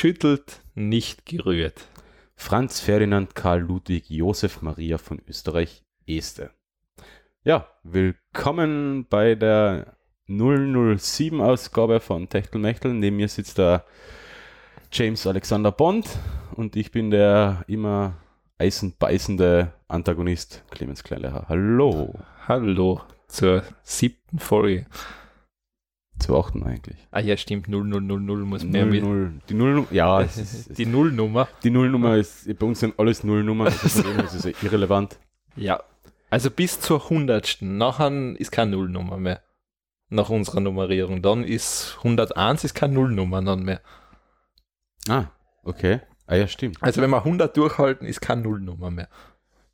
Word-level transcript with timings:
Geschüttelt, 0.00 0.62
nicht 0.74 1.26
gerührt. 1.26 1.86
Franz 2.34 2.80
Ferdinand 2.80 3.34
Karl 3.34 3.60
Ludwig 3.60 4.08
Josef 4.08 4.62
Maria 4.62 4.96
von 4.96 5.20
Österreich 5.28 5.84
Este. 6.06 6.52
Ja, 7.44 7.68
willkommen 7.82 9.06
bei 9.10 9.34
der 9.34 9.98
007 10.26 11.42
Ausgabe 11.42 12.00
von 12.00 12.30
Techtelmechtel. 12.30 12.94
Neben 12.94 13.16
mir 13.16 13.28
sitzt 13.28 13.58
der 13.58 13.84
James 14.90 15.26
Alexander 15.26 15.70
Bond 15.70 16.08
und 16.54 16.76
ich 16.76 16.92
bin 16.92 17.10
der 17.10 17.62
immer 17.66 18.16
eisenbeißende 18.56 19.74
Antagonist 19.86 20.64
Clemens 20.70 21.04
Kleinleher. 21.04 21.44
Hallo. 21.46 22.14
Hallo 22.48 23.02
zur 23.28 23.64
siebten 23.82 24.38
Folge. 24.38 24.86
Zu 26.20 26.36
achten 26.38 26.62
eigentlich. 26.62 26.96
Ah 27.10 27.20
ja, 27.20 27.36
stimmt, 27.36 27.66
0000 27.68 28.44
muss 28.46 28.62
man 28.62 28.74
ja 28.74 28.84
mit. 28.84 29.02
00, 29.02 29.32
die 29.48 29.54
Null, 29.54 29.86
ja, 29.90 30.20
es 30.22 30.36
ist, 30.36 30.78
Die 30.78 30.86
Nullnummer. 30.86 31.48
die 31.64 31.70
Nullnummer 31.70 32.16
ist, 32.16 32.46
bei 32.58 32.66
uns 32.66 32.80
sind 32.80 32.98
alles 32.98 33.24
Nullnummern, 33.24 33.68
also 33.68 34.04
her 34.04 34.24
ist 34.24 34.44
irrelevant. 34.62 35.18
Ja. 35.56 35.82
Also 36.28 36.50
bis 36.50 36.78
zur 36.80 37.08
hundertsten. 37.10 37.76
Nachher 37.78 38.10
ist 38.38 38.52
keine 38.52 38.72
Nullnummer 38.72 39.16
mehr. 39.16 39.42
Nach 40.10 40.28
unserer 40.28 40.60
Nummerierung. 40.60 41.22
Dann 41.22 41.42
ist 41.44 41.94
101 41.98 42.64
ist 42.64 42.74
keine 42.74 42.94
Nullnummer 42.94 43.42
dann 43.42 43.62
mehr. 43.64 43.80
Ah, 45.08 45.24
okay. 45.64 46.00
Ah 46.26 46.36
ja, 46.36 46.46
stimmt. 46.46 46.76
Also 46.82 47.00
wenn 47.02 47.10
wir 47.10 47.18
100 47.24 47.56
durchhalten, 47.56 48.06
ist 48.06 48.20
keine 48.20 48.42
Nullnummer 48.42 48.90
mehr. 48.90 49.08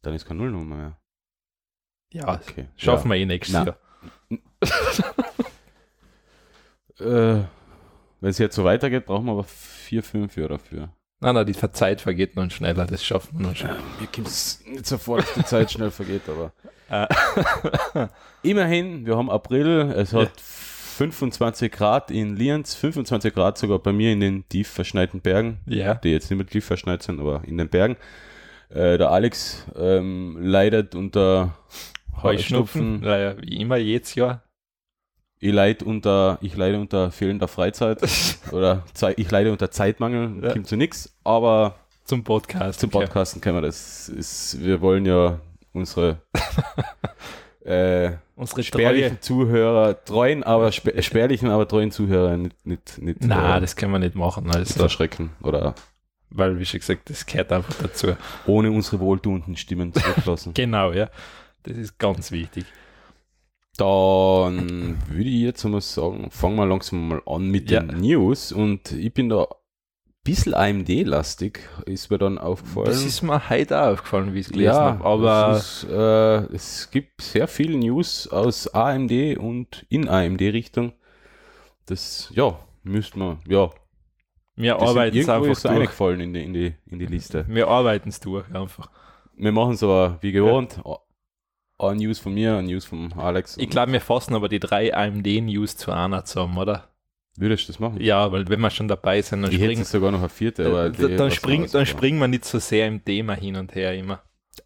Dann 0.02 0.14
ist 0.14 0.24
keine 0.26 0.40
Nullnummer 0.40 0.76
mehr. 0.76 0.98
Ja, 2.12 2.34
Okay. 2.34 2.68
schaffen 2.76 3.10
wir 3.10 3.16
eh 3.18 3.26
nächstes 3.26 3.54
Na. 3.54 3.64
Jahr. 3.66 3.78
Äh, 7.00 7.44
wenn 8.20 8.30
es 8.30 8.38
jetzt 8.38 8.56
so 8.56 8.64
weitergeht, 8.64 9.06
brauchen 9.06 9.26
wir 9.26 9.32
aber 9.32 9.44
vier, 9.44 10.02
fünf 10.02 10.36
Jahre 10.36 10.50
dafür. 10.50 10.88
Nein, 11.20 11.34
nein, 11.34 11.46
die 11.46 11.54
Zeit 11.54 12.00
vergeht 12.00 12.36
noch 12.36 12.50
schneller, 12.50 12.86
das 12.86 13.04
schaffen 13.04 13.38
wir 13.38 13.48
noch 13.48 13.56
schneller. 13.56 13.78
Mir 14.00 14.06
kommt 14.06 14.26
es 14.26 14.62
nicht 14.66 14.86
so 14.86 14.98
vor, 14.98 15.18
dass 15.18 15.32
die 15.34 15.44
Zeit 15.44 15.72
schnell 15.72 15.90
vergeht, 15.90 16.22
aber 16.28 16.52
Äh, 16.88 17.06
immerhin, 18.42 19.06
wir 19.06 19.16
haben 19.16 19.30
April, 19.30 19.92
es 19.96 20.12
hat 20.12 20.40
25 20.40 21.72
Grad 21.72 22.10
in 22.10 22.36
Lienz, 22.36 22.74
25 22.74 23.34
Grad 23.34 23.58
sogar 23.58 23.78
bei 23.78 23.92
mir 23.92 24.12
in 24.12 24.20
den 24.20 24.48
tief 24.48 24.68
verschneiten 24.68 25.20
Bergen, 25.20 25.58
ja, 25.66 25.94
die 25.94 26.10
jetzt 26.10 26.30
nicht 26.30 26.38
mehr 26.38 26.46
tief 26.46 26.64
verschneit 26.64 27.02
sind, 27.02 27.20
aber 27.20 27.42
in 27.46 27.58
den 27.58 27.68
Bergen. 27.68 27.96
Äh, 28.68 28.98
der 28.98 29.10
Alex 29.10 29.66
ähm, 29.76 30.38
leidet 30.40 30.94
unter 30.94 31.56
Heuschnupfen, 32.22 33.00
naja, 33.00 33.36
wie 33.40 33.60
immer 33.60 33.76
jedes 33.76 34.14
Jahr. 34.14 34.42
Ich 35.38 35.52
leide 35.52 35.84
unter, 35.84 36.38
ich 36.40 36.56
leide 36.56 36.78
unter 36.80 37.10
fehlender 37.10 37.46
Freizeit 37.48 37.98
oder 38.52 38.82
Zei- 38.94 39.14
ich 39.16 39.30
leide 39.30 39.52
unter 39.52 39.70
Zeitmangel, 39.70 40.42
Ja. 40.44 40.52
kommt 40.52 40.66
zu 40.66 40.76
nichts, 40.76 41.14
aber 41.24 41.74
Zum 42.04 42.24
Podcast. 42.24 42.80
zum 42.80 42.90
Podcasten 42.90 43.40
können 43.40 43.56
wir 43.58 43.62
das. 43.62 44.08
Ist, 44.08 44.58
wir 44.64 44.80
wollen 44.80 45.04
ja 45.04 45.38
unsere 45.72 46.18
äh, 47.64 48.12
Unsere 48.36 48.62
spärlichen 48.62 49.10
Treue. 49.12 49.20
Zuhörer, 49.20 50.04
treuen, 50.04 50.42
aber 50.44 50.70
spä 50.72 51.00
spärlichen, 51.02 51.48
aber 51.50 51.66
treuen 51.66 51.90
Zuhörer 51.90 52.36
nicht, 52.36 52.66
nicht, 52.66 52.98
nicht 52.98 53.18
Na, 53.22 53.56
äh, 53.56 53.60
das 53.60 53.76
können 53.76 53.92
wir 53.92 53.98
nicht 53.98 54.14
machen, 54.14 54.50
also, 54.50 54.74
verschrecken 54.74 55.30
oder 55.42 55.74
weil, 56.30 56.58
wie 56.58 56.66
schon 56.66 56.80
gesagt, 56.80 57.08
das 57.08 57.24
gehört 57.24 57.52
einfach 57.52 57.74
dazu. 57.80 58.08
ohne 58.46 58.70
unsere 58.70 59.00
wohltuenden 59.00 59.56
Stimmen 59.56 59.92
zurücklassen. 59.94 60.52
Genau, 60.54 60.92
ja. 60.92 61.08
Das 61.62 61.76
ist 61.76 61.98
ganz 61.98 62.30
wichtig. 62.30 62.66
Dann 63.76 64.98
würde 65.08 65.28
ich 65.28 65.42
jetzt 65.42 65.64
mal 65.64 65.80
sagen, 65.80 66.28
fangen 66.30 66.56
wir 66.56 66.66
langsam 66.66 67.08
mal 67.08 67.22
an 67.26 67.48
mit 67.50 67.70
Ja. 67.70 67.80
den 67.80 68.00
News 68.00 68.52
und 68.52 68.92
ich 68.92 69.12
bin 69.12 69.28
da 69.28 69.42
ein 69.42 69.46
bisschen 70.24 70.54
AMD-lastig, 70.54 71.60
ist 71.86 72.10
mir 72.10 72.18
dann 72.18 72.38
aufgefallen. 72.38 72.86
Das 72.86 73.04
ist 73.04 73.22
mir 73.22 73.48
heute 73.48 73.80
auch 73.80 73.92
aufgefallen, 73.92 74.34
wie 74.34 74.40
ich 74.40 74.46
es 74.46 74.52
gelesen 74.52 74.74
habe. 74.74 75.04
Aber 75.04 75.52
es, 75.56 75.84
ist, 75.84 75.90
äh, 75.90 76.54
es 76.54 76.90
gibt 76.90 77.22
sehr 77.22 77.46
viele 77.48 77.76
News 77.78 78.26
aus 78.28 78.68
AMD 78.74 79.36
und 79.38 79.86
in 79.88 80.08
AMD-Richtung. 80.08 80.92
Das, 81.86 82.32
ja, 82.34 82.58
müsste 82.82 83.18
man, 83.18 83.38
ja, 83.46 83.70
wir 84.56 84.80
arbeiten 84.80 85.18
es 85.18 85.28
einfach 85.28 85.46
durch. 85.60 85.66
eingefallen 85.66 86.20
in 86.20 86.32
die, 86.34 86.42
in, 86.42 86.54
die, 86.54 86.74
in 86.86 86.98
die 86.98 87.06
Liste. 87.06 87.44
Wir 87.48 87.68
arbeiten 87.68 88.08
es 88.08 88.18
durch 88.20 88.52
einfach. 88.52 88.90
Wir 89.36 89.52
machen 89.52 89.74
es 89.74 89.82
aber 89.82 90.18
wie 90.22 90.32
gewohnt. 90.32 90.80
Ein 91.78 91.98
News 91.98 92.18
von 92.18 92.32
mir, 92.32 92.56
ein 92.56 92.66
News 92.66 92.84
von 92.86 93.12
Alex. 93.12 93.56
Ich 93.58 93.68
glaube, 93.68 93.92
wir 93.92 94.00
fassen 94.00 94.34
aber 94.34 94.48
die 94.48 94.60
drei 94.60 94.94
AMD-News 94.94 95.76
zu 95.76 95.92
einer 95.92 96.24
zusammen, 96.24 96.56
oder? 96.56 96.88
Würdest 97.36 97.68
du 97.68 97.72
das 97.72 97.80
machen? 97.80 98.00
Ja, 98.00 98.32
weil 98.32 98.48
wenn 98.48 98.60
wir 98.60 98.70
schon 98.70 98.88
dabei 98.88 99.20
sind, 99.20 99.42
dann 99.42 99.50
ich 99.50 99.58
hätte 99.58 99.64
springen, 99.66 99.80
jetzt 99.82 99.90
sogar 99.90 100.10
noch 100.10 100.20
eine 100.20 100.30
vierte, 100.30 100.66
aber 100.66 100.88
die 100.88 101.16
dann, 101.16 101.30
springen 101.30 102.18
wir 102.18 102.28
nicht 102.28 102.46
so 102.46 102.58
sehr 102.58 102.86
im 102.86 103.04
Thema 103.04 103.34
hin 103.34 103.56
und 103.56 103.74
her 103.74 103.94
immer. 103.94 104.22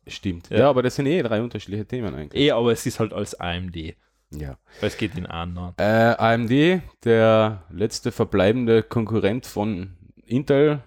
Stimmt. 0.06 0.50
Ja. 0.50 0.58
Ja. 0.58 0.70
aber 0.70 0.82
das 0.82 0.94
sind 0.94 1.06
eh 1.06 1.20
drei 1.22 1.42
unterschiedliche 1.42 1.84
Themen 1.84 2.14
eigentlich. 2.14 2.40
Eh, 2.40 2.52
aber 2.52 2.70
es 2.70 2.86
ist 2.86 3.00
halt 3.00 3.12
als 3.12 3.34
AMD. 3.38 3.96
Ja. 4.32 4.58
Weil 4.78 4.88
es 4.88 4.96
geht 4.96 5.16
in 5.16 5.26
einen 5.26 5.58
an. 5.58 5.74
Äh, 5.78 6.14
AMD, 6.16 6.82
der 7.04 7.64
letzte 7.70 8.12
verbleibende 8.12 8.84
Konkurrent 8.84 9.46
von 9.46 9.96
Intel, 10.24 10.80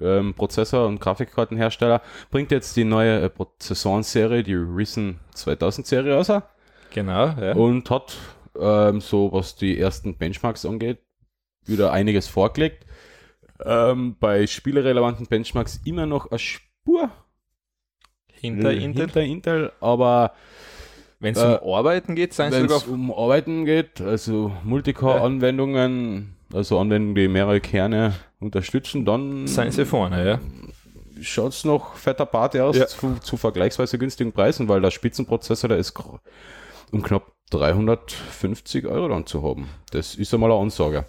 ähm, 0.00 0.34
Prozessor- 0.34 0.86
und 0.86 1.00
Grafikkartenhersteller, 1.00 2.02
bringt 2.30 2.50
jetzt 2.50 2.76
die 2.76 2.84
neue 2.84 3.20
äh, 3.22 3.28
Prozessorenserie, 3.30 4.42
die 4.42 4.54
Ryzen 4.54 5.20
2000 5.34 5.86
Serie 5.86 6.14
raus 6.14 6.32
Genau, 6.92 7.26
ja. 7.40 7.54
und 7.54 7.90
hat 7.90 8.16
ähm, 8.58 9.00
so, 9.00 9.32
was 9.32 9.56
die 9.56 9.78
ersten 9.78 10.16
Benchmarks 10.16 10.64
angeht, 10.64 10.98
wieder 11.66 11.92
einiges 11.92 12.28
vorgelegt. 12.28 12.86
Ähm, 13.64 14.16
bei 14.18 14.46
spielerelevanten 14.46 15.26
Benchmarks 15.26 15.80
immer 15.84 16.06
noch 16.06 16.30
eine 16.30 16.38
Spur 16.38 17.10
hinter 18.32 18.70
äh, 18.70 18.76
Intel. 18.76 19.02
hinter 19.06 19.22
Intel, 19.22 19.72
aber 19.80 20.34
Wenn 21.20 21.34
es 21.34 21.42
äh, 21.42 21.58
um 21.60 21.74
Arbeiten 21.74 22.14
geht, 22.14 22.34
seien 22.34 22.52
sie 22.52 22.58
Wenn 22.60 22.70
es 22.70 22.84
um 22.84 23.12
Arbeiten 23.12 23.64
geht, 23.64 24.00
also 24.00 24.52
Multicore-Anwendungen, 24.64 26.36
also 26.52 26.78
Anwendungen, 26.78 27.14
die 27.14 27.28
mehrere 27.28 27.60
Kerne 27.60 28.14
unterstützen, 28.44 29.04
dann 29.04 29.46
seien 29.46 29.72
sie 29.72 29.84
vorne, 29.86 30.26
ja. 30.26 30.40
schaut 31.22 31.52
es 31.52 31.64
noch 31.64 31.96
fetter 31.96 32.26
Party 32.26 32.60
aus 32.60 32.76
Ja. 32.76 32.86
zu, 32.86 33.16
zu 33.20 33.36
vergleichsweise 33.36 33.98
günstigen 33.98 34.32
Preisen, 34.32 34.68
weil 34.68 34.80
der 34.80 34.90
Spitzenprozessor, 34.90 35.68
der 35.68 35.78
ist 35.78 35.94
um 36.92 37.02
knapp 37.02 37.32
350 37.50 38.86
Euro 38.86 39.08
dann 39.08 39.26
zu 39.26 39.42
haben. 39.42 39.68
Das 39.90 40.14
ist 40.14 40.32
einmal 40.34 40.50
eine 40.50 40.60
Ansage. 40.60 41.04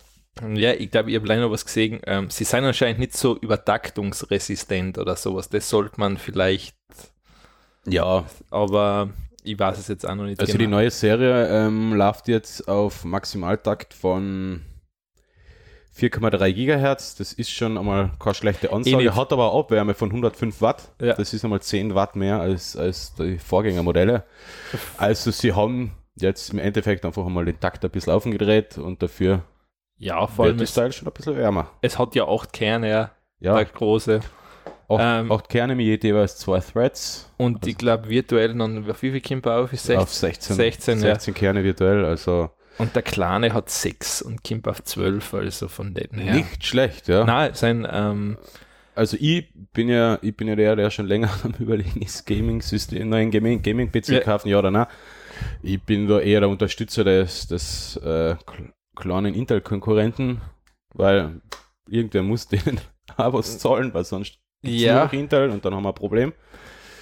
Ja, 0.53 0.73
ich 0.73 0.91
glaube, 0.91 1.09
ich 1.11 1.15
habe 1.15 1.27
leider 1.27 1.41
noch 1.43 1.51
was 1.51 1.65
gesehen. 1.65 2.01
Ähm, 2.05 2.29
sie 2.29 2.43
sind 2.43 2.65
anscheinend 2.65 2.99
nicht 2.99 3.15
so 3.15 3.37
übertaktungsresistent 3.37 4.97
oder 4.97 5.15
sowas. 5.15 5.49
Das 5.49 5.69
sollte 5.69 5.99
man 5.99 6.17
vielleicht, 6.17 6.75
Ja, 7.87 8.25
aber 8.49 9.09
ich 9.43 9.57
weiß 9.57 9.77
es 9.77 9.87
jetzt 9.87 10.07
auch 10.07 10.15
noch 10.15 10.25
nicht 10.25 10.39
also 10.41 10.51
die 10.51 10.57
genau. 10.57 10.77
neue 10.77 10.91
Serie 10.91 11.47
ähm, 11.47 11.93
läuft 11.93 12.27
jetzt 12.27 12.67
auf 12.67 13.05
Maximaltakt 13.05 13.93
von 13.93 14.61
4,3 15.97 16.51
Gigahertz. 16.53 17.15
Das 17.15 17.31
ist 17.33 17.51
schon 17.51 17.77
einmal 17.77 18.11
keine 18.19 18.35
schlechte 18.35 18.71
Ansage. 18.73 18.97
nicht. 18.97 19.15
Hat 19.15 19.31
aber 19.31 19.53
Abwärme 19.53 19.93
von 19.93 20.09
105 20.09 20.61
Watt. 20.61 20.89
Ja. 21.01 21.13
Das 21.13 21.33
ist 21.33 21.43
einmal 21.45 21.61
10 21.61 21.95
Watt 21.95 22.15
mehr 22.15 22.39
als, 22.41 22.75
als 22.75 23.13
die 23.15 23.37
Vorgängermodelle. 23.37 24.23
Also 24.97 25.31
sie 25.31 25.53
haben 25.53 25.91
jetzt 26.15 26.51
im 26.53 26.59
Endeffekt 26.59 27.05
einfach 27.05 27.25
einmal 27.25 27.45
den 27.45 27.59
Takt 27.59 27.83
ein 27.85 27.91
bisschen 27.91 28.13
aufgedreht 28.13 28.77
und 28.77 29.01
dafür 29.01 29.43
Ja, 29.97 30.27
vor 30.27 30.45
wird 30.45 30.53
allem, 30.53 30.57
das 30.59 30.69
es, 30.69 30.75
Teil 30.75 30.91
schon 30.91 31.07
ein 31.07 31.13
bisschen 31.13 31.37
wärmer. 31.37 31.69
es 31.81 31.97
hat 31.97 32.15
ja 32.15 32.27
acht 32.27 32.51
Kerne, 32.53 32.89
ja, 32.89 33.11
Ja, 33.39 33.55
der 33.55 33.65
große. 33.65 34.19
acht, 34.89 34.99
ähm, 35.01 35.31
acht 35.31 35.49
Kerne 35.49 35.75
mit 35.75 36.03
jeweils 36.03 36.37
zwei 36.37 36.59
Threads 36.59 37.31
Und 37.37 37.65
ich 37.67 37.77
glaube, 37.77 38.09
virtuell 38.09 38.53
dann, 38.57 38.89
auf 38.89 39.01
wie 39.01 39.11
viel 39.11 39.21
kommt 39.21 39.47
auf? 39.47 39.71
Ist 39.73 39.89
auf 39.91 40.11
16. 40.13 40.55
16, 40.57 40.97
16, 40.97 41.07
ja. 41.07 41.15
16 41.15 41.33
Kerne 41.33 41.63
virtuell. 41.63 42.03
Also 42.05 42.49
Und 42.77 42.95
der 42.95 43.03
Kleine 43.03 43.53
hat 43.53 43.69
sechs 43.69 44.21
und 44.21 44.43
kommt 44.43 44.67
auf 44.67 44.83
12, 44.83 45.33
also 45.33 45.67
von 45.67 45.93
denen 45.93 46.19
her. 46.19 46.33
nicht 46.35 46.65
schlecht, 46.65 47.07
ja. 47.07 47.23
Nein, 47.23 47.53
sein, 47.53 47.87
ähm, 47.89 48.37
Also 48.95 49.15
ich 49.19 49.47
bin 49.73 49.87
ja, 49.89 50.19
ich 50.21 50.35
bin 50.35 50.47
ja 50.47 50.55
der, 50.55 50.75
der 50.75 50.89
schon 50.89 51.07
länger 51.07 51.29
am 51.43 51.53
überlegen 51.59 52.01
ist, 52.01 52.25
Gaming-System, 52.25 53.07
neuen 53.09 53.31
Gaming, 53.31 53.61
Gaming-PC 53.61 54.09
Ja. 54.09 54.19
kaufen, 54.21 54.49
ja 54.49 54.59
oder 54.59 54.71
nein. 54.71 54.87
Ich 55.61 55.81
bin 55.81 56.07
da 56.07 56.19
eher 56.19 56.41
der 56.41 56.49
Unterstützer 56.49 57.03
des, 57.03 57.47
des 57.47 57.97
äh, 58.03 58.35
kl- 58.45 58.71
kleinen 58.95 59.33
Intel-Konkurrenten, 59.35 60.41
weil 60.93 61.41
irgendwer 61.89 62.23
muss 62.23 62.47
denen 62.49 62.79
auch 63.17 63.33
was 63.33 63.57
zahlen, 63.59 63.93
weil 63.93 64.03
sonst 64.05 64.37
Ja. 64.63 64.95
nur 64.95 65.03
noch 65.05 65.13
Intel 65.13 65.49
und 65.49 65.63
dann 65.63 65.73
haben 65.75 65.83
wir 65.83 65.89
ein 65.89 65.95
Problem. 65.95 66.33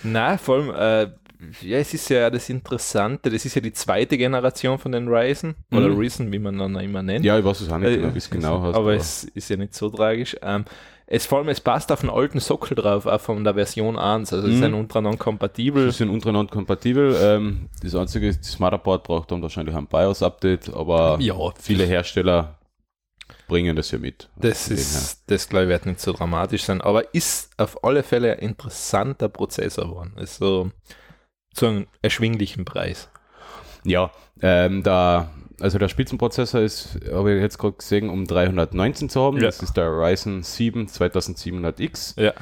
Nein, 0.04 0.38
vor 0.38 0.56
allem, 0.56 0.70
äh, 1.10 1.14
ja, 1.62 1.78
es 1.78 1.94
ist 1.94 2.10
ja 2.10 2.30
das 2.30 2.50
Interessante, 2.50 3.30
das 3.30 3.46
ist 3.46 3.56
ja 3.56 3.62
die 3.62 3.74
zweite 3.74 4.18
Generation 4.18 4.78
von 4.80 4.92
den 4.92 5.08
Ryzen, 5.08 5.56
oder 5.72 5.90
Mhm. 5.90 5.98
Ryzen, 5.98 6.32
wie 6.32 6.40
man 6.40 6.58
dann 6.58 6.76
immer 6.76 7.02
nennt. 7.04 7.26
Ja, 7.26 7.38
ich 7.40 7.46
weiß 7.46 7.62
es 7.62 7.70
auch 7.70 7.78
nicht 7.78 7.90
Äh, 7.90 7.98
genau, 7.98 8.14
wie 8.14 8.18
es 8.18 8.30
genau 8.30 8.62
heißt. 8.64 8.76
aber 8.76 8.94
es 8.94 9.24
ist 9.24 9.50
ja 9.50 9.58
nicht 9.58 9.74
so 9.74 9.90
tragisch. 9.90 10.36
Ähm, 10.42 10.66
es 11.06 11.26
vor 11.26 11.40
allem, 11.40 11.50
es 11.50 11.60
passt 11.60 11.92
auf 11.92 12.02
den 12.02 12.10
alten 12.10 12.40
Sockel 12.40 12.76
drauf, 12.76 13.06
auch 13.06 13.20
von 13.22 13.44
der 13.44 13.54
Version 13.56 13.98
1, 14.00 14.32
also 14.34 14.48
es 14.48 14.56
Mhm. 14.56 14.60
sind 14.60 14.74
untereinander 14.74 15.18
kompatibel. 15.18 15.86
Die 15.88 15.92
sind 15.92 16.10
untereinander 16.10 16.52
kompatibel. 16.52 17.16
Ähm, 17.22 17.68
das 17.82 17.94
einzige 17.94 18.28
ist, 18.30 18.40
das 18.42 18.58
Motherboard 18.60 19.04
braucht 19.04 19.32
dann 19.32 19.42
wahrscheinlich 19.42 19.76
ein 19.76 19.86
BIOS-Update, 19.88 20.74
aber 20.74 21.18
Ja, 21.20 21.36
viele 21.60 21.84
Hersteller 21.86 22.58
bringen 23.48 23.76
das 23.76 23.92
ja 23.92 24.00
mit. 24.00 24.30
Das 24.38 24.70
ist, 24.70 25.24
das 25.28 25.50
glaube 25.50 25.66
ich 25.66 25.70
wird 25.70 25.86
nicht 25.86 26.00
so 26.00 26.14
dramatisch 26.14 26.64
sein, 26.64 26.82
aber 26.82 27.14
ist 27.14 27.52
auf 27.58 27.84
alle 27.84 28.02
Fälle 28.04 28.34
ein 28.34 28.40
interessanter 28.40 29.28
Prozessor 29.30 29.86
geworden. 29.90 30.14
Ist 30.18 30.38
so 30.38 30.72
zu 31.54 31.68
einem 31.68 31.88
erschwinglichen 32.02 32.66
Preis. 32.66 33.10
Ja, 33.86 34.12
ähm, 34.42 34.84
da, 34.84 35.30
also 35.60 35.78
der 35.78 35.88
Spitzenprozessor 35.90 36.62
ist, 36.62 37.00
habe 37.12 37.34
ich 37.36 37.42
jetzt 37.42 37.58
gerade 37.58 37.76
gesehen, 37.78 38.10
um 38.10 38.26
319 38.26 39.10
zu 39.10 39.22
haben. 39.22 39.38
Ja. 39.38 39.44
Das 39.44 39.62
ist 39.62 39.76
der 39.78 39.90
Ryzen 39.90 40.44
7 40.44 40.88
2700X. 40.88 42.20
Ja. 42.22 42.34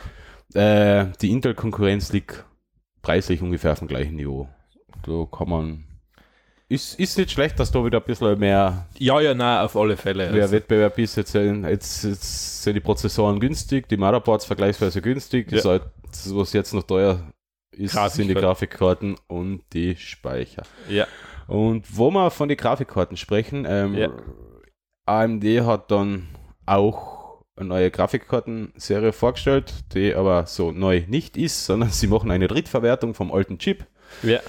Äh, 0.54 1.08
die 1.22 1.32
Intel-Konkurrenz 1.32 2.12
liegt 2.14 2.44
preislich 3.02 3.42
ungefähr 3.42 3.72
auf 3.74 3.80
dem 3.80 3.88
gleichen 3.88 4.16
Niveau. 4.16 4.48
Da 5.06 5.26
kann 5.36 5.50
man. 5.50 5.84
Ist, 6.70 6.98
ist 7.00 7.18
nicht 7.18 7.32
schlecht, 7.32 7.60
dass 7.60 7.72
da 7.72 7.84
wieder 7.84 7.98
ein 8.00 8.06
bisschen 8.06 8.40
mehr, 8.40 8.88
Ja, 8.98 9.20
ja, 9.20 9.34
nein, 9.34 9.66
auf 9.66 9.76
alle 9.76 9.98
Fälle. 9.98 10.32
mehr 10.32 10.44
Also, 10.44 10.54
Wettbewerb 10.54 10.98
ist. 11.00 11.18
Jetzt, 11.18 11.34
sind- 11.34 11.66
jetzt, 11.66 12.04
jetzt 12.06 12.64
sind 12.64 12.76
die 12.76 12.80
Prozessoren 12.80 13.42
günstig, 13.42 13.90
die 13.90 13.98
Motherboards 13.98 14.46
vergleichsweise 14.46 15.02
günstig. 15.02 15.52
Ja. 15.52 15.58
Das, 15.58 15.66
halt, 15.66 15.84
das, 16.10 16.34
was 16.34 16.54
jetzt 16.54 16.74
noch 16.74 16.84
teuer 16.84 17.20
ist, 17.72 17.94
sind 18.14 18.28
die 18.28 18.34
Grafikkarten. 18.34 19.16
Grafikkarten 19.16 19.16
und 19.28 19.62
die 19.74 19.96
Speicher. 19.96 20.64
ja, 20.90 21.08
Und 21.48 21.98
wo 21.98 22.12
wir 22.12 22.30
von 22.32 22.50
den 22.50 22.58
Grafikkarten 22.58 23.18
sprechen, 23.18 23.66
ähm, 23.68 23.96
Ja. 23.96 24.10
AMD 25.06 25.44
hat 25.66 25.92
dann 25.92 26.28
auch 26.66 27.42
eine 27.56 27.68
neue 27.70 27.92
Grafikkartenserie 27.92 29.12
vorgestellt, 29.14 29.74
die 29.94 30.14
aber 30.16 30.46
so 30.46 30.72
neu 30.72 31.04
nicht 31.08 31.38
ist, 31.38 31.66
sondern 31.66 31.90
sie 31.92 32.08
machen 32.08 32.32
eine 32.32 32.48
Drittverwertung 32.48 33.14
vom 33.14 33.32
alten 33.32 33.58
Chip. 33.58 33.86
ja, 34.24 34.40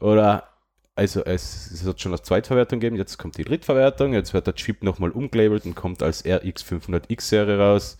Oder 0.00 0.48
also 0.96 1.24
es, 1.24 1.70
es 1.72 1.84
hat 1.86 2.00
schon 2.00 2.12
eine 2.12 2.22
Zweitverwertung 2.22 2.78
gegeben, 2.78 2.96
jetzt 2.96 3.18
kommt 3.18 3.36
die 3.36 3.44
Drittverwertung, 3.44 4.12
jetzt 4.12 4.32
wird 4.32 4.46
der 4.46 4.54
Chip 4.54 4.84
nochmal 4.84 5.10
umgelabelt 5.10 5.64
und 5.66 5.74
kommt 5.74 6.02
als 6.04 6.24
RX500X-Serie 6.24 7.58
raus. 7.58 7.98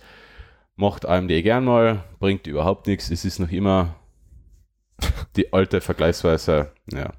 Macht 0.76 1.04
AMD 1.06 1.28
gern 1.42 1.64
mal, 1.64 2.04
bringt 2.20 2.46
überhaupt 2.46 2.86
nichts, 2.86 3.10
es 3.10 3.24
ist 3.24 3.38
noch 3.40 3.50
immer 3.50 3.96
die 5.36 5.52
alte 5.52 5.80
vergleichsweise 5.80 6.72
ja, 6.92 7.12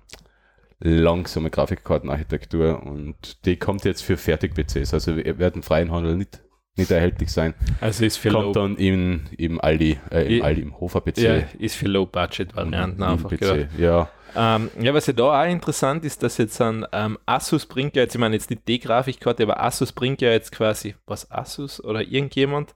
langsame 0.80 1.50
Grafikkartenarchitektur 1.50 2.84
und 2.84 3.46
die 3.46 3.58
kommt 3.58 3.86
jetzt 3.86 4.02
für 4.02 4.18
Fertig-PCs, 4.18 4.94
also 4.94 5.16
wir 5.16 5.40
werden 5.40 5.64
freien 5.64 5.92
Handel 5.92 6.16
nicht, 6.16 6.42
nicht 6.76 6.92
erhältlich 6.92 7.32
sein. 7.32 7.54
also 7.82 8.06
ist 8.06 8.18
für 8.18 8.30
Low, 8.30 8.44
kommt 8.44 8.56
dann 8.56 8.76
im, 8.78 9.26
im 9.38 9.62
Aldi, 9.62 10.00
äh, 10.12 10.38
im 10.38 10.44
Aldi, 10.44 10.62
im 10.62 10.80
Hofer-PC. 10.80 11.18
ja, 11.18 11.36
ist 11.60 11.76
für 11.76 11.88
Low-Budget-Varianten 11.88 13.04
einfach. 13.04 13.30
PC, 13.30 13.40
gehört. 13.40 13.70
ja. 13.78 14.10
Ähm, 14.38 14.70
ja, 14.82 14.94
was 14.94 15.08
ja 15.08 15.14
da 15.14 15.42
auch 15.42 15.50
interessant 15.50 16.04
ist, 16.04 16.22
dass 16.22 16.38
jetzt 16.38 16.60
ein 16.62 16.86
ähm, 16.92 17.18
Asus 17.26 17.66
bringt 17.66 17.96
ja 17.96 18.02
jetzt, 18.02 18.16
ich 18.16 18.20
meine 18.20 18.36
jetzt 18.36 18.50
nicht 18.50 18.68
die 18.68 18.80
Grafikkarte, 18.80 19.44
aber 19.44 19.64
Asus 19.64 19.94
bringt 19.94 20.22
ja 20.22 20.30
jetzt 20.32 20.52
quasi, 20.52 20.96
was 21.06 21.32
Asus 21.32 21.82
oder 21.82 22.02
irgendjemand 22.02 22.76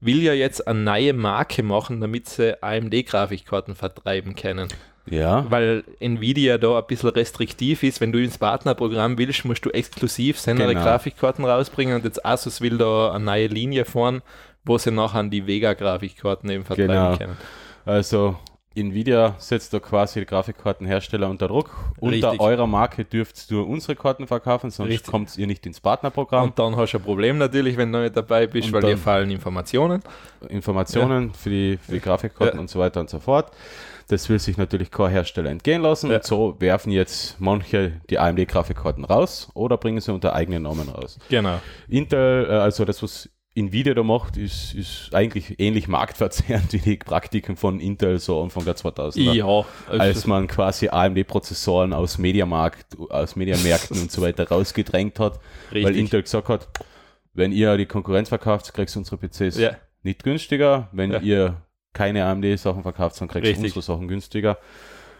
will 0.00 0.22
ja 0.22 0.32
jetzt 0.32 0.66
eine 0.66 0.78
neue 0.80 1.12
Marke 1.12 1.62
machen, 1.62 2.00
damit 2.00 2.28
sie 2.28 2.62
AMD-Grafikkarten 2.62 3.74
vertreiben 3.74 4.34
können. 4.34 4.68
Ja, 5.06 5.44
Weil 5.50 5.82
Nvidia 5.98 6.58
da 6.58 6.78
ein 6.78 6.86
bisschen 6.86 7.08
restriktiv 7.10 7.82
ist, 7.82 8.00
wenn 8.00 8.12
du 8.12 8.22
ins 8.22 8.38
Partnerprogramm 8.38 9.18
willst, 9.18 9.44
musst 9.44 9.64
du 9.64 9.70
exklusiv 9.70 10.38
seine 10.38 10.66
Genau. 10.66 10.80
Grafikkarten 10.80 11.44
rausbringen 11.44 11.96
und 11.96 12.04
jetzt 12.04 12.24
Asus 12.24 12.60
will 12.60 12.78
da 12.78 13.12
eine 13.12 13.24
neue 13.24 13.46
Linie 13.48 13.84
fahren, 13.86 14.22
wo 14.64 14.78
sie 14.78 14.90
nachher 14.92 15.24
die 15.24 15.46
Vega-Grafikkarten 15.46 16.48
eben 16.50 16.64
vertreiben 16.64 16.92
Genau. 16.94 17.16
können. 17.16 17.36
Also 17.86 18.38
Nvidia 18.74 19.34
setzt 19.38 19.74
da 19.74 19.80
quasi 19.80 20.20
die 20.20 20.26
Grafikkartenhersteller 20.26 21.28
unter 21.28 21.48
Druck. 21.48 21.70
Unter 21.98 22.30
Richtig. 22.30 22.40
eurer 22.40 22.68
Marke 22.68 23.04
dürft 23.04 23.50
ihr 23.50 23.66
unsere 23.66 23.96
Karten 23.96 24.28
verkaufen, 24.28 24.70
sonst 24.70 25.06
kommt 25.06 25.36
ihr 25.36 25.48
nicht 25.48 25.66
ins 25.66 25.80
Partnerprogramm. 25.80 26.44
Und 26.50 26.58
dann 26.58 26.76
hast 26.76 26.92
du 26.92 26.98
ein 26.98 27.02
Problem 27.02 27.38
natürlich, 27.38 27.76
wenn 27.76 27.92
du 27.92 28.00
nicht 28.00 28.16
dabei 28.16 28.46
bist, 28.46 28.68
Und 28.68 28.74
weil 28.74 28.82
dir 28.82 28.96
fallen 28.96 29.30
Informationen. 29.30 30.02
Informationen 30.48 31.34
für, 31.34 31.50
die, 31.50 31.78
für 31.78 31.92
die 31.92 32.00
Grafikkarten 32.00 32.58
Ja. 32.58 32.60
und 32.60 32.70
so 32.70 32.78
weiter 32.78 33.00
und 33.00 33.10
so 33.10 33.18
fort. 33.18 33.50
Das 34.06 34.28
will 34.28 34.38
sich 34.38 34.56
natürlich 34.56 34.90
kein 34.90 35.10
Hersteller 35.10 35.50
entgehen 35.50 35.82
lassen. 35.82 36.10
Ja. 36.10 36.16
Und 36.16 36.24
so 36.24 36.56
werfen 36.60 36.90
jetzt 36.92 37.40
manche 37.40 38.00
die 38.08 38.18
AMD-Grafikkarten 38.18 39.04
raus 39.04 39.48
oder 39.54 39.76
bringen 39.78 40.00
sie 40.00 40.12
unter 40.12 40.32
eigenen 40.34 40.62
Namen 40.64 40.88
raus. 40.88 41.18
Genau. 41.28 41.60
Intel, 41.88 42.46
äh, 42.48 42.52
also 42.54 42.84
das, 42.84 43.02
was 43.02 43.28
Nvidia 43.54 43.94
da 43.94 44.02
macht, 44.04 44.36
ist, 44.36 44.74
ist 44.74 45.12
eigentlich 45.12 45.58
ähnlich 45.58 45.88
marktverzerrend 45.88 46.72
wie 46.72 46.78
die 46.78 46.96
Praktiken 46.96 47.56
von 47.56 47.80
Intel 47.80 48.18
so 48.20 48.40
Anfang 48.42 48.64
der 48.64 48.76
2000er. 48.76 49.32
Ja, 49.32 49.44
also 49.44 49.66
als 49.88 50.26
man 50.26 50.46
quasi 50.46 50.88
AMD-Prozessoren 50.88 51.92
aus 51.92 52.18
Mediamarkt, 52.18 52.96
aus 53.10 53.34
Mediamärkten 53.36 54.00
und 54.00 54.10
so 54.12 54.22
weiter 54.22 54.48
rausgedrängt 54.48 55.18
hat, 55.18 55.40
weil 55.72 55.84
richtig. 55.86 55.98
Intel 55.98 56.22
gesagt 56.22 56.48
hat, 56.48 56.68
wenn 57.34 57.50
ihr 57.52 57.76
die 57.76 57.86
Konkurrenz 57.86 58.28
verkauft, 58.28 58.72
kriegst 58.72 58.94
du 58.94 59.00
unsere 59.00 59.16
PCs 59.18 59.58
Ja. 59.58 59.72
nicht 60.02 60.22
günstiger. 60.22 60.88
Wenn 60.92 61.10
Ja. 61.12 61.20
ihr 61.20 61.56
keine 61.92 62.24
AMD-Sachen 62.26 62.82
verkauft, 62.82 63.20
dann 63.20 63.26
kriegst 63.28 63.46
du 63.46 63.48
Richtig. 63.50 63.76
unsere 63.76 63.82
Sachen 63.82 64.06
günstiger. 64.06 64.58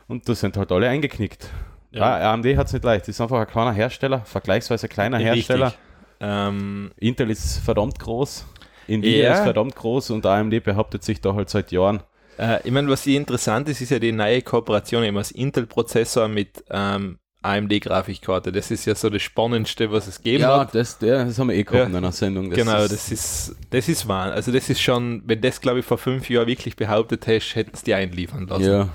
Und 0.06 0.28
da 0.28 0.34
sind 0.36 0.56
halt 0.56 0.70
alle 0.70 0.88
eingeknickt. 0.88 1.48
Ja. 1.90 2.18
Ja. 2.20 2.32
AMD 2.32 2.56
hat 2.56 2.68
es 2.68 2.72
nicht 2.72 2.84
leicht. 2.84 3.02
Das 3.02 3.08
ist 3.08 3.20
einfach 3.20 3.40
ein 3.40 3.46
kleiner 3.48 3.72
Hersteller, 3.72 4.20
vergleichsweise 4.20 4.86
kleiner 4.88 5.18
Hersteller. 5.18 5.66
Richtig. 5.66 5.80
Ähm, 6.20 6.90
Intel 6.98 7.30
ist 7.30 7.58
verdammt 7.58 7.98
groß. 7.98 8.46
Nvidia 8.88 9.22
Ja. 9.24 9.32
ist 9.34 9.40
verdammt 9.44 9.76
groß 9.76 10.10
und 10.10 10.26
AMD 10.26 10.62
behauptet 10.62 11.02
sich 11.04 11.20
da 11.20 11.34
halt 11.34 11.48
seit 11.50 11.72
Jahren. 11.72 12.02
äh, 12.38 12.58
ich 12.64 12.72
meine, 12.72 12.88
was 12.88 13.04
hier 13.04 13.16
interessant 13.18 13.68
ist, 13.68 13.80
ist 13.80 13.90
ja 13.90 13.98
die 13.98 14.12
neue 14.12 14.42
Kooperation 14.42 15.04
eben 15.04 15.16
als 15.16 15.30
Intel-Prozessor 15.30 16.28
mit 16.28 16.64
ähm, 16.70 17.18
AMD-Grafikkarte. 17.42 18.52
Das 18.52 18.70
ist 18.70 18.84
ja 18.84 18.94
so 18.94 19.08
das 19.10 19.22
Spannendste, 19.22 19.90
was 19.92 20.06
es 20.06 20.18
gegeben 20.18 20.44
hat. 20.46 20.74
das, 20.74 20.98
der, 20.98 21.24
das 21.24 21.38
haben 21.38 21.48
wir 21.48 21.56
eh 21.56 21.62
gehabt 21.62 21.78
Ja. 21.78 21.86
in 21.86 21.96
einer 21.96 22.12
Sendung. 22.12 22.50
genau, 22.50 22.86
das 22.86 23.10
ist, 23.10 23.54
das 23.70 23.88
ist 23.88 24.08
wahr. 24.08 24.32
Also 24.32 24.52
das 24.52 24.68
ist 24.68 24.80
schon, 24.80 25.22
wenn 25.26 25.40
das, 25.40 25.60
glaube 25.60 25.80
ich, 25.80 25.86
vor 25.86 25.98
fünf 25.98 26.28
Jahren 26.28 26.46
wirklich 26.46 26.76
behauptet 26.76 27.26
hättest, 27.26 27.54
hätten 27.54 27.70
es 27.74 27.82
die 27.82 27.94
einliefern 27.94 28.46
lassen. 28.46 28.64
Ja, 28.64 28.88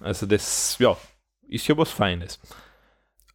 Also 0.00 0.26
das, 0.26 0.76
ja, 0.78 0.96
ist 1.48 1.66
ja 1.66 1.76
was 1.76 1.90
Feines. 1.90 2.38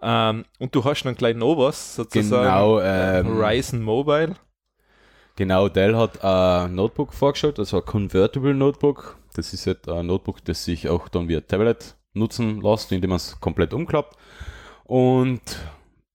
Ähm, 0.05 0.45
und 0.59 0.75
du 0.75 0.83
hast 0.83 1.03
noch 1.03 1.15
gleich 1.15 1.35
noch 1.35 1.57
was, 1.57 1.95
sozusagen. 1.95 2.43
genau. 2.43 2.79
Ähm, 2.79 3.41
Ryzen 3.41 3.81
Mobile. 3.81 4.35
Genau, 5.35 5.67
Dell 5.67 5.97
hat 5.97 6.23
ein 6.23 6.75
Notebook 6.75 7.13
vorgestellt, 7.13 7.59
also 7.59 7.77
ein 7.77 7.85
Convertible 7.85 8.53
Notebook. 8.53 9.17
Das 9.33 9.51
ist 9.51 9.65
jetzt 9.65 9.89
ein 9.89 10.05
Notebook, 10.05 10.45
das 10.45 10.63
sich 10.63 10.87
auch 10.87 11.09
dann 11.09 11.27
via 11.27 11.41
Tablet 11.41 11.95
nutzen 12.13 12.61
lässt, 12.61 12.91
indem 12.91 13.09
man 13.09 13.17
es 13.17 13.39
komplett 13.41 13.73
umklappt. 13.73 14.15
Und 14.85 15.41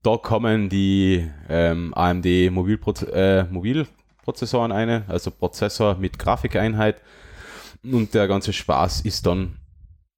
da 0.03 0.17
kommen 0.17 0.69
die 0.69 1.29
ähm, 1.49 1.93
AMD 1.93 2.27
Mobilproze 2.51 3.13
äh, 3.13 3.45
Mobilprozessoren 3.53 4.73
eine, 4.73 5.05
also 5.09 5.31
Prozessor 5.31 5.97
mit 5.97 6.19
Grafikeinheit. 6.19 7.03
Und 7.83 8.15
der 8.15 8.29
ganze 8.29 8.53
Spaß 8.53 9.03
ist 9.03 9.27
dann 9.27 9.57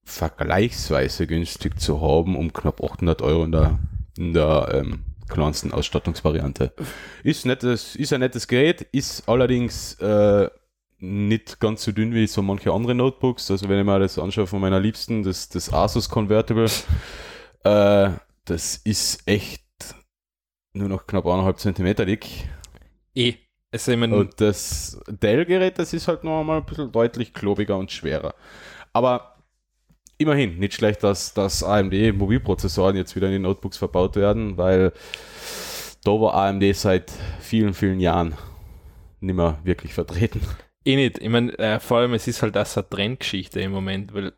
vergleichsweise 0.04 1.26
günstig 1.26 1.80
zu 1.80 2.00
haben, 2.00 2.36
um 2.36 2.52
knapp 2.52 2.82
800 2.82 3.22
Euro 3.22 3.44
in 3.44 3.52
der, 3.52 3.78
in 4.16 4.32
der 4.32 4.68
ähm, 4.72 5.04
kleinsten 5.28 5.72
Ausstattungsvariante. 5.72 6.72
Ist, 7.22 7.46
nettes, 7.46 7.96
ist 7.96 8.12
ein 8.12 8.20
nettes 8.20 8.48
Gerät, 8.48 8.82
ist 8.92 9.28
allerdings 9.28 9.94
äh, 9.94 10.48
nicht 10.98 11.58
ganz 11.58 11.82
so 11.82 11.92
dünn 11.92 12.14
wie 12.14 12.26
so 12.26 12.42
manche 12.42 12.72
andere 12.72 12.94
Notebooks. 12.94 13.50
Also 13.50 13.68
wenn 13.68 13.78
ich 13.78 13.84
mir 13.84 13.98
das 13.98 14.18
anschaue 14.18 14.46
von 14.46 14.60
meiner 14.60 14.80
Liebsten, 14.80 15.22
das, 15.22 15.48
das 15.48 15.72
Asus 15.72 16.08
Convertible, 16.08 16.70
äh, 17.64 18.10
das 18.44 18.76
ist 18.76 19.26
echt 19.26 19.62
nur 20.74 20.88
noch 20.88 21.06
knapp 21.06 21.26
eineinhalb 21.26 21.58
Zentimeter 21.58 22.04
dick. 22.04 22.26
Eh. 23.14 23.34
Also 23.72 23.92
ich 23.92 23.98
meine, 23.98 24.16
Und 24.16 24.38
das 24.40 25.00
Dell-Gerät, 25.08 25.78
das 25.78 25.94
ist 25.94 26.06
halt 26.06 26.24
noch 26.24 26.40
einmal 26.40 26.58
ein 26.58 26.66
bisschen 26.66 26.92
deutlich 26.92 27.32
klobiger 27.32 27.78
und 27.78 27.90
schwerer. 27.90 28.34
Aber 28.92 29.31
immerhin, 30.22 30.58
nicht 30.58 30.74
schlecht, 30.74 31.02
dass, 31.02 31.34
dass 31.34 31.62
AMD-Mobilprozessoren 31.62 32.96
jetzt 32.96 33.14
wieder 33.16 33.26
in 33.26 33.34
die 33.34 33.38
Notebooks 33.38 33.76
verbaut 33.78 34.16
werden, 34.16 34.56
weil 34.56 34.92
da 36.04 36.10
war 36.12 36.34
AMD 36.34 36.74
seit 36.74 37.12
vielen, 37.40 37.74
vielen 37.74 38.00
Jahren 38.00 38.34
nicht 39.20 39.36
mehr 39.36 39.58
wirklich 39.64 39.94
vertreten. 39.94 40.40
eh 40.84 40.96
nicht. 40.96 41.18
Ich 41.18 41.28
meine, 41.28 41.56
äh, 41.58 41.78
vor 41.80 41.98
allem, 41.98 42.14
es 42.14 42.26
ist 42.26 42.42
halt 42.42 42.56
das 42.56 42.76
eine 42.76 42.88
Trendgeschichte 42.88 43.60
im 43.60 43.72
Moment, 43.72 44.14
weil 44.14 44.32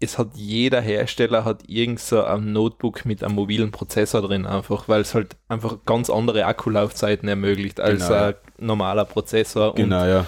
es 0.00 0.16
hat 0.18 0.30
jeder 0.34 0.80
Hersteller 0.80 1.44
hat 1.44 1.68
irgend 1.68 1.98
so 1.98 2.22
ein 2.22 2.52
Notebook 2.52 3.04
mit 3.04 3.24
einem 3.24 3.34
mobilen 3.34 3.72
Prozessor 3.72 4.22
drin, 4.22 4.46
einfach, 4.46 4.88
weil 4.88 5.00
es 5.00 5.14
halt 5.14 5.36
einfach 5.48 5.78
ganz 5.84 6.08
andere 6.08 6.44
Akkulaufzeiten 6.46 7.28
ermöglicht 7.28 7.80
als 7.80 8.06
Genau, 8.06 8.22
ein 8.22 8.34
normaler 8.58 9.04
Prozessor. 9.04 9.74
Genau, 9.74 10.04
ja. 10.04 10.26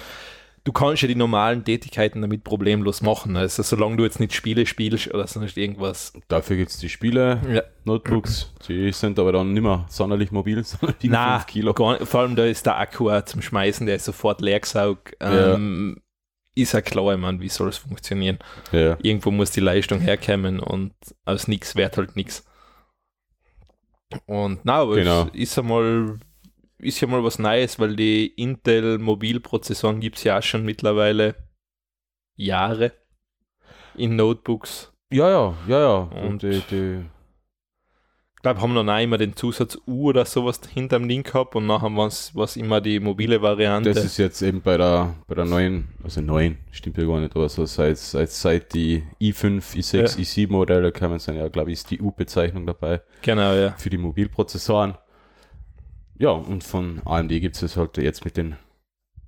Du 0.64 0.72
kannst 0.72 1.02
ja 1.02 1.08
die 1.08 1.14
normalen 1.14 1.64
Tätigkeiten 1.64 2.20
damit 2.22 2.44
problemlos 2.44 3.00
machen. 3.02 3.36
Also 3.36 3.62
solange 3.62 3.96
du 3.96 4.04
jetzt 4.04 4.20
nicht 4.20 4.34
Spiele 4.34 4.66
spielst 4.66 5.12
oder 5.14 5.26
sonst 5.26 5.56
irgendwas. 5.56 6.12
Dafür 6.28 6.56
gibt 6.56 6.70
es 6.70 6.78
die 6.78 6.88
Spiele, 6.88 7.40
Ja. 7.50 7.62
Notebooks, 7.84 8.52
die 8.68 8.92
sind 8.92 9.18
aber 9.18 9.32
dann 9.32 9.52
nicht 9.52 9.62
mehr 9.62 9.86
sonderlich 9.88 10.30
mobil, 10.32 10.62
sondern 10.64 10.96
Na, 11.04 11.38
5 11.40 11.46
Kilo. 11.46 11.72
gar 11.74 12.04
vor 12.06 12.20
allem 12.20 12.36
da 12.36 12.44
ist 12.44 12.66
der 12.66 12.78
Akku 12.78 13.10
zum 13.22 13.40
Schmeißen, 13.42 13.86
der 13.86 13.96
ist 13.96 14.04
sofort 14.04 14.40
leergesaugt. 14.40 15.16
Ähm, 15.20 16.02
Ist 16.54 16.72
ja 16.72 16.80
klar, 16.82 17.14
ich 17.14 17.20
meine, 17.20 17.40
wie 17.40 17.48
soll 17.48 17.68
es 17.68 17.78
funktionieren? 17.78 18.38
Ja. 18.72 18.98
Irgendwo 19.02 19.30
muss 19.30 19.52
die 19.52 19.60
Leistung 19.60 20.00
herkommen 20.00 20.60
und 20.60 20.92
aus 21.24 21.48
nichts 21.48 21.74
wird 21.76 21.96
halt 21.96 22.16
nichts. 22.16 22.44
Und 24.26 24.58
na, 24.64 24.80
aber 24.80 24.96
Genau. 24.96 25.28
es 25.32 25.34
ist 25.40 25.58
einmal 25.58 26.18
ist 26.82 27.00
ja 27.00 27.08
mal 27.08 27.22
was 27.24 27.38
Neues, 27.38 27.78
weil 27.78 27.96
die 27.96 28.26
Intel 28.26 28.98
Mobilprozessoren 28.98 30.00
gibt 30.00 30.16
es 30.18 30.24
ja 30.24 30.38
auch 30.38 30.42
schon 30.42 30.64
mittlerweile 30.64 31.34
Jahre 32.36 32.92
in 33.96 34.16
Notebooks. 34.16 34.92
Ja, 35.12 35.28
ja, 35.28 35.54
ja, 35.68 35.80
ja. 35.80 35.96
Und- 36.26 36.42
die, 36.42 36.62
die, 36.70 37.00
Ich 38.36 38.42
glaube, 38.42 38.62
haben 38.62 38.72
noch 38.72 38.84
nicht 38.84 39.02
immer 39.04 39.18
den 39.18 39.36
Zusatz 39.36 39.76
U 39.86 40.08
oder 40.08 40.24
sowas 40.24 40.60
hinterm 40.72 41.04
Link 41.06 41.26
gehabt 41.26 41.54
und 41.56 41.66
nachher 41.66 41.94
war 41.94 42.06
es 42.06 42.56
immer 42.56 42.80
die 42.80 42.98
mobile 42.98 43.42
Variante. 43.42 43.92
das 43.92 44.02
ist 44.04 44.16
jetzt 44.16 44.40
eben 44.40 44.62
bei 44.62 44.78
der, 44.78 45.14
bei 45.26 45.34
der 45.34 45.44
neuen, 45.44 45.88
also 46.02 46.22
neuen, 46.22 46.56
stimmt 46.70 46.96
ja 46.96 47.04
gar 47.04 47.20
nicht, 47.20 47.36
aber 47.36 47.50
so 47.50 47.66
seit, 47.66 47.98
seit, 47.98 48.30
seit 48.30 48.72
die 48.72 49.02
i5, 49.20 49.76
i6, 49.76 49.96
Ja. 49.98 50.04
i7 50.06 50.50
Modelle 50.50 50.90
kamen, 50.92 51.18
sind 51.18 51.36
ja, 51.36 51.48
glaube 51.48 51.70
ich, 51.70 51.80
ist 51.80 51.90
die 51.90 52.00
U-Bezeichnung 52.00 52.64
dabei 52.66 53.02
genau, 53.20 53.52
ja. 53.52 53.72
für 53.76 53.90
die 53.90 53.98
Mobilprozessoren. 53.98 54.94
Ja, 56.20 56.32
und 56.32 56.62
von 56.62 57.00
AMD 57.06 57.30
gibt 57.30 57.54
es 57.54 57.62
das 57.62 57.78
halt 57.78 57.96
jetzt 57.96 58.26
mit 58.26 58.36
den 58.36 58.56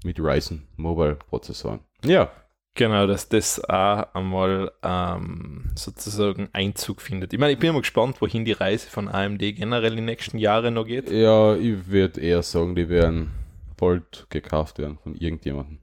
mit 0.04 0.20
Ryzen 0.20 0.68
Mobile 0.76 1.14
Prozessoren. 1.14 1.80
Ja, 2.04 2.30
Genau, 2.74 3.06
dass 3.06 3.28
das 3.28 3.62
auch 3.68 4.14
einmal 4.14 4.72
ähm, 4.82 5.70
sozusagen 5.74 6.48
Einzug 6.54 7.02
findet. 7.02 7.34
Ich 7.34 7.38
meine, 7.38 7.52
ich 7.52 7.58
bin 7.58 7.68
immer 7.68 7.80
gespannt, 7.80 8.22
wohin 8.22 8.46
die 8.46 8.52
Reise 8.52 8.88
von 8.88 9.08
AMD 9.08 9.40
generell 9.40 9.90
in 9.90 9.96
den 9.96 10.04
nächsten 10.06 10.38
Jahren 10.38 10.72
noch 10.72 10.86
geht. 10.86 11.10
ja, 11.10 11.54
ich 11.54 11.86
würde 11.88 12.22
eher 12.22 12.42
sagen, 12.42 12.74
die 12.74 12.88
werden 12.88 13.30
bald 13.76 14.26
gekauft 14.30 14.78
werden 14.78 14.96
von 15.02 15.14
irgendjemandem. 15.14 15.80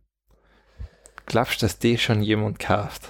Glaubst 1.28 1.62
du, 1.62 1.68
dass 1.68 1.78
die 1.78 2.00
schon 2.00 2.24
jemand 2.24 2.58
kauft? 2.58 3.08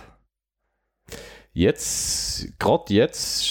Jetzt, 1.53 2.59
gerade 2.59 2.93
jetzt, 2.93 3.45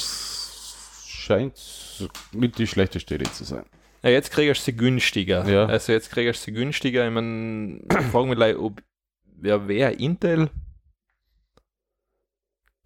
scheint 1.07 2.09
mit 2.33 2.59
die 2.59 2.67
schlechteste 2.67 3.15
Idee 3.15 3.33
zu 3.33 3.45
sein. 3.45 3.65
Ja, 4.09 4.15
jetzt 4.15 4.31
kriegst 4.31 4.63
du 4.63 4.65
sie 4.71 4.77
günstiger. 4.77 5.47
Ja. 5.47 5.67
Also 5.67 5.93
jetzt 5.93 6.11
kriegst 6.11 6.41
du 6.41 6.45
sie 6.47 6.53
günstiger. 6.53 7.07
Ich 7.07 7.13
meine, 7.13 7.83
ich 7.91 8.07
frage 8.07 8.27
mich, 8.27 8.37
gleich, 8.37 8.57
ob 8.57 8.83
wer 9.25 9.69
wer 9.69 10.01
Intel, 10.01 10.49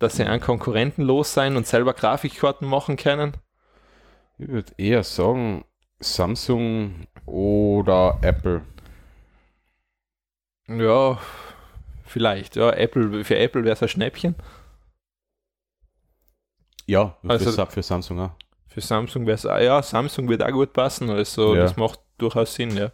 dass 0.01 0.17
sie 0.17 0.25
an 0.25 0.41
Konkurrenten 0.41 1.03
los 1.03 1.33
sein 1.33 1.57
und 1.57 1.65
selber 1.65 1.95
Grafikkarten 1.95 2.67
machen 2.67 2.97
können. 2.97 3.35
Ich 4.39 4.49
würde 4.49 4.73
eher 4.77 5.05
sagen, 5.05 5.65
Samsung 6.01 7.07
oder 7.25 8.19
Apple. 8.23 8.63
Ja, 10.67 11.21
vielleicht. 12.05 12.57
Ja, 12.57 12.71
Apple, 12.73 13.23
für 13.25 13.39
Apple 13.39 13.63
wäre 13.63 13.75
es 13.75 13.83
ein 13.83 13.89
Schnäppchen. 13.89 14.35
Ja, 16.87 17.17
Also- 17.29 17.65
für 17.67 17.83
Samsung 17.85 18.19
auch. 18.19 18.33
Für 18.73 18.81
Samsung 18.81 19.27
wäre 19.27 19.35
es, 19.35 19.43
ja, 19.43 19.83
Samsung 19.83 20.29
wird 20.29 20.43
auch 20.43 20.51
gut 20.51 20.73
passen, 20.73 21.11
also 21.11 21.55
Ja. 21.55 21.63
das 21.63 21.77
macht 21.77 22.01
durchaus 22.19 22.55
Sinn, 22.55 22.77
ja. 22.77 22.91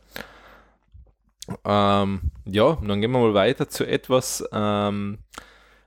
Ähm, 1.65 2.31
ja, 2.45 2.77
dann 2.83 3.01
gehen 3.01 3.13
wir 3.13 3.21
mal 3.21 3.35
weiter 3.35 3.69
zu 3.69 3.87
etwas, 3.87 4.45
ähm, 4.53 5.19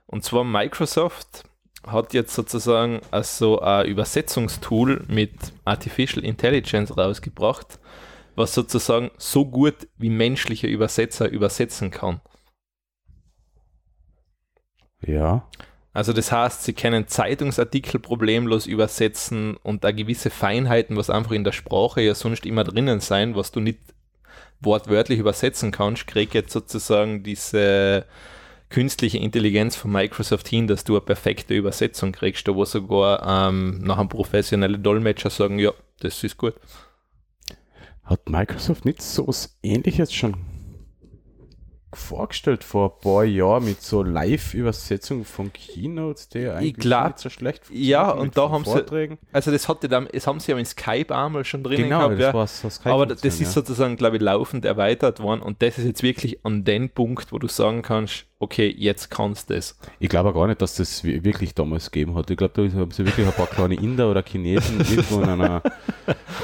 und 0.06 0.24
zwar 0.24 0.44
Microsoft 0.44 1.44
hat 1.86 2.14
jetzt 2.14 2.34
sozusagen 2.34 3.00
also 3.10 3.60
ein 3.60 3.86
Übersetzungstool 3.86 5.04
mit 5.08 5.32
Artificial 5.64 6.24
Intelligence 6.24 6.96
rausgebracht, 6.96 7.78
was 8.34 8.54
sozusagen 8.54 9.10
so 9.18 9.44
gut 9.44 9.88
wie 9.98 10.10
menschliche 10.10 10.68
Übersetzer 10.68 11.28
übersetzen 11.28 11.90
kann. 11.90 12.20
Ja. 15.04 15.46
Also 15.94 16.14
das 16.14 16.32
heißt, 16.32 16.64
sie 16.64 16.72
können 16.72 17.06
Zeitungsartikel 17.06 18.00
problemlos 18.00 18.66
übersetzen 18.66 19.56
und 19.62 19.84
da 19.84 19.90
gewisse 19.90 20.30
Feinheiten, 20.30 20.96
was 20.96 21.10
einfach 21.10 21.32
in 21.32 21.44
der 21.44 21.52
Sprache 21.52 22.00
ja 22.00 22.14
sonst 22.14 22.46
immer 22.46 22.64
drinnen 22.64 23.00
sein, 23.00 23.36
was 23.36 23.52
du 23.52 23.60
nicht 23.60 23.78
wortwörtlich 24.60 25.18
übersetzen 25.18 25.70
kannst, 25.70 26.06
kriegt 26.06 26.32
jetzt 26.34 26.52
sozusagen 26.52 27.22
diese 27.22 28.06
künstliche 28.70 29.18
Intelligenz 29.18 29.76
von 29.76 29.92
Microsoft 29.92 30.48
hin, 30.48 30.66
dass 30.66 30.84
du 30.84 30.94
eine 30.94 31.02
perfekte 31.02 31.52
Übersetzung 31.52 32.12
kriegst, 32.12 32.48
wo 32.48 32.64
sogar 32.64 33.48
ähm, 33.48 33.80
nachher 33.82 34.06
professionelle 34.06 34.78
Dolmetscher 34.78 35.28
sagen, 35.28 35.58
ja, 35.58 35.72
das 36.00 36.24
ist 36.24 36.38
gut. 36.38 36.54
Hat 38.04 38.30
Microsoft 38.30 38.86
nicht 38.86 39.02
so 39.02 39.28
was 39.28 39.58
ähnliches 39.62 40.14
schon 40.14 40.36
vorgestellt 41.94 42.64
vor 42.64 42.92
ein 42.94 43.00
paar 43.02 43.24
Jahren 43.24 43.64
mit 43.64 43.82
so 43.82 44.02
Live-Übersetzung 44.02 45.24
von 45.24 45.52
Keynotes, 45.52 46.28
die 46.28 46.48
eigentlich 46.48 46.74
glaub- 46.76 47.06
nicht 47.08 47.18
so 47.18 47.30
schlecht 47.30 47.62
Ja, 47.70 48.10
und 48.10 48.36
da 48.36 48.50
haben 48.50 48.64
sie- 48.64 48.70
Vorträgen. 48.70 49.18
Also 49.32 49.50
das 49.50 49.68
hatte 49.68 49.88
dann, 49.88 50.08
das 50.12 50.26
haben 50.26 50.40
sie 50.40 50.52
ja 50.52 50.58
in 50.58 50.64
Skype 50.64 51.14
einmal 51.14 51.44
schon 51.44 51.62
drinnen 51.62 51.84
Genau, 51.84 51.98
gehabt, 52.08 52.14
das 52.14 52.20
ja. 52.26 52.34
war 52.34 52.46
so 52.46 52.70
Skype 52.70 52.92
Aber 52.92 53.06
das 53.06 53.22
ist 53.24 53.40
ja. 53.40 53.46
sozusagen, 53.46 53.96
glaube 53.96 54.16
ich, 54.16 54.22
laufend 54.22 54.64
erweitert 54.64 55.20
worden 55.20 55.42
und 55.42 55.62
das 55.62 55.78
ist 55.78 55.84
jetzt 55.84 56.02
wirklich 56.02 56.44
an 56.44 56.64
den 56.64 56.90
Punkt, 56.90 57.32
wo 57.32 57.38
du 57.38 57.48
sagen 57.48 57.82
kannst, 57.82 58.26
okay, 58.42 58.74
jetzt 58.76 59.08
kannst 59.10 59.50
du 59.50 59.54
es. 59.54 59.78
Ich 60.00 60.08
glaube 60.08 60.30
auch 60.30 60.34
gar 60.34 60.46
nicht, 60.48 60.60
dass 60.60 60.74
das 60.74 61.04
wi- 61.04 61.22
wirklich 61.24 61.54
damals 61.54 61.90
gegeben 61.90 62.14
hat. 62.16 62.30
Ich 62.30 62.36
glaube, 62.36 62.52
da 62.68 62.78
haben 62.78 62.90
sie 62.90 63.06
wirklich 63.06 63.26
ein 63.26 63.32
paar 63.32 63.46
kleine 63.46 63.74
Inder 63.76 64.10
oder 64.10 64.22
Chinesen 64.22 64.80
irgendwo 64.90 65.20
in 65.22 65.28
einer 65.28 65.62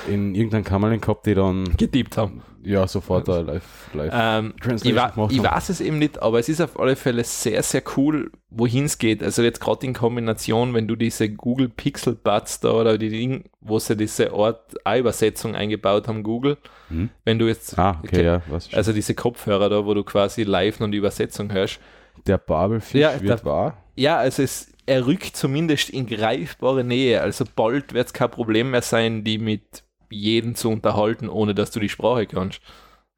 in 0.09 0.35
irgendeinem 0.35 0.64
Kammerling 0.64 1.00
gehabt, 1.00 1.26
die 1.26 1.35
dann 1.35 1.76
Getippt 1.76 2.17
haben. 2.17 2.43
ja 2.62 2.87
sofort 2.87 3.26
da 3.28 3.40
live, 3.40 3.62
live 3.95 4.12
Ähm, 4.14 4.55
ich, 4.83 4.95
wa 4.95 5.28
ich 5.31 5.43
weiß 5.43 5.69
es 5.71 5.81
eben 5.81 5.99
nicht, 5.99 6.23
aber 6.23 6.38
es 6.38 6.49
ist 6.49 6.61
auf 6.61 6.78
alle 6.78 6.97
Fälle 6.97 7.25
sehr, 7.25 7.62
sehr 7.62 7.83
cool, 7.97 8.31
wohin 8.50 8.85
es 8.87 8.99
geht. 8.99 9.23
Also 9.23 9.43
jetzt 9.43 9.61
gerade 9.61 9.85
in 9.87 9.93
Kombination, 9.93 10.73
wenn 10.75 10.88
du 10.88 10.97
diese 10.97 11.28
Google 11.28 11.69
Pixel 11.69 12.14
Buds 12.14 12.61
da 12.61 12.71
oder 12.73 12.97
die 12.99 13.11
Ding, 13.11 13.45
wo 13.61 13.78
sie 13.78 13.97
diese 13.97 14.33
Ort 14.33 14.75
übersetzung 14.97 15.55
eingebaut 15.55 16.09
haben, 16.09 16.23
Google, 16.23 16.57
Hm? 16.88 17.11
wenn 17.25 17.38
du 17.38 17.47
jetzt, 17.47 17.78
Ah, 17.78 18.00
okay, 18.02 18.25
ja, 18.25 18.43
was 18.49 18.73
also 18.73 18.93
diese 18.95 19.14
Kopfhörer 19.14 19.69
da, 19.69 19.85
wo 19.85 19.93
du 19.93 20.02
quasi 20.02 20.45
live 20.45 20.81
noch 20.81 20.88
die 20.90 20.97
Übersetzung 20.99 21.52
hörst, 21.52 21.78
Der 22.26 22.38
Babelfisch 22.38 23.00
Ja, 23.00 23.12
wird 23.21 23.40
der- 23.40 23.45
wahr. 23.45 23.76
Ja, 23.97 24.17
also 24.19 24.43
es, 24.43 24.73
er 24.87 25.07
rückt 25.07 25.37
zumindest 25.37 25.90
in 25.90 26.07
greifbare 26.07 26.83
Nähe. 26.85 27.21
Also 27.21 27.45
bald 27.55 27.93
wird 27.93 28.07
es 28.09 28.12
kein 28.12 28.31
Problem 28.31 28.71
mehr 28.71 28.83
sein, 28.83 29.25
die 29.25 29.38
mit 29.38 29.85
jedem 30.11 30.55
zu 30.55 30.71
unterhalten, 30.71 31.28
ohne 31.28 31.55
dass 31.55 31.71
du 31.71 31.81
die 31.81 31.88
Sprache 31.90 32.26
kannst. 32.26 32.61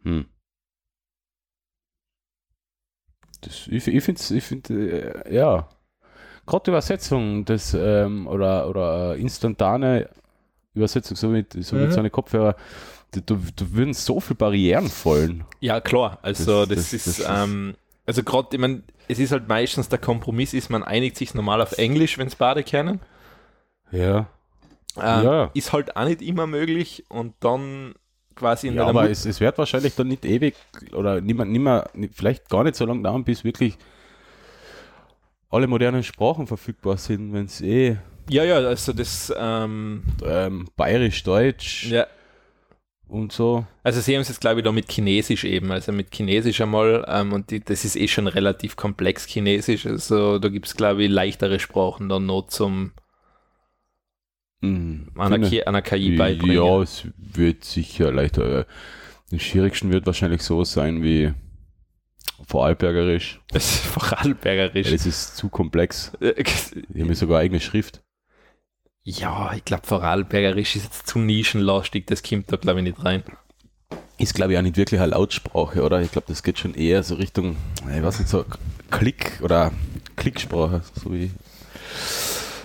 Hm. 0.03 0.27
Das, 3.43 3.67
ich 3.69 3.87
ich 3.89 4.05
finde, 4.05 4.21
ich 4.35 4.45
find, 4.45 4.71
äh, 4.71 5.35
ja, 5.35 5.69
gerade 6.47 6.71
Übersetzung 6.71 7.45
das, 7.45 7.75
ähm, 7.75 8.27
oder, 8.27 8.69
oder 8.69 9.15
äh, 9.17 9.21
instantane 9.21 10.09
Übersetzung, 10.75 11.17
so 11.17 11.29
mit, 11.29 11.53
so 11.53 11.77
mit 11.77 11.89
Mhm. 11.89 11.93
so 11.93 12.01
einem 12.01 12.13
Kopfhörer, 12.13 12.57
da, 13.13 13.21
da, 13.25 13.35
da 13.57 13.73
würden 13.73 13.95
so 13.95 14.21
viele 14.21 14.37
Barrieren 14.37 14.89
fallen. 14.89 15.45
Ja, 15.61 15.81
klar. 15.81 16.19
Also 16.23 16.65
das, 16.67 16.91
Das- 16.91 16.91
das 16.91 17.07
ist- 17.19 17.27
ähm, 17.29 17.75
also 18.07 18.23
gerade, 18.23 18.49
ich 18.53 18.59
meine, 18.61 18.83
es 19.09 19.19
ist 19.19 19.33
halt 19.33 19.49
meistens 19.49 19.89
der 19.89 19.99
Kompromiss, 19.99 20.55
ist 20.55 20.71
man 20.71 20.83
einigt 20.83 21.17
sich 21.17 21.35
normal 21.35 21.61
auf 21.63 21.73
Englisch, 21.79 22.19
wenn 22.19 22.27
es 22.29 22.37
beide 22.37 22.63
kennen. 22.63 23.01
Ja. 23.91 24.27
Ähm, 24.97 25.25
Ja. 25.25 25.51
Ist 25.55 25.73
halt 25.73 25.97
auch 25.97 26.05
nicht 26.05 26.23
immer 26.23 26.47
möglich 26.47 27.05
und 27.09 27.35
dann 27.41 27.95
quasi 28.41 28.69
in 28.69 28.75
Ja, 28.75 28.83
deiner 28.83 28.91
aber 28.91 29.03
Mut- 29.05 29.13
es, 29.13 29.25
es 29.27 29.41
wird 29.41 29.57
wahrscheinlich 29.59 29.95
dann 29.95 30.09
nicht 30.09 30.25
ewig 30.25 30.55
oder 30.93 31.21
niemand, 31.21 31.53
nimmer, 31.53 31.89
vielleicht 32.13 32.49
gar 32.49 32.65
nicht 32.65 32.75
so 32.77 32.87
lange 32.87 33.03
dauern, 33.03 33.25
bis 33.25 33.45
wirklich 33.45 33.77
alle 35.51 35.67
modernen 35.67 36.03
Sprachen 36.03 36.47
verfügbar 36.47 36.97
sind, 36.97 37.33
wenn 37.33 37.47
es 37.47 37.61
eh 37.61 37.97
Ja, 38.29 38.45
ja, 38.45 38.57
also 38.57 38.93
das, 38.93 39.33
ähm, 39.37 40.03
ähm, 40.25 40.69
bayerisch, 40.77 41.23
deutsch 41.25 41.91
ja, 41.91 42.07
und 43.09 43.33
so. 43.33 43.67
Also 43.83 44.01
sie 44.01 44.15
haben 44.15 44.21
es 44.23 44.29
jetzt, 44.29 44.41
glaube 44.41 44.61
ich, 44.61 44.65
da 44.65 44.73
mit 44.73 44.91
Chinesisch 44.91 45.45
eben, 45.45 45.73
also 45.73 45.91
mit 45.93 46.15
Chinesisch 46.15 46.61
einmal, 46.61 47.05
ähm, 47.09 47.33
und 47.33 47.51
die, 47.51 47.61
das 47.61 47.85
ist 47.85 47.97
eh 47.97 48.07
schon 48.09 48.29
relativ 48.29 48.77
komplex 48.77 49.27
Chinesisch, 49.27 49.87
also 49.87 50.39
da 50.39 50.49
gibt 50.49 50.67
es, 50.67 50.77
glaube 50.77 51.03
ich, 51.05 51.11
leichtere 51.11 51.59
Sprachen 51.59 52.09
dann 52.09 52.27
noch 52.27 52.47
zum 52.47 52.93
Mhm. 54.61 55.09
einer, 55.17 55.31
Finde- 55.37 55.49
Ki 55.49 55.63
einer 55.65 55.83
KI 55.83 56.17
beibringen. 56.17 56.57
Ja, 56.57 56.83
es 56.83 57.05
wird 57.17 57.65
sicher 57.65 58.13
leichter. 58.13 58.61
Äh, 58.61 58.65
Den 59.31 59.41
schwierigsten 59.41 59.91
wird 59.93 60.07
wahrscheinlich 60.07 60.43
so 60.43 60.65
sein 60.65 61.03
wie 61.03 61.33
Vorarlbergerisch. 62.47 63.41
Das 63.53 63.65
ist 63.75 63.85
Vorarlbergerisch. 63.87 64.91
Es 64.93 65.07
ist 65.07 65.37
zu 65.37 65.49
komplex. 65.49 66.13
Äh, 66.21 66.43
Die 66.89 67.01
haben 67.01 67.09
ja 67.09 67.15
sogar 67.15 67.41
eigene 67.41 67.61
Schrift. 67.61 68.03
Ja, 69.03 69.53
ich 69.55 69.65
glaube, 69.65 69.87
Vorarlbergerisch 69.87 70.77
ist 70.77 70.85
jetzt 70.85 71.07
zu 71.07 71.19
nischenlastig, 71.19 72.07
das 72.07 72.23
kommt 72.23 72.53
da, 72.53 72.57
glaube 72.57 72.81
ich, 72.81 72.85
nicht 72.85 73.03
rein. 73.05 73.23
Ist, 74.19 74.35
glaube 74.35 74.53
ich, 74.53 74.59
auch 74.59 74.63
nicht 74.63 74.77
wirklich 74.77 75.01
eine 75.01 75.13
Lautsprache, 75.13 75.83
oder? 75.83 76.03
Ich 76.03 76.13
glaube, 76.13 76.27
das 76.29 76.43
geht 76.43 76.59
schon 76.59 76.75
eher 76.75 77.03
so 77.03 77.15
Richtung, 77.15 77.57
ich 77.97 78.03
weiß 78.03 78.19
nicht, 78.19 78.29
so 78.29 78.45
Klick- 78.91 79.41
oder 79.43 79.73
Klicksprache, 80.17 80.83
so 80.95 81.13
wie. 81.15 81.31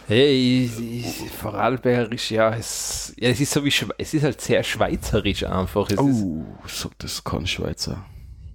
Hey, 0.07 0.65
ich- 0.65 1.31
Vorarlbergerisch, 1.31 2.31
ja, 2.31 2.53
es, 2.55 3.13
ja, 3.17 3.29
es 3.29 3.39
ist 3.39 3.51
so 3.51 3.63
wie, 3.65 3.69
Schwe- 3.71 3.93
es 3.97 4.13
ist 4.13 4.24
halt 4.24 4.39
sehr 4.39 4.63
schweizerisch 4.63 5.43
einfach. 5.45 5.88
Es 5.89 5.93
ist, 5.93 6.00
Oh, 6.24 6.45
sagt 6.67 7.03
das 7.03 7.24
kein 7.24 7.47
Schweizer. 7.47 8.05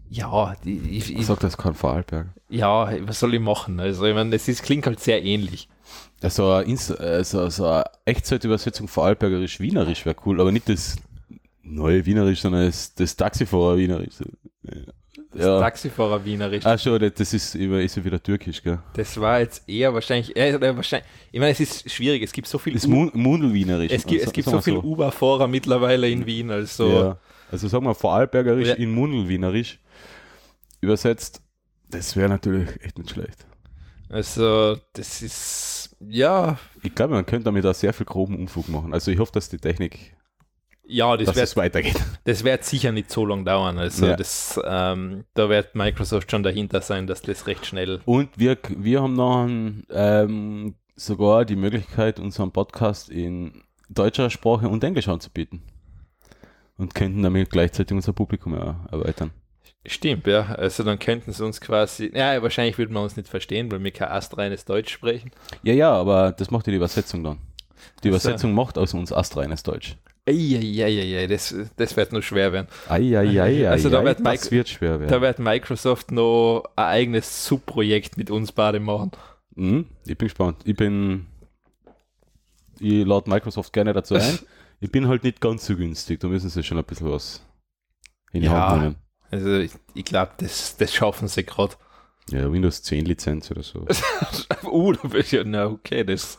ja, 0.08 0.54
die, 0.64 0.78
ich, 0.78 1.14
ich, 1.14 1.26
Sagt 1.26 1.42
das 1.42 1.56
kein 1.56 1.74
Vorarlberger. 1.74 2.32
ja, 2.48 2.88
was 3.06 3.18
soll 3.20 3.34
ich 3.34 3.40
machen? 3.40 3.80
Also, 3.80 4.04
ich 4.06 4.14
meine, 4.14 4.34
es 4.36 4.46
ist, 4.48 4.62
klingt 4.62 4.86
halt 4.86 5.00
sehr 5.00 5.24
ähnlich. 5.24 5.68
Also, 6.22 6.52
eine 6.52 6.66
Inst- 6.66 6.98
äh, 7.00 7.24
so, 7.24 7.48
so 7.50 7.66
eine 7.66 7.84
Echtzeitübersetzung 8.04 8.86
Vorarlbergerisch-Wienerisch 8.86 10.04
wäre 10.06 10.16
cool, 10.26 10.40
aber 10.40 10.52
nicht 10.52 10.68
das 10.68 10.96
neue 11.62 12.06
Wienerisch, 12.06 12.42
sondern 12.42 12.66
das, 12.66 12.94
das 12.94 13.16
Taxifahrer 13.16 13.76
Wienerisch. 13.76 14.14
Das 15.32 15.44
ja. 15.44 15.60
Taxifahrer 15.60 16.24
Wienerisch. 16.24 16.66
Ach 16.66 16.78
schon, 16.78 16.98
das 16.98 17.32
ist, 17.32 17.54
ist 17.54 17.96
ja 17.96 18.04
wieder 18.04 18.20
türkisch, 18.20 18.62
gell? 18.62 18.80
Das 18.94 19.18
war 19.20 19.38
jetzt 19.38 19.68
eher 19.68 19.94
wahrscheinlich, 19.94 20.34
äh, 20.36 20.60
wahrscheinlich, 20.76 21.08
ich 21.30 21.38
meine, 21.38 21.52
es 21.52 21.60
ist 21.60 21.90
schwierig, 21.90 22.22
es 22.22 22.32
gibt 22.32 22.48
so 22.48 22.58
viel... 22.58 22.72
Das 22.72 22.86
Mundel-Wienerisch. 22.88 23.92
Es 23.92 24.04
gibt, 24.04 24.24
es 24.24 24.32
gibt 24.32 24.48
so 24.48 24.60
viele 24.60 24.78
so. 24.78 24.82
Uber-Fahrer 24.82 25.46
mittlerweile 25.46 26.10
in 26.10 26.26
Wien, 26.26 26.50
also... 26.50 26.88
Ja. 26.88 27.18
Also 27.52 27.68
sagen 27.68 27.84
wir 27.84 27.94
Vorarlbergerisch 27.94 28.68
ja. 28.68 28.74
in 28.74 28.92
Mundel-Wienerisch 28.92 29.78
übersetzt, 30.80 31.42
das 31.88 32.16
wäre 32.16 32.28
natürlich 32.28 32.68
echt 32.82 32.98
nicht 32.98 33.10
schlecht. 33.10 33.46
Also, 34.08 34.78
das 34.94 35.22
ist, 35.22 35.96
ja... 36.00 36.58
Ich 36.82 36.94
glaube, 36.94 37.14
man 37.14 37.26
könnte 37.26 37.44
damit 37.44 37.64
auch 37.66 37.74
sehr 37.74 37.92
viel 37.92 38.06
groben 38.06 38.36
Unfug 38.36 38.68
machen. 38.68 38.92
Also 38.92 39.12
ich 39.12 39.18
hoffe, 39.20 39.32
dass 39.32 39.48
die 39.48 39.58
Technik 39.58 40.16
ja, 40.90 41.16
das 41.16 41.26
dass 41.26 41.36
wird, 41.36 41.44
es 41.44 41.56
weitergeht. 41.56 41.96
Das 42.24 42.44
wird 42.44 42.64
sicher 42.64 42.92
nicht 42.92 43.10
so 43.10 43.24
lange 43.24 43.44
dauern. 43.44 43.78
Also 43.78 44.06
ja. 44.06 44.16
das, 44.16 44.60
ähm, 44.64 45.24
da 45.34 45.48
wird 45.48 45.74
Microsoft 45.74 46.30
schon 46.30 46.42
dahinter 46.42 46.80
sein, 46.80 47.06
dass 47.06 47.22
das 47.22 47.46
recht 47.46 47.66
schnell. 47.66 48.00
Und 48.04 48.28
wir, 48.36 48.58
wir 48.68 49.02
haben 49.02 49.14
noch 49.14 49.44
ein, 49.44 49.84
ähm, 49.90 50.74
sogar 50.96 51.44
die 51.44 51.56
Möglichkeit, 51.56 52.20
unseren 52.20 52.52
Podcast 52.52 53.08
in 53.08 53.62
deutscher 53.88 54.30
Sprache 54.30 54.68
und 54.68 54.84
Englisch 54.84 55.08
anzubieten. 55.08 55.62
Und 56.76 56.94
könnten 56.94 57.22
damit 57.22 57.50
gleichzeitig 57.50 57.94
unser 57.94 58.12
Publikum 58.12 58.54
erweitern. 58.54 59.32
Stimmt, 59.86 60.26
ja. 60.26 60.46
Also 60.46 60.82
dann 60.82 60.98
könnten 60.98 61.32
sie 61.32 61.44
uns 61.44 61.60
quasi, 61.60 62.10
ja, 62.14 62.42
wahrscheinlich 62.42 62.76
würden 62.78 62.94
wir 62.94 63.02
uns 63.02 63.16
nicht 63.16 63.28
verstehen, 63.28 63.70
weil 63.70 63.82
wir 63.82 63.90
kein 63.90 64.08
astreines 64.08 64.64
Deutsch 64.64 64.92
sprechen. 64.92 65.30
Ja, 65.62 65.72
ja, 65.72 65.92
aber 65.92 66.32
das 66.32 66.50
macht 66.50 66.66
die 66.66 66.74
Übersetzung 66.74 67.24
dann. 67.24 67.38
Die 68.02 68.08
Übersetzung 68.08 68.52
macht 68.52 68.76
aus 68.76 68.94
uns 68.94 69.12
astreines 69.12 69.62
Deutsch. 69.62 69.96
Eieieiei, 70.28 71.26
das, 71.26 71.54
das 71.76 71.96
wird 71.96 72.12
noch 72.12 72.22
schwer 72.22 72.52
werden. 72.52 72.68
Eieiei, 72.88 73.68
also 73.68 73.88
da 73.88 74.04
wird 74.04 74.24
das 74.24 74.50
wird 74.50 74.68
schwer 74.68 75.00
werden. 75.00 75.10
Da 75.10 75.20
wird 75.20 75.38
Microsoft 75.38 76.12
noch 76.12 76.64
ein 76.76 76.84
eigenes 76.84 77.46
Subprojekt 77.46 78.16
mit 78.16 78.30
uns 78.30 78.52
beide 78.52 78.80
machen. 78.80 79.12
Mhm, 79.54 79.86
ich 80.06 80.16
bin 80.16 80.28
gespannt. 80.28 80.58
Ich 80.64 80.76
bin, 80.76 81.26
ich 82.78 83.04
lade 83.04 83.28
Microsoft 83.28 83.72
gerne 83.72 83.92
dazu 83.92 84.14
ein. 84.14 84.38
ich 84.80 84.92
bin 84.92 85.08
halt 85.08 85.24
nicht 85.24 85.40
ganz 85.40 85.66
so 85.66 85.74
günstig, 85.74 86.20
da 86.20 86.28
müssen 86.28 86.50
sie 86.50 86.62
schon 86.62 86.78
ein 86.78 86.84
bisschen 86.84 87.10
was 87.10 87.44
in 88.32 88.42
die 88.42 88.46
ja, 88.46 88.68
Hand 88.68 88.82
nehmen. 88.82 88.96
Also 89.30 89.58
ich, 89.58 89.72
ich 89.94 90.04
glaube, 90.04 90.32
das, 90.38 90.76
das 90.76 90.94
schaffen 90.94 91.28
sie 91.28 91.44
gerade. 91.44 91.74
Ja, 92.30 92.52
Windows 92.52 92.82
10 92.82 93.06
Lizenz 93.06 93.50
oder 93.50 93.62
so. 93.62 93.86
uh, 94.64 94.92
da 94.92 95.18
ich 95.18 95.32
ja, 95.32 95.42
na 95.44 95.66
okay, 95.66 96.04
das. 96.04 96.38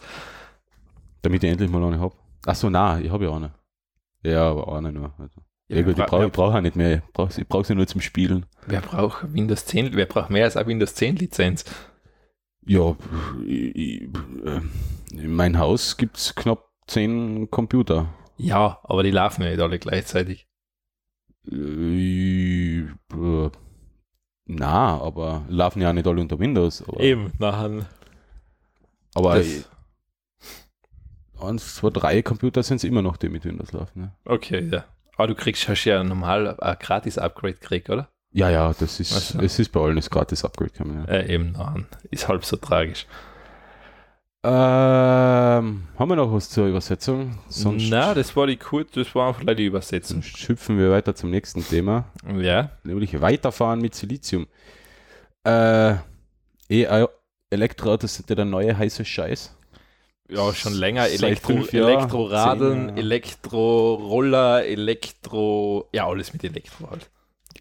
Damit 1.21 1.43
ich 1.43 1.49
endlich 1.49 1.69
mal 1.69 1.83
eine 1.83 1.99
habe. 1.99 2.15
Achso, 2.45 2.69
na, 2.69 2.99
ich 2.99 3.11
habe 3.11 3.25
ja 3.25 3.35
eine. 3.35 3.51
Ja, 4.23 4.49
aber 4.49 4.67
auch 4.67 4.81
nicht 4.81 4.93
nur. 4.93 5.13
Also. 5.17 5.41
Ja, 5.67 5.77
ja, 5.77 5.83
gut, 5.83 5.97
ich 5.97 6.05
brauche 6.05 6.29
brauch 6.29 6.53
auch 6.53 6.61
nicht 6.61 6.75
mehr. 6.75 6.97
Ich 6.97 7.13
brauche 7.13 7.45
brauch 7.45 7.65
sie 7.65 7.75
nur 7.75 7.87
zum 7.87 8.01
Spielen. 8.01 8.45
Wer 8.67 8.81
braucht 8.81 9.33
Windows 9.33 9.65
10? 9.65 9.95
Wer 9.95 10.05
braucht 10.05 10.29
mehr 10.29 10.45
als 10.45 10.57
eine 10.57 10.67
Windows 10.67 10.95
10 10.95 11.15
Lizenz? 11.15 11.65
Ja, 12.65 12.95
ich, 13.45 13.75
ich, 13.75 14.01
äh, 14.45 14.61
in 15.13 15.33
meinem 15.33 15.57
Haus 15.57 15.97
gibt 15.97 16.17
es 16.17 16.35
knapp 16.35 16.69
10 16.87 17.49
Computer. 17.49 18.13
Ja, 18.37 18.79
aber 18.83 19.03
die 19.03 19.11
laufen 19.11 19.43
ja 19.43 19.49
nicht 19.49 19.61
alle 19.61 19.79
gleichzeitig. 19.79 20.47
Äh, 21.49 22.85
na, 24.45 24.99
aber 24.99 25.45
laufen 25.47 25.81
ja 25.81 25.93
nicht 25.93 26.07
alle 26.07 26.21
unter 26.21 26.37
Windows. 26.37 26.83
Eben, 26.99 27.31
nachher. 27.39 27.85
Aber 29.13 29.35
das, 29.35 29.69
eins, 31.43 31.75
zwei, 31.75 31.89
drei 31.89 32.21
Computer 32.21 32.63
sind 32.63 32.77
es 32.77 32.83
immer 32.83 33.01
noch, 33.01 33.17
die 33.17 33.29
mit 33.29 33.45
Windows 33.45 33.71
laufen. 33.71 34.01
Ne? 34.01 34.11
Okay, 34.25 34.67
ja. 34.71 34.85
Aber 35.17 35.27
du 35.27 35.35
kriegst 35.35 35.67
hast 35.67 35.85
ja 35.85 36.03
normal 36.03 36.59
ein 36.59 36.77
Gratis-Upgrade 36.79 37.53
gekriegt, 37.53 37.89
oder? 37.89 38.09
Ja, 38.33 38.49
ja, 38.49 38.73
das 38.79 38.99
ist, 38.99 39.13
also. 39.13 39.39
es 39.39 39.59
ist 39.59 39.71
bei 39.71 39.81
allen 39.81 39.97
das 39.97 40.09
Gratis-Upgrade 40.09 40.71
gekommen. 40.71 41.05
Ja. 41.07 41.13
Äh, 41.13 41.33
eben, 41.33 41.51
nein, 41.51 41.85
ist 42.09 42.27
halb 42.27 42.45
so 42.45 42.55
tragisch. 42.55 43.05
Ähm, 44.43 45.83
haben 45.99 46.09
wir 46.09 46.15
noch 46.15 46.33
was 46.33 46.49
zur 46.49 46.65
Übersetzung? 46.65 47.37
Sonst 47.47 47.89
Na, 47.89 48.15
das 48.15 48.35
war 48.35 48.47
die 48.47 48.57
kurz, 48.57 48.91
das 48.93 49.13
war 49.13 49.27
einfach 49.27 49.53
die 49.55 49.65
Übersetzung. 49.65 50.23
Sonst 50.23 50.49
hüpfen 50.49 50.79
wir 50.79 50.89
weiter 50.89 51.13
zum 51.13 51.29
nächsten 51.29 51.63
Thema. 51.63 52.05
Ja. 52.39 52.71
Nämlich 52.83 53.21
weiterfahren 53.21 53.81
mit 53.81 53.93
Silizium. 53.93 54.47
Äh, 55.45 55.95
e 56.69 57.07
Elektroautos 57.51 58.15
sind 58.15 58.29
ja 58.29 58.35
der 58.35 58.45
neue 58.45 58.75
heiße 58.75 59.03
Scheiß 59.03 59.55
ja, 60.31 60.53
schon 60.53 60.73
länger 60.73 61.07
Elektro, 61.07 61.53
Elektroradeln, 61.53 62.97
Elektroroller, 62.97 64.65
Elektro, 64.65 65.89
ja, 65.91 66.07
alles 66.07 66.33
mit 66.33 66.43
Elektro 66.43 66.89
halt. 66.89 67.09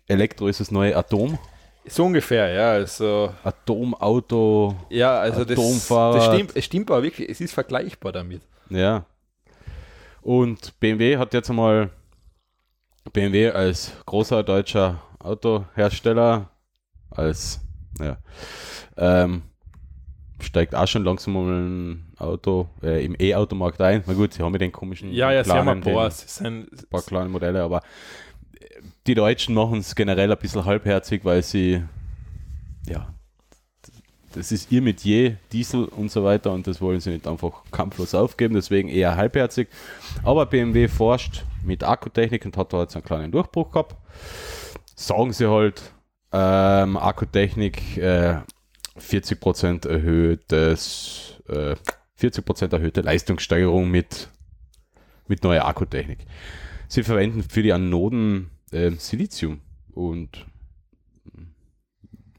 Elektro 0.06 0.48
ist 0.48 0.60
das 0.60 0.70
neue 0.70 0.96
Atom. 0.96 1.38
So 1.86 2.04
ungefähr, 2.04 2.48
ja. 2.52 2.72
Also, 2.72 3.34
Atomauto. 3.42 4.76
Ja, 4.88 5.18
also 5.18 5.42
Atomfahrrad. 5.42 6.16
Das, 6.16 6.26
das 6.26 6.34
stimmt, 6.34 6.56
es 6.56 6.64
stimmt 6.64 6.90
aber 6.90 7.02
wirklich, 7.02 7.28
es 7.28 7.40
ist 7.40 7.52
vergleichbar 7.52 8.12
damit. 8.12 8.42
Ja. 8.68 9.04
Und 10.22 10.78
BMW 10.78 11.16
hat 11.16 11.34
jetzt 11.34 11.50
einmal 11.50 11.90
BMW 13.12 13.50
als 13.50 13.92
großer 14.06 14.42
deutscher 14.42 15.02
Autohersteller, 15.18 16.50
als 17.10 17.60
ja, 17.98 18.18
ähm, 18.96 19.42
steigt 20.42 20.74
auch 20.74 20.86
schon 20.86 21.04
langsam 21.04 21.34
mal 21.34 21.52
ein 21.52 22.12
Auto 22.18 22.68
äh, 22.82 23.04
im 23.04 23.16
E-Automarkt 23.18 23.80
ein. 23.80 24.02
Na 24.06 24.14
gut, 24.14 24.34
sie 24.34 24.42
haben 24.42 24.52
ja 24.52 24.58
den 24.58 24.72
komischen. 24.72 25.12
Ja, 25.12 25.32
ja, 25.32 25.42
kleinen, 25.42 25.64
sie 25.64 25.70
haben 25.70 25.82
ein 25.82 25.94
paar, 25.94 26.10
sind, 26.10 26.72
ein 26.72 26.88
paar 26.90 27.02
kleine 27.02 27.28
Modelle, 27.28 27.62
aber 27.62 27.82
die 29.06 29.14
Deutschen 29.14 29.54
machen 29.54 29.78
es 29.78 29.94
generell 29.94 30.30
ein 30.30 30.38
bisschen 30.38 30.64
halbherzig, 30.64 31.24
weil 31.24 31.42
sie, 31.42 31.82
ja, 32.86 33.12
das 34.32 34.52
ist 34.52 34.70
ihr 34.70 34.82
Metier, 34.82 35.36
Diesel 35.52 35.84
und 35.84 36.10
so 36.10 36.22
weiter 36.22 36.52
und 36.52 36.66
das 36.66 36.80
wollen 36.80 37.00
sie 37.00 37.10
nicht 37.10 37.26
einfach 37.26 37.64
kampflos 37.72 38.14
aufgeben, 38.14 38.54
deswegen 38.54 38.88
eher 38.88 39.16
halbherzig. 39.16 39.68
Aber 40.22 40.46
BMW 40.46 40.86
forscht 40.88 41.44
mit 41.64 41.82
Akkutechnik 41.82 42.44
und 42.44 42.56
hat 42.56 42.72
da 42.72 42.82
jetzt 42.82 42.94
einen 42.94 43.04
kleinen 43.04 43.32
Durchbruch 43.32 43.72
gehabt. 43.72 43.96
Sagen 44.94 45.32
sie 45.32 45.50
halt, 45.50 45.92
ähm, 46.32 46.96
Akkutechnik, 46.96 47.96
äh, 47.96 48.36
40% 49.00 49.88
erhöhtes, 49.88 51.40
äh, 51.48 51.76
40% 52.18 52.72
erhöhte 52.72 53.00
Leistungssteigerung 53.00 53.90
mit, 53.90 54.28
mit 55.26 55.42
neuer 55.42 55.64
Akkutechnik. 55.64 56.26
Sie 56.88 57.02
verwenden 57.02 57.42
für 57.42 57.62
die 57.62 57.72
Anoden 57.72 58.50
äh, 58.72 58.90
Silizium 58.92 59.60
und 59.92 60.46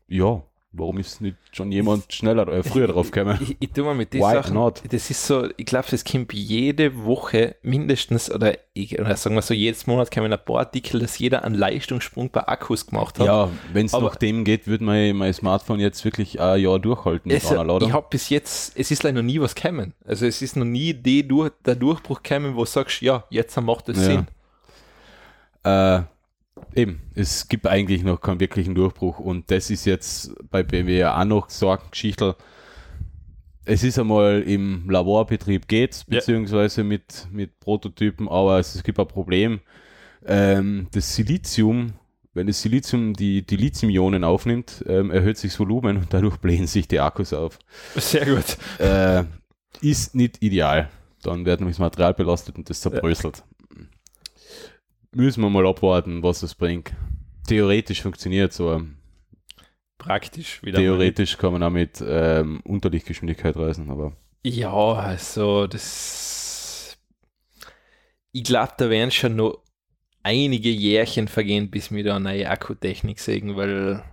ja, 0.08 0.44
Warum 0.74 1.00
ist 1.00 1.20
nicht 1.20 1.36
schon 1.52 1.70
jemand 1.70 2.14
schneller 2.14 2.44
oder 2.44 2.64
früher 2.64 2.88
drauf 2.88 3.12
gekommen? 3.12 3.38
Ich, 3.42 3.52
ich, 3.52 3.58
ich 3.60 3.72
tue 3.72 3.84
mal 3.84 3.94
mit 3.94 4.14
den 4.14 4.22
Sachen, 4.22 4.54
not? 4.54 4.82
das 4.90 5.10
ist 5.10 5.28
so, 5.28 5.50
ich 5.58 5.66
glaube, 5.66 5.88
es 5.92 6.06
kommt 6.06 6.32
jede 6.32 7.04
Woche 7.04 7.56
mindestens, 7.62 8.32
oder, 8.32 8.58
ich, 8.74 8.98
oder 8.98 9.18
sagen 9.18 9.36
wir 9.36 9.42
so, 9.42 9.54
jedes 9.54 9.86
Monat 9.86 10.12
kommen 10.12 10.32
ein 10.32 10.40
paar 10.40 10.60
Artikel, 10.60 11.02
dass 11.02 11.20
jeder 11.20 11.44
einen 11.44 11.56
Leistungssprung 11.56 12.30
bei 12.30 12.48
Akkus 12.48 12.88
gemacht 12.88 13.20
hat. 13.20 13.26
Ja, 13.26 13.50
wenn 13.74 13.88
es 13.88 13.92
nach 13.92 14.16
dem 14.16 14.46
geht, 14.46 14.66
würde 14.66 14.86
mein, 14.86 15.18
mein 15.18 15.34
Smartphone 15.34 15.82
jetzt 15.82 16.06
wirklich 16.06 16.40
ein 16.40 16.62
Jahr 16.62 16.80
durchhalten 16.80 17.30
es, 17.32 17.52
einer. 17.52 17.82
Ich 17.82 17.92
habe 17.92 18.08
bis 18.10 18.30
jetzt, 18.30 18.80
es 18.80 18.92
ist 18.92 19.04
leider 19.04 19.22
noch 19.22 19.26
nie 19.26 19.42
was 19.42 19.56
gekommen. 19.56 19.94
Also 20.06 20.26
es 20.26 20.42
ist 20.42 20.56
noch 20.56 20.64
nie 20.64 20.94
die, 20.94 21.28
der 21.66 21.76
Durchbruch 21.76 22.24
gekommen, 22.24 22.56
wo 22.56 22.62
du 22.62 22.70
sagst, 22.70 23.02
ja, 23.02 23.26
jetzt 23.30 23.60
macht 23.60 23.90
es 23.90 23.98
ja. 23.98 24.04
Sinn. 24.04 24.28
Äh, 25.64 26.04
Eben, 26.76 27.02
es 27.16 27.48
gibt 27.48 27.68
eigentlich 27.68 28.04
noch 28.04 28.22
keinen 28.22 28.40
wirklichen 28.40 28.76
Durchbruch 28.76 29.20
und 29.20 29.52
das 29.52 29.70
ist 29.70 29.86
jetzt 29.86 30.34
bei 30.50 30.64
BMW 30.64 31.06
auch 31.06 31.26
noch 31.26 31.50
so 31.50 31.70
eine 31.70 31.82
Geschichte. 31.90 32.36
Es 33.66 33.84
ist 33.84 34.00
einmal 34.00 34.42
im 34.42 34.90
Laborbetrieb 34.90 35.68
geht, 35.68 36.04
beziehungsweise 36.08 36.82
ja. 36.82 36.88
mit, 36.88 37.28
mit 37.32 37.60
Prototypen, 37.60 38.28
aber 38.28 38.60
es, 38.60 38.82
gibt 38.84 39.00
ein 39.00 39.08
Problem. 39.08 39.60
Ähm, 40.26 40.88
das 40.92 41.16
Silizium, 41.16 41.94
wenn 42.34 42.48
das 42.48 42.62
Silizium 42.62 43.14
die, 43.14 43.46
die 43.46 43.58
Lithium-Ionen 43.58 44.24
aufnimmt, 44.24 44.84
ähm, 44.88 45.12
erhöht 45.12 45.38
sich 45.38 45.52
das 45.52 45.60
Volumen 45.60 45.98
und 45.98 46.14
dadurch 46.14 46.38
blähen 46.38 46.68
sich 46.68 46.88
die 46.88 47.00
Akkus 47.00 47.34
auf. 47.34 47.60
Sehr 47.96 48.26
gut. 48.26 48.58
Äh, 48.80 49.26
ist 49.82 50.16
nicht 50.16 50.42
ideal. 50.42 50.90
Dann 51.22 51.46
wird 51.46 51.60
nämlich 51.60 51.76
das 51.76 51.82
Material 51.82 52.14
belastet 52.14 52.58
und 52.58 52.70
das 52.70 52.82
zerbröselt. 52.82 53.38
Ja 53.38 53.51
müssen 55.14 55.42
wir 55.42 55.50
mal 55.50 55.68
abwarten, 55.68 56.24
was 56.24 56.44
es 56.44 56.56
bringt. 56.56 56.94
Theoretisch 57.48 58.02
funktioniert 58.02 58.54
so. 58.54 58.82
Praktisch 59.98 60.64
wieder. 60.64 60.80
Theoretisch 60.80 61.38
kann 61.38 61.54
man 61.54 61.64
auch 61.64 61.70
mit 61.70 62.04
ähm, 62.06 62.62
Unterlichtgeschwindigkeit 62.64 63.56
reisen, 63.56 63.90
aber. 63.90 64.14
Ja, 64.44 64.74
also 64.74 65.68
das. 65.68 66.98
Ich 68.32 68.44
glaube, 68.44 68.74
da 68.78 68.90
werden 68.90 69.12
schon 69.12 69.36
noch 69.36 69.60
einige 70.24 70.70
Jährchen 70.70 71.28
vergehen, 71.28 71.70
bis 71.70 71.92
wir 71.92 72.04
da 72.04 72.16
eine 72.16 72.24
neue 72.32 72.50
Akkutechnik 72.50 73.20
sehen, 73.20 73.56
weil. 73.56 74.04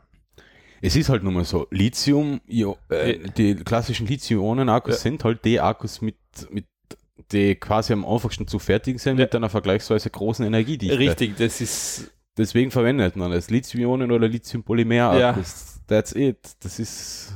Es 0.80 0.94
ist 0.94 1.08
halt 1.08 1.24
nun 1.24 1.34
mal 1.34 1.44
so, 1.44 1.66
Lithium, 1.70 2.40
äh, 2.88 3.18
die 3.36 3.56
klassischen 3.56 4.06
Lithium-Ionen-Akkus 4.06 4.94
ja. 4.94 5.00
sind 5.00 5.24
halt 5.24 5.44
die 5.44 5.58
Akkus 5.58 6.00
mit, 6.00 6.16
mit 6.50 6.66
die 7.32 7.54
quasi 7.56 7.92
am 7.92 8.04
einfachsten 8.04 8.46
zu 8.46 8.58
fertigen 8.58 8.98
sind 8.98 9.18
Ja. 9.18 9.24
mit 9.24 9.34
einer 9.34 9.48
vergleichsweise 9.50 10.10
großen 10.10 10.44
Energiedichte. 10.46 10.98
Richtig, 10.98 11.36
das 11.36 11.60
ist, 11.60 12.10
Deswegen 12.36 12.70
verwendet 12.70 13.16
man 13.16 13.32
das. 13.32 13.50
Lithium-Ionen 13.50 14.12
oder 14.12 14.28
Lithium-Polymer. 14.28 15.18
Ja. 15.18 15.32
Das, 15.32 15.80
that's 15.88 16.14
it. 16.14 16.38
Das 16.60 16.78
ist, 16.78 17.34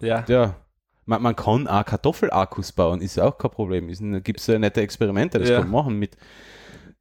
ja, 0.00 0.24
ja. 0.28 0.56
Man, 1.04 1.20
man 1.22 1.36
kann 1.36 1.66
auch 1.68 1.84
Kartoffelakkus 1.84 2.72
bauen, 2.72 3.02
ist 3.02 3.18
auch 3.20 3.36
kein 3.36 3.50
Problem. 3.50 3.88
Gibt 4.22 4.40
es 4.40 4.46
ja 4.46 4.58
nette 4.58 4.80
Experimente, 4.80 5.38
das 5.38 5.50
Ja. 5.50 5.58
kann 5.60 5.70
man 5.70 5.84
machen 5.84 5.98
mit, 5.98 6.16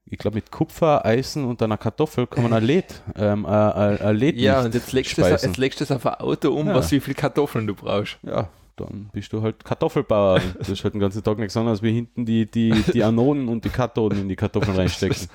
ich 0.06 0.18
glaube, 0.18 0.36
mit 0.36 0.52
Kupfer, 0.52 1.06
Eisen 1.06 1.46
und 1.46 1.62
einer 1.62 1.78
Kartoffel 1.78 2.28
kann 2.28 2.44
man 2.44 2.52
ein 2.54 2.64
LED, 2.64 3.02
ähm, 3.16 3.46
ein, 3.46 3.72
ein, 3.72 4.02
ein 4.02 4.16
LED 4.18 4.36
ja, 4.38 4.60
und 4.62 4.74
jetzt 4.74 4.92
legst, 4.92 5.18
du 5.18 5.22
das, 5.22 5.30
speisen. 5.30 5.50
jetzt 5.52 5.58
legst 5.58 5.80
du 5.80 5.86
das 5.86 5.92
auf 5.96 6.06
ein 6.08 6.16
Auto 6.16 6.52
um, 6.52 6.68
Ja. 6.68 6.76
was 6.76 6.92
wie 6.92 7.00
viel 7.00 7.14
Kartoffeln 7.14 7.68
du 7.68 7.76
brauchst. 7.76 8.18
Ja, 8.24 8.50
dann 8.80 9.10
bist 9.14 9.32
du 9.34 9.42
halt 9.42 9.64
Kartoffelbauer. 9.64 10.42
Das 10.58 10.70
ist 10.70 10.84
halt 10.84 10.94
den 10.94 11.00
ganzen 11.02 11.24
Tag 11.24 11.38
nichts 11.38 11.56
anderes, 11.58 11.82
wie 11.82 11.94
hinten 11.94 12.26
die, 12.26 12.46
die, 12.46 12.72
die 12.94 13.04
Anoden 13.04 13.48
und 13.48 13.64
die 13.66 13.70
Kathoden 13.70 14.20
in 14.20 14.30
die 14.30 14.36
Kartoffeln 14.36 14.76
reinstecken. 14.78 15.28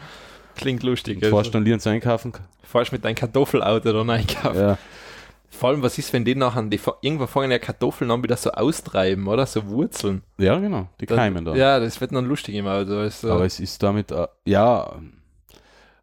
Klingt 0.57 0.83
lustig. 0.83 1.23
Und 1.23 1.29
fährst 1.29 1.55
dann 1.55 1.65
Lieren 1.65 1.81
zu 1.81 1.89
einkaufen. 1.91 2.33
Fährst 2.63 2.93
mit 2.93 3.05
deinem 3.05 3.15
Kartoffelauto 3.17 3.93
dann 3.93 4.11
einkaufen. 4.11 4.59
Ja, 4.59 4.79
Vor 5.51 5.71
allem, 5.71 5.83
was 5.83 5.99
ist, 5.99 6.13
wenn 6.13 6.25
die 6.25 6.35
nachher, 6.35 6.63
die, 6.63 6.81
irgendwann 7.03 7.29
fangen 7.29 7.51
ja 7.51 7.59
Kartoffeln 7.59 8.11
an 8.11 8.23
wieder 8.23 8.37
so 8.37 8.51
austreiben, 8.53 9.27
oder? 9.27 9.47
So 9.47 9.67
Wurzeln. 9.67 10.23
ja, 10.39 10.59
genau, 10.59 10.89
die 11.01 11.07
Dann- 11.07 11.17
keimen 11.19 11.45
dann. 11.45 11.57
Ja, 11.57 11.81
das 11.81 12.01
wird 12.01 12.13
dann 12.13 12.27
lustig 12.27 12.55
im 12.55 12.67
Auto. 12.67 12.97
Also, 12.99 13.31
Aber 13.33 13.45
es 13.45 13.59
ist 13.61 13.83
damit, 13.83 14.11
äh, 14.13 14.27
ja, 14.45 14.93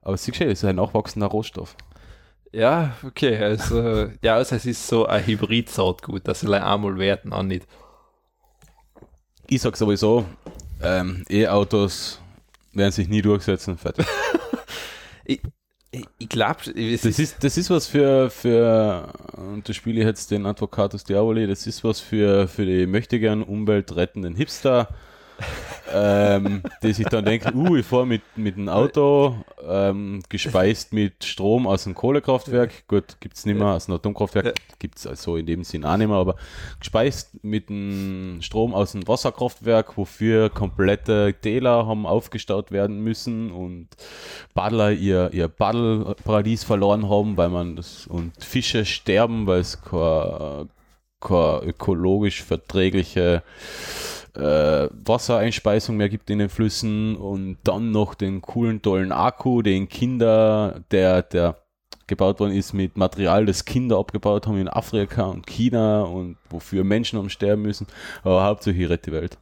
aber 0.03 0.17
siehst 0.17 0.39
du, 0.39 0.45
es 0.45 0.59
ist 0.63 0.65
ein 0.65 0.75
nachwachsender 0.77 1.27
Rohstoff. 1.27 1.75
Ja, 2.51 2.95
okay. 3.03 3.37
Also, 3.37 4.09
ja, 4.21 4.35
also 4.35 4.55
es 4.55 4.65
ist 4.65 4.87
so 4.87 5.05
ein 5.05 5.25
Hybrid-Saatgut, 5.25 6.27
das 6.27 6.41
soll 6.41 6.53
einmal 6.55 6.97
werden, 6.97 7.33
auch 7.33 7.43
nicht. 7.43 7.67
Ich 9.47 9.61
sag 9.61 9.75
sowieso, 9.75 10.25
ähm, 10.81 11.25
E-Autos 11.29 12.21
werden 12.73 12.91
sich 12.91 13.07
nie 13.07 13.21
durchsetzen. 13.21 13.77
Fertig. 13.77 14.05
Ich, 15.93 16.05
ich 16.19 16.29
glaube, 16.29 16.61
Das 16.63 17.19
ist, 17.19 17.43
das 17.43 17.57
ist 17.57 17.69
was 17.69 17.85
für, 17.85 18.29
für, 18.29 19.11
und 19.35 19.67
da 19.67 19.73
spiele 19.73 19.99
ich 19.99 20.05
jetzt 20.05 20.31
den 20.31 20.45
Advocatus 20.45 21.03
Diaboli, 21.03 21.47
das 21.47 21.67
ist 21.67 21.83
was 21.83 21.99
für, 21.99 22.47
für 22.47 22.65
die 22.65 22.87
möchtegern 22.87 23.43
umweltrettenden 23.43 24.35
Hipster, 24.35 24.87
ähm, 25.93 26.61
die 26.81 26.93
sich 26.93 27.05
dann 27.07 27.25
denken, 27.25 27.55
uh, 27.55 27.75
ich 27.75 27.85
fahre 27.85 28.05
mit, 28.05 28.21
mit 28.35 28.55
einem 28.57 28.69
Auto, 28.69 29.35
ähm, 29.67 30.21
gespeist 30.29 30.93
mit 30.93 31.23
Strom 31.23 31.67
aus 31.67 31.85
einem 31.85 31.95
Kohlekraftwerk, 31.95 32.87
gut, 32.87 33.17
gibt 33.19 33.37
es 33.37 33.45
nicht 33.45 33.57
mehr, 33.57 33.67
aus 33.67 33.87
einem 33.87 33.97
Atomkraftwerk 33.97 34.45
Ja. 34.45 34.51
gibt 34.79 34.97
es 34.97 35.07
also 35.07 35.35
in 35.35 35.45
dem 35.45 35.63
Sinn 35.63 35.85
auch 35.85 35.97
nicht 35.97 36.07
mehr, 36.07 36.17
aber 36.17 36.35
gespeist 36.79 37.43
mit 37.43 37.69
einem 37.69 38.41
Strom 38.41 38.73
aus 38.73 38.95
einem 38.95 39.07
Wasserkraftwerk, 39.07 39.97
wofür 39.97 40.49
komplette 40.49 41.33
Täler 41.41 41.85
haben 41.85 42.05
aufgestaut 42.05 42.71
werden 42.71 43.03
müssen 43.03 43.51
und 43.51 43.87
Paddler 44.53 44.91
ihr, 44.91 45.29
ihr 45.33 45.47
Paddelparadies 45.47 46.63
verloren 46.63 47.09
haben, 47.09 47.37
weil 47.37 47.49
man 47.49 47.75
das 47.75 48.07
und 48.07 48.31
Fische 48.43 48.85
sterben, 48.85 49.47
weil 49.47 49.59
es 49.61 49.81
keine, 49.81 50.67
keine 51.19 51.61
ökologisch 51.63 52.43
verträgliche 52.43 53.43
äh, 54.35 54.87
Wassereinspeisung 55.05 55.97
mehr 55.97 56.09
gibt 56.09 56.29
in 56.29 56.39
den 56.39 56.49
Flüssen 56.49 57.15
und 57.15 57.57
dann 57.63 57.91
noch 57.91 58.13
den 58.13 58.41
coolen, 58.41 58.81
tollen 58.81 59.11
Akku, 59.11 59.61
den 59.61 59.89
Kinder, 59.89 60.83
der, 60.91 61.23
der 61.23 61.57
gebaut 62.07 62.39
worden 62.39 62.53
ist 62.53 62.73
mit 62.73 62.97
Material, 62.97 63.45
das 63.45 63.65
Kinder 63.65 63.97
abgebaut 63.97 64.45
haben 64.45 64.59
in 64.59 64.67
Afrika 64.67 65.23
und 65.23 65.47
China 65.47 66.03
und 66.03 66.37
wofür 66.49 66.83
Menschen 66.83 67.17
am 67.17 67.29
sterben 67.29 67.61
müssen, 67.61 67.87
aber 68.23 68.43
hauptsächlich 68.43 68.89
rettet 68.89 69.07
die 69.07 69.11
Welt. 69.13 69.37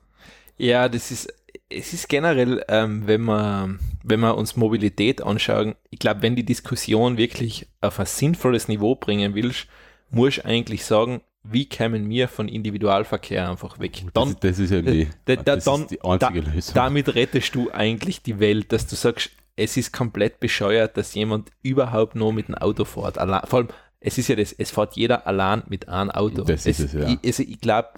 Ja, 0.58 0.88
das 0.88 1.10
ist, 1.10 1.34
es 1.70 1.94
ist 1.94 2.10
generell, 2.10 2.64
ähm, 2.68 3.08
wenn 3.08 3.22
man, 3.22 3.80
wenn 4.04 4.20
wir 4.20 4.38
uns 4.38 4.56
Mobilität 4.56 5.22
anschauen, 5.22 5.76
ich 5.90 6.00
glaube, 6.00 6.22
wenn 6.22 6.36
die 6.36 6.46
Diskussion 6.46 7.18
wirklich 7.18 7.68
auf 7.82 8.00
ein 8.00 8.06
sinnvolles 8.06 8.68
Niveau 8.68 8.96
bringen 8.96 9.36
willst, 9.36 9.68
musst 10.12 10.46
eigentlich 10.46 10.86
sagen, 10.86 11.22
wie 11.44 11.66
kämen 11.68 12.10
wir 12.10 12.28
von 12.28 12.48
Individualverkehr 12.48 13.50
einfach 13.50 13.80
weg? 13.80 14.04
Dann, 14.14 14.30
das, 14.32 14.40
das 14.40 14.60
ist 14.60 14.72
irgendwie 14.72 15.08
da- 15.26 15.36
da- 15.38 15.56
das 15.56 15.64
dann- 15.66 15.82
ist 15.82 15.92
die 15.92 16.02
einzige 16.04 16.42
Lösung. 16.42 16.76
damit 16.76 17.16
rettest 17.16 17.56
du 17.56 17.70
eigentlich 17.72 18.22
die 18.22 18.40
Welt, 18.40 18.72
dass 18.72 18.88
du 18.88 18.96
sagst, 18.96 19.32
es 19.56 19.76
ist 19.78 19.92
komplett 19.92 20.40
bescheuert, 20.40 20.96
dass 20.98 21.14
jemand 21.16 21.50
überhaupt 21.62 22.16
nur 22.16 22.32
mit 22.34 22.48
dem 22.48 22.56
Auto 22.56 22.86
fährt. 22.86 23.18
Allein, 23.18 23.42
vor 23.46 23.60
allem, 23.60 23.68
es 24.00 24.18
ist 24.18 24.30
ja 24.30 24.36
das, 24.36 24.54
es 24.54 24.72
fährt 24.72 24.96
jeder 24.96 25.28
allein 25.28 25.64
mit 25.68 25.90
einem 25.90 26.12
Auto. 26.12 26.44
Das 26.44 26.66
ist 26.66 26.80
es, 26.80 26.94
ja. 26.94 27.10
Ich, 27.10 27.20
also 27.26 27.44
ich 27.44 27.60
glaube, 27.60 27.90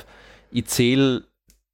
ich 0.52 0.66
zähle 0.66 1.24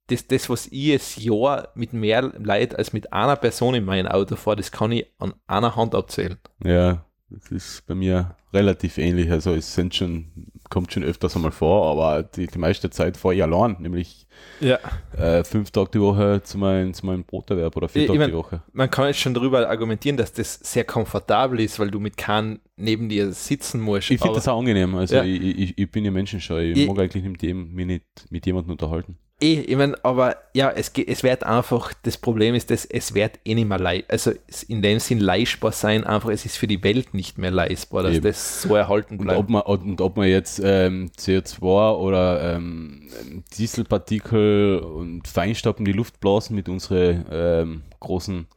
das, 0.07 0.27
das, 0.27 0.49
was 0.49 0.67
ich 0.67 0.89
es 0.89 1.15
Jahr 1.17 1.69
mit 1.75 1.93
mehr 1.93 2.33
Leid 2.37 2.77
als 2.77 2.91
mit 2.93 3.11
einer 3.13 3.35
Person 3.35 3.75
in 3.75 3.85
mein 3.85 4.07
Auto 4.07 4.35
fahre, 4.35 4.57
das 4.57 4.71
kann 4.71 4.91
ich 4.91 5.05
an 5.19 5.33
einer 5.47 5.75
Hand 5.75 5.95
abzählen. 5.95 6.37
Ja, 6.63 7.05
das 7.29 7.51
ist 7.51 7.85
bei 7.87 7.95
mir 7.95 8.35
relativ 8.53 8.97
ähnlich. 8.97 9.29
Also 9.31 9.53
es 9.53 9.73
sind 9.75 9.93
schon, 9.93 10.27
kommt 10.69 10.93
schon 10.93 11.03
öfters 11.03 11.35
einmal 11.35 11.51
vor, 11.51 11.91
aber 11.91 12.23
die, 12.23 12.47
die 12.47 12.57
meiste 12.57 12.89
Zeit 12.89 13.17
fahre 13.17 13.35
ich 13.35 13.43
allein, 13.43 13.75
nämlich 13.79 14.25
Ja. 14.61 14.79
äh, 15.17 15.43
fünf 15.43 15.71
Tage 15.71 15.91
die 15.95 15.99
Woche 16.01 16.41
zu 16.43 16.57
meinem, 16.57 16.93
zu 16.93 17.05
meinem 17.05 17.23
Broterwerb 17.25 17.75
oder 17.75 17.89
vier 17.89 18.03
Ich- 18.03 18.07
Tage 18.07 18.19
ich 18.19 18.25
die 18.25 18.31
mein- 18.31 18.37
Woche. 18.37 18.63
Man 18.71 18.89
kann 18.89 19.07
jetzt 19.07 19.19
schon 19.19 19.33
darüber 19.33 19.69
argumentieren, 19.69 20.15
dass 20.17 20.31
das 20.31 20.55
sehr 20.55 20.85
komfortabel 20.85 21.59
ist, 21.59 21.79
weil 21.79 21.91
du 21.91 21.99
mit 21.99 22.15
keinem 22.15 22.59
neben 22.77 23.09
dir 23.09 23.31
sitzen 23.33 23.81
musst. 23.81 24.09
Ich 24.09 24.19
finde 24.21 24.35
das 24.35 24.47
auch 24.47 24.59
angenehm. 24.59 24.95
Also 24.95 25.15
Ja. 25.15 25.23
ich, 25.23 25.41
ich, 25.41 25.77
ich 25.77 25.91
bin 25.91 26.05
ja 26.05 26.11
menschenscheu. 26.11 26.63
Ich, 26.71 26.77
Ich- 26.77 26.87
mag 26.87 26.97
eigentlich 26.99 27.23
mit, 27.23 27.41
jedem, 27.43 27.73
mich 27.73 27.85
nicht 27.85 28.03
mit 28.29 28.45
jemandem 28.45 28.71
unterhalten. 28.71 29.17
Eh, 29.39 29.61
ich 29.61 29.75
meine, 29.75 29.95
aber 30.03 30.37
ja, 30.53 30.71
es, 30.71 30.91
es 30.95 31.21
wird 31.21 31.43
einfach, 31.43 31.93
das 32.01 32.17
Problem 32.17 32.55
ist, 32.55 32.71
dass 32.71 32.85
es 32.85 33.13
wird 33.13 33.39
eh 33.45 33.53
nicht 33.53 33.67
mehr 33.67 33.77
leistbar, 33.77 34.11
also 34.11 34.31
in 34.67 34.81
dem 34.81 34.99
Sinn 34.99 35.19
leistbar 35.19 35.71
sein, 35.71 36.03
einfach 36.05 36.29
es 36.29 36.45
ist 36.45 36.57
für 36.57 36.65
die 36.65 36.83
Welt 36.83 37.13
nicht 37.13 37.37
mehr 37.37 37.51
leistbar, 37.51 38.01
dass 38.01 38.15
Eben. 38.15 38.23
das 38.23 38.63
so 38.63 38.75
erhalten 38.75 39.19
Und 39.19 39.25
bleibt. 39.25 39.39
ob 39.39 39.49
man, 39.49 39.61
und 39.61 40.01
ob 40.01 40.17
man 40.17 40.27
jetzt 40.27 40.59
ähm, 40.63 41.11
CO2 41.19 41.95
oder 41.97 42.55
ähm, 42.55 43.09
Dieselpartikel 43.55 44.79
und 44.79 45.27
Feinstaub 45.27 45.77
in 45.77 45.85
die 45.85 45.91
Luft 45.93 46.19
blasen 46.19 46.55
mit 46.55 46.67
unseren 46.67 47.25
ähm, 47.29 47.83
großen 47.99 48.47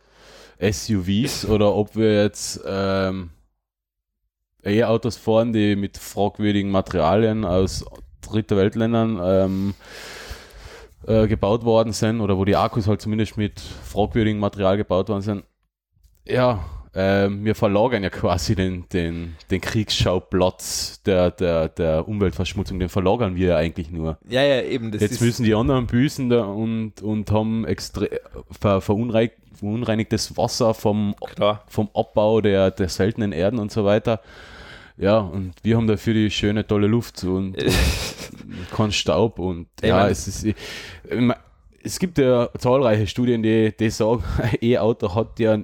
SUVs 0.63 1.45
oder 1.45 1.75
ob 1.75 1.95
wir 1.95 2.23
jetzt 2.23 2.59
ähm, 2.67 3.31
E-Autos 4.65 5.19
fahren, 5.19 5.53
die 5.53 5.77
mit 5.77 5.99
fragwürdigen 5.99 6.71
Materialien 6.71 7.45
aus 7.45 7.85
dritter 8.23 8.57
Weltländern 8.57 9.21
ähm, 9.23 9.75
äh, 11.07 11.27
gebaut 11.27 11.65
worden 11.65 11.93
sind 11.93 12.21
oder 12.21 12.37
wo 12.37 12.45
die 12.45 12.57
Akkus 12.57 12.87
halt 12.87 13.01
zumindest 13.01 13.37
mit 13.37 13.61
fragwürdigem 13.61 14.39
Material 14.39 14.77
gebaut 14.77 15.09
worden 15.09 15.23
sind. 15.23 15.45
Ja, 16.27 16.61
ähm, 16.93 17.45
wir 17.45 17.55
verlagern 17.55 18.03
ja 18.03 18.11
quasi 18.11 18.57
den, 18.57 18.89
den, 18.93 19.37
den 19.51 19.61
Kriegsschauplatz 19.61 21.03
der, 21.05 21.31
der, 21.31 21.69
der 21.69 22.09
Umweltverschmutzung, 22.09 22.81
den 22.81 22.89
verlagern 22.89 23.37
wir 23.37 23.49
ja 23.49 23.57
eigentlich 23.57 23.91
nur. 23.91 24.19
ja, 24.29 24.43
ja, 24.43 24.63
eben, 24.63 24.93
Jetzt 24.93 25.21
müssen 25.21 25.45
die 25.45 25.55
anderen 25.55 25.87
büßen 25.87 26.33
und, 26.33 27.01
und 27.01 27.31
haben 27.31 27.65
ver, 28.51 28.81
verunrein 28.81 29.31
verunreinigtes 29.55 30.37
Wasser 30.39 30.73
vom, 30.75 31.15
klar. 31.35 31.65
vom 31.69 31.91
Abbau 31.95 32.41
der, 32.41 32.71
der 32.71 32.89
seltenen 32.89 33.33
Erden 33.33 33.59
und 33.59 33.71
so 33.71 33.85
weiter. 33.85 34.21
Ja, 34.97 35.19
und 35.19 35.55
wir 35.63 35.77
haben 35.77 35.87
dafür 35.87 36.15
die 36.15 36.31
schöne, 36.31 36.67
tolle 36.67 36.87
Luft 36.87 37.23
und, 37.25 37.57
und 37.63 38.71
kein 38.71 38.93
Staub 38.93 39.39
und 39.39 39.69
ja, 39.83 39.97
mein- 39.97 40.13
es 40.13 40.29
ist. 40.29 40.45
Ich, 40.45 40.55
ich 41.11 41.33
es 41.83 41.99
gibt 41.99 42.19
ja 42.19 42.51
zahlreiche 42.59 43.07
Studien, 43.07 43.43
die, 43.43 43.75
die 43.75 43.89
sagen, 43.91 44.23
ein 44.39 44.57
E-Auto 44.61 45.15
hat 45.15 45.39
ja 45.41 45.61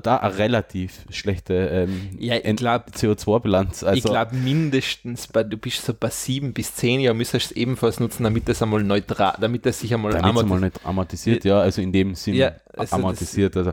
da 0.00 0.16
eine 0.18 0.38
relativ 0.38 1.04
schlechte 1.10 1.54
ähm, 1.54 2.10
Ja, 2.18 2.36
ich 2.36 2.44
Ent- 2.44 2.60
glaube, 2.60 2.84
CO2-Bilanz. 2.92 3.82
Also, 3.82 3.98
ich 3.98 4.04
glaube 4.04 4.36
mindestens, 4.36 5.26
bei, 5.26 5.42
du 5.42 5.56
bist 5.58 5.84
so 5.84 5.92
bei 5.92 6.08
sieben 6.10 6.52
bis 6.54 6.74
zehn 6.76 7.00
Jahren, 7.00 7.16
müsstest 7.16 7.50
du 7.50 7.54
es 7.54 7.56
ebenfalls 7.60 8.00
nutzen, 8.00 8.22
damit 8.22 8.48
das 8.48 8.62
einmal 8.62 8.82
neutral, 8.84 9.34
damit 9.40 9.66
das 9.66 9.80
sich 9.80 9.92
einmal 9.92 10.12
damit 10.12 10.24
es 10.24 10.30
amortisiert. 10.30 10.60
mal 10.60 10.66
nicht 10.66 10.86
amortisiert, 10.86 11.44
ja, 11.44 11.60
also 11.60 11.82
in 11.82 11.92
dem 11.92 12.14
Sinn 12.14 12.34
Ja, 12.36 12.52
also 12.74 12.96
amortisiert. 12.96 13.56
Also, 13.56 13.72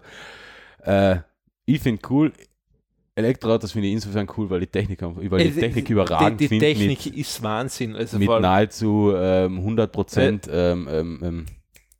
äh, 0.83 1.17
ich 1.65 1.79
finde 1.81 2.01
cool, 2.09 2.33
Elektroautos 3.19 3.71
finde 3.73 3.87
ich 3.87 3.93
insofern 3.93 4.27
cool, 4.37 4.49
weil 4.49 4.61
die 4.61 4.67
Technik, 4.67 4.99
weil 5.01 5.43
die 5.43 5.51
Technik 5.51 5.89
überragend 5.89 6.39
Die, 6.39 6.47
die 6.47 6.59
Technik 6.59 7.05
mit, 7.05 7.15
ist 7.17 7.41
Wahnsinn. 7.43 7.95
Also 7.95 8.17
mit 8.17 8.27
nahezu 8.29 9.13
ähm, 9.15 9.59
100% 9.59 10.49
ähm, 10.51 10.87
ähm, 10.91 11.19
ähm, 11.23 11.45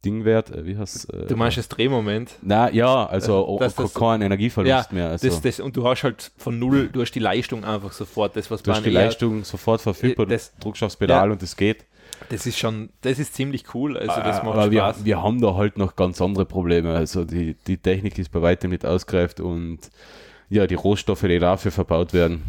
Dingwert, 0.05 0.49
äh, 0.51 0.65
wie 0.65 0.77
heißt 0.77 1.13
äh, 1.13 1.25
du 1.27 1.36
meinst 1.36 1.58
das 1.58 1.67
Drehmoment. 1.67 2.32
Na 2.41 2.71
ja, 2.71 3.05
also 3.05 3.58
Äh, 3.58 3.60
dass 3.60 3.77
oh, 3.77 3.84
das- 3.84 3.93
kein 3.93 4.21
Energieverlust 4.21 4.69
Ja, 4.69 4.86
mehr. 4.95 5.10
Also 5.10 5.27
Das, 5.27 5.41
das, 5.41 5.60
und 5.60 5.75
du 5.75 5.86
hast 5.86 6.03
halt 6.03 6.32
von 6.38 6.58
null, 6.58 6.89
du 6.91 7.01
hast 7.01 7.12
die 7.12 7.19
Leistung 7.19 7.65
einfach 7.65 7.91
sofort. 7.91 8.36
Das, 8.38 8.49
was 8.49 8.63
du 8.63 8.71
hast 8.71 8.86
die 8.86 8.89
Leistung 8.91 9.43
sofort 9.43 9.82
verfügbar, 9.82 10.25
Äh, 10.27 10.29
das- 10.29 10.53
du 10.55 10.62
drückst 10.62 10.84
aufs 10.84 10.95
Pedal 10.95 11.27
Ja. 11.27 11.34
und 11.34 11.43
es 11.43 11.58
geht. 11.58 11.86
Das 12.29 12.45
ist 12.45 12.58
schon, 12.58 12.89
das 13.01 13.19
ist 13.19 13.34
ziemlich 13.34 13.63
cool. 13.73 13.97
Also 13.97 14.21
das 14.21 14.39
Äh, 14.39 14.45
macht 14.45 14.58
aber 14.58 14.71
wir, 14.71 14.79
Spaß. 14.82 15.05
wir 15.05 15.21
haben 15.21 15.41
da 15.41 15.55
halt 15.55 15.77
noch 15.77 15.95
ganz 15.97 16.21
andere 16.21 16.45
Probleme. 16.45 16.93
Also 16.95 17.25
die, 17.25 17.55
die 17.67 17.77
Technik 17.77 18.17
ist 18.19 18.32
bei 18.32 18.41
weitem 18.41 18.71
nicht 18.71 18.86
ausgereift 18.86 19.39
und 19.41 19.79
ja, 20.49 20.67
die 20.67 20.75
Rohstoffe, 20.75 21.21
die 21.21 21.39
dafür 21.39 21.71
verbaut 21.71 22.13
werden, 22.13 22.43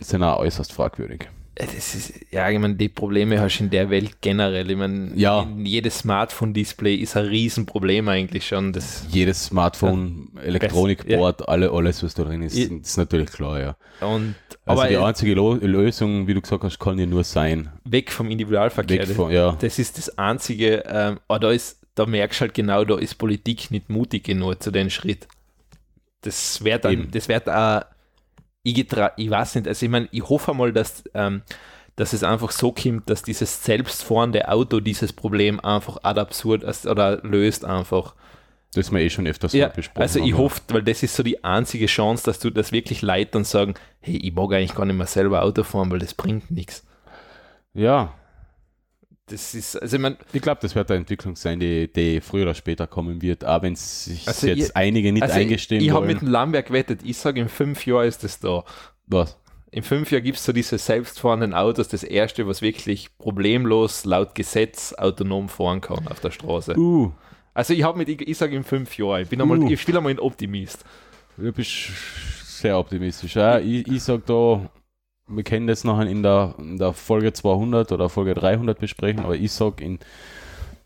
sind 0.00 0.22
auch 0.22 0.38
äußerst 0.40 0.72
fragwürdig. 0.72 1.28
Äh, 1.56 1.66
Das 1.66 1.94
ist, 1.94 2.12
ja, 2.32 2.50
ich 2.50 2.58
meine, 2.58 2.74
die 2.74 2.88
Probleme 2.88 3.40
hast 3.40 3.58
du 3.58 3.64
in 3.64 3.70
der 3.70 3.88
Welt 3.88 4.20
generell. 4.20 4.68
Ich 4.70 4.76
meine, 4.76 5.12
Ja. 5.14 5.46
jedes 5.62 5.98
Smartphone-Display 6.00 6.96
ist 6.96 7.16
ein 7.16 7.26
Riesenproblem 7.26 8.08
eigentlich 8.08 8.46
schon. 8.46 8.72
Das, 8.72 9.06
Jedes 9.10 9.44
Smartphone, 9.46 10.30
Elektronikboard, 10.42 11.48
alle, 11.48 11.70
alles, 11.70 12.02
was 12.02 12.14
da 12.14 12.24
drin 12.24 12.42
ist, 12.42 12.56
Ja. 12.56 12.66
ist 12.76 12.96
natürlich 12.96 13.30
klar, 13.30 13.60
ja. 13.60 13.76
und, 14.00 14.34
Also 14.66 14.80
aber 14.82 14.88
die 14.90 14.96
einzige 14.96 15.34
Lo 15.34 15.54
Lösung, 15.54 16.26
wie 16.26 16.34
du 16.34 16.40
gesagt 16.40 16.64
hast, 16.64 16.78
kann 16.80 16.98
ja 16.98 17.06
nur 17.06 17.22
sein. 17.22 17.70
weg 17.84 18.10
vom 18.10 18.30
Individualverkehr. 18.30 19.06
Weg 19.08 19.14
von, 19.14 19.30
ja. 19.30 19.56
Das 19.60 19.78
ist 19.78 19.96
das 19.98 20.18
Einzige, 20.18 20.82
ähm, 20.88 21.20
aber 21.28 21.38
da, 21.38 21.50
ist, 21.52 21.78
da 21.94 22.06
merkst 22.06 22.40
du 22.40 22.42
halt 22.42 22.54
genau, 22.54 22.84
da 22.84 22.96
ist 22.98 23.14
Politik 23.16 23.70
nicht 23.70 23.90
mutig 23.90 24.24
genug 24.24 24.60
zu 24.62 24.70
dem 24.72 24.90
Schritt. 24.90 25.28
Das 26.24 26.64
wird 26.64 26.84
dann, 26.84 27.10
das 27.10 27.28
wird 27.28 27.48
auch, 27.48 27.82
ich, 28.62 28.74
getra- 28.74 29.12
ich 29.16 29.30
weiß 29.30 29.56
nicht, 29.56 29.68
also 29.68 29.84
ich 29.84 29.90
meine, 29.90 30.08
ich 30.10 30.28
hoffe 30.28 30.54
mal, 30.54 30.72
dass, 30.72 31.04
ähm, 31.14 31.42
dass 31.96 32.12
es 32.12 32.22
einfach 32.22 32.50
so 32.50 32.72
kommt, 32.72 33.08
dass 33.10 33.22
dieses 33.22 33.62
selbstfahrende 33.62 34.48
Auto 34.48 34.80
dieses 34.80 35.12
Problem 35.12 35.60
einfach 35.60 35.98
ad 36.02 36.20
absurd 36.20 36.64
oder 36.86 37.18
löst 37.22 37.64
einfach. 37.64 38.14
Das 38.74 38.90
wir 38.90 39.00
eh 39.00 39.10
schon 39.10 39.26
öfters 39.28 39.52
Ja, 39.52 39.68
besprochen 39.68 40.02
also 40.02 40.18
ich 40.18 40.34
hoffe, 40.36 40.60
weil 40.68 40.82
das 40.82 41.02
ist 41.04 41.14
so 41.14 41.22
die 41.22 41.44
einzige 41.44 41.86
Chance, 41.86 42.24
dass 42.24 42.40
du 42.40 42.50
das 42.50 42.72
wirklich 42.72 43.02
Leute 43.02 43.30
dann 43.32 43.44
sagen, 43.44 43.74
hey, 44.00 44.16
ich 44.16 44.34
mag 44.34 44.52
eigentlich 44.52 44.74
gar 44.74 44.84
nicht 44.84 44.96
mehr 44.96 45.06
selber 45.06 45.42
Auto 45.44 45.62
fahren, 45.62 45.90
weil 45.92 46.00
das 46.00 46.14
bringt 46.14 46.50
nichts. 46.50 46.84
Ja, 47.72 48.12
Das 49.26 49.54
ist, 49.54 49.76
also 49.80 49.96
ich 49.96 50.02
meine, 50.02 50.18
ich 50.34 50.42
glaube, 50.42 50.60
das 50.60 50.74
wird 50.74 50.90
eine 50.90 51.00
Entwicklung 51.00 51.34
sein, 51.34 51.58
die, 51.58 51.90
die 51.90 52.20
früher 52.20 52.42
oder 52.42 52.54
später 52.54 52.86
kommen 52.86 53.22
wird, 53.22 53.42
auch 53.44 53.62
wenn 53.62 53.74
sich 53.74 54.28
Also 54.28 54.46
jetzt 54.48 54.68
ich- 54.70 54.76
einige 54.76 55.12
nicht 55.12 55.22
also 55.22 55.34
eingestehen 55.36 55.80
ich, 55.80 55.86
ich 55.88 55.94
habe 55.94 56.06
mit 56.06 56.20
dem 56.20 56.28
Lamberg 56.28 56.66
gewettet, 56.66 57.00
ich 57.04 57.16
sage, 57.16 57.40
in 57.40 57.48
fünf 57.48 57.86
Jahren 57.86 58.06
ist 58.06 58.22
das 58.22 58.38
da. 58.38 58.64
Was? 59.06 59.38
In 59.70 59.82
fünf 59.82 60.10
Jahren 60.12 60.24
gibt 60.24 60.36
es 60.38 60.44
so 60.44 60.52
diese 60.52 60.76
selbstfahrenden 60.76 61.54
Autos, 61.54 61.88
das 61.88 62.02
erste, 62.04 62.46
was 62.46 62.60
wirklich 62.60 63.16
problemlos 63.16 64.04
laut 64.04 64.34
Gesetz 64.34 64.92
autonom 64.92 65.48
fahren 65.48 65.80
kann 65.80 66.06
auf 66.06 66.20
der 66.20 66.30
Straße. 66.30 66.76
Uh, 66.78 67.10
Also 67.54 67.72
ich 67.72 67.82
habe 67.82 67.96
mit, 67.96 68.08
ich, 68.10 68.20
ich 68.28 68.36
sage 68.36 68.54
in 68.54 68.62
fünf 68.62 68.96
Jahren, 68.98 69.22
ich 69.22 69.28
bin 69.30 69.40
einmal, 69.40 69.58
Uh. 69.58 69.70
ich 69.70 69.80
spiele 69.80 69.98
einmal 69.98 70.10
einen 70.10 70.20
Optimist. 70.20 70.84
du 71.38 71.50
bist 71.50 71.88
sehr 72.60 72.78
optimistisch. 72.78 73.36
Ja, 73.36 73.58
ich 73.58 73.88
ich 73.88 74.02
sage 74.02 74.22
da, 74.26 74.70
wir 75.26 75.42
können 75.42 75.66
das 75.66 75.84
nachher 75.84 76.06
in 76.06 76.22
der, 76.22 76.54
in 76.58 76.78
der 76.78 76.92
Folge 76.92 77.32
200 77.32 77.92
oder 77.92 78.08
Folge 78.08 78.34
300 78.34 78.78
besprechen, 78.78 79.24
aber 79.24 79.36
ich 79.36 79.52
sage, 79.52 79.98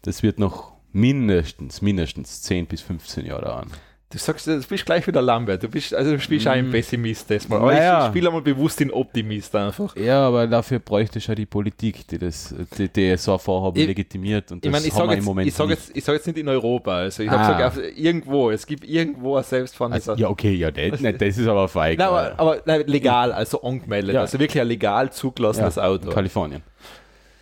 das 0.02 0.22
wird 0.22 0.38
noch 0.38 0.72
mindestens, 0.92 1.82
mindestens 1.82 2.42
10 2.42 2.66
bis 2.66 2.80
15 2.82 3.26
Jahre 3.26 3.44
dauern. 3.44 3.70
Du 4.10 4.16
sagst, 4.16 4.46
du 4.46 4.58
bist 4.62 4.86
gleich 4.86 5.06
wieder 5.06 5.20
Lambert, 5.20 5.62
du 5.62 5.68
bist, 5.68 5.92
also 5.92 6.12
du 6.12 6.18
spielst 6.18 6.48
auch 6.48 6.52
ein 6.52 6.68
Mm. 6.68 6.72
Pessimist 6.72 7.28
diesmal. 7.28 7.58
Aber 7.60 7.72
Naja. 7.74 8.00
ich 8.04 8.08
spiele 8.08 8.28
einmal 8.28 8.40
bewusst 8.40 8.80
den 8.80 8.90
Optimist 8.90 9.54
einfach. 9.54 9.94
Ja, 9.96 10.26
aber 10.28 10.46
dafür 10.46 10.78
bräuchte 10.78 11.18
ich 11.18 11.26
ja 11.26 11.34
die 11.34 11.44
Politik, 11.44 12.08
die 12.08 12.16
das, 12.18 12.54
die, 12.78 12.88
die 12.88 13.14
so 13.18 13.34
ein 13.34 13.38
Vorhaben 13.38 13.78
Ich- 13.78 13.86
legitimiert 13.86 14.50
und 14.50 14.64
Ich 14.64 14.72
das 14.72 14.72
meine, 14.80 14.86
ich 14.88 14.94
sage 14.94 15.10
jetzt, 15.10 15.18
im 15.18 15.24
Moment 15.26 15.46
ich 15.48 15.54
sag 15.54 15.68
nicht. 15.68 15.78
jetzt, 15.78 15.94
ich 15.94 16.02
sag 16.04 16.14
jetzt 16.14 16.26
nicht 16.26 16.38
in 16.38 16.48
Europa, 16.48 16.96
also 16.96 17.22
ich 17.22 17.28
habe 17.28 17.42
Ah. 17.42 17.52
gesagt, 17.68 17.76
auf- 17.76 17.98
irgendwo, 17.98 18.50
es 18.50 18.64
gibt 18.66 18.84
irgendwo 18.88 19.36
ein 19.36 19.44
selbstfahrendes 19.44 20.08
Also, 20.08 20.22
ja, 20.22 20.30
okay, 20.30 20.54
ja, 20.54 20.70
das, 20.70 21.00
nein, 21.02 21.18
das 21.18 21.36
ist 21.36 21.46
aber 21.46 21.68
feig. 21.68 21.98
Nein, 21.98 22.06
äh, 22.08 22.10
aber, 22.10 22.34
aber 22.40 22.62
nein, 22.64 22.84
legal, 22.86 23.30
also 23.30 23.60
angemeldet, 23.60 24.14
Ja. 24.14 24.22
also 24.22 24.38
wirklich 24.40 24.62
ein 24.62 24.68
legal 24.68 25.12
zugelassenes 25.12 25.76
ja, 25.76 25.84
Auto. 25.84 26.08
Kalifornien. 26.08 26.62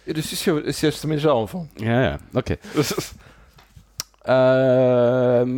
Ja, 0.05 0.15
das 0.15 0.33
ist 0.33 0.45
ja, 0.45 0.55
das 0.55 0.67
ist 0.67 0.83
ja 0.83 0.91
zumindest 0.91 1.29
ein 1.29 1.37
Anfang. 1.37 1.69
Ja, 1.79 2.03
ja, 2.03 2.19
okay. 2.35 2.59
Ähm, 4.27 5.53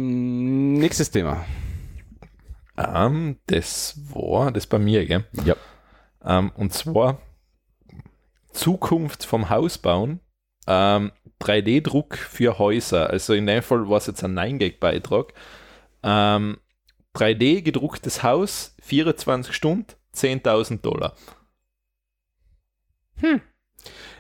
nächstes 0.74 1.10
Thema. 1.10 1.44
Ähm, 2.76 3.38
das 3.46 3.98
war, 4.12 4.52
das 4.52 4.66
bei 4.66 4.78
mir, 4.78 5.06
gell? 5.06 5.24
Ja. 5.44 5.56
Ähm, 6.24 6.52
und 6.54 6.72
zwar 6.72 7.20
Zukunft 8.52 9.24
vom 9.24 9.48
Hausbauen, 9.50 10.20
ähm, 10.66 11.12
3D-Druck 11.40 12.16
für 12.16 12.58
Häuser. 12.58 13.08
Also 13.10 13.32
in 13.34 13.46
dem 13.46 13.62
Fall 13.62 13.88
war 13.88 13.98
es 13.98 14.06
jetzt 14.06 14.22
ein 14.22 14.38
9-Gag-Beitrag. 14.38 15.32
Ähm, 16.02 16.58
3D 17.14 17.62
gedrucktes 17.62 18.22
Haus, 18.22 18.76
24 18.82 19.54
Stunden, 19.54 19.86
10.000 20.14 20.82
Dollar. 20.82 21.14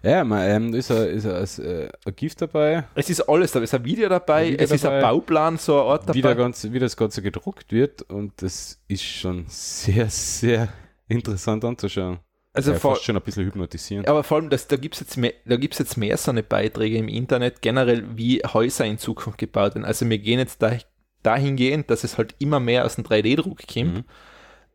Ja, 0.02 0.24
man, 0.24 0.48
ähm, 0.48 0.74
ist, 0.74 0.90
ein, 0.90 1.08
ist 1.08 1.26
ein, 1.26 1.42
ist 1.42 1.60
ein 1.60 1.90
Gift 2.16 2.40
dabei, 2.42 2.84
Es 2.94 3.10
ist 3.10 3.20
alles 3.28 3.52
dabei, 3.52 3.64
es 3.64 3.72
ist 3.72 3.78
ein 3.78 3.84
Video 3.84 4.08
dabei, 4.08 4.42
Ein 4.46 4.52
Video 4.52 4.64
es 4.64 4.70
ist 4.72 4.84
ein 4.84 4.92
dabei. 4.92 5.00
Bauplan, 5.02 5.56
so 5.58 5.74
ein 5.80 5.86
Ort 5.86 6.02
dabei. 6.04 6.14
wie, 6.14 6.22
der 6.22 6.34
ganze, 6.34 6.72
wie 6.72 6.78
das 6.78 6.96
Ganze 6.96 7.22
gedruckt 7.22 7.72
wird 7.72 8.02
und 8.02 8.40
das 8.42 8.80
ist 8.88 9.02
schon 9.04 9.44
sehr, 9.48 10.08
sehr 10.10 10.68
interessant 11.08 11.64
anzuschauen. 11.64 12.18
also 12.52 12.72
ja, 12.72 12.78
vor, 12.78 12.92
fast 12.94 13.04
schon 13.04 13.16
ein 13.16 13.22
bisschen 13.22 13.44
hypnotisierend. 13.46 14.08
Aber 14.08 14.22
vor 14.22 14.38
allem, 14.38 14.50
das, 14.50 14.68
da 14.68 14.76
gibt 14.76 14.94
es 14.94 15.00
jetzt, 15.00 15.16
mehr- 15.16 15.34
da 15.44 15.56
gibt's 15.56 15.78
jetzt 15.78 15.96
mehr 15.96 16.16
so 16.16 16.30
eine 16.30 16.42
Beiträge 16.42 16.96
im 16.98 17.08
Internet, 17.08 17.60
generell, 17.62 18.04
wie 18.16 18.40
Häuser 18.44 18.84
in 18.84 18.98
Zukunft 18.98 19.38
gebaut 19.38 19.74
werden. 19.74 19.84
Also 19.84 20.08
wir 20.08 20.18
gehen 20.18 20.38
jetzt 20.38 20.62
da, 20.62 20.76
dahingehend, 21.24 21.90
dass 21.90 22.04
es 22.04 22.18
halt 22.18 22.34
immer 22.38 22.60
mehr 22.60 22.84
aus 22.84 22.94
dem 22.94 23.04
3D-Druck 23.04 23.66
kommt 23.66 23.94
Mhm. 23.94 24.04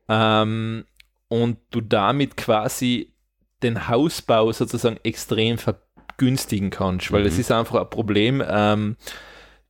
ähm, 0.10 0.86
und 1.30 1.58
du 1.72 1.82
damit 1.82 2.36
quasi 2.38 3.13
den 3.64 3.88
Hausbau 3.88 4.52
sozusagen 4.52 4.98
extrem 5.04 5.58
vergünstigen 5.58 6.70
kannst, 6.70 7.12
weil 7.12 7.22
Mhm. 7.22 7.28
es 7.28 7.38
ist 7.40 7.52
einfach 7.52 7.82
ein 7.82 7.90
Problem, 7.90 8.44
ähm, 8.48 8.98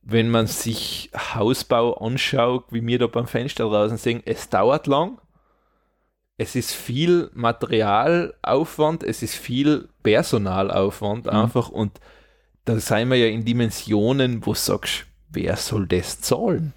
wenn 0.02 0.28
man 0.30 0.46
sich 0.46 1.10
Hausbau 1.34 1.94
anschaut, 1.94 2.64
wie 2.70 2.86
wir 2.86 2.98
da 2.98 3.06
beim 3.06 3.26
Fenster 3.26 3.64
draußen 3.64 3.96
sehen, 3.96 4.22
es 4.26 4.50
dauert 4.50 4.86
lang, 4.86 5.18
es 6.36 6.56
ist 6.56 6.72
viel 6.72 7.30
Materialaufwand, 7.32 9.02
es 9.02 9.22
ist 9.22 9.36
viel 9.36 9.88
Personalaufwand 10.02 11.26
Mhm. 11.26 11.30
einfach 11.30 11.68
und 11.68 12.00
da 12.64 12.78
sind 12.80 13.08
wir 13.10 13.16
ja 13.16 13.26
in 13.28 13.44
Dimensionen, 13.44 14.44
wo 14.46 14.52
du 14.52 14.58
sagst, 14.58 15.06
wer 15.30 15.56
soll 15.56 15.86
das 15.86 16.20
zahlen? 16.20 16.72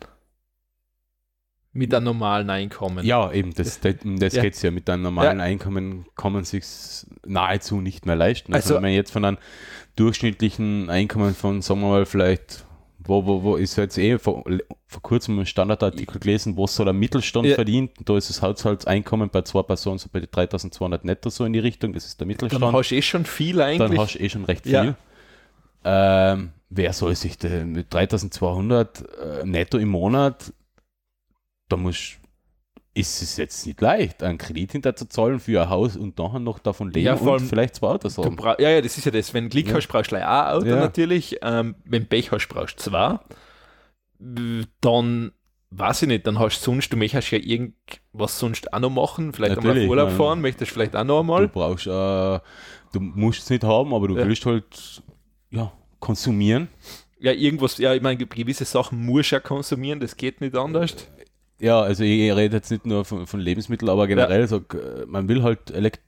Mit 1.77 1.93
einem 1.93 2.05
normalen 2.05 2.49
Einkommen. 2.49 3.05
Ja, 3.05 3.31
eben, 3.31 3.53
das, 3.53 3.79
das, 3.79 3.95
das 4.03 4.33
Ja. 4.35 4.41
geht 4.41 4.55
es 4.55 4.61
ja. 4.63 4.71
Mit 4.71 4.89
einem 4.89 5.03
normalen 5.03 5.39
Einkommen 5.41 6.05
kann 6.15 6.33
man 6.33 6.43
sich 6.43 6.63
nahezu 7.25 7.81
nicht 7.81 8.05
mehr 8.05 8.15
leisten. 8.15 8.53
Also, 8.53 8.65
Also- 8.69 8.75
wenn 8.75 8.81
man 8.83 8.91
jetzt 8.93 9.11
von 9.11 9.23
einem 9.25 9.37
durchschnittlichen 9.95 10.89
Einkommen 10.89 11.35
von, 11.35 11.61
sagen 11.61 11.81
wir 11.81 11.89
mal, 11.89 12.05
vielleicht, 12.05 12.65
wo, 12.99 13.25
wo, 13.25 13.43
wo 13.43 13.55
ist 13.55 13.75
jetzt 13.77 13.97
eh 13.97 14.17
vor, 14.17 14.43
vor 14.87 15.01
kurzem 15.01 15.39
ein 15.39 15.45
Standardartikel 15.45 16.19
gelesen, 16.19 16.57
was 16.57 16.75
so 16.75 16.83
der 16.83 16.93
Mittelstand 16.93 17.47
Ja. 17.47 17.55
verdient. 17.55 17.91
Da 18.05 18.17
ist 18.17 18.29
das 18.29 18.41
Haushaltseinkommen 18.41 19.29
bei 19.29 19.41
zwei 19.43 19.61
Personen 19.63 19.97
so 19.99 20.09
bei 20.11 20.21
3200 20.21 21.05
netto 21.05 21.29
so 21.29 21.45
in 21.45 21.53
die 21.53 21.59
Richtung. 21.59 21.93
Das 21.93 22.05
ist 22.05 22.19
der 22.19 22.27
Mittelstand. 22.27 22.63
Dann 22.63 22.73
hast 22.73 22.89
du 22.91 22.95
eh 22.95 23.01
schon 23.01 23.25
viel 23.25 23.61
eigentlich. 23.61 23.89
dann 23.89 23.97
hast 23.99 24.15
du 24.15 24.19
eh 24.19 24.29
schon 24.29 24.45
recht 24.45 24.63
viel. 24.63 24.73
Ja. 24.73 24.95
Ähm, 25.83 26.49
wer 26.69 26.91
soll 26.93 27.15
sich 27.15 27.37
denn 27.37 27.71
mit 27.71 27.93
3200 27.93 29.01
äh, 29.01 29.45
netto 29.45 29.77
im 29.77 29.89
Monat, 29.89 30.51
da 31.69 31.77
muss 31.77 32.13
ist 32.93 33.21
es 33.21 33.37
jetzt 33.37 33.63
nicht 33.67 33.79
leicht, 33.79 34.23
einen 34.23 34.39
Kredit 34.39 34.71
hinterzuzahlen 34.71 35.39
für 35.39 35.61
ein 35.61 35.69
Haus 35.69 35.95
und 35.95 36.17
nachher 36.17 36.39
noch 36.39 36.57
davon 36.57 36.89
leben 36.89 37.05
Ja, 37.05 37.13
und 37.13 37.27
allem- 37.29 37.47
vielleicht 37.47 37.75
zwei 37.75 37.89
Autos 37.89 38.15
Du 38.15 38.23
haben. 38.25 38.35
ja, 38.59 38.69
ja, 38.71 38.81
das 38.81 38.97
ist 38.97 39.05
ja 39.05 39.11
das. 39.11 39.31
Wenn 39.35 39.43
du 39.43 39.49
Glück 39.51 39.67
Ja. 39.67 39.75
hast, 39.75 39.87
brauchst 39.87 40.11
du 40.11 40.15
ein 40.15 40.23
Auto 40.23 40.65
Ja. 40.65 40.77
natürlich. 40.77 41.37
Ähm, 41.43 41.75
wenn 41.85 42.07
Pech 42.07 42.31
hast, 42.31 42.47
brauchst 42.47 42.79
du 42.79 42.89
zwei. 42.89 43.19
Dann, 44.81 45.31
weiß 45.69 46.01
ich 46.03 46.07
nicht, 46.07 46.25
dann 46.25 46.39
hast 46.39 46.59
du 46.61 46.65
sonst, 46.71 46.91
du 46.91 46.97
möchtest 46.97 47.29
ja 47.31 47.37
irgendwas 47.37 48.39
sonst 48.39 48.73
auch 48.73 48.79
noch 48.79 48.89
machen. 48.89 49.31
Vielleicht 49.33 49.51
einmal 49.57 49.69
auf 49.71 49.75
Natürlich, 49.75 49.89
Urlaub 49.89 50.07
ich 50.09 50.17
mein- 50.17 50.25
fahren, 50.27 50.41
möchtest 50.41 50.71
vielleicht 50.71 50.95
auch 50.95 51.03
noch 51.03 51.17
Du 51.17 51.19
einmal. 51.19 51.47
brauchst, 51.47 51.85
äh, 51.87 51.89
du 52.93 52.99
musst 52.99 53.43
es 53.43 53.49
nicht 53.51 53.63
haben, 53.63 53.93
aber 53.93 54.07
du 54.07 54.17
Ja. 54.17 54.25
willst 54.27 54.45
halt 54.45 55.03
ja, 55.51 55.71
konsumieren. 55.99 56.67
Ja, 57.19 57.31
irgendwas, 57.31 57.77
ja, 57.77 57.93
ich 57.93 58.01
meine, 58.01 58.17
gewisse 58.25 58.65
Sachen 58.65 59.05
musst 59.05 59.31
du 59.31 59.35
ja 59.35 59.39
konsumieren, 59.39 59.99
das 59.99 60.15
geht 60.17 60.41
nicht 60.41 60.55
anders. 60.55 60.95
Ja, 61.59 61.81
also 61.81 62.03
ich 62.03 62.31
rede 62.33 62.55
jetzt 62.57 62.69
nicht 62.71 62.85
nur 62.85 63.03
von, 63.05 63.25
von 63.27 63.39
Lebensmitteln, 63.39 63.89
aber 63.89 64.07
generell 64.07 64.47
so, 64.47 64.57
äh, 64.57 65.05
man 65.07 65.27
will 65.27 65.41
halt 65.43 65.71
Elektro 65.71 66.01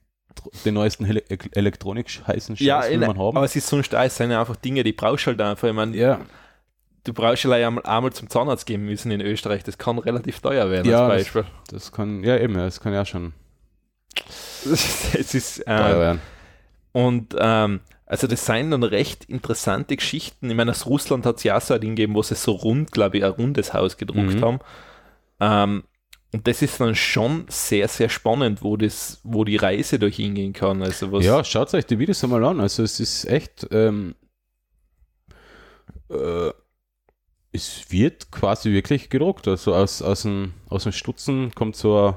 den 0.63 0.75
neuesten 0.75 1.05
Ele 1.05 1.23
elektronik 1.51 2.07
heißen 2.27 2.55
Scheiß 2.55 2.65
Ja, 2.65 2.87
will 2.89 2.99
man 2.99 3.17
haben. 3.17 3.35
aber 3.35 3.45
es 3.45 3.55
ist 3.55 3.67
sonst 3.67 3.93
auch, 3.95 4.03
es 4.03 4.15
sind 4.15 4.31
ja 4.31 4.39
einfach 4.39 4.55
Dinge, 4.55 4.83
die 4.83 4.93
brauchst 4.93 5.25
du 5.25 5.31
halt 5.31 5.41
einfach. 5.41 5.67
Ich 5.67 5.73
meine, 5.73 5.97
ja, 5.97 6.21
du 7.03 7.13
brauchst 7.13 7.43
ja 7.43 7.51
einmal, 7.51 7.83
einmal 7.83 8.13
zum 8.13 8.29
Zahnarzt 8.29 8.65
gehen 8.67 8.85
müssen 8.85 9.11
in 9.11 9.21
Österreich, 9.21 9.63
das 9.63 9.77
kann 9.79 9.97
relativ 9.97 10.39
teuer 10.39 10.69
werden 10.69 10.89
Ja, 10.89 11.07
als 11.07 11.25
das- 11.25 11.33
Beispiel. 11.33 11.45
das 11.71 11.91
kann, 11.91 12.23
ja 12.23 12.37
eben, 12.37 12.53
das 12.53 12.79
kann 12.79 12.93
ja 12.93 13.05
schon 13.05 13.33
es 14.71 15.33
ist, 15.33 15.65
teuer 15.65 15.95
äh, 15.95 15.99
werden. 15.99 16.21
Und 16.91 17.35
ähm, 17.39 17.79
also 18.05 18.27
das 18.27 18.45
seien 18.45 18.71
dann 18.71 18.83
recht 18.83 19.25
interessante 19.25 19.95
Geschichten. 19.95 20.49
Ich 20.49 20.55
meine, 20.55 20.71
aus 20.71 20.85
Russland 20.85 21.25
hat 21.25 21.37
es 21.37 21.43
ja 21.43 21.57
auch 21.57 21.61
so 21.61 21.73
ein 21.75 21.81
Ding 21.81 21.91
gegeben, 21.95 22.15
wo 22.15 22.23
sie 22.23 22.35
so 22.35 22.51
rund, 22.53 22.91
glaube 22.91 23.17
ich, 23.17 23.23
ein 23.25 23.31
rundes 23.31 23.73
Haus 23.73 23.97
gedruckt 23.97 24.35
Mhm. 24.35 24.41
haben. 24.45 24.59
Ähm, 25.39 25.83
und 26.31 26.47
das 26.47 26.61
ist 26.61 26.79
dann 26.79 26.93
schon 26.93 27.45
sehr, 27.49 27.87
sehr 27.87 28.09
spannend, 28.09 28.61
wo 28.61 28.77
das, 28.77 29.19
wo 29.23 29.43
die 29.43 29.57
Reise 29.57 29.97
durch 29.97 30.17
hingehen 30.17 30.53
kann. 30.53 30.83
Also 30.83 31.11
was, 31.11 31.25
Ja, 31.25 31.43
schaut 31.43 31.73
euch 31.73 31.85
die 31.85 31.97
Videos 31.97 32.23
einmal 32.23 32.43
an. 32.43 32.59
Also 32.59 32.83
es 32.83 32.99
ist 32.99 33.25
echt, 33.25 33.67
ähm, 33.71 34.13
äh, 36.09 36.51
es 37.51 37.85
wird 37.89 38.29
quasi 38.29 38.71
wirklich 38.71 39.09
gedruckt. 39.09 39.47
Also 39.47 39.73
aus, 39.73 40.03
aus, 40.03 40.21
dem, 40.21 40.53
aus 40.69 40.83
dem 40.83 40.91
Stutzen 40.91 41.51
kommt 41.55 41.75
so 41.75 41.97
ein, 41.97 42.15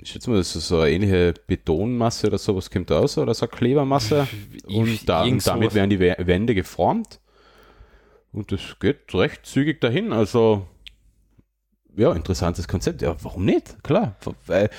ich 0.00 0.12
schätze 0.12 0.30
mal, 0.30 0.36
das 0.36 0.56
ist 0.56 0.68
so 0.68 0.80
eine 0.80 0.90
ähnliche 0.90 1.34
Betonmasse 1.46 2.28
oder 2.28 2.38
sowas 2.38 2.70
kommt 2.70 2.90
aus 2.90 3.18
oder 3.18 3.34
so 3.34 3.46
eine 3.46 3.54
Klebermasse. 3.54 4.28
Und, 4.64 5.06
da, 5.06 5.24
und 5.24 5.46
damit 5.46 5.74
werden 5.74 5.90
die 5.90 6.00
Wände 6.00 6.54
geformt. 6.54 7.20
Und 8.32 8.50
das 8.50 8.60
geht 8.80 9.12
recht 9.12 9.44
zügig 9.44 9.80
dahin. 9.82 10.14
Also, 10.14 10.66
ja, 11.96 12.12
interessantes 12.12 12.68
Konzept. 12.68 13.02
Ja, 13.02 13.16
warum 13.22 13.44
nicht? 13.44 13.82
Klar. 13.82 14.16
Weil, 14.46 14.70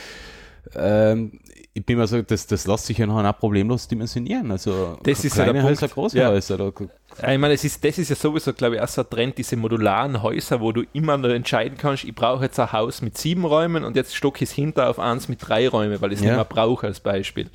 ähm, 0.76 1.39
ich 1.74 1.86
bin 1.86 1.97
mir 1.97 2.08
so, 2.08 2.21
das, 2.21 2.47
das 2.47 2.67
lässt 2.67 2.86
sich 2.86 2.97
ja 2.97 3.06
noch 3.06 3.24
auch 3.24 3.39
problemlos 3.39 3.88
dimensionieren. 3.88 4.52
Also 4.52 4.97
das 5.04 5.24
ist 5.24 5.36
kleine 5.36 5.60
ja 5.60 5.63
Häuser, 5.63 5.88
große 5.88 6.17
ja. 6.17 6.30
Häuser. 6.30 6.56
Oder? 6.56 6.74
Ich 7.17 7.38
meine, 7.38 7.54
es 7.54 7.63
ist, 7.63 7.84
das 7.84 7.97
ist 7.97 8.10
ja 8.10 8.15
sowieso, 8.15 8.52
glaube 8.52 8.76
ich, 8.76 8.82
auch 8.82 8.88
so 8.89 9.02
ein 9.02 9.10
Trend, 9.10 9.38
diese 9.38 9.56
modularen 9.56 10.21
Häuser, 10.21 10.60
wo 10.60 10.74
du 10.74 10.84
immer 10.91 11.17
noch 11.17 11.30
entscheiden 11.30 11.78
kannst, 11.78 12.04
ich 12.04 12.13
brauche 12.13 12.43
jetzt 12.43 12.60
ein 12.60 12.74
Haus 12.74 13.02
mit 13.02 13.17
sieben 13.17 13.45
Räumen 13.45 13.86
und 13.86 13.95
jetzt 13.95 14.15
stocke 14.15 14.43
ich 14.43 14.50
es 14.50 14.56
hinter 14.56 14.89
auf 14.89 15.00
eins 15.00 15.30
mit 15.30 15.47
drei 15.47 15.69
Räumen, 15.69 16.02
weil 16.02 16.12
ich 16.12 16.19
es 16.19 16.26
ja. 16.26 16.32
nicht 16.32 16.38
mehr 16.38 16.45
brauche 16.45 16.88
als 16.88 17.00
Beispiel. 17.00 17.50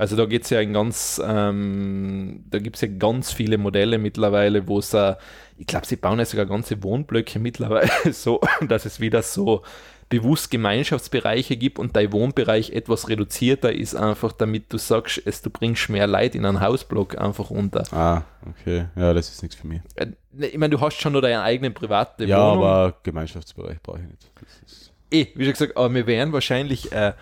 Also 0.00 0.16
da 0.16 0.24
geht 0.24 0.44
es 0.44 0.50
ja 0.50 0.60
in 0.60 0.72
ganz, 0.72 1.20
ähm, 1.22 2.42
da 2.48 2.58
gibt 2.58 2.76
es 2.76 2.82
ja 2.82 2.88
ganz 2.88 3.32
viele 3.32 3.58
Modelle 3.58 3.98
mittlerweile, 3.98 4.66
wo 4.66 4.78
es, 4.78 4.94
äh, 4.94 5.14
ich 5.58 5.66
glaube, 5.66 5.86
sie 5.86 5.96
bauen 5.96 6.18
ja 6.18 6.24
sogar 6.24 6.46
ganze 6.46 6.82
Wohnblöcke 6.82 7.38
mittlerweile 7.38 7.90
so, 8.10 8.40
dass 8.66 8.86
es 8.86 8.98
wieder 8.98 9.22
so 9.22 9.62
bewusst 10.08 10.50
Gemeinschaftsbereiche 10.50 11.54
gibt 11.58 11.78
und 11.78 11.96
dein 11.96 12.14
Wohnbereich 12.14 12.70
etwas 12.70 13.10
reduzierter 13.10 13.74
ist, 13.74 13.94
einfach 13.94 14.32
damit 14.32 14.72
du 14.72 14.78
sagst, 14.78 15.20
es, 15.26 15.42
du 15.42 15.50
bringst 15.50 15.90
mehr 15.90 16.06
Leid 16.06 16.34
in 16.34 16.46
einen 16.46 16.62
Hausblock 16.62 17.18
einfach 17.18 17.50
unter. 17.50 17.84
Ah, 17.92 18.22
okay. 18.48 18.86
Ja, 18.96 19.12
das 19.12 19.28
ist 19.28 19.42
nichts 19.42 19.56
für 19.56 19.66
mich. 19.66 19.82
Äh, 19.96 20.06
ne, 20.32 20.46
ich 20.46 20.56
meine, 20.56 20.74
du 20.74 20.80
hast 20.80 20.98
schon 20.98 21.12
noch 21.12 21.20
deinen 21.20 21.40
eigenen 21.40 21.74
privaten 21.74 22.26
ja, 22.26 22.38
Wohnung. 22.38 22.64
Ja, 22.64 22.70
aber 22.70 22.96
Gemeinschaftsbereich 23.02 23.82
brauche 23.82 23.98
ich 23.98 24.06
nicht. 24.06 24.92
Eh, 25.12 25.26
wie 25.34 25.44
schon 25.44 25.52
gesagt, 25.52 25.76
aber 25.76 25.92
wir 25.92 26.06
wären 26.06 26.32
wahrscheinlich, 26.32 26.90
äh, 26.90 27.12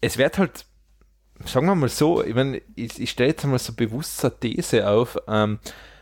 es 0.00 0.18
wird 0.18 0.38
halt, 0.38 0.64
sagen 1.44 1.66
wir 1.66 1.74
mal 1.74 1.88
so, 1.88 2.22
ich 2.22 2.34
meine, 2.34 2.60
ich, 2.74 3.00
ich 3.00 3.10
stelle 3.10 3.30
jetzt 3.30 3.44
mal 3.44 3.58
so 3.58 3.72
bewusst 3.72 4.24
eine 4.24 4.38
These 4.38 4.88
auf, 4.88 5.18
ähm, 5.28 5.58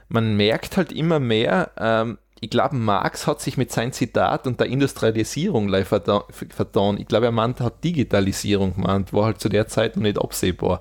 man 0.08 0.36
merkt 0.36 0.76
halt 0.76 0.92
immer 0.92 1.18
mehr, 1.18 1.70
ähm, 1.78 2.18
ich 2.40 2.50
glaube, 2.50 2.76
Marx 2.76 3.26
hat 3.26 3.40
sich 3.40 3.56
mit 3.56 3.72
seinem 3.72 3.92
Zitat 3.92 4.46
und 4.46 4.60
der 4.60 4.66
Industrialisierung 4.66 5.72
vertan. 5.84 6.98
Ich 6.98 7.08
glaube, 7.08 7.26
er 7.26 7.32
meinte, 7.32 7.64
hat 7.64 7.82
Digitalisierung 7.82 8.74
gemeint, 8.74 9.12
war 9.12 9.24
halt 9.26 9.40
zu 9.40 9.48
der 9.48 9.66
Zeit 9.68 9.96
noch 9.96 10.02
nicht 10.02 10.20
absehbar. 10.20 10.80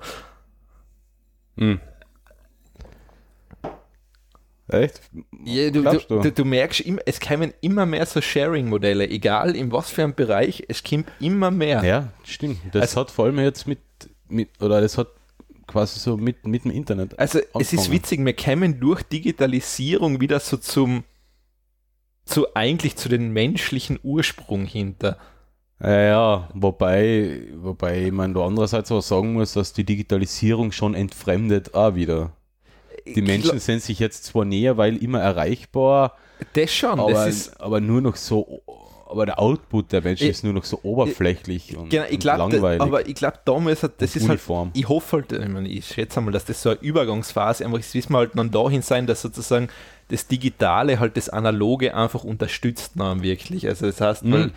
Hm. 1.56 1.80
Echt? 4.68 5.00
Ja, 5.44 5.70
du, 5.70 5.82
du, 5.82 6.20
du? 6.22 6.32
du, 6.32 6.44
merkst, 6.44 6.84
es 7.06 7.20
kommen 7.20 7.54
immer 7.60 7.86
mehr 7.86 8.04
so 8.04 8.20
Sharing-Modelle, 8.20 9.08
egal 9.08 9.54
in 9.54 9.70
was 9.70 9.90
für 9.90 10.02
einem 10.02 10.14
Bereich, 10.14 10.64
es 10.68 10.82
kommt 10.82 11.06
immer 11.20 11.52
mehr. 11.52 11.84
Ja, 11.84 12.12
stimmt. 12.24 12.58
Das 12.72 12.82
also, 12.82 13.02
hat 13.02 13.10
vor 13.12 13.26
allem 13.26 13.38
jetzt 13.38 13.68
mit, 13.68 13.78
mit, 14.28 14.50
oder 14.60 14.80
das 14.80 14.98
hat 14.98 15.08
quasi 15.66 15.98
so 15.98 16.16
mit, 16.16 16.46
mit 16.46 16.64
dem 16.64 16.70
Internet. 16.70 17.18
Also 17.18 17.38
angefangen. 17.38 17.62
es 17.62 17.72
ist 17.72 17.90
witzig, 17.90 18.24
wir 18.24 18.36
kommen 18.36 18.80
durch 18.80 19.02
Digitalisierung 19.02 20.20
wieder 20.20 20.40
so 20.40 20.56
zum 20.56 21.04
zu 22.24 22.54
eigentlich 22.54 22.96
zu 22.96 23.08
den 23.08 23.32
menschlichen 23.32 23.98
Ursprung 24.02 24.66
hinter. 24.66 25.16
Ja, 25.80 26.00
ja, 26.00 26.48
wobei, 26.54 27.42
wobei 27.54 28.10
man 28.10 28.34
da 28.34 28.44
andererseits 28.44 28.90
auch 28.90 29.02
sagen 29.02 29.34
muss, 29.34 29.52
dass 29.52 29.72
die 29.72 29.84
Digitalisierung 29.84 30.72
schon 30.72 30.94
entfremdet 30.94 31.74
auch 31.74 31.94
wieder. 31.94 32.32
Die 33.06 33.22
Menschen 33.22 33.60
sind 33.60 33.82
sich 33.82 34.00
jetzt 34.00 34.24
zwar 34.24 34.44
näher, 34.44 34.76
weil 34.76 34.96
immer 34.96 35.20
erreichbar. 35.20 36.16
Das 36.54 36.72
schon, 36.72 36.98
aber, 36.98 37.12
das 37.12 37.28
ist, 37.28 37.60
aber 37.60 37.80
nur 37.80 38.00
noch 38.00 38.16
so, 38.16 38.62
aber 39.08 39.26
der 39.26 39.38
Output 39.38 39.92
der 39.92 40.02
Menschen 40.02 40.28
ist 40.28 40.44
nur 40.44 40.52
noch 40.52 40.64
so 40.64 40.80
oberflächlich 40.82 41.70
ich, 41.70 41.76
und, 41.76 41.90
genau, 41.90 42.04
ich 42.08 42.18
glaub, 42.18 42.40
und 42.40 42.52
langweilig. 42.52 42.80
aber 42.80 43.08
ich 43.08 43.14
glaube, 43.14 43.38
damals 43.44 43.82
hat 43.82 44.00
das 44.00 44.16
ist 44.16 44.22
halt 44.22 44.40
Uniform. 44.40 44.68
halt, 44.68 44.76
ich 44.76 44.88
hoffe 44.88 45.16
halt, 45.16 45.32
ich, 45.32 45.48
meine, 45.48 45.68
ich 45.68 45.86
schätze 45.86 46.20
mal, 46.20 46.30
dass 46.30 46.44
das 46.44 46.62
so 46.62 46.70
eine 46.70 46.80
Übergangsphase 46.80 47.64
einfach 47.64 47.78
ist, 47.78 47.94
wissen 47.94 48.12
wir 48.12 48.18
halt 48.18 48.32
dann 48.34 48.50
dahin 48.50 48.82
sein, 48.82 49.06
dass 49.06 49.22
sozusagen 49.22 49.68
das 50.08 50.26
Digitale 50.26 51.00
halt 51.00 51.16
das 51.16 51.28
Analoge 51.28 51.94
einfach 51.94 52.24
unterstützt 52.24 52.92
dann 52.94 53.22
wirklich. 53.22 53.66
Also 53.66 53.86
das 53.86 54.00
heißt, 54.00 54.24
mhm. 54.24 54.32
weil 54.32 54.52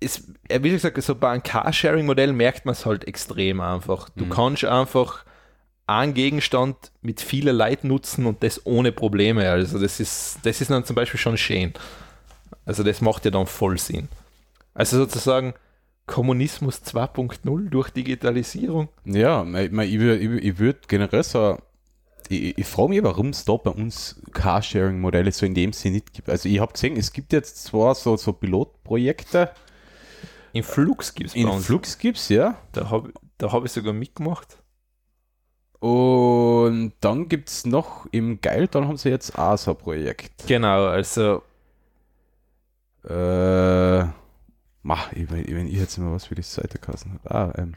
es, 0.00 0.24
wie 0.48 0.70
gesagt, 0.70 1.00
so 1.02 1.14
bei 1.14 1.30
einem 1.30 1.42
Carsharing-Modell 1.42 2.32
merkt 2.32 2.64
man 2.64 2.72
es 2.72 2.86
halt 2.86 3.06
extrem 3.06 3.60
einfach. 3.60 4.08
Du 4.10 4.24
mhm. 4.24 4.30
kannst 4.30 4.64
einfach 4.64 5.24
einen 5.86 6.14
Gegenstand 6.14 6.76
mit 7.02 7.20
vielen 7.20 7.56
Leuten 7.56 7.88
nutzen 7.88 8.26
und 8.26 8.42
das 8.42 8.64
ohne 8.64 8.92
Probleme. 8.92 9.50
Also 9.50 9.78
das 9.78 10.00
ist, 10.00 10.38
das 10.44 10.60
ist 10.60 10.70
dann 10.70 10.84
zum 10.84 10.96
Beispiel 10.96 11.18
schon 11.20 11.36
schön. 11.36 11.74
Also 12.70 12.84
das 12.84 13.00
macht 13.00 13.24
ja 13.24 13.32
dann 13.32 13.46
voll 13.46 13.78
Sinn. 13.78 14.06
Also 14.74 14.96
sozusagen 14.98 15.54
Kommunismus 16.06 16.82
2.0 16.84 17.68
durch 17.68 17.90
Digitalisierung. 17.90 18.90
Ja, 19.04 19.42
ich, 19.42 19.72
ich, 19.72 20.00
ich, 20.00 20.30
ich 20.44 20.58
würde 20.60 20.78
generell 20.86 21.24
so 21.24 21.58
ich, 22.28 22.56
ich 22.56 22.66
frage 22.66 22.90
mich, 22.90 23.02
warum 23.02 23.30
es 23.30 23.44
da 23.44 23.56
bei 23.56 23.72
uns 23.72 24.22
Carsharing-Modelle 24.32 25.32
so 25.32 25.46
in 25.46 25.54
dem 25.54 25.72
Sinne 25.72 25.96
nicht 25.96 26.12
gibt. 26.12 26.30
Also 26.30 26.48
ich 26.48 26.60
habe 26.60 26.72
gesehen, 26.72 26.96
es 26.96 27.12
gibt 27.12 27.32
jetzt 27.32 27.64
zwar 27.64 27.96
so, 27.96 28.16
so 28.16 28.32
Pilotprojekte. 28.32 29.50
In 30.52 30.62
Flux 30.62 31.12
gibt 31.12 31.30
es 31.30 31.34
In 31.34 31.48
uns. 31.48 31.66
Flux 31.66 31.98
gibt 31.98 32.18
es, 32.18 32.28
ja. 32.28 32.56
Da 32.70 32.88
habe 32.88 33.12
da 33.36 33.50
hab 33.50 33.64
ich 33.64 33.72
sogar 33.72 33.92
mitgemacht. 33.92 34.58
Und 35.80 36.92
dann 37.00 37.28
gibt 37.28 37.48
es 37.48 37.66
noch 37.66 38.06
im 38.12 38.40
Geil, 38.40 38.68
dann 38.68 38.86
haben 38.86 38.96
sie 38.96 39.08
jetzt 39.08 39.36
ASA-Projekt. 39.36 40.46
Genau, 40.46 40.84
also. 40.84 41.42
Äh, 43.08 44.04
mach, 44.82 45.12
wenn 45.14 45.66
ich 45.66 45.78
jetzt 45.78 45.98
mal 45.98 46.12
was 46.12 46.26
für 46.26 46.34
die 46.34 46.42
Seite 46.42 46.78
kassen 46.78 47.12
habe. 47.14 47.34
Ah, 47.34 47.52
ähm. 47.56 47.74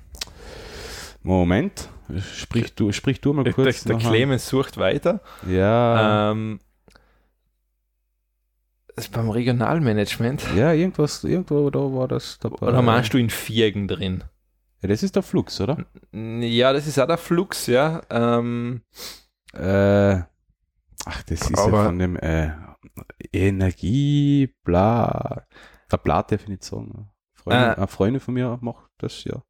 Moment, 1.22 1.90
sprich 2.34 2.76
du, 2.76 2.92
sprich 2.92 3.22
du 3.22 3.32
mal 3.32 3.50
kurz. 3.54 3.84
Der, 3.84 3.98
der 3.98 4.10
Clemens 4.10 4.48
sucht 4.48 4.78
weiter. 4.78 5.22
Ja. 5.48 6.32
Ähm, 6.32 6.60
ist 8.96 9.12
beim 9.12 9.30
Regionalmanagement. 9.30 10.46
Ja, 10.56 10.74
irgendwas, 10.74 11.24
irgendwo 11.24 11.70
da 11.70 11.80
war 11.80 12.08
das 12.08 12.38
dabei. 12.40 12.68
Oder 12.68 12.82
meinst 12.82 13.14
du 13.14 13.18
in 13.18 13.30
Viergen 13.30 13.88
drin? 13.88 14.24
Ja, 14.82 14.90
das 14.90 15.02
ist 15.02 15.16
der 15.16 15.24
Flux, 15.24 15.62
oder? 15.62 15.86
Ja, 16.12 16.74
das 16.74 16.86
ist 16.88 17.00
auch 17.00 17.08
der 17.08 17.18
Flux, 17.18 17.68
ja. 17.68 18.02
Ähm, 18.10 18.82
äh, 19.54 20.16
ach, 21.06 21.24
das 21.28 21.42
ist 21.42 21.50
ja 21.50 21.70
von 21.70 21.98
dem 21.98 22.18
äh, 22.18 22.52
Energie, 23.32 24.54
bla, 24.64 25.44
der 25.92 25.98
Blattdefinition. 25.98 27.10
Freunde, 27.34 27.78
äh, 27.78 27.88
Freunde 27.88 28.20
von 28.20 28.34
mir 28.34 28.58
macht 28.62 28.90
das, 28.98 29.24
ja. 29.24 29.44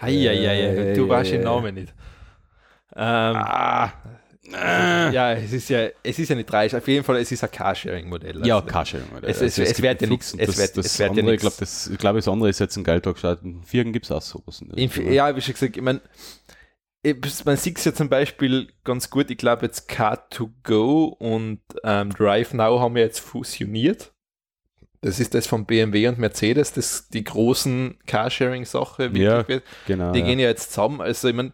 Heieiei, 0.00 0.94
du 0.94 1.08
weißt 1.08 1.32
den 1.32 1.42
Namen 1.42 1.74
nicht. 1.74 1.94
Ähm, 2.94 3.36
ah. 3.36 3.92
Ja, 4.52 5.32
es 5.32 5.52
ist 5.52 5.68
ja, 5.68 5.88
es 6.02 6.18
ist 6.18 6.28
ja 6.28 6.36
nicht 6.36 6.50
dreisch. 6.50 6.74
Auf 6.74 6.86
jeden 6.86 7.04
Fall, 7.04 7.16
es 7.16 7.32
ist 7.32 7.42
ein 7.42 7.50
Carsharing-Modell. 7.50 8.36
Also 8.36 8.46
ja, 8.46 8.60
Carsharing-Modell. 8.60 9.28
Es, 9.28 9.38
es, 9.38 9.58
also 9.58 9.62
es, 9.62 9.82
wird 9.82 10.02
ja 10.02 10.08
nichts. 10.08 10.34
Es 10.38 10.56
wird, 10.56 10.76
das, 10.76 10.98
ja 10.98 11.08
andere, 11.08 11.34
ich 11.34 11.40
glaube, 11.40 11.56
das, 11.58 11.88
ich 11.88 11.98
das 11.98 12.28
andere 12.28 12.48
ist 12.48 12.60
jetzt 12.60 12.76
ein 12.76 12.84
Geldtag. 12.84 13.16
In 13.42 13.62
Firgen 13.64 13.92
gibt 13.92 14.04
es 14.04 14.12
auch 14.12 14.22
sowas. 14.22 14.60
In, 14.60 15.12
ja, 15.12 15.34
wie 15.34 15.40
schon 15.40 15.54
gesagt, 15.54 15.76
ich 15.76 15.82
meine, 15.82 16.00
man 17.44 17.56
sieht 17.56 17.78
es 17.78 17.84
ja 17.84 17.94
zum 17.94 18.08
Beispiel 18.08 18.68
ganz 18.84 19.10
gut. 19.10 19.30
Ich 19.30 19.38
glaube, 19.38 19.66
jetzt 19.66 19.90
Car2Go 19.90 21.08
und 21.08 21.60
ähm, 21.84 22.10
Drive 22.10 22.54
Now 22.54 22.80
haben 22.80 22.94
wir 22.94 23.02
jetzt 23.02 23.20
fusioniert. 23.20 24.12
Das 25.02 25.20
ist 25.20 25.34
das 25.34 25.46
von 25.46 25.66
BMW 25.66 26.08
und 26.08 26.18
Mercedes, 26.18 26.72
das 26.72 27.08
die 27.08 27.22
großen 27.22 27.98
Carsharing-Sache 28.06 29.10
ja, 29.14 29.42
Genau, 29.86 30.12
die 30.12 30.18
ja. 30.20 30.24
gehen 30.24 30.38
ja 30.38 30.48
jetzt 30.48 30.72
zusammen. 30.72 31.00
Also 31.00 31.28
ich 31.28 31.34
meine, 31.34 31.52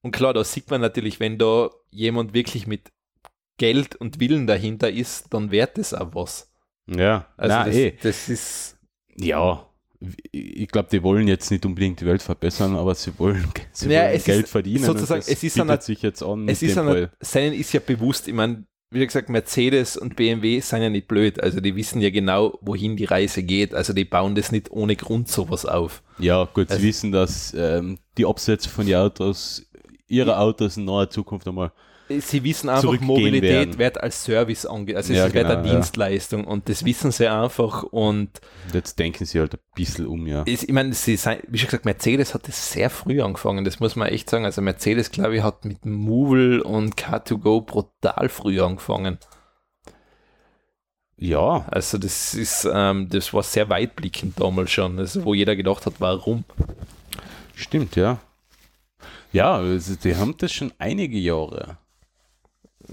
und 0.00 0.12
klar, 0.12 0.32
da 0.32 0.42
sieht 0.42 0.70
man 0.70 0.80
natürlich, 0.80 1.20
wenn 1.20 1.38
da 1.38 1.70
jemand 1.90 2.34
wirklich 2.34 2.66
mit 2.66 2.90
Geld 3.58 3.94
und 3.96 4.20
Willen 4.20 4.46
dahinter 4.46 4.90
ist, 4.90 5.32
dann 5.34 5.50
wert 5.50 5.78
es 5.78 5.92
auch 5.92 6.14
was. 6.14 6.52
Ja, 6.86 7.26
also 7.36 7.56
Na, 7.56 7.64
das, 7.66 7.74
eh. 7.74 7.98
das 8.02 8.28
ist. 8.28 8.78
Ja, 9.16 9.67
ich 10.30 10.68
glaube, 10.68 10.88
die 10.90 11.02
wollen 11.02 11.26
jetzt 11.26 11.50
nicht 11.50 11.66
unbedingt 11.66 12.00
die 12.00 12.06
Welt 12.06 12.22
verbessern, 12.22 12.76
aber 12.76 12.94
sie 12.94 13.18
wollen, 13.18 13.44
sie 13.72 13.90
ja, 13.90 14.08
wollen 14.08 14.22
Geld 14.22 14.48
verdienen. 14.48 14.84
Sozusagen, 14.84 15.22
es 15.26 15.42
ist 15.42 15.58
an, 15.58 15.80
sich 15.80 16.02
jetzt 16.02 16.22
an. 16.22 16.48
Es 16.48 16.62
ist 16.62 16.78
an, 16.78 17.08
seinen 17.20 17.52
ist 17.52 17.72
ja 17.72 17.80
bewusst, 17.80 18.28
ich 18.28 18.34
meine, 18.34 18.64
wie 18.90 19.04
gesagt, 19.04 19.28
Mercedes 19.28 19.96
und 19.96 20.16
BMW 20.16 20.60
sind 20.60 20.82
ja 20.82 20.88
nicht 20.88 21.08
blöd. 21.08 21.42
Also 21.42 21.60
die 21.60 21.76
wissen 21.76 22.00
ja 22.00 22.10
genau, 22.10 22.58
wohin 22.62 22.96
die 22.96 23.04
Reise 23.04 23.42
geht. 23.42 23.74
Also 23.74 23.92
die 23.92 24.04
bauen 24.04 24.34
das 24.34 24.50
nicht 24.50 24.70
ohne 24.70 24.96
Grund 24.96 25.28
sowas 25.28 25.66
auf. 25.66 26.02
Ja, 26.18 26.44
gut, 26.44 26.70
also, 26.70 26.80
sie 26.80 26.88
wissen, 26.88 27.12
dass 27.12 27.52
ähm, 27.54 27.98
die 28.16 28.24
Absätze 28.24 28.68
von 28.68 28.86
den 28.86 28.96
Autos, 28.96 29.66
ihre 30.06 30.38
Autos 30.38 30.76
in 30.76 30.86
naher 30.86 31.10
Zukunft 31.10 31.46
einmal 31.46 31.72
Sie 32.08 32.42
wissen 32.42 32.68
einfach, 32.68 33.00
Mobilität 33.00 33.42
werden. 33.42 33.78
wird 33.78 34.02
als 34.02 34.24
Service 34.24 34.64
ange, 34.64 34.96
also 34.96 35.12
ja, 35.12 35.26
es 35.26 35.34
wird 35.34 35.46
genau, 35.46 35.60
eine 35.60 35.70
Dienstleistung 35.70 36.44
ja. 36.44 36.48
und 36.48 36.68
das 36.68 36.84
wissen 36.84 37.12
sie 37.12 37.28
einfach 37.28 37.82
und 37.82 38.30
jetzt 38.72 38.98
denken 38.98 39.26
sie 39.26 39.40
halt 39.40 39.54
ein 39.54 39.60
bisschen 39.74 40.06
um, 40.06 40.26
ja. 40.26 40.42
Ist, 40.42 40.64
ich 40.64 40.72
meine, 40.72 40.94
sie 40.94 41.16
sein, 41.16 41.40
wie 41.48 41.58
schon 41.58 41.66
gesagt, 41.66 41.84
Mercedes 41.84 42.34
hat 42.34 42.48
das 42.48 42.72
sehr 42.72 42.88
früh 42.88 43.20
angefangen, 43.20 43.64
das 43.64 43.80
muss 43.80 43.94
man 43.94 44.08
echt 44.08 44.30
sagen. 44.30 44.44
Also 44.46 44.62
Mercedes, 44.62 45.10
glaube 45.10 45.36
ich, 45.36 45.42
hat 45.42 45.64
mit 45.64 45.84
Movil 45.84 46.60
und 46.60 46.96
Car2Go 46.96 47.64
brutal 47.64 48.28
früh 48.28 48.60
angefangen. 48.60 49.18
Ja, 51.18 51.66
Also 51.70 51.98
das 51.98 52.34
ist, 52.34 52.66
ähm, 52.72 53.08
das 53.10 53.34
war 53.34 53.42
sehr 53.42 53.68
weitblickend 53.68 54.40
damals 54.40 54.70
schon, 54.70 54.98
also 54.98 55.24
wo 55.24 55.34
jeder 55.34 55.56
gedacht 55.56 55.84
hat, 55.84 55.94
warum? 55.98 56.44
stimmt, 57.54 57.96
ja. 57.96 58.18
Ja, 59.32 59.56
also 59.56 59.96
die 59.96 60.16
haben 60.16 60.36
das 60.38 60.52
schon 60.52 60.72
einige 60.78 61.18
Jahre. 61.18 61.76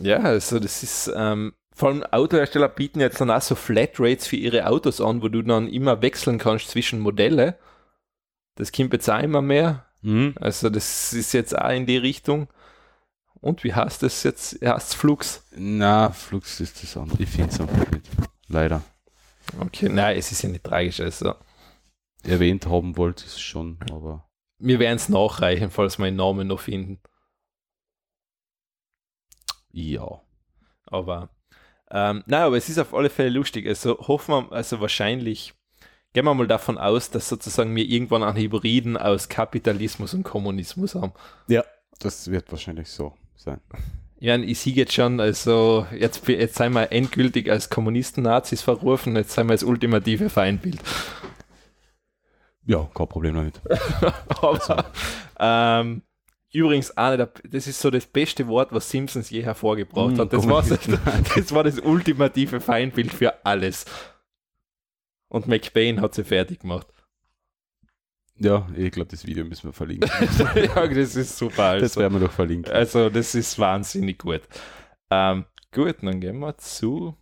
Ja, 0.01 0.19
also 0.19 0.59
das 0.59 0.83
ist, 0.83 1.11
ähm, 1.15 1.53
vor 1.73 1.89
allem 1.89 2.03
Autohersteller 2.03 2.69
bieten 2.69 2.99
jetzt 2.99 3.19
dann 3.19 3.31
auch 3.31 3.41
so 3.41 3.55
Flatrates 3.55 4.27
für 4.27 4.35
ihre 4.35 4.67
Autos 4.67 5.01
an, 5.01 5.21
wo 5.21 5.27
du 5.27 5.41
dann 5.41 5.67
immer 5.67 6.01
wechseln 6.01 6.37
kannst 6.37 6.69
zwischen 6.69 6.99
Modelle. 6.99 7.57
Das 8.55 8.71
kommt 8.71 8.93
jetzt 8.93 9.09
auch 9.09 9.21
immer 9.21 9.41
mehr. 9.41 9.85
Mhm. 10.01 10.35
Also 10.39 10.69
das 10.69 11.13
ist 11.13 11.33
jetzt 11.33 11.57
auch 11.57 11.71
in 11.71 11.85
die 11.85 11.97
Richtung. 11.97 12.47
Und 13.41 13.63
wie 13.63 13.73
heißt 13.73 14.03
das 14.03 14.23
jetzt? 14.23 14.59
Heißt 14.65 14.95
Flux? 14.95 15.43
Na, 15.55 16.11
Flux 16.11 16.59
ist 16.59 16.81
das 16.81 16.97
andere. 16.97 17.21
Ich 17.23 17.29
finde 17.29 17.49
es 17.49 17.59
einfach 17.59 17.91
nicht. 17.91 18.09
Leider. 18.47 18.81
Okay, 19.59 19.89
nein, 19.89 20.17
es 20.17 20.31
ist 20.31 20.41
ja 20.41 20.49
nicht 20.49 20.63
tragisch. 20.63 20.99
Also 20.99 21.35
Erwähnt 22.27 22.65
haben 22.65 22.97
wollte 22.97 23.25
ich 23.25 23.33
es 23.33 23.39
schon, 23.39 23.77
aber 23.91 24.27
wir 24.57 24.79
werden 24.79 24.95
es 24.95 25.09
nachreichen, 25.09 25.69
falls 25.69 25.99
wir 25.99 26.05
den 26.05 26.15
Namen 26.15 26.47
noch 26.47 26.61
finden. 26.61 26.99
Ja. 29.75 30.21
Aber 30.85 31.29
ähm, 31.91 32.23
nein, 32.25 32.43
aber 32.43 32.57
es 32.57 32.69
ist 32.69 32.79
auf 32.79 32.93
alle 32.93 33.09
Fälle 33.09 33.29
lustig. 33.29 33.67
Also 33.67 33.97
hoffen 33.99 34.31
wir, 34.31 34.51
also 34.51 34.79
wahrscheinlich 34.79 35.53
gehen 36.13 36.25
wir 36.25 36.33
mal 36.33 36.47
davon 36.47 36.77
aus, 36.77 37.11
dass 37.11 37.27
sozusagen 37.27 37.75
wir 37.75 37.85
irgendwann 37.85 38.23
einen 38.23 38.37
Hybriden 38.37 38.97
aus 38.97 39.29
Kapitalismus 39.29 40.13
und 40.13 40.23
Kommunismus 40.23 40.95
haben. 40.95 41.13
Ja. 41.47 41.63
Das 41.99 42.29
wird 42.29 42.51
wahrscheinlich 42.51 42.89
so 42.89 43.13
sein. 43.35 43.61
Ja, 44.19 44.37
ich 44.37 44.59
sehe 44.59 44.73
jetzt 44.73 44.93
schon, 44.93 45.19
also 45.19 45.85
jetzt, 45.97 46.27
jetzt 46.27 46.55
sind 46.55 46.73
wir 46.73 46.91
endgültig 46.91 47.51
als 47.51 47.69
Kommunisten, 47.69 48.23
Nazis 48.23 48.61
verrufen, 48.61 49.15
jetzt 49.15 49.31
sind 49.31 49.47
wir 49.47 49.53
das 49.53 49.63
ultimative 49.63 50.29
Feindbild. 50.29 50.79
Ja, 52.65 52.89
kein 52.93 53.07
Problem 53.07 53.35
damit. 53.35 53.61
Aber, 54.41 54.85
ähm, 55.39 56.01
übrigens, 56.55 56.91
eine 56.97 57.17
der, 57.17 57.31
das 57.49 57.67
ist 57.67 57.79
so 57.79 57.91
das 57.91 58.05
beste 58.07 58.47
Wort, 58.47 58.71
was 58.71 58.89
Simpsons 58.89 59.29
je 59.29 59.43
hervorgebracht 59.43 60.15
Mm, 60.15 60.19
hat. 60.19 60.33
Das 60.33 60.47
das 61.35 61.51
war 61.53 61.63
das 61.63 61.79
ultimative 61.79 62.59
Feindbild 62.61 63.13
für 63.13 63.45
alles. 63.45 63.85
Und 65.27 65.47
McBain 65.47 66.01
hat 66.01 66.13
sie 66.15 66.23
fertig 66.23 66.59
gemacht. 66.61 66.87
Ja, 68.37 68.67
ich 68.75 68.91
glaube, 68.91 69.09
das 69.11 69.25
Video 69.25 69.45
müssen 69.45 69.69
wir 69.69 69.73
verlinken. 69.73 70.09
ja, 70.55 70.87
das 70.87 71.15
ist 71.15 71.37
super. 71.37 71.75
Das 71.79 71.83
Also, 71.83 72.01
werden 72.01 72.19
wir 72.19 72.27
doch 72.27 72.33
verlinken. 72.33 72.71
also 72.73 73.09
das 73.09 73.33
ist 73.35 73.57
wahnsinnig 73.59 74.19
gut. 74.19 74.41
Ähm, 75.09 75.45
gut, 75.73 75.97
dann 76.01 76.19
gehen 76.19 76.39
wir 76.39 76.57
zu, 76.57 77.15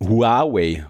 Huawei. 0.00 0.86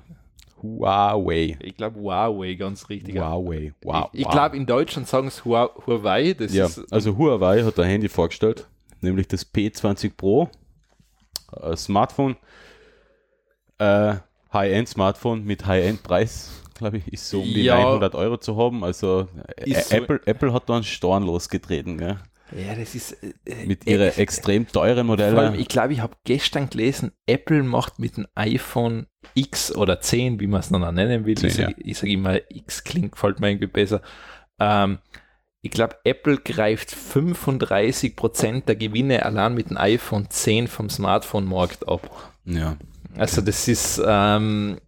Huawei. 0.64 1.56
ich 1.60 1.76
glaube, 1.76 2.00
Huawei, 2.00 2.54
ganz 2.54 2.88
richtig. 2.88 3.16
Huawei. 3.16 3.72
Wow. 3.82 4.08
ich 4.12 4.20
ich 4.22 4.28
glaube, 4.30 4.56
in 4.56 4.66
Deutschland 4.66 5.06
sagen 5.06 5.28
es 5.28 5.44
Hua- 5.44 5.70
Huawei. 5.86 6.32
Das 6.32 6.52
Ja, 6.54 6.66
ist, 6.66 6.90
also 6.92 7.16
Huawei 7.16 7.62
hat 7.62 7.78
ein 7.78 7.86
Handy 7.88 8.08
vorgestellt, 8.08 8.66
nämlich 9.00 9.28
das 9.28 9.46
P20 9.52 10.12
Pro. 10.16 10.48
Ein 11.62 11.76
Smartphone. 11.76 12.36
Äh, 13.78 14.14
High-End-Smartphone 14.52 15.44
mit 15.44 15.66
High-End-Preis, 15.66 16.62
glaube 16.74 16.98
ich, 16.98 17.08
ist 17.12 17.28
so 17.28 17.38
um 17.40 17.44
die 17.44 17.64
Ja. 17.64 17.76
900 17.80 18.14
Euro 18.14 18.36
zu 18.38 18.56
haben. 18.56 18.84
Also 18.84 19.28
äh, 19.56 19.70
Ist 19.70 19.88
so- 19.90 19.96
Apple, 19.96 20.20
Apple 20.26 20.52
hat 20.52 20.68
da 20.68 20.74
einen 20.76 20.84
Storn 20.84 21.24
losgetreten, 21.24 21.98
gell? 21.98 22.18
Ja, 22.54 22.74
das 22.74 22.94
ist 22.94 23.12
äh, 23.22 23.66
mit 23.66 23.86
äh, 23.86 23.92
ihren 23.92 24.08
äh, 24.08 24.20
extrem 24.20 24.66
teuren 24.68 24.98
allem, 24.98 25.06
Modellen. 25.06 25.54
ich 25.58 25.68
glaube, 25.68 25.92
ich 25.92 26.00
habe 26.00 26.16
gestern 26.24 26.70
gelesen, 26.70 27.12
Apple 27.26 27.62
macht 27.62 27.98
mit 27.98 28.16
dem 28.16 28.26
iPhone 28.34 29.06
X 29.34 29.74
oder 29.74 30.00
10, 30.00 30.40
wie 30.40 30.46
man 30.46 30.60
es 30.60 30.72
auch 30.72 30.92
nennen 30.92 31.24
will. 31.24 31.36
10, 31.36 31.48
ich 31.48 31.54
sage 31.56 31.94
sag 31.94 32.08
immer, 32.08 32.40
X 32.50 32.84
klingt, 32.84 33.12
gefällt 33.12 33.40
mir 33.40 33.50
irgendwie 33.50 33.66
besser. 33.66 34.02
Ähm, 34.58 34.98
ich 35.62 35.70
glaube, 35.70 35.96
Apple 36.04 36.36
greift 36.36 36.94
35% 36.94 38.66
der 38.66 38.76
Gewinne 38.76 39.24
allein 39.24 39.54
mit 39.54 39.70
dem 39.70 39.78
iPhone 39.78 40.28
10 40.28 40.68
vom 40.68 40.90
Smartphone-Markt 40.90 41.88
ab. 41.88 42.32
Ja. 42.44 42.76
Also 43.16 43.40
das 43.40 43.66
ist 43.66 44.00
ähm, 44.04 44.78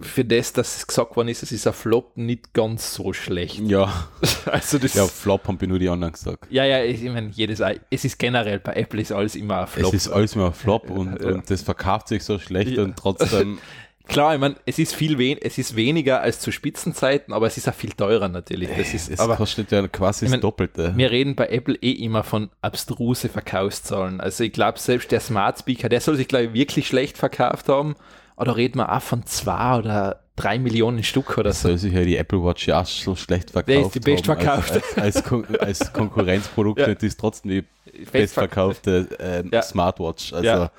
für 0.00 0.24
das, 0.24 0.52
dass 0.52 0.76
es 0.78 0.86
gesagt 0.88 1.14
worden 1.16 1.28
ist, 1.28 1.42
es 1.42 1.52
ist 1.52 1.66
ein 1.68 1.72
Flop, 1.72 2.16
nicht 2.16 2.52
ganz 2.52 2.94
so 2.94 3.12
schlecht. 3.12 3.60
Ja, 3.60 4.08
Also 4.46 4.78
das 4.78 4.94
ja, 4.94 5.06
Flop 5.06 5.46
haben 5.46 5.60
wir 5.60 5.68
nur 5.68 5.78
die 5.78 5.88
anderen 5.88 6.12
gesagt. 6.12 6.46
ja, 6.50 6.64
ja, 6.64 6.82
ich 6.82 7.00
meine, 7.04 7.28
jedes, 7.30 7.60
es 7.90 8.04
ist 8.04 8.18
generell, 8.18 8.58
bei 8.58 8.72
Apple 8.74 9.00
ist 9.00 9.12
alles 9.12 9.36
immer 9.36 9.60
ein 9.60 9.66
Flop. 9.68 9.94
Es 9.94 10.06
ist 10.06 10.12
alles 10.12 10.34
immer 10.34 10.46
ein 10.46 10.52
Flop 10.52 10.90
und, 10.90 11.20
Ja. 11.22 11.28
und 11.28 11.48
das 11.48 11.62
verkauft 11.62 12.08
sich 12.08 12.24
so 12.24 12.38
schlecht 12.40 12.72
Ja. 12.72 12.82
und 12.82 12.96
trotzdem, 12.96 13.58
Klar, 14.08 14.34
ich 14.34 14.40
meine, 14.40 14.54
es 14.66 14.78
ist 14.78 14.94
viel 14.94 15.18
wen 15.18 15.36
es 15.42 15.58
ist 15.58 15.74
weniger 15.74 16.20
als 16.20 16.38
zu 16.38 16.52
Spitzenzeiten, 16.52 17.34
aber 17.34 17.48
es 17.48 17.56
ist 17.56 17.68
auch 17.68 17.74
viel 17.74 17.90
teurer 17.90 18.28
natürlich. 18.28 18.68
Das 18.68 18.94
ist, 18.94 19.10
es 19.10 19.18
aber 19.18 19.34
kostet 19.34 19.72
ja 19.72 19.86
quasi 19.88 20.26
ich 20.26 20.30
das 20.30 20.40
Doppelte. 20.40 20.92
wir 20.96 21.10
reden 21.10 21.34
bei 21.34 21.48
Apple 21.48 21.74
eh 21.82 21.90
immer 21.90 22.22
von 22.22 22.48
abstruse 22.62 23.28
Verkaufszahlen. 23.28 24.20
Also 24.20 24.44
ich 24.44 24.52
glaube, 24.52 24.78
selbst 24.78 25.10
der 25.10 25.18
Smart 25.18 25.58
Speaker, 25.58 25.88
der 25.88 26.00
soll 26.00 26.14
sich, 26.14 26.28
glaube 26.28 26.44
ich, 26.44 26.52
wirklich 26.52 26.86
schlecht 26.86 27.18
verkauft 27.18 27.68
haben. 27.68 27.96
Oder 28.36 28.56
reden 28.56 28.78
wir 28.78 28.92
auch 28.94 29.02
von 29.02 29.24
zwei 29.26 29.78
oder 29.78 30.22
drei 30.36 30.58
Millionen 30.58 31.02
Stück 31.02 31.38
oder 31.38 31.52
so. 31.52 31.68
soll 31.68 31.78
sich 31.78 31.92
ja 31.94 32.02
die 32.04 32.16
Apple 32.18 32.44
Watch 32.44 32.68
ja 32.68 32.84
so 32.84 33.16
schlecht 33.16 33.50
verkauft 33.52 33.68
Der 33.68 33.80
ist 33.80 33.94
die 33.94 34.00
bestverkaufte. 34.00 34.74
haben, 34.74 35.02
Als, 35.02 35.16
als, 35.16 35.16
als, 35.16 35.24
Kon 35.24 35.46
als 35.58 35.92
Konkurrenzprodukt 35.94 36.80
Ja. 36.80 36.88
und 36.88 37.02
ist 37.02 37.18
trotzdem 37.18 37.50
die 37.50 37.62
Bestver- 37.62 38.12
bestverkaufte 38.12 39.08
ähm, 39.18 39.50
Ja. 39.52 39.62
Smartwatch. 39.62 40.32
Also 40.34 40.46
Ja. 40.46 40.70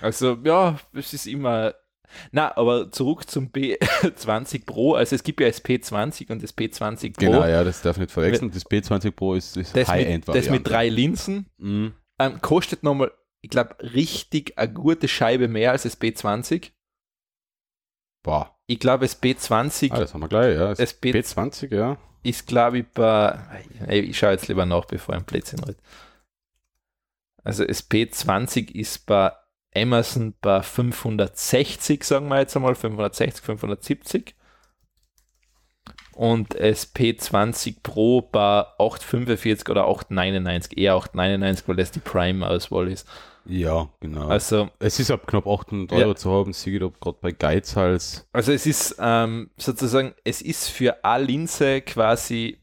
Also 0.00 0.38
ja, 0.44 0.78
es 0.94 1.12
ist 1.12 1.26
immer. 1.26 1.74
Na, 2.32 2.56
aber 2.56 2.90
zurück 2.92 3.28
zum 3.28 3.48
P20 3.48 4.64
Pro. 4.66 4.94
Also 4.94 5.16
es 5.16 5.22
gibt 5.22 5.40
ja 5.40 5.46
das 5.48 5.62
P20 5.64 6.30
und 6.30 6.42
das 6.42 6.56
P20 6.56 7.12
Pro. 7.14 7.26
genau, 7.26 7.44
ja, 7.46 7.64
das 7.64 7.82
darf 7.82 7.98
nicht 7.98 8.10
verwechseln. 8.10 8.50
Das 8.52 8.64
P20 8.64 9.10
Pro 9.10 9.34
ist 9.34 9.56
das, 9.56 9.72
das, 9.72 9.88
High-End-Variante. 9.88 10.48
das 10.48 10.50
mit 10.58 10.66
drei 10.68 10.88
Linsen. 10.88 11.46
Mhm. 11.58 11.92
Ähm, 12.18 12.40
kostet 12.40 12.82
nochmal, 12.82 13.10
ich 13.42 13.50
glaube, 13.50 13.76
richtig 13.80 14.56
eine 14.58 14.72
gute 14.72 15.08
Scheibe 15.08 15.48
mehr 15.48 15.72
als 15.72 15.82
das 15.82 16.00
B20. 16.00 16.70
Boah, 18.26 18.56
Ich 18.66 18.80
glaube, 18.80 19.04
das 19.04 19.22
B20 19.22 19.92
ah, 19.92 20.00
das 20.00 20.12
haben 20.12 20.20
wir 20.20 20.28
gleich, 20.28 20.56
ja. 20.56 20.74
P- 20.74 21.12
P20, 21.12 21.72
ja. 21.72 21.96
ist, 22.24 22.46
glaube 22.48 22.78
ich, 22.78 22.86
bei. 22.92 23.38
Ich 23.88 24.18
schaue 24.18 24.32
jetzt 24.32 24.48
lieber 24.48 24.66
nach, 24.66 24.84
bevor 24.84 25.14
ich 25.14 25.20
ein 25.20 25.24
Plätzchen 25.26 25.60
rede. 25.60 25.78
Also 27.44 27.64
das 27.64 27.88
P20 27.88 28.74
ist 28.74 29.06
bei 29.06 29.30
Amazon 29.76 30.34
bei 30.40 30.60
560, 30.60 32.02
sagen 32.02 32.26
wir 32.28 32.40
jetzt 32.40 32.56
einmal, 32.56 32.74
560, 32.74 33.44
570. 33.44 34.34
Und 36.16 36.54
das 36.58 36.92
P20 36.96 37.76
Pro 37.84 38.22
bei 38.22 38.64
845 38.78 39.68
oder 39.68 39.86
899, 39.86 40.76
eher 40.76 40.94
899, 40.94 41.68
weil 41.68 41.76
das 41.76 41.92
die 41.92 42.00
Prime-Auswahl 42.00 42.88
ist. 42.88 43.06
Ja, 43.48 43.88
genau. 44.00 44.28
Also 44.28 44.68
es 44.78 44.98
ist 44.98 45.10
ab 45.10 45.26
knapp 45.26 45.46
800 45.46 45.92
Ja. 45.92 45.98
Euro 45.98 46.14
zu 46.14 46.30
haben, 46.32 46.52
siehe 46.52 46.76
ich 46.84 47.00
gerade 47.00 47.18
bei 47.20 47.30
Geizhals. 47.32 48.26
Also 48.32 48.52
es 48.52 48.66
ist 48.66 48.96
ähm, 48.98 49.50
sozusagen, 49.56 50.14
es 50.24 50.42
ist 50.42 50.68
für 50.68 51.04
eine 51.04 51.24
Linse 51.24 51.80
quasi 51.82 52.58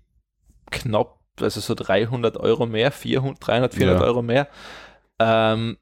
knapp, 0.71 1.19
also 1.39 1.61
so 1.61 1.73
300 1.75 2.37
Euro 2.37 2.65
mehr, 2.65 2.91
400, 2.91 3.37
300, 3.47 3.73
400 3.73 4.01
Ja. 4.01 4.07
Euro 4.07 4.21
mehr. 4.21 4.47
Ähm, 5.19 5.77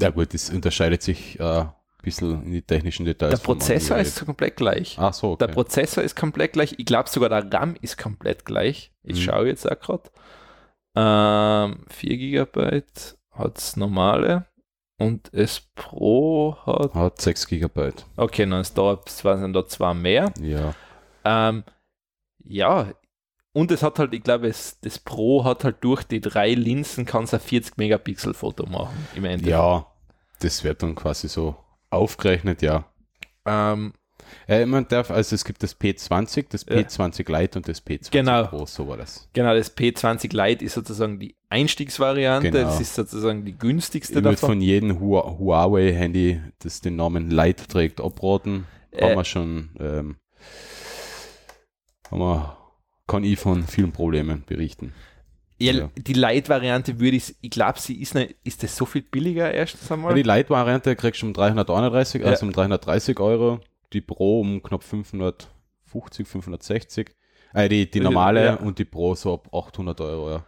Ja 0.00 0.10
gut, 0.10 0.34
das 0.34 0.50
unterscheidet 0.50 1.02
sich 1.02 1.38
äh, 1.38 1.42
ein 1.60 1.72
bisschen 2.02 2.42
in 2.44 2.52
die 2.52 2.62
technischen 2.62 3.04
Details. 3.06 3.30
der 3.38 3.44
Prozessor 3.44 3.98
ist 3.98 4.24
komplett 4.24 4.56
gleich. 4.56 4.96
Ach 4.98 5.12
so, 5.14 5.32
okay. 5.32 5.46
Der 5.46 5.52
Prozessor 5.52 6.02
ist 6.02 6.16
komplett 6.16 6.52
gleich. 6.54 6.74
Ich 6.78 6.86
glaube 6.86 7.08
sogar 7.08 7.28
der 7.28 7.52
RAM 7.52 7.76
ist 7.80 7.96
komplett 7.98 8.44
gleich. 8.44 8.92
Ich 9.02 9.18
Mhm. 9.20 9.22
schaue 9.22 9.46
jetzt 9.48 9.70
auch 9.70 9.78
gerade. 9.78 10.10
Ähm, 10.98 11.84
4 11.90 12.16
GB 12.16 12.82
hat 13.38 13.58
es 13.58 13.76
normale 13.76 14.46
und 14.98 15.30
das 15.32 15.60
Pro 15.74 16.56
hat. 16.66 16.94
Hat 16.94 17.20
6 17.20 17.46
Gigabyte. 17.48 18.06
Okay, 18.16 18.48
dann 18.48 18.60
ist 18.60 18.76
da, 18.78 19.00
zwei- 19.06 19.36
sind 19.36 19.52
da 19.52 19.66
zwei 19.66 19.94
mehr. 19.94 20.32
Ja. 20.40 20.74
Ähm, 21.24 21.64
ja, 22.44 22.92
und 23.52 23.70
es 23.70 23.82
hat 23.82 23.98
halt, 23.98 24.12
ich 24.14 24.22
glaube, 24.22 24.48
es, 24.48 24.78
das 24.80 24.98
Pro 24.98 25.44
hat 25.44 25.64
halt 25.64 25.76
durch 25.82 26.04
die 26.04 26.20
drei 26.20 26.54
Linsen 26.54 27.04
kann 27.06 27.24
es 27.24 27.34
ein 27.34 27.40
40 27.40 27.76
Megapixel 27.78 28.34
Foto 28.34 28.66
machen 28.66 29.06
im 29.14 29.24
Endeffekt. 29.24 29.50
Ja, 29.50 29.86
das 30.40 30.62
wird 30.62 30.82
dann 30.82 30.94
quasi 30.94 31.28
so 31.28 31.56
aufgerechnet, 31.90 32.62
ja. 32.62 32.84
Ähm, 33.44 33.94
Äh, 34.48 34.66
man 34.66 34.86
darf, 34.88 35.10
also 35.10 35.34
es 35.34 35.44
gibt 35.44 35.62
das 35.62 35.78
P20, 35.78 36.46
das 36.50 36.64
Ja. 36.68 36.76
P20 36.76 37.30
Lite 37.40 37.58
und 37.58 37.68
das 37.68 37.84
P20 37.84 38.10
Genau. 38.10 38.44
Pro, 38.46 38.66
so 38.66 38.86
war 38.88 38.96
das. 38.96 39.28
genau, 39.32 39.54
das 39.54 39.76
P20 39.76 40.34
Lite 40.34 40.64
ist 40.64 40.74
sozusagen 40.74 41.18
die 41.18 41.34
Einstiegsvariante, 41.48 42.50
Genau. 42.50 42.64
das 42.64 42.80
ist 42.80 42.94
sozusagen 42.94 43.44
die 43.44 43.56
günstigste 43.56 44.18
Ich 44.18 44.22
davon. 44.24 44.48
von 44.48 44.60
jedem 44.60 44.98
Hua- 45.00 45.38
Huawei-Handy, 45.38 46.40
das 46.58 46.80
den 46.80 46.96
Namen 46.96 47.30
Lite 47.30 47.66
trägt, 47.66 48.00
abraten. 48.00 48.66
Äh. 48.92 49.02
Haben 49.10 49.16
wir 49.16 49.24
schon, 49.24 49.70
ähm, 49.78 50.16
haben 52.10 52.18
wir, 52.20 52.56
kann 53.06 53.24
ich 53.24 53.38
von 53.38 53.64
vielen 53.64 53.92
Problemen 53.92 54.44
berichten. 54.46 54.92
Ja, 55.58 55.72
Ja. 55.72 55.90
Die 55.96 56.12
Light-Variante 56.12 57.00
würde 57.00 57.16
ich, 57.16 57.34
ich 57.40 57.50
glaube, 57.50 57.78
sie 57.80 58.00
ist, 58.00 58.14
nicht, 58.14 58.36
ist 58.44 58.62
das 58.62 58.76
so 58.76 58.84
viel 58.84 59.02
billiger 59.02 59.52
erstens 59.52 59.88
Ja, 59.88 59.94
einmal? 59.96 60.14
die 60.14 60.22
Light-Variante 60.22 60.94
kriegst 60.96 61.22
du 61.22 61.26
um 61.26 61.32
331, 61.32 62.20
Ja. 62.22 62.28
also 62.28 62.44
um 62.46 62.52
330 62.52 63.18
Euro. 63.20 63.60
Die 63.96 64.02
Pro 64.02 64.40
um 64.40 64.62
knapp 64.62 64.82
550, 64.82 66.26
560. 66.28 67.08
Äh, 67.54 67.68
die, 67.70 67.90
die 67.90 67.98
Ja. 67.98 68.04
normale 68.04 68.58
und 68.58 68.78
die 68.78 68.84
Pro 68.84 69.14
so 69.14 69.32
ab 69.32 69.48
800 69.54 69.98
Euro, 70.02 70.30
ja. 70.32 70.44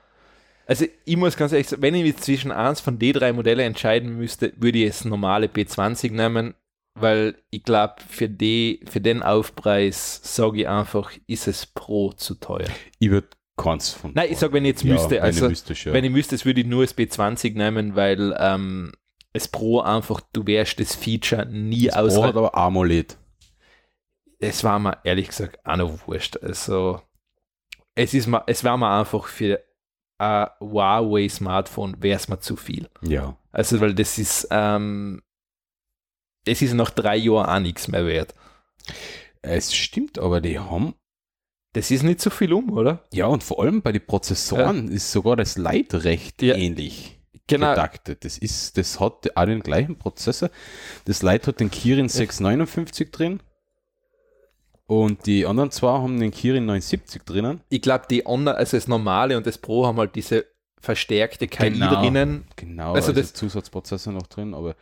Also 0.66 0.84
ich 1.06 1.16
muss 1.16 1.34
ganz 1.38 1.52
ehrlich 1.52 1.66
sagen, 1.66 1.80
wenn 1.80 1.94
ich 1.94 2.02
mich 2.02 2.18
zwischen 2.18 2.52
eins 2.52 2.80
von 2.80 2.98
den 2.98 3.14
drei 3.14 3.32
Modellen 3.32 3.60
entscheiden 3.68 4.18
müsste, 4.18 4.52
würde 4.58 4.80
ich 4.80 4.88
das 4.88 5.06
normale 5.06 5.46
B20 5.46 6.12
nehmen, 6.12 6.54
weil 6.94 7.36
ich 7.48 7.62
glaube, 7.64 7.94
für, 8.06 8.28
die, 8.28 8.84
für 8.86 9.00
den 9.00 9.22
Aufpreis 9.22 10.20
sage 10.22 10.60
ich 10.60 10.68
einfach, 10.68 11.10
ist 11.26 11.48
es 11.48 11.64
Pro 11.64 12.12
zu 12.12 12.34
teuer. 12.34 12.68
Ich 12.98 13.08
würde 13.08 13.28
keins 13.56 13.94
von. 13.94 14.12
Nein, 14.14 14.28
ich 14.30 14.36
sage, 14.36 14.52
wenn 14.52 14.66
ich 14.66 14.72
jetzt 14.72 14.84
Ja, 14.84 14.92
müsste, 14.92 15.22
also 15.22 15.48
ja. 15.48 15.92
wenn 15.94 16.04
ich 16.04 16.10
müsste, 16.10 16.44
würde 16.44 16.60
ich 16.60 16.66
nur 16.66 16.84
das 16.84 16.94
B20 16.98 17.54
nehmen, 17.54 17.96
weil 17.96 18.36
ähm, 18.38 18.92
das 19.32 19.48
Pro 19.48 19.80
einfach, 19.80 20.20
du 20.34 20.46
wärst 20.46 20.80
das 20.80 20.94
Feature 20.94 21.46
nie 21.46 21.86
das 21.86 22.14
Pro 22.14 22.24
hat 22.24 22.36
aber 22.36 22.54
AMOLED. 22.54 23.16
Es 24.40 24.62
war 24.64 24.78
mir 24.78 24.98
ehrlich 25.04 25.28
gesagt 25.28 25.58
auch 25.66 25.76
noch 25.76 26.06
wurscht. 26.06 26.36
Also 26.42 27.02
es 27.94 28.14
ist 28.14 28.26
mir, 28.26 28.44
es 28.46 28.62
war 28.64 28.76
mir 28.76 28.88
einfach 28.90 29.26
für 29.26 29.62
ein 30.18 30.48
Huawei-Smartphone 30.60 32.02
wäre 32.02 32.16
es 32.16 32.28
mir 32.28 32.40
zu 32.40 32.56
viel. 32.56 32.88
Ja. 33.02 33.36
Also, 33.52 33.80
weil 33.80 33.94
das 33.94 34.18
ist, 34.18 34.48
ähm, 34.50 35.22
es 36.44 36.60
ist 36.62 36.74
nach 36.74 36.90
drei 36.90 37.16
Jahren 37.16 37.46
auch 37.46 37.60
nichts 37.60 37.88
mehr 37.88 38.04
wert. 38.06 38.34
Es 39.42 39.74
stimmt, 39.74 40.18
aber 40.18 40.40
die 40.40 40.58
haben. 40.58 40.94
Das 41.74 41.90
ist 41.90 42.02
nicht 42.02 42.20
so 42.20 42.30
viel 42.30 42.52
um, 42.52 42.70
oder? 42.72 43.04
Ja, 43.12 43.26
und 43.26 43.44
vor 43.44 43.60
allem 43.62 43.82
bei 43.82 43.92
den 43.92 44.04
Prozessoren 44.04 44.88
ist 44.88 45.12
sogar 45.12 45.36
das 45.36 45.56
Light 45.56 45.94
recht 45.94 46.42
Ja. 46.42 46.56
ähnlich 46.56 47.20
Genau. 47.46 47.70
getaktet. 47.70 48.24
Das 48.24 48.38
ist, 48.38 48.76
das 48.76 48.98
hat 49.00 49.36
auch 49.36 49.44
den 49.44 49.60
gleichen 49.60 49.98
Prozessor. 49.98 50.50
Das 51.04 51.22
Light 51.22 51.46
hat 51.46 51.60
den 51.60 51.70
Kirin 51.70 52.08
659 52.08 53.10
drin. 53.12 53.40
Und 54.88 55.26
die 55.26 55.44
anderen 55.46 55.70
zwei 55.70 55.90
haben 55.92 56.18
den 56.18 56.30
Kirin 56.30 56.64
970 56.66 57.22
drinnen. 57.24 57.60
Ich 57.68 57.82
glaube, 57.82 58.06
die 58.10 58.24
anderen, 58.26 58.56
also 58.58 58.76
das 58.76 58.88
normale 58.88 59.36
und 59.36 59.46
das 59.46 59.58
Pro 59.58 59.86
haben 59.86 59.98
halt 59.98 60.14
diese 60.14 60.46
verstärkte 60.80 61.46
KI 61.46 61.70
Genau. 61.72 62.00
drinnen. 62.00 62.44
Genau, 62.56 62.94
Also 62.94 63.10
also, 63.10 63.20
das- 63.20 63.34
Zusatzprozessor 63.34 64.12
noch 64.14 64.26
drin, 64.28 64.54
aber 64.54 64.74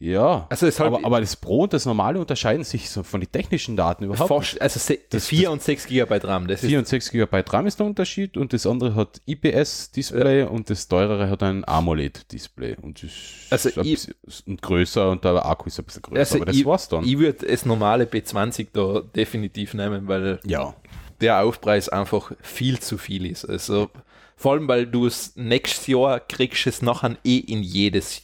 ja. 0.00 0.46
Also 0.50 0.66
es 0.66 0.80
halt 0.80 0.92
aber, 0.94 1.04
aber 1.04 1.20
das 1.20 1.36
Pro 1.36 1.62
und 1.64 1.72
das 1.72 1.84
normale 1.86 2.18
unterscheiden 2.18 2.64
sich 2.64 2.90
so 2.90 3.02
von 3.02 3.20
den 3.20 3.30
technischen 3.30 3.76
Daten 3.76 4.04
überhaupt. 4.04 4.28
fast, 4.28 4.60
also 4.60 4.80
se- 4.80 4.98
Das- 5.10 5.26
4 5.26 5.50
und 5.50 5.62
6 5.62 5.86
Gigabyte 5.86 6.24
RAM. 6.24 6.48
Das 6.48 6.60
4 6.62 6.70
ist, 6.70 6.76
und 6.78 6.88
6 6.88 7.10
GB 7.10 7.42
RAM 7.48 7.66
ist 7.66 7.78
der 7.78 7.86
Unterschied 7.86 8.36
und 8.36 8.52
das 8.52 8.66
andere 8.66 8.94
hat 8.94 9.20
IPS-Display 9.26 10.44
und 10.44 10.70
das 10.70 10.88
teurere 10.88 11.28
hat 11.30 11.42
ein 11.42 11.64
AMOLED-Display 11.68 12.76
und 12.82 13.02
das 13.02 13.10
Also 13.50 13.68
ist 13.68 13.78
ein 13.78 13.84
ich- 13.86 14.06
bisschen 14.24 14.42
und 14.46 14.62
größer 14.62 15.10
und 15.10 15.22
der 15.24 15.44
Akku 15.46 15.66
ist 15.68 15.78
ein 15.78 15.84
bisschen 15.84 16.02
größer, 16.02 16.18
Also 16.20 16.36
aber 16.36 16.46
das 16.46 16.56
ich- 16.56 16.64
war's 16.66 16.88
dann. 16.88 17.04
ich 17.04 17.18
würde 17.18 17.46
das 17.46 17.64
normale 17.66 18.04
B20 18.06 18.68
da 18.72 19.00
definitiv 19.14 19.74
nehmen, 19.74 20.08
weil 20.08 20.40
ja, 20.46 20.74
der 21.20 21.42
Aufpreis 21.44 21.88
einfach 21.90 22.32
viel 22.40 22.80
zu 22.80 22.96
viel 22.96 23.26
ist. 23.26 23.44
Also 23.44 23.90
vor 24.36 24.52
allem, 24.52 24.66
weil 24.68 24.86
du 24.86 25.04
es 25.06 25.36
nächstes 25.36 25.86
Jahr 25.86 26.18
kriegst 26.20 26.66
es 26.66 26.80
nachher 26.80 27.16
eh 27.24 27.36
in 27.36 27.62
jedes 27.62 28.22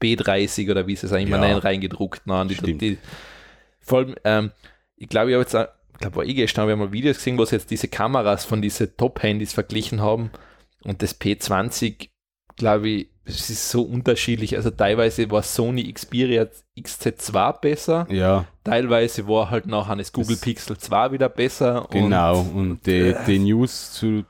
B30 0.00 0.70
oder 0.70 0.86
wie 0.86 0.96
sie 0.96 1.06
es 1.06 1.12
immer 1.12 1.36
Ja. 1.36 1.38
nennen, 1.40 1.58
reingedruckt. 1.60 2.22
Nein, 2.26 2.48
die, 2.48 2.78
die, 2.78 2.98
vor 3.80 3.98
allem, 3.98 4.14
ähm, 4.24 4.50
ich 4.96 5.08
glaube, 5.08 5.30
ich 5.30 5.34
habe 5.34 5.42
jetzt 5.42 5.54
ich 5.94 6.00
glaube, 6.00 6.16
war 6.16 6.24
ich 6.24 6.36
gestern, 6.36 6.62
habe 6.62 6.72
ich 6.72 6.78
mal 6.78 6.92
Videos 6.92 7.16
gesehen, 7.16 7.36
wo 7.38 7.44
sie 7.44 7.56
jetzt 7.56 7.70
diese 7.70 7.88
Kameras 7.88 8.44
von 8.44 8.62
diesen 8.62 8.96
Top-Handys 8.96 9.52
verglichen 9.52 10.00
haben 10.00 10.30
und 10.84 11.02
das 11.02 11.20
P20, 11.20 12.08
glaube 12.56 12.88
ich, 12.88 13.08
es 13.24 13.50
ist 13.50 13.68
so 13.68 13.82
unterschiedlich. 13.82 14.56
Also 14.56 14.70
teilweise 14.70 15.28
war 15.30 15.42
Sony 15.42 15.92
Xperia 15.92 16.46
XZ2 16.78 17.60
besser, 17.60 18.06
ja, 18.10 18.46
teilweise 18.64 19.26
war 19.28 19.50
halt 19.50 19.66
nachher 19.66 19.96
das 19.96 20.12
Google 20.12 20.36
Das- 20.36 20.40
Pixel 20.40 20.78
2 20.78 21.12
wieder 21.12 21.28
besser. 21.28 21.82
und- 21.82 21.90
genau. 21.90 22.40
Und 22.40 22.86
die, 22.86 23.14
die 23.26 23.38
News 23.40 23.92
zu, 23.92 24.24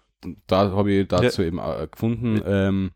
da 0.47 0.71
habe 0.73 0.91
ich 0.93 1.09
dazu 1.09 1.43
eben 1.43 1.59
äh, 1.59 1.87
gefunden. 1.91 2.41
Ähm, 2.47 2.91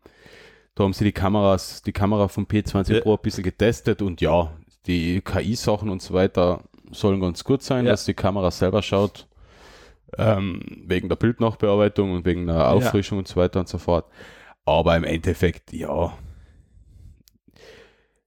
da 0.75 0.83
haben 0.83 0.93
sie 0.93 1.03
die 1.05 1.11
Kameras, 1.11 1.81
die 1.83 1.91
Kamera 1.91 2.27
vom 2.27 2.45
P20 2.45 2.93
Ja. 2.95 3.01
Pro 3.01 3.13
ein 3.15 3.21
bisschen 3.21 3.43
getestet 3.43 4.01
und 4.01 4.21
ja, 4.21 4.51
die 4.87 5.21
KI-Sachen 5.21 5.89
und 5.89 6.01
so 6.01 6.13
weiter 6.13 6.61
sollen 6.91 7.19
ganz 7.21 7.43
gut 7.43 7.61
sein, 7.63 7.85
Ja. 7.85 7.91
dass 7.91 8.05
die 8.05 8.13
Kamera 8.13 8.51
selber 8.51 8.81
schaut. 8.81 9.27
Ähm, 10.17 10.61
wegen 10.85 11.09
der 11.09 11.15
Bildnachbearbeitung 11.15 12.11
und 12.13 12.23
wegen 12.25 12.45
der 12.45 12.69
Auffrischung 12.69 13.17
und 13.17 13.27
so 13.27 13.35
weiter 13.37 13.59
und 13.59 13.67
so 13.67 13.79
fort. 13.79 14.05
Aber 14.63 14.95
im 14.95 15.03
Endeffekt, 15.03 15.73
ja. 15.73 16.15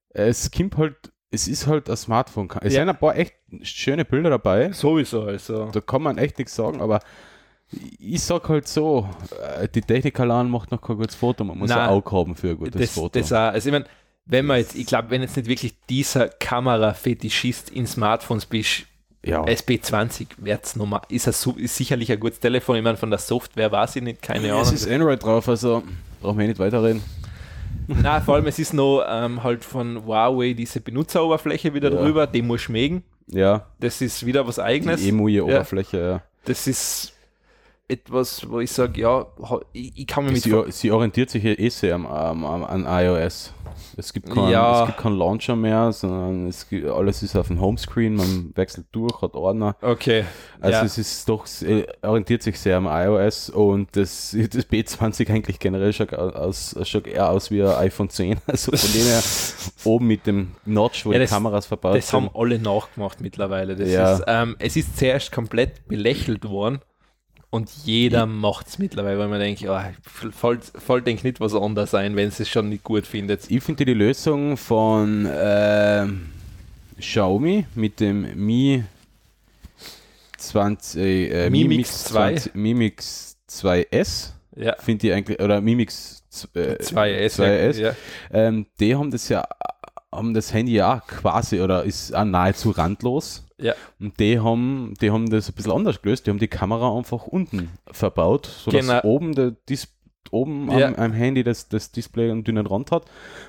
Es 0.09 0.51
kommt 0.51 0.77
halt, 0.77 0.95
es 1.31 1.47
ist 1.47 1.67
halt 1.67 1.89
ein 1.89 1.95
Smartphone. 1.97 2.49
Es 2.61 2.73
Ja. 2.73 2.81
sind 2.81 2.89
ein 2.89 2.97
paar 2.97 3.15
echt 3.15 3.35
schöne 3.61 4.03
Bilder 4.05 4.31
dabei. 4.31 4.71
Sowieso, 4.71 5.23
also. 5.23 5.69
Da 5.71 5.79
kann 5.79 6.01
man 6.01 6.17
echt 6.17 6.37
nichts 6.37 6.55
sagen, 6.55 6.81
aber 6.81 6.99
ich 7.99 8.21
sag 8.23 8.47
halt 8.49 8.67
so, 8.67 9.07
äh, 9.59 9.67
die 9.67 9.81
Technik 9.81 10.19
allein 10.19 10.49
macht 10.49 10.71
noch 10.71 10.81
kein 10.81 10.97
gutes 10.97 11.15
Foto. 11.15 11.43
Man 11.43 11.57
muss 11.57 11.69
Nein. 11.69 11.79
ein 11.79 11.89
Auge 11.89 12.11
haben 12.11 12.35
für 12.35 12.49
ein 12.51 12.57
gutes 12.57 12.79
Das, 12.81 12.91
Foto. 12.91 13.19
das 13.19 13.31
auch, 13.33 13.37
also 13.53 13.67
ich 13.69 13.73
meine, 13.73 13.85
wenn 14.25 14.45
man 14.45 14.57
jetzt, 14.57 14.75
ich 14.75 14.85
glaube, 14.85 15.09
wenn 15.09 15.21
jetzt 15.21 15.35
nicht 15.37 15.47
wirklich 15.49 15.73
dieser 15.89 16.27
Kamera-Fetischist 16.29 17.69
in 17.69 17.87
Smartphones 17.87 18.45
bist, 18.45 18.83
ja. 19.25 19.43
SB20 19.43 20.27
wird's 20.37 20.75
normal, 20.75 21.01
ist, 21.09 21.27
ein, 21.27 21.57
ist 21.57 21.75
sicherlich 21.75 22.11
ein 22.11 22.19
gutes 22.19 22.39
Telefon. 22.39 22.77
Ich 22.77 22.83
meine, 22.83 22.97
von 22.97 23.09
der 23.09 23.19
Software 23.19 23.71
weiß 23.71 23.97
ich 23.97 24.03
nicht, 24.03 24.21
keine 24.21 24.49
Ahnung. 24.51 24.61
es 24.61 24.71
ist 24.71 24.89
Android 24.89 25.21
drauf, 25.21 25.49
also 25.49 25.83
brauchen 26.21 26.39
wir 26.39 26.47
nicht 26.47 26.59
weiterreden. 26.59 27.01
Nein, 27.87 28.21
vor 28.21 28.35
allem, 28.35 28.47
es 28.47 28.59
ist 28.59 28.73
noch 28.73 29.03
ähm, 29.07 29.43
halt 29.43 29.63
von 29.63 30.05
Huawei 30.05 30.53
diese 30.53 30.81
Benutzeroberfläche 30.81 31.73
wieder 31.73 31.91
Ja. 31.91 32.01
drüber, 32.01 32.27
die 32.27 32.41
muss 32.41 32.61
schmecken. 32.61 33.03
Ja, 33.27 33.65
Das 33.79 34.01
ist 34.01 34.25
wieder 34.25 34.47
was 34.47 34.57
Eigenes. 34.59 35.01
die 35.01 35.09
Emui-Oberfläche, 35.09 35.97
ja. 35.99 36.21
Das 36.45 36.65
ist 36.67 37.13
etwas, 37.89 38.49
wo 38.49 38.59
ich 38.59 38.71
sage, 38.71 39.01
ja, 39.01 39.25
ich, 39.71 39.93
ich 39.97 40.07
kann 40.07 40.25
mir 40.25 40.31
mit. 40.31 40.41
Sie, 40.43 40.53
sie 40.69 40.91
orientiert 40.91 41.29
sich 41.29 41.43
ja 41.43 41.51
eh 41.57 41.69
sehr 41.69 41.95
am, 41.95 42.05
am, 42.05 42.43
am, 42.45 42.63
an 42.63 42.85
iOS. 42.87 43.53
Es 43.95 44.11
gibt, 44.13 44.29
keinen, 44.29 44.49
Ja. 44.49 44.81
es 44.81 44.87
gibt 44.87 44.99
keinen 44.99 45.17
Launcher 45.17 45.55
mehr, 45.55 45.91
sondern 45.91 46.51
gibt, 46.69 46.87
alles 46.87 47.23
ist 47.23 47.35
auf 47.35 47.47
dem 47.47 47.59
Homescreen, 47.61 48.15
man 48.15 48.51
wechselt 48.55 48.87
durch, 48.91 49.21
hat 49.21 49.33
Ordner. 49.35 49.75
Okay. 49.81 50.23
Also 50.59 50.79
ja. 50.79 50.83
es 50.83 50.97
ist 50.97 51.27
doch, 51.29 51.45
es 51.45 51.63
orientiert 52.01 52.43
sich 52.43 52.59
sehr 52.59 52.77
am 52.77 52.87
iOS 52.87 53.49
und 53.49 53.95
das, 53.95 54.31
das 54.51 54.69
B20 54.69 55.29
eigentlich 55.31 55.59
generell 55.59 55.93
schaut, 55.93 56.13
aus, 56.13 56.75
schaut 56.83 57.07
eher 57.07 57.29
aus 57.29 57.49
wie 57.51 57.61
ein 57.63 57.69
iPhone 57.69 58.09
10. 58.09 58.39
Also 58.47 58.71
von 58.75 58.91
dem 58.93 59.05
her 59.07 59.23
oben 59.83 60.07
mit 60.07 60.27
dem 60.27 60.51
Notch, 60.65 61.05
wo 61.05 61.11
Ja, 61.11 61.19
die 61.19 61.23
das- 61.23 61.31
Kameras 61.31 61.65
verbaut 61.65 61.95
Das 61.97 62.09
sind. 62.09 62.23
haben 62.25 62.29
alle 62.35 62.59
nachgemacht 62.59 63.21
mittlerweile. 63.21 63.75
Das 63.75 63.89
Ja. 63.89 64.13
ist, 64.15 64.23
ähm, 64.27 64.55
es 64.59 64.75
ist 64.75 64.97
zuerst 64.97 65.31
komplett 65.31 65.87
belächelt 65.87 66.47
worden 66.49 66.79
und 67.49 67.69
jeder 67.85 68.25
macht 68.25 68.67
es 68.67 68.77
mittlerweile, 68.77 69.19
weil 69.19 69.29
man 69.29 69.39
denkt, 69.39 69.61
ja, 69.61 69.91
voll, 70.03 70.59
voll 70.61 71.01
denkt 71.01 71.23
nicht 71.23 71.39
was 71.39 71.53
anderes 71.55 71.91
sein, 71.91 72.15
wenn 72.15 72.27
es 72.27 72.39
es 72.39 72.49
schon 72.49 72.69
nicht 72.69 72.83
gut 72.83 73.07
findet. 73.07 73.49
Ich 73.49 73.63
finde 73.63 73.85
die 73.85 73.93
Lösung 73.93 74.57
von 74.57 75.27
ähm, 75.31 76.29
Xiaomi 76.99 77.65
mit 77.75 77.99
dem 77.99 78.45
Mi 78.45 78.83
20, 80.37 81.01
äh, 81.01 81.49
Mi 81.49 81.63
Mi 81.63 81.67
Mix 81.69 81.77
Mix 81.77 82.03
2. 82.05 82.33
20, 82.33 82.55
Mi 82.55 82.73
Mix 82.73 83.37
2S 83.49 84.31
Ja, 84.55 84.75
finde 84.79 85.07
ich 85.07 85.13
eigentlich, 85.13 85.39
oder 85.39 85.61
Mi 85.61 85.75
Mix 85.75 86.23
äh, 86.53 86.75
2S. 86.81 87.39
2S. 87.39 87.79
Ja, 87.79 87.95
Ähm, 88.31 88.65
die 88.79 88.93
haben 88.95 89.09
das 89.09 89.29
ja, 89.29 89.47
haben 90.11 90.33
das 90.33 90.53
Handy 90.53 90.73
ja 90.73 91.01
quasi 91.07 91.61
oder 91.61 91.83
ist 91.83 92.13
auch 92.13 92.25
nahezu 92.25 92.71
randlos. 92.71 93.46
Ja. 93.59 93.73
Und 93.99 94.19
die 94.19 94.39
haben, 94.39 94.93
die 95.01 95.11
haben 95.11 95.29
das 95.29 95.49
ein 95.49 95.53
bisschen 95.55 95.71
anders 95.71 96.01
gelöst. 96.01 96.25
Die 96.27 96.31
haben 96.31 96.39
die 96.39 96.47
Kamera 96.47 96.95
einfach 96.97 97.27
unten 97.27 97.69
verbaut, 97.91 98.45
sodass 98.45 98.81
Genau. 98.87 99.01
oben, 99.03 99.33
der 99.35 99.51
Dis 99.69 99.89
oben 100.29 100.69
Ja. 100.77 100.87
am, 100.87 100.95
am 100.95 101.13
Handy 101.13 101.41
das, 101.41 101.69
das 101.69 101.91
Display 101.93 102.29
einen 102.29 102.43
dünnen 102.43 102.67
Rand 102.67 102.91
hat 102.91 103.05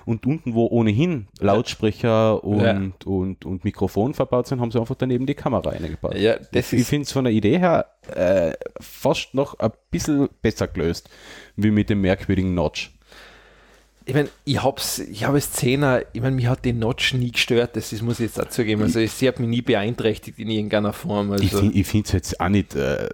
und 0.07 0.25
unten, 0.27 0.55
wo 0.55 0.67
ohnehin 0.69 1.27
Lautsprecher 1.41 2.45
und, 2.45 2.61
Ja. 2.61 2.81
und, 3.05 3.45
und 3.45 3.65
Mikrofon 3.65 4.15
verbaut 4.15 4.47
sind, 4.47 4.61
haben 4.61 4.71
sie 4.71 4.79
einfach 4.79 4.95
daneben 4.95 5.27
die 5.27 5.35
Kamera 5.35 5.71
eingebaut. 5.71 6.15
ja, 6.15 6.37
das 6.53 6.73
ich 6.73 6.87
finde 6.87 7.03
es 7.03 7.13
von 7.13 7.25
der 7.25 7.33
Idee 7.33 7.59
her 7.59 7.87
äh, 8.15 8.53
fast 8.81 9.35
noch 9.35 9.59
ein 9.59 9.73
bisschen 9.91 10.29
besser 10.41 10.69
gelöst, 10.69 11.11
wie 11.57 11.73
mit 11.73 11.91
dem 11.91 12.01
merkwürdigen 12.01 12.55
Notch. 12.55 12.93
Ich 14.09 14.15
meine, 14.15 14.31
ich 14.47 14.63
hab's, 14.63 15.01
ich 15.01 15.25
habe 15.25 15.37
es 15.37 15.53
10er, 15.55 16.07
ich 16.15 16.23
meine, 16.23 16.35
mich 16.35 16.47
hat 16.47 16.65
die 16.65 16.73
Notch 16.73 17.13
nie 17.13 17.31
gestört, 17.31 17.77
das 17.77 17.93
ist, 17.93 18.01
muss 18.01 18.21
ich 18.21 18.27
jetzt 18.27 18.39
dazu 18.39 18.65
geben. 18.65 18.81
Also 18.83 19.05
sie 19.05 19.29
hat 19.29 19.39
mich 19.39 19.49
nie 19.51 19.61
beeinträchtigt 19.61 20.39
in 20.39 20.49
irgendeiner 20.49 20.95
Form. 20.95 21.35
Ich 21.35 21.53
Also, 21.55 21.71
finde 21.71 22.07
es 22.07 22.13
jetzt 22.13 22.41
auch 22.41 22.49
nicht, 22.49 22.75
äh, 22.75 23.07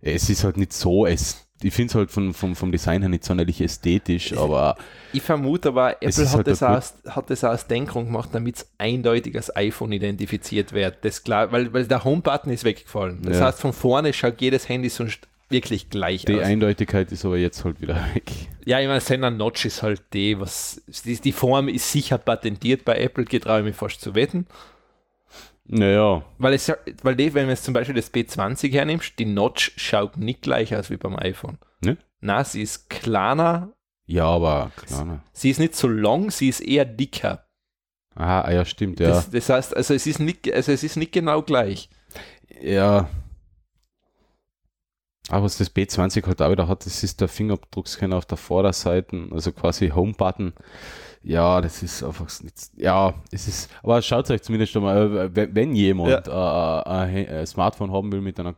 es 0.00 0.30
ist 0.30 0.44
halt 0.44 0.56
nicht 0.56 0.72
so, 0.72 1.04
es, 1.04 1.46
ich 1.62 1.74
finde 1.74 1.90
es 1.90 1.94
halt 1.94 2.10
von, 2.10 2.32
vom, 2.32 2.56
vom 2.56 2.72
Design 2.72 3.02
her 3.02 3.10
nicht 3.10 3.22
sonderlich 3.24 3.60
ästhetisch, 3.60 4.34
aber 4.34 4.76
ich 5.12 5.20
vermute 5.20 5.68
aber, 5.68 6.02
Apple 6.02 6.24
hat, 6.26 6.34
halt 6.36 6.46
das 6.46 6.62
aus, 6.62 6.94
hat 7.06 7.28
das 7.28 7.44
aus 7.44 7.66
Denkung 7.66 8.06
gemacht, 8.06 8.30
damit 8.32 8.56
es 8.56 8.66
eindeutig 8.78 9.36
als 9.36 9.54
iPhone 9.54 9.92
identifiziert 9.92 10.72
wird. 10.72 11.04
Das 11.04 11.22
klar, 11.22 11.52
weil, 11.52 11.70
weil 11.74 11.86
der 11.86 12.02
Home-Button 12.02 12.50
ist 12.50 12.64
weggefallen. 12.64 13.20
Das 13.22 13.38
Ja. 13.38 13.44
heißt, 13.46 13.60
von 13.60 13.74
vorne 13.74 14.14
schaut 14.14 14.40
jedes 14.40 14.70
Handy 14.70 14.88
sonst 14.88 15.28
wirklich 15.52 15.90
gleich 15.90 16.24
Die 16.24 16.34
aus. 16.36 16.42
Eindeutigkeit 16.44 17.12
ist 17.12 17.24
aber 17.24 17.36
jetzt 17.36 17.64
halt 17.64 17.80
wieder 17.80 17.94
weg. 18.14 18.30
Ja, 18.64 18.80
ich 18.80 18.86
meine, 18.86 19.00
Sender 19.00 19.30
Notch 19.30 19.64
ist 19.64 19.82
halt 19.82 20.02
die, 20.12 20.38
was 20.40 20.82
die, 21.04 21.16
die 21.20 21.32
Form 21.32 21.68
ist 21.68 21.92
sicher 21.92 22.18
patentiert 22.18 22.84
bei 22.84 22.98
Apple, 22.98 23.24
getraue 23.24 23.60
ich 23.60 23.64
mich 23.66 23.76
fast 23.76 24.00
zu 24.00 24.14
wetten. 24.14 24.46
Naja, 25.64 26.24
Weil 26.38 26.54
es 26.54 26.72
weil 27.02 27.14
die, 27.14 27.32
wenn 27.34 27.44
du 27.44 27.50
jetzt 27.50 27.64
zum 27.64 27.72
Beispiel 27.72 27.94
das 27.94 28.12
B20 28.12 28.72
hernimmst, 28.72 29.18
die 29.18 29.24
Notch 29.24 29.72
schaut 29.76 30.16
nicht 30.16 30.42
gleich 30.42 30.74
aus 30.74 30.90
wie 30.90 30.96
beim 30.96 31.16
iPhone. 31.16 31.58
Ne? 31.84 31.96
Na, 32.20 32.42
sie 32.44 32.62
ist 32.62 32.90
kleiner, 32.90 33.72
ja, 34.06 34.24
aber 34.26 34.72
kleiner. 34.76 35.22
sie 35.32 35.50
ist 35.50 35.60
nicht 35.60 35.76
so 35.76 35.88
lang, 35.88 36.30
sie 36.30 36.48
ist 36.48 36.60
eher 36.60 36.84
dicker. 36.84 37.46
Ah, 38.14 38.50
ja, 38.52 38.64
stimmt, 38.64 39.00
ja. 39.00 39.08
Das, 39.08 39.30
das 39.30 39.48
heißt, 39.48 39.76
also 39.76 39.94
es 39.94 40.06
ist 40.06 40.18
nicht, 40.18 40.52
also 40.52 40.72
es 40.72 40.82
ist 40.82 40.96
nicht 40.96 41.12
genau 41.12 41.42
gleich. 41.42 41.88
ja. 42.60 43.08
Aber 45.28 45.44
was 45.44 45.56
das 45.58 45.74
B20 45.74 46.26
halt 46.26 46.42
auch 46.42 46.50
wieder 46.50 46.66
hat, 46.68 46.84
das 46.84 47.02
ist 47.04 47.20
der 47.20 47.28
Fingerabdruckscanner 47.28 48.16
auf 48.16 48.26
der 48.26 48.38
Vorderseite, 48.38 49.28
also 49.30 49.52
quasi 49.52 49.88
Home-Button. 49.90 50.52
Ja, 51.22 51.60
das 51.60 51.82
ist 51.84 52.02
einfach 52.02 52.28
nicht, 52.42 52.70
ja, 52.76 53.14
es 53.30 53.46
ist, 53.46 53.70
aber 53.84 54.02
schaut 54.02 54.28
euch 54.30 54.42
zumindest 54.42 54.72
schon 54.72 54.82
mal, 54.82 55.16
äh, 55.16 55.36
wenn, 55.36 55.54
wenn 55.54 55.74
jemand 55.76 56.26
äh, 56.26 56.30
äh, 56.30 57.38
ein 57.40 57.46
Smartphone 57.46 57.92
haben 57.92 58.10
will 58.10 58.20
mit 58.20 58.40
einer 58.40 58.56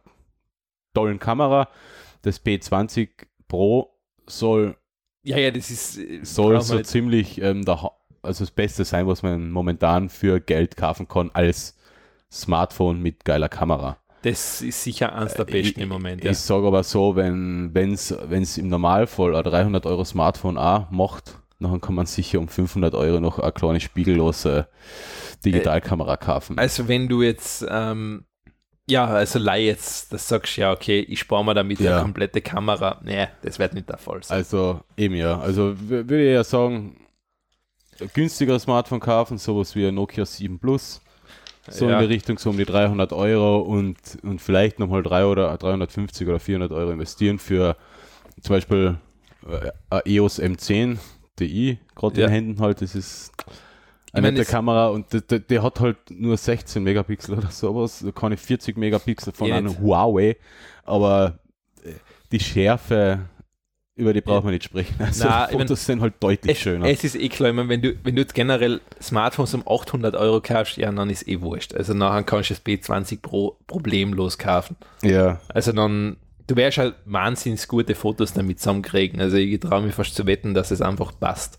tollen 0.95 1.19
Kamera, 1.19 1.69
das 2.23 2.43
B20 2.43 3.11
Pro 3.49 3.91
soll 4.27 4.77
Ja, 5.23 5.37
ja, 5.37 5.51
das 5.51 5.71
ist 5.71 5.99
äh, 5.99 6.21
soll 6.23 6.59
so 6.63 6.77
nicht- 6.77 6.87
ziemlich 6.87 7.39
ähm, 7.43 7.67
der, 7.67 7.91
also 8.23 8.45
das 8.45 8.51
Beste 8.51 8.87
sein, 8.87 9.07
was 9.07 9.23
man 9.23 9.51
momentan 9.51 10.09
für 10.09 10.41
Geld 10.41 10.79
kaufen 10.79 11.07
kann 11.07 11.31
als 11.35 11.77
Smartphone 12.33 13.03
mit 13.03 13.27
geiler 13.27 13.51
Kamera. 13.51 13.99
Das 14.25 14.63
ist 14.63 14.83
sicher 14.83 15.15
eins 15.15 15.35
der 15.35 15.45
besten 15.45 15.81
im 15.81 15.91
Moment. 15.91 16.25
Ja. 16.25 16.31
Ich 16.31 16.39
sage 16.39 16.67
aber 16.67 16.83
so, 16.83 17.15
wenn 17.15 17.73
es 17.75 18.59
im 18.59 18.69
Normalfall 18.69 19.37
ein 19.37 19.45
300 19.45 19.85
Euro 19.87 20.05
Smartphone 20.05 20.57
auch 20.59 20.91
macht, 20.91 21.39
dann 21.61 21.81
kann 21.81 21.95
man 21.95 22.07
sicher 22.07 22.39
um 22.41 22.49
500 22.49 22.95
Euro 22.95 23.21
noch 23.21 23.39
eine 23.39 23.53
kleine 23.53 23.81
spiegellose 23.81 24.67
Digitalkamera 25.45 26.17
kaufen. 26.17 26.59
Also 26.59 26.89
wenn 26.89 27.09
du 27.09 27.23
jetzt, 27.23 27.65
ähm, 27.71 28.25
ja, 28.87 29.07
also 29.07 29.39
leih 29.39 29.65
jetzt, 29.65 30.13
das 30.13 30.29
sagst 30.29 30.57
ja, 30.57 30.73
okay, 30.73 31.01
ich 31.01 31.21
spare 31.21 31.45
mir 31.45 31.55
damit 31.55 31.81
Ja. 31.81 31.93
eine 31.95 32.03
komplette 32.03 32.41
Kamera. 32.41 33.01
Nee, 33.05 33.29
das 33.43 33.59
wird 33.59 33.75
nicht 33.75 33.89
der 33.89 33.99
Fall 33.99 34.23
sein. 34.23 34.39
Also 34.39 34.81
eben 34.97 35.15
ja, 35.15 35.39
also 35.39 35.75
würde 35.79 36.23
ich 36.23 36.35
ja 36.35 36.45
sagen, 36.45 36.97
günstiger 38.13 38.59
Smartphone 38.59 39.01
kaufen, 39.01 39.39
sowas 39.39 39.75
wie 39.75 39.87
ein 39.87 39.95
Nokia 39.95 40.27
7 40.27 40.59
Plus, 40.59 41.01
so 41.71 41.89
Ja. 41.89 42.01
in 42.01 42.07
die 42.09 42.15
Richtung 42.15 42.39
so 42.39 42.51
um 42.51 42.57
die 42.57 42.65
300 42.65 43.13
Euro 43.13 43.61
und, 43.61 43.97
und 44.23 44.41
vielleicht 44.41 44.79
nochmal 44.79 45.03
3 45.03 45.25
oder 45.27 45.57
350 45.57 46.29
oder 46.29 46.39
400 46.41 46.73
Euro 46.73 46.91
investieren 46.91 47.39
für 47.39 47.77
zum 48.41 48.57
Beispiel 48.57 48.97
äh, 49.49 49.71
ein 49.91 50.01
EOS 50.05 50.41
M10 50.41 50.99
Di, 51.39 51.79
gerade 51.95 52.21
Ja. 52.21 52.27
in 52.29 52.33
Händen 52.33 52.61
halt, 52.61 52.81
das 52.81 52.95
ist 52.95 53.33
Ich 54.09 54.15
eine 54.15 54.31
nette 54.31 54.45
Kamera 54.45 54.89
und 54.89 55.07
der, 55.31 55.41
der, 55.41 55.63
hat 55.63 55.81
halt 55.81 55.97
nur 56.11 56.37
16 56.37 56.83
Megapixel 56.83 57.37
oder 57.39 57.51
sowas, 57.51 58.03
da 58.05 58.13
keine 58.13 58.37
40 58.37 58.77
Megapixel 58.77 59.33
von 59.33 59.49
Ja, 59.49 59.57
einem 59.57 59.77
Huawei, 59.81 60.37
aber 60.85 61.39
äh, 61.83 61.93
die 62.31 62.39
Schärfe, 62.41 63.29
über 63.97 64.13
die 64.13 64.21
braucht 64.21 64.45
man 64.45 64.53
nicht 64.53 64.65
sprechen. 64.65 64.97
Also 65.01 65.29
ich 65.29 65.47
Fotos 65.51 65.87
sind 65.87 66.01
halt 66.01 66.15
deutlich 66.21 66.57
es, 66.57 66.59
schöner. 66.59 66.91
es 66.91 67.05
ist 67.05 67.15
eh 67.17 67.29
klar, 67.29 67.51
ich 67.51 67.57
meine, 67.57 67.69
wenn 67.69 67.83
du, 67.83 67.95
wenn 68.03 68.17
du 68.17 68.23
jetzt 68.23 68.35
generell 68.35 68.81
Smartphones 69.01 69.55
um 69.55 69.63
800 69.67 70.17
Euro 70.17 70.41
kaufst, 70.41 70.77
ja, 70.79 70.91
dann 70.91 71.11
ist 71.11 71.29
eh 71.29 71.41
wurscht. 71.41 71.75
Also 71.75 71.95
nachher 71.95 72.25
kannst 72.25 72.51
du 72.51 72.55
das 72.55 72.65
B20 72.65 73.21
Pro 73.23 73.59
problemlos 73.67 74.39
kaufen. 74.39 74.77
ja, 75.03 75.41
Also 75.49 75.73
dann, 75.73 76.17
du 76.47 76.57
wirst 76.57 76.79
halt 76.79 76.97
wahnsinnig 77.05 77.67
gute 77.69 77.95
Fotos 77.95 78.33
damit 78.33 78.59
zusammenkriegen. 78.59 79.21
Also 79.21 79.37
ich 79.37 79.61
traue 79.61 79.83
mich 79.83 79.95
fast 79.95 80.15
zu 80.15 80.27
wetten, 80.27 80.55
dass 80.55 80.71
es 80.73 80.83
einfach 80.83 81.13
passt. 81.19 81.59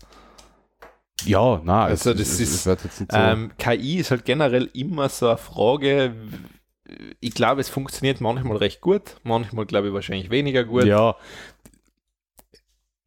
ja, 1.24 1.60
na, 1.64 1.84
Also 1.84 2.10
es, 2.10 2.18
das 2.18 2.28
es, 2.28 2.40
ist, 2.40 2.66
es 2.66 2.98
so. 2.98 3.04
Ähm, 3.12 3.50
KI 3.58 3.96
ist 3.98 4.10
halt 4.10 4.24
generell 4.26 4.68
immer 4.74 5.08
so 5.08 5.28
eine 5.28 5.38
Frage. 5.38 6.14
Ich 7.20 7.34
glaube, 7.34 7.60
es 7.60 7.68
funktioniert 7.68 8.20
manchmal 8.20 8.58
recht 8.58 8.80
gut, 8.80 9.16
manchmal 9.24 9.66
glaube 9.66 9.88
ich 9.88 9.94
wahrscheinlich 9.94 10.30
weniger 10.30 10.62
gut. 10.64 10.84
ja, 10.84 11.16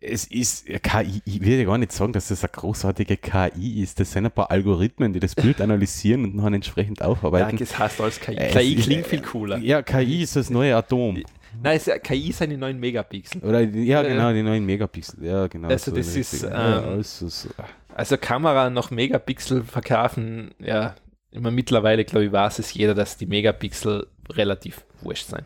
es 0.01 0.25
ist, 0.27 0.67
ja, 0.67 0.79
KI, 0.79 1.21
ich 1.25 1.41
will 1.41 1.59
ja 1.59 1.65
gar 1.65 1.77
nicht 1.77 1.91
sagen, 1.91 2.13
dass 2.13 2.29
das 2.29 2.43
eine 2.43 2.51
großartige 2.51 3.17
KI 3.17 3.81
ist. 3.83 3.99
Das 3.99 4.11
sind 4.13 4.25
ein 4.25 4.31
paar 4.31 4.49
Algorithmen, 4.49 5.11
die 5.13 5.19
das 5.19 5.35
Bild 5.35 5.59
analysieren 5.61 6.23
und 6.25 6.37
dann 6.37 6.53
entsprechend 6.53 6.99
Ja, 6.99 7.07
aufarbeiten. 7.07 7.57
das 7.57 7.77
heißt 7.77 7.99
als 8.01 8.19
KI. 8.19 8.35
Es 8.37 8.53
KI 8.53 8.73
ist- 8.75 8.83
klingt 8.85 9.07
viel 9.07 9.21
cooler. 9.21 9.57
Ja, 9.57 9.81
KI 9.81 10.21
ist 10.23 10.35
das 10.35 10.49
neue 10.49 10.75
Atom. 10.75 11.21
Nein, 11.61 11.77
es, 11.77 11.89
KI 12.03 12.31
sind 12.31 12.51
die 12.51 12.57
neuen 12.57 12.79
Megapixel. 12.79 13.41
Oder, 13.41 13.61
ja, 13.61 14.01
genau, 14.03 14.31
die 14.31 14.43
neuen 14.43 14.65
Megapixel. 14.65 15.25
Ja, 15.25 15.47
genau. 15.47 15.67
Also 15.67 15.91
so 15.91 15.97
das 15.97 16.15
ist, 16.15 16.43
ähm, 16.43 16.49
ja, 16.51 16.81
also 16.81 17.27
so. 17.27 17.49
Also 17.95 18.17
Kamera 18.17 18.69
nach 18.69 18.91
Megapixel 18.91 19.63
verkaufen, 19.63 20.51
ja, 20.59 20.95
immer 21.31 21.51
mittlerweile, 21.51 22.05
glaube 22.05 22.25
ich, 22.27 22.31
weiß 22.31 22.59
es 22.59 22.73
jeder, 22.73 22.93
dass 22.95 23.17
die 23.17 23.25
Megapixel 23.25 24.07
relativ 24.31 24.85
wurscht 25.01 25.27
sein. 25.27 25.45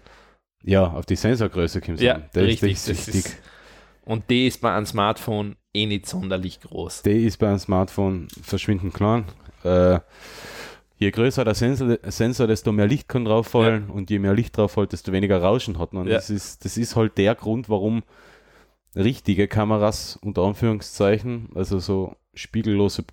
ja, 0.64 0.84
auf 0.86 1.06
die 1.06 1.16
Sensorgröße 1.16 1.82
kommt 1.82 1.98
es 1.98 2.04
Ja, 2.04 2.16
an. 2.16 2.26
Das, 2.34 2.44
richtig. 2.44 2.74
Das 2.74 2.88
ist 2.90 3.08
das 3.08 3.08
wichtig. 3.16 3.32
ist, 3.32 3.38
und 4.06 4.30
die 4.30 4.48
ist 4.48 4.62
bei 4.62 4.74
einem 4.76 4.86
Smartphone 4.86 5.56
eh 5.74 5.86
nicht 5.86 6.06
sonderlich 6.06 6.60
groß. 6.62 7.04
Die 7.04 7.26
ist 7.26 7.38
bei 7.38 7.48
einem 7.48 7.60
Smartphone 7.60 8.28
verschwindend 8.42 8.94
klein. 8.94 9.26
Äh, 9.64 10.00
je 10.98 11.12
größer 11.12 11.44
der 11.44 11.56
Sensor, 11.56 11.98
Sensor, 12.04 12.48
desto 12.48 12.72
mehr 12.72 12.88
Licht 12.88 13.08
kann 13.08 13.26
drauf 13.26 13.48
fallen 13.48 13.90
und 13.90 14.10
je 14.10 14.20
mehr 14.20 14.34
Licht 14.34 14.58
drauf 14.58 14.74
fällt, 14.74 14.94
desto 14.94 15.12
weniger 15.12 15.42
Rauschen 15.42 15.80
hat 15.80 15.94
man. 15.94 16.08
Ja. 16.08 16.16
Das, 16.16 16.30
ist, 16.30 16.66
das 16.66 16.78
ist 16.78 16.96
halt 16.96 17.18
der 17.18 17.36
Grund, 17.36 17.70
warum 17.70 18.04
richtige 18.96 19.48
Kameras, 19.48 20.18
unter 20.22 20.44
Anführungszeichen, 20.44 21.50
also 21.56 21.80
so 21.80 22.16
spiegellose 22.34 23.04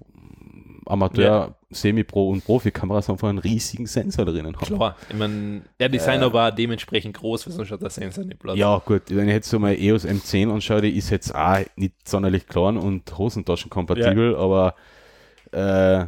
Amateur, 0.91 1.55
Semi-Pro 1.71 2.31
und 2.31 2.45
Profi-Kameras 2.45 3.09
einfach 3.11 3.29
einen 3.29 3.39
riesigen 3.39 3.87
Sensor 3.87 4.25
drinnen 4.25 4.57
haben. 4.57 4.67
Klar, 4.67 4.97
ich 5.09 5.17
meine, 5.17 5.63
ja, 5.81 5.89
die 5.89 5.99
sind 5.99 6.23
Äh. 6.23 6.25
auch 6.25 6.51
dementsprechend 6.55 7.17
groß, 7.17 7.47
weil 7.47 7.55
sonst 7.55 7.71
hat 7.71 7.83
der 7.83 7.91
Sensor 7.91 8.25
nicht 8.25 8.39
Platz. 8.41 8.59
Ja, 8.59 8.79
gut, 8.85 9.03
wenn 9.09 9.29
ich 9.29 9.35
jetzt 9.35 9.49
so 9.49 9.59
mal 9.59 9.75
EOS 9.75 10.05
M10 10.07 10.53
anschaue, 10.53 10.81
die 10.83 10.97
ist 10.97 11.11
jetzt 11.11 11.35
auch 11.35 11.59
nicht 11.77 12.09
sonderlich 12.09 12.47
klein 12.47 12.77
und 12.77 13.17
hosentaschenkompatibel, 13.17 14.35
aber 14.37 14.75
äh, 15.53 16.07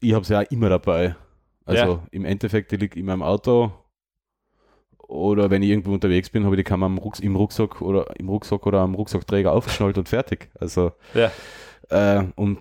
ich 0.00 0.12
habe 0.12 0.24
sie 0.24 0.34
ja 0.34 0.40
auch 0.40 0.50
immer 0.50 0.68
dabei. 0.68 1.16
Also 1.64 1.82
Ja. 1.82 2.02
im 2.12 2.24
Endeffekt, 2.24 2.70
die 2.72 2.76
liegt 2.76 2.96
in 2.96 3.06
meinem 3.06 3.22
Auto 3.22 3.72
oder 5.08 5.50
wenn 5.50 5.62
ich 5.62 5.70
irgendwo 5.70 5.92
unterwegs 5.92 6.30
bin, 6.30 6.44
habe 6.44 6.54
ich 6.56 6.60
die 6.60 6.64
Kamera 6.64 6.88
im, 6.90 6.98
Rucks 6.98 7.20
im 7.20 7.36
Rucksack 7.36 7.80
oder 7.80 8.06
im 8.18 8.28
Rucksack 8.28 8.66
oder 8.66 8.80
am 8.80 8.94
Ruckssackträger 8.94 9.52
aufgeschnallt 9.52 9.98
und 9.98 10.08
fertig. 10.08 10.48
Also 10.58 10.92
Ja. 11.14 11.30
äh, 11.90 12.24
und 12.36 12.60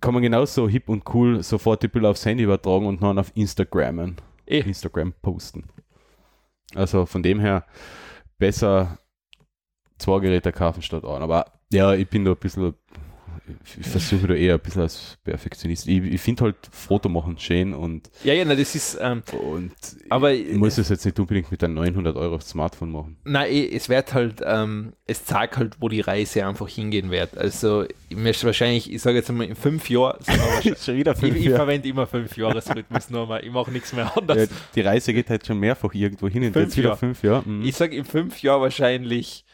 kann 0.00 0.14
man 0.14 0.22
genauso 0.22 0.68
hip 0.68 0.88
und 0.88 1.02
cool 1.14 1.42
sofort 1.42 1.82
die 1.82 1.88
Bilder 1.88 2.10
aufs 2.10 2.24
Handy 2.24 2.44
übertragen 2.44 2.86
und 2.86 3.02
dann 3.02 3.18
auf 3.18 3.32
Instagrammen. 3.34 4.16
Eh. 4.46 4.60
Instagram 4.60 5.12
posten. 5.22 5.64
Also 6.74 7.06
von 7.06 7.22
dem 7.22 7.40
her 7.40 7.66
besser 8.38 8.98
zwei 9.98 10.20
Geräte 10.20 10.52
kaufen 10.52 10.82
statt 10.82 11.04
ein. 11.04 11.22
Aber 11.22 11.52
ja, 11.72 11.94
ich 11.94 12.08
bin 12.08 12.24
da 12.24 12.32
ein 12.32 12.36
bisschen, 12.36 12.74
ich 13.80 13.86
versuche 13.86 14.28
da 14.28 14.34
eher 14.34 14.54
ein 14.54 14.60
bisschen 14.60 14.82
als 14.82 15.18
Perfektionist. 15.24 15.86
Ich, 15.86 16.02
ich 16.02 16.20
finde 16.20 16.44
halt 16.44 16.56
Foto 16.70 17.08
machen 17.08 17.38
schön 17.38 17.74
und, 17.74 18.10
ja, 18.24 18.34
ja, 18.34 18.44
na, 18.44 18.54
das 18.54 18.74
ist, 18.74 18.98
ähm, 19.00 19.22
und 19.40 19.72
aber 20.08 20.32
ich 20.32 20.56
muss 20.56 20.78
es 20.78 20.88
jetzt 20.88 21.04
nicht 21.04 21.18
unbedingt 21.18 21.50
mit 21.50 21.62
einem 21.64 21.74
900 21.74 22.16
Euro 22.16 22.40
Smartphone 22.40 22.90
machen. 22.90 23.16
Nein, 23.24 23.50
eh, 23.52 23.68
es 23.74 23.88
wird 23.88 24.14
halt, 24.14 24.40
ähm, 24.44 24.92
es 25.06 25.24
zeigt 25.24 25.56
halt, 25.56 25.76
wo 25.80 25.88
die 25.88 26.00
Reise 26.00 26.46
einfach 26.46 26.68
hingehen 26.68 27.10
wird. 27.10 27.36
Also, 27.36 27.84
ich 28.08 28.16
möchte 28.16 28.46
wahrscheinlich, 28.46 28.92
ich 28.92 29.00
sage 29.02 29.18
jetzt 29.18 29.30
mal 29.32 29.44
in 29.44 29.56
fünf 29.56 29.88
Jahren, 29.90 30.18
Schon 30.84 30.96
wieder 30.96 31.14
ich, 31.22 31.34
ich 31.34 31.50
verwende 31.50 31.88
immer 31.88 32.06
fünf 32.06 32.36
Jahresrhythmus 32.36 33.10
nur 33.10 33.26
mal, 33.26 33.44
ich 33.44 33.50
mache 33.50 33.70
nichts 33.70 33.92
mehr 33.92 34.16
anders. 34.16 34.36
Ja, 34.36 34.56
die 34.74 34.80
Reise 34.80 35.12
geht 35.12 35.30
halt 35.30 35.46
schon 35.46 35.58
mehrfach 35.58 35.92
irgendwo 35.94 36.28
hin 36.28 36.42
Fünf 36.52 36.56
jetzt 36.56 36.76
wieder 36.76 36.88
Jahre. 36.88 36.98
fünf 36.98 37.22
Jahre. 37.22 37.48
Mhm. 37.48 37.62
Ich 37.62 37.76
sage 37.76 37.96
in 37.96 38.04
fünf 38.04 38.42
Jahren 38.42 38.60
wahrscheinlich 38.62 39.44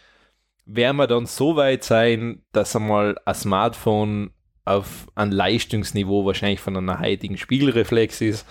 werden 0.67 0.97
wir 0.97 1.07
dann 1.07 1.27
so 1.27 1.57
weit 1.57 1.85
sein, 1.85 2.43
dass 2.53 2.75
einmal 2.75 3.17
ein 3.25 3.35
Smartphone 3.35 4.31
auf 4.65 5.07
ein 5.15 5.31
Leistungsniveau 5.31 6.25
wahrscheinlich 6.25 6.61
von 6.61 6.77
einer 6.77 6.99
heutigen 7.01 7.37
Spiegelreflex 7.37 8.21
ist. 8.23 8.47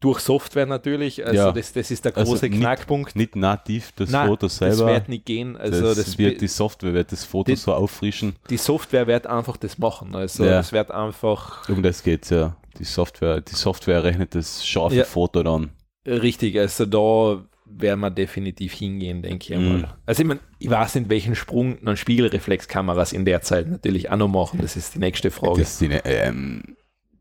Durch 0.00 0.20
Software 0.20 0.66
natürlich, 0.66 1.24
also 1.26 1.36
Ja. 1.46 1.52
das, 1.52 1.72
das 1.72 1.90
ist 1.90 2.04
der 2.04 2.16
Also 2.16 2.30
große 2.32 2.48
nicht- 2.48 2.60
Knackpunkt. 2.60 3.16
Nicht 3.16 3.34
nativ 3.34 3.90
das 3.96 4.10
Nein, 4.10 4.28
Foto 4.28 4.46
Das 4.46 4.58
selber. 4.58 4.86
wird 4.86 5.08
nicht 5.08 5.24
gehen. 5.24 5.56
Also 5.56 5.82
das, 5.82 5.96
das, 5.96 6.18
wird 6.18 6.40
die 6.40 6.46
Software 6.46 6.92
wird 6.94 7.10
das 7.10 7.24
Foto 7.24 7.50
die- 7.50 7.56
so 7.56 7.72
auffrischen. 7.74 8.36
die 8.48 8.58
Software 8.58 9.06
wird 9.08 9.26
einfach 9.26 9.56
das 9.56 9.76
machen. 9.78 10.14
Also 10.14 10.44
Ja. 10.44 10.60
es 10.60 10.72
wird 10.72 10.90
einfach 10.92 11.68
Um 11.68 11.82
das 11.82 12.02
geht's 12.04 12.30
ja. 12.30 12.54
Die 12.78 12.84
Software, 12.84 13.40
die 13.40 13.56
Software 13.56 14.04
rechnet 14.04 14.36
das 14.36 14.64
scharfe 14.64 14.96
Ja. 14.96 15.04
Foto 15.04 15.42
dann. 15.42 15.70
richtig, 16.06 16.56
also 16.58 16.86
da 16.86 17.44
werden 17.70 18.00
wir 18.00 18.10
definitiv 18.10 18.72
hingehen, 18.72 19.22
denke 19.22 19.52
ich 19.52 19.58
Mhm. 19.58 19.66
einmal. 19.66 19.96
Also 20.06 20.22
ich 20.22 20.28
meine, 20.28 20.40
ich 20.58 20.70
weiß 20.70 20.96
nicht, 20.96 21.08
welchen 21.08 21.34
Sprung 21.34 21.78
dann 21.84 21.96
Spiegelreflexkameras 21.96 23.12
in 23.12 23.24
der 23.24 23.42
Zeit 23.42 23.68
natürlich 23.68 24.10
auch 24.10 24.16
noch 24.16 24.28
machen. 24.28 24.58
Das 24.60 24.76
ist 24.76 24.94
die 24.94 24.98
nächste 24.98 25.30
Frage. 25.30 25.60
Das 25.60 25.78
sind, 25.78 26.00
ähm, 26.04 26.76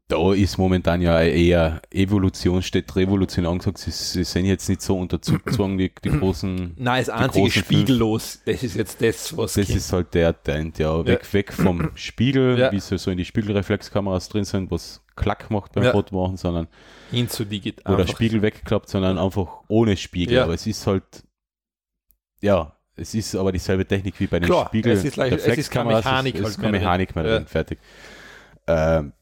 da 0.08 0.34
ist 0.34 0.58
momentan 0.58 1.02
ja 1.02 1.22
eher 1.22 1.82
Evolution 1.92 2.62
statt 2.62 2.96
Revolution 2.96 3.46
angesagt. 3.46 3.80
Sie, 3.80 3.92
sie 3.92 4.24
sind 4.24 4.46
jetzt 4.46 4.70
nicht 4.70 4.82
so 4.82 4.98
unter 4.98 5.22
Zugzwang, 5.22 5.78
die, 5.78 5.92
die 6.04 6.10
großen. 6.10 6.74
Nein, 6.78 7.04
das 7.06 7.10
einzige 7.10 7.52
spiegellos, 7.52 8.42
das 8.46 8.64
ist 8.64 8.76
jetzt 8.78 9.02
das, 9.02 9.36
was. 9.36 9.54
Das 9.54 9.66
kommt. 9.66 9.78
ist 9.78 9.92
halt 9.92 10.14
der 10.14 10.42
Trend, 10.42 10.80
ja. 10.80 11.06
Weg, 11.06 11.24
ja. 11.24 11.34
weg 11.34 11.52
vom 11.52 11.92
Spiegel, 11.96 12.58
ja. 12.58 12.72
wie 12.72 12.80
sie 12.80 12.98
so 12.98 13.12
in 13.12 13.18
die 13.18 13.26
Spiegelreflexkameras 13.26 14.30
drin 14.30 14.46
sind, 14.46 14.72
was 14.72 15.02
Klack 15.18 15.52
macht 15.52 15.74
beim 15.74 15.84
ja. 15.84 15.92
Foto 15.92 16.16
machen, 16.16 16.38
sondern. 16.38 16.68
Hin 17.12 17.30
zu 17.30 17.46
digital. 17.46 17.94
Oder 17.94 18.08
Spiegel 18.08 18.42
weggeklappt, 18.42 18.90
sondern 18.90 19.18
einfach 19.18 19.64
ohne 19.68 19.96
Spiegel. 19.98 20.36
Ja. 20.38 20.44
Aber 20.44 20.54
es 20.54 20.68
ist 20.68 20.86
halt. 20.88 21.24
Ja, 22.42 22.78
es 22.96 23.14
ist 23.14 23.36
aber 23.36 23.52
dieselbe 23.52 23.86
Technik 23.86 24.20
wie 24.20 24.28
bei 24.28 24.40
den 24.40 24.50
Klar, 24.50 24.68
Spiegel. 24.68 24.92
Es 24.92 25.04
ist, 25.04 25.16
leicht, 25.16 25.38
es 25.38 25.58
ist 25.58 25.72
keine 25.72 25.94
Mechanik, 25.94 26.36
es 26.36 26.42
es 26.42 26.50
ist 26.50 26.60
keine 26.60 26.72
Mechanik 26.72 27.16
mehr 27.16 27.24
drin, 27.24 27.46
fertig. 27.46 27.80
Ähm, 28.66 29.14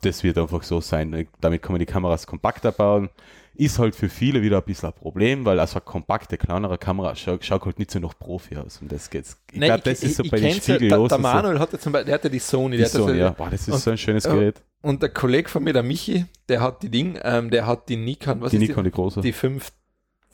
das 0.00 0.22
wird 0.22 0.36
einfach 0.36 0.62
so 0.62 0.80
sein. 0.80 1.26
Damit 1.40 1.62
kann 1.62 1.72
man 1.72 1.78
die 1.78 1.86
Kameras 1.86 2.26
kompakter 2.26 2.72
bauen. 2.72 3.08
Ist 3.56 3.78
halt 3.78 3.94
für 3.94 4.08
viele 4.08 4.42
wieder 4.42 4.58
ein 4.58 4.64
bisschen 4.64 4.88
ein 4.88 4.92
Problem, 4.92 5.44
weil 5.44 5.60
also 5.60 5.76
eine 5.76 5.82
kompakte, 5.82 6.36
kleinere 6.36 6.76
Kamera 6.76 7.14
schaut, 7.14 7.44
schaut 7.44 7.64
halt 7.64 7.78
nicht 7.78 7.92
so 7.92 8.00
noch 8.00 8.18
Profi 8.18 8.56
aus. 8.56 8.82
Und 8.82 8.90
das 8.90 9.08
geht's. 9.08 9.38
Ich 9.52 9.60
glaube, 9.60 9.82
das 9.82 10.02
ich, 10.02 10.10
ist 10.10 10.16
so 10.16 10.24
ich, 10.24 10.30
bei 10.30 10.40
den 10.40 10.54
Spiegel 10.54 10.90
ja, 10.90 10.98
der, 10.98 11.08
der 11.08 11.18
Manuel 11.18 11.60
hat 11.60 11.72
ja 11.72 11.78
zum 11.78 11.92
Beispiel, 11.92 12.06
der 12.06 12.14
hatte 12.14 12.30
die 12.30 12.40
Sony. 12.40 12.76
Die 12.76 12.84
Sony, 12.84 13.18
ja. 13.18 13.30
Boah, 13.30 13.48
das 13.48 13.68
ist 13.68 13.80
so 13.80 13.92
ein 13.92 13.98
schönes 13.98 14.24
Gerät. 14.24 14.60
Und 14.84 15.02
der 15.02 15.08
Kollege 15.08 15.48
von 15.48 15.64
mir, 15.64 15.72
der 15.72 15.82
Michi, 15.82 16.26
der 16.48 16.60
hat 16.60 16.82
die 16.82 16.90
Ding, 16.90 17.18
ähm, 17.22 17.50
der 17.50 17.66
hat 17.66 17.88
die 17.88 17.96
Nikon, 17.96 18.40
was 18.40 18.50
die 18.50 18.56
ist 18.56 18.68
Nikon, 18.68 18.84
die, 18.84 18.90
die 18.90 18.94
große. 18.94 19.20
Die 19.22 19.32
5D. 19.32 19.70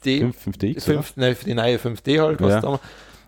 5, 0.02 0.46
5DX, 0.46 0.80
5, 0.80 1.12
nein, 1.16 1.36
die 1.44 1.54
neue 1.54 1.76
5D 1.76 2.20
halt, 2.20 2.40
was 2.40 2.52
ja. 2.54 2.60
da 2.60 2.80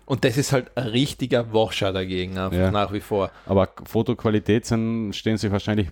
und 0.05 0.25
das 0.25 0.37
ist 0.37 0.51
halt 0.51 0.75
ein 0.75 0.87
richtiger 0.87 1.53
Wachschau 1.53 1.91
dagegen, 1.91 2.35
ja. 2.35 2.71
nach 2.71 2.91
wie 2.91 2.99
vor. 2.99 3.31
Aber 3.45 3.69
Fotoqualität 3.85 4.65
sind, 4.65 5.13
stehen 5.13 5.37
sich 5.37 5.51
wahrscheinlich 5.51 5.89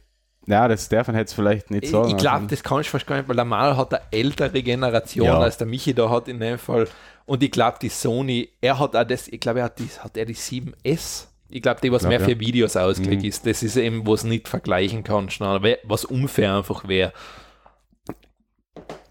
ja, 0.47 0.67
das 0.67 0.89
darf 0.89 1.05
man 1.05 1.17
jetzt 1.17 1.33
vielleicht 1.33 1.69
nicht 1.69 1.85
sagen. 1.85 2.09
Ich 2.09 2.17
glaube, 2.17 2.47
das 2.47 2.63
kann 2.63 2.81
ich 2.81 2.89
fast 2.89 3.05
gar 3.05 3.17
nicht, 3.17 3.29
weil 3.29 3.35
der 3.35 3.45
Mal 3.45 3.77
hat 3.77 3.93
eine 3.93 4.03
ältere 4.09 4.63
Generation, 4.63 5.27
ja. 5.27 5.39
als 5.39 5.57
der 5.57 5.67
Michi 5.67 5.93
da 5.93 6.09
hat 6.09 6.27
in 6.27 6.39
dem 6.39 6.57
Fall. 6.57 6.87
Und 7.25 7.43
ich 7.43 7.51
glaube, 7.51 7.77
die 7.79 7.89
Sony, 7.89 8.49
er 8.59 8.79
hat 8.79 8.95
auch 8.95 9.03
das, 9.03 9.27
ich 9.27 9.39
glaube, 9.39 9.59
er 9.59 9.65
hat 9.65 9.77
die, 9.77 9.87
hat 9.99 10.17
er 10.17 10.25
die 10.25 10.35
7S. 10.35 11.27
Ich 11.51 11.61
glaube, 11.61 11.81
die, 11.81 11.91
was 11.91 12.01
glaub, 12.01 12.09
mehr 12.09 12.19
ja. 12.21 12.25
für 12.25 12.39
Videos 12.39 12.77
ausgelegt 12.77 13.23
mhm. 13.23 13.29
ist, 13.29 13.45
das 13.45 13.61
ist 13.61 13.75
eben, 13.75 14.07
was 14.07 14.23
nicht 14.23 14.47
vergleichen 14.47 15.03
kannst, 15.03 15.39
was 15.39 16.05
unfair 16.05 16.55
einfach 16.55 16.87
wäre. 16.87 17.13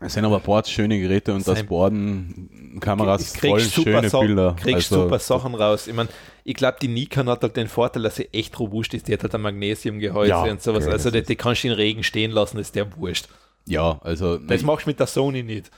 Es 0.01 0.15
sind 0.15 0.25
aber 0.25 0.41
Boards 0.41 0.71
schöne 0.71 0.99
Geräte 0.99 1.35
und 1.35 1.47
das 1.47 1.63
Boarden 1.63 2.79
Kameras 2.81 3.37
voll 3.37 3.61
schöne 3.61 4.09
so 4.09 4.21
Bilder. 4.21 4.57
Kriegst 4.59 4.91
also, 4.93 5.05
super 5.05 5.19
Sachen 5.19 5.55
raus. 5.55 5.87
Ich 5.87 5.95
meine, 5.95 6.09
ich 6.45 6.55
glaube, 6.55 6.79
die 6.81 6.89
Nikon 6.89 7.29
hat 7.29 7.43
halt 7.43 7.57
den 7.57 7.69
Vorteil, 7.69 8.03
dass 8.03 8.17
sie 8.17 8.29
echt 8.33 8.59
robust 8.59 8.95
ist. 8.95 9.09
Die 9.09 9.13
hat 9.13 9.23
halt 9.23 9.35
ein 9.35 9.43
Magnesiumgehäuse 9.43 10.31
ja, 10.31 10.43
und 10.45 10.63
sowas. 10.63 10.85
Okay, 10.85 10.93
also 10.93 11.11
die, 11.11 11.23
die, 11.23 11.37
kannst 11.37 11.65
du 11.65 11.69
in 11.69 11.75
Regen 11.75 12.03
stehen 12.03 12.31
lassen, 12.31 12.59
ist 12.59 12.75
der 12.75 12.97
wurscht. 12.97 13.29
Ja, 13.67 14.01
also. 14.03 14.39
Das 14.39 14.63
machst 14.63 14.87
du 14.87 14.91
mit 14.91 14.99
der 14.99 15.07
Sony 15.07 15.43
nicht. 15.43 15.71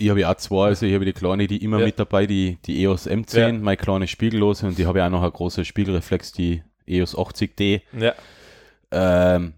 Ich 0.00 0.10
habe 0.10 0.20
ja 0.20 0.30
auch 0.30 0.36
zwei, 0.36 0.68
also 0.68 0.86
ich 0.86 0.94
habe 0.94 1.04
die 1.04 1.12
kleine, 1.12 1.48
die 1.48 1.62
immer 1.62 1.80
ja. 1.80 1.86
mit 1.86 1.98
dabei, 1.98 2.26
die, 2.26 2.56
die 2.64 2.82
EOS 2.82 3.08
M10, 3.08 3.38
ja. 3.38 3.52
meine 3.52 3.76
kleine 3.76 4.06
Spiegellose 4.06 4.66
und 4.66 4.78
die 4.78 4.86
habe 4.86 5.00
ich 5.00 5.04
auch 5.04 5.10
noch 5.10 5.22
eine 5.22 5.32
große 5.32 5.64
Spiegelreflex, 5.64 6.32
die 6.32 6.62
EOS 6.86 7.16
80D. 7.16 7.82
Ja. 7.98 8.14
Ähm, 8.92 9.54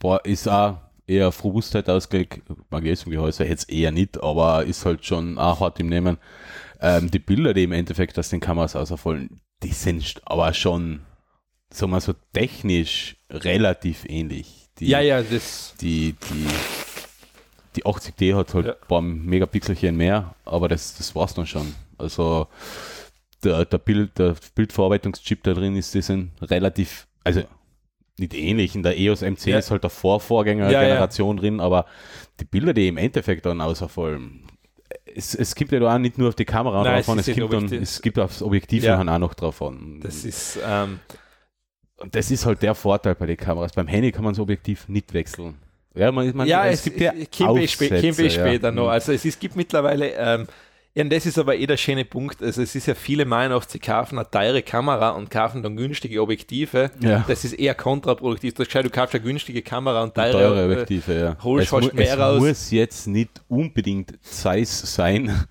boah, 0.00 0.24
ist 0.24 0.48
auch 0.48 0.78
eher 1.06 1.28
auf 1.28 1.44
Robustheit 1.44 1.88
ausgelegt. 1.88 2.42
Magnesiumgehäuse 2.70 3.44
jetzt 3.44 3.70
eher 3.70 3.92
nicht, 3.92 4.22
aber 4.22 4.64
ist 4.64 4.84
halt 4.84 5.04
schon 5.04 5.38
auch 5.38 5.60
hart 5.60 5.78
im 5.80 5.88
Nehmen. 5.88 6.18
Ähm, 6.80 7.10
die 7.10 7.18
Bilder, 7.18 7.54
die 7.54 7.64
im 7.64 7.72
Endeffekt 7.72 8.18
aus 8.18 8.28
den 8.28 8.40
Kameras 8.40 8.76
auserfallen, 8.76 9.40
die 9.62 9.72
sind 9.72 10.20
aber 10.24 10.52
schon, 10.52 11.00
sagen 11.70 11.92
wir 11.92 12.00
so, 12.00 12.14
technisch 12.32 13.16
relativ 13.30 14.04
ähnlich. 14.08 14.68
Die, 14.78 14.88
ja, 14.88 15.00
ja, 15.00 15.22
das. 15.22 15.74
Die, 15.80 16.14
die, 16.28 16.46
die 17.76 17.84
80D 17.84 18.34
hat 18.34 18.54
halt 18.54 18.66
ja. 18.66 18.72
ein 18.72 18.88
paar 18.88 19.02
Megapixelchen 19.02 19.96
mehr, 19.96 20.34
aber 20.44 20.68
das, 20.68 20.96
das 20.96 21.14
war's 21.14 21.34
dann 21.34 21.46
schon. 21.46 21.74
Also 21.98 22.48
der, 23.42 23.64
der, 23.64 23.78
Bild, 23.78 24.18
der 24.18 24.36
Bildverarbeitungschip 24.54 25.42
da 25.42 25.54
drin 25.54 25.76
ist, 25.76 25.94
die 25.94 26.02
sind 26.02 26.30
relativ, 26.42 27.06
also 27.22 27.42
nicht 28.18 28.34
ähnlich. 28.34 28.74
In 28.74 28.82
der 28.82 28.98
EOS 28.98 29.22
M10 29.22 29.50
ja. 29.50 29.58
ist 29.58 29.70
halt 29.70 29.82
der 29.82 29.90
Vorvorgängergeneration 29.90 31.36
ja, 31.36 31.40
drin, 31.40 31.60
aber 31.60 31.86
die 32.40 32.44
Bilder, 32.44 32.72
die 32.72 32.88
im 32.88 32.96
Endeffekt 32.96 33.46
dann 33.46 33.60
außerfallen, 33.60 34.44
es, 35.14 35.34
es 35.34 35.54
gibt 35.54 35.72
ja 35.72 35.80
auch 35.82 35.98
nicht 35.98 36.18
nur 36.18 36.28
auf 36.28 36.34
die 36.34 36.44
Kamera 36.44 36.82
Nein, 36.82 36.96
drauf 36.96 37.08
an, 37.10 37.18
es, 37.18 37.26
gibt 37.26 37.52
dann, 37.52 37.72
es 37.72 38.02
gibt 38.02 38.18
aufs 38.18 38.42
Objektiv 38.42 38.84
ja. 38.84 38.98
auch 38.98 39.18
noch 39.18 39.34
drauf 39.34 39.62
an. 39.62 40.00
Das 40.00 40.24
ist, 40.24 40.58
ähm, 40.64 41.00
und 41.96 42.14
das 42.14 42.30
ist 42.30 42.46
halt 42.46 42.62
der 42.62 42.74
Vorteil 42.74 43.14
bei 43.14 43.26
den 43.26 43.36
Kameras. 43.36 43.72
Beim 43.72 43.86
Handy 43.86 44.12
kann 44.12 44.24
man 44.24 44.34
das 44.34 44.40
Objektiv 44.40 44.88
nicht 44.88 45.14
wechseln. 45.14 45.56
Ja, 45.94 46.10
man, 46.10 46.34
man, 46.34 46.46
ja 46.46 46.66
es, 46.66 46.80
es 46.80 46.84
gibt 46.84 47.00
ja 47.00 47.12
Aufsätze, 47.46 48.30
später 48.30 48.72
noch. 48.72 48.88
Also 48.88 49.12
es, 49.12 49.24
es 49.24 49.38
gibt 49.38 49.54
mittlerweile 49.54 50.10
ähm, 50.10 50.46
ja, 50.94 51.02
und 51.02 51.12
das 51.12 51.26
ist 51.26 51.38
aber 51.38 51.56
eh 51.56 51.66
der 51.66 51.76
schöne 51.76 52.04
Punkt. 52.04 52.40
Also 52.40 52.62
es 52.62 52.74
ist 52.76 52.86
ja 52.86 52.94
viele 52.94 53.24
meinen 53.24 53.52
oft, 53.52 53.68
sie 53.68 53.80
kaufen 53.80 54.16
eine 54.16 54.30
teure 54.30 54.62
Kamera 54.62 55.10
und 55.10 55.28
kaufen 55.28 55.60
dann 55.62 55.76
günstige 55.76 56.22
Objektive. 56.22 56.92
Ja. 57.00 57.24
Das 57.26 57.44
ist 57.44 57.54
eher 57.54 57.74
kontraproduktiv. 57.74 58.54
Du, 58.54 58.62
du 58.62 58.90
kaufst 58.90 59.14
eine 59.14 59.24
günstige 59.24 59.62
Kamera 59.62 60.04
und 60.04 60.14
teure, 60.14 60.30
teure 60.30 60.64
Objektive, 60.66 61.18
ja. 61.18 61.36
Holst 61.42 61.64
es, 61.64 61.70
fast 61.70 61.94
mehr 61.94 62.14
es 62.14 62.18
raus. 62.18 62.38
muss 62.40 62.70
jetzt 62.70 63.08
nicht 63.08 63.42
unbedingt 63.48 64.14
Zeiss 64.22 64.94
sein. 64.94 65.46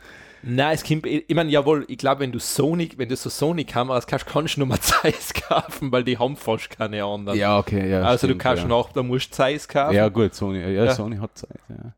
Nein, 0.46 0.76
es 0.76 0.84
kommt, 0.84 1.06
ich 1.06 1.34
meine, 1.34 1.50
jawohl, 1.50 1.86
ich 1.88 1.98
glaube, 1.98 2.20
wenn 2.20 2.34
du 2.34 2.40
Sony, 2.40 2.90
wenn 2.98 3.08
du 3.08 3.16
so 3.16 3.30
Sony-Kameras 3.30 4.06
kaufst, 4.08 4.28
kannst 4.28 4.56
du 4.56 4.60
nur 4.60 4.68
mal 4.68 4.80
Zeiss 4.82 5.34
kaufen, 5.34 5.92
weil 5.92 6.04
die 6.04 6.18
haben 6.18 6.36
fast 6.36 6.70
keine 6.70 7.04
anderen. 7.04 7.40
Ja, 7.40 7.58
okay, 7.58 7.90
ja. 7.90 8.02
Also 8.02 8.28
stimmt, 8.28 8.42
du 8.42 8.44
kannst 8.44 8.64
ja. 8.64 8.70
noch, 8.70 8.92
da 8.92 9.04
musst 9.04 9.32
du 9.32 9.36
Zeiss 9.36 9.68
kaufen. 9.68 9.96
Ja, 9.96 10.10
gut, 10.10 10.36
Sony, 10.36 10.60
ja, 10.60 10.68
ja. 10.70 10.94
Sony 10.94 11.18
hat 11.18 11.38
Zeiss, 11.38 11.50
ja. 11.70 11.94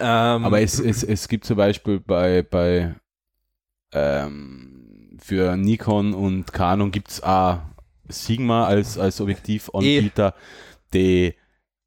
Ähm, 0.00 0.44
Aber 0.44 0.60
es, 0.60 0.78
es, 0.80 1.02
es 1.02 1.28
gibt 1.28 1.44
zum 1.44 1.56
Beispiel 1.56 2.00
bei, 2.00 2.42
bei 2.42 2.94
ähm, 3.92 5.18
für 5.18 5.56
Nikon 5.56 6.14
und 6.14 6.52
Canon 6.52 6.90
gibt 6.90 7.08
es 7.08 7.22
auch 7.22 7.58
Sigma 8.08 8.66
als, 8.66 8.98
als 8.98 9.20
Objektivanbieter, 9.20 10.34
die 10.94 11.34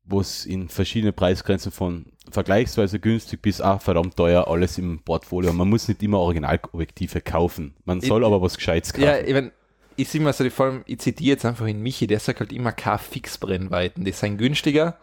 wo 0.06 0.20
es 0.20 0.46
in 0.46 0.68
verschiedene 0.68 1.14
Preisgrenzen 1.14 1.72
von 1.72 2.06
vergleichsweise 2.34 3.00
günstig 3.00 3.42
bis 3.42 3.62
auch 3.62 3.82
verdammt 3.82 4.16
teuer 4.18 4.48
alles 4.48 4.78
im 4.78 5.00
Portfolio. 5.00 5.54
Man 5.54 5.70
muss 5.70 5.88
nicht 5.88 6.04
immer 6.04 6.20
Originalobjektive 6.20 7.22
kaufen. 7.22 7.76
Man 7.86 8.02
soll 8.02 8.22
ich, 8.22 8.28
aber 8.28 8.42
was 8.42 8.58
Gescheites 8.58 8.94
kaufen. 8.94 9.06
Ja, 9.06 9.20
ich, 9.20 9.34
mein, 9.34 9.52
ich 9.96 10.10
sehe 10.10 10.22
mal 10.22 10.34
so, 10.34 10.50
vor 10.50 10.66
allem, 10.66 10.84
ich 10.86 11.00
zitiere 11.00 11.32
jetzt 11.32 11.46
einfach 11.46 11.68
in 11.68 11.82
Michi, 11.82 12.08
der 12.08 12.20
sagt 12.20 12.40
halt 12.40 12.52
immer 12.52 12.72
K-Fix-Brennweiten. 12.72 14.04
Die 14.04 14.12
sind 14.12 14.38
günstiger 14.38 14.98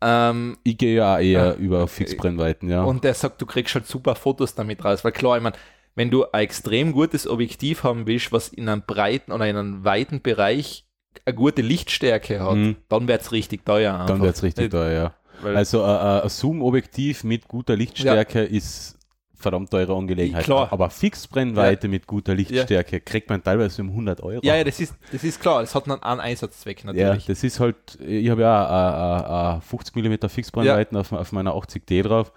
ähm, 0.00 0.56
ich 0.62 0.78
gehe 0.78 0.96
ja 0.96 1.18
eher 1.18 1.56
äh, 1.56 1.62
über 1.62 1.88
Fixbrennweiten, 1.88 2.68
ja. 2.68 2.84
Und 2.84 3.02
der 3.04 3.14
sagt, 3.14 3.42
du 3.42 3.46
kriegst 3.46 3.74
halt 3.74 3.86
super 3.86 4.14
Fotos 4.14 4.54
damit 4.54 4.84
raus, 4.84 5.04
weil 5.04 5.12
klar, 5.12 5.36
ich 5.36 5.42
meine, 5.42 5.56
wenn 5.96 6.10
du 6.10 6.24
ein 6.30 6.42
extrem 6.42 6.92
gutes 6.92 7.26
Objektiv 7.26 7.82
haben 7.82 8.06
willst, 8.06 8.30
was 8.30 8.48
in 8.48 8.68
einem 8.68 8.82
breiten 8.86 9.32
oder 9.32 9.48
in 9.48 9.56
einem 9.56 9.84
weiten 9.84 10.22
Bereich 10.22 10.86
eine 11.24 11.34
gute 11.34 11.62
Lichtstärke 11.62 12.40
hat, 12.40 12.54
mhm. 12.54 12.76
dann 12.88 13.08
wird 13.08 13.22
es 13.22 13.32
richtig 13.32 13.64
teuer. 13.64 13.94
Einfach. 13.94 14.06
Dann 14.06 14.22
wird 14.22 14.36
es 14.36 14.42
richtig 14.44 14.70
teuer, 14.70 14.92
ja. 14.92 15.14
Also 15.44 15.82
äh, 15.82 16.22
ein 16.22 16.28
Zoom-Objektiv 16.28 17.24
mit 17.24 17.48
guter 17.48 17.76
Lichtstärke 17.76 18.40
ja. 18.40 18.44
ist 18.44 18.98
verdammt 19.38 19.70
teure 19.70 19.94
Angelegenheit. 19.94 20.44
Klar. 20.44 20.72
Aber 20.72 20.90
Fixbrennweite 20.90 21.86
ja. 21.86 21.90
mit 21.90 22.06
guter 22.06 22.34
Lichtstärke 22.34 22.96
ja. 22.96 23.00
kriegt 23.00 23.30
man 23.30 23.42
teilweise 23.42 23.82
um 23.82 23.90
100 23.90 24.20
Euro. 24.22 24.40
Ja, 24.42 24.56
ja, 24.56 24.64
das 24.64 24.80
ist, 24.80 24.94
das 25.12 25.22
ist 25.22 25.40
klar. 25.40 25.60
Das 25.60 25.74
hat 25.74 25.88
einen 25.88 26.20
Einsatzzweck 26.20 26.84
natürlich. 26.84 27.26
Ja, 27.26 27.32
das 27.32 27.44
ist 27.44 27.60
halt, 27.60 27.76
ich 28.00 28.28
habe 28.30 28.42
ja 28.42 29.54
äh, 29.54 29.58
äh, 29.58 29.60
50 29.60 29.94
mm 29.94 30.28
Fixbrennweiten 30.28 30.98
auf, 30.98 31.12
auf 31.12 31.32
meiner 31.32 31.54
80D 31.54 32.02
drauf. 32.02 32.32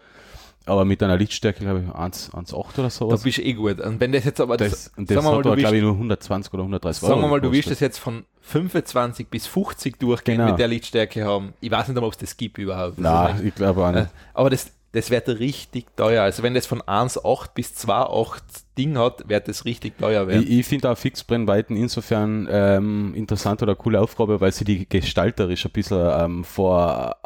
Aber 0.72 0.86
mit 0.86 1.04
einer 1.04 1.18
Lichtstärke, 1.18 1.66
glaube 1.66 1.84
ich, 1.86 1.94
1,8 1.94 2.80
oder 2.80 2.90
so. 2.90 3.10
Da 3.10 3.18
bist 3.18 3.38
du 3.38 3.42
eh 3.42 3.52
gut. 3.52 3.82
Und 3.82 4.00
wenn 4.00 4.14
das 4.14 4.24
jetzt 4.24 4.40
aber, 4.40 4.56
das, 4.56 4.70
das, 4.72 4.92
das 4.96 5.16
sagen 5.16 5.26
wir 5.26 5.32
mal, 5.34 5.42
glaube 5.42 5.76
ich, 5.76 5.82
nur 5.82 5.92
120 5.92 6.54
oder 6.54 6.64
130 6.64 7.04
Euro. 7.04 7.12
Sagen 7.12 7.22
wir 7.22 7.28
mal, 7.28 7.42
du 7.42 7.52
willst 7.52 7.70
das 7.70 7.82
jetzt 7.82 7.98
von 7.98 8.24
25 8.40 9.28
bis 9.28 9.48
50 9.48 10.00
durchgehen 10.00 10.38
genau. 10.38 10.52
mit 10.52 10.60
der 10.60 10.70
Lichtstärke 10.70 11.26
haben. 11.26 11.54
Ich 11.60 11.70
weiß 11.70 11.90
nicht, 11.90 11.98
ob 11.98 12.10
es 12.10 12.18
das 12.20 12.38
gibt 12.38 12.58
überhaupt. 12.58 13.00
Nein, 13.00 13.42
ich 13.46 13.54
glaube 13.54 13.86
auch 13.86 13.92
nicht. 13.92 14.08
Aber 14.34 14.50
das, 14.50 14.72
das 14.94 15.10
wird 15.10 15.28
richtig 15.28 15.88
teuer. 15.98 16.24
Also 16.24 16.42
wenn 16.42 16.54
das 16.54 16.68
von 16.68 16.82
1,8 16.82 17.50
bis 17.54 17.74
2,8 17.74 18.40
Ding 18.78 18.98
hat, 18.98 19.28
wird 19.28 19.50
das 19.50 19.66
richtig 19.66 19.98
teuer 19.98 20.30
werden. 20.30 20.44
Ich, 20.44 20.60
ich 20.60 20.66
finde 20.66 20.90
auch 20.90 20.98
Fixbrennweiten 20.98 21.76
insofern 21.76 22.48
ähm, 22.50 23.14
interessant 23.14 23.62
oder 23.62 23.76
coole 23.76 24.00
Aufgabe, 24.00 24.40
weil 24.40 24.54
sie 24.54 24.64
die 24.64 24.88
gestalterisch 24.88 25.66
ein 25.66 25.72
bisschen 25.72 26.10
ähm, 26.18 26.44
vor 26.46 27.18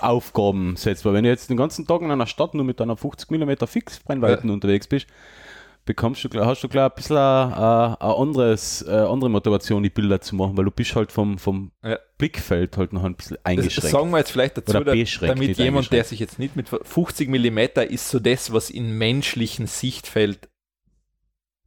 Aufgaben 0.00 0.76
setzt. 0.76 1.04
Weil 1.04 1.14
wenn 1.14 1.24
du 1.24 1.30
jetzt 1.30 1.50
den 1.50 1.56
ganzen 1.56 1.86
Tag 1.86 2.02
in 2.02 2.10
einer 2.10 2.26
Stadt 2.26 2.54
nur 2.54 2.64
mit 2.64 2.80
einer 2.80 2.96
50 2.96 3.30
mm 3.30 3.66
Fixbrennweiten 3.66 4.48
ja. 4.48 4.54
unterwegs 4.54 4.86
bist, 4.86 5.06
bekommst 5.88 6.22
du, 6.22 6.44
hast 6.44 6.62
du 6.62 6.68
klar 6.68 6.90
ein 6.90 6.94
bisschen 6.94 7.16
eine, 7.16 7.98
eine 8.00 8.16
anderes, 8.16 8.86
eine 8.86 9.08
andere 9.08 9.30
Motivation, 9.30 9.82
die 9.82 9.90
Bilder 9.90 10.20
zu 10.20 10.36
machen, 10.36 10.56
weil 10.56 10.66
du 10.66 10.70
bist 10.70 10.94
halt 10.94 11.10
vom, 11.10 11.38
vom 11.38 11.72
ja. 11.82 11.98
Blickfeld 12.18 12.76
halt 12.76 12.92
noch 12.92 13.04
ein 13.04 13.14
bisschen 13.14 13.38
eingeschränkt. 13.42 13.84
Das 13.84 13.90
sagen 13.90 14.10
wir 14.10 14.18
jetzt 14.18 14.30
vielleicht 14.30 14.58
dazu, 14.58 14.72
da, 14.72 14.80
damit 14.80 15.58
jemand, 15.58 15.90
der 15.90 16.04
sich 16.04 16.20
jetzt 16.20 16.38
nicht 16.38 16.56
mit 16.56 16.68
50 16.68 17.28
mm 17.28 17.58
ist 17.88 18.10
so 18.10 18.18
das, 18.18 18.52
was 18.52 18.70
in 18.70 18.98
menschlichen 18.98 19.66
Sichtfeld 19.66 20.48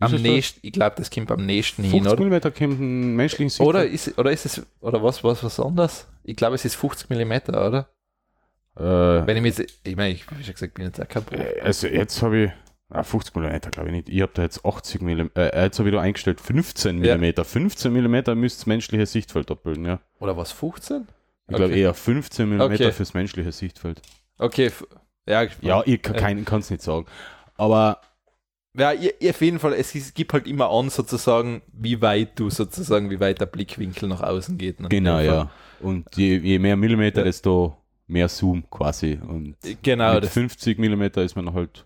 am 0.01 0.13
nächsten, 0.21 0.59
ich 0.65 0.73
glaube, 0.73 0.95
das 0.97 1.09
kommt 1.11 1.31
am 1.31 1.45
nächsten 1.45 1.83
hin, 1.83 2.03
50 2.03 2.19
oder? 2.19 2.37
mm 2.37 2.41
kommt 2.41 2.79
ein 2.79 3.15
menschlichen 3.15 3.49
Sicht. 3.49 3.61
Oder 3.61 3.85
ist, 3.85 4.17
oder 4.17 4.31
ist 4.31 4.45
es, 4.45 4.65
oder 4.81 5.01
was, 5.03 5.23
was, 5.23 5.43
was 5.43 5.59
anderes? 5.59 6.07
Ich 6.23 6.35
glaube, 6.35 6.55
es 6.55 6.65
ist 6.65 6.75
50 6.75 7.09
mm, 7.09 7.31
oder? 7.49 7.87
Äh, 8.77 8.81
Wenn 8.83 9.37
ich 9.37 9.41
mir 9.41 9.49
jetzt, 9.49 9.79
ich 9.83 9.95
meine, 9.95 10.13
ich, 10.13 10.23
schon 10.23 10.53
gesagt, 10.53 10.73
bin 10.75 10.85
jetzt 10.85 11.01
auch 11.01 11.07
kein 11.07 11.23
Pro. 11.23 11.37
also 11.61 11.87
jetzt 11.87 12.21
habe 12.21 12.37
ich 12.45 12.51
ah, 12.89 13.03
50 13.03 13.35
mm, 13.35 13.71
glaube 13.71 13.89
ich 13.89 13.91
nicht. 13.95 14.09
Ich 14.09 14.21
habe 14.21 14.31
da 14.33 14.43
jetzt 14.43 14.65
80 14.65 15.01
mm, 15.01 15.19
äh, 15.35 15.63
jetzt 15.63 15.79
habe 15.79 15.89
ich 15.89 15.95
da 15.95 16.01
eingestellt 16.01 16.39
15 16.39 17.03
Ja. 17.03 17.17
mm. 17.17 17.33
15 17.43 17.91
mm 17.91 18.11
müsste 18.39 18.59
das 18.59 18.65
menschliche 18.65 19.05
Sichtfeld 19.05 19.51
abbilden, 19.51 19.85
ja. 19.85 19.99
Oder 20.19 20.37
was, 20.37 20.51
15? 20.51 21.07
Ich 21.47 21.55
glaube 21.55 21.73
Okay. 21.73 21.81
eher 21.81 21.93
15 21.93 22.49
mm 22.49 22.61
Okay. 22.61 22.91
fürs 22.93 23.13
menschliche 23.13 23.51
Sichtfeld. 23.51 24.01
Okay, 24.37 24.71
ja, 25.27 25.43
ich- 25.43 25.51
Ja, 25.61 25.83
ich 25.85 26.01
kann 26.01 26.45
es 26.59 26.69
nicht 26.69 26.81
sagen. 26.81 27.05
Aber 27.57 27.99
Ja, 28.77 28.91
auf 28.91 29.41
jeden 29.41 29.59
Fall, 29.59 29.73
es 29.73 30.13
gibt 30.13 30.31
halt 30.33 30.47
immer 30.47 30.69
an, 30.71 30.89
sozusagen, 30.89 31.61
wie 31.73 32.01
weit 32.01 32.39
du 32.39 32.49
sozusagen, 32.49 33.09
wie 33.09 33.19
weit 33.19 33.41
der 33.41 33.45
Blickwinkel 33.45 34.07
nach 34.07 34.21
außen 34.21 34.57
geht. 34.57 34.79
ne? 34.79 34.87
genau, 34.89 35.19
ja. 35.19 35.49
Und 35.81 36.05
je, 36.15 36.37
je 36.37 36.57
mehr 36.59 36.77
Millimeter, 36.77 37.19
Ja. 37.19 37.25
desto 37.25 37.75
mehr 38.07 38.29
Zoom 38.29 38.63
quasi. 38.69 39.19
Und 39.27 39.55
Genau, 39.81 40.13
mit 40.15 40.23
das, 40.25 40.33
50 40.33 40.77
mm 40.79 41.01
ist 41.19 41.35
man 41.35 41.53
halt, 41.53 41.85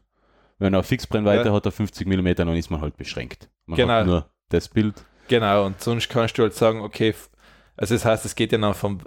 wenn 0.60 0.74
er 0.74 0.80
eine 0.80 0.84
Fixbrennweite 0.84 1.50
Ja. 1.50 1.54
hat, 1.56 1.66
er 1.66 1.72
50 1.72 2.06
mm, 2.08 2.36
dann 2.36 2.50
ist 2.56 2.70
man 2.70 2.82
halt 2.82 2.98
beschränkt. 2.98 3.50
Man 3.66 3.78
Genau. 3.78 3.94
hat 3.94 4.06
nur 4.06 4.30
das 4.50 4.70
Bild. 4.70 4.94
genau, 5.28 5.66
und 5.66 5.82
sonst 5.82 6.08
kannst 6.10 6.38
du 6.38 6.44
halt 6.44 6.54
sagen, 6.54 6.82
okay, 6.82 7.16
also 7.78 7.96
das 7.96 8.06
heißt, 8.06 8.26
es 8.26 8.36
geht 8.36 8.52
ja 8.52 8.58
noch 8.60 8.76
vom 8.76 9.00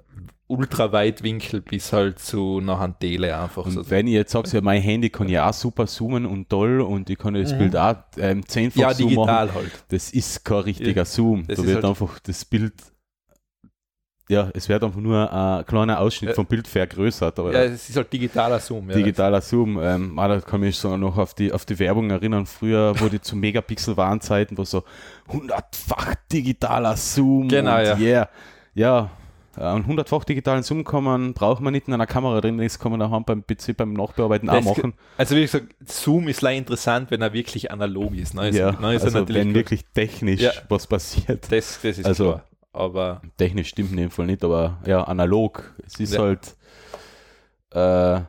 Ultraweitwinkel 0.48 1.60
bis 1.60 1.92
halt 1.92 2.18
zu 2.18 2.58
einem 2.58 2.98
Tele 2.98 3.38
einfach. 3.38 3.66
Und 3.66 3.72
so. 3.72 3.90
wenn 3.90 4.06
ich 4.06 4.14
jetzt 4.14 4.32
sage, 4.32 4.48
ja, 4.52 4.60
mein 4.60 4.80
Handy 4.82 5.10
kann 5.10 5.28
ja 5.28 5.48
auch 5.48 5.52
super 5.52 5.86
zoomen 5.86 6.26
und 6.26 6.48
toll 6.48 6.80
und 6.80 7.08
ich 7.10 7.18
kann 7.18 7.34
ja 7.36 7.42
das 7.42 7.52
Mhm. 7.52 7.58
Bild 7.58 7.76
auch 7.76 7.96
ähm, 8.16 8.46
zehnfach 8.48 8.80
Ja, 8.80 8.94
Zoom 8.94 9.14
machen, 9.14 9.26
digital 9.26 9.54
halt. 9.54 9.84
das 9.88 10.10
ist 10.10 10.44
kein 10.44 10.58
richtiger 10.60 11.04
Zoom. 11.04 11.46
das 11.46 11.58
Da 11.58 11.64
wird 11.64 11.74
halt- 11.76 11.84
einfach 11.84 12.18
das 12.20 12.44
Bild, 12.44 12.72
ja, 14.30 14.50
es 14.54 14.68
wird 14.68 14.84
einfach 14.84 15.00
nur 15.00 15.32
ein 15.32 15.64
kleiner 15.66 16.00
Ausschnitt 16.00 16.30
Ja. 16.30 16.34
vom 16.34 16.44
Bild 16.46 16.68
vergrößert. 16.68 17.38
Aber 17.38 17.52
Ja, 17.52 17.62
es 17.64 17.88
ist 17.88 17.96
halt 17.96 18.12
digitaler 18.12 18.58
Zoom. 18.60 18.88
Ja. 18.90 18.96
digitaler 18.96 19.40
Zoom. 19.40 19.78
Ähm, 19.82 20.18
ah, 20.18 20.28
da 20.28 20.40
kann 20.40 20.60
ich 20.62 20.66
mich 20.66 20.76
so 20.78 20.96
noch 20.98 21.16
auf 21.16 21.32
die, 21.34 21.50
auf 21.52 21.64
die 21.64 21.78
Werbung 21.78 22.10
erinnern. 22.10 22.44
Früher, 22.46 22.94
wo 23.00 23.08
die 23.08 23.20
zu 23.20 23.36
Megapixel 23.36 23.96
waren 23.96 24.20
Zeiten, 24.20 24.58
wo 24.58 24.64
so 24.64 24.82
hundertfach 25.28 26.14
digitaler 26.30 26.96
Zoom. 26.96 27.48
Genau, 27.48 27.78
und 27.78 27.84
ja. 27.84 27.96
Yeah. 27.98 28.28
Ja, 28.74 29.10
ja, 29.58 29.74
und 29.74 29.86
hundertfach 29.86 30.24
digitalen 30.24 30.62
Zoom 30.62 30.84
man, 31.02 31.34
braucht 31.34 31.60
man 31.60 31.72
nicht 31.72 31.88
in 31.88 31.94
einer 31.94 32.06
Kamera 32.06 32.40
drin, 32.40 32.58
das 32.58 32.78
kann 32.78 32.90
man 32.92 33.00
daheim 33.00 33.24
beim 33.24 33.42
PC 33.44 33.76
beim 33.76 33.92
Nachbearbeiten 33.92 34.48
auch 34.50 34.62
machen. 34.62 34.94
Also 35.16 35.34
wie 35.36 35.42
gesagt, 35.42 35.74
Zoom 35.86 36.28
ist 36.28 36.42
leider 36.42 36.58
interessant, 36.58 37.10
wenn 37.10 37.22
er 37.22 37.32
wirklich 37.32 37.70
analog 37.70 38.14
ist. 38.14 38.34
Ne? 38.34 38.42
Also, 38.42 38.58
ja, 38.58 38.72
ne, 38.72 38.94
ist 38.94 39.04
also 39.04 39.28
wenn 39.28 39.54
wirklich 39.54 39.84
technisch 39.94 40.40
Ja. 40.42 40.52
was 40.68 40.86
passiert. 40.86 41.50
das, 41.50 41.80
das 41.82 41.98
ist 41.98 42.06
also- 42.06 42.24
klar. 42.32 42.44
Aber 42.70 43.22
Technisch 43.38 43.70
stimmt 43.70 43.90
in 43.90 43.96
dem 43.96 44.10
Fall 44.10 44.26
nicht, 44.26 44.44
aber 44.44 44.78
ja, 44.86 45.02
analog. 45.02 45.74
Es 45.84 45.98
ist 45.98 46.14
Ja. 46.14 46.20
halt 46.20 46.54
äh, 47.72 48.20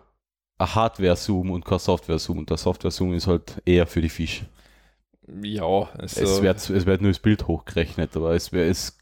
ein 0.57 0.75
Hardware-Zoom 0.75 1.51
und 1.51 1.65
kein 1.65 1.79
Software-Zoom. 1.79 2.39
Und 2.39 2.49
der 2.49 2.57
Software-Zoom 2.57 3.13
ist 3.13 3.27
halt 3.27 3.61
eher 3.65 3.85
für 3.87 4.01
die 4.01 4.09
Fische. 4.09 4.45
ja, 5.43 5.63
also, 5.63 6.21
Es, 6.21 6.41
wird, 6.41 6.57
es 6.69 6.85
wird 6.85 7.01
nur 7.01 7.11
das 7.11 7.19
Bild 7.19 7.47
hochgerechnet, 7.47 8.15
aber 8.15 8.33
es, 8.33 8.51
wär- 8.51 8.67
es 8.67 8.97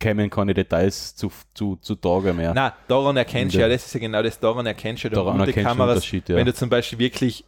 kämen 0.00 0.30
keine 0.30 0.54
Details 0.54 1.14
zu, 1.16 1.30
zu, 1.54 1.76
zu 1.76 1.94
Tage 1.96 2.32
mehr. 2.32 2.52
Na, 2.54 2.74
daran 2.86 3.16
erkennst 3.16 3.54
du 3.54 3.60
Ja. 3.60 3.66
ja, 3.66 3.72
das 3.72 3.86
ist 3.86 3.94
ja 3.94 4.00
genau 4.00 4.22
das, 4.22 4.38
daran 4.38 4.64
erkennst 4.66 5.04
du 5.04 5.08
ja 5.08 5.14
Daran 5.14 5.40
erkennst 5.40 5.68
Kameras, 5.68 5.96
Unterschied, 5.96 6.28
ja. 6.28 6.36
wenn 6.36 6.46
du 6.46 6.54
zum 6.54 6.68
Beispiel 6.70 6.98
wirklich 6.98 7.44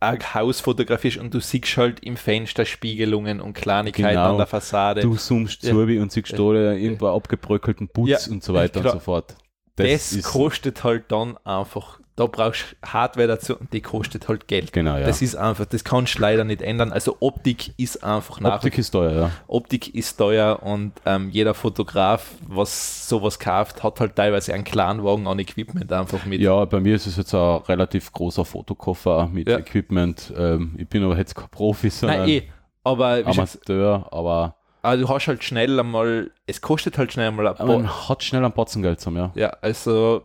ein 0.00 0.34
Haus 0.34 0.60
fotografierst 0.60 1.16
und 1.16 1.34
du 1.34 1.40
siehst 1.40 1.76
halt 1.76 2.00
im 2.04 2.16
Fenster 2.16 2.64
Spiegelungen 2.64 3.40
und 3.40 3.54
Kleinigkeiten 3.54 4.10
Genau. 4.10 4.30
an 4.30 4.36
der 4.36 4.46
Fassade. 4.46 5.00
Du 5.00 5.16
zoomst 5.16 5.64
Ja. 5.64 5.70
zu 5.72 5.80
und 5.80 6.12
siehst 6.12 6.32
da 6.32 6.72
irgendwo 6.72 7.08
abgebröckelten 7.08 7.88
Putz 7.88 8.08
Ja, 8.26 8.32
und 8.32 8.44
so 8.44 8.54
weiter 8.54 8.80
klar. 8.80 8.94
und 8.94 9.00
so 9.00 9.04
fort. 9.04 9.36
das 9.74 10.22
kostet 10.22 10.84
halt 10.84 11.10
dann 11.10 11.36
einfach, 11.38 11.98
da 12.18 12.26
brauchst 12.26 12.76
du 12.82 12.88
Hardware 12.92 13.28
dazu 13.28 13.56
und 13.56 13.72
die 13.72 13.80
kostet 13.80 14.26
halt 14.26 14.48
Geld. 14.48 14.72
Genau, 14.72 14.96
ja. 14.96 15.06
Das 15.06 15.22
ist 15.22 15.36
einfach, 15.36 15.66
das 15.66 15.84
kannst 15.84 16.16
du 16.16 16.22
leider 16.22 16.42
nicht 16.42 16.62
ändern. 16.62 16.92
Also 16.92 17.16
Optik 17.20 17.72
ist 17.78 18.02
einfach 18.02 18.40
nach 18.40 18.56
Optik 18.56 18.76
ist 18.76 18.90
teuer, 18.90 19.12
ja. 19.12 19.30
Optik 19.46 19.94
ist 19.94 20.16
teuer 20.16 20.60
und 20.64 20.92
ähm, 21.06 21.30
jeder 21.30 21.54
Fotograf, 21.54 22.30
was 22.46 23.08
sowas 23.08 23.38
kauft, 23.38 23.84
hat 23.84 24.00
halt 24.00 24.16
teilweise 24.16 24.52
einen 24.52 24.64
kleinen 24.64 25.04
Wagen 25.04 25.28
an 25.28 25.38
Equipment 25.38 25.92
einfach 25.92 26.24
mit. 26.24 26.40
Ja, 26.40 26.64
bei 26.64 26.80
mir 26.80 26.96
ist 26.96 27.06
es 27.06 27.16
jetzt 27.16 27.34
ein 27.34 27.60
relativ 27.68 28.12
großer 28.12 28.44
Fotokoffer 28.44 29.28
mit 29.32 29.48
Ja. 29.48 29.58
Equipment. 29.58 30.32
Ähm, 30.36 30.74
ich 30.76 30.88
bin 30.88 31.04
aber 31.04 31.16
jetzt 31.16 31.36
kein 31.36 31.48
Profi, 31.50 31.88
sondern 31.88 32.20
Nein, 32.20 32.28
eh. 32.28 32.42
Aber 32.82 33.22
Amateur, 33.24 34.08
aber 34.10 34.56
also 34.80 35.06
du 35.06 35.12
hast 35.12 35.26
halt 35.26 35.42
schnell 35.42 35.78
einmal, 35.78 36.30
es 36.46 36.60
kostet 36.60 36.98
halt 36.98 37.12
schnell 37.12 37.28
einmal 37.28 37.48
ein 37.48 37.66
man 37.66 38.08
hat 38.08 38.22
schnell 38.22 38.44
ein 38.44 38.52
Batzengeld 38.52 39.00
zum, 39.00 39.16
ja. 39.16 39.32
Ja, 39.34 39.48
also 39.60 40.22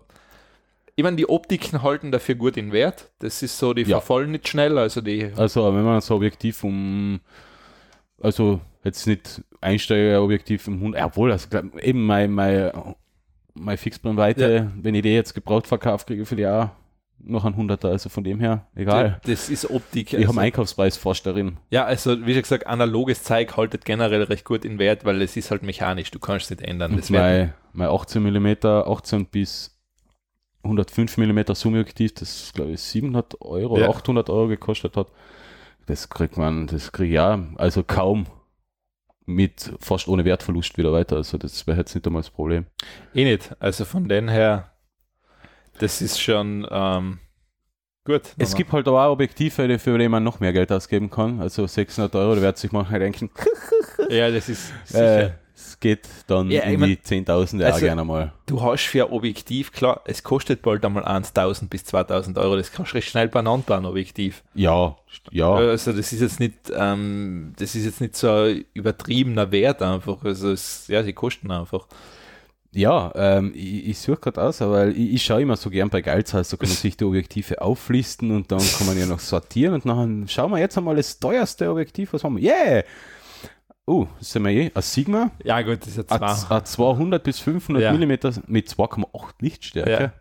ich 0.96 1.04
meine, 1.04 1.16
die 1.18 1.28
Optiken 1.30 1.82
halten 1.82 2.12
dafür 2.12 2.36
gut 2.36 2.56
in 2.58 2.72
Wert. 2.72 3.12
Das 3.20 3.42
ist 3.42 3.58
so, 3.58 3.74
die 3.74 3.82
Ja. 3.84 4.00
verfallen 4.00 4.32
nicht 4.32 4.48
schnell, 4.48 4.78
also 4.78 5.02
die 5.02 5.32
Also, 5.36 5.74
wenn 5.74 5.84
man 5.84 6.02
so 6.02 6.16
Objektiv 6.16 6.64
um, 6.64 7.20
also 8.22 8.60
jetzt 8.84 9.08
nicht 9.08 9.42
Einsteigerobjektiv 9.62 10.68
um 10.68 10.76
100, 10.76 11.04
obwohl, 11.06 11.32
also 11.32 11.48
eben 11.82 12.06
mein, 12.06 12.32
mein, 12.32 12.72
mein 13.54 13.78
Fixbrennweite, 13.78 14.72
wenn 14.82 14.96
ich 14.96 15.02
die 15.04 15.14
jetzt 15.14 15.34
gebraucht 15.34 15.68
verkauft 15.68 16.08
kriege 16.08 16.26
für 16.26 16.36
die 16.36 16.48
auch 16.48 16.70
noch 17.26 17.46
ein 17.46 17.56
Hunderter, 17.56 17.88
also 17.88 18.10
von 18.10 18.24
dem 18.26 18.42
her, 18.42 18.68
egal. 18.76 19.22
das 19.26 19.50
ist 19.50 19.70
Optik. 19.70 20.08
Ich 20.08 20.14
habe 20.16 20.28
Also, 20.28 20.40
einen 20.40 20.46
Einkaufspreis 20.48 20.98
fast 20.98 21.26
darin. 21.26 21.58
ja, 21.70 21.86
also 21.86 22.26
wie 22.26 22.34
schon 22.34 22.42
gesagt, 22.42 22.68
analoges 22.68 23.24
Zeug 23.24 23.56
haltet 23.56 23.86
generell 23.86 24.24
recht 24.24 24.44
gut 24.44 24.66
in 24.66 24.78
Wert, 24.78 25.06
weil 25.06 25.22
es 25.22 25.38
ist 25.38 25.50
halt 25.50 25.64
mechanisch, 25.64 26.12
du 26.12 26.20
kannst 26.20 26.52
es 26.52 26.58
nicht 26.60 26.68
ändern. 26.68 26.98
Das 26.98 27.10
mein, 27.10 27.54
mein 27.72 27.88
18 27.88 28.22
mm, 28.22 28.66
18 28.66 29.26
bis 29.28 29.73
105 30.64 31.18
mm 31.18 31.40
Zoom-Objektiv, 31.54 32.14
das 32.16 32.52
glaube 32.54 32.72
ich 32.72 32.82
700 32.82 33.42
Euro 33.42 33.78
Ja. 33.78 33.88
oder 33.88 33.96
800 33.98 34.30
Euro 34.30 34.48
gekostet 34.48 34.96
hat, 34.96 35.08
das 35.88 36.10
kriegt 36.10 36.38
man, 36.38 36.68
das 36.68 36.92
kriege 36.92 37.10
ich 37.10 37.16
ja, 37.16 37.40
also 37.58 37.84
kaum 37.84 38.26
mit 39.26 39.74
fast 39.80 40.08
ohne 40.08 40.26
Wertverlust 40.26 40.78
wieder 40.78 40.92
weiter. 40.92 41.18
Also 41.18 41.38
das 41.38 41.66
wäre 41.68 41.78
jetzt 41.78 41.96
nicht 41.96 42.06
einmal 42.06 42.22
das 42.22 42.30
Problem. 42.30 42.66
eh 43.14 43.24
nicht. 43.24 43.56
Also 43.60 43.86
von 43.86 44.08
den 44.08 44.28
her, 44.30 44.72
das 45.80 46.02
ist 46.02 46.22
schon 46.22 46.68
ähm, 46.70 47.20
gut. 48.06 48.34
Es 48.38 48.56
gibt 48.56 48.72
halt 48.74 48.88
auch 48.88 49.12
Objektive, 49.12 49.80
für 49.80 49.98
die 49.98 50.10
man 50.10 50.24
noch 50.24 50.40
mehr 50.40 50.54
Geld 50.54 50.72
ausgeben 50.72 51.10
kann. 51.10 51.40
Also 51.40 51.66
600 51.68 52.14
Euro, 52.16 52.36
da 52.36 52.42
wird 52.42 52.58
sich 52.58 52.72
manchmal 52.72 53.00
denken, 53.00 53.30
ja, 54.10 54.30
das 54.30 54.50
ist 54.50 54.72
äh, 54.72 54.76
sicher. 54.94 55.40
Es 55.56 55.80
geht 55.80 56.08
dann 56.28 56.50
Ja, 56.50 56.64
ich 56.64 56.74
in 56.74 56.80
mein, 56.80 56.90
die 56.90 57.02
Zehntausende 57.02 57.68
auch 57.68 57.74
also- 57.74 57.86
gerne 57.86 58.04
mal. 58.04 58.34
Du 58.46 58.62
hast 58.62 58.86
für 58.86 59.06
ein 59.06 59.12
Objektiv, 59.12 59.72
klar, 59.72 60.02
es 60.06 60.24
kostet 60.24 60.62
bald 60.62 60.84
einmal 60.84 61.06
1000 61.06 61.70
bis 61.70 61.86
2000 61.86 62.38
Euro, 62.38 62.56
das 62.56 62.72
kannst 62.72 62.92
du 62.92 62.96
recht 62.96 63.10
schnell 63.10 63.28
beieinander 63.28 63.66
bauen, 63.66 63.86
Objektiv. 63.86 64.44
Ja, 64.56 64.96
ja. 65.32 65.54
Also 65.54 65.94
das 65.94 66.12
ist 66.12 66.22
jetzt 66.22 66.40
nicht, 66.40 66.72
ähm, 66.76 67.54
das 67.58 67.76
ist 67.76 67.86
jetzt 67.86 68.02
nicht 68.02 68.16
so 68.16 68.30
ein 68.30 68.66
übertriebener 68.74 69.52
Wert 69.52 69.82
einfach. 69.82 70.24
Also 70.24 70.52
es, 70.52 70.88
ja, 70.88 71.04
sie 71.04 71.14
kosten 71.14 71.52
einfach. 71.52 71.88
Ja, 72.76 73.12
ähm, 73.16 73.52
ich, 73.56 73.90
ich 73.90 74.00
suche 74.00 74.18
gerade 74.18 74.42
aus, 74.42 74.62
aber 74.62 74.88
ich, 74.88 75.14
ich 75.14 75.24
schaue 75.24 75.44
immer 75.44 75.56
so 75.56 75.70
gern 75.70 75.90
bei 75.90 76.02
Geizhals, 76.02 76.50
da 76.50 76.58
kann 76.58 76.70
man 76.70 76.76
sich 76.78 76.98
die 76.98 77.06
Objektive 77.06 77.62
auflisten 77.62 78.32
und 78.32 78.52
dann 78.52 78.60
kann 78.60 78.88
man 78.88 78.98
ja 78.98 79.06
noch 79.06 79.20
sortieren 79.20 79.76
und 79.76 79.86
dann 79.86 80.28
schauen 80.28 80.52
wir 80.52 80.58
jetzt 80.58 80.78
einmal 80.78 80.96
das 80.96 81.20
teuerste 81.20 81.70
Objektiv, 81.70 82.14
was 82.14 82.24
haben 82.24 82.38
wir? 82.38 82.52
Yeah! 82.52 82.84
Oh, 83.86 84.08
das 84.20 84.32
sind 84.32 84.44
wir 84.44 84.52
eh, 84.52 84.72
ein 84.74 84.82
Sigma, 84.82 85.32
Ja 85.44 85.62
gut, 85.62 85.82
das 85.82 85.90
ist 85.90 86.10
ja 86.10 86.18
ein, 86.20 86.36
zwei. 86.38 86.56
ein 86.56 86.66
200 86.66 87.24
bis 87.24 87.40
500 87.40 87.84
Ja. 87.84 87.92
Millimeter 87.92 88.32
mit 88.48 88.70
2,8 88.70 89.08
Lichtstärke. 89.40 89.92
Ja. 89.92 90.14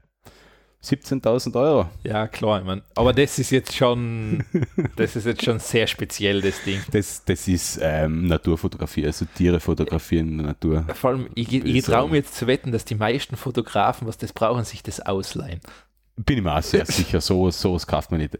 17.000 0.84 1.54
Euro. 1.54 1.88
Ja, 2.02 2.26
klar, 2.26 2.58
ich 2.58 2.66
mein, 2.66 2.82
aber 2.96 3.12
das 3.12 3.38
ist 3.38 3.50
jetzt 3.50 3.72
schon, 3.72 4.44
das 4.96 5.14
ist 5.14 5.26
jetzt 5.26 5.44
schon 5.44 5.60
sehr 5.60 5.86
speziell, 5.86 6.40
das 6.40 6.60
Ding. 6.64 6.80
Das, 6.90 7.24
das 7.24 7.46
ist 7.46 7.78
ähm, 7.80 8.26
Naturfotografie, 8.26 9.06
also 9.06 9.24
Tiere 9.26 9.60
fotografieren 9.60 10.30
in 10.30 10.38
der 10.38 10.46
Natur. 10.48 10.84
Vor 10.94 11.10
allem, 11.10 11.28
ich, 11.36 11.52
ich 11.52 11.84
traue 11.84 12.10
mir 12.10 12.16
jetzt 12.16 12.34
zu 12.34 12.48
wetten, 12.48 12.72
dass 12.72 12.84
die 12.84 12.96
meisten 12.96 13.36
Fotografen, 13.36 14.08
was 14.08 14.18
das 14.18 14.32
brauchen, 14.32 14.64
sich 14.64 14.82
das 14.82 14.98
ausleihen. 14.98 15.60
Bin 16.16 16.38
ich 16.38 16.42
mir 16.42 16.56
auch 16.56 16.62
sehr 16.62 16.84
sicher, 16.84 17.20
sowas, 17.20 17.60
sowas 17.60 17.86
kauft 17.86 18.10
man 18.10 18.20
nicht. 18.20 18.36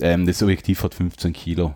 Ähm, 0.00 0.24
das 0.24 0.42
Objektiv 0.42 0.82
hat 0.82 0.94
15 0.94 1.34
Kilo. 1.34 1.74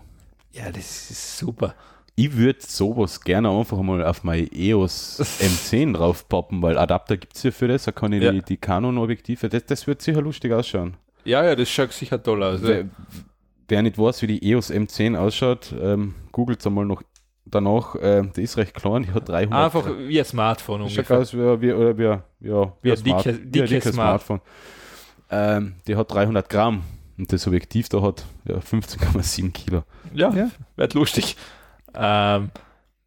Ja, 0.51 0.71
das 0.71 1.11
ist 1.11 1.37
super. 1.37 1.75
Ich 2.19 2.35
würde 2.35 2.57
sowas 2.61 3.21
gerne 3.21 3.51
einfach 3.51 3.79
mal 3.83 4.03
auf 4.03 4.23
mein 4.23 4.49
EOS 4.51 5.19
M10 5.39 5.93
draufpappen, 5.97 6.63
weil 6.63 6.75
Adapter 6.79 7.15
gibt 7.15 7.35
es 7.35 7.43
ja 7.43 7.51
für 7.51 7.67
das, 7.67 7.83
da 7.83 7.91
kann 7.91 8.11
ich 8.11 8.23
Ja. 8.23 8.31
die, 8.31 8.41
die 8.41 8.57
Canon-Objektive, 8.57 9.47
das, 9.49 9.65
das 9.67 9.85
wird 9.85 10.01
sicher 10.01 10.21
lustig 10.23 10.51
ausschauen. 10.51 10.97
Ja, 11.25 11.43
ja, 11.45 11.55
das 11.55 11.69
schaut 11.69 11.91
sicher 11.93 12.21
toll 12.23 12.41
aus. 12.41 12.61
Wer, 12.63 12.85
wer 13.67 13.81
nicht 13.83 13.99
weiß, 13.99 14.23
wie 14.23 14.27
die 14.39 14.49
EOS 14.51 14.71
M10 14.71 15.15
ausschaut, 15.15 15.75
ähm, 15.79 16.15
googelt 16.31 16.65
einmal 16.65 16.85
noch 16.85 17.03
danach, 17.45 17.95
ähm, 18.01 18.31
die 18.35 18.41
ist 18.41 18.57
recht 18.57 18.73
klein, 18.73 19.03
die 19.03 19.11
hat 19.11 19.29
300 19.29 19.53
Einfach 19.75 19.87
wie 20.07 20.17
ein 20.19 20.25
Smartphone 20.25 20.81
Das 20.81 20.89
schaut 20.93 20.97
ungefähr. 21.11 21.19
aus 21.19 21.33
wie, 21.35 21.61
wie, 21.67 21.71
oder 21.73 21.97
wie, 21.99 22.47
ja, 22.47 22.73
Wie 22.81 22.91
ein 22.91 22.97
Smart- 22.97 23.25
dicke- 23.27 23.39
wie 23.53 23.61
ein 23.61 23.67
dicke 23.67 23.81
Smart. 23.93 24.23
Smartphone. 24.23 24.41
Ähm, 25.29 25.75
die 25.87 25.95
hat 25.95 26.11
300 26.11 26.49
Gramm 26.49 26.81
und 27.17 27.31
das 27.31 27.45
Objektiv 27.45 27.89
da 27.89 28.01
hat 28.01 28.25
ja, 28.47 28.55
15,7 28.57 29.51
Kilo. 29.51 29.83
Ja, 30.15 30.31
Ja. 30.33 30.49
wird 30.77 30.93
lustig. 30.95 31.35
Ähm, 31.97 32.51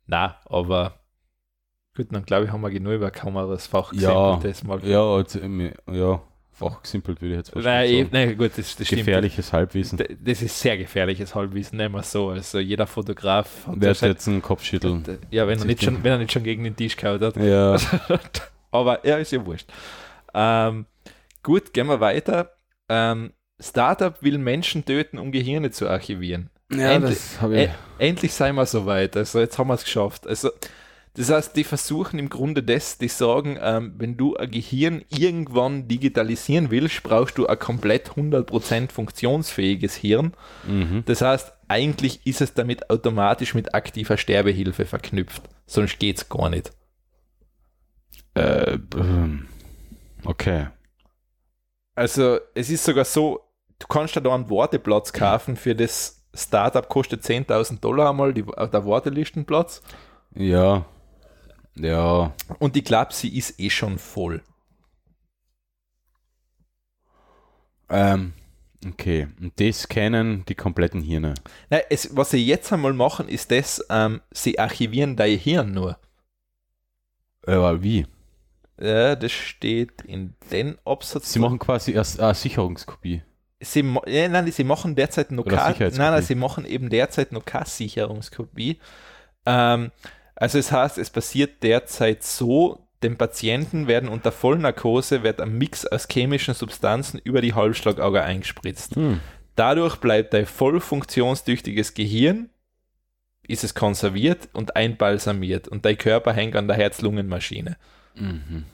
na, 0.06 0.36
aber 0.46 0.94
gut, 1.96 2.08
dann 2.10 2.24
glaube 2.24 2.46
ich, 2.46 2.50
haben 2.52 2.60
wir 2.62 2.70
genug 2.70 2.94
über 2.94 3.10
Kameras 3.10 3.66
Fach 3.66 3.92
Ja, 3.92 4.40
mal. 4.64 4.84
Ja, 4.84 5.18
jetzt, 5.18 5.36
ähm, 5.36 5.72
ja, 5.90 6.20
fachgesimpelt 6.52 7.22
würde 7.22 7.34
ich 7.34 7.38
jetzt 7.38 7.54
Nein, 7.56 7.64
sagen. 7.64 8.08
nein, 8.12 8.36
gut, 8.36 8.50
das, 8.56 8.76
das 8.76 8.86
stimmt. 8.86 9.00
Gefährliches 9.02 9.52
Halbwissen. 9.52 9.98
D- 9.98 10.16
Das 10.20 10.42
ist 10.42 10.58
sehr 10.60 10.76
gefährliches 10.76 11.34
Halbwissen, 11.34 11.78
nehmen 11.78 11.94
wir 11.94 12.02
so. 12.02 12.30
Also 12.30 12.58
jeder 12.58 12.86
Fotograf 12.86 13.66
hat 13.66 13.96
sein- 13.96 14.10
jetzt 14.10 14.28
einen 14.28 14.42
Kopfschütteln? 14.42 15.04
ja, 15.30 15.46
wenn 15.46 15.58
er, 15.58 15.64
nicht 15.64 15.82
schon, 15.82 16.02
wenn 16.02 16.12
er 16.12 16.18
nicht 16.18 16.32
schon 16.32 16.42
gegen 16.42 16.64
den 16.64 16.76
Tisch 16.76 16.96
gehauen 16.96 17.20
hat. 17.20 17.36
Ja, 17.36 17.76
Aber 18.72 19.06
ja, 19.06 19.16
ist 19.16 19.32
ja 19.32 19.44
wurscht. 19.44 19.68
Ähm, 20.34 20.86
gut, 21.42 21.72
gehen 21.72 21.86
wir 21.86 22.00
weiter. 22.00 22.52
Ähm, 22.88 23.32
Startup 23.58 24.22
will 24.22 24.38
Menschen 24.38 24.84
töten, 24.84 25.18
um 25.18 25.32
Gehirne 25.32 25.70
zu 25.70 25.88
archivieren. 25.88 26.49
Ja 26.72 26.92
Endlich- 26.92 27.14
das 27.18 27.40
habe 27.40 27.62
ich. 27.62 27.68
Ä- 27.70 27.74
endlich 27.98 28.32
sind 28.32 28.54
wir 28.56 28.66
soweit. 28.66 29.16
Also 29.16 29.40
jetzt 29.40 29.58
haben 29.58 29.68
wir 29.68 29.74
es 29.74 29.84
geschafft. 29.84 30.26
Also 30.26 30.50
das 31.14 31.28
heißt, 31.30 31.56
die 31.56 31.64
versuchen 31.64 32.18
im 32.20 32.28
Grunde 32.28 32.62
das, 32.62 32.96
die 32.98 33.08
sagen, 33.08 33.58
ähm, 33.60 33.94
wenn 33.98 34.16
du 34.16 34.36
ein 34.36 34.48
Gehirn 34.50 35.04
irgendwann 35.08 35.88
digitalisieren 35.88 36.70
willst, 36.70 37.02
brauchst 37.02 37.36
du 37.36 37.46
ein 37.48 37.58
komplett 37.58 38.10
100% 38.16 38.92
funktionsfähiges 38.92 39.96
Hirn. 39.96 40.34
Mhm. 40.66 41.02
Das 41.06 41.20
heißt, 41.20 41.52
eigentlich 41.66 42.24
ist 42.26 42.40
es 42.40 42.54
damit 42.54 42.90
automatisch 42.90 43.54
mit 43.54 43.74
aktiver 43.74 44.16
Sterbehilfe 44.16 44.86
verknüpft. 44.86 45.42
Sonst 45.66 45.98
geht 45.98 46.18
es 46.18 46.28
gar 46.28 46.48
nicht. 46.48 46.70
Äh, 48.34 48.78
ähm, 48.96 49.48
okay. 50.24 50.68
Also 51.96 52.38
es 52.54 52.70
ist 52.70 52.84
sogar 52.84 53.04
so, 53.04 53.40
du 53.80 53.86
kannst 53.88 54.16
da 54.16 54.20
einen 54.34 54.48
Warteplatz 54.48 55.12
kaufen 55.12 55.56
für 55.56 55.74
das 55.74 56.19
Startup, 56.34 56.88
kostet 56.88 57.22
10.000 57.22 57.80
Dollar 57.80 58.10
einmal 58.10 58.32
die, 58.32 58.42
der 58.44 58.86
Wartelistenplatz. 58.86 59.82
Ja. 60.34 60.84
Ja. 61.74 62.32
Und 62.58 62.76
ich 62.76 62.84
glaube, 62.84 63.12
sie 63.12 63.36
ist 63.36 63.58
eh 63.58 63.70
schon 63.70 63.98
voll. 63.98 64.42
Ähm, 67.88 68.32
okay. 68.86 69.28
Und 69.40 69.58
das 69.58 69.88
kennen 69.88 70.44
die 70.48 70.54
kompletten 70.54 71.02
Hirne. 71.02 71.34
Nein, 71.68 71.82
es, 71.90 72.16
was 72.16 72.30
sie 72.30 72.44
jetzt 72.44 72.72
einmal 72.72 72.92
machen, 72.92 73.28
ist 73.28 73.50
das, 73.50 73.84
ähm, 73.90 74.20
sie 74.30 74.58
archivieren 74.58 75.16
dein 75.16 75.36
Hirn 75.38 75.72
nur. 75.72 75.98
Aber 77.46 77.82
wie? 77.82 78.06
Ja, 78.80 79.16
das 79.16 79.32
steht 79.32 80.02
in 80.02 80.34
den 80.50 80.78
Absatz. 80.84 81.32
Sie 81.32 81.38
machen 81.38 81.58
quasi 81.58 81.92
erst 81.92 82.20
eine 82.20 82.34
Sicherungskopie. 82.34 83.22
Sie, 83.60 83.82
nein, 83.82 84.50
sie 84.50 84.64
machen 84.64 84.94
derzeit 84.94 85.30
Oder 85.32 85.56
keine, 85.56 85.90
nein, 85.90 86.12
nein, 86.12 86.22
sie 86.22 86.34
machen 86.34 86.64
eben 86.64 86.88
derzeit 86.88 87.32
noch 87.32 87.44
keine 87.44 87.66
Sicherungskopie. 87.66 88.78
Ähm, 89.46 89.90
also 90.34 90.58
es 90.58 90.72
heißt, 90.72 90.98
es 90.98 91.10
passiert 91.10 91.62
derzeit 91.62 92.22
so, 92.22 92.86
dem 93.02 93.16
Patienten 93.16 93.86
werden 93.86 94.08
unter 94.08 94.32
Vollnarkose 94.32 95.22
wird 95.22 95.40
ein 95.40 95.56
Mix 95.56 95.86
aus 95.86 96.06
chemischen 96.10 96.54
Substanzen 96.54 97.20
über 97.22 97.40
die 97.40 97.54
Halbschlagader 97.54 98.24
eingespritzt. 98.24 98.96
Hm. 98.96 99.20
Dadurch 99.56 99.96
bleibt 99.96 100.34
ein 100.34 100.46
voll 100.46 100.80
funktionstüchtiges 100.80 101.94
Gehirn, 101.94 102.50
ist 103.46 103.64
es 103.64 103.74
konserviert 103.74 104.48
und 104.52 104.76
einbalsamiert 104.76 105.68
und 105.68 105.84
dein 105.84 105.98
Körper 105.98 106.32
hängt 106.32 106.56
an 106.56 106.68
der 106.68 106.76
Herz-Lungen-Maschine. 106.76 107.76
Mhm. 108.14 108.64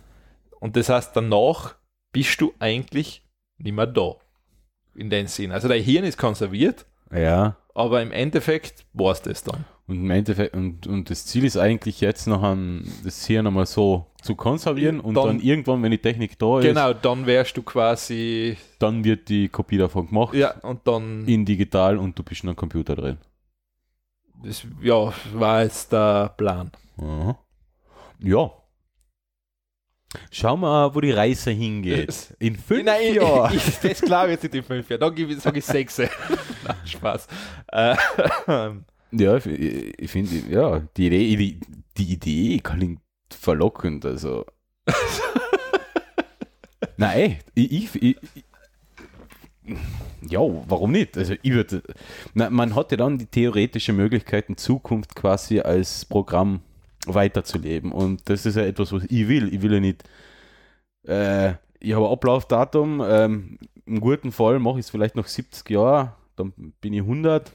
Und 0.61 0.77
das 0.77 0.89
heißt, 0.89 1.17
danach 1.17 1.77
bist 2.13 2.41
du 2.41 2.53
eigentlich 2.59 3.23
nicht 3.59 3.73
mehr 3.73 3.87
da. 3.87 4.17
In 4.97 5.11
dem 5.11 5.27
Sinn. 5.27 5.53
Also 5.53 5.69
dein 5.69 5.83
Hirn 5.83 6.05
ist 6.05 6.17
konserviert, 6.19 6.87
Ja. 7.13 7.57
aber 7.75 8.01
im 8.03 8.13
Endeffekt 8.13 8.87
war 8.95 9.13
es 9.13 9.23
das 9.23 9.45
dann. 9.45 9.65
Und 9.89 9.97
im 9.99 10.11
Endeffekt, 10.11 10.55
und, 10.57 10.87
und 10.89 11.11
das 11.11 11.27
Ziel 11.27 11.45
ist 11.45 11.57
eigentlich 11.57 12.01
jetzt 12.01 12.27
noch 12.27 12.43
an 12.43 12.91
das 13.05 13.25
Hirn 13.27 13.47
einmal 13.47 13.67
so 13.67 14.07
zu 14.23 14.35
konservieren 14.35 14.99
und 14.99 15.15
Dann- 15.15 15.27
dann, 15.27 15.41
irgendwann, 15.41 15.81
wenn 15.83 15.93
die 15.93 15.99
Technik 15.99 16.37
da 16.41 16.59
ist, 16.59 16.65
Genau, 16.65 16.93
dann 16.93 17.27
wärst 17.27 17.57
du 17.57 17.63
quasi, 17.63 18.57
dann 18.81 19.05
wird 19.05 19.29
die 19.29 19.49
Kopie 19.49 19.79
davon 19.79 20.09
gemacht 20.09 20.35
ja, 20.35 20.59
und 20.63 20.81
dann, 20.89 21.25
in 21.29 21.45
digital 21.45 21.99
und 21.99 22.19
du 22.19 22.25
bist 22.25 22.43
in 22.43 22.49
einem 22.49 22.57
Computer 22.57 22.97
drin. 22.97 23.19
das, 24.43 24.67
ja, 24.83 25.13
war 25.35 25.63
jetzt 25.63 25.93
der 25.93 26.31
Plan. 26.37 26.71
Aha. 26.99 27.39
Ja. 28.21 28.51
Schauen 30.31 30.61
wir 30.61 30.69
mal, 30.69 30.95
wo 30.95 31.01
die 31.01 31.11
Reise 31.11 31.51
hingeht. 31.51 32.35
In 32.39 32.57
fünf 32.57 32.85
Nein, 32.85 33.15
Jahren. 33.15 33.55
ich, 33.55 33.67
ich, 33.69 33.79
das 33.79 34.01
glaube 34.01 34.27
ich 34.29 34.33
jetzt 34.35 34.45
nicht 34.45 34.55
in 34.55 34.63
fünf 34.63 34.89
Jahren. 34.89 35.01
Dann 35.01 35.41
sage 35.41 35.59
ich 35.59 35.65
sechs. 35.65 35.99
Nein, 35.99 36.77
Spaß. 36.85 37.27
Äh, 37.69 37.97
Ja, 39.13 39.37
ich, 39.37 39.47
ich 39.47 40.11
finde, 40.11 40.37
ja, 40.51 40.81
die 40.97 41.07
Idee, 41.07 41.37
die, 41.37 41.61
die 41.97 42.13
Idee 42.13 42.59
klingt 42.59 43.01
verlockend, 43.31 44.05
also. 44.05 44.45
Nein, 46.97 47.39
ich, 47.55 47.73
ich, 47.73 48.03
ich, 48.03 48.17
ja, 50.29 50.41
warum 50.41 50.93
nicht? 50.93 51.17
Also 51.17 51.35
ich 51.41 51.53
würde, 51.53 51.83
man 52.35 52.75
hatte 52.75 52.97
dann 52.97 53.19
die 53.19 53.27
theoretische 53.27 53.93
Möglichkeit, 53.93 54.49
in 54.49 54.57
Zukunft 54.57 55.15
quasi 55.15 55.61
als 55.61 56.05
Programm 56.05 56.61
weiterzuleben 57.07 57.93
und 57.93 58.29
das 58.29 58.47
ist 58.47 58.57
ja 58.57 58.63
etwas, 58.65 58.93
was 58.93 59.05
ich 59.05 59.29
will. 59.29 59.53
Ich 59.55 59.63
will 59.63 59.73
ja 59.75 59.81
nicht, 59.81 60.05
äh, 61.07 61.55
ich 61.81 61.95
habe 61.95 62.09
Ablaufdatum, 62.11 63.03
ähm, 63.07 63.59
im 63.87 64.01
guten 64.01 64.33
Fall 64.33 64.59
mache 64.59 64.79
ich 64.79 64.87
es 64.87 64.91
vielleicht 64.91 65.17
noch 65.17 65.27
70 65.27 65.69
Jahre, 65.71 66.13
dann 66.37 66.53
bin 66.81 66.93
ich 66.93 67.01
100, 67.01 67.53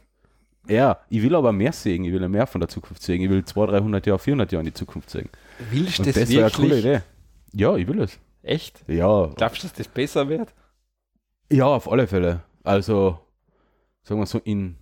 ja, 0.68 1.00
ich 1.10 1.22
will 1.24 1.36
aber 1.36 1.52
mehr 1.52 1.72
sehen, 1.74 2.04
ich 2.06 2.12
will 2.12 2.22
ja 2.22 2.28
mehr 2.28 2.46
von 2.48 2.62
der 2.62 2.70
Zukunft 2.70 3.02
sehen. 3.02 3.22
Ich 3.22 3.30
will 3.30 3.44
200, 3.44 3.82
300 3.82 4.06
Jahre, 4.06 4.20
400 4.20 4.52
Jahre 4.52 4.62
in 4.62 4.66
die 4.68 4.74
Zukunft 4.74 5.10
sehen. 5.10 5.28
willst 5.72 6.00
du 6.00 6.04
das, 6.04 6.14
das 6.14 6.30
eine 6.30 6.52
coole 6.52 6.70
wirklich? 6.70 6.86
Idee. 6.86 7.02
Ja, 7.54 7.76
ich 7.76 7.88
will 7.88 8.00
es. 8.00 8.20
Echt? 8.44 8.84
Ja, 8.88 9.32
Glaubst 9.36 9.64
du, 9.64 9.68
dass 9.68 9.76
das 9.76 9.88
besser 9.88 10.30
wird? 10.30 10.54
ja, 11.52 11.66
auf 11.66 11.92
alle 11.92 12.08
Fälle. 12.08 12.42
Also, 12.64 13.20
sagen 14.04 14.22
wir 14.22 14.26
so, 14.28 14.38
in 14.38 14.78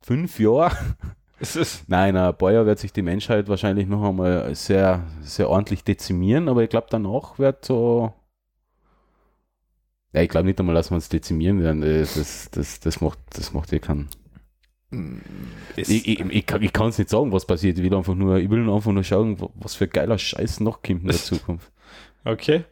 fünf 0.00 0.38
Jahren, 0.38 0.96
Es 1.42 1.56
ist, 1.56 1.88
nein, 1.88 2.16
ein 2.16 2.34
Jahre 2.38 2.66
wird 2.66 2.78
sich 2.78 2.92
die 2.92 3.02
Menschheit 3.02 3.48
wahrscheinlich 3.48 3.86
noch 3.88 4.06
einmal 4.06 4.54
sehr, 4.54 5.06
sehr 5.22 5.48
ordentlich 5.48 5.84
dezimieren, 5.84 6.48
aber 6.48 6.62
ich 6.62 6.68
glaube, 6.70 6.88
danach 6.90 7.38
wird 7.38 7.64
so. 7.64 8.12
Ja, 10.12 10.22
ich 10.22 10.28
glaube 10.28 10.46
nicht 10.46 10.58
einmal, 10.60 10.74
dass 10.74 10.90
wir 10.90 10.96
uns 10.96 11.08
dezimieren 11.08 11.60
werden. 11.62 11.80
Das, 11.82 12.14
das, 12.14 12.50
das, 12.50 12.80
das 12.80 13.00
macht, 13.00 13.18
das 13.32 13.52
macht 13.52 13.72
eh 13.72 13.78
keinen. 13.78 14.08
es, 15.76 15.88
Ich, 15.88 16.06
ich, 16.08 16.20
ich, 16.20 16.46
kann- 16.46 16.62
ich 16.62 16.72
kann 16.72 16.88
es 16.88 16.98
nicht 16.98 17.10
sagen, 17.10 17.32
was 17.32 17.46
passiert. 17.46 17.78
Ich 17.78 17.84
will 17.84 17.94
einfach 17.94 18.14
nur, 18.14 18.38
ich 18.38 18.50
will 18.50 18.68
einfach 18.68 18.92
nur 18.92 19.04
schauen, 19.04 19.40
wa- 19.40 19.50
was 19.54 19.74
für 19.74 19.88
geiler 19.88 20.18
Scheiß 20.18 20.60
noch 20.60 20.82
kommt 20.82 21.02
in 21.02 21.08
der 21.08 21.16
Zukunft. 21.22 21.72
okay. 22.24 22.64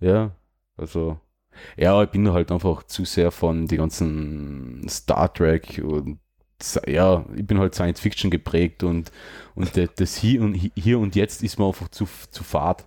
Ja, 0.00 0.32
also. 0.76 1.20
Ja, 1.76 2.02
ich 2.02 2.10
bin 2.10 2.32
halt 2.32 2.52
einfach 2.52 2.84
zu 2.84 3.04
sehr 3.04 3.30
von 3.30 3.66
die 3.66 3.78
ganzen 3.78 4.86
Star 4.88 5.32
Trek 5.32 5.82
und 5.84 6.20
ja, 6.86 7.24
ich 7.36 7.46
bin 7.46 7.58
halt 7.58 7.74
Science 7.74 8.00
Fiction 8.00 8.30
geprägt 8.30 8.82
und, 8.82 9.10
und 9.54 9.70
das, 9.96 10.16
hier 10.16 10.42
und 10.42 10.54
hier 10.54 10.98
und 10.98 11.14
jetzt 11.14 11.42
ist 11.42 11.58
mir 11.58 11.66
einfach 11.66 11.88
zu, 11.88 12.08
zu 12.30 12.44
fad. 12.44 12.86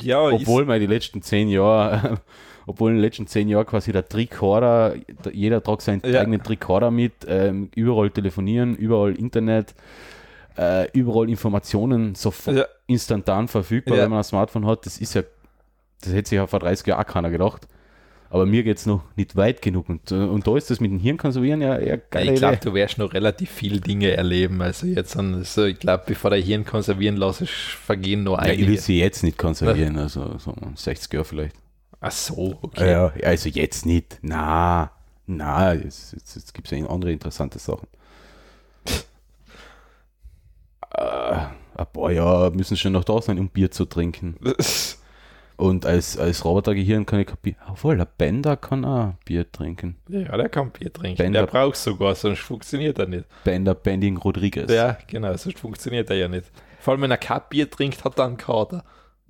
Ja, 0.00 0.20
Obwohl 0.22 0.64
man 0.66 0.80
die 0.80 0.86
letzten 0.86 1.22
zehn 1.22 1.48
Jahre, 1.48 2.20
obwohl 2.66 2.90
in 2.90 2.96
den 2.96 3.02
letzten 3.02 3.26
zehn 3.26 3.48
Jahren 3.48 3.64
quasi 3.66 3.92
der 3.92 4.06
Tricorder, 4.06 4.96
jeder 5.32 5.62
tragt 5.62 5.82
seinen 5.82 6.02
Ja. 6.04 6.20
eigenen 6.20 6.42
Tricorder 6.42 6.90
mit, 6.90 7.12
ähm, 7.26 7.70
überall 7.74 8.10
telefonieren, 8.10 8.74
überall 8.76 9.14
Internet, 9.14 9.74
äh, 10.58 10.90
überall 10.92 11.30
Informationen 11.30 12.14
sofort 12.14 12.56
Ja. 12.56 12.64
instantan 12.86 13.48
verfügbar, 13.48 13.96
Ja. 13.96 14.02
wenn 14.04 14.10
man 14.10 14.18
ein 14.18 14.24
Smartphone 14.24 14.66
hat. 14.66 14.84
Das 14.84 14.98
ist 14.98 15.14
ja, 15.14 15.22
das 16.02 16.12
hätte 16.12 16.28
sich 16.28 16.36
ja 16.36 16.46
vor 16.46 16.58
30 16.58 16.86
Jahren 16.86 17.02
auch 17.02 17.06
keiner 17.06 17.30
gedacht. 17.30 17.66
Aber 18.28 18.44
mir 18.44 18.62
geht 18.64 18.78
es 18.78 18.86
noch 18.86 19.02
nicht 19.14 19.36
weit 19.36 19.62
genug. 19.62 19.88
Und, 19.88 20.10
äh, 20.10 20.14
und 20.14 20.46
da 20.46 20.56
ist 20.56 20.70
das 20.70 20.80
mit 20.80 20.90
dem 20.90 20.98
Hirn 20.98 21.16
konservieren 21.16 21.60
ja 21.60 21.76
eher 21.76 21.96
Ja, 21.96 22.02
geile 22.10 22.32
ich 22.32 22.38
glaube, 22.38 22.58
du 22.58 22.74
wirst 22.74 22.98
noch 22.98 23.12
relativ 23.14 23.50
viele 23.50 23.80
Dinge 23.80 24.10
erleben. 24.16 24.60
Also 24.62 24.86
jetzt, 24.86 25.16
an, 25.16 25.44
so, 25.44 25.64
ich 25.64 25.78
glaube, 25.78 26.04
bevor 26.06 26.30
der 26.30 26.40
Hirn 26.40 26.64
konservieren 26.64 27.16
lässt, 27.16 27.48
vergehen 27.48 28.24
noch 28.24 28.38
Ja, 28.38 28.46
ich 28.52 28.58
will 28.58 28.66
einige. 28.66 28.80
sie 28.80 28.98
jetzt 28.98 29.22
nicht 29.22 29.38
konservieren, 29.38 29.96
also 29.98 30.38
so 30.38 30.54
60 30.74 31.12
Jahre 31.12 31.24
vielleicht. 31.24 31.56
Ach 32.00 32.10
so, 32.12 32.58
okay. 32.62 32.90
Ja, 32.90 33.12
also 33.24 33.48
jetzt 33.48 33.86
nicht. 33.86 34.18
Na, 34.22 34.90
na, 35.26 35.72
jetzt, 35.74 36.12
jetzt, 36.12 36.36
jetzt 36.36 36.52
gibt 36.54 36.70
es 36.70 36.78
ja 36.78 36.86
andere 36.86 37.12
interessante 37.12 37.58
Sachen. 37.58 37.88
äh, 40.94 41.36
ein 41.78 41.86
paar 41.92 42.12
Jahre 42.12 42.50
müssen 42.50 42.76
schon 42.76 42.92
noch 42.92 43.04
da 43.04 43.20
sein, 43.22 43.38
um 43.38 43.48
Bier 43.48 43.70
zu 43.70 43.84
trinken. 43.84 44.36
Und 45.56 45.86
als, 45.86 46.18
als 46.18 46.44
Robotergehirn 46.44 47.06
kann 47.06 47.20
ich 47.20 47.26
kein 47.28 47.38
Bier. 47.40 47.54
Obwohl, 47.70 47.96
der 47.96 48.04
Bender 48.04 48.56
kann 48.58 48.84
auch 48.84 49.14
Bier 49.24 49.50
trinken. 49.50 49.96
Ja, 50.08 50.36
der 50.36 50.50
kann 50.50 50.70
Bier 50.70 50.92
trinken. 50.92 51.16
Bender- 51.16 51.40
Der 51.40 51.46
braucht 51.46 51.76
sogar, 51.76 52.14
sonst 52.14 52.40
funktioniert 52.40 52.98
er 52.98 53.06
nicht. 53.06 53.24
Bender 53.44 53.74
Bending 53.74 54.18
Rodriguez. 54.18 54.70
Ja, 54.70 54.98
genau, 55.06 55.34
sonst 55.36 55.58
funktioniert 55.58 56.10
er 56.10 56.16
ja 56.16 56.28
nicht. 56.28 56.50
Vor 56.80 56.92
allem, 56.92 57.00
wenn 57.02 57.10
er 57.10 57.16
kein 57.16 57.40
Bier 57.48 57.70
trinkt, 57.70 58.04
hat 58.04 58.18
er 58.18 58.26
einen 58.26 58.36
Kater. 58.36 58.84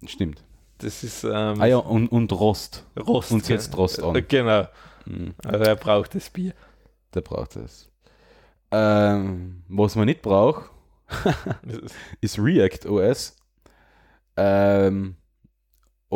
Stimmt. 0.05 0.43
Das 0.79 1.05
ist 1.05 1.23
ähm, 1.25 1.61
Ah 1.61 1.67
ja, 1.67 1.77
und, 1.79 2.09
und 2.09 2.33
Rost. 2.33 2.85
Rost. 2.99 3.31
und 3.33 3.45
setzt 3.45 3.77
Rost 3.77 4.03
an. 4.03 4.23
Genau, 4.29 4.67
Hm, 5.05 5.35
also 5.45 5.65
er 5.65 5.77
braucht 5.77 6.15
das 6.17 6.29
Bier. 6.29 6.53
der 7.15 7.21
braucht 7.21 7.55
es. 7.57 7.89
Ähm, 8.73 9.63
was 9.69 9.95
man 9.95 10.07
nicht 10.07 10.23
braucht, 10.23 10.71
ist 12.21 12.39
React 12.41 12.87
OS. 12.91 13.37
Ähm, 14.37 15.15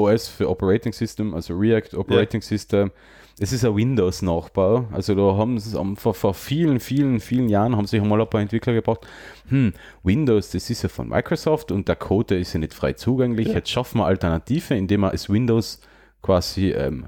OS 0.01 0.29
für 0.29 0.49
Operating 0.49 0.93
System, 0.93 1.35
also 1.35 1.55
React 1.55 1.97
Operating 1.97 2.43
System. 2.43 2.91
Es 3.39 3.53
ist 3.53 3.65
ein 3.65 3.75
Windows-Nachbau. 3.75 4.89
Also 4.93 5.15
da 5.15 5.37
haben 5.37 5.59
sie 5.59 5.79
vor, 5.97 6.13
vor 6.13 6.35
vielen, 6.35 6.79
vielen, 6.79 7.21
vielen 7.21 7.49
Jahren 7.49 7.75
haben 7.75 7.87
sich 7.87 8.01
einmal 8.01 8.21
ein 8.21 8.29
paar 8.29 8.43
Entwickler 8.43 8.75
gebracht, 8.75 9.07
hm, 9.49 9.73
Windows, 10.03 10.51
das 10.51 10.69
ist 10.69 10.83
ja 10.83 10.91
von 10.91 11.09
Microsoft 11.09 11.73
und 11.73 11.89
der 11.89 11.97
Code 11.97 12.27
der 12.35 12.41
ist 12.41 12.53
ja 12.53 12.61
nicht 12.61 12.75
frei 12.75 12.93
zugänglich. 12.93 13.49
Ja. 13.49 13.55
Jetzt 13.55 13.71
schaffen 13.71 13.99
wir 13.99 14.07
Alternative, 14.07 14.75
indem 14.75 15.01
wir 15.01 15.15
es 15.15 15.31
Windows 15.31 15.81
quasi 16.21 16.71
ähm, 16.73 17.07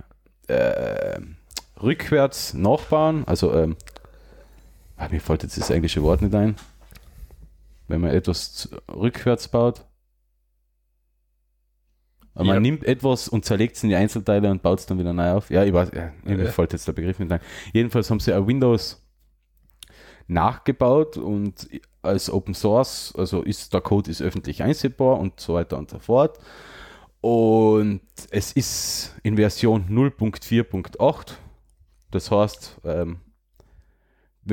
äh, 0.49 1.19
rückwärts 1.83 2.55
nachbauen. 2.55 3.25
Also 3.27 3.53
ähm, 3.55 3.77
ah, 4.97 5.09
mir 5.11 5.21
fällt 5.21 5.43
jetzt 5.43 5.59
das 5.59 5.71
englische 5.71 6.03
Wort 6.03 6.23
nicht 6.23 6.35
ein. 6.35 6.57
Wenn 7.89 8.01
man 8.01 8.11
etwas 8.11 8.71
rückwärts 8.91 9.49
baut. 9.49 9.85
Aber 12.35 12.47
Ja. 12.47 12.55
Man 12.55 12.63
nimmt 12.63 12.85
etwas 12.85 13.29
und 13.29 13.45
zerlegt 13.45 13.77
es 13.77 13.83
in 13.83 13.91
die 13.91 13.97
Einzelteile 13.97 14.51
und 14.51 14.63
baut 14.63 14.79
es 14.79 14.87
dann 14.87 14.99
wieder 14.99 15.13
neu 15.13 15.33
auf. 15.33 15.51
Ja, 15.51 15.65
ich 15.65 15.73
weiß, 15.73 15.91
ja, 15.95 16.13
mir 16.25 16.45
Ja. 16.45 16.51
fällt 16.51 16.73
jetzt 16.73 16.89
der 16.89 16.93
Begriff 16.93 17.19
nicht 17.19 17.31
ein. 17.31 17.41
Jedenfalls 17.73 18.11
haben 18.11 18.21
sie 18.21 18.33
ein 18.33 18.47
Windows 18.47 19.03
nachgebaut 20.29 21.17
und 21.17 21.69
als 22.01 22.31
Open 22.31 22.55
Source, 22.55 23.15
also 23.17 23.43
ist 23.43 23.73
der 23.75 23.81
Code 23.81 24.11
ist 24.11 24.23
öffentlich 24.23 24.63
einsehbar 24.63 25.19
und 25.21 25.39
so 25.41 25.55
weiter 25.55 25.79
und 25.79 25.91
so 25.91 25.99
fort. 25.99 26.39
Und 27.21 28.01
es 28.31 28.53
ist 28.53 29.15
in 29.23 29.37
Version 29.37 29.85
0.4.8. 29.89 31.35
Das 32.11 32.31
heißt, 32.31 32.81
ähm, 32.85 33.19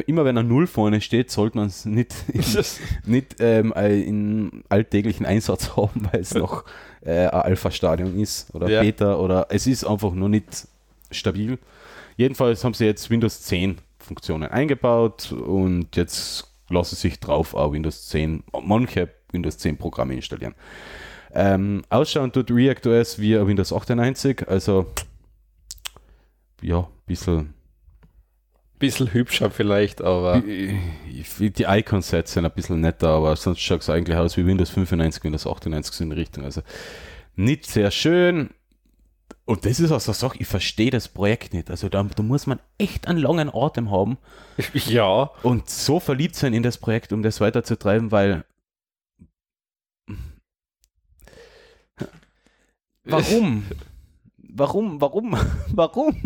immer 0.06 0.24
wenn 0.26 0.38
er 0.38 0.44
0 0.44 0.68
vorne 0.68 1.02
steht, 1.02 1.32
sollte 1.32 1.58
man 1.58 1.68
es 1.68 1.86
nicht, 1.86 2.14
nicht 3.06 3.38
ähm, 3.40 3.74
äh, 3.76 4.00
in 4.02 4.64
alltäglichen 4.70 5.26
Einsatz 5.26 5.72
haben, 5.76 6.08
weil 6.12 6.22
es 6.22 6.36
noch 6.36 6.66
äh, 7.02 7.28
ein 7.28 7.30
Alpha-Stadium 7.30 8.20
ist 8.20 8.54
oder 8.54 8.70
Ja. 8.70 8.82
Beta 8.82 9.16
oder 9.16 9.48
es 9.50 9.68
ist 9.68 9.84
einfach 9.84 10.12
nur 10.14 10.30
nicht 10.30 10.68
stabil. 11.12 11.58
Jedenfalls 12.18 12.64
haben 12.64 12.74
sie 12.74 12.86
jetzt 12.86 13.10
Windows 13.10 13.42
10 13.44 13.80
Funktionen 14.00 14.50
eingebaut 14.50 15.32
und 15.32 15.96
jetzt 15.96 16.48
lassen 16.70 16.96
sich 16.96 17.20
drauf 17.20 17.54
auch 17.54 17.72
Windows 17.74 18.10
10, 18.10 18.44
manche 18.64 19.10
Windows 19.32 19.58
10 19.58 19.78
Programme 19.78 20.16
installieren. 20.16 20.56
Ähm, 21.34 21.84
ausschauen 21.90 22.32
tut 22.32 22.50
React 22.52 22.88
OS 22.90 23.20
wie 23.20 23.36
Windows 23.46 23.72
98, 23.72 24.48
also 24.48 24.88
ja, 26.62 26.80
ein 26.80 26.88
bisschen 27.06 27.54
Bisschen 28.80 29.14
hübscher 29.14 29.52
vielleicht, 29.52 30.02
aber 30.02 30.42
die 30.42 31.64
Icon-Sets 31.68 32.34
sind 32.34 32.46
ein 32.46 32.52
bisschen 32.52 32.80
netter, 32.80 33.10
aber 33.10 33.36
sonst 33.36 33.60
schaut 33.60 33.82
es 33.82 33.90
eigentlich 33.90 34.18
aus 34.18 34.38
wie 34.38 34.46
Windows 34.46 34.70
95, 34.70 35.22
Windows 35.24 35.46
98 35.46 35.94
so 35.94 36.04
in 36.06 36.10
die 36.12 36.16
Richtung. 36.16 36.46
Also 36.46 36.62
nicht 37.36 37.66
sehr 37.66 37.92
schön. 37.92 38.52
Und 39.44 39.66
das 39.66 39.80
ist 39.80 39.92
auch 39.92 40.00
so 40.00 40.12
eine 40.12 40.16
Sache, 40.16 40.38
ich 40.40 40.48
verstehe 40.48 40.92
das 40.92 41.08
Projekt 41.08 41.54
nicht. 41.54 41.70
Also 41.72 41.90
da, 41.90 42.04
da 42.04 42.24
muss 42.24 42.46
man 42.48 42.60
echt 42.78 43.08
einen 43.08 43.20
langen 43.20 43.50
Atem 43.54 43.90
haben 43.90 44.18
ja. 44.74 45.32
und 45.44 45.70
so 45.70 46.00
verliebt 46.00 46.36
sein 46.36 46.54
in 46.54 46.64
das 46.64 46.78
Projekt, 46.78 47.12
um 47.12 47.24
das 47.24 47.42
weiterzutreiben, 47.42 48.12
weil 48.12 48.46
warum? 53.04 53.66
Warum? 54.60 55.02
Warum? 55.02 55.36
Warum? 55.74 56.22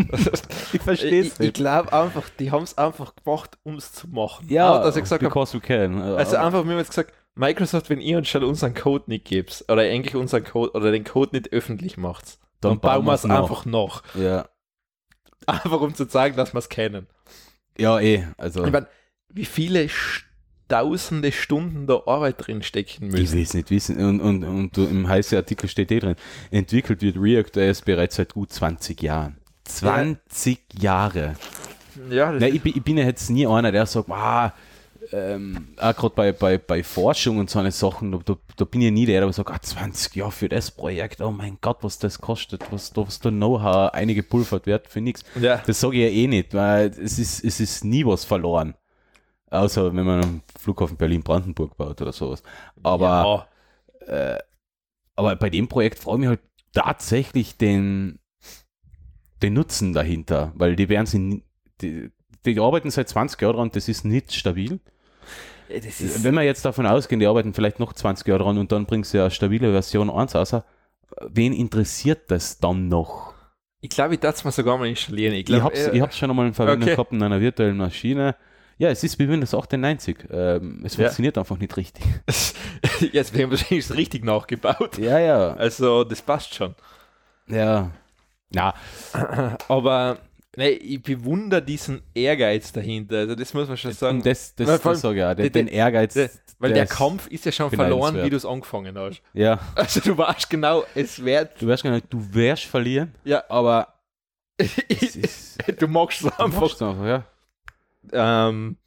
Ich 0.73 0.81
verstehe 0.81 1.21
Ich, 1.21 1.27
es 1.27 1.33
ich 1.33 1.39
nicht. 1.39 1.53
glaube 1.55 1.93
einfach, 1.93 2.23
die 2.39 2.51
haben 2.51 2.63
es 2.63 2.77
einfach 2.77 3.15
gemacht, 3.15 3.57
um 3.63 3.75
es 3.75 3.93
zu 3.93 4.07
machen. 4.09 4.47
Ja, 4.49 4.79
dass 4.83 4.95
ich 4.95 5.03
gesagt 5.03 5.23
habe, 5.23 5.29
because 5.29 5.53
we 5.55 5.61
can. 5.61 6.01
also 6.01 6.35
einfach, 6.37 6.63
mir 6.63 6.77
jetzt 6.77 6.89
gesagt, 6.89 7.13
Microsoft, 7.35 7.89
wenn 7.89 8.01
ihr 8.01 8.17
uns 8.17 8.27
schon 8.27 8.43
unseren 8.43 8.73
Code 8.73 9.05
nicht 9.07 9.25
gebt, 9.25 9.63
oder 9.69 9.81
eigentlich 9.83 10.15
unseren 10.15 10.43
Code, 10.43 10.71
oder 10.73 10.91
den 10.91 11.03
Code 11.03 11.35
nicht 11.35 11.51
öffentlich 11.53 11.97
macht, 11.97 12.37
dann, 12.61 12.79
bauen 12.79 13.05
wir 13.05 13.13
es 13.13 13.25
einfach 13.25 13.65
noch. 13.65 14.03
Ja. 14.15 14.47
Einfach 15.45 15.81
um 15.81 15.93
zu 15.93 16.05
zeigen, 16.07 16.37
dass 16.37 16.53
wir 16.53 16.59
es 16.59 16.69
kennen. 16.69 17.05
Ja, 17.77 17.99
eh. 17.99 18.27
Also, 18.37 18.63
Ich 18.65 18.71
meine, 18.71 18.87
wie 19.27 19.43
viele 19.45 19.81
Sch- 19.87 20.23
tausende 20.73 21.31
Stunden 21.31 21.87
da 21.87 22.01
Arbeit 22.05 22.35
drin 22.47 22.63
stecken 22.63 23.07
ich 23.07 23.11
müssen. 23.13 23.35
will 23.35 23.43
es 23.43 23.53
nicht 23.53 23.69
wissen. 23.69 23.97
Und, 24.03 24.21
und, 24.21 24.43
und 24.43 24.77
im 24.77 25.07
heißen 25.07 25.37
Artikel 25.37 25.67
steht 25.69 25.91
eh 25.91 25.99
drin, 25.99 26.15
entwickelt 26.51 27.01
wird 27.01 27.17
React 27.17 27.57
OS 27.69 27.81
bereits 27.81 28.15
seit 28.15 28.33
gut 28.33 28.51
20 28.51 29.01
Jahren. 29.01 29.37
20 29.65 30.59
Jahre. 30.79 31.35
Ja, 32.09 32.31
Nein, 32.31 32.55
ich, 32.55 32.61
bin- 32.61 32.73
ich 32.75 32.83
bin 32.83 32.97
ja 32.97 33.05
jetzt 33.05 33.29
nie 33.29 33.45
einer, 33.45 33.71
der 33.71 33.85
sagt, 33.85 34.09
ah, 34.09 34.53
ähm, 35.11 35.67
auch 35.77 35.95
gerade 35.95 36.15
bei, 36.15 36.31
bei, 36.31 36.57
bei 36.57 36.81
Forschung 36.81 37.37
und 37.37 37.49
so 37.49 37.59
eine 37.59 37.71
Sachen, 37.71 38.11
da, 38.11 38.19
da, 38.25 38.35
da 38.55 38.65
bin 38.65 38.81
ich 38.81 38.91
nie 38.91 39.05
der, 39.05 39.21
der 39.21 39.31
sagt, 39.33 39.51
ah, 39.51 39.61
20 39.61 40.15
Jahre 40.15 40.31
für 40.31 40.49
das 40.49 40.71
Projekt, 40.71 41.21
oh 41.21 41.29
mein 41.31 41.57
Gott, 41.61 41.77
was 41.81 41.99
das 41.99 42.19
kostet, 42.19 42.63
was 42.71 42.91
was 42.95 43.19
da 43.19 43.29
Know-how 43.29 43.93
eingepulvert 43.93 44.65
wird 44.65 44.87
für 44.87 45.01
nichts. 45.01 45.23
ja. 45.39 45.61
Das 45.67 45.81
sage 45.81 45.97
ich 45.97 46.03
ja 46.03 46.09
eh 46.23 46.27
nicht, 46.27 46.53
weil 46.53 46.87
es 46.87 47.19
ist, 47.19 47.43
es 47.43 47.59
ist 47.59 47.83
nie 47.85 48.05
was 48.05 48.25
verloren. 48.25 48.73
Außer 49.53 49.95
wenn 49.95 50.05
man 50.05 50.23
am 50.23 50.41
Flughafen 50.59 50.97
Berlin-Brandenburg 50.97 51.77
baut 51.77 52.01
oder 52.01 52.11
sowas. 52.11 52.41
Aber, 52.81 53.47
ja. 54.07 54.37
aber 55.15 55.35
bei 55.35 55.49
dem 55.51 55.67
Projekt 55.67 55.99
freue 55.99 56.15
ich 56.15 56.19
mich 56.21 56.29
halt 56.29 56.39
tatsächlich 56.73 57.57
den, 57.57 58.19
den 59.43 59.53
Nutzen 59.53 59.93
dahinter, 59.93 60.51
weil 60.55 60.75
die 60.75 60.89
werden 60.89 61.05
sie, 61.05 61.43
die, 61.81 62.09
die 62.45 62.59
arbeiten 62.59 62.89
seit 62.89 63.09
20 63.09 63.39
Jahren 63.41 63.55
dran, 63.57 63.69
das 63.71 63.87
ist 63.87 64.05
nicht 64.05 64.33
stabil. 64.33 64.79
das 65.69 66.01
ist, 66.01 66.23
Wenn 66.23 66.33
wir 66.33 66.41
jetzt 66.41 66.65
davon 66.65 66.87
ausgehen, 66.87 67.19
die 67.19 67.27
arbeiten 67.27 67.53
vielleicht 67.53 67.79
noch 67.79 67.93
20 67.93 68.27
Jahre 68.27 68.43
dran 68.43 68.57
und 68.57 68.71
dann 68.71 68.87
bringen 68.87 69.03
sie 69.03 69.19
eine 69.19 69.29
stabile 69.29 69.71
Version 69.71 70.09
1 70.09 70.33
raus, 70.33 70.55
wen 71.21 71.53
interessiert 71.53 72.31
das 72.31 72.57
dann 72.57 72.87
noch? 72.87 73.33
ich 73.81 73.89
glaube, 73.89 74.13
ich 74.15 74.19
darf 74.21 74.35
es 74.35 74.43
mal 74.45 74.51
sogar 74.51 74.77
mal 74.77 74.87
installieren. 74.87 75.33
Ich 75.35 75.47
Ich 75.47 75.61
habe 75.61 75.75
es 75.75 76.01
hab's 76.01 76.17
schon 76.17 76.29
einmal 76.29 76.47
in 76.47 76.53
Verwendung 76.53 76.83
Okay. 76.87 76.95
gehabt 76.95 77.11
in 77.11 77.21
einer 77.21 77.41
virtuellen 77.41 77.77
Maschine. 77.77 78.35
Ja, 78.77 78.89
es 78.89 79.03
ist 79.03 79.17
wie 79.19 79.27
Windows 79.29 79.53
98. 79.53 80.17
Ähm, 80.31 80.81
es 80.83 80.97
Ja. 80.97 81.03
funktioniert 81.05 81.37
einfach 81.37 81.57
nicht 81.57 81.75
richtig. 81.77 82.03
jetzt 83.13 83.33
werden 83.33 83.51
wir 83.51 83.57
wahrscheinlich 83.59 83.91
richtig 83.91 84.23
nachgebaut. 84.25 84.97
Ja, 84.97 85.19
ja. 85.19 85.53
Also, 85.53 86.03
das 86.03 86.21
passt 86.21 86.53
schon. 86.55 86.75
Ja. 87.47 87.91
Na, 88.49 88.73
Aber 89.67 90.17
nee, 90.55 90.69
ich 90.69 91.01
bewundere 91.01 91.61
diesen 91.61 92.01
Ehrgeiz 92.13 92.71
dahinter. 92.71 93.17
Also, 93.19 93.35
das 93.35 93.53
muss 93.53 93.67
man 93.67 93.77
schon 93.77 93.91
sagen. 93.93 94.17
und 94.17 94.25
das, 94.25 94.55
das, 94.55 94.81
das 94.81 95.01
sage 95.01 95.17
ich 95.19 95.23
auch. 95.25 95.33
Den, 95.35 95.51
den- 95.51 95.67
Ehrgeiz. 95.67 96.13
Der- 96.13 96.29
weil 96.59 96.71
der, 96.71 96.85
Kampf 96.85 97.27
ist 97.27 97.43
ja 97.45 97.51
schon 97.51 97.69
verloren, 97.71 98.23
wie 98.23 98.29
du 98.29 98.37
es 98.37 98.45
angefangen 98.45 98.97
hast. 98.97 99.21
Ja, 99.33 99.59
Also, 99.75 99.99
du 99.99 100.17
weißt 100.17 100.49
genau, 100.49 100.85
es 100.95 101.21
wird. 101.23 101.61
du 101.61 101.67
gar 101.67 101.91
nicht, 101.91 102.05
du 102.09 102.25
wirst 102.33 102.63
verlieren, 102.65 103.13
Ja, 103.25 103.43
aber 103.49 103.95
es 104.57 105.15
ist, 105.17 105.57
du 105.81 105.87
machst 105.89 106.21
es 106.23 106.31
du 106.37 106.43
einfach. 106.43 106.61
machst 106.61 106.81
einfach, 106.81 107.05
ja. 107.05 107.25
Ähm, 108.11 108.77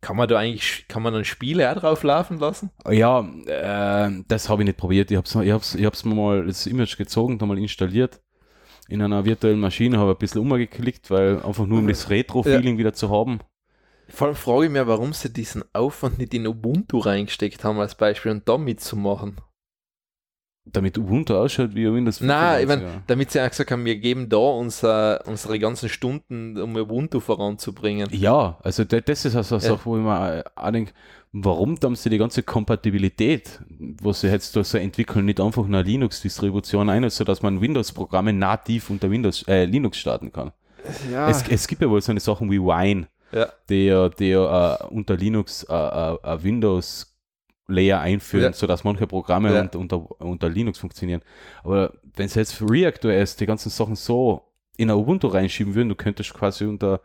kann 0.00 0.16
man 0.16 0.28
da 0.28 0.38
eigentlich, 0.38 0.86
kann 0.88 1.02
man 1.02 1.12
dann 1.12 1.24
Spiele 1.24 1.70
auch 1.70 1.80
drauf 1.80 2.02
laufen 2.02 2.38
lassen? 2.38 2.70
Ja, 2.88 3.20
äh, 3.46 4.22
das 4.28 4.48
habe 4.48 4.62
ich 4.62 4.66
nicht 4.66 4.78
probiert. 4.78 5.10
Ich 5.10 5.16
habe 5.16 5.26
es 5.26 5.34
ich 5.34 5.50
hab's, 5.50 5.74
ich 5.74 5.84
hab's 5.84 6.04
mir 6.04 6.14
mal 6.14 6.46
das 6.46 6.66
Image 6.66 6.96
gezogen, 6.96 7.38
da 7.38 7.46
mal 7.46 7.58
installiert 7.58 8.20
in 8.88 9.02
einer 9.02 9.24
virtuellen 9.24 9.60
Maschine, 9.60 9.98
habe 9.98 10.12
ein 10.12 10.18
bisschen 10.18 10.40
umgeklickt, 10.40 11.10
weil 11.10 11.42
einfach 11.42 11.66
nur 11.66 11.78
um 11.80 11.88
das 11.88 12.08
Retro-Feeling 12.08 12.78
wieder 12.78 12.94
zu 12.94 13.10
haben. 13.10 13.40
Vor 14.08 14.28
allem 14.28 14.36
frage 14.36 14.64
ich 14.64 14.70
mich, 14.70 14.86
warum 14.86 15.12
sie 15.12 15.30
diesen 15.30 15.62
Aufwand 15.74 16.18
nicht 16.18 16.32
in 16.32 16.46
Ubuntu 16.46 16.98
reingesteckt 16.98 17.62
haben 17.64 17.78
als 17.78 17.94
Beispiel 17.94 18.32
und 18.32 18.48
da 18.48 18.56
mitzumachen. 18.56 19.36
Damit 20.72 20.98
Ubuntu 20.98 21.34
ausschaut 21.34 21.74
wie 21.74 21.90
Windows 21.92 22.20
Nein, 22.20 22.62
ich 22.62 22.66
95, 22.66 22.68
meine, 22.88 23.02
damit 23.06 23.30
sie 23.30 23.40
auch 23.40 23.48
gesagt 23.48 23.70
haben, 23.70 23.84
wir 23.84 23.96
geben 23.96 24.28
da 24.28 24.36
unser, 24.36 25.26
unsere 25.26 25.58
ganzen 25.58 25.88
Stunden, 25.88 26.60
um 26.60 26.76
Ubuntu 26.76 27.20
voranzubringen. 27.20 28.08
Ja, 28.12 28.58
also 28.62 28.84
da- 28.84 29.00
das 29.00 29.24
ist 29.24 29.34
also 29.36 29.56
eine 29.56 29.64
Ja. 29.64 29.70
Sache, 29.70 29.80
wo 29.86 29.96
ich 29.96 30.02
mir 30.02 30.44
auch 30.56 30.70
denke, 30.70 30.92
warum 31.32 31.76
haben 31.82 31.96
sie 31.96 32.10
die 32.10 32.18
ganze 32.18 32.42
Kompatibilität, 32.42 33.60
was 34.02 34.20
sie 34.22 34.28
jetzt 34.28 34.54
da 34.56 34.64
so 34.64 34.78
entwickeln, 34.78 35.24
nicht 35.24 35.40
einfach 35.40 35.64
eine 35.64 35.82
Linux-Distribution 35.82 36.88
ein, 36.90 37.08
sodass 37.10 37.42
man 37.42 37.60
Windows-Programme 37.60 38.32
nativ 38.32 38.90
unter 38.90 39.10
Windows, 39.10 39.42
äh, 39.48 39.64
Linux 39.64 39.98
starten 39.98 40.32
kann. 40.32 40.52
Ja, 41.12 41.28
Es, 41.28 41.42
es 41.48 41.66
gibt 41.66 41.82
ja 41.82 41.90
wohl 41.90 42.00
so 42.00 42.12
eine 42.12 42.20
Sachen 42.20 42.50
wie 42.50 42.60
Wine, 42.60 43.08
ja. 43.32 43.46
die 43.68 43.86
ja, 43.86 44.06
äh, 44.06 44.84
unter 44.90 45.16
Linux 45.16 45.64
äh, 45.64 45.74
äh, 45.74 46.42
Windows-Layer 47.68 48.00
einführen, 48.00 48.44
Ja. 48.44 48.52
sodass 48.52 48.84
manche 48.84 49.06
Programme 49.06 49.54
Ja. 49.54 49.60
unter, 49.62 49.78
unter, 49.78 50.20
unter 50.20 50.48
Linux 50.48 50.78
funktionieren. 50.78 51.22
Aber 51.62 51.92
wenn 52.16 52.28
sie 52.28 52.38
jetzt 52.40 52.54
für 52.54 52.68
React 52.68 53.04
OS 53.08 53.36
die 53.36 53.46
ganzen 53.46 53.70
Sachen 53.70 53.94
so 53.96 54.42
in 54.76 54.90
Ubuntu 54.90 55.28
reinschieben 55.28 55.74
würden, 55.74 55.88
du 55.88 55.94
könntest 55.94 56.32
quasi 56.34 56.64
unter, 56.64 57.00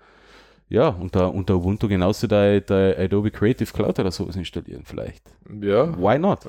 ja, 0.69 0.89
unter, 0.89 1.33
unter 1.33 1.55
Ubuntu 1.55 1.87
genauso 1.87 2.27
dein, 2.27 2.63
dein 2.65 2.97
Adobe 2.97 3.31
Creative 3.31 3.71
Cloud 3.71 3.99
oder 3.99 4.11
sowas 4.11 4.35
installieren, 4.35 4.83
vielleicht. 4.85 5.23
ja, 5.61 5.95
Why 5.97 6.17
not? 6.19 6.39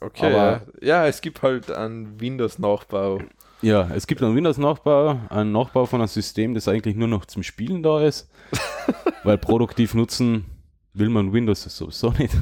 okay. 0.00 0.26
Aber- 0.26 0.62
ja. 0.80 1.02
ja, 1.02 1.06
es 1.06 1.20
gibt 1.20 1.42
halt 1.42 1.70
einen 1.70 2.20
Windows-Nachbau. 2.20 3.20
Ja, 3.62 3.88
es 3.94 4.08
gibt 4.08 4.20
einen 4.22 4.34
Windows-Nachbau, 4.34 5.20
einen 5.28 5.52
Nachbau 5.52 5.86
von 5.86 6.00
einem 6.00 6.08
System, 6.08 6.52
das 6.54 6.66
eigentlich 6.66 6.96
nur 6.96 7.06
noch 7.06 7.26
zum 7.26 7.44
Spielen 7.44 7.82
da 7.84 8.02
ist, 8.02 8.28
weil 9.22 9.38
produktiv 9.38 9.94
nutzen 9.94 10.46
will 10.94 11.08
man 11.08 11.32
Windows 11.32 11.62
sowieso 11.62 12.10
nicht. 12.18 12.34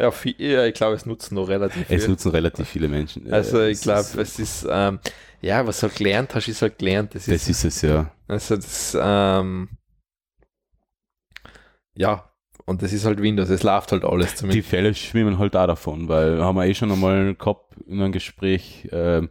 Ja, 0.00 0.10
viel, 0.10 0.34
ja 0.40 0.64
ich 0.66 0.74
glaube, 0.74 0.96
es 0.96 1.04
nutzen 1.06 1.34
noch 1.34 1.48
relativ 1.48 1.90
Es 1.90 2.04
viel. 2.04 2.08
nutzen 2.08 2.30
relativ 2.30 2.68
viele 2.68 2.88
Menschen. 2.88 3.30
Also 3.32 3.62
ich 3.64 3.78
es 3.78 3.80
glaube, 3.80 4.08
es 4.20 4.38
ist, 4.38 4.66
ähm, 4.70 4.98
ja, 5.42 5.66
was 5.66 5.80
du 5.80 5.88
halt 5.88 5.96
gelernt 5.96 6.34
hast, 6.34 6.48
ist 6.48 6.62
halt 6.62 6.78
gelernt. 6.78 7.14
Das, 7.14 7.26
Das 7.26 7.48
ist, 7.48 7.48
ist 7.48 7.64
es 7.64 7.82
ja. 7.82 8.10
also 8.28 8.56
das, 8.56 8.96
ähm, 9.00 9.68
ja, 11.94 12.30
und 12.66 12.82
das 12.82 12.92
ist 12.92 13.04
halt 13.04 13.20
Windows, 13.20 13.50
es 13.50 13.62
läuft 13.62 13.92
halt 13.92 14.04
alles 14.04 14.30
Die 14.30 14.36
zumindest. 14.36 14.68
Fälle 14.68 14.94
schwimmen 14.94 15.38
halt 15.38 15.56
auch 15.56 15.66
davon, 15.66 16.08
weil 16.08 16.42
haben 16.42 16.56
wir 16.56 16.66
eh 16.66 16.74
schon 16.74 16.92
einmal 16.92 17.34
gehabt 17.34 17.74
in 17.86 18.00
einem 18.00 18.12
Gespräch, 18.12 18.88
ähm, 18.92 19.30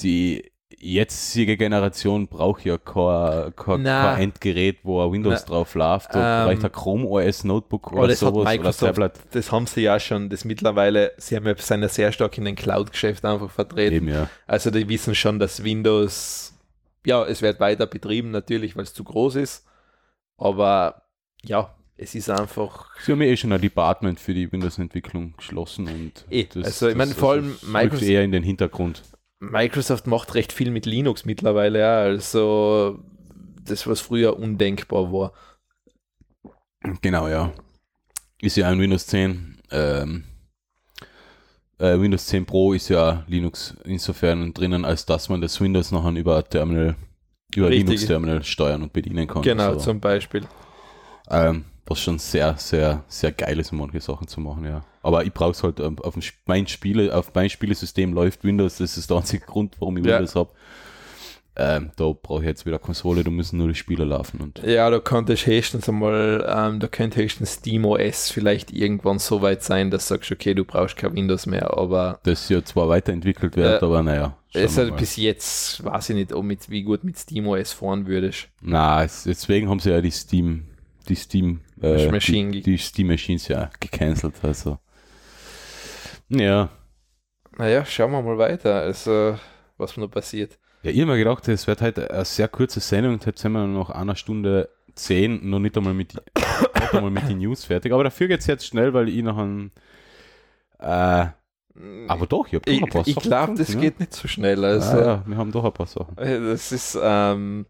die 0.00 0.50
jetzige 0.78 1.56
Generation 1.56 2.28
braucht 2.28 2.64
ja 2.64 2.78
kein, 2.78 3.54
kein, 3.56 3.84
kein 3.84 4.20
Endgerät, 4.22 4.78
wo 4.82 5.02
ein 5.04 5.12
Windows 5.12 5.40
Na. 5.42 5.46
drauf 5.46 5.74
läuft, 5.74 6.10
oder 6.10 6.42
Ähm, 6.42 6.48
vielleicht 6.48 6.64
ein 6.64 6.72
Chrome 6.72 7.06
OS 7.06 7.44
Notebook 7.44 7.92
oder 7.92 8.08
das 8.08 8.20
sowas 8.20 8.34
oder 8.34 8.50
Microsoft, 8.50 8.94
Tablet. 8.94 9.12
das 9.32 9.52
haben 9.52 9.66
sie 9.66 9.82
ja 9.82 9.98
schon, 10.00 10.28
das 10.30 10.44
mittlerweile, 10.44 11.12
sie 11.18 11.36
haben 11.36 11.46
ja, 11.46 11.54
ja 11.54 11.88
sehr 11.88 12.12
stark 12.12 12.38
in 12.38 12.44
den 12.44 12.56
Cloud-Geschäft 12.56 13.24
einfach 13.24 13.50
vertreten. 13.50 13.94
Eben, 13.96 14.08
ja. 14.08 14.28
Also 14.46 14.70
die 14.70 14.88
wissen 14.88 15.14
schon, 15.14 15.38
dass 15.38 15.64
Windows, 15.64 16.54
ja, 17.04 17.24
es 17.24 17.42
wird 17.42 17.60
weiter 17.60 17.86
betrieben 17.86 18.30
natürlich, 18.30 18.76
weil 18.76 18.84
es 18.84 18.94
zu 18.94 19.04
groß 19.04 19.36
ist, 19.36 19.66
aber 20.38 21.02
ja, 21.42 21.74
es 21.96 22.14
ist 22.14 22.30
einfach, 22.30 22.86
Sie 23.04 23.12
haben 23.12 23.20
ja 23.20 23.28
eh 23.28 23.36
schon 23.36 23.52
ein 23.52 23.60
Department 23.60 24.18
für 24.18 24.32
die 24.32 24.50
Windows-Entwicklung 24.50 25.34
geschlossen 25.36 25.86
und 25.88 26.24
Eh, 26.30 26.46
also 26.62 26.88
ich 26.88 26.96
meine, 26.96 27.12
vor 27.12 27.32
allem 27.32 27.56
Microsoft- 27.70 28.02
eher 28.08 28.22
in 28.22 28.32
den 28.32 28.42
Hintergrund. 28.42 29.02
Microsoft 29.40 30.06
macht 30.06 30.34
recht 30.34 30.52
viel 30.52 30.70
mit 30.70 30.86
Linux 30.86 31.24
mittlerweile, 31.24 31.80
ja, 31.80 32.00
also 32.00 33.02
das, 33.64 33.86
was 33.86 34.00
früher 34.00 34.38
undenkbar 34.38 35.12
war. 35.12 35.32
Genau, 37.02 37.28
ja. 37.28 37.52
Ist 38.40 38.56
ja 38.56 38.68
ein 38.68 38.78
Windows 38.78 39.06
10. 39.06 39.62
Ähm, 39.70 40.24
äh, 41.78 41.98
Windows 41.98 42.26
10 42.26 42.46
Pro 42.46 42.72
ist 42.72 42.88
ja 42.88 43.24
Linux 43.26 43.76
insofern 43.84 44.52
drinnen, 44.52 44.84
als 44.84 45.06
dass 45.06 45.28
man 45.28 45.40
das 45.40 45.60
Windows 45.60 45.90
nachher 45.90 46.12
über 46.12 46.46
Terminal, 46.46 46.96
über 47.54 47.68
Richtig. 47.68 47.86
Linux 47.86 48.06
Terminal 48.06 48.42
steuern 48.44 48.82
und 48.82 48.92
bedienen 48.92 49.26
kann. 49.26 49.42
Genau, 49.42 49.74
So. 49.74 49.80
zum 49.80 50.00
Beispiel. 50.00 50.46
Ähm, 51.30 51.64
was 51.90 52.00
schon 52.00 52.18
sehr, 52.18 52.56
sehr, 52.56 53.04
sehr 53.08 53.32
geil 53.32 53.58
ist, 53.58 53.72
um 53.72 53.78
manche 53.78 54.00
Sachen 54.00 54.28
zu 54.28 54.40
machen, 54.40 54.64
ja. 54.64 54.82
Aber 55.02 55.24
ich 55.24 55.32
brauche 55.32 55.50
es 55.50 55.62
halt 55.62 55.80
ähm, 55.80 55.98
auf 55.98 56.14
dem 56.14 56.22
mein 56.46 56.66
Spiele, 56.66 57.14
auf 57.14 57.32
mein 57.34 57.50
Spielesystem 57.50 58.12
läuft 58.12 58.44
Windows, 58.44 58.78
das 58.78 58.96
ist 58.96 59.10
der 59.10 59.18
einzige 59.18 59.44
Grund, 59.44 59.76
warum 59.80 59.96
ich 59.98 60.04
Ja. 60.06 60.14
Windows 60.18 60.34
habe. 60.36 60.50
Ähm, 61.56 61.90
da 61.96 62.12
brauche 62.12 62.40
ich 62.42 62.46
jetzt 62.46 62.64
wieder 62.64 62.78
Konsole, 62.78 63.24
da 63.24 63.30
müssen 63.30 63.58
nur 63.58 63.68
die 63.68 63.74
Spiele 63.74 64.04
laufen 64.04 64.40
und 64.40 64.62
Ja, 64.64 64.88
da 64.88 65.00
könnte 65.00 65.32
ich 65.32 65.46
höchstens 65.46 65.88
einmal, 65.88 66.46
ähm, 66.48 66.78
da 66.78 66.86
könnte 66.86 67.20
höchstens 67.20 67.54
SteamOS 67.54 68.30
vielleicht 68.30 68.70
irgendwann 68.72 69.18
so 69.18 69.42
weit 69.42 69.62
sein, 69.64 69.90
dass 69.90 70.06
du 70.06 70.14
sagst, 70.14 70.30
okay, 70.30 70.54
du 70.54 70.64
brauchst 70.64 70.96
kein 70.96 71.12
Windows 71.14 71.46
mehr, 71.46 71.76
aber 71.76 72.20
das 72.22 72.48
ja 72.48 72.64
zwar 72.64 72.88
weiterentwickelt 72.88 73.56
wird, 73.56 73.82
Ja. 73.82 73.86
aber 73.86 74.02
naja. 74.02 74.36
es 74.54 74.76
mal. 74.76 74.92
bis 74.92 75.16
jetzt 75.16 75.84
weiß 75.84 76.10
ich 76.10 76.16
nicht, 76.16 76.32
ob 76.32 76.44
mit, 76.44 76.70
wie 76.70 76.82
gut 76.84 77.02
mit 77.02 77.18
SteamOS 77.18 77.72
fahren 77.72 78.06
würdest. 78.06 78.48
Na, 78.62 79.02
es, 79.02 79.24
deswegen 79.24 79.68
haben 79.68 79.80
sie 79.80 79.90
ja 79.90 80.00
die 80.00 80.12
Steam, 80.12 80.66
die 81.08 81.14
Steam, 81.16 81.60
äh, 81.82 82.08
Machine 82.10 82.50
die, 82.52 82.62
die 82.62 82.78
Steam 82.78 83.08
Machines 83.08 83.48
ja 83.48 83.70
gecancelt, 83.80 84.34
also. 84.42 84.78
Ja. 86.28 86.68
Naja, 87.58 87.84
schauen 87.84 88.12
wir 88.12 88.22
mal 88.22 88.38
weiter, 88.38 88.76
also 88.82 89.36
was 89.76 89.96
noch 89.96 90.08
passiert. 90.10 90.58
Ja, 90.82 90.90
ich 90.90 91.00
habe 91.00 91.10
mir 91.12 91.18
gedacht, 91.18 91.46
es 91.48 91.66
wird 91.66 91.82
heute 91.82 92.10
eine 92.10 92.24
sehr 92.24 92.48
kurze 92.48 92.80
Sendung 92.80 93.14
und 93.14 93.26
jetzt 93.26 93.42
sind 93.42 93.52
wir 93.52 93.66
noch 93.66 93.90
einer 93.90 94.16
Stunde 94.16 94.70
zehn, 94.94 95.48
noch 95.50 95.58
nicht 95.58 95.76
einmal 95.76 95.94
mit, 95.94 96.12
die, 96.12 96.16
nicht 96.80 96.94
einmal 96.94 97.10
mit 97.10 97.28
den 97.28 97.38
News 97.38 97.64
fertig. 97.64 97.92
Aber 97.92 98.04
dafür 98.04 98.28
geht 98.28 98.40
es 98.40 98.46
jetzt 98.46 98.66
schnell, 98.66 98.94
weil 98.94 99.08
ich 99.08 99.22
noch 99.22 99.36
ein. 99.38 99.72
Äh, 100.78 101.26
aber 102.08 102.26
doch, 102.26 102.46
ich 102.46 102.54
habe 102.54 102.64
doch 102.64 102.72
ich 102.72 102.82
ein 102.82 102.88
paar 102.88 103.06
ich 103.06 103.14
Sachen 103.14 103.28
glaube, 103.28 103.54
das 103.56 103.66
gefunden, 103.68 103.80
geht 103.82 104.00
nicht 104.00 104.14
so 104.14 104.28
schnell. 104.28 104.62
ja. 104.62 104.68
Also, 104.68 104.98
Ah, 104.98 105.00
ja, 105.00 105.22
wir 105.26 105.36
haben 105.36 105.52
doch 105.52 105.64
ein 105.64 105.72
paar 105.72 105.86
Sachen. 105.86 106.16
äh, 106.18 106.40
das 106.40 106.72
ist, 106.72 106.98
ähm, 107.02 107.66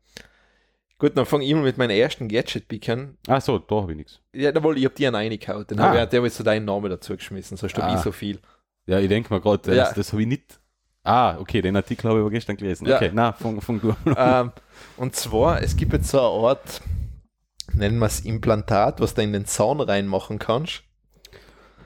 gut, 1.01 1.17
dann 1.17 1.27
fange 1.27 1.45
ich 1.45 1.53
mal 1.55 1.63
mit 1.65 1.77
meinem 1.79 1.91
ersten 1.91 2.29
Gadget-Pickern. 2.29 3.17
Ach 3.27 3.41
so, 3.41 3.59
da 3.59 3.75
habe 3.83 3.91
ich 3.93 3.97
nichts. 3.99 4.21
Ja, 4.33 4.53
da 4.53 4.63
wollte 4.63 4.79
ich 4.79 4.87
hab 4.87 4.95
dir 4.95 5.09
einen 5.09 5.17
reingehauen. 5.17 5.67
Den 5.67 5.81
Ah. 5.81 5.89
habe 5.89 5.99
ich, 6.03 6.05
der 6.07 6.19
habe 6.21 6.29
ich 6.29 6.35
so 6.35 6.45
deinen 6.45 6.65
Namen 6.67 6.89
dazu 6.91 7.17
geschmissen, 7.17 7.57
sonst 7.57 7.77
habe 7.77 7.87
Ah. 7.87 7.97
ich 7.97 8.01
so 8.03 8.13
viel. 8.13 8.39
Ja, 8.87 9.01
ich 9.01 9.09
denke 9.09 9.31
mal 9.31 9.41
gerade, 9.41 9.63
das, 9.65 9.75
Ja. 9.77 9.93
das 9.93 10.13
habe 10.13 10.23
ich 10.23 10.29
nicht. 10.29 10.61
Ah, 11.03 11.39
okay, 11.39 11.63
den 11.63 11.75
Artikel 11.77 12.09
habe 12.09 12.19
ich 12.19 12.23
aber 12.23 12.31
gestern 12.31 12.57
gelesen. 12.57 12.87
Ja. 12.87 12.97
Okay, 12.97 13.11
na, 13.13 13.33
fang, 13.33 13.61
fang 13.61 13.81
du 13.81 13.95
ähm, 14.17 14.53
und 14.99 15.17
zwar, 15.17 15.63
es 15.63 15.75
gibt 15.77 15.93
jetzt 15.95 16.09
so 16.11 16.19
eine 16.21 16.49
Art, 16.49 16.83
nennen 17.73 17.99
wir 17.99 18.07
es 18.07 18.21
Implantat, 18.21 19.01
was 19.01 19.15
du 19.15 19.23
in 19.23 19.33
den 19.33 19.47
Zahn 19.47 19.81
reinmachen 19.81 20.39
kannst. 20.39 20.83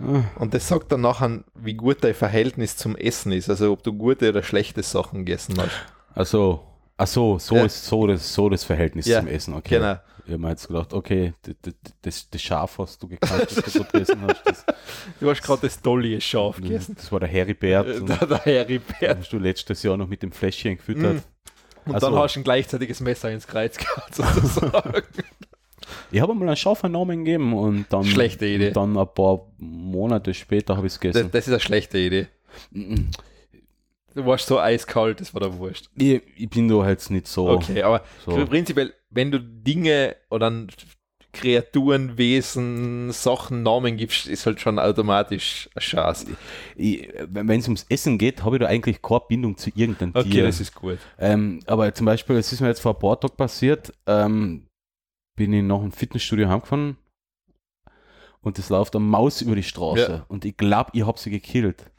Ah. 0.01 0.23
Und 0.41 0.53
das 0.55 0.67
sagt 0.67 0.91
dann 0.91 1.03
nachher, 1.03 1.45
wie 1.55 1.75
gut 1.75 2.03
dein 2.03 2.15
Verhältnis 2.15 2.77
zum 2.77 2.97
Essen 2.97 3.31
ist. 3.31 3.49
Also 3.49 3.71
ob 3.73 3.85
du 3.85 3.93
gute 3.93 4.29
oder 4.31 4.43
schlechte 4.43 4.83
Sachen 4.83 5.21
gegessen 5.25 5.55
hast. 5.59 5.71
Also, 6.15 6.65
ach 6.97 7.07
so, 7.07 7.39
so 7.39 7.57
Ja. 7.57 7.65
ist 7.65 7.85
so 7.85 8.07
das, 8.07 8.35
so 8.35 8.49
das 8.49 8.65
Verhältnis 8.65 9.07
Ja, 9.07 9.21
zum 9.21 9.29
Essen. 9.29 9.55
Okay. 9.55 9.77
Genau. 9.79 9.97
Ich 10.27 10.33
habe 10.33 10.41
mir 10.43 10.49
jetzt 10.51 10.69
gedacht, 10.69 10.95
okay, 10.95 11.35
das, 11.43 11.55
das, 11.61 11.75
das, 12.01 12.31
das 12.31 12.41
Schaf, 12.43 12.79
was 12.79 12.99
du 12.99 13.09
gekauft 13.09 13.45
hast, 13.47 13.67
das 13.67 13.73
du 13.75 13.85
gegessen 13.85 14.23
hast, 14.27 14.43
das, 14.47 14.65
Du 15.21 15.29
hast 15.31 15.43
gerade 15.43 15.61
das 15.63 15.81
Dolly 15.83 16.19
Schaf 16.21 16.57
gegessen. 16.57 16.95
das 16.97 17.13
war 17.13 17.21
der 17.21 17.29
Heribert. 17.29 17.87
Äh, 17.87 18.01
Der, 18.01 18.27
der 18.27 18.39
Heribert. 18.39 19.19
hast 19.19 19.33
du 19.33 19.39
letztes 19.39 19.83
Jahr 19.83 19.99
noch 19.99 20.09
mit 20.09 20.23
dem 20.23 20.33
Fläschchen 20.33 20.79
gefüttert. 20.79 21.23
Und 21.85 21.95
Ach 21.97 22.01
dann 22.01 22.15
hast 22.15 22.37
du 22.37 22.41
ein 22.41 22.45
gleichzeitiges 22.45 23.01
Messer 23.01 23.31
ins 23.31 23.47
Kreuz 23.47 23.77
gehabt, 23.77 24.15
sozusagen. 24.15 25.03
Ich 26.11 26.23
habe 26.23 26.35
mal 26.35 26.47
einen 26.47 26.57
Schaf 26.57 26.83
einen 26.85 26.95
Namen 26.95 27.27
gegeben 27.27 27.53
und 27.53 27.85
dann, 27.91 28.05
Schlechte 28.05 28.47
Idee. 28.47 28.69
Und 28.69 28.77
dann 28.79 28.97
ein 28.97 29.07
paar 29.15 29.43
Monate 29.59 30.33
später 30.33 30.79
habe 30.79 30.87
ich 30.87 30.95
es 30.95 30.99
das, 30.99 31.01
gegessen. 31.03 31.29
das 31.33 31.47
ist 31.47 31.53
eine 31.53 31.61
schlechte 31.61 31.99
Idee. 31.99 32.29
Du 34.15 34.25
warst 34.27 34.47
so 34.47 34.61
eiskalt, 34.61 35.21
das 35.21 35.35
war 35.35 35.41
der 35.41 35.59
Wurscht. 35.59 35.89
Ich, 35.97 36.23
ich 36.37 36.49
bin 36.49 36.69
da 36.69 36.89
jetzt 36.89 37.11
nicht 37.11 37.27
so. 37.27 37.49
Okay, 37.49 37.83
aber 37.83 38.05
so. 38.25 38.45
prinzipiell, 38.47 38.95
wenn 39.11 39.31
du 39.31 39.41
Dinge 39.41 40.17
oder 40.31 40.53
Kreaturen, 41.33 42.17
Wesen, 42.17 43.11
Sachen, 43.11 43.65
Namen 43.65 43.97
gibst, 43.97 44.29
ist 44.29 44.47
halt 44.47 44.61
schon 44.61 44.79
automatisch 44.79 45.69
ein 45.75 45.81
Schatz. 45.83 46.27
Ich- 46.77 47.09
Wenn 47.29 47.59
es 47.59 47.67
ums 47.67 47.87
Essen 47.89 48.19
geht, 48.19 48.45
habe 48.45 48.57
ich 48.57 48.61
da 48.61 48.69
eigentlich 48.69 49.03
keine 49.03 49.23
Bindung 49.29 49.57
zu 49.57 49.71
irgendeinem 49.75 50.13
Okay, 50.15 50.31
Tier. 50.31 50.45
das 50.45 50.61
ist 50.61 50.75
gut. 50.77 50.99
Ähm, 51.19 51.59
aber 51.67 51.93
zum 51.93 52.07
Beispiel, 52.07 52.37
es 52.37 52.53
ist 52.53 52.61
mir 52.61 52.69
jetzt 52.69 52.81
vor 52.81 52.95
ein 52.95 53.01
paar 53.01 53.19
Tagen 53.19 53.37
passiert, 53.37 53.93
ähm, 54.07 54.69
bin 55.37 55.53
ich 55.53 55.65
nach 55.65 55.81
dem 55.81 55.91
Fitnessstudio 55.91 56.49
heimgefahren 56.49 56.97
und 58.41 58.59
es 58.61 58.69
läuft 58.69 58.95
eine 58.95 59.05
Maus 59.05 59.41
über 59.43 59.57
die 59.57 59.65
Straße 59.65 60.01
Ja. 60.13 60.25
und 60.29 60.45
ich 60.45 60.57
glaube, 60.57 60.91
ich 60.93 61.05
habe 61.05 61.19
sie 61.19 61.31
gekillt. 61.31 61.91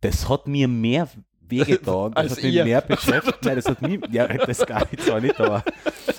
Das 0.00 0.28
hat 0.28 0.46
mir 0.46 0.68
mehr 0.68 1.08
wehgetan, 1.48 2.12
das 2.14 2.22
Als 2.24 2.32
hat 2.36 2.42
mich 2.44 2.54
ihr. 2.54 2.64
mehr 2.64 2.80
beschäftigt. 2.82 3.38
Nein, 3.44 3.56
das 3.56 3.66
hat 3.66 3.82
mich, 3.82 4.00
ja, 4.10 4.26
das 4.28 4.66
gar 4.66 4.86
nicht, 4.90 5.02
zwar 5.02 5.20
nicht, 5.20 5.40
aber, 5.40 5.64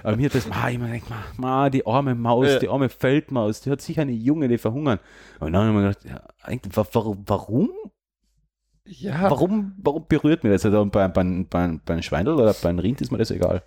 aber 0.03 0.15
mir 0.17 0.25
hat 0.25 0.35
das, 0.35 0.47
ma, 0.47 0.69
ich 0.69 0.79
mir 0.79 0.87
gedacht, 0.99 1.09
ma, 1.37 1.63
ma, 1.63 1.69
die 1.69 1.85
arme 1.85 2.15
Maus, 2.15 2.47
Ja. 2.47 2.59
die 2.59 2.67
arme 2.69 2.89
Feldmaus, 2.89 3.61
die 3.61 3.69
hat 3.71 3.81
sicher 3.81 4.01
eine 4.01 4.11
Junge, 4.11 4.47
die 4.47 4.57
verhungern. 4.57 4.99
Und 5.39 5.53
dann 5.53 5.67
habe 5.67 5.69
ich 5.69 5.75
mir 5.75 5.87
gedacht, 5.89 6.05
ja, 6.05 6.27
eigentlich, 6.43 6.75
wa- 6.75 6.87
warum, 6.93 7.23
warum 7.27 7.69
Ja, 8.85 9.29
Warum, 9.29 9.73
warum 9.77 10.05
berührt 10.07 10.43
mir 10.43 10.49
das? 10.49 10.65
Also 10.65 10.83
bei, 10.85 11.07
bei, 11.07 11.23
bei, 11.23 11.79
bei 11.85 11.93
einem 11.93 12.01
Schweindel 12.01 12.33
oder 12.33 12.53
bei 12.55 12.69
einem 12.69 12.79
Rind 12.79 13.01
ist 13.01 13.11
mir 13.11 13.19
das 13.19 13.29
egal. 13.31 13.61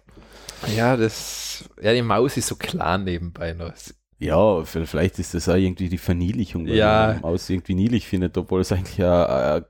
ja, 0.77 0.97
das, 0.97 1.71
ja, 1.81 1.93
die 1.93 2.03
Maus 2.03 2.37
ist 2.37 2.49
so 2.49 2.57
klar 2.57 2.99
nebenbei 2.99 3.53
noch. 3.53 3.73
Ja, 4.19 4.65
vielleicht 4.65 5.19
ist 5.21 5.35
das 5.35 5.49
auch 5.49 5.55
irgendwie 5.57 5.89
die 5.89 5.99
Verniedlichung, 5.99 6.67
weil 6.67 6.75
Ja. 6.75 7.07
man 7.09 7.17
die 7.17 7.23
Maus 7.23 7.51
irgendwie 7.51 7.75
niedlich 7.75 8.07
findet, 8.09 8.37
obwohl 8.39 8.61
es 8.61 8.71
eigentlich 8.73 8.99
ja 8.99 9.27
eine 9.55 9.67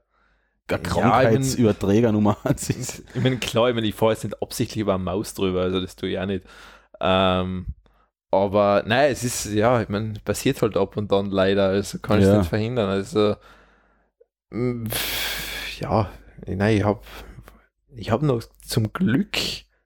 Ja, 0.72 0.78
Krankheitsüberträger 0.78 2.12
Nummer 2.12 2.36
eins 2.44 2.70
ist. 2.70 3.02
Ich 3.14 3.22
meine, 3.22 3.38
klar, 3.38 3.68
ich 3.68 3.74
meine, 3.74 3.86
ich 3.86 3.94
fahre 3.94 4.12
jetzt 4.12 4.24
nicht 4.24 4.40
absichtlich 4.42 4.80
über 4.80 4.94
eine 4.94 5.02
Maus 5.02 5.34
drüber, 5.34 5.62
also 5.62 5.80
das 5.80 5.96
tue 5.96 6.10
ich 6.10 6.18
auch 6.18 6.26
nicht. 6.26 6.44
Ähm, 7.00 7.66
aber 8.30 8.82
nein, 8.86 9.12
es 9.12 9.24
ist, 9.24 9.46
ja, 9.52 9.82
ich 9.82 9.88
meine, 9.88 10.14
passiert 10.24 10.62
halt 10.62 10.76
ab 10.76 10.96
und 10.96 11.12
dann 11.12 11.26
leider, 11.30 11.68
also 11.68 11.98
kann 11.98 12.18
ich 12.18 12.24
es 12.24 12.30
Ja. 12.32 12.38
nicht 12.38 12.48
verhindern. 12.48 12.88
Also, 12.88 13.36
mm, 14.50 14.86
ja, 15.80 16.10
nein, 16.46 16.76
ich 16.76 16.84
habe 16.84 17.00
ich 17.94 18.10
hab 18.10 18.22
noch 18.22 18.42
zum 18.66 18.92
Glück, 18.92 19.36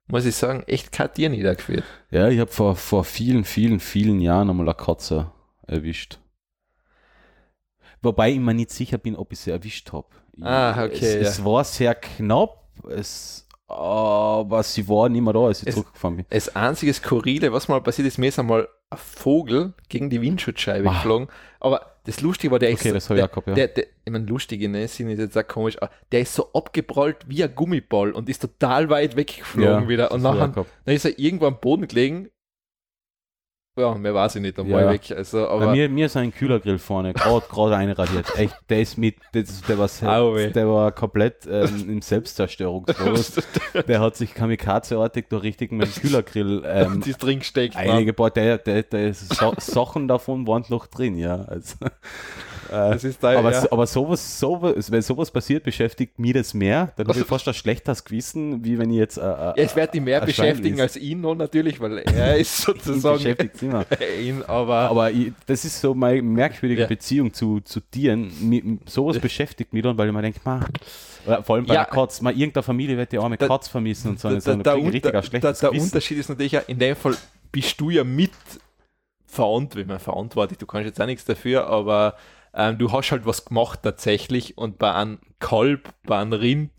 muss 0.07 0.25
ich 0.27 0.37
sagen, 0.37 0.63
echt 0.69 0.93
kein 0.93 1.13
Tier 1.13 1.29
niedergeführt. 1.29 1.85
Ja, 2.11 2.29
ich 2.29 2.39
habe 2.39 2.51
vor, 2.53 2.77
vor 2.77 3.05
vielen, 3.05 3.43
vielen, 3.45 3.81
vielen 3.81 4.21
Jahren 4.21 4.49
einmal 4.49 4.69
eine 4.69 4.77
Katze 4.77 5.33
erwischt. 5.67 6.21
Wobei 8.03 8.31
ich 8.31 8.39
mir 8.39 8.55
nicht 8.55 8.71
sicher 8.71 8.99
bin, 8.99 9.17
ob 9.17 9.33
ich 9.33 9.41
sie 9.41 9.51
erwischt 9.51 9.93
habe. 9.93 10.07
Ah, 10.41 10.85
okay, 10.85 10.95
Es, 10.95 11.15
ja. 11.15 11.21
es 11.21 11.45
war 11.45 11.65
sehr 11.65 11.95
knapp, 11.95 12.65
es, 12.91 13.47
aber 13.69 14.63
sie 14.63 14.87
war 14.89 15.09
nicht 15.09 15.23
mehr 15.23 15.33
da, 15.33 15.47
als 15.47 15.63
ich 15.63 15.69
Es- 15.69 15.75
zurückgefahren 15.75 16.17
bin. 16.17 16.27
Das 16.31 16.55
einzige 16.55 16.93
Skurrile, 16.93 17.53
was 17.53 17.69
mal 17.69 17.81
passiert 17.81 18.09
ist, 18.09 18.19
mir 18.19 18.29
ist 18.29 18.39
einmal 18.39 18.69
ein 18.91 18.99
Vogel 18.99 19.73
gegen 19.89 20.11
die 20.11 20.21
Windschutzscheibe 20.21 20.89
Ah. 20.89 20.93
geflogen. 20.93 21.29
Aber 21.59 21.81
das 22.05 22.21
Lustige 22.21 22.53
war, 22.53 22.61
der 22.61 22.73
Okay, 22.73 22.91
ist, 22.91 23.11
ich 23.11 23.17
der, 23.17 23.27
gehabt, 23.29 23.49
ja. 23.49 23.55
der, 23.55 23.69
der, 23.69 23.85
ich 24.05 24.13
meine, 24.13 24.27
lustige, 24.27 24.69
ne, 24.69 24.87
sind 24.87 25.11
ist 25.11 25.19
jetzt 25.19 25.37
auch 25.37 25.47
komisch, 25.49 25.77
der 26.13 26.21
ist 26.21 26.35
so 26.35 26.53
abgeprallt 26.53 27.17
wie 27.27 27.43
ein 27.43 27.53
Gummiball 27.53 28.13
und 28.13 28.29
ist 28.29 28.41
total 28.43 28.89
weit 28.91 29.17
weggeflogen 29.17 29.83
Ja, 29.85 29.89
wieder. 29.89 30.13
Und 30.13 30.23
nachher, 30.23 30.49
dann 30.85 30.95
ist 30.95 31.05
er 31.05 31.19
irgendwo 31.19 31.47
am 31.47 31.59
Boden 31.59 31.89
gelegen 31.89 32.29
Ja, 33.79 33.95
mehr 33.95 34.15
weiß 34.15 34.37
ich 34.37 34.41
nicht 34.43 34.59
einmal 34.59 34.85
Ja. 34.85 34.91
weg. 34.91 35.13
Also, 35.15 35.39
Bei 35.45 35.49
aber 35.51 35.73
mir, 35.73 35.89
mir 35.91 36.07
ist 36.07 36.17
ein 36.17 36.33
Kühlergrill 36.33 36.79
vorne, 36.79 37.13
gerade 37.13 37.45
gerade 37.47 37.77
einradiert. 37.77 38.27
Echt, 38.39 38.57
der 38.71 38.81
ist 38.81 38.97
mit, 38.97 39.17
der, 39.35 39.45
war, 39.79 39.87
se- 39.89 40.09
Au 40.11 40.35
weh. 40.35 40.51
der 40.51 40.67
war 40.67 40.93
komplett 40.93 41.47
ähm, 41.47 41.91
im 41.91 42.01
Selbstzerstörungsmodus. 42.01 43.33
der 43.87 44.01
hat 44.01 44.17
sich 44.17 44.33
kamikazeartig 44.33 45.27
da 45.29 45.37
richtig 45.39 45.73
mit 45.73 45.95
dem 45.95 46.03
Kühlergrill 46.03 46.63
ähm, 46.67 47.01
die 47.05 47.13
drin 47.13 47.43
steckt. 47.43 47.77
einige 47.77 48.15
paar, 48.15 48.31
der, 48.31 48.57
der, 48.59 48.83
der 48.83 49.13
Sachen 49.13 50.09
davon 50.09 50.47
waren 50.47 50.65
noch 50.71 50.87
drin, 50.87 51.19
ja. 51.19 51.43
Also, 51.43 51.75
Das 52.71 53.05
ist 53.05 53.23
da, 53.23 53.39
aber, 53.39 53.53
ja. 53.53 53.67
aber 53.71 53.87
sowas, 53.87 54.39
sowas, 54.41 54.91
wenn 54.91 55.03
sowas 55.03 55.31
passiert, 55.31 55.65
beschäftigt 55.65 56.19
mich 56.19 56.33
das 56.33 56.55
mehr. 56.55 56.93
Dann 56.97 57.09
habe 57.09 57.19
ich 57.21 57.25
fast 57.27 57.47
ein 57.49 57.55
schlechteres 57.55 58.05
Gewissen, 58.05 58.65
wie 58.65 58.79
wenn 58.79 58.91
ich 58.91 58.97
jetzt 58.99 59.19
äh, 59.19 59.21
äh, 59.23 59.25
Ja, 59.25 59.55
es 59.57 59.75
wird 59.77 59.95
ihn 59.95 60.05
mehr 60.05 60.21
beschäftigen 60.21 60.81
als 60.81 60.97
ihn 60.97 61.21
noch 61.21 61.35
natürlich, 61.35 61.81
weil 61.81 61.99
er 61.99 62.37
ist 62.37 62.57
sozusagen 62.63 63.17
beschäftigt 63.17 63.63
immer. 63.63 63.85
ihn, 64.23 64.43
aber, 64.47 64.75
Aber 64.91 65.11
ich, 65.11 65.33
das 65.47 65.65
ist 65.65 65.81
so 65.81 65.95
meine 65.95 66.23
merkwürdige 66.23 66.83
Ja. 66.83 66.87
Beziehung 66.87 67.33
zu, 67.33 67.61
zu 67.61 67.81
Tieren. 67.81 68.31
Mi, 68.41 68.79
sowas 68.87 69.19
beschäftigt 69.19 69.73
mich 69.73 69.83
dann, 69.83 69.97
weil 69.99 70.09
ich 70.09 70.15
mir 70.15 70.23
denke, 70.23 70.41
ma, 70.45 70.61
oder 71.27 71.43
vor 71.43 71.57
allem 71.57 71.67
bei 71.67 71.75
Ja. 71.75 71.85
der 71.85 71.93
Katz, 71.93 72.21
mal 72.21 72.33
irgendeine 72.33 72.63
Familie 72.63 72.97
wird 72.97 73.13
die 73.13 73.19
arme 73.19 73.37
Da- 73.37 73.49
Katz 73.49 73.69
vermissen 73.69 74.11
und 74.11 74.21
so. 74.21 74.29
ich 74.29 74.35
richtig 74.37 74.55
Unter, 74.55 74.73
ein 74.75 75.41
der, 75.43 75.53
Gewissen. 75.71 75.85
Unterschied 75.85 76.19
ist 76.19 76.29
natürlich 76.29 76.57
in 76.69 76.79
dem 76.79 76.95
Fall 76.97 77.17
bist 77.51 77.81
du 77.81 77.91
ja 77.91 78.05
mit 78.05 78.31
verantwortlich, 79.27 79.87
man 79.87 79.99
verantwortlich, 79.99 80.59
du 80.59 80.67
kannst 80.67 80.87
jetzt 80.87 81.01
auch 81.01 81.07
nichts 81.07 81.25
dafür, 81.25 81.67
aber 81.67 82.15
ähm, 82.57 82.79
du 82.79 82.91
hast 82.93 83.13
halt 83.13 83.27
was 83.27 83.45
gemacht 83.45 83.81
tatsächlich 83.83 84.57
und 84.59 84.79
bei 84.79 84.93
einem 84.95 85.19
Kalb, 85.39 85.93
bei 86.05 86.19
einem 86.19 86.33
Rind, 86.33 86.73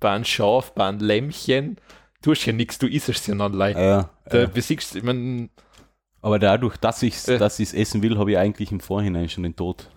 bei 0.00 0.10
einem 0.10 0.24
Schaf, 0.24 0.72
bei 0.74 0.86
einem 0.88 1.00
Lämmchen, 1.00 1.76
tust 2.22 2.46
ja 2.46 2.52
nichts, 2.52 2.78
du 2.78 2.86
isst 2.86 3.08
es 3.08 3.26
ja 3.26 3.34
dann 3.34 3.52
allein. 3.52 3.76
Ja, 3.76 4.10
Da 4.28 4.38
ja. 4.40 4.46
besiegst, 4.46 4.96
ich 4.96 5.02
mein, 5.02 5.50
Aber 6.22 6.38
dadurch, 6.38 6.76
dass 6.78 7.02
ich 7.02 7.14
es 7.14 7.24
dass 7.24 7.58
ich's 7.60 7.74
essen 7.74 8.02
will, 8.02 8.18
habe 8.18 8.32
ich 8.32 8.38
eigentlich 8.38 8.72
im 8.72 8.80
Vorhinein 8.80 9.28
schon 9.28 9.44
den 9.44 9.54
Tod. 9.54 9.90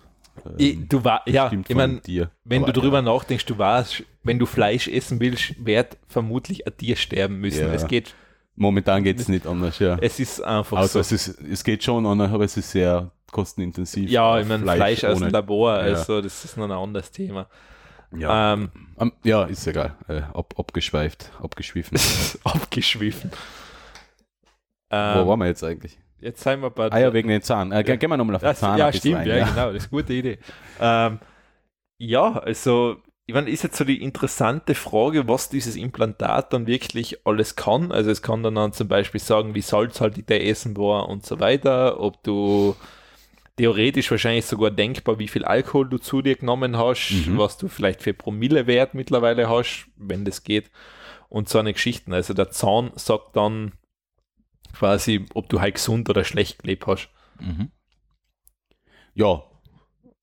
ähm, 0.44 0.54
ich, 0.58 0.88
du 0.88 1.02
war, 1.04 1.22
ja, 1.26 1.50
ich 1.66 1.74
meine, 1.74 2.00
dir. 2.00 2.30
wenn 2.44 2.64
Aber, 2.64 2.72
du 2.72 2.80
drüber 2.80 2.98
ja. 2.98 3.02
nachdenkst, 3.02 3.46
du 3.46 3.58
weißt, 3.58 4.02
wenn 4.22 4.38
du 4.38 4.46
Fleisch 4.46 4.86
essen 4.88 5.18
willst, 5.20 5.54
wird 5.64 5.98
vermutlich 6.08 6.66
ein 6.66 6.76
Tier 6.76 6.96
sterben 6.96 7.38
müssen. 7.40 7.66
Ja. 7.66 7.72
Es 7.72 7.86
geht, 7.86 8.14
Momentan 8.54 9.02
geht 9.02 9.18
es 9.18 9.28
nicht 9.28 9.46
anders, 9.46 9.78
ja. 9.78 9.96
es 10.00 10.20
ist 10.20 10.42
einfach 10.42 10.76
Also 10.76 11.00
so. 11.02 11.14
es, 11.14 11.26
ist, 11.28 11.40
es 11.40 11.64
geht 11.64 11.82
schon 11.82 12.04
anders, 12.06 12.30
aber 12.32 12.44
es 12.44 12.56
ist 12.56 12.70
sehr 12.70 13.10
kostenintensiv. 13.32 14.08
Ja, 14.08 14.38
ich 14.38 14.46
meine, 14.46 14.62
Fleisch, 14.62 15.02
aus 15.04 15.18
dem 15.18 15.30
Labor, 15.30 15.74
Ja. 15.78 15.80
also 15.80 16.20
das 16.22 16.44
ist 16.44 16.56
noch 16.56 16.66
ein 16.66 16.70
anderes 16.70 17.10
Thema. 17.10 17.48
Ja, 18.16 18.52
Ähm, 18.52 18.70
Ähm, 19.00 19.12
ja 19.24 19.44
ist 19.44 19.66
egal. 19.66 19.96
Äh, 20.06 20.20
ab, 20.34 20.54
abgeschweift, 20.58 21.30
abgeschwiffen. 21.42 21.98
abgeschwiffen. 22.44 23.30
Wo 24.90 24.96
Ähm, 24.96 25.26
waren 25.26 25.38
wir 25.40 25.46
jetzt 25.46 25.64
eigentlich? 25.64 25.98
jetzt 26.20 26.42
sind 26.42 26.60
wir 26.60 26.70
bei 26.70 26.92
Ah 26.92 26.98
ja, 27.00 27.12
wegen 27.12 27.28
den 27.28 27.42
Zahn. 27.42 27.72
Äh, 27.72 27.82
ge- 27.82 27.96
Gehen 27.96 28.10
wir 28.10 28.16
nochmal 28.16 28.36
auf 28.36 28.42
den 28.42 28.46
das, 28.50 28.60
Zahn. 28.60 28.78
ja, 28.78 28.92
stimmt, 28.92 29.16
ein, 29.16 29.26
ja, 29.28 29.44
genau, 29.48 29.72
das 29.72 29.84
ist 29.84 29.92
eine 29.92 30.02
gute 30.02 30.12
Idee. 30.12 30.38
Ähm, 30.80 31.18
ja, 31.98 32.32
also, 32.38 32.96
ich 33.26 33.34
meine, 33.34 33.48
ist 33.50 33.62
jetzt 33.64 33.76
so 33.76 33.84
die 33.84 34.02
interessante 34.02 34.74
Frage, 34.74 35.26
was 35.26 35.48
dieses 35.48 35.74
Implantat 35.74 36.52
dann 36.52 36.66
wirklich 36.66 37.26
alles 37.26 37.56
kann. 37.56 37.90
Also, 37.90 38.10
es 38.10 38.20
kann 38.22 38.42
dann, 38.42 38.54
dann 38.56 38.72
zum 38.72 38.86
Beispiel 38.88 39.20
sagen, 39.20 39.54
wie 39.54 39.62
salzhaltig 39.62 40.26
der 40.26 40.46
Essen 40.46 40.76
war 40.76 41.08
und 41.08 41.24
so 41.26 41.40
weiter, 41.40 41.98
ob 41.98 42.22
du 42.22 42.76
theoretisch 43.62 44.10
wahrscheinlich 44.10 44.44
sogar 44.46 44.72
denkbar, 44.72 45.20
wie 45.20 45.28
viel 45.28 45.44
Alkohol 45.44 45.88
du 45.88 45.98
zu 45.98 46.20
dir 46.20 46.34
genommen 46.34 46.76
hast, 46.76 47.12
Mhm. 47.28 47.38
was 47.38 47.58
du 47.58 47.68
vielleicht 47.68 48.02
für 48.02 48.12
Promillewert 48.12 48.92
mittlerweile 48.94 49.48
hast, 49.48 49.86
wenn 49.94 50.24
das 50.24 50.42
geht 50.42 50.68
und 51.28 51.48
so 51.48 51.60
eine 51.60 51.72
Geschichten. 51.72 52.12
Also 52.12 52.34
der 52.34 52.50
Zahn 52.50 52.90
sagt 52.96 53.36
dann 53.36 53.74
quasi, 54.72 55.26
ob 55.34 55.48
du 55.48 55.60
halt 55.60 55.76
gesund 55.76 56.10
oder 56.10 56.24
schlecht 56.24 56.58
gelebt 56.58 56.88
hast. 56.88 57.08
Mhm. 57.38 57.70
Ja, 59.14 59.44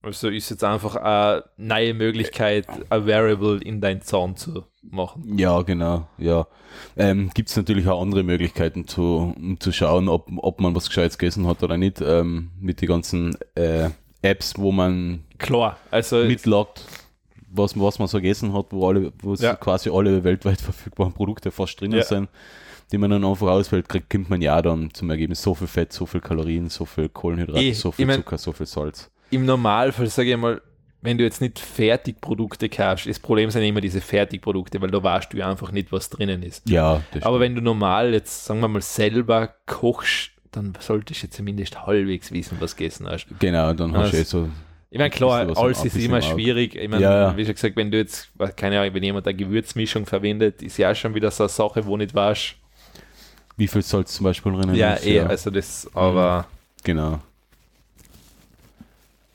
Also 0.02 0.30
ist 0.30 0.50
jetzt 0.50 0.64
einfach 0.64 0.96
eine 0.96 1.44
neue 1.58 1.94
Möglichkeit, 1.94 2.66
ein 2.90 3.06
Variable 3.06 3.58
in 3.62 3.82
deinen 3.82 4.02
Zahn 4.02 4.38
zu 4.38 4.64
machen. 4.82 5.38
ja, 5.38 5.62
genau, 5.62 6.08
ja. 6.18 6.48
Ähm, 6.96 7.30
Gibt 7.34 7.50
es 7.50 7.58
natürlich 7.58 7.86
auch 7.90 8.02
andere 8.02 8.24
Möglichkeiten, 8.24 8.88
zu, 8.88 9.34
um 9.36 9.60
zu 9.60 9.74
schauen, 9.74 10.08
ob, 10.08 10.30
ob 10.38 10.62
man 10.62 10.74
was 10.74 10.88
Gescheites 10.88 11.18
gegessen 11.18 11.46
hat 11.48 11.62
oder 11.64 11.78
nicht, 11.78 12.00
ähm, 12.02 12.52
mit 12.62 12.80
den 12.82 12.88
ganzen 12.88 13.36
äh, 13.56 13.90
Apps, 14.22 14.54
wo 14.58 14.72
man 14.72 15.26
Klar, 15.38 15.78
also 15.92 16.24
mitloggt, 16.24 16.86
was, 17.52 17.78
was 17.78 18.00
man 18.00 18.08
so 18.08 18.20
gegessen 18.20 18.54
hat, 18.54 18.68
wo 18.72 18.88
alle, 18.88 19.12
wo 19.22 19.34
Ja. 19.34 19.56
quasi 19.56 19.90
alle 19.90 20.24
weltweit 20.24 20.62
verfügbaren 20.62 21.12
Produkte 21.14 21.52
fast 21.52 21.82
drinnen 21.82 21.98
Ja. 21.98 22.04
sind, 22.06 22.30
die 22.94 22.98
man 22.98 23.12
dann 23.12 23.26
einfach 23.26 23.48
auswählt, 23.48 23.90
kriegt, 23.90 24.10
kommt 24.10 24.30
man 24.30 24.42
ja 24.42 24.62
dann 24.62 24.94
zum 24.94 25.10
Ergebnis 25.10 25.42
so 25.42 25.54
viel 25.56 25.68
Fett, 25.68 25.92
so 25.92 26.06
viel 26.06 26.22
Kalorien, 26.22 26.70
so 26.70 26.86
viel 26.86 27.10
Kohlenhydrate, 27.10 27.60
Eh, 27.62 27.74
so 27.74 27.90
ich 27.90 27.96
viel 27.96 28.06
mein- 28.06 28.20
Zucker, 28.20 28.38
so 28.38 28.54
viel 28.54 28.66
Salz. 28.66 29.12
Im 29.32 29.46
Normalfall, 29.46 30.08
sage 30.08 30.32
ich 30.32 30.38
mal, 30.38 30.62
wenn 31.02 31.18
du 31.18 31.24
jetzt 31.24 31.40
nicht 31.40 31.60
Fertigprodukte 31.60 32.68
kaufst, 32.68 33.08
das 33.08 33.20
Problem 33.20 33.50
sind 33.52 33.64
immer 33.64 33.80
diese 33.82 34.02
Fertigprodukte, 34.02 34.82
weil 34.82 34.92
da 34.92 35.02
weißt 35.02 35.32
du 35.32 35.38
ja 35.38 35.50
einfach 35.50 35.72
nicht, 35.72 35.92
was 35.92 36.10
drinnen 36.10 36.44
ist. 36.44 36.70
Ja, 36.70 37.02
das 37.14 37.24
Aber 37.24 37.40
wenn 37.40 37.56
du 37.56 37.62
normal 37.62 38.14
jetzt, 38.14 38.46
sagen 38.46 38.60
wir 38.60 38.68
mal, 38.68 38.82
selber 38.82 39.54
kochst, 39.66 40.32
dann 40.52 40.74
solltest 40.80 41.24
du 41.24 41.30
zumindest 41.30 41.86
halbwegs 41.86 42.32
wissen, 42.32 42.58
was 42.60 42.76
gegessen 42.76 43.08
hast. 43.08 43.28
Genau, 43.40 43.72
dann 43.74 43.96
hast 43.96 44.14
du 44.14 44.18
eh 44.18 44.24
so. 44.24 44.50
Ich 44.92 44.98
meine, 44.98 45.12
klar, 45.12 45.56
alles 45.56 45.86
ist 45.86 45.96
immer 45.96 46.22
schwierig. 46.22 46.76
Ich 46.76 46.90
meine, 46.90 47.04
Ja, 47.04 47.22
ja. 47.30 47.38
wie 47.38 47.46
schon 47.46 47.54
gesagt, 47.54 47.76
wenn 47.76 47.92
du 47.92 47.98
jetzt, 48.00 48.30
keine 48.58 48.80
Ahnung, 48.82 48.96
wenn 48.96 49.04
jemand 49.04 49.28
eine 49.28 49.38
Gewürzmischung 49.38 50.08
verwendet, 50.08 50.64
ist 50.64 50.78
ja 50.78 50.92
auch 50.92 50.96
schon 50.96 51.14
wieder 51.14 51.30
so 51.30 51.44
eine 51.44 51.50
Sache, 51.50 51.86
wo 51.86 51.96
nicht 51.96 52.16
weißt. 52.16 52.56
Wie 53.56 53.68
viel 53.68 53.84
Salz 53.84 54.16
zum 54.16 54.24
Beispiel 54.24 54.52
drinnen 54.52 54.74
Ja, 54.76 54.94
ist. 54.94 55.06
eh, 55.06 55.20
also 55.22 55.52
das, 55.52 55.88
aber 55.94 56.48
Genau. 56.84 57.20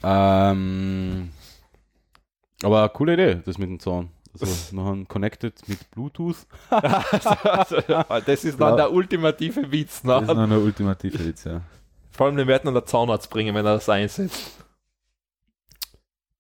Ähm, 0.05 1.31
aber 2.63 2.89
coole 2.91 3.15
Idee, 3.15 3.43
das 3.45 3.59
mit 3.59 3.69
dem 3.69 3.81
Zahn. 3.81 4.11
Also 4.41 4.75
nachher 4.77 5.05
connected 5.07 5.69
mit 5.69 5.91
Bluetooth. 5.93 6.47
also, 6.71 7.77
das 8.27 8.45
ist 8.45 8.61
dann 8.61 8.71
Ja. 8.71 8.77
der 8.77 8.93
ultimative 8.93 9.71
Witz. 9.71 10.03
Ne? 10.05 10.21
noch 10.23 10.37
eine 10.37 10.59
ultimative 10.59 11.25
Witz, 11.25 11.45
ja. 11.45 11.61
Vor 12.11 12.27
allem 12.27 12.37
den 12.37 12.47
wird 12.49 12.65
dann 12.65 12.75
der 12.75 12.85
Zahnarzt 12.87 13.31
bringen, 13.31 13.55
wenn 13.55 13.65
er 13.67 13.75
das 13.75 13.89
einsetzt. 13.89 14.51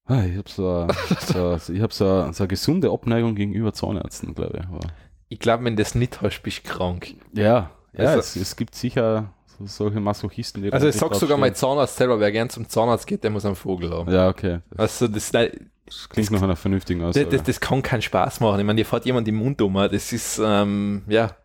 Ah, 0.07 0.25
Ich 0.25 0.37
habe 0.37 0.49
so, 0.51 0.87
so, 1.21 1.73
ich 1.73 1.81
hab 1.81 1.93
so, 1.93 2.05
so 2.33 2.43
eine 2.43 2.49
gesunde 2.49 2.91
Abneigung 2.91 3.35
gegenüber 3.35 3.73
Zahnärzten, 3.73 4.35
glaube 4.35 4.59
ich. 4.59 4.67
Aber 4.67 4.81
Ich 5.29 5.39
glaube, 5.39 5.65
wenn 5.65 5.77
du 5.77 5.83
das 5.83 5.95
nicht 5.95 6.21
hast, 6.21 6.41
bist 6.43 6.67
du 6.67 6.73
krank. 6.73 7.15
ja, 7.33 7.71
ja 7.93 8.05
Also- 8.09 8.19
es, 8.21 8.37
es 8.37 8.57
gibt 8.57 8.75
sicher 8.75 9.33
so, 9.59 9.67
solche 9.67 10.01
Masochisten, 10.01 10.63
die 10.63 10.73
Also 10.73 10.89
ich 10.89 10.97
sag 10.97 11.15
sogar 11.15 11.37
mein. 11.39 11.55
Zahnarzt 11.55 11.97
selber, 11.97 12.19
wer 12.21 12.33
gern 12.33 12.51
zum 12.51 12.69
Zahnarzt 12.69 13.07
geht, 13.07 13.23
der 13.25 13.31
muss 13.31 13.45
einen 13.45 13.57
Vogel 13.57 13.91
haben. 13.91 14.11
Ja, 14.13 14.29
okay. 14.29 14.61
Also 14.77 15.09
das, 15.09 15.31
das, 15.31 15.51
Das 15.87 16.09
klingt 16.09 16.31
nach 16.31 16.43
einer 16.43 16.57
vernünftigen 16.57 17.01
das, 17.01 17.17
Aussage. 17.17 17.43
das 17.43 17.61
kann 17.61 17.83
keinen 17.83 18.03
Spaß 18.03 18.41
machen. 18.41 18.59
Ich 18.61 18.67
meine, 18.67 18.79
dir 18.79 18.87
fährt 18.87 19.05
jemand 19.07 19.29
im 19.29 19.37
Mund 19.37 19.61
um. 19.63 19.75
Das 19.75 20.13
ist, 20.13 20.41
ähm, 20.43 21.03
ja. 21.09 21.37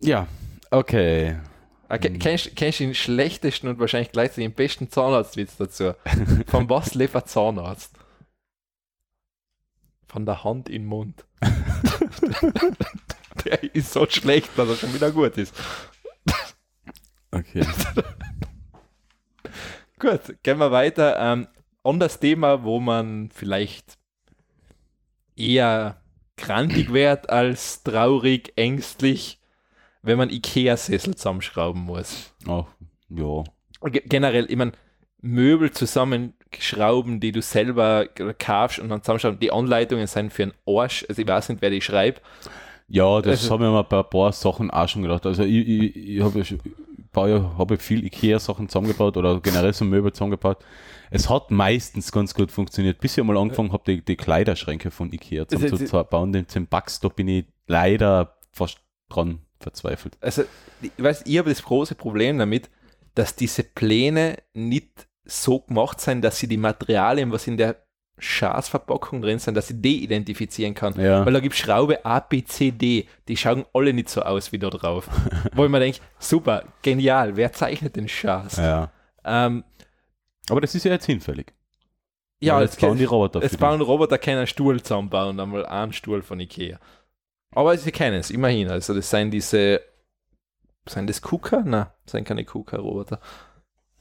ja, 0.00 0.26
okay. 0.70 1.38
Ah, 1.88 1.98
ke- 1.98 2.08
Hm. 2.08 2.18
Kennst, 2.18 2.56
kennst 2.56 2.80
du 2.80 2.84
den 2.84 2.94
schlechtesten 2.94 3.68
und 3.68 3.78
wahrscheinlich 3.78 4.12
gleichzeitig 4.12 4.44
den 4.46 4.54
besten 4.54 4.88
Zahnarztwitz 4.90 5.56
dazu? 5.58 5.92
Von 6.46 6.68
was 6.70 6.94
lebt 6.94 7.14
ein 7.14 7.26
Zahnarzt? 7.26 7.92
Von 10.08 10.24
der 10.26 10.42
Hand 10.44 10.68
in 10.70 10.82
den 10.82 10.88
Mund. 10.88 11.24
der 13.44 13.62
ist 13.74 13.92
so 13.92 14.06
schlecht, 14.08 14.50
dass 14.56 14.68
er 14.68 14.76
schon 14.76 14.94
wieder 14.94 15.10
gut 15.10 15.36
ist. 15.38 15.54
Okay. 17.30 17.64
Gut, 19.98 20.20
gehen 20.42 20.58
wir 20.58 20.70
weiter. 20.72 21.16
Ähm, 21.18 21.48
anderes 21.84 22.18
Thema, 22.18 22.64
wo 22.64 22.80
man 22.80 23.30
vielleicht 23.32 23.98
eher 25.36 26.00
grantig 26.36 26.92
wird 26.92 27.30
als 27.30 27.82
traurig, 27.84 28.52
ängstlich, 28.56 29.40
wenn 30.02 30.18
man 30.18 30.30
Ikea-Sessel 30.30 31.14
zusammenschrauben 31.14 31.82
muss. 31.82 32.34
Ach, 32.48 32.66
ja. 33.08 33.44
Ge- 33.90 34.02
Generell, 34.06 34.50
ich 34.50 34.56
meine, 34.56 34.72
Möbel 35.20 35.70
zusammenschrauben, 35.70 37.20
die 37.20 37.30
du 37.30 37.40
selber 37.40 38.06
kaufst 38.40 38.80
und 38.80 38.88
dann 38.88 39.02
zusammenschrauben, 39.02 39.38
die 39.38 39.52
Anleitungen 39.52 40.08
sind 40.08 40.32
für 40.32 40.42
einen 40.42 40.54
Arsch. 40.66 41.06
Also 41.08 41.22
ich 41.22 41.28
weiß 41.28 41.48
nicht, 41.50 41.62
wer 41.62 41.70
die 41.70 41.80
schreibt. 41.80 42.20
Ja, 42.88 43.20
das 43.22 43.40
Also- 43.42 43.52
habe 43.52 43.64
ich 43.64 43.70
mir 43.70 43.84
bei 43.84 43.98
ein 44.00 44.10
paar 44.10 44.32
Sachen 44.32 44.70
auch 44.70 44.88
schon 44.88 45.02
gedacht. 45.02 45.24
Also 45.26 45.42
ich, 45.44 45.66
ich, 45.68 45.96
ich 45.96 46.20
habe 46.22 46.38
ja 46.38 46.44
ich 47.74 47.82
viel 47.82 48.04
Ikea-Sachen 48.04 48.68
zusammengebaut 48.68 49.16
oder 49.16 49.40
generell 49.40 49.72
so 49.72 49.84
Möbel 49.84 50.12
zusammengebaut. 50.12 50.58
Es 51.10 51.28
hat 51.28 51.50
meistens 51.50 52.10
ganz 52.10 52.32
gut 52.34 52.50
funktioniert, 52.50 53.00
bis 53.00 53.18
ich 53.18 53.24
mal 53.24 53.36
angefangen 53.36 53.72
habe, 53.72 53.84
die, 53.86 54.02
die 54.04 54.16
Kleiderschränke 54.16 54.90
von 54.90 55.12
Ikea 55.12 55.44
das- 55.44 55.60
zusammenzubauen. 55.60 56.32
Den, 56.32 56.46
den 56.46 56.66
Bugs, 56.66 57.00
da 57.00 57.08
bin 57.08 57.28
ich 57.28 57.44
leider 57.66 58.36
fast 58.52 58.78
dran 59.08 59.40
verzweifelt. 59.60 60.16
Also, 60.20 60.44
ich 60.80 60.90
weiß, 60.98 61.24
ich 61.26 61.38
habe 61.38 61.50
das 61.50 61.62
große 61.62 61.94
Problem 61.94 62.38
damit, 62.38 62.70
dass 63.14 63.36
diese 63.36 63.62
Pläne 63.62 64.38
nicht 64.54 65.06
so 65.24 65.60
gemacht 65.60 66.00
sind, 66.00 66.22
dass 66.22 66.38
sie 66.38 66.48
die 66.48 66.56
Materialien, 66.56 67.30
was 67.30 67.46
in 67.46 67.56
der 67.56 67.76
Schaßverpackung 68.22 69.20
drin 69.20 69.38
sind, 69.38 69.54
dass 69.54 69.70
ich 69.70 69.80
die 69.80 70.02
identifizieren 70.02 70.74
kann. 70.74 70.98
Ja. 70.98 71.26
Weil 71.26 71.32
da 71.32 71.40
gibt 71.40 71.54
es 71.54 71.60
Schraube 71.60 72.04
A, 72.04 72.20
B, 72.20 72.44
C, 72.44 72.70
D. 72.70 73.06
Die 73.28 73.36
schauen 73.36 73.64
alle 73.74 73.92
nicht 73.92 74.08
so 74.08 74.22
aus 74.22 74.52
wie 74.52 74.58
da 74.58 74.70
drauf. 74.70 75.08
Wo 75.54 75.64
ich 75.64 75.70
mir 75.70 75.80
denke, 75.80 75.98
super, 76.18 76.64
genial, 76.82 77.36
wer 77.36 77.52
zeichnet 77.52 77.96
den 77.96 78.08
Schaß? 78.08 78.56
Ja. 78.56 78.90
Ähm, 79.24 79.64
Aber 80.48 80.60
das 80.60 80.74
ist 80.74 80.84
ja 80.84 80.92
jetzt 80.92 81.06
hinfällig. 81.06 81.52
ja, 82.40 82.60
jetzt 82.60 82.80
bauen 82.80 82.96
die 82.98 83.04
Roboter 83.04 83.42
Jetzt 83.42 83.58
bauen 83.58 83.80
Roboter 83.80 84.18
keinen 84.18 84.46
Stuhl 84.46 84.80
zusammenbauen, 84.82 85.38
einmal 85.38 85.66
einen 85.66 85.92
Stuhl 85.92 86.22
von 86.22 86.40
Ikea. 86.40 86.78
Aber 87.54 87.76
sie 87.76 87.92
kennen 87.92 88.18
es, 88.18 88.30
immerhin. 88.30 88.70
Also 88.70 88.94
das 88.94 89.10
sind 89.10 89.30
diese, 89.30 89.80
sind 90.88 91.08
das 91.10 91.20
KUKA? 91.20 91.62
Nein, 91.64 91.86
das 92.04 92.12
sind 92.12 92.24
keine 92.24 92.44
KUKA-Roboter. 92.44 93.20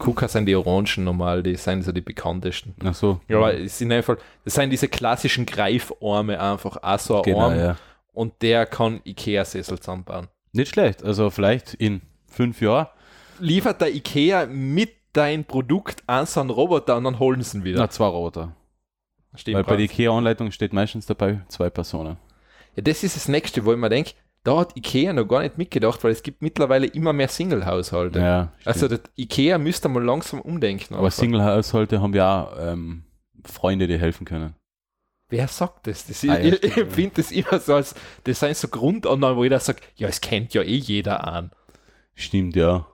KUKA 0.02 0.28
sind 0.28 0.48
die 0.48 0.56
Orangen 0.56 1.04
normal, 1.04 1.44
die 1.44 1.56
sind 1.56 1.84
so 1.84 1.92
die 1.92 2.02
bekanntesten. 2.02 2.76
Ach 2.84 2.96
so. 2.96 3.22
Ja, 3.28 3.38
aber 3.38 3.54
es 3.54 3.78
sind 3.78 3.92
einfach, 3.92 4.18
das 4.44 4.56
sind 4.56 4.72
diese 4.72 4.88
klassischen 4.88 5.46
Greifarme 5.46 6.40
einfach, 6.40 6.78
auch 6.82 7.00
so 7.00 7.18
ein 7.18 7.24
genau, 7.24 7.40
Arm 7.40 7.58
ja. 7.58 7.78
und 8.12 8.34
der 8.42 8.66
kann 8.66 9.02
Ikea-Sessel 9.06 9.80
zusammenbauen. 9.80 10.28
Nicht 10.54 10.74
schlecht. 10.74 11.04
Also 11.04 11.30
vielleicht 11.30 11.76
in 11.76 12.02
fünf 12.28 12.62
Jahren. 12.62 12.88
Liefert 13.40 13.82
der 13.82 13.94
Ikea 13.94 14.48
mit 14.48 14.92
dein 15.14 15.46
Produkt 15.46 16.04
an 16.08 16.26
so 16.26 16.42
einen 16.42 16.50
Roboter 16.50 16.98
und 16.98 17.04
dann 17.04 17.20
holen 17.20 17.42
sie 17.42 17.58
ihn 17.58 17.64
wieder. 17.64 17.80
Na, 17.80 17.90
zwei 17.90 18.08
Roboter. 18.08 18.56
Stimmt, 19.36 19.56
Weil 19.56 19.64
bei 19.64 19.76
der. 19.78 19.86
IKEA-Anleitung 19.86 20.52
steht 20.52 20.74
meistens 20.74 21.06
dabei 21.06 21.42
zwei 21.48 21.70
Personen. 21.70 22.18
Ja, 22.76 22.84
das 22.84 23.04
ist 23.04 23.16
das 23.16 23.28
Nächste, 23.28 23.64
wo 23.66 23.72
ich 23.72 23.78
mir 23.78 23.90
denke, 23.90 24.12
da 24.44 24.58
hat 24.60 24.76
Ikea 24.76 25.14
noch 25.14 25.26
gar 25.26 25.42
nicht 25.42 25.58
mitgedacht, 25.58 26.04
weil 26.04 26.12
es 26.12 26.24
gibt 26.24 26.42
mittlerweile 26.42 26.88
immer 26.88 27.14
mehr 27.14 27.28
Single-Haushalte. 27.28 28.20
Ja, 28.20 28.52
also 28.66 28.88
das 28.88 29.02
Ikea 29.16 29.58
müsste 29.58 29.88
mal 29.90 30.04
langsam 30.04 30.42
umdenken. 30.42 30.96
aber. 30.96 31.12
Single-Haushalte 31.12 32.02
haben 32.02 32.14
ja 32.14 32.44
auch 32.44 32.56
ähm, 32.60 33.04
Freunde, 33.46 33.88
die 33.88 33.98
helfen 34.00 34.26
können. 34.26 34.56
Wer 35.30 35.48
sagt 35.48 35.88
das? 35.88 36.06
das 36.08 36.24
Ah, 36.24 36.38
ja, 36.38 36.40
ich 36.40 36.56
stimmt, 36.58 36.66
ich 36.66 36.78
empfinde 36.84 37.14
das 37.16 37.32
immer 37.32 37.60
so 37.60 37.76
als, 37.76 37.96
das 38.26 38.40
sind 38.40 38.58
so 38.58 38.68
Grundannahmen, 38.68 39.38
wo 39.38 39.44
jeder 39.44 39.60
sagt, 39.60 39.82
ja, 39.96 40.08
es 40.10 40.20
kennt 40.20 40.54
ja 40.54 40.62
eh 40.62 40.76
jeder 40.76 41.26
an. 41.28 41.52
Stimmt, 42.16 42.56
ja. 42.56 42.86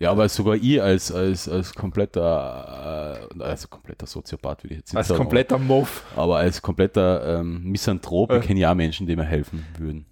Ja, 0.00 0.10
aber 0.10 0.28
sogar 0.28 0.56
ich 0.56 0.82
als, 0.82 1.12
als, 1.12 1.48
als 1.48 1.74
kompletter, 1.74 3.28
äh, 3.38 3.42
also 3.42 3.68
kompletter 3.68 4.06
Soziopath 4.06 4.64
würde 4.64 4.74
ich 4.74 4.80
jetzt 4.80 4.92
nicht 4.92 4.98
Als 4.98 5.08
sagen, 5.08 5.18
kompletter 5.18 5.58
Muff. 5.58 6.04
aber 6.16 6.38
als 6.38 6.60
kompletter 6.60 7.38
ähm, 7.38 7.62
Misanthrop 7.64 8.32
Äh. 8.32 8.40
kenne 8.40 8.58
ich 8.60 8.66
auch 8.66 8.74
Menschen, 8.74 9.06
die 9.06 9.14
mir 9.14 9.22
helfen 9.24 9.64
würden. 9.78 10.06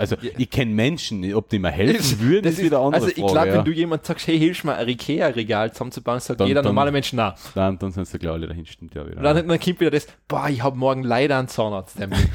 Also 0.00 0.16
Ja. 0.22 0.30
ich 0.38 0.48
kenne 0.50 0.72
Menschen, 0.72 1.32
ob 1.34 1.48
die 1.50 1.58
mir 1.58 1.70
helfen 1.70 2.20
würden, 2.20 2.44
Das 2.44 2.54
ist 2.54 2.62
wieder 2.64 2.78
eine 2.78 2.86
andere 2.86 3.02
also 3.04 3.08
ich 3.16 3.26
glaube, 3.26 3.48
ja. 3.48 3.54
wenn 3.54 3.64
du 3.64 3.70
jemand 3.70 4.06
sagst, 4.06 4.26
hey, 4.26 4.38
hilf 4.38 4.64
mir 4.64 4.74
ein 4.76 4.88
Ikea-Regal 4.88 5.72
zusammenzubauen, 5.72 6.20
sagt 6.20 6.40
Dann- 6.40 6.48
jeder 6.48 6.62
dann- 6.62 6.70
normale 6.72 6.90
Mensch, 6.90 7.12
na. 7.12 7.34
Dann, 7.54 7.78
dann 7.78 7.92
sind 7.92 8.06
sie 8.08 8.18
gleich 8.18 8.32
alle 8.32 8.46
dahin, 8.46 8.64
stimmt 8.64 8.94
ja 8.94 9.06
wieder. 9.06 9.20
Dann, 9.20 9.46
dann 9.46 9.60
kommt 9.60 9.78
wieder 9.80 9.90
das, 9.90 10.06
boah, 10.26 10.48
ich 10.48 10.62
habe 10.62 10.76
morgen 10.78 11.02
leider 11.02 11.38
einen 11.38 11.48
Zahnarzttermin. 11.48 12.18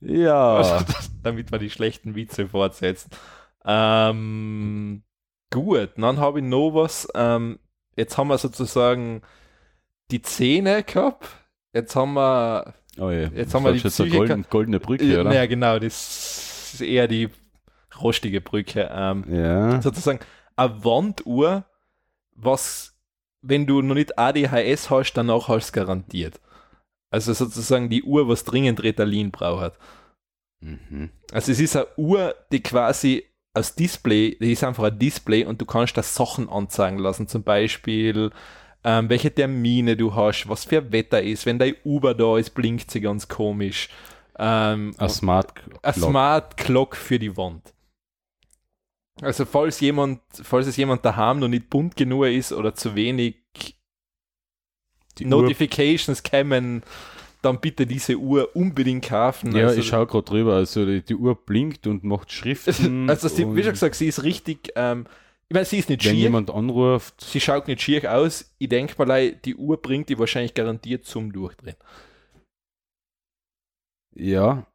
ja, 0.00 0.84
damit 1.22 1.50
wir 1.52 1.58
die 1.58 1.70
schlechten 1.70 2.14
Witze 2.14 2.46
fortsetzen. 2.48 3.10
Ähm, 3.64 5.02
gut, 5.52 5.90
dann 5.96 6.18
habe 6.18 6.40
ich 6.40 6.44
noch 6.44 6.70
was. 6.74 7.08
Ähm, 7.14 7.58
jetzt 7.96 8.18
haben 8.18 8.28
wir 8.28 8.38
sozusagen 8.38 9.22
die 10.10 10.22
Zähne 10.22 10.82
gehabt. 10.82 11.26
Jetzt 11.72 11.96
haben 11.96 12.14
wir. 12.14 12.74
Oh 12.98 13.10
je. 13.10 13.28
Jetzt 13.34 13.54
haben 13.54 13.64
wir 13.64 13.72
die 13.72 13.80
Psychiker- 13.80 14.16
golden, 14.18 14.46
goldene 14.50 14.80
Brücke, 14.80 15.20
oder? 15.20 15.32
Ja, 15.34 15.46
genau, 15.46 15.78
das 15.78 16.72
ist 16.74 16.80
eher 16.80 17.08
die 17.08 17.28
rostige 18.00 18.40
Brücke. 18.40 18.88
Ähm, 18.92 19.24
Ja. 19.28 19.80
sozusagen 19.80 20.20
eine 20.56 20.84
Wanduhr, 20.84 21.64
was, 22.34 22.96
wenn 23.42 23.66
du 23.66 23.82
noch 23.82 23.94
nicht 23.94 24.18
ADHS 24.18 24.90
hast, 24.90 25.14
danach 25.14 25.48
hast 25.48 25.70
du 25.70 25.80
garantiert. 25.80 26.40
Also 27.10 27.32
sozusagen 27.32 27.88
die 27.90 28.02
Uhr, 28.02 28.28
was 28.28 28.42
dringend 28.44 28.82
Ritalin 28.82 29.30
braucht. 29.30 29.72
Mhm. 30.60 31.10
Also 31.32 31.52
es 31.52 31.60
ist 31.60 31.76
eine 31.76 31.86
Uhr, 31.96 32.34
die 32.50 32.60
quasi 32.62 33.24
als 33.52 33.76
Display, 33.76 34.36
die 34.40 34.52
ist 34.52 34.64
einfach 34.64 34.84
ein 34.84 34.98
Display 34.98 35.44
und 35.44 35.60
du 35.60 35.66
kannst 35.66 35.96
da 35.96 36.02
Sachen 36.02 36.48
anzeigen 36.48 36.98
lassen, 36.98 37.28
zum 37.28 37.44
Beispiel 37.44 38.32
ähm, 38.84 39.08
welche 39.08 39.34
Termine 39.34 39.96
du 39.96 40.14
hast, 40.14 40.48
was 40.48 40.64
für 40.64 40.92
Wetter 40.92 41.22
ist, 41.22 41.46
wenn 41.46 41.58
dein 41.58 41.74
Uber 41.84 42.14
da 42.14 42.36
ist, 42.36 42.50
blinkt 42.50 42.90
sie 42.90 43.00
ganz 43.00 43.26
komisch. 43.26 43.88
Ähm, 44.38 44.94
Ein 44.98 45.08
Smart 45.08 45.54
Clock. 45.54 45.94
Smart 45.94 46.56
Clock 46.56 46.96
für 46.96 47.18
die 47.18 47.36
Wand. 47.36 47.72
Also 49.22 49.44
falls 49.44 49.80
jemand, 49.80 50.20
falls 50.42 50.66
es 50.66 50.76
jemand 50.76 51.04
daheim 51.04 51.38
noch 51.38 51.48
nicht 51.48 51.70
bunt 51.70 51.96
genug 51.96 52.26
ist 52.26 52.52
oder 52.52 52.74
zu 52.74 52.94
wenig 52.94 53.36
Die 55.18 55.24
Uhr, 55.24 55.30
Notifications 55.30 56.22
kämen, 56.22 56.82
dann 57.40 57.60
bitte 57.60 57.86
diese 57.86 58.16
Uhr 58.16 58.54
unbedingt 58.56 59.06
kaufen. 59.06 59.54
ja, 59.54 59.68
also, 59.68 59.80
ich 59.80 59.86
schaue 59.86 60.06
gerade 60.06 60.24
drüber. 60.24 60.54
Also 60.54 60.84
die, 60.84 61.02
die 61.02 61.14
Uhr 61.14 61.36
blinkt 61.36 61.86
und 61.86 62.02
macht 62.02 62.32
Schriften. 62.32 63.08
Also 63.08 63.28
sie, 63.28 63.54
wie 63.54 63.62
schon 63.62 63.72
gesagt, 63.72 63.94
sie 63.94 64.08
ist 64.08 64.24
richtig, 64.24 64.72
ähm, 64.74 65.06
ich 65.48 65.54
meine, 65.54 65.64
sie 65.66 65.78
ist 65.78 65.88
nicht 65.88 66.04
wenn 66.04 66.12
schier, 66.12 66.22
jemand 66.22 66.50
anruft, 66.50 67.20
sie 67.20 67.40
schaut 67.40 67.68
nicht 67.68 67.82
schier 67.82 68.12
aus. 68.12 68.54
Ich 68.58 68.68
denke 68.68 68.94
mal, 69.04 69.32
die 69.32 69.54
Uhr 69.54 69.80
bringt 69.80 70.08
die 70.08 70.18
wahrscheinlich 70.18 70.54
garantiert 70.54 71.04
zum 71.04 71.32
Durchdrehen. 71.32 71.76
ja, 74.14 74.66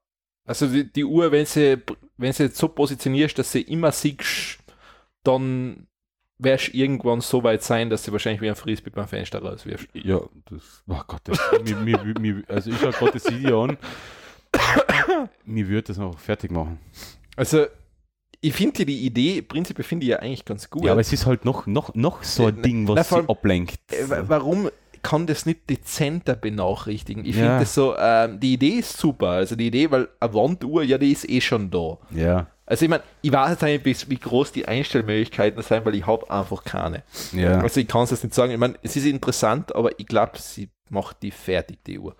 Also 0.45 0.67
die, 0.67 0.91
die 0.91 1.03
Uhr, 1.03 1.31
wenn 1.31 1.45
sie, 1.45 1.81
wenn 2.17 2.33
sie 2.33 2.43
jetzt 2.43 2.57
so 2.57 2.67
positionierst, 2.67 3.37
dass 3.39 3.51
sie 3.51 3.61
immer 3.61 3.91
siehst, 3.91 4.59
dann 5.23 5.87
wirst 6.37 6.69
du 6.69 6.77
irgendwann 6.77 7.21
so 7.21 7.43
weit 7.43 7.63
sein, 7.63 7.89
dass 7.89 8.03
sie 8.03 8.11
wahrscheinlich 8.11 8.41
wie 8.41 8.49
ein 8.49 8.55
Frisbee 8.55 8.91
beim 8.91 9.07
Fenster 9.07 9.41
rauswirfst. 9.41 9.89
ja, 9.93 10.21
das, 10.49 10.83
oh 10.87 11.01
Gott, 11.07 11.21
das, 11.25 11.39
mir, 11.63 11.75
mir, 11.77 12.19
mir, 12.19 12.43
also 12.47 12.69
ich 12.69 12.77
schaue 12.77 12.91
gerade 12.91 13.11
das 13.11 13.29
Video 13.29 13.63
an. 13.63 13.77
mir 15.45 15.67
würde 15.67 15.87
das 15.87 15.97
noch 15.97 16.17
fertig 16.17 16.51
machen. 16.51 16.79
Also 17.35 17.67
ich 18.41 18.53
finde 18.53 18.85
die 18.85 19.05
Idee, 19.05 19.41
prinzipiell 19.41 19.83
finde 19.85 20.05
ich 20.05 20.09
ja 20.11 20.17
eigentlich 20.19 20.45
ganz 20.45 20.69
gut. 20.69 20.85
Ja, 20.85 20.93
aber 20.93 21.01
es 21.01 21.11
ist 21.11 21.25
halt 21.25 21.45
noch, 21.45 21.67
noch, 21.67 21.93
noch 21.95 22.23
so 22.23 22.45
ein 22.47 22.61
Ding, 22.61 22.85
na, 22.85 22.95
was 22.95 23.07
vor 23.07 23.17
sie 23.17 23.21
allem- 23.21 23.29
ablenkt. 23.29 23.79
Äh, 23.91 24.09
wa- 24.09 24.23
warum 24.27 24.69
kann 25.01 25.25
das 25.27 25.45
nicht 25.45 25.69
dezenter 25.69 26.35
benachrichtigen? 26.35 27.25
Ich 27.25 27.35
Ja. 27.35 27.43
finde 27.43 27.59
das 27.59 27.73
so, 27.73 27.95
ähm, 27.97 28.39
die 28.39 28.53
Idee 28.53 28.79
ist 28.79 28.97
super. 28.97 29.29
Also 29.29 29.55
die 29.55 29.67
Idee, 29.67 29.89
weil 29.91 30.07
eine 30.19 30.33
Wanduhr, 30.33 30.83
ja, 30.83 30.97
die 30.97 31.11
ist 31.11 31.29
eh 31.29 31.41
schon 31.41 31.69
da. 31.71 31.97
Ja, 32.11 32.47
Also 32.65 32.85
ich 32.85 32.89
meine, 32.89 33.01
ich 33.23 33.31
weiß 33.31 33.49
jetzt 33.51 33.61
nicht, 33.63 33.83
bis- 33.83 34.09
wie 34.09 34.17
groß 34.17 34.51
die 34.51 34.67
Einstellmöglichkeiten 34.67 35.61
sind, 35.63 35.85
weil 35.85 35.95
ich 35.95 36.05
habe 36.05 36.29
einfach 36.29 36.63
keine. 36.63 37.01
ja. 37.33 37.59
Also 37.61 37.79
ich 37.79 37.87
kann 37.87 38.03
es 38.03 38.11
jetzt 38.11 38.23
nicht 38.23 38.35
sagen. 38.35 38.51
Ich 38.51 38.59
meine, 38.59 38.75
es 38.83 38.95
ist 38.95 39.05
interessant, 39.05 39.73
aber 39.75 39.97
ich 39.99 40.05
glaube, 40.05 40.33
sie 40.37 40.69
macht 40.89 41.23
die 41.23 41.31
fertig, 41.31 41.79
die 41.85 41.97
Uhr. 41.97 42.15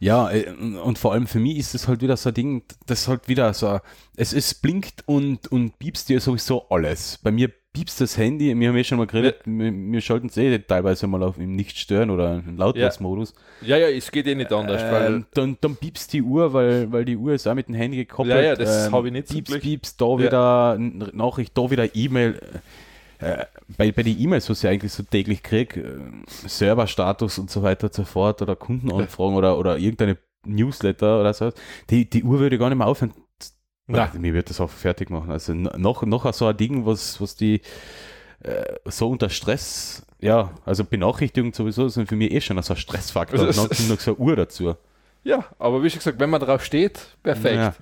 Ja, 0.00 0.30
äh, 0.30 0.50
und 0.82 0.98
vor 0.98 1.12
allem 1.12 1.26
für 1.26 1.38
mich 1.38 1.58
ist 1.58 1.74
es 1.74 1.86
halt 1.86 2.00
wieder 2.00 2.16
so 2.16 2.30
ein 2.30 2.34
Ding, 2.34 2.62
das 2.86 3.06
halt 3.06 3.28
wieder 3.28 3.52
so, 3.52 3.80
es, 4.16 4.32
es 4.32 4.54
blinkt 4.54 5.04
und, 5.06 5.52
und 5.52 5.78
piepst 5.78 6.08
dir 6.08 6.20
sowieso 6.20 6.68
alles. 6.70 7.18
Bei 7.22 7.30
mir 7.30 7.50
piepst 7.72 8.00
das 8.00 8.16
Handy, 8.16 8.58
wir 8.58 8.68
haben 8.68 8.76
ja 8.76 8.82
schon 8.82 8.98
mal 8.98 9.06
geredet, 9.06 9.42
wir, 9.44 9.70
wir 9.72 10.00
schalten 10.00 10.28
es 10.28 10.36
eh 10.38 10.58
teilweise 10.58 11.06
mal 11.06 11.22
auf 11.22 11.38
im 11.38 11.54
Nicht-Stören 11.54 12.10
oder 12.10 12.42
im 12.44 12.56
Lautlos-Modus. 12.56 13.34
Ja, 13.60 13.76
ja, 13.76 13.88
es 13.88 14.10
geht 14.10 14.26
eh 14.26 14.34
nicht 14.34 14.52
anders, 14.52 14.82
Ähm, 14.82 15.26
dann, 15.34 15.58
dann 15.60 15.76
piepst 15.76 16.12
die 16.14 16.22
Uhr, 16.22 16.52
weil, 16.54 16.90
weil 16.90 17.04
die 17.04 17.16
Uhr 17.16 17.34
ist 17.34 17.46
auch 17.46 17.54
mit 17.54 17.68
dem 17.68 17.74
Handy 17.74 17.98
gekoppelt. 17.98 18.34
Ja, 18.34 18.40
ja, 18.42 18.56
das 18.56 18.86
ähm, 18.86 18.92
habe 18.92 19.08
ich 19.08 19.12
nicht 19.12 19.28
Piepst, 19.28 19.52
Glück. 19.52 19.62
piepst, 19.62 20.00
da 20.00 20.06
Ja. 20.06 20.18
wieder 20.18 20.78
Nachricht, 21.12 21.56
da 21.56 21.70
wieder 21.70 21.94
E-Mail. 21.94 22.40
Äh, 23.20 23.44
bei, 23.76 23.92
bei 23.92 24.02
den 24.02 24.18
E-Mails, 24.18 24.48
was 24.48 24.64
ich 24.64 24.70
eigentlich 24.70 24.92
so 24.92 25.02
täglich 25.02 25.42
kriege, 25.42 25.80
äh, 25.80 26.48
Serverstatus 26.48 27.38
und 27.38 27.50
so 27.50 27.62
weiter 27.62 27.88
und 27.88 27.94
so 27.94 28.04
fort 28.04 28.40
oder 28.42 28.56
Kundenanfragen 28.56 29.34
oder, 29.34 29.58
oder 29.58 29.78
irgendeine 29.78 30.16
Newsletter 30.46 31.20
oder 31.20 31.34
so, 31.34 31.52
die, 31.90 32.08
die 32.08 32.24
Uhr 32.24 32.38
würde 32.38 32.58
gar 32.58 32.70
nicht 32.70 32.78
mehr 32.78 32.86
aufhören. 32.86 33.12
Nein. 33.86 34.08
Mir 34.18 34.34
wird 34.34 34.50
das 34.50 34.60
auch 34.60 34.70
fertig 34.70 35.10
machen. 35.10 35.30
Also 35.30 35.52
noch, 35.52 36.02
noch 36.02 36.32
so 36.32 36.46
ein 36.46 36.56
Ding, 36.56 36.86
was, 36.86 37.20
was 37.20 37.34
die 37.34 37.60
äh, 38.42 38.64
so 38.84 39.10
unter 39.10 39.28
Stress, 39.28 40.06
ja, 40.20 40.52
also 40.64 40.84
Benachrichtigungen 40.84 41.52
sowieso 41.52 41.88
sind 41.88 42.08
für 42.08 42.16
mich 42.16 42.30
eh 42.30 42.40
schon 42.40 42.60
so 42.62 42.74
ein 42.74 42.78
Stressfaktor. 42.78 43.40
Also 43.40 43.62
Und 43.62 43.78
dann 43.78 43.88
noch 43.88 44.00
so 44.00 44.12
eine 44.12 44.20
Uhr 44.20 44.36
dazu. 44.36 44.76
Ja, 45.24 45.44
aber 45.58 45.82
wie 45.82 45.90
schon 45.90 45.98
gesagt, 45.98 46.20
wenn 46.20 46.30
man 46.30 46.40
drauf 46.40 46.64
steht, 46.64 47.16
perfekt. 47.22 47.76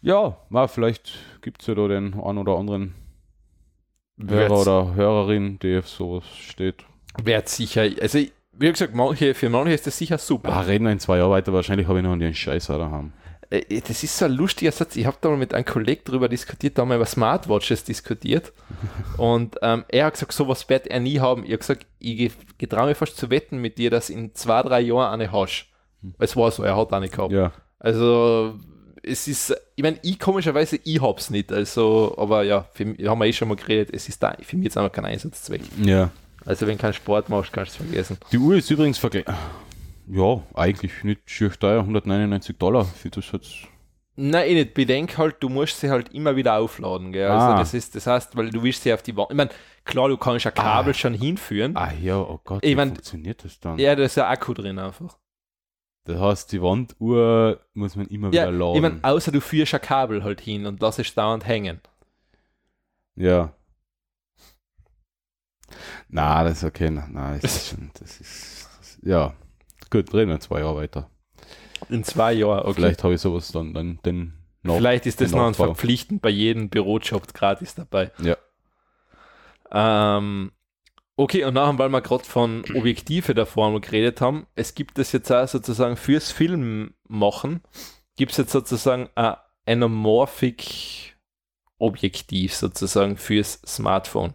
Ja, 0.00 0.36
ja 0.50 0.66
vielleicht 0.68 1.12
gibt 1.42 1.60
es 1.60 1.66
ja 1.66 1.74
da 1.74 1.88
den 1.88 2.14
einen 2.14 2.38
oder 2.38 2.56
anderen 2.56 2.94
Hörer 4.26 4.50
Wird's- 4.50 4.66
oder 4.66 4.94
Hörerin, 4.94 5.58
die 5.60 5.78
auf 5.78 5.88
sowas 5.88 6.24
steht. 6.36 6.84
Wird 7.22 7.48
sicher, 7.48 7.82
also 8.00 8.18
wie 8.18 8.70
gesagt, 8.72 8.94
manche, 8.94 9.34
für 9.34 9.48
manche 9.48 9.74
ist 9.74 9.86
das 9.86 9.96
sicher 9.98 10.18
super. 10.18 10.52
Ah, 10.52 10.60
reden 10.60 10.84
wir 10.84 10.92
in 10.92 10.98
zwei 10.98 11.18
Jahren 11.18 11.30
weiter, 11.30 11.52
wahrscheinlich 11.52 11.86
habe 11.86 11.98
ich 11.98 12.04
noch 12.04 12.12
einen 12.12 12.34
Scheiß 12.34 12.66
daheim. 12.66 13.12
Äh, 13.50 13.80
Das 13.80 14.02
ist 14.02 14.18
so 14.18 14.24
ein 14.24 14.32
lustiger 14.32 14.72
Satz. 14.72 14.96
Ich 14.96 15.06
habe 15.06 15.16
da 15.20 15.28
mal 15.30 15.38
mit 15.38 15.54
einem 15.54 15.64
Kollegen 15.64 16.02
drüber 16.04 16.28
diskutiert, 16.28 16.76
da 16.76 16.82
haben 16.82 16.88
wir 16.88 16.96
über 16.96 17.06
Smartwatches 17.06 17.84
diskutiert. 17.84 18.52
Und 19.16 19.56
ähm, 19.62 19.84
er 19.88 20.06
hat 20.06 20.14
gesagt, 20.14 20.32
sowas 20.32 20.68
wird 20.68 20.88
er 20.88 21.00
nie 21.00 21.20
haben. 21.20 21.44
Ich 21.44 21.50
habe 21.50 21.58
gesagt, 21.58 21.86
ich 22.00 22.32
getraue 22.58 22.88
mich 22.88 22.96
fast 22.96 23.16
zu 23.16 23.30
wetten 23.30 23.58
mit 23.58 23.78
dir, 23.78 23.90
dass 23.90 24.10
in 24.10 24.34
zwei, 24.34 24.62
drei 24.62 24.80
Jahren 24.80 25.12
eine 25.12 25.30
hast. 25.32 25.66
Es 26.18 26.36
war 26.36 26.50
so, 26.50 26.62
er 26.62 26.76
hat 26.76 26.92
eine 26.92 27.08
gehabt. 27.08 27.32
Ja, 27.32 27.52
Also 27.78 28.54
es 29.08 29.26
ist, 29.28 29.54
ich 29.76 29.82
meine, 29.82 29.98
ich 30.02 30.18
komischerweise, 30.18 30.78
ich 30.84 31.00
hab's 31.00 31.30
nicht. 31.30 31.50
Also, 31.52 32.14
aber 32.18 32.42
ja, 32.44 32.66
für, 32.74 32.84
haben 33.08 33.18
wir 33.20 33.26
eh 33.26 33.32
schon 33.32 33.48
mal 33.48 33.56
geredet, 33.56 33.90
es 33.92 34.08
ist 34.08 34.22
da 34.22 34.36
für 34.42 34.56
mich 34.56 34.64
jetzt 34.66 34.76
einfach 34.76 34.92
kein 34.92 35.04
Einsatzzweck. 35.06 35.62
ja. 35.82 36.10
Also 36.46 36.66
wenn 36.66 36.78
kein 36.78 36.94
Sport 36.94 37.28
machst, 37.28 37.52
kannst 37.52 37.72
du 37.78 37.82
es 37.82 37.88
vergessen. 37.90 38.18
Die 38.32 38.38
Uhr 38.38 38.54
ist 38.56 38.70
übrigens 38.70 38.96
vergleich. 38.96 39.24
Ja, 40.06 40.40
eigentlich 40.54 41.04
nicht 41.04 41.20
schier 41.26 41.50
teuer, 41.50 41.80
199 41.80 42.56
Dollar 42.56 42.84
für 42.86 43.10
das 43.10 43.30
jetzt. 43.32 43.54
Nein, 44.16 44.48
ich 44.48 44.54
nicht. 44.54 44.74
Bedenk 44.74 45.18
halt, 45.18 45.36
du 45.40 45.48
musst 45.50 45.78
sie 45.80 45.90
halt 45.90 46.14
immer 46.14 46.36
wieder 46.36 46.54
aufladen. 46.58 47.12
Gell? 47.12 47.28
Also 47.28 47.46
Ah. 47.54 47.58
das 47.58 47.74
ist, 47.74 47.94
das 47.94 48.06
heißt, 48.06 48.34
weil 48.36 48.48
du 48.50 48.62
willst 48.62 48.82
sie 48.82 48.94
auf 48.94 49.02
die 49.02 49.14
Wand. 49.16 49.30
Ich 49.30 49.36
meine, 49.36 49.50
klar, 49.84 50.08
du 50.08 50.16
kannst 50.16 50.46
ein 50.46 50.54
Kabel 50.54 50.92
Ah. 50.92 50.94
schon 50.94 51.12
hinführen. 51.12 51.76
Ah 51.76 51.92
ja, 52.00 52.16
oh 52.18 52.40
Gott, 52.42 52.64
Ich 52.64 52.70
wie 52.70 52.74
mein- 52.76 52.88
funktioniert 52.90 53.44
das 53.44 53.60
dann? 53.60 53.78
Ja, 53.78 53.94
da 53.94 54.04
ist 54.04 54.16
ein 54.18 54.24
Akku 54.24 54.54
drin 54.54 54.78
einfach. 54.78 55.18
Das 56.08 56.18
heißt, 56.18 56.52
die 56.52 56.62
Wanduhr 56.62 57.60
muss 57.74 57.94
man 57.94 58.06
immer 58.06 58.32
Ja, 58.32 58.44
wieder 58.48 58.52
laden. 58.52 58.76
ich 58.76 58.80
meine, 58.82 58.98
außer 59.04 59.30
du 59.30 59.40
führst 59.42 59.74
ein 59.74 59.80
Kabel 59.82 60.24
halt 60.24 60.40
hin 60.40 60.64
und 60.64 60.80
lässt 60.80 60.98
es 60.98 61.14
dauernd 61.14 61.46
hängen. 61.46 61.80
ja. 63.14 63.52
Na, 66.08 66.42
das 66.44 66.58
ist 66.58 66.64
okay. 66.64 66.90
Nein, 66.90 67.38
das 67.42 67.56
ist 67.56 67.68
schon, 67.68 67.90
das 68.00 68.20
ist, 68.20 68.68
das, 68.78 68.98
ja. 69.02 69.34
Gut, 69.90 70.14
reden 70.14 70.30
wir 70.30 70.40
zwei 70.40 70.60
Jahre 70.60 70.76
weiter. 70.76 71.10
In 71.90 72.02
zwei 72.04 72.32
Jahren, 72.32 72.60
okay. 72.60 72.72
Vielleicht 72.74 73.04
habe 73.04 73.12
ich 73.14 73.20
sowas 73.20 73.52
dann, 73.52 73.74
dann 73.74 73.98
den 74.06 74.32
noch. 74.62 74.76
Vielleicht 74.76 75.04
ist 75.04 75.20
das 75.20 75.32
noch 75.32 75.46
ein 75.46 75.52
verpflichtend 75.52 76.22
bei 76.22 76.30
jedem 76.30 76.70
Bürojob 76.70 77.34
gratis 77.34 77.74
dabei. 77.74 78.10
Ja. 78.20 78.36
Ähm, 79.70 80.52
okay, 81.18 81.44
und 81.44 81.54
nachher, 81.54 81.78
weil 81.78 81.88
wir 81.90 82.00
gerade 82.00 82.24
von 82.24 82.64
Objektive 82.74 83.34
der 83.34 83.44
Formel 83.44 83.80
geredet 83.80 84.20
haben, 84.20 84.46
es 84.54 84.74
gibt 84.74 84.98
es 84.98 85.12
jetzt 85.12 85.30
auch 85.30 85.46
sozusagen 85.46 85.96
fürs 85.96 86.30
Film 86.30 86.94
machen, 87.08 87.60
gibt 88.16 88.32
es 88.32 88.38
jetzt 88.38 88.52
sozusagen 88.52 89.10
ein 89.14 89.36
Anamorphic 89.66 91.16
Objektiv 91.80 92.54
sozusagen 92.54 93.16
fürs 93.16 93.60
Smartphone, 93.64 94.34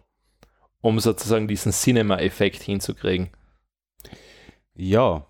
um 0.80 0.98
sozusagen 1.00 1.46
diesen 1.46 1.72
Cinema-Effekt 1.72 2.62
hinzukriegen. 2.62 3.30
Ja. 4.74 5.26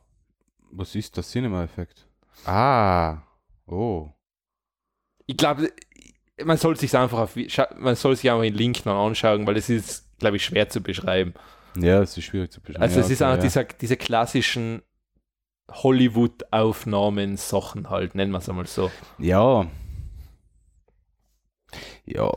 Was 0.70 0.94
ist 0.94 1.16
der 1.16 1.24
Cinema-Effekt? 1.24 2.06
Ah. 2.44 3.22
Oh. 3.66 4.10
Ich 5.26 5.36
glaube, 5.36 5.72
man 6.44 6.56
soll 6.56 6.76
sich 6.76 6.97
einfach 6.97 7.18
auf, 7.18 7.36
man 7.76 7.97
soll 7.97 8.16
sich 8.16 8.31
einfach 8.31 8.43
den 8.43 8.55
Link 8.55 8.85
noch 8.86 9.06
anschauen, 9.06 9.47
weil 9.47 9.56
es 9.56 9.68
ist, 9.70 10.03
glaube 10.19 10.36
ich, 10.36 10.45
schwer 10.45 10.69
zu 10.69 10.82
beschreiben. 10.82 11.35
Ja, 11.77 12.01
es 12.03 12.16
ist 12.16 12.24
schwierig 12.24 12.53
zu 12.53 12.61
beschreiben. 12.61 12.82
Also 12.82 13.01
ja, 13.01 13.05
es 13.05 13.11
ist 13.11 13.20
okay, 13.23 13.31
auch 13.31 13.36
ja. 13.36 13.43
dieser, 13.43 13.65
diese 13.65 13.97
klassischen 13.97 14.82
Hollywood-Aufnahmen, 15.70 17.36
Sachen 17.36 17.91
halt, 17.91 18.15
nennen 18.15 18.32
wir 18.32 18.39
es 18.39 18.49
einmal 18.49 18.66
so. 18.66 18.91
Ja. 19.19 19.66
Ja. 22.05 22.31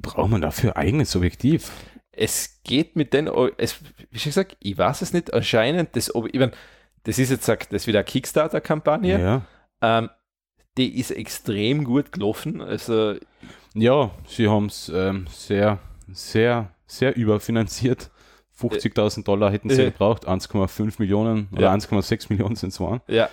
Braucht 0.00 0.30
man 0.30 0.40
dafür 0.40 0.76
eigenes 0.76 1.14
Objektiv? 1.14 1.70
Es 2.10 2.60
geht 2.64 2.96
mit 2.96 3.12
den, 3.12 3.28
es, 3.58 3.80
wie 4.10 4.18
schon 4.18 4.30
gesagt, 4.30 4.56
ich 4.60 4.76
weiß 4.76 5.02
es 5.02 5.12
nicht, 5.12 5.32
anscheinend, 5.34 5.94
das, 5.94 6.08
ich 6.08 6.38
mein, 6.40 6.52
das 7.04 7.18
ist 7.18 7.30
jetzt 7.30 7.44
sagt, 7.44 7.72
das 7.72 7.82
ist 7.82 7.86
wieder 7.86 8.00
eine 8.00 8.06
Kickstarter-Kampagne, 8.06 9.20
Ja. 9.20 9.42
ähm, 9.82 10.10
die 10.78 10.98
ist 10.98 11.10
extrem 11.10 11.84
gut 11.84 12.12
gelaufen, 12.12 12.60
also 12.62 13.14
Ja, 13.74 14.10
sie 14.26 14.48
haben 14.48 14.66
es 14.66 14.88
ähm, 14.88 15.26
sehr, 15.30 15.78
sehr, 16.12 16.74
sehr 16.86 17.16
überfinanziert. 17.16 18.10
50.000 18.58 19.24
Dollar 19.24 19.50
hätten 19.52 19.68
sie 19.70 19.82
Äh. 19.82 19.90
gebraucht, 19.90 20.26
1,5 20.26 20.94
Millionen 20.98 21.48
oder 21.52 21.62
Ja. 21.62 21.72
1,6 21.72 22.26
Millionen 22.30 22.56
sind 22.56 22.70
es 22.70 22.80
waren. 22.80 23.00
ja. 23.08 23.28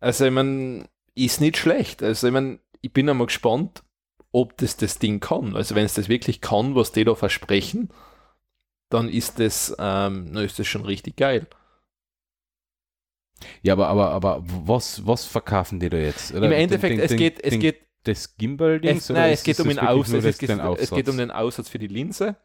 Also 0.00 0.26
ich 0.26 0.30
meine, 0.32 0.86
ist 1.14 1.40
nicht 1.40 1.56
schlecht, 1.56 2.02
also 2.02 2.26
ich 2.26 2.32
meine, 2.32 2.58
ich 2.82 2.92
bin 2.92 3.08
einmal 3.08 3.26
gespannt, 3.28 3.82
ob 4.32 4.56
das 4.58 4.76
das 4.76 4.98
Ding 4.98 5.20
kann, 5.20 5.56
also 5.56 5.74
wenn 5.74 5.86
es 5.86 5.94
das 5.94 6.10
wirklich 6.10 6.42
kann, 6.42 6.74
was 6.74 6.92
die 6.92 7.04
da 7.04 7.14
versprechen, 7.14 7.88
dann 8.90 9.08
ist 9.08 9.40
das, 9.40 9.74
ähm, 9.78 10.28
na, 10.32 10.42
ist 10.42 10.58
das 10.58 10.66
schon 10.66 10.84
richtig 10.84 11.16
geil. 11.16 11.46
Ja, 13.62 13.72
aber, 13.72 13.88
aber, 13.88 14.10
aber 14.10 14.42
was, 14.44 15.06
was 15.06 15.24
verkaufen 15.24 15.80
die 15.80 15.88
da 15.88 15.96
jetzt? 15.96 16.32
Oder 16.34 16.46
Im 16.46 16.52
Endeffekt, 16.52 16.92
den- 16.98 17.00
es 17.00 17.08
den- 17.10 17.18
geht, 17.18 17.42
es 17.42 17.58
geht 17.58 17.85
Das 18.06 18.36
Gimbal-Ding? 18.36 18.96
Es, 18.98 19.08
nein, 19.10 19.32
es 19.32 19.42
geht 19.42 19.58
um 19.60 19.68
den 19.68 19.78
Aussatz. 19.78 20.18
Es, 20.18 20.24
Es, 20.24 20.38
geht- 20.38 20.50
es 20.50 20.56
um 20.58 20.64
Aufsatz? 20.64 21.16
den 21.16 21.30
Aussatz 21.30 21.68
für 21.68 21.78
die 21.78 21.86
Linse. 21.88 22.36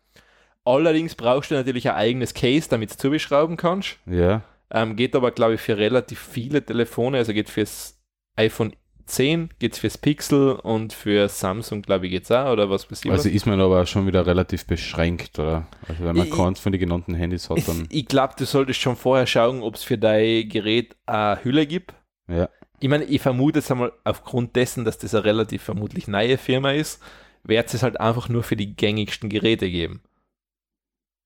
Allerdings 0.63 1.15
brauchst 1.15 1.51
du 1.51 1.55
natürlich 1.55 1.89
ein 1.89 1.95
eigenes 1.95 2.33
Case, 2.33 2.67
damit 2.69 2.91
du 2.91 2.97
zubeschrauben 2.97 3.57
kannst. 3.57 3.97
Ja. 4.05 4.41
Ähm, 4.71 4.95
geht 4.95 5.15
aber, 5.15 5.31
glaube 5.31 5.55
ich, 5.55 5.61
für 5.61 5.77
relativ 5.77 6.19
viele 6.19 6.63
Telefone. 6.63 7.17
Also 7.17 7.33
geht 7.33 7.49
fürs 7.49 7.97
iPhone 8.35 8.73
10, 9.07 9.49
geht 9.59 9.75
fürs 9.75 9.97
Pixel 9.97 10.51
und 10.53 10.93
für 10.93 11.27
Samsung, 11.27 11.81
glaube 11.81 12.05
ich, 12.05 12.11
geht 12.11 12.23
es 12.23 12.31
auch. 12.31 12.51
Oder 12.53 12.69
was 12.69 12.85
passiert? 12.85 13.11
Also 13.13 13.27
ist 13.27 13.45
man 13.47 13.59
aber 13.59 13.85
schon 13.85 14.07
wieder 14.07 14.25
relativ 14.25 14.65
beschränkt, 14.65 15.37
oder? 15.39 15.65
Also 15.87 16.05
wenn 16.05 16.15
man 16.15 16.27
Ich- 16.27 16.33
keins 16.33 16.59
von 16.59 16.71
den 16.71 16.79
genannten 16.79 17.15
Handys 17.15 17.49
hat, 17.49 17.67
dann. 17.67 17.87
ich 17.89 18.05
glaube, 18.05 18.35
du 18.37 18.45
solltest 18.45 18.79
schon 18.79 18.95
vorher 18.95 19.25
schauen, 19.27 19.61
ob 19.63 19.75
es 19.75 19.83
für 19.83 19.97
dein 19.97 20.47
Gerät 20.47 20.95
eine 21.07 21.43
Hülle 21.43 21.65
gibt. 21.67 21.93
Ja. 22.29 22.47
Ich 22.81 22.89
meine, 22.89 23.03
ich 23.03 23.21
vermute 23.21 23.59
jetzt 23.59 23.71
einmal 23.71 23.93
aufgrund 24.03 24.55
dessen, 24.55 24.85
dass 24.85 24.97
das 24.97 25.13
eine 25.13 25.23
relativ 25.23 25.61
vermutlich 25.61 26.07
neue 26.07 26.37
Firma 26.37 26.71
ist, 26.71 26.99
wird 27.43 27.71
es 27.73 27.83
halt 27.83 27.99
einfach 27.99 28.27
nur 28.27 28.43
für 28.43 28.55
die 28.55 28.75
gängigsten 28.75 29.29
Geräte 29.29 29.69
geben. 29.69 30.01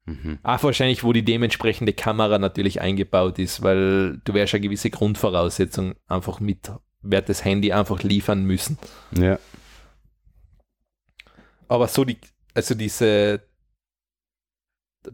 Mhm. 0.06 0.38
Auch 0.44 0.64
wahrscheinlich, 0.64 1.03
wo 1.03 1.14
die 1.14 1.23
dementsprechende 1.23 1.94
Kamera 1.94 2.40
natürlich 2.40 2.82
eingebaut 2.82 3.40
ist, 3.40 3.64
weil 3.64 4.19
du 4.26 4.34
wärst 4.34 4.53
eine 4.53 4.61
gewisse 4.61 4.90
Grundvoraussetzung 4.90 5.95
einfach 6.07 6.41
mit, 6.41 6.72
wird 7.02 7.30
das 7.30 7.45
Handy 7.45 7.72
einfach 7.72 8.03
liefern 8.03 8.44
müssen. 8.44 8.77
Ja. 9.18 9.40
Aber 11.69 11.88
so 11.88 12.03
die, 12.03 12.18
also 12.53 12.76
diese 12.76 13.41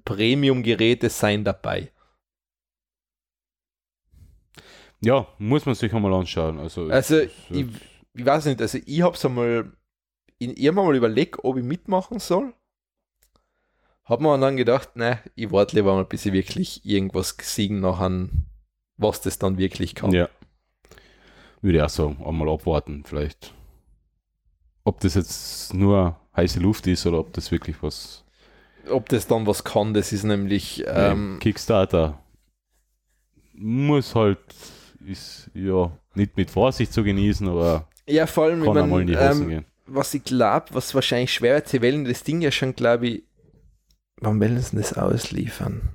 Premium-Geräte 0.05 1.09
seien 1.09 1.43
dabei. 1.43 1.91
Ja, 5.03 5.27
muss 5.39 5.65
man 5.65 5.75
sich 5.75 5.93
einmal 5.93 6.13
anschauen. 6.13 6.59
Also, 6.59 6.87
Also, 6.89 7.15
es- 7.17 7.31
ich, 7.49 7.65
ich 8.13 8.25
weiß 8.25 8.45
nicht, 8.45 8.61
also 8.61 8.77
ich 8.85 9.01
habe 9.01 9.15
es 9.15 9.25
einmal, 9.25 9.71
ich, 10.37 10.57
ich 10.57 10.67
habe 10.67 10.75
mal 10.75 10.95
überlegt, 10.95 11.43
ob 11.43 11.57
ich 11.57 11.63
mitmachen 11.63 12.19
soll. 12.19 12.53
Habe 14.03 14.23
mir 14.23 14.37
dann 14.39 14.57
gedacht, 14.57 14.95
ne, 14.95 15.19
ich 15.35 15.51
warte 15.51 15.75
lieber 15.75 15.93
mal, 15.93 16.05
bis 16.05 16.25
ich 16.25 16.33
wirklich 16.33 16.85
irgendwas 16.85 17.37
gesehen 17.37 17.79
nachher, 17.79 18.29
was 18.97 19.21
das 19.21 19.39
dann 19.39 19.57
wirklich 19.57 19.95
kann. 19.95 20.11
Ja. 20.11 20.29
Würde 21.61 21.77
ich 21.77 21.83
auch 21.83 21.89
sagen, 21.89 22.23
einmal 22.25 22.49
abwarten, 22.49 23.03
vielleicht. 23.05 23.53
Ob 24.83 24.99
das 24.99 25.13
jetzt 25.13 25.73
nur 25.73 26.19
heiße 26.35 26.59
Luft 26.59 26.87
ist 26.87 27.05
oder 27.05 27.19
ob 27.19 27.33
das 27.33 27.51
wirklich 27.51 27.81
was. 27.83 28.23
Ob 28.89 29.07
das 29.09 29.27
dann 29.27 29.45
was 29.45 29.63
kann, 29.63 29.93
das 29.93 30.11
ist 30.11 30.23
nämlich, 30.23 30.83
ähm, 30.87 31.37
Kickstarter 31.39 32.19
muss 33.53 34.15
halt, 34.15 34.39
ist 35.05 35.49
ja 35.53 35.91
nicht 36.15 36.37
mit 36.37 36.51
Vorsicht 36.51 36.93
zu 36.93 37.03
genießen, 37.03 37.47
aber 37.47 37.87
ja, 38.07 38.25
vor 38.27 38.45
allem, 38.45 38.59
ich 38.59 38.65
kann 38.65 38.73
mein, 38.75 38.83
einmal 38.83 39.01
in 39.01 39.07
die 39.07 39.17
Hosen 39.17 39.43
ähm, 39.43 39.49
gehen. 39.49 39.65
was 39.85 40.13
ich 40.13 40.23
glaube, 40.23 40.65
was 40.71 40.93
wahrscheinlich 40.95 41.33
schwer 41.33 41.55
wird, 41.55 41.67
sie 41.69 41.81
wollen 41.81 42.05
das 42.05 42.23
Ding 42.23 42.41
ja 42.41 42.51
schon, 42.51 42.75
glaube 42.75 43.07
ich, 43.07 43.23
wann 44.19 44.39
wollen 44.39 44.59
sie 44.59 44.75
das 44.77 44.93
ausliefern? 44.93 45.89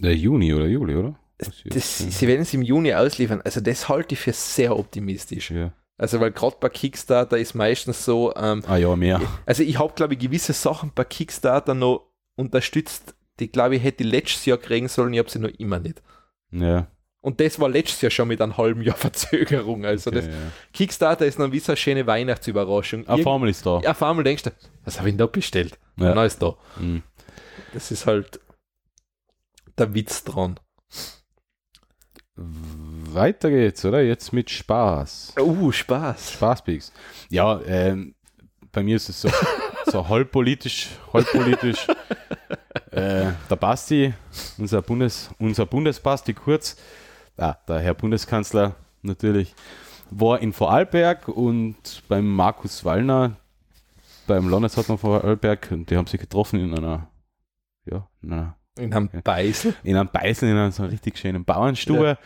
Der 0.00 0.14
Juni 0.14 0.54
oder 0.54 0.66
Juli, 0.66 0.94
oder? 0.94 1.18
Das, 1.38 1.98
sie 1.98 2.26
werden 2.26 2.42
es 2.42 2.54
im 2.54 2.62
Juni 2.62 2.94
ausliefern, 2.94 3.42
also 3.42 3.60
das 3.60 3.88
halte 3.88 4.14
ich 4.14 4.20
für 4.20 4.32
sehr 4.32 4.76
optimistisch. 4.76 5.50
ja. 5.50 5.72
Also, 6.00 6.20
weil 6.20 6.30
gerade 6.30 6.56
bei 6.60 6.68
Kickstarter 6.68 7.38
ist 7.38 7.54
meistens 7.54 8.04
so, 8.04 8.32
ähm, 8.36 8.62
Ah 8.68 8.76
ja, 8.76 8.94
mehr. 8.94 9.20
also 9.46 9.64
ich 9.64 9.80
habe, 9.80 9.92
glaube 9.94 10.14
ich, 10.14 10.20
gewisse 10.20 10.52
Sachen 10.52 10.92
bei 10.94 11.02
Kickstarter 11.02 11.74
noch 11.74 12.06
unterstützt, 12.36 13.16
die, 13.40 13.50
glaube 13.50 13.76
ich, 13.76 13.82
hätte 13.82 14.04
ich 14.04 14.10
letztes 14.10 14.44
Jahr 14.46 14.58
kriegen 14.58 14.88
sollen, 14.88 15.12
ich 15.12 15.18
habe 15.18 15.30
sie 15.30 15.38
noch 15.38 15.50
immer 15.50 15.78
nicht. 15.78 16.02
Ja. 16.50 16.88
Und 17.20 17.40
das 17.40 17.58
war 17.58 17.68
letztes 17.68 18.00
Jahr 18.00 18.10
schon 18.10 18.28
mit 18.28 18.40
einem 18.40 18.56
halben 18.56 18.82
Jahr 18.82 18.96
Verzögerung. 18.96 19.84
Also 19.84 20.10
das 20.10 20.26
ja. 20.26 20.32
Kickstarter 20.72 21.26
ist 21.26 21.38
dann 21.38 21.52
wie 21.52 21.58
so 21.58 21.72
eine 21.72 21.76
schöne 21.76 22.06
Weihnachtsüberraschung. 22.06 23.06
Eine 23.08 23.22
Formel 23.22 23.50
ist 23.50 23.66
da. 23.66 23.80
Ja, 23.82 23.90
auf 23.90 24.02
einmal 24.02 24.24
denkst 24.24 24.44
du, 24.44 24.50
was 24.84 24.98
habe 24.98 25.08
ich 25.08 25.12
denn 25.14 25.18
da 25.18 25.26
bestellt? 25.26 25.78
Ja. 25.96 26.14
Ja. 26.14 26.24
ist 26.24 26.40
da. 26.40 26.56
Mhm. 26.78 27.02
Das 27.74 27.90
ist 27.90 28.06
halt 28.06 28.40
der 29.76 29.94
Witz 29.94 30.24
dran. 30.24 30.58
Weiter 32.36 33.50
geht's, 33.50 33.84
oder? 33.84 34.00
Jetzt 34.00 34.32
mit 34.32 34.48
Spaß. 34.48 35.34
Uh, 35.40 35.72
Spaß. 35.72 36.32
Spaßpeaks. 36.32 36.92
Ja, 37.30 37.60
ähm, 37.66 38.14
bei 38.70 38.82
mir 38.82 38.96
ist 38.96 39.08
es 39.08 39.20
so, 39.20 39.30
so 39.86 40.08
halb 40.08 40.30
politisch, 40.30 40.88
halb 41.12 41.26
politisch. 41.32 41.86
äh, 42.90 43.32
der 43.50 43.56
Basti, 43.56 44.14
unser, 44.58 44.82
Bundes, 44.82 45.30
unser 45.38 45.66
Bundesbasti 45.66 46.34
Kurz, 46.34 46.76
ah, 47.36 47.54
der 47.66 47.80
Herr 47.80 47.94
Bundeskanzler 47.94 48.74
natürlich, 49.02 49.54
war 50.10 50.40
in 50.40 50.52
Vorarlberg 50.52 51.28
und 51.28 52.02
beim 52.08 52.26
Markus 52.26 52.84
Wallner, 52.84 53.36
beim 54.26 54.48
Landeshauptmann 54.48 54.98
Vorarlberg, 54.98 55.68
und 55.70 55.90
die 55.90 55.96
haben 55.96 56.06
sich 56.06 56.20
getroffen 56.20 56.60
in 56.60 56.76
einer, 56.76 57.08
ja, 57.84 58.06
in 58.22 58.32
einer 58.32 58.56
In 58.78 58.92
einem 58.92 59.10
Ja. 59.12 59.20
Beißel. 59.22 59.74
in 59.82 59.96
einem 59.96 60.08
Beißel, 60.10 60.48
in 60.48 60.56
einer 60.56 60.72
so 60.72 60.84
richtig 60.84 61.18
schönen 61.18 61.44
Bauernstube. 61.44 62.18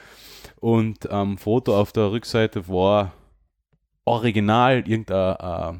Und 0.61 1.11
am 1.11 1.39
Foto 1.39 1.77
auf 1.79 1.93
der 1.93 2.11
Rückseite 2.13 2.69
war 2.69 3.13
original 4.05 4.85
irgendein 4.87 5.37
äh, 5.37 5.79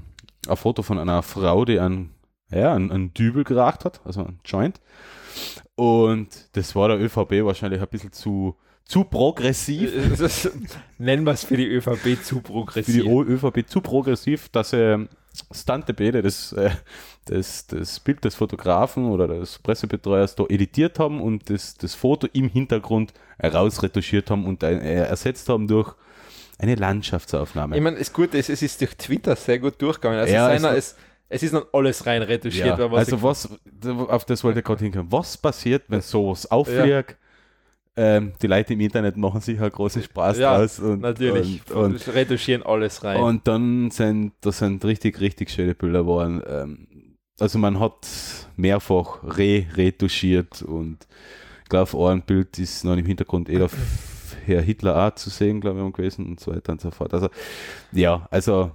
ein 0.49 0.57
Foto 0.57 0.83
von 0.83 0.99
einer 0.99 1.23
Frau, 1.23 1.65
die 1.65 1.79
einen, 1.79 2.12
ja, 2.53 2.75
einen, 2.75 2.91
einen 2.93 3.15
Dübel 3.15 3.45
geraucht 3.45 3.85
hat, 3.85 4.01
also 4.05 4.21
ein 4.25 4.39
Joint. 4.45 4.81
Und 5.75 6.29
das 6.53 6.75
war 6.75 6.89
der 6.89 7.01
ÖVP 7.01 7.45
wahrscheinlich 7.45 7.81
ein 7.81 7.89
bisschen 7.89 8.13
zu, 8.13 8.57
zu 8.85 9.05
progressiv. 9.05 9.91
Das 10.19 10.51
nennen 10.99 11.25
wir 11.25 11.33
es 11.33 11.45
für 11.45 11.57
die 11.57 11.67
ÖVP 11.67 12.23
zu 12.23 12.37
Für 12.37 12.41
die 12.41 12.41
progressiv. 12.41 13.05
ÖVP 13.07 13.69
zu 13.69 13.81
progressiv, 13.81 14.49
dass 14.51 14.71
sie 14.71 15.09
Stante 15.51 15.95
Bede, 15.95 16.21
das, 16.21 16.53
äh, 16.53 16.69
das, 17.25 17.67
das 17.67 18.01
Bild 18.01 18.23
des 18.23 18.35
Fotografen 18.35 19.07
oder 19.07 19.27
des 19.29 19.59
Pressebetreuers 19.61 20.35
da 20.35 20.45
editiert 20.45 20.99
haben 20.99 21.23
und 21.23 21.49
das, 21.49 21.75
das 21.79 21.95
Foto 21.95 22.29
im 22.35 22.51
Hintergrund 22.51 23.15
rausretuschiert 23.43 24.31
haben 24.31 24.45
und 24.45 24.63
äh, 24.63 24.79
ersetzt 25.05 25.49
haben 25.49 25.69
durch 25.69 25.95
eine 26.59 26.75
Landschaftsaufnahme. 26.75 27.75
Ich 27.77 27.83
meine, 27.83 27.97
das 27.99 28.13
Gute 28.13 28.37
ist, 28.37 28.51
es 28.51 28.61
ist 28.61 28.83
durch 28.83 28.95
Twitter 28.97 29.35
sehr 29.37 29.59
gut 29.59 29.81
durchgegangen. 29.81 30.19
Also 30.21 30.35
Ja, 30.35 30.53
es, 30.53 30.63
es- 30.63 30.77
ist, 30.91 30.97
es, 31.33 31.43
ist 31.43 31.53
noch 31.53 31.67
alles 31.73 32.05
rein 32.07 32.23
retuschiert. 32.23 32.79
Ja, 32.79 32.91
was 32.91 32.99
also 33.11 33.23
was, 33.23 33.49
auf 34.09 34.25
das 34.25 34.45
wollte 34.45 34.61
ich 34.61 34.65
gerade 34.65 34.85
hinkommen. 34.85 35.11
Was 35.11 35.37
passiert, 35.37 35.85
wenn 35.89 36.01
sowas 36.01 36.51
auffliegt? 36.51 37.17
Ähm, 37.95 38.33
die 38.41 38.47
Leute 38.47 38.73
im 38.73 38.81
Internet 38.81 39.19
machen 39.19 39.41
sich 39.43 39.59
halt 39.59 39.75
große 39.75 40.03
Spaß 40.03 40.39
Ja, 40.39 40.57
draus. 40.57 40.79
Und, 40.79 41.01
natürlich. 41.01 41.61
Und, 41.71 41.95
und, 41.95 42.15
retuschieren 42.15 42.63
alles 42.63 43.05
rein. 43.05 43.23
und 43.23 43.47
dann 43.47 43.91
sind, 43.91 44.33
das 44.41 44.59
sind 44.59 44.83
richtig, 44.85 45.21
richtig 45.21 45.51
schöne 45.51 45.75
Bilder 45.75 46.01
geworden. 46.01 46.43
Ähm, 46.47 47.17
also 47.39 47.59
man 47.59 47.79
hat 47.81 48.07
mehrfach 48.57 49.23
re-retuschiert 49.25 50.63
und 50.63 51.07
ich 51.63 51.69
glaube, 51.69 51.83
auf 51.83 51.97
einem 51.97 52.23
Bild 52.23 52.59
ist 52.59 52.85
noch 52.85 52.97
im 52.97 53.05
Hintergrund 53.05 53.49
eh 53.51 53.57
der 53.57 53.67
F- 53.67 54.37
Herr 54.47 54.63
Hitler 54.63 55.07
auch 55.07 55.15
zu 55.15 55.29
sehen, 55.31 55.61
glaube 55.61 55.85
ich, 55.87 55.93
gewesen 55.93 56.27
und 56.27 56.41
so 56.41 56.55
weiter 56.55 56.73
und 56.73 56.81
so 56.81 56.91
fort. 56.91 57.13
Also, 57.15 57.29
ja, 57.93 58.27
also 58.31 58.73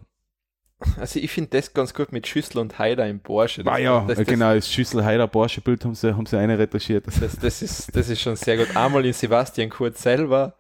Also 1.00 1.20
ich 1.20 1.32
finde 1.32 1.50
das 1.52 1.74
ganz 1.74 1.92
gut 1.94 2.12
mit 2.12 2.28
Schüssel 2.28 2.60
und 2.60 2.78
Haider 2.78 3.08
im 3.08 3.20
Porsche. 3.20 3.64
Das, 3.64 3.74
Ah 3.74 3.78
ja, 3.80 4.06
das, 4.08 4.18
das, 4.20 4.28
genau, 4.28 4.54
das 4.54 4.72
Schüssel-Heider 4.72 5.28
Porsche-Bild 5.28 5.84
haben 5.84 5.96
sie, 5.96 6.16
haben 6.16 6.26
sie 6.28 6.38
eine 6.38 6.58
retuschiert. 6.60 7.06
Das, 7.20 7.36
das, 7.40 7.62
ist, 7.64 7.96
das 7.96 8.10
ist 8.10 8.22
schon 8.22 8.36
sehr 8.36 8.58
gut. 8.58 8.76
Einmal 8.76 9.04
in 9.06 9.14
Sebastian 9.14 9.70
Kurz 9.70 10.04
selber, 10.04 10.54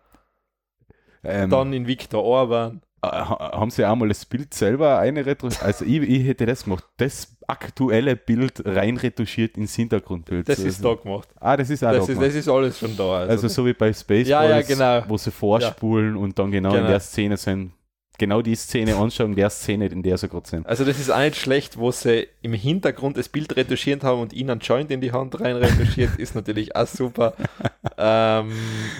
Ähm, 1.23 1.49
dann 1.49 1.71
in 1.73 1.85
Viktor 1.85 2.23
Orban. 2.23 2.81
äh, 3.03 3.07
ha- 3.07 3.51
haben 3.59 3.69
sie 3.69 3.85
einmal 3.85 4.07
das 4.07 4.25
Bild 4.25 4.53
selber 4.55 4.97
eine 4.97 5.23
retuschiert? 5.25 5.61
Also 5.63 5.85
ich, 5.85 6.01
ich 6.01 6.25
hätte 6.27 6.45
das 6.47 6.63
gemacht. 6.63 6.83
Das 6.97 7.35
aktuelle 7.47 8.15
Bild 8.15 8.63
rein 8.65 8.97
retuschiert 8.97 9.55
ins 9.55 9.75
Hintergrundbild. 9.75 10.49
Das 10.49 10.59
ist 10.59 10.81
so. 10.81 10.95
da 10.95 11.01
gemacht. 11.01 11.29
Ah, 11.39 11.55
das 11.57 11.69
ist 11.69 11.83
auch 11.83 11.91
Das 11.91 11.97
da 11.97 12.01
ist, 12.01 12.07
gemacht. 12.17 12.27
das 12.27 12.35
ist 12.35 12.47
alles 12.49 12.79
schon 12.79 12.97
da. 12.97 13.17
Also, 13.19 13.31
Also 13.31 13.47
so 13.49 13.65
wie 13.67 13.73
bei 13.73 13.93
Spaceballs, 13.93 14.27
Ja, 14.27 14.43
ja, 14.49 14.61
genau. 14.63 15.03
wo 15.07 15.15
sie 15.17 15.29
vorspulen 15.31 16.15
und 16.17 16.37
dann 16.39 16.49
genau, 16.51 16.69
in 16.71 16.75
Genau. 16.77 16.87
der 16.89 16.99
Szene 16.99 17.37
sind, 17.37 17.71
genau 18.17 18.41
die 18.41 18.55
Szene 18.55 18.95
anschauen, 18.95 19.35
der 19.35 19.49
Szene, 19.49 19.87
in 19.87 20.03
der 20.03 20.17
sie 20.17 20.27
gerade 20.27 20.47
sind. 20.47 20.65
also 20.67 20.83
das 20.85 20.99
ist 20.99 21.09
auch 21.09 21.19
nicht 21.19 21.35
schlecht, 21.35 21.77
wo 21.77 21.91
sie 21.91 22.27
im 22.41 22.53
Hintergrund 22.53 23.17
das 23.17 23.29
Bild 23.29 23.55
retuschiert 23.55 24.03
haben 24.03 24.21
und 24.21 24.33
ihnen 24.33 24.49
einen 24.49 24.59
Joint 24.61 24.91
in 24.91 25.01
die 25.01 25.11
Hand 25.11 25.39
rein 25.39 25.55
retuschiert, 25.55 26.17
ist 26.17 26.35
natürlich 26.35 26.75
auch 26.75 26.87
super. 26.87 27.33
ähm, 27.97 28.51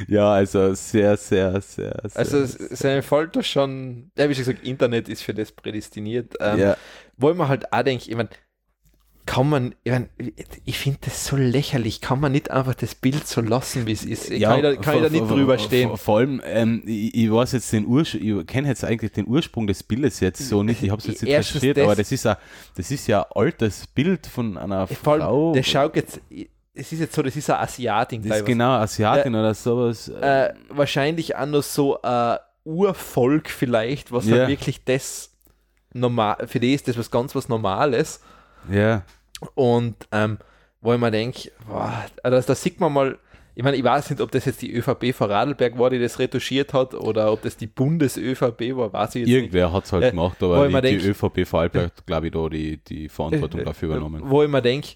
Ja, 0.07 0.31
also 0.31 0.73
sehr, 0.73 1.17
sehr, 1.17 1.61
sehr, 1.61 2.01
sehr. 2.03 2.15
also 2.15 2.45
seine 2.45 3.01
Folter 3.01 3.43
schon, 3.43 4.11
ja 4.17 4.29
wie 4.29 4.35
schon 4.35 4.45
gesagt, 4.45 4.65
Internet 4.65 5.09
ist 5.09 5.23
für 5.23 5.33
das 5.33 5.51
prädestiniert. 5.51 6.35
Ähm, 6.39 6.59
ja, 6.59 6.77
wo 7.17 7.31
ich 7.31 7.35
mir 7.35 7.47
halt 7.47 7.73
auch 7.73 7.83
denke, 7.83 8.09
ich 8.09 8.15
meine, 8.15 8.29
kann 9.27 9.47
man, 9.49 9.75
ich, 9.83 9.91
mein, 9.91 10.09
ich 10.65 10.79
finde 10.79 10.97
das 11.05 11.25
so 11.25 11.35
lächerlich, 11.35 12.01
kann 12.01 12.19
man 12.19 12.31
nicht 12.31 12.49
einfach 12.49 12.73
das 12.73 12.95
Bild 12.95 13.27
so 13.27 13.41
lassen, 13.41 13.85
wie 13.85 13.91
es 13.91 14.03
ist. 14.03 14.31
Ich 14.31 14.41
kann, 14.41 14.55
ich 14.57 14.61
da, 14.63 14.75
kann 14.77 14.95
ich 14.95 15.03
da 15.03 15.09
nicht 15.09 15.29
drüber 15.29 15.59
stehen. 15.59 15.95
Vor, 15.97 16.17
allem, 16.17 16.41
ähm, 16.43 16.81
ich, 16.87 17.13
ich 17.13 17.31
weiß 17.31 17.51
jetzt 17.51 17.71
den 17.71 17.85
Ursprung, 17.85 18.39
ich 18.41 18.47
kenne 18.47 18.69
jetzt 18.69 18.83
eigentlich 18.83 19.11
den 19.11 19.27
Ursprung 19.27 19.67
des 19.67 19.83
Bildes 19.83 20.19
jetzt 20.21 20.47
so 20.49 20.63
nicht, 20.63 20.81
ich 20.81 20.89
habe 20.89 20.99
es 20.99 21.07
jetzt 21.07 21.21
nicht 21.21 21.31
Erstens 21.31 21.57
recherchiert, 21.57 21.77
das- 21.77 21.83
aber 21.83 21.95
das 21.95 22.11
ist 22.11 22.23
ja, 22.25 22.37
das 22.75 22.89
ist 22.89 23.05
ja 23.07 23.21
ein 23.21 23.31
altes 23.35 23.85
Bild 23.85 24.25
von 24.25 24.57
einer 24.57 24.77
allem, 24.79 24.87
Frau. 24.87 25.53
der 25.53 25.63
schaut 25.63 25.95
jetzt, 25.97 26.19
es 26.73 26.91
ist 26.91 26.99
jetzt 26.99 27.13
so, 27.13 27.21
das 27.21 27.35
ist 27.35 27.49
eine 27.49 27.59
Asiatin, 27.59 28.21
das 28.27 28.37
ist 28.39 28.45
genau 28.45 28.71
Asiatin 28.71 29.35
oder 29.35 29.53
sowas. 29.53 30.07
äh, 30.09 30.53
wahrscheinlich 30.69 31.35
auch 31.35 31.45
noch 31.45 31.63
so 31.63 32.01
ein 32.01 32.37
Urvolk 32.63 33.49
vielleicht, 33.49 34.11
was 34.11 34.25
Ja. 34.27 34.37
halt 34.37 34.47
wirklich 34.49 34.83
das 34.85 35.31
normal, 35.93 36.47
für 36.47 36.59
die 36.59 36.73
ist 36.73 36.87
das 36.87 36.97
was 36.97 37.11
ganz 37.11 37.35
was 37.35 37.49
Normales. 37.49 38.21
ja. 38.71 39.03
Und 39.55 39.95
ähm, 40.11 40.37
wo 40.81 40.93
ich 40.93 40.99
mir 40.99 41.11
denke, 41.11 41.51
also 42.23 42.47
da 42.47 42.55
sieht 42.55 42.79
man 42.79 42.93
mal, 42.93 43.17
ich 43.55 43.63
meine, 43.63 43.75
ich 43.77 43.83
weiß 43.83 44.11
nicht, 44.11 44.21
ob 44.21 44.31
das 44.31 44.45
jetzt 44.45 44.61
die 44.61 44.71
ÖVP 44.73 45.13
von 45.15 45.31
Radlberg 45.31 45.77
war, 45.79 45.89
die 45.89 45.99
das 45.99 46.19
retuschiert 46.19 46.73
hat, 46.73 46.93
oder 46.93 47.31
ob 47.31 47.41
das 47.41 47.57
die 47.57 47.65
Bundes-ÖVP 47.67 48.75
war, 48.75 48.93
weiß 48.93 49.15
ich 49.15 49.21
jetzt 49.21 49.29
Irgendwer 49.29 49.73
hat 49.73 49.85
es 49.85 49.93
halt 49.93 50.03
Äh, 50.03 50.09
gemacht, 50.11 50.41
aber 50.43 50.67
die, 50.67 50.81
denk- 50.81 51.01
die 51.01 51.07
ÖVP 51.07 51.45
Vorarlberg 51.47 51.85
hat, 51.85 52.05
glaube 52.05 52.27
ich, 52.27 52.33
da 52.33 52.49
die, 52.49 52.77
die 52.77 53.09
Verantwortung 53.09 53.59
nicht. 53.61 53.67
dafür 53.67 53.89
übernommen. 53.89 54.21
Wo 54.25 54.43
ich 54.43 54.49
mir 54.49 54.61
denke, 54.61 54.89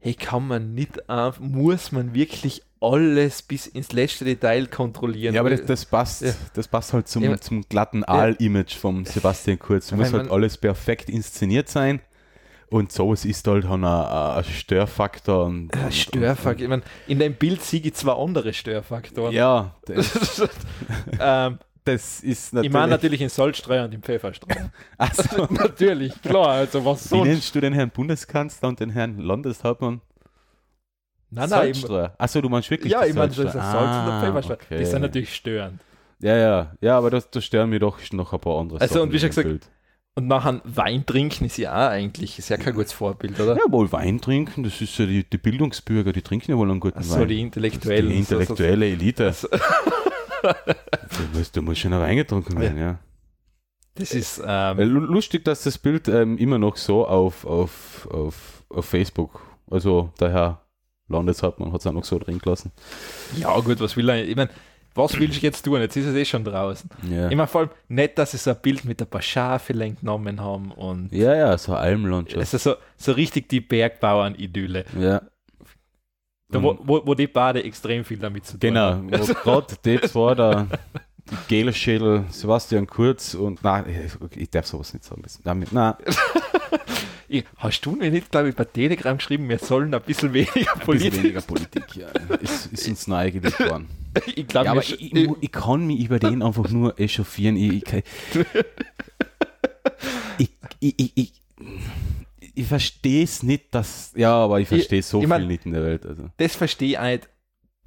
hey, 0.00 0.14
kann 0.14 0.46
man 0.48 0.74
nicht, 0.74 1.08
einfach- 1.08 1.40
muss 1.40 1.92
man 1.92 2.12
wirklich 2.14 2.62
alles 2.80 3.42
bis 3.42 3.66
ins 3.66 3.92
letzte 3.92 4.24
Detail 4.24 4.66
kontrollieren? 4.66 5.34
Ja, 5.34 5.40
aber 5.40 5.50
das, 5.50 5.64
das 5.64 5.84
passt, 5.84 6.22
Ja. 6.22 6.32
das 6.54 6.66
passt 6.68 6.92
halt 6.92 7.06
zum, 7.08 7.22
Ja. 7.24 7.36
zum 7.40 7.62
glatten 7.68 8.02
Aal-Image 8.04 8.74
vom 8.76 9.04
Sebastian 9.04 9.58
Kurz. 9.60 9.90
Muss 9.92 10.12
halt 10.12 10.30
alles 10.30 10.56
perfekt 10.56 11.08
inszeniert 11.08 11.68
sein. 11.68 12.00
Und 12.70 12.92
sowas 12.92 13.24
ist 13.24 13.46
halt 13.48 13.64
ein, 13.64 13.84
ein 13.84 14.44
Störfaktor. 14.44 15.46
Und, 15.46 15.74
und, 15.74 15.94
Störfaktor. 15.94 16.62
Ich 16.64 16.68
meine, 16.68 16.82
in 17.06 17.18
dem 17.18 17.34
Bild 17.34 17.62
sehe 17.62 17.80
ich 17.80 17.94
zwei 17.94 18.12
andere 18.12 18.52
Störfaktoren. 18.52 19.32
Ja, 19.32 19.74
das, 19.86 20.42
ähm, 21.18 21.58
das 21.84 22.20
ist 22.20 22.48
ich 22.48 22.52
natürlich. 22.52 22.72
meine 22.72 22.90
natürlich 22.92 23.18
den 23.20 23.30
Salzstreuer 23.30 23.84
und 23.84 23.92
den 23.92 24.02
Pfefferstreuer. 24.02 24.70
also, 24.98 25.46
natürlich, 25.50 26.20
klar. 26.20 26.48
Also 26.48 26.84
was 26.84 27.04
wie 27.06 27.08
sonst? 27.08 27.26
nennst 27.28 27.54
du 27.54 27.60
den 27.60 27.72
Herrn 27.72 27.90
Bundeskanzler 27.90 28.68
und 28.68 28.80
den 28.80 28.90
Herrn 28.90 29.18
Landeshauptmann? 29.18 30.02
Nein, 31.30 31.48
nein, 31.50 31.70
ich, 31.70 31.76
Salzstreuer. 31.76 32.14
Achso, 32.18 32.40
du 32.40 32.48
meinst 32.50 32.70
wirklich 32.70 32.92
ja, 32.92 33.04
ich 33.04 33.14
meine, 33.14 33.28
das 33.28 33.38
ist 33.38 33.52
Salz 33.52 33.56
und 33.56 33.62
der 33.62 34.14
Ah, 34.14 34.20
Pfefferstreuer. 34.22 34.58
okay. 34.62 34.78
Die 34.78 34.84
sind 34.84 35.02
natürlich 35.02 35.34
störend. 35.34 35.80
Ja, 36.20 36.36
ja, 36.36 36.72
ja, 36.80 36.98
aber 36.98 37.10
das, 37.10 37.30
das 37.30 37.44
stören 37.44 37.70
mir 37.70 37.78
doch 37.78 37.98
noch 38.12 38.32
ein 38.32 38.40
paar 38.40 38.58
andere 38.60 38.80
Also, 38.80 38.94
Sachen 38.94 39.02
und 39.08 39.12
wie 39.12 39.18
schon 39.18 39.26
in 39.26 39.30
gesagt, 39.30 39.48
Bild. 39.48 39.70
Und 40.18 40.26
nachher 40.26 40.60
Wein 40.64 41.06
trinken 41.06 41.44
ist 41.44 41.58
ja 41.58 41.72
auch 41.72 41.90
eigentlich 41.90 42.38
ist 42.40 42.48
ja 42.48 42.56
kein 42.56 42.74
gutes 42.74 42.92
Vorbild, 42.92 43.38
oder? 43.38 43.54
Ja, 43.56 43.62
wohl 43.70 43.90
Wein 43.92 44.20
trinken, 44.20 44.64
das 44.64 44.80
ist 44.80 44.98
ja 44.98 45.06
die, 45.06 45.22
die 45.22 45.38
Bildungsbürger, 45.38 46.12
die 46.12 46.22
trinken 46.22 46.50
ja 46.50 46.56
wohl 46.56 46.68
einen 46.70 46.80
guten 46.80 47.00
so 47.04 47.20
Wein. 47.20 47.28
die 47.28 47.40
Intellektuellen. 47.40 48.10
Die 48.10 48.18
intellektuelle 48.18 48.86
Elite. 48.86 49.32
So, 49.40 49.48
so, 49.48 49.56
Du 50.42 51.38
musst, 51.38 51.56
du 51.56 51.62
musst 51.62 51.80
schon 51.80 51.92
Wein 51.92 52.16
getrunken 52.16 52.60
werden, 52.60 52.78
ja. 52.78 52.98
das 53.96 54.12
ist, 54.12 54.38
Äh, 54.38 54.44
ähm, 54.70 54.78
lu- 54.92 55.00
Lustig, 55.00 55.44
dass 55.44 55.62
das 55.64 55.78
Bild 55.78 56.06
ähm, 56.08 56.36
immer 56.38 56.58
noch 56.58 56.76
so 56.76 57.06
auf, 57.06 57.44
auf, 57.44 58.08
auf, 58.10 58.62
auf 58.68 58.84
Facebook, 58.84 59.40
also 59.70 60.12
der 60.20 60.30
Herr 60.32 60.60
Landeshauptmann 61.08 61.72
hat 61.72 61.80
es 61.80 61.86
auch 61.86 61.92
noch 61.92 62.04
so 62.04 62.18
drin 62.18 62.38
gelassen. 62.38 62.70
ja 63.36 63.58
gut, 63.60 63.80
was 63.80 63.96
will 63.96 64.08
er? 64.10 64.24
Ich 64.28 64.36
meine, 64.36 64.50
was 64.98 65.18
will 65.18 65.30
ich 65.30 65.40
jetzt 65.40 65.62
tun? 65.62 65.80
Jetzt 65.80 65.96
ist 65.96 66.06
es 66.06 66.14
eh 66.14 66.24
schon 66.24 66.44
draußen. 66.44 66.90
Ja, 67.10 67.28
Ich 67.30 67.36
meine, 67.36 67.46
vor 67.46 67.62
allem 67.62 67.70
nicht, 67.88 68.18
dass 68.18 68.32
sie 68.32 68.36
so 68.38 68.50
ein 68.50 68.56
Bild 68.60 68.84
mit 68.84 69.00
ein 69.00 69.06
paar 69.08 69.22
Schafe 69.22 69.72
genommen 69.72 70.40
haben 70.40 70.72
und 70.72 71.12
ja, 71.12 71.34
ja 71.34 71.56
so 71.56 71.74
Almlandschaft. 71.74 72.38
also 72.38 72.58
so, 72.58 72.74
so 72.96 73.12
richtig 73.12 73.48
die 73.48 73.60
Bergbauern-Idylle. 73.60 74.84
Ja. 74.98 75.22
Da, 76.50 76.62
wo, 76.62 76.78
wo, 76.82 77.02
wo 77.06 77.14
die 77.14 77.26
Bade 77.26 77.62
extrem 77.62 78.04
viel 78.04 78.18
damit 78.18 78.46
zu 78.46 78.52
tun 78.52 78.60
Genau, 78.60 78.90
haben. 78.90 79.10
wo 79.12 79.34
gerade 79.34 79.74
die 79.84 80.00
zwei, 80.00 80.34
der 80.34 80.66
Gelschädel, 81.46 82.24
Sebastian 82.30 82.86
Kurz 82.86 83.34
und 83.34 83.62
nein, 83.62 83.84
ich- 84.36 84.50
darf 84.50 84.66
sowas 84.66 84.94
nicht 84.94 85.04
sagen. 85.04 85.22
Nein, 85.44 85.66
nein, 85.70 85.94
Ich, 87.30 87.44
hast 87.58 87.80
du 87.82 87.92
mir 87.92 88.10
nicht, 88.10 88.30
glaube 88.30 88.48
ich, 88.48 88.54
bei 88.56 88.64
Telegram 88.64 89.16
geschrieben, 89.18 89.48
wir 89.48 89.58
sollen 89.58 89.92
ein 89.92 90.00
bisschen 90.02 90.32
weniger 90.32 90.54
ein 90.56 90.62
bisschen 90.64 90.80
politisch. 90.84 91.18
weniger 91.22 91.40
Politik, 91.42 91.84
ja. 91.96 92.08
Ist, 92.40 92.66
ist 92.72 92.88
uns 92.88 93.06
nahegelegt 93.06 93.60
worden. 93.60 93.88
Ich 94.34 94.48
glaube, 94.48 94.64
Ja, 94.64 94.72
aber 94.72 94.80
ich, 94.82 95.00
ich, 95.14 95.28
ich 95.40 95.52
kann 95.52 95.86
mich 95.86 96.00
über 96.00 96.18
den 96.18 96.42
einfach 96.42 96.68
nur 96.70 96.98
echauffieren. 96.98 97.56
Ich, 97.56 97.84
ich, 100.80 101.32
ich, 102.54 102.66
verstehe 102.66 103.22
es 103.24 103.42
nicht, 103.42 103.72
dass. 103.74 104.12
Ja, 104.16 104.32
aber 104.34 104.60
ich 104.60 104.66
verstehe 104.68 105.02
so 105.02 105.20
viel 105.20 105.28
mein- 105.28 105.46
nicht 105.46 105.66
in 105.66 105.72
der 105.72 105.84
Welt. 105.84 106.06
Also. 106.06 106.30
das 106.36 106.56
verstehe 106.56 106.88
ich 106.90 106.98
auch 106.98 107.04
nicht, 107.04 107.28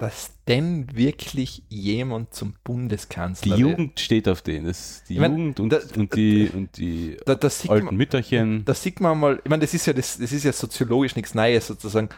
dass 0.02 0.32
denn 0.48 0.88
wirklich 0.96 1.62
jemand 1.68 2.34
zum 2.34 2.54
Die 2.54 2.58
Bundeskanzler 2.64 3.56
wird. 3.56 3.60
Jugend 3.60 4.00
steht 4.00 4.26
auf 4.28 4.42
den. 4.42 4.64
Das, 4.64 5.04
die 5.08 5.14
Ich 5.14 5.20
mein, 5.20 5.30
Jugend 5.30 5.60
und, 5.60 5.72
da- 5.72 5.80
und 5.96 6.16
die, 6.16 6.50
und 6.52 6.76
die 6.76 7.18
Da, 7.24 7.36
da, 7.36 7.48
alten 7.68 7.84
man, 7.86 7.96
Mütterchen. 7.96 8.64
da 8.64 8.74
sieht 8.74 8.98
man 8.98 9.20
mal, 9.20 9.40
ich 9.44 9.48
meine, 9.48 9.60
das 9.60 9.74
ist 9.74 9.86
ja 9.86 9.92
das, 9.92 10.18
das 10.18 10.32
ist 10.32 10.42
ja 10.42 10.52
soziologisch 10.52 11.14
nichts 11.14 11.36
Neues 11.36 11.68
sozusagen. 11.68 12.08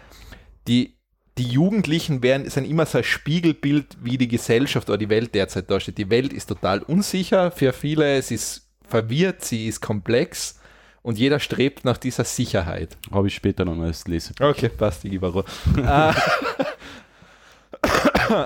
Die, 0.66 0.96
die 1.36 1.46
Jugendlichen 1.46 2.22
werden, 2.22 2.48
sind 2.48 2.64
immer 2.64 2.86
so 2.86 2.96
ein 2.96 3.04
Spiegelbild, 3.04 3.98
wie 4.00 4.16
die 4.16 4.28
Gesellschaft 4.28 4.88
oder 4.88 4.96
die 4.96 5.10
Welt 5.10 5.34
derzeit 5.34 5.70
dasteht. 5.70 5.98
Die 5.98 6.08
Welt 6.08 6.32
ist 6.32 6.46
total 6.46 6.80
unsicher 6.84 7.50
für 7.50 7.74
viele, 7.74 8.22
sie 8.22 8.36
ist 8.36 8.70
verwirrt, 8.88 9.44
sie 9.44 9.66
ist 9.66 9.82
komplex 9.82 10.58
und 11.02 11.18
jeder 11.18 11.38
strebt 11.38 11.84
nach 11.84 11.98
dieser 11.98 12.24
Sicherheit. 12.24 12.96
Habe 13.10 13.26
ich 13.26 13.34
später 13.34 13.66
noch 13.66 13.78
als 13.82 14.08
Lese. 14.08 14.32
Okay, 14.40 14.70
passt, 14.70 15.02
gebe 15.02 15.26
auch. 15.26 15.44
Äh, 15.76 16.14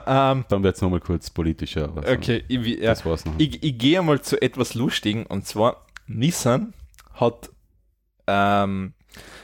ähm, 0.07 0.45
Dann 0.49 0.63
wird 0.63 0.77
es 0.77 0.83
nochmal 0.83 1.01
kurz 1.01 1.31
politischer. 1.31 1.93
okay, 1.97 2.45
ich, 2.49 2.67
ja, 2.67 2.91
Das 2.91 3.05
war's 3.05 3.25
noch. 3.25 3.35
ich, 3.39 3.63
ich 3.63 3.79
gehe 3.79 4.03
mal 4.03 4.21
zu 4.21 4.41
etwas 4.41 4.75
Lustigen 4.75 5.27
und 5.27 5.47
zwar 5.47 5.87
Nissan 6.07 6.75
hat 7.15 7.51
ähm, 8.27 8.95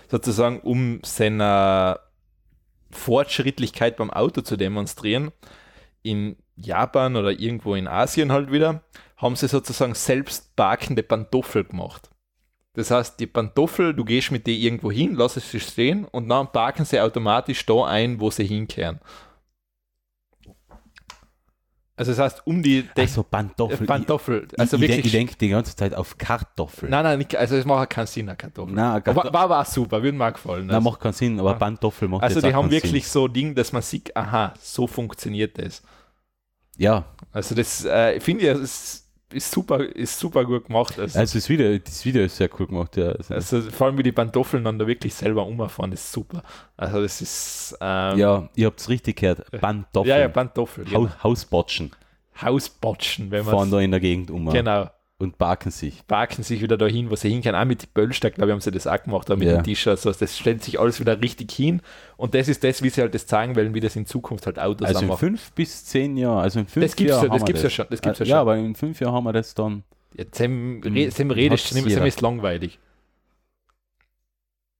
sozusagen 0.09 0.61
um 0.61 1.01
seiner 1.05 2.01
Fortschrittlichkeit 2.91 3.97
beim 3.97 4.11
Auto 4.11 4.41
zu 4.41 4.57
demonstrieren, 4.57 5.33
in 6.03 6.37
Japan 6.57 7.17
oder 7.17 7.33
irgendwo 7.33 7.75
in 7.75 7.89
Asien 7.89 8.31
halt 8.31 8.53
wieder, 8.53 8.83
haben 9.17 9.37
sie 9.37 9.49
sozusagen 9.49 9.95
selbst 9.95 10.55
parkende 10.55 11.03
Pantoffel 11.03 11.65
gemacht. 11.65 12.11
Das 12.75 12.91
heißt, 12.91 13.19
die 13.21 13.27
Pantoffel, 13.27 13.95
du 13.95 14.05
gehst 14.05 14.31
mit 14.33 14.47
denen 14.47 14.61
irgendwo 14.61 14.91
hin, 14.91 15.15
lass 15.15 15.35
sie 15.35 15.61
stehen 15.61 16.05
und 16.05 16.29
dann 16.29 16.51
parken 16.51 16.85
sie 16.85 17.01
automatisch 17.01 17.65
da 17.67 17.85
ein, 17.87 18.21
wo 18.21 18.31
sie 18.31 18.45
hinkehren. 18.45 19.01
Also 21.97 22.11
das 22.11 22.19
heißt, 22.19 22.47
um 22.47 22.61
die 22.61 22.89
Ach 22.99 23.07
so, 23.09 23.23
Pantoffel. 23.23 23.87
Pantoffel. 23.87 24.49
Also 24.59 24.77
ich, 24.79 24.83
wirklich. 24.83 25.07
ich 25.07 25.13
denke 25.13 25.37
die 25.37 25.49
ganze 25.51 25.77
Zeit 25.77 25.95
auf 25.95 26.19
Kartoffel. 26.19 26.89
nein, 26.91 27.05
nein, 27.05 27.19
nicht, 27.19 27.37
also 27.37 27.57
das 27.57 27.65
macht 27.65 27.91
keinen 27.91 28.09
Sinn, 28.09 28.29
eine 28.29 28.37
Kartoffel. 28.37 28.75
Nein, 28.75 28.85
Aber 28.85 29.01
Kartoffel- 29.23 29.33
war 29.33 29.61
auch 29.61 29.65
super, 29.67 30.03
würde 30.03 30.19
mir 30.19 30.33
gefallen. 30.33 30.67
Nein, 30.67 30.77
Also, 30.77 30.91
macht 30.91 31.01
keinen 31.01 31.13
Sinn, 31.13 31.39
aber 31.39 31.51
Ah. 31.51 31.55
Pantoffel 31.55 32.09
macht 32.09 32.25
also 32.25 32.41
die 32.41 32.53
haben 32.53 32.69
wirklich 32.71 33.05
Sinn. 33.05 33.13
so 33.13 33.29
Ding, 33.29 33.55
dass 33.55 33.73
man 33.73 33.83
sieht, 33.83 34.17
aha, 34.17 34.55
so 34.61 34.89
funktioniert 34.89 35.57
das. 35.57 35.83
Ja, 36.77 37.05
Also 37.31 37.55
das 37.55 37.85
äh, 37.85 38.19
finde 38.19 38.45
ich, 38.51 38.59
das 38.61 39.04
ist, 39.35 39.51
super, 39.51 39.81
ist 39.81 40.19
super 40.19 40.45
gut 40.45 40.67
gemacht. 40.67 40.99
Also, 40.99 41.19
also 41.19 41.39
das 41.39 41.49
Video, 41.49 41.79
das 41.79 42.05
Video 42.05 42.23
ist 42.23 42.37
sehr 42.37 42.49
cool 42.59 42.67
gemacht, 42.67 42.97
ja. 42.97 43.09
Also, 43.09 43.35
also 43.35 43.71
vor 43.71 43.89
allem 43.89 43.99
wie 43.99 44.03
die 44.03 44.13
Pantoffeln 44.13 44.65
dann 44.65 44.79
da 44.79 44.87
wirklich 44.87 45.15
selber 45.15 45.47
umfahren, 45.47 45.93
ist 45.93 46.11
super. 46.13 46.43
Also 46.77 47.03
das 47.03 47.21
ist 47.21 47.77
ähm, 47.81 48.19
ja, 48.19 48.49
ihr 48.55 48.67
habt 48.67 48.81
es 48.81 48.89
richtig 48.89 49.17
gehört. 49.17 49.51
Pantoffel. 49.51 50.09
ja, 50.09 50.19
ja, 50.19 50.29
Pantoffel. 50.29 50.85
Genau. 50.85 51.05
Haus, 51.05 51.23
Hausbotschen 51.23 51.91
Hausbotschen, 52.41 53.31
wenn 53.31 53.45
fahren 53.45 53.57
man 53.57 53.71
da 53.71 53.81
in 53.81 53.91
der 53.91 54.01
Gegend 54.01 54.31
um 54.31 54.51
genau 54.51 54.91
und 55.19 55.39
parken 55.39 55.71
sich. 55.71 56.07
parken 56.07 56.43
sich 56.43 56.61
wieder 56.61 56.77
dahin, 56.77 57.09
wo 57.11 57.15
sie 57.17 57.31
hinkommen. 57.31 57.55
Auch 57.61 57.65
mit 57.65 57.83
den 57.83 57.89
Böllsteig, 57.95 58.35
glaube 58.35 58.51
ich, 58.51 58.53
haben 58.53 58.61
sie 58.61 58.71
das 58.73 58.87
auch 58.87 59.01
gemacht, 59.03 59.31
aber 59.31 59.39
mit 59.39 59.49
Ja. 59.49 59.55
den 59.55 59.65
T-Shirts. 59.65 60.07
Also 60.07 60.19
das 60.19 60.37
stellt 60.37 60.63
sich 60.65 60.81
alles 60.81 60.99
wieder 61.01 61.21
richtig 61.21 61.53
hin. 61.53 61.83
Und 62.17 62.35
das 62.35 62.49
ist 62.49 62.65
das, 62.65 62.83
wie 62.83 62.91
sie 62.91 63.01
halt 63.01 63.15
das 63.15 63.27
zeigen 63.27 63.55
wollen, 63.57 63.75
wie 63.75 63.81
das 63.81 63.95
in 63.97 64.07
Zukunft 64.07 64.47
halt 64.47 64.59
Autos 64.59 64.89
Also 64.89 65.01
in 65.03 65.07
machen. 65.09 65.19
fünf 65.19 65.53
bis 65.53 65.85
zehn 65.85 66.17
Jahren, 66.17 66.39
also 66.43 66.59
in 66.59 66.67
fünf 66.67 66.85
Das 66.85 66.97
gibt's 66.97 67.13
Jahren 67.13 67.23
ja- 67.27 67.29
das 67.33 67.41
wir 67.43 67.47
gibt's 67.47 67.63
ja 67.63 67.71
schon, 67.71 67.87
das 67.91 68.01
gibt's 68.03 68.19
ja 68.19 68.25
ja 68.27 68.31
schon. 68.31 68.39
aber 68.41 68.57
in 68.57 68.75
fünf 68.75 69.01
Jahren 69.01 69.15
haben 69.15 69.25
wir 69.25 69.33
das 69.33 69.55
dann. 69.55 69.85
Jetzt 70.17 70.37
Sam, 70.37 70.81
Re, 70.85 71.11
Sam 71.11 71.31
redest, 71.31 71.69
Sam 71.69 72.07
ist 72.07 72.21
langweilig. 72.21 72.79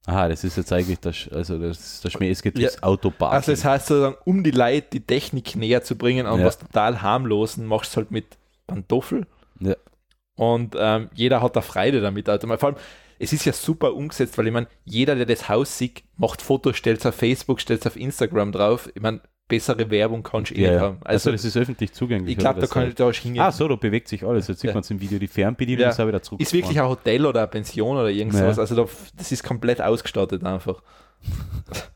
Aha, 0.07 0.27
das 0.29 0.43
ist 0.43 0.55
jetzt 0.57 0.71
eigentlich 0.71 0.99
Sch- 0.99 1.33
also 1.33 1.57
das, 1.57 2.01
der 2.01 2.11
Schmäh, 2.11 2.29
es 2.29 2.43
geht 2.43 2.57
ums 2.59 2.83
Autoparken. 2.83 3.35
Also 3.37 3.51
das 3.51 3.65
heißt 3.65 3.87
sozusagen, 3.87 4.15
um 4.25 4.43
die 4.43 4.51
Leute 4.51 4.85
die 4.93 4.99
Technik 4.99 5.55
näher 5.55 5.81
zu 5.83 5.95
bringen 5.97 6.27
an 6.27 6.39
Ja. 6.41 6.45
was 6.45 6.59
total 6.59 7.01
harmlosen, 7.01 7.65
machst 7.65 7.93
du 7.93 7.97
halt 7.97 8.11
mit 8.11 8.37
Pantoffel 8.67 9.25
Ja. 9.59 9.75
Und 10.35 10.75
ähm, 10.77 11.09
jeder 11.13 11.41
hat 11.41 11.55
da 11.55 11.61
Freude 11.61 12.01
damit. 12.01 12.27
Also, 12.29 12.47
vor 12.47 12.63
allem, 12.69 12.75
es 13.19 13.31
ist 13.33 13.45
ja 13.45 13.53
super 13.53 13.93
umgesetzt, 13.93 14.37
weil 14.37 14.47
ich 14.47 14.53
meine, 14.53 14.67
jeder, 14.83 15.15
der 15.15 15.25
das 15.25 15.47
Haus 15.47 15.77
sieht, 15.77 16.03
macht 16.17 16.41
Fotos, 16.41 16.75
stellt 16.75 16.99
es 16.99 17.05
auf 17.05 17.15
Facebook, 17.15 17.61
stellt 17.61 17.81
es 17.81 17.87
auf 17.87 17.95
Instagram 17.95 18.51
drauf. 18.51 18.89
Ich 18.93 19.01
meine, 19.01 19.21
bessere 19.47 19.89
Werbung 19.91 20.23
kannst 20.23 20.51
du 20.51 20.55
eh 20.55 20.61
ja, 20.63 20.69
nicht 20.71 20.75
ja. 20.77 20.81
haben. 20.81 20.97
Also, 21.03 21.29
Also, 21.29 21.31
das 21.31 21.45
ist 21.45 21.55
öffentlich 21.55 21.93
zugänglich. 21.93 22.31
ich 22.33 22.37
glaube, 22.37 22.59
da 22.59 22.67
kann 22.67 22.87
ich 22.89 22.95
da 22.95 23.09
hingehen. 23.11 23.41
Ah, 23.41 23.51
so, 23.51 23.67
da 23.67 23.75
bewegt 23.75 24.07
sich 24.07 24.23
alles. 24.25 24.47
Jetzt 24.47 24.61
sieht 24.61 24.69
Ja. 24.69 24.73
man 24.73 24.81
es 24.81 24.89
im 24.91 24.99
Video, 24.99 25.19
die 25.19 25.27
Fernbedienung 25.27 25.83
Ja. 25.83 25.89
ist 25.89 25.99
auch 25.99 26.07
wieder 26.07 26.21
zurück. 26.21 26.41
ist 26.41 26.51
wirklich 26.51 26.79
ein 26.79 26.87
Hotel 26.89 27.25
oder 27.25 27.41
eine 27.41 27.47
Pension 27.47 27.95
oder 27.95 28.09
irgend 28.09 28.33
Ja. 28.33 28.39
sowas. 28.41 28.59
Also 28.59 28.75
da, 28.75 28.85
das 29.15 29.31
ist 29.31 29.43
komplett 29.43 29.81
ausgestattet 29.81 30.43
einfach. 30.43 30.81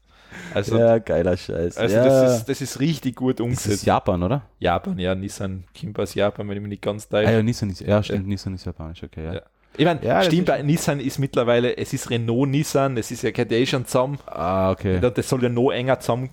Also, 0.53 0.77
Ja, 0.77 0.97
geiler 0.99 1.37
Scheiß. 1.37 1.77
also 1.77 1.95
ja. 1.95 2.03
das, 2.03 2.37
ist, 2.39 2.45
das 2.49 2.61
ist 2.61 2.79
richtig 2.79 3.15
gut 3.15 3.39
das 3.39 3.43
umgesetzt. 3.43 3.75
ist 3.75 3.85
Japan, 3.85 4.23
oder? 4.23 4.41
Japan, 4.59 4.97
ja, 4.99 5.13
Nissan, 5.15 5.63
kommt 5.79 5.99
aus 5.99 6.13
Japan, 6.15 6.47
wenn 6.49 6.55
ich 6.57 6.61
mich 6.61 6.69
nicht 6.69 6.81
ganz 6.81 7.05
Ah, 7.07 7.17
täusche. 7.21 7.31
ja, 7.33 7.43
Nissan 7.43 7.69
ist, 7.69 7.81
ja, 7.81 8.01
stimmt, 8.03 8.27
Nissan 8.27 8.55
ist 8.55 8.65
japanisch, 8.65 9.03
okay, 9.03 9.25
ja. 9.25 9.33
Ja. 9.35 9.41
Ich 9.77 9.85
meine, 9.85 10.03
Ja, 10.03 10.17
das 10.17 10.25
stimmt, 10.25 10.41
ist- 10.49 10.55
bei 10.55 10.61
Nissan 10.63 10.99
ist 10.99 11.19
mittlerweile, 11.19 11.77
es 11.77 11.93
ist 11.93 12.09
Renault 12.09 12.49
Nissan, 12.49 12.97
es 12.97 13.11
ist 13.11 13.21
ja 13.21 13.31
gehört 13.31 13.51
eh 13.51 13.65
schon 13.65 13.85
zusammen. 13.85 14.17
Ah, 14.25 14.71
okay. 14.71 14.99
Das 14.99 15.29
soll 15.29 15.43
ja 15.43 15.49
noch 15.49 15.69
enger 15.71 15.99
zusammen 15.99 16.31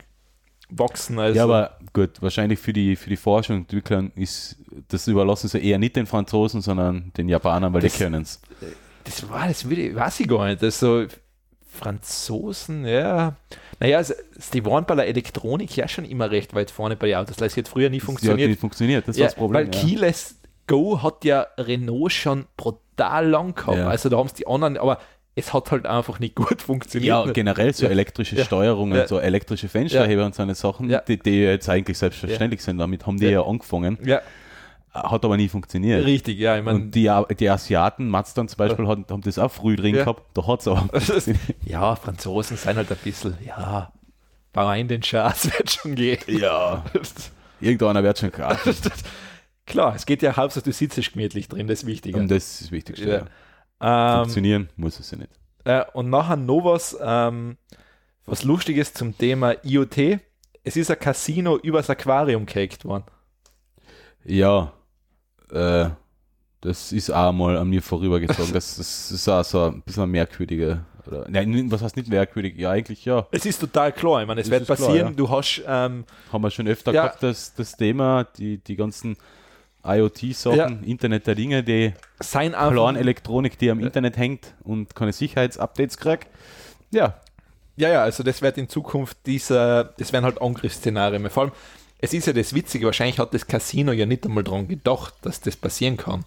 wachsen. 0.70 1.18
Also, 1.18 1.36
ja, 1.36 1.44
aber 1.44 1.76
gut, 1.92 2.20
wahrscheinlich 2.22 2.58
für 2.58 2.72
die, 2.72 2.96
für 2.96 3.08
die 3.10 3.16
Forschung 3.16 3.56
und 3.56 3.62
Entwicklung 3.62 4.10
ist, 4.16 4.56
das 4.88 5.06
überlassen 5.06 5.48
sie 5.48 5.58
eher 5.64 5.78
nicht 5.78 5.94
den 5.96 6.06
Franzosen, 6.06 6.60
sondern 6.60 7.12
den 7.16 7.28
Japanern, 7.28 7.72
weil 7.72 7.82
Das- 7.82 7.92
die 7.92 8.02
können 8.02 8.22
es. 8.22 8.40
das 9.04 9.28
war, 9.30 9.46
das 9.46 9.68
will 9.68 9.78
ich, 9.78 9.94
weiß 9.94 10.20
ich 10.20 10.28
gar 10.28 10.46
nicht. 10.48 10.62
Also, 10.62 11.06
Franzosen, 11.76 12.84
ja. 12.86 13.34
Naja, 13.80 13.98
also, 13.98 14.14
die 14.52 14.64
waren 14.64 14.84
bei 14.86 14.94
der 14.94 15.06
Elektronik 15.06 15.76
ja 15.76 15.86
schon 15.88 16.04
immer 16.04 16.30
recht 16.30 16.54
weit 16.54 16.70
vorne 16.70 16.96
bei 16.96 17.08
den 17.08 17.16
Autos. 17.16 17.36
Das 17.36 17.56
hat 17.56 17.68
früher 17.68 17.90
nie 17.90 17.96
Die 17.96 18.00
hat 18.00 18.06
funktioniert. 18.06 18.48
nicht 18.48 18.60
funktioniert, 18.60 19.06
das 19.06 19.16
Ja, 19.16 19.22
war 19.22 19.26
das 19.28 19.34
Problem. 19.36 19.66
weil 19.68 19.74
ja. 19.74 19.80
Keyless 19.80 20.36
Go 20.66 21.02
hat 21.02 21.24
ja 21.24 21.46
Renault 21.58 22.12
schon 22.12 22.46
brutal 22.56 23.28
lang 23.28 23.54
gehabt. 23.54 23.78
Ja. 23.78 23.88
Also 23.88 24.08
da 24.08 24.16
haben 24.16 24.26
es 24.26 24.34
die 24.34 24.46
anderen, 24.46 24.76
aber 24.78 24.98
es 25.36 25.52
hat 25.52 25.70
halt 25.70 25.86
einfach 25.86 26.18
nicht 26.18 26.34
gut 26.34 26.62
funktioniert. 26.62 27.26
Ja, 27.26 27.32
generell 27.32 27.72
so 27.74 27.84
Ja. 27.86 27.92
elektrische. 27.92 28.42
Steuerungen, 28.42 28.96
Ja. 28.98 29.06
so 29.06 29.18
elektrische 29.18 29.68
Fensterheber 29.68 30.24
und 30.26 30.34
so 30.34 30.42
eine 30.42 30.54
Sachen, 30.54 30.92
die, 31.06 31.18
die 31.18 31.42
jetzt 31.42 31.68
eigentlich 31.68 31.98
selbstverständlich 31.98 32.62
sind. 32.62 32.78
Damit 32.78 33.06
haben 33.06 33.18
die 33.18 33.26
ja, 33.26 33.30
Ja. 33.32 33.42
angefangen, 33.46 33.98
ja, 34.04 34.20
hat 35.02 35.24
aber 35.24 35.36
nie 35.36 35.48
funktioniert. 35.48 36.04
richtig, 36.04 36.38
ja. 36.38 36.56
Ich 36.56 36.64
meine, 36.64 36.78
und 36.78 36.90
die, 36.94 37.10
die 37.38 37.48
Asiaten, 37.50 38.08
Mazda 38.08 38.46
zum 38.46 38.56
Beispiel, 38.56 38.86
haben, 38.86 39.04
haben 39.10 39.20
das 39.22 39.38
auch 39.38 39.50
früh 39.50 39.76
drin 39.76 39.94
Ja. 39.94 40.04
gehabt, 40.04 40.22
da 40.36 40.46
hat 40.46 40.60
es 40.60 40.68
aber 40.68 40.88
ja, 41.64 41.94
Franzosen 41.96 42.56
sind 42.56 42.76
halt 42.76 42.90
ein 42.90 42.98
bisschen, 43.04 43.36
ja, 43.44 43.92
bau 44.52 44.66
ein 44.68 44.88
den 44.88 45.02
Schatz, 45.02 45.44
wird 45.58 45.70
schon 45.70 45.94
gehen. 45.94 46.18
Ja, 46.26 46.84
irgendeiner 47.60 48.02
wird 48.02 48.18
schon 48.18 48.32
klar. 48.32 48.58
Klar, 49.66 49.94
es 49.96 50.06
geht 50.06 50.22
ja 50.22 50.36
hauptsächlich, 50.36 50.76
du 50.76 50.86
sitzt 50.94 51.12
gemütlich 51.12 51.48
drin, 51.48 51.66
das 51.66 51.80
ist 51.80 51.86
wichtig. 51.86 52.14
Und 52.14 52.30
das 52.30 52.44
ist 52.52 52.62
das 52.62 52.70
Wichtigste. 52.70 53.08
Ja. 53.08 53.26
Ja. 53.80 54.18
Ähm, 54.18 54.24
Funktionieren 54.24 54.68
muss 54.76 54.98
es 55.00 55.10
ja 55.10 55.18
nicht. 55.18 55.30
äh, 55.64 55.84
und 55.92 56.08
nachher 56.08 56.36
noch 56.36 56.64
was, 56.64 56.96
ähm, 57.02 57.56
was 58.24 58.44
Lustiges 58.44 58.94
zum 58.94 59.16
Thema 59.18 59.54
IoT. 59.64 60.20
Es 60.64 60.76
ist 60.76 60.90
ein 60.90 60.98
Casino 60.98 61.56
übers 61.58 61.90
Aquarium 61.90 62.46
gehackt 62.46 62.84
worden. 62.84 63.04
Ja, 64.24 64.72
äh, 65.52 65.90
das 66.60 66.92
ist 66.92 67.10
auch 67.10 67.32
mal 67.32 67.56
an 67.56 67.68
mir 67.68 67.82
vorübergezogen. 67.82 68.52
Das, 68.52 68.76
das 68.76 69.10
ist 69.10 69.28
auch 69.28 69.44
so 69.44 69.64
ein 69.66 69.82
bisschen 69.82 70.10
merkwürdiger. 70.10 70.84
Oder, 71.06 71.26
nein, 71.28 71.70
was 71.70 71.82
heißt 71.82 71.96
nicht 71.96 72.08
merkwürdig? 72.08 72.56
Ja, 72.58 72.70
eigentlich 72.70 73.04
ja. 73.04 73.26
Es 73.30 73.46
ist 73.46 73.60
total 73.60 73.92
klar. 73.92 74.22
Ich 74.22 74.26
meine, 74.26 74.40
es 74.40 74.48
Das 74.48 74.52
wird 74.52 74.62
ist 74.62 74.76
klar, 74.76 74.88
passieren. 74.88 75.08
ja. 75.08 75.14
Du 75.14 75.30
hast, 75.30 75.62
ähm, 75.66 76.04
Haben 76.32 76.42
wir 76.42 76.50
schon 76.50 76.66
öfter 76.66 76.92
Ja. 76.92 77.04
gehabt, 77.04 77.22
das, 77.22 77.54
das 77.54 77.76
Thema, 77.76 78.24
die, 78.24 78.58
die 78.58 78.74
ganzen 78.74 79.16
IoT-Sachen, 79.84 80.56
Ja. 80.58 80.66
Internet 80.84 81.26
der 81.28 81.36
Dinge, 81.36 81.62
die 81.62 81.92
sein 82.18 82.52
kleine 82.52 82.98
Elektronik, 82.98 83.56
die 83.58 83.70
am 83.70 83.78
Internet 83.78 84.16
hängt 84.16 84.54
und 84.64 84.94
keine 84.96 85.12
Sicherheitsupdates 85.12 85.96
kriegt. 85.98 86.26
Ja, 86.90 87.20
Ja, 87.78 87.90
ja, 87.90 88.02
also 88.02 88.22
das 88.22 88.40
wird 88.42 88.56
in 88.58 88.68
Zukunft 88.70 89.18
dieser, 89.26 89.84
das 89.84 90.10
werden 90.12 90.24
halt 90.24 90.40
Angriffsszenarien. 90.40 91.28
Vor 91.30 91.42
allem, 91.44 91.52
es 91.98 92.12
ist 92.14 92.26
ja 92.26 92.32
das 92.32 92.54
Witzige, 92.54 92.86
wahrscheinlich 92.86 93.18
hat 93.18 93.32
das 93.34 93.46
Casino 93.46 93.92
ja 93.92 94.06
nicht 94.06 94.24
einmal 94.26 94.44
dran 94.44 94.68
gedacht, 94.68 95.14
dass 95.22 95.40
das 95.40 95.56
passieren 95.56 95.96
kann. 95.96 96.24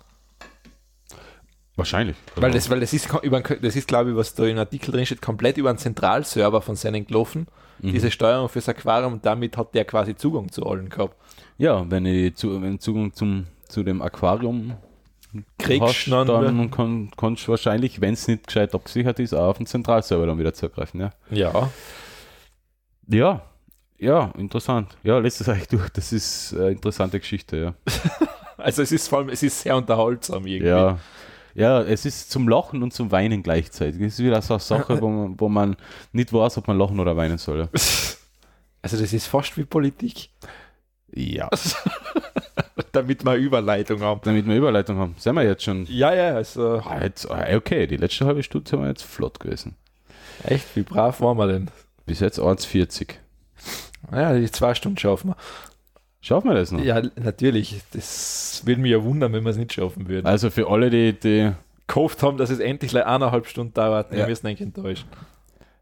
wahrscheinlich. 1.75 2.17
Weil 2.35 2.51
das, 2.51 2.69
weil 2.69 2.81
das 2.81 2.91
ist, 2.91 3.07
über, 3.23 3.39
das 3.41 3.75
ist, 3.75 3.87
glaube 3.87 4.09
ich, 4.11 4.15
was 4.17 4.33
da 4.35 4.43
im 4.45 4.57
Artikel 4.57 4.91
drin 4.91 5.05
steht, 5.05 5.21
komplett 5.21 5.57
über 5.57 5.69
einen 5.69 5.77
Zentralserver 5.77 6.61
von 6.61 6.75
seinen 6.75 7.05
gelaufen, 7.07 7.47
Mhm. 7.81 7.93
diese 7.93 8.11
Steuerung 8.11 8.49
fürs 8.49 8.67
Aquarium 8.67 9.13
und 9.13 9.25
damit 9.25 9.55
hat 9.55 9.73
der 9.73 9.85
quasi 9.85 10.13
Zugang 10.13 10.51
zu 10.51 10.65
allen 10.65 10.89
gehabt. 10.89 11.15
Ja, 11.57 11.89
wenn 11.89 12.05
ich 12.05 12.35
zu, 12.35 12.61
wenn 12.61 12.77
Zugang 12.81 13.13
zum, 13.13 13.45
zu 13.69 13.83
dem 13.83 14.01
Aquarium 14.01 14.73
Kriegst 15.57 15.81
hast, 15.87 16.07
dann- 16.11 16.27
dann 16.27 16.71
kann, 16.71 17.11
kannst 17.15 17.47
du 17.47 17.51
wahrscheinlich, 17.51 18.01
wenn 18.01 18.15
es 18.15 18.27
nicht 18.27 18.47
gescheit 18.47 18.75
abgesichert 18.75 19.19
ist, 19.19 19.33
auch 19.33 19.47
auf 19.51 19.57
den 19.59 19.65
Zentralserver 19.67 20.25
dann 20.25 20.37
wieder 20.39 20.53
zugreifen. 20.53 20.99
Ja, 20.99 21.11
Ja. 21.29 21.69
ja, 23.07 23.41
ja 23.99 24.31
interessant. 24.37 24.97
Ja, 25.03 25.19
lässt 25.19 25.41
es 25.41 25.49
eigentlich 25.49 25.67
durch. 25.67 25.89
Das 25.89 26.11
ist 26.11 26.53
eine 26.53 26.71
interessante 26.71 27.19
Geschichte, 27.19 27.57
ja. 27.57 27.73
Also 28.57 28.81
es 28.81 28.91
ist 28.91 29.07
vor 29.07 29.19
allem, 29.19 29.29
es 29.29 29.41
ist 29.41 29.61
sehr 29.61 29.77
unterhaltsam 29.77 30.45
irgendwie. 30.45 30.67
Ja. 30.69 30.99
Ja, 31.55 31.81
es 31.81 32.05
ist 32.05 32.29
zum 32.29 32.47
Lachen 32.47 32.83
und 32.83 32.93
zum 32.93 33.09
Weinen 33.11 33.41
gleichzeitig. 33.41 34.01
Es 34.01 34.19
ist 34.19 34.25
wieder 34.25 34.41
so 34.41 34.55
eine 34.55 34.61
Sache, 34.61 35.01
wo 35.01 35.07
man, 35.09 35.39
wo 35.39 35.49
man 35.49 35.75
nicht 36.11 36.33
weiß, 36.33 36.57
ob 36.57 36.67
man 36.67 36.77
lachen 36.77 36.99
oder 36.99 37.15
weinen 37.17 37.37
soll. 37.37 37.69
Also 38.81 38.97
das 38.97 39.11
ist 39.11 39.27
fast 39.27 39.57
wie 39.57 39.65
Politik, 39.65 40.29
ja. 41.13 41.49
damit 42.93 43.25
wir 43.25 43.35
Überleitung 43.35 43.99
haben. 43.99 44.21
Damit 44.23 44.47
wir 44.47 44.55
Überleitung 44.55 44.97
haben. 44.97 45.15
Sind 45.17 45.35
wir 45.35 45.43
jetzt 45.43 45.63
schon. 45.63 45.85
Ja, 45.87 46.13
ja, 46.13 46.35
also 46.35 46.81
Ah, 46.85 47.03
jetzt, 47.03 47.29
ah, 47.29 47.45
okay, 47.57 47.87
die 47.87 47.97
letzte 47.97 48.25
halbe 48.25 48.41
Stunde 48.41 48.69
sind 48.69 48.79
wir 48.79 48.87
jetzt 48.87 49.03
flott 49.03 49.37
gewesen. 49.41 49.75
echt, 50.45 50.77
wie 50.77 50.83
brav 50.83 51.19
waren 51.19 51.37
wir 51.37 51.47
denn? 51.47 51.69
Bis 52.05 52.21
jetzt 52.21 52.39
1,40. 52.39 53.15
Ja, 54.11 54.33
die 54.33 54.49
zwei 54.51 54.73
Stunden 54.73 54.97
schaffen 54.97 55.29
wir. 55.31 55.35
Schaffen 56.21 56.49
wir 56.49 56.55
das 56.55 56.71
noch? 56.71 56.81
Ja, 56.83 57.01
natürlich. 57.15 57.81
Das 57.93 58.61
würde 58.65 58.81
mich 58.81 58.91
ja 58.91 59.03
wundern, 59.03 59.31
wenn 59.33 59.43
wir 59.43 59.51
es 59.51 59.57
nicht 59.57 59.73
schaffen 59.73 60.07
würden. 60.09 60.25
Also 60.27 60.49
für 60.49 60.69
alle, 60.69 60.89
die, 60.89 61.13
die 61.13 61.51
Gehofft 61.87 62.21
haben, 62.23 62.37
dass 62.37 62.49
es 62.49 62.59
endlich 62.59 62.95
eineinhalb 62.95 63.47
Stunden 63.47 63.73
dauert, 63.73 64.11
wir 64.11 64.19
Ja. 64.19 64.27
müssen 64.27 64.47
eigentlich 64.47 64.61
enttäuscht. 64.61 65.05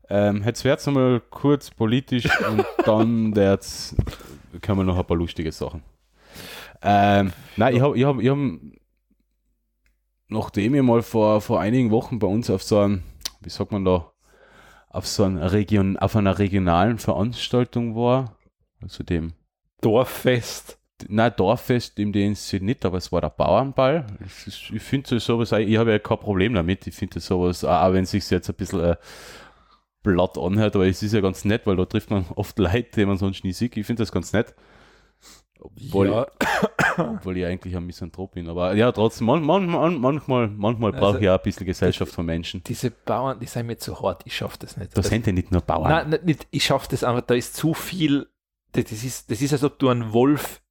ähm, 0.09 0.43
jetzt 0.45 0.63
wird's 0.63 0.85
nochmal 0.85 1.21
kurz 1.29 1.69
politisch 1.71 2.27
und 2.47 2.63
dann 2.85 3.35
wird's, 3.35 3.95
können 4.61 4.77
wir 4.79 4.83
noch 4.83 4.97
ein 4.97 5.05
paar 5.05 5.17
lustige 5.17 5.51
Sachen. 5.51 5.81
Ähm, 6.83 7.33
nein, 7.55 7.75
ich 7.75 7.81
habe, 7.81 7.97
ich 7.97 8.05
hab, 8.05 8.19
ich 8.19 8.29
hab, 8.29 8.37
nachdem 10.29 10.75
ich 10.75 10.81
mal 10.81 11.01
vor, 11.01 11.41
vor 11.41 11.59
einigen 11.59 11.91
Wochen 11.91 12.19
bei 12.19 12.27
uns 12.27 12.49
auf 12.49 12.63
so 12.63 12.79
einem, 12.79 13.03
wie 13.41 13.49
sagt 13.49 13.71
man 13.71 13.83
da, 13.85 14.11
auf 14.97 15.07
so 15.07 15.23
einer 15.25 15.51
Region, 15.51 15.95
auf 15.97 16.15
einer 16.15 16.39
regionalen 16.39 16.97
Veranstaltung 16.97 17.95
war, 17.95 18.35
also 18.81 19.03
dem 19.03 19.33
Dorffest. 19.81 20.79
Nein, 21.07 21.33
Dorffest 21.37 21.99
dem 21.99 22.11
Sinne 22.33 22.65
nicht, 22.65 22.83
aber 22.83 22.97
es 22.97 23.11
war 23.11 23.21
der 23.21 23.29
Bauernball. 23.29 24.07
Ist, 24.25 24.71
ich 24.71 24.81
finde 24.81 25.19
sowas, 25.19 25.51
ich 25.51 25.77
habe 25.77 25.91
ja 25.91 25.99
kein 25.99 26.17
Problem 26.17 26.55
damit. 26.55 26.87
Ich 26.87 26.95
finde 26.95 27.19
sowas, 27.19 27.63
auch 27.63 27.93
wenn 27.93 28.05
es 28.05 28.11
sich 28.11 28.27
jetzt 28.31 28.49
ein 28.49 28.55
bisschen 28.55 28.79
äh, 28.79 28.95
blatt 30.01 30.35
anhört, 30.39 30.75
aber 30.75 30.87
es 30.87 31.03
ist 31.03 31.13
ja 31.13 31.21
ganz 31.21 31.45
nett, 31.45 31.67
weil 31.67 31.75
da 31.75 31.85
trifft 31.85 32.09
man 32.09 32.25
oft 32.35 32.57
Leute, 32.57 32.89
die 32.95 33.05
man 33.05 33.17
sonst 33.17 33.43
nie 33.43 33.53
sieht. 33.53 33.77
Ich 33.77 33.85
finde 33.85 34.01
das 34.01 34.11
ganz 34.11 34.33
nett. 34.33 34.55
Obwohl, 35.59 36.07
Ja. 36.09 36.27
ich, 36.41 36.99
obwohl 36.99 37.37
ich 37.37 37.45
eigentlich 37.45 37.75
ein 37.75 37.85
Misanthrop 37.85 38.33
bin. 38.33 38.47
Aber 38.49 38.73
ja, 38.75 38.91
trotzdem, 38.91 39.27
man, 39.27 39.43
man, 39.43 39.65
man, 39.67 39.99
manchmal, 39.99 40.47
manchmal 40.47 40.91
brauche 40.91 41.05
Also- 41.05 41.19
ich 41.19 41.29
auch 41.29 41.37
ein 41.37 41.43
bisschen 41.43 41.65
Gesellschaft 41.65 42.11
von 42.13 42.25
Menschen. 42.25 42.63
Diese 42.63 42.91
Bauern, 42.91 43.39
die 43.39 43.45
sind 43.45 43.67
mir 43.67 43.77
zu 43.77 44.01
hart. 44.01 44.21
Ich 44.25 44.35
schaffe 44.35 44.57
das 44.59 44.77
nicht. 44.77 44.91
Da 44.91 45.01
Das- 45.01 45.09
sind 45.09 45.25
ja 45.27 45.33
nicht 45.33 45.51
nur 45.51 45.61
Bauern. 45.61 45.89
Nein, 45.89 46.09
nicht, 46.09 46.25
nicht, 46.25 46.47
ich 46.51 46.63
schaffe 46.65 46.87
das 46.91 47.03
einfach. 47.03 47.21
Da 47.21 47.35
ist 47.35 47.55
zu 47.55 47.73
viel. 47.73 48.27
Das, 48.73 48.85
das, 48.85 49.03
ist, 49.03 49.31
das 49.31 49.41
ist, 49.41 49.53
als 49.53 49.63
ob 49.63 49.79
du 49.79 49.89
einen 49.89 50.13
Wolf 50.13 50.61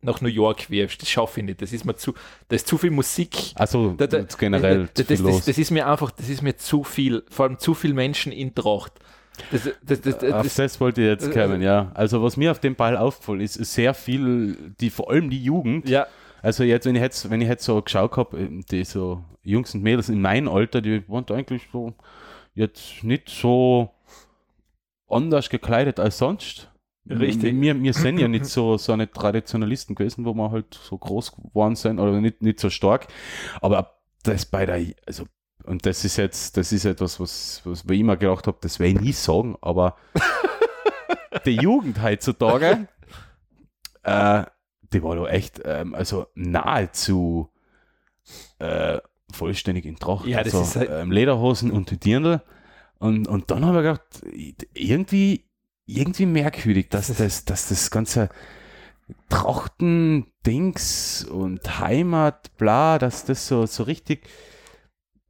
nach 0.00 0.20
New 0.20 0.28
York 0.28 0.68
wirfst. 0.70 1.00
Das 1.02 1.08
schaffe 1.08 1.40
ich 1.40 1.46
nicht. 1.46 1.62
Das 1.62 1.72
ist 1.72 1.84
mir 1.84 1.94
zu. 1.94 2.12
Da 2.48 2.56
ist 2.56 2.66
zu 2.66 2.76
viel 2.78 2.90
Musik. 2.90 3.52
also 3.54 3.92
Da, 3.92 4.06
da, 4.08 4.22
generell 4.38 4.88
das, 4.94 4.94
zu 4.94 5.04
das, 5.04 5.20
viel 5.20 5.26
das, 5.30 5.44
das 5.44 5.58
ist 5.58 5.70
mir 5.70 5.86
einfach, 5.86 6.10
das 6.10 6.28
ist 6.28 6.42
mir 6.42 6.56
zu 6.56 6.82
viel. 6.82 7.22
Vor 7.30 7.46
allem 7.46 7.58
zu 7.58 7.74
viel 7.74 7.94
Menschen 7.94 8.32
in 8.32 8.54
Tracht. 8.54 8.94
Das, 9.50 9.68
das, 9.82 10.00
das, 10.00 10.32
Auf 10.32 10.54
das, 10.54 10.80
wollte 10.80 11.00
ich 11.00 11.08
jetzt 11.08 11.28
äh, 11.28 11.30
kommen, 11.30 11.62
ja. 11.62 11.90
Also 11.94 12.22
was 12.22 12.36
mir 12.36 12.50
auf 12.50 12.58
dem 12.60 12.74
Ball 12.74 12.96
auffällt, 12.96 13.40
ist 13.40 13.54
sehr 13.54 13.94
viel, 13.94 14.74
die 14.80 14.90
vor 14.90 15.10
allem 15.10 15.30
die 15.30 15.42
Jugend. 15.42 15.88
ja, 15.88 16.06
Also 16.42 16.64
jetzt, 16.64 16.86
wenn 16.86 16.94
ich 16.94 17.02
jetzt, 17.02 17.30
wenn 17.30 17.40
ich 17.40 17.48
jetzt 17.48 17.64
so 17.64 17.80
geschaut 17.80 18.16
habe, 18.16 18.48
die 18.70 18.84
so 18.84 19.24
Jungs 19.42 19.74
und 19.74 19.82
Mädels 19.82 20.08
in 20.08 20.20
meinem 20.20 20.48
Alter, 20.48 20.80
die 20.80 21.08
waren 21.08 21.24
eigentlich 21.30 21.68
so 21.72 21.94
jetzt 22.54 23.02
nicht 23.02 23.28
so 23.28 23.90
anders 25.08 25.48
gekleidet 25.50 25.98
als 25.98 26.18
sonst. 26.18 26.70
Richtig. 27.08 27.60
Wir, 27.60 27.82
wir 27.82 27.92
sind 27.94 28.18
ja 28.18 28.28
nicht 28.28 28.46
so, 28.46 28.76
so 28.76 28.92
eine 28.92 29.10
Traditionalisten 29.10 29.96
gewesen, 29.96 30.24
wo 30.24 30.34
wir 30.34 30.50
halt 30.52 30.74
so 30.74 30.96
groß 30.96 31.32
geworden 31.32 31.74
sind 31.74 31.98
oder 31.98 32.20
nicht, 32.20 32.42
nicht 32.42 32.60
so 32.60 32.70
stark. 32.70 33.08
Aber 33.60 33.96
das 34.22 34.46
bei 34.46 34.66
der, 34.66 34.94
also, 35.06 35.24
und 35.64 35.86
das 35.86 36.04
ist 36.04 36.16
jetzt, 36.16 36.56
das 36.56 36.72
ist 36.72 36.84
etwas, 36.84 37.20
was, 37.20 37.60
was 37.64 37.84
ich 37.84 38.00
immer 38.00 38.16
gedacht 38.16 38.46
habe, 38.46 38.58
das 38.60 38.78
werde 38.78 38.94
ich 38.94 39.00
nie 39.00 39.12
sagen, 39.12 39.56
aber 39.60 39.96
die 41.46 41.56
Jugend 41.56 42.02
heutzutage, 42.02 42.88
äh, 44.02 44.44
die 44.92 45.02
war 45.02 45.16
doch 45.16 45.28
echt, 45.28 45.60
ähm, 45.64 45.94
also 45.94 46.26
nahezu 46.34 47.50
äh, 48.58 48.98
vollständig 49.32 49.86
in 49.86 49.96
Tracht. 49.96 50.26
Ja, 50.26 50.42
das 50.42 50.54
also, 50.54 50.64
ist 50.64 50.76
halt- 50.76 50.90
ähm, 50.90 51.10
Lederhosen 51.10 51.70
und 51.70 52.04
Dirndl. 52.04 52.42
Und, 52.98 53.26
und 53.26 53.50
dann 53.50 53.64
habe 53.64 53.78
ich 53.78 53.82
gedacht, 53.82 54.66
irgendwie, 54.74 55.44
irgendwie 55.86 56.26
merkwürdig, 56.26 56.88
dass 56.90 57.08
Das 57.08 57.16
das, 57.16 57.44
dass 57.44 57.68
das 57.68 57.90
ganze 57.90 58.28
Trachten, 59.28 60.26
Dings 60.46 61.24
und 61.24 61.80
Heimat, 61.80 62.56
bla, 62.56 62.98
dass 62.98 63.24
das 63.24 63.46
so, 63.48 63.66
so 63.66 63.82
richtig 63.82 64.28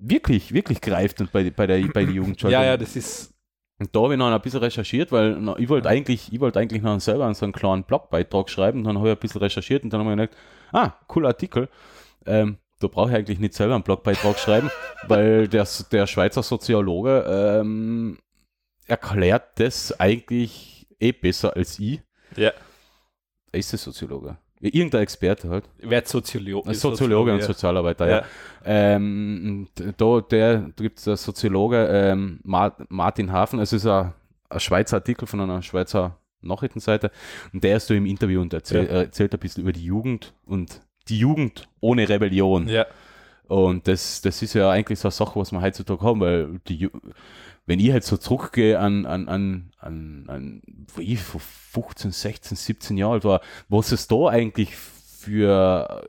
wirklich, 0.02 0.52
wirklich 0.52 0.80
greift 0.80 1.20
und 1.20 1.32
bei, 1.32 1.50
bei, 1.50 1.66
der, 1.66 1.80
bei 1.88 2.04
der 2.04 2.14
Jugend 2.14 2.40
schon. 2.40 2.50
ja, 2.50 2.64
ja, 2.64 2.76
das 2.76 2.96
ist. 2.96 3.32
Und 3.78 3.94
da 3.96 4.02
habe 4.02 4.14
ich 4.14 4.18
noch 4.18 4.30
ein 4.30 4.40
bisschen 4.40 4.60
recherchiert, 4.60 5.10
weil 5.10 5.36
na, 5.40 5.56
ich 5.58 5.68
wollte 5.68 5.88
eigentlich, 5.88 6.32
ich 6.32 6.38
wollte 6.38 6.60
eigentlich 6.60 6.82
noch 6.82 7.00
selber 7.00 7.32
so 7.34 7.44
einen 7.44 7.52
kleinen 7.52 7.82
Blogbeitrag 7.82 8.48
schreiben. 8.48 8.80
Und 8.80 8.84
dann 8.84 8.98
habe 8.98 9.08
ich 9.08 9.16
ein 9.16 9.20
bisschen 9.20 9.40
recherchiert 9.40 9.82
und 9.82 9.92
dann 9.92 10.04
habe 10.04 10.12
ich 10.12 10.30
gedacht, 10.30 10.36
ah, 10.72 10.92
cooler 11.08 11.28
Artikel. 11.28 11.68
Ähm, 12.26 12.58
da 12.78 12.86
brauche 12.86 13.10
ich 13.10 13.16
eigentlich 13.16 13.40
nicht 13.40 13.54
selber 13.54 13.74
einen 13.74 13.82
Blogbeitrag 13.82 14.38
schreiben, 14.38 14.70
weil 15.08 15.48
der, 15.48 15.66
der 15.90 16.06
Schweizer 16.06 16.42
Soziologe 16.42 17.24
ähm, 17.28 18.18
erklärt 18.86 19.58
das 19.58 19.98
eigentlich 19.98 20.86
eh 21.00 21.12
besser 21.12 21.56
als 21.56 21.78
ich. 21.78 22.00
Ja. 22.36 22.52
Er 23.50 23.58
ist 23.58 23.72
der 23.72 23.78
Soziologe. 23.78 24.36
Irgendein 24.64 25.02
Experte 25.02 25.48
halt. 25.50 25.64
Wer 25.80 26.04
Soziolo 26.06 26.62
Ein 26.64 26.74
Soziologe 26.74 27.34
und. 27.34 27.42
Sozialarbeiter, 27.42 28.08
ja. 28.08 28.16
Ja. 28.18 28.24
Ähm, 28.64 29.66
da, 29.96 30.20
der, 30.20 30.70
gibt 30.76 31.04
es 31.04 31.22
Soziologe, 31.24 31.88
ähm, 31.90 32.38
Ma- 32.44 32.76
Martin 32.88 33.32
Hafen, 33.32 33.58
es 33.58 33.72
ist 33.72 33.86
ein, 33.86 34.12
ein 34.48 34.60
Schweizer 34.60 34.98
Artikel 34.98 35.26
von 35.26 35.40
einer 35.40 35.60
Schweizer 35.62 36.16
Nachrichtenseite 36.42 37.10
und 37.52 37.62
der 37.64 37.76
ist 37.78 37.88
so 37.88 37.94
im 37.94 38.06
Interview 38.06 38.40
und 38.40 38.52
erzähl, 38.54 38.84
Ja. 38.84 38.90
er 38.90 39.00
erzählt 39.02 39.32
ein 39.34 39.40
bisschen 39.40 39.62
über 39.62 39.72
die 39.72 39.84
Jugend 39.84 40.32
und 40.46 40.80
die 41.08 41.18
Jugend 41.18 41.68
ohne 41.80 42.08
Rebellion. 42.08 42.68
Ja. 42.68 42.86
Und 43.48 43.86
das, 43.88 44.22
das 44.22 44.40
ist 44.42 44.54
ja 44.54 44.70
eigentlich 44.70 44.98
so 45.00 45.08
eine 45.08 45.12
Sache, 45.12 45.38
was 45.38 45.50
wir 45.52 45.60
heutzutage 45.60 46.00
haben, 46.02 46.20
weil 46.20 46.60
die, 46.68 46.88
wenn 47.66 47.78
ich 47.78 47.92
halt 47.92 48.04
so 48.04 48.16
zurückgehe 48.16 48.78
an, 48.78 49.06
an, 49.06 49.28
an, 49.28 49.70
an, 49.78 50.24
an 50.28 50.62
wie 50.96 51.12
ich 51.14 51.20
vor 51.20 51.40
15, 51.40 52.10
16, 52.10 52.56
17 52.56 52.96
Jahren 52.98 53.12
alt 53.12 53.24
war, 53.24 53.40
was 53.68 53.92
es 53.92 54.08
da 54.08 54.26
eigentlich 54.28 54.74
für 54.76 56.02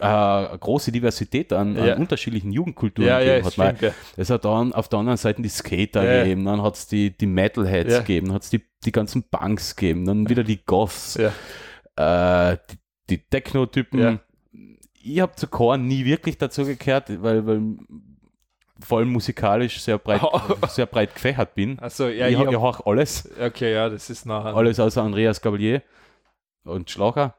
äh, 0.00 0.04
eine 0.04 0.58
große 0.58 0.92
Diversität 0.92 1.52
an, 1.52 1.74
Ja. 1.76 1.94
an 1.94 2.00
unterschiedlichen 2.02 2.52
Jugendkulturen 2.52 3.08
Ja, 3.08 3.18
ja, 3.20 3.38
gegeben 3.40 3.48
es 3.48 3.58
hat. 3.58 3.76
Stimmt, 3.78 3.82
ja. 3.82 3.98
Es 4.16 4.30
hat 4.30 4.44
dann 4.44 4.72
auf 4.72 4.88
der 4.88 4.98
anderen 5.00 5.16
Seite 5.16 5.42
die 5.42 5.48
Skater 5.48 6.04
Ja. 6.04 6.22
gegeben, 6.22 6.44
dann 6.44 6.62
hat 6.62 6.74
es 6.76 6.86
die, 6.86 7.16
die 7.16 7.26
Metalheads 7.26 7.92
Ja. 7.92 7.98
gegeben, 8.00 8.32
hat 8.32 8.42
es 8.42 8.50
die, 8.50 8.62
die 8.84 8.92
ganzen 8.92 9.22
Punks 9.24 9.74
gegeben, 9.74 10.04
dann 10.04 10.28
wieder 10.28 10.44
die 10.44 10.64
Goths, 10.64 11.18
Ja. 11.96 12.52
äh, 12.52 12.58
die, 12.70 12.76
die 13.10 13.18
Techno-Typen. 13.18 13.98
Ja. 13.98 14.20
Ich 15.02 15.20
habe 15.20 15.34
zu 15.36 15.46
Korn 15.46 15.86
nie 15.86 16.04
wirklich 16.04 16.36
dazu 16.36 16.64
gekehrt, 16.64 17.22
weil, 17.22 17.46
weil 17.46 17.62
vor 18.80 18.98
allem 18.98 19.08
musikalisch 19.10 19.80
sehr 19.80 19.98
breit, 19.98 20.20
sehr 20.68 20.86
breit 20.86 21.14
gefächert 21.14 21.54
bin. 21.54 21.78
Also, 21.78 22.08
ja, 22.08 22.26
ich 22.28 22.34
ich 22.34 22.38
ich, 22.40 22.46
hab, 22.46 22.52
ich 22.52 22.60
höre 22.60 22.86
alles, 22.86 23.28
okay, 23.40 23.72
ja, 23.74 23.88
das 23.88 24.10
ist 24.10 24.26
nachher. 24.26 24.54
alles 24.54 24.78
außer 24.80 25.02
Andreas 25.02 25.40
Gabalier 25.40 25.82
und 26.64 26.90
Schlager. 26.90 27.34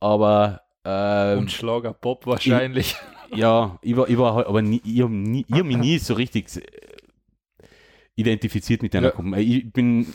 Aber 0.00 0.62
ähm, 0.84 1.38
und 1.40 1.50
Schlager 1.50 1.92
Pop 1.92 2.26
wahrscheinlich. 2.26 2.96
ja, 3.34 3.78
ich 3.82 3.96
war, 3.96 4.08
ich 4.08 4.18
war 4.18 4.34
halt- 4.34 4.46
aber 4.46 4.62
nie, 4.62 4.80
ich 4.84 5.00
habe 5.02 5.12
nie, 5.12 5.44
ich 5.48 5.58
hab 5.58 5.64
mich 5.66 5.76
nie 5.78 5.98
so 5.98 6.14
richtig 6.14 6.48
identifiziert 8.14 8.82
mit 8.82 8.94
einer 8.94 9.08
Ja. 9.08 9.12
Gruppe. 9.14 9.40
Ich 9.40 9.72
bin, 9.72 10.06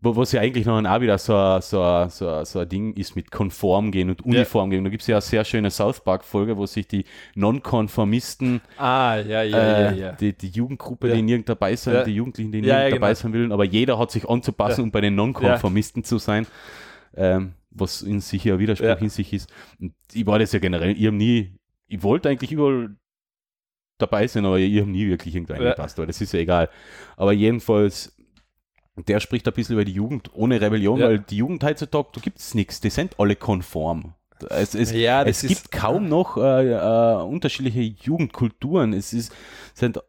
wo- 0.00 0.14
was 0.16 0.32
ja 0.32 0.40
eigentlich 0.40 0.64
noch 0.66 0.76
ein 0.78 0.86
auch 0.86 1.00
wieder 1.00 1.18
so, 1.18 1.34
ein- 1.36 1.60
so, 1.60 2.06
so, 2.08 2.44
so 2.44 2.58
ein 2.60 2.68
Ding 2.68 2.92
ist 2.94 3.16
mit 3.16 3.30
konform 3.30 3.90
gehen 3.90 4.10
und 4.10 4.24
uniform 4.24 4.70
gehen. 4.70 4.84
Da 4.84 4.90
gibt 4.90 5.02
es 5.02 5.06
ja 5.08 5.16
eine 5.16 5.22
sehr 5.22 5.44
schöne 5.44 5.70
South 5.70 6.00
Park-Folge, 6.04 6.56
wo 6.56 6.66
sich 6.66 6.86
die 6.86 7.04
Nonkonformisten, 7.34 8.60
ah, 8.78 9.16
ja, 9.16 9.42
ja, 9.42 9.58
äh, 9.58 9.82
ja, 9.82 9.90
ja. 9.92 10.12
Die, 10.12 10.32
die 10.32 10.48
Jugendgruppe, 10.48 11.08
Ja. 11.08 11.14
die 11.14 11.22
nirgend 11.22 11.48
dabei 11.48 11.74
sind, 11.76 11.94
Ja. 11.94 12.04
die 12.04 12.14
Jugendlichen, 12.14 12.52
die 12.52 12.58
Ja, 12.58 12.62
nirgend 12.76 12.84
ja, 12.84 12.90
dabei 12.96 13.08
genau. 13.08 13.20
sein 13.20 13.32
wollen, 13.32 13.52
aber 13.52 13.64
jeder 13.64 13.98
hat 13.98 14.10
sich 14.10 14.28
anzupassen, 14.28 14.80
Ja. 14.80 14.84
um 14.84 14.90
bei 14.90 15.00
den 15.00 15.14
Nonkonformisten 15.14 16.04
zu 16.04 16.18
sein. 16.18 16.46
Ähm, 17.16 17.54
was 17.70 18.02
in 18.02 18.20
sich 18.20 18.44
ja 18.44 18.58
Widerspruch 18.58 18.86
Ja. 18.86 18.94
in 18.94 19.08
sich 19.08 19.32
ist. 19.32 19.50
Und 19.80 19.92
ich 20.12 20.26
war 20.26 20.38
das 20.38 20.52
ja 20.52 20.58
generell, 20.58 20.96
ich 20.96 21.06
habe 21.06 21.16
nie, 21.16 21.52
ich 21.86 22.02
wollte 22.02 22.28
eigentlich 22.28 22.50
überall 22.52 22.90
dabei 23.98 24.26
sein, 24.26 24.44
aber 24.46 24.58
ich 24.58 24.80
habe 24.80 24.90
nie 24.90 25.08
wirklich 25.08 25.34
irgendwo 25.34 25.54
Ja. 25.54 25.60
eingepasst, 25.60 25.98
aber 25.98 26.06
das 26.06 26.20
ist 26.20 26.32
ja 26.32 26.40
egal. 26.40 26.68
Aber 27.16 27.32
jedenfalls, 27.32 28.14
der 29.06 29.20
spricht 29.20 29.46
ein 29.46 29.54
bisschen 29.54 29.74
über 29.74 29.84
die 29.84 29.92
Jugend 29.92 30.30
ohne 30.34 30.60
Rebellion, 30.60 30.98
Ja. 30.98 31.08
weil 31.08 31.18
die 31.20 31.36
Jugend 31.36 31.62
heutzutage, 31.62 32.08
da 32.14 32.20
gibt 32.20 32.38
es 32.38 32.54
nichts, 32.54 32.80
die 32.80 32.90
sind 32.90 33.18
alle 33.18 33.36
konform. 33.36 34.14
Es, 34.50 34.74
es, 34.74 34.92
ja, 34.92 35.24
es 35.24 35.42
gibt 35.42 35.72
kaum 35.72 36.08
noch 36.08 36.36
äh, 36.36 36.72
äh, 36.72 37.22
unterschiedliche 37.22 37.80
Jugendkulturen. 38.02 38.92
Es 38.92 39.12
ist, 39.12 39.32
sind, 39.74 40.00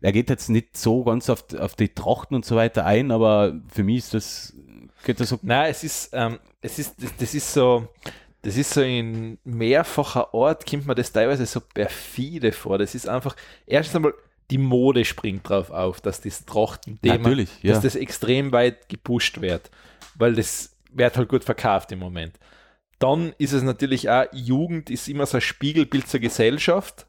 er 0.00 0.12
geht 0.12 0.30
jetzt 0.30 0.48
nicht 0.48 0.76
so 0.76 1.04
ganz 1.04 1.28
auf, 1.28 1.44
auf 1.58 1.74
die 1.74 1.90
Trachten 1.90 2.34
und 2.34 2.44
so 2.46 2.56
weiter 2.56 2.86
ein, 2.86 3.10
aber 3.10 3.54
für 3.68 3.84
mich 3.84 3.98
ist 3.98 4.14
das, 4.14 4.54
geht 5.04 5.20
das 5.20 5.28
so, 5.28 5.38
Nein, 5.42 5.70
es 5.70 5.84
ist, 5.84 6.10
ähm, 6.14 6.38
es 6.62 6.78
ist, 6.78 7.02
das, 7.02 7.14
das 7.18 7.34
ist 7.34 7.52
so, 7.52 7.86
das 8.40 8.56
ist 8.56 8.70
so 8.72 8.80
in 8.80 9.38
mehrfacher 9.44 10.34
Art, 10.34 10.66
kommt 10.66 10.86
mir 10.86 10.94
das 10.94 11.12
teilweise 11.12 11.44
so 11.44 11.60
perfide 11.60 12.52
vor. 12.52 12.78
Das 12.78 12.94
ist 12.94 13.06
einfach, 13.08 13.36
erstens 13.66 13.96
einmal, 13.96 14.14
die 14.50 14.58
Mode 14.58 15.04
springt 15.04 15.48
drauf 15.48 15.70
auf, 15.70 16.00
dass 16.00 16.20
das 16.20 16.44
Trachten-Thema, 16.44 17.30
ja. 17.62 17.72
dass 17.72 17.80
das 17.82 17.96
extrem 17.96 18.52
weit 18.52 18.88
gepusht 18.88 19.40
wird, 19.40 19.70
weil 20.16 20.34
das 20.34 20.76
wird 20.92 21.16
halt 21.16 21.28
gut 21.28 21.44
verkauft 21.44 21.90
im 21.92 21.98
Moment. 21.98 22.34
Dann 22.98 23.32
ist 23.38 23.52
es 23.52 23.62
natürlich 23.62 24.08
auch, 24.10 24.26
Jugend 24.32 24.90
ist 24.90 25.08
immer 25.08 25.26
so 25.26 25.38
ein 25.38 25.40
Spiegelbild 25.40 26.06
zur 26.08 26.20
Gesellschaft 26.20 27.06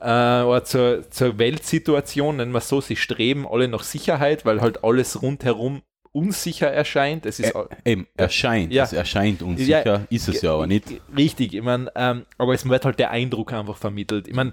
äh, 0.00 0.04
oder 0.42 0.62
zur, 0.64 1.10
zur 1.10 1.38
Weltsituation, 1.38 2.36
nennen 2.36 2.52
wir 2.52 2.58
es 2.58 2.68
so, 2.68 2.80
sie 2.80 2.96
streben 2.96 3.46
alle 3.46 3.68
nach 3.68 3.82
Sicherheit, 3.82 4.44
weil 4.44 4.60
halt 4.60 4.84
alles 4.84 5.20
rundherum 5.22 5.82
unsicher 6.12 6.70
erscheint. 6.70 7.24
Es 7.24 7.40
ist 7.40 7.54
Ä- 7.56 7.68
Eben, 7.84 8.06
erscheint, 8.16 8.72
Ja. 8.72 8.84
es 8.84 8.92
erscheint 8.92 9.42
unsicher, 9.42 9.84
Ja, 9.86 10.06
ist 10.10 10.28
es 10.28 10.42
ja 10.42 10.52
aber 10.54 10.66
nicht. 10.66 10.84
Richtig, 11.16 11.54
ich 11.54 11.62
meine, 11.62 11.90
ähm, 11.96 12.26
aber 12.38 12.52
es 12.54 12.68
wird 12.68 12.84
halt 12.84 12.98
der 12.98 13.10
Eindruck 13.10 13.52
einfach 13.52 13.76
vermittelt. 13.78 14.28
Ich 14.28 14.34
meine, 14.34 14.52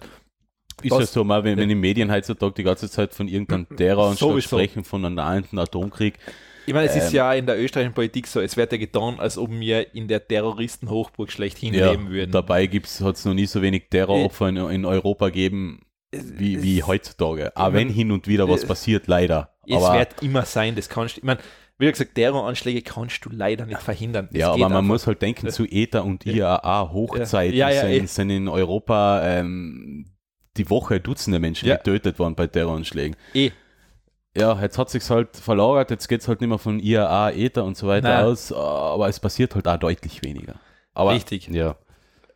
Ist 0.84 0.92
ja 0.92 0.98
Was- 1.00 1.14
so, 1.14 1.24
mal, 1.24 1.44
wenn, 1.44 1.58
wenn 1.58 1.70
die 1.70 1.76
Medien 1.76 2.12
heutzutage 2.12 2.54
die 2.54 2.64
ganze 2.64 2.90
Zeit 2.90 3.14
von 3.14 3.28
irgendeinem 3.28 3.68
Terror 3.76 4.10
und 4.10 4.18
Sowieso. 4.18 4.58
sprechen, 4.58 4.84
von 4.84 5.04
einem 5.06 5.16
nahenden 5.16 5.60
Atomkrieg. 5.60 6.16
ich 6.66 6.74
meine, 6.74 6.88
es 6.88 6.96
ist 6.96 7.10
Ähm. 7.10 7.16
ja 7.16 7.34
in 7.34 7.46
der 7.46 7.60
österreichischen 7.62 7.94
Politik 7.94 8.28
so, 8.28 8.40
es 8.42 8.56
wird 8.58 8.72
ja 8.72 8.78
getan, 8.78 9.20
als 9.20 9.38
ob 9.38 9.50
wir 9.52 9.94
in 9.96 10.08
der 10.08 10.28
Terroristenhochburg 10.28 11.32
schlechthin 11.32 11.74
Ja, 11.74 11.92
leben 11.92 12.10
würden. 12.10 12.32
dabei 12.32 12.68
hat 12.68 13.16
es 13.16 13.26
noch 13.26 13.34
nie 13.34 13.46
so 13.46 13.62
wenig 13.62 13.90
Terroropfer 13.90 14.50
in, 14.50 14.58
in 14.58 14.86
Europa 14.86 15.28
gegeben 15.30 15.82
wie, 16.12 16.64
wie 16.64 16.82
heutzutage. 16.84 17.56
Auch 17.56 17.68
ich 17.70 17.74
wenn 17.76 17.90
hin 17.90 18.12
und 18.12 18.28
wieder 18.28 18.50
was 18.50 18.64
äh, 18.64 18.68
passiert, 18.68 19.08
leider. 19.08 19.54
Es 19.68 19.76
Aber- 19.76 20.00
wird 20.00 20.22
immer 20.24 20.44
sein, 20.46 20.76
das 20.76 20.90
kannst 20.90 21.18
du, 21.18 21.20
ich 21.20 21.24
meine, 21.24 21.40
wie 21.78 21.90
gesagt, 21.90 22.16
Terroranschläge 22.16 22.82
kannst 22.82 23.24
du 23.24 23.30
leider 23.32 23.66
nicht 23.66 23.82
verhindern. 23.82 24.28
Das 24.32 24.40
Ja, 24.40 24.50
aber 24.50 24.58
man 24.58 24.72
einfach. 24.74 24.84
muss 24.84 25.08
halt 25.08 25.22
denken, 25.22 25.50
zu 25.50 25.66
ETA 25.66 26.02
und 26.02 26.26
IAA 26.26 26.90
Hochzeiten 26.92 27.56
Ja, 27.56 27.70
ja, 27.70 27.84
eh. 27.88 28.00
sind, 28.00 28.10
sind 28.10 28.30
in 28.32 28.48
Europa 28.50 29.22
ähm, 29.24 30.06
die 30.60 30.70
Woche 30.70 31.00
Dutzende 31.00 31.40
Menschen 31.40 31.68
Ja. 31.70 31.78
getötet 31.78 32.20
worden 32.20 32.36
bei 32.36 32.46
Terroranschlägen. 32.48 33.16
Eh. 33.34 33.52
Ja, 34.38 34.62
jetzt 34.62 34.78
hat 34.78 34.90
sich's 34.92 35.10
halt 35.10 35.36
verlagert, 35.36 35.90
jetzt 35.90 36.08
geht's 36.08 36.28
halt 36.28 36.40
nicht 36.42 36.50
mehr 36.50 36.60
von 36.60 36.80
IAA, 36.80 37.32
ETA 37.32 37.62
und 37.62 37.76
so 37.76 37.88
weiter 37.88 38.10
Nein. 38.10 38.26
aus, 38.26 38.52
aber 38.54 39.10
es 39.10 39.20
passiert 39.20 39.56
halt 39.56 39.68
auch 39.68 39.78
deutlich 39.78 40.22
weniger. 40.24 40.56
Aber, 40.94 41.14
Richtig. 41.14 41.48
Ja, 41.48 41.76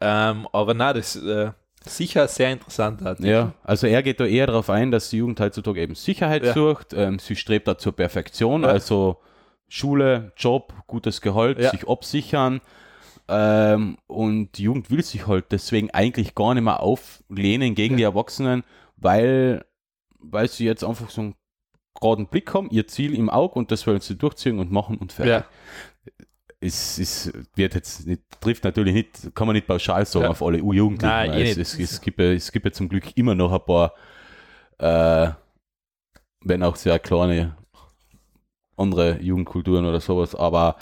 Ähm, 0.02 0.48
aber 0.52 0.74
na, 0.74 0.92
das 0.94 1.16
äh, 1.16 1.52
sicher 1.86 2.28
sehr 2.28 2.52
interessant. 2.52 3.06
Artikel. 3.06 3.30
ja, 3.32 3.54
also 3.64 3.88
er 3.88 4.02
geht 4.04 4.20
da 4.20 4.26
eher 4.26 4.48
darauf 4.48 4.70
ein, 4.70 4.90
dass 4.92 5.10
die 5.12 5.18
Jugend 5.18 5.40
heutzutage 5.40 5.82
eben 5.82 5.96
Sicherheit 5.96 6.44
Ja. 6.44 6.54
sucht, 6.54 6.94
ähm, 6.94 7.20
sie 7.20 7.36
strebt 7.36 7.68
da 7.68 7.78
zur 7.78 7.96
Perfektion, 7.96 8.64
Ja. 8.64 8.70
also 8.70 9.22
Schule, 9.70 10.32
Job, 10.36 10.74
gutes 10.88 11.22
Gehalt, 11.22 11.60
Ja. 11.60 11.70
sich 11.70 11.88
absichern. 11.88 12.60
Ähm, 13.36 13.98
und 14.06 14.52
die 14.58 14.64
Jugend 14.64 14.92
will 14.92 15.04
sich 15.04 15.26
halt 15.26 15.52
deswegen 15.52 15.90
eigentlich 15.90 16.36
gar 16.36 16.54
nicht 16.54 16.64
mehr 16.64 16.82
auflehnen 16.82 17.74
gegen 17.74 17.96
Ja. 17.96 17.98
die 17.98 18.04
Erwachsenen, 18.04 18.64
weil, 18.96 19.66
weil 20.20 20.48
sie 20.48 20.66
jetzt 20.66 20.84
einfach 20.84 21.10
so 21.10 21.22
einen 21.22 21.36
geraden 22.00 22.28
Blick 22.28 22.54
haben, 22.54 22.70
ihr 22.70 22.88
Ziel 22.88 23.16
im 23.16 23.30
Auge 23.32 23.56
und 23.56 23.72
das 23.72 23.88
wollen 23.88 24.02
sie 24.02 24.16
durchziehen 24.18 24.60
und 24.60 24.72
machen 24.72 24.98
und 24.98 25.14
fertig. 25.14 25.32
Ja. 25.32 25.46
Es, 26.60 26.98
es 27.00 27.34
wird 27.56 27.74
jetzt 27.76 28.06
nicht, 28.08 28.22
trifft 28.40 28.64
natürlich 28.64 28.94
nicht, 28.94 29.36
kann 29.36 29.48
man 29.48 29.56
nicht 29.56 29.68
pauschal 29.68 30.06
sagen 30.06 30.26
Ja. 30.26 30.30
auf 30.32 30.42
alle 30.44 30.60
Jugendlichen. 30.60 31.08
Nein, 31.08 31.32
weil 31.32 31.42
eh 31.42 31.52
es, 31.52 31.58
es, 31.58 31.80
es, 31.80 32.02
gibt 32.02 32.20
ja, 32.20 32.32
es 32.32 32.52
gibt 32.52 32.66
ja 32.66 32.72
zum 32.72 32.88
Glück 32.88 33.18
immer 33.18 33.36
noch 33.36 33.52
ein 33.52 33.66
paar, 33.66 33.94
äh, 34.78 35.32
wenn 36.46 36.62
auch 36.64 36.76
sehr 36.76 37.00
kleine 37.00 37.58
andere 38.78 39.20
Jugendkulturen 39.22 39.86
oder 39.86 40.00
sowas, 40.00 40.36
aber 40.36 40.78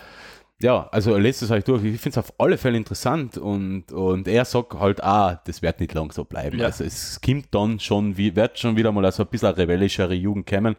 ja, 0.62 0.88
also 0.92 1.18
lest 1.18 1.42
es 1.42 1.52
euch 1.52 1.64
durch. 1.64 1.84
Ich 1.84 2.00
finde 2.00 2.20
es 2.20 2.26
auf 2.26 2.34
alle 2.38 2.58
Fälle 2.58 2.78
interessant 2.78 3.38
und, 3.38 3.92
und 3.92 4.28
er 4.28 4.46
sagt 4.46 4.74
halt, 4.76 5.04
ah, 5.04 5.42
das 5.46 5.62
wird 5.62 5.80
nicht 5.80 5.94
lang 5.94 6.12
so 6.12 6.24
bleiben. 6.24 6.60
Ja. 6.60 6.68
Also 6.68 6.84
es 6.84 7.20
kommt 7.22 7.48
dann 7.52 7.80
schon, 7.80 8.18
wie, 8.18 8.36
wird 8.36 8.60
schon 8.60 8.76
wieder 8.76 8.92
mal 8.92 9.12
so 9.12 9.24
ein 9.24 9.30
bisschen 9.30 9.50
eine 9.50 9.58
rebellischere 9.58 10.14
Jugend 10.14 10.48
kommen. 10.48 10.76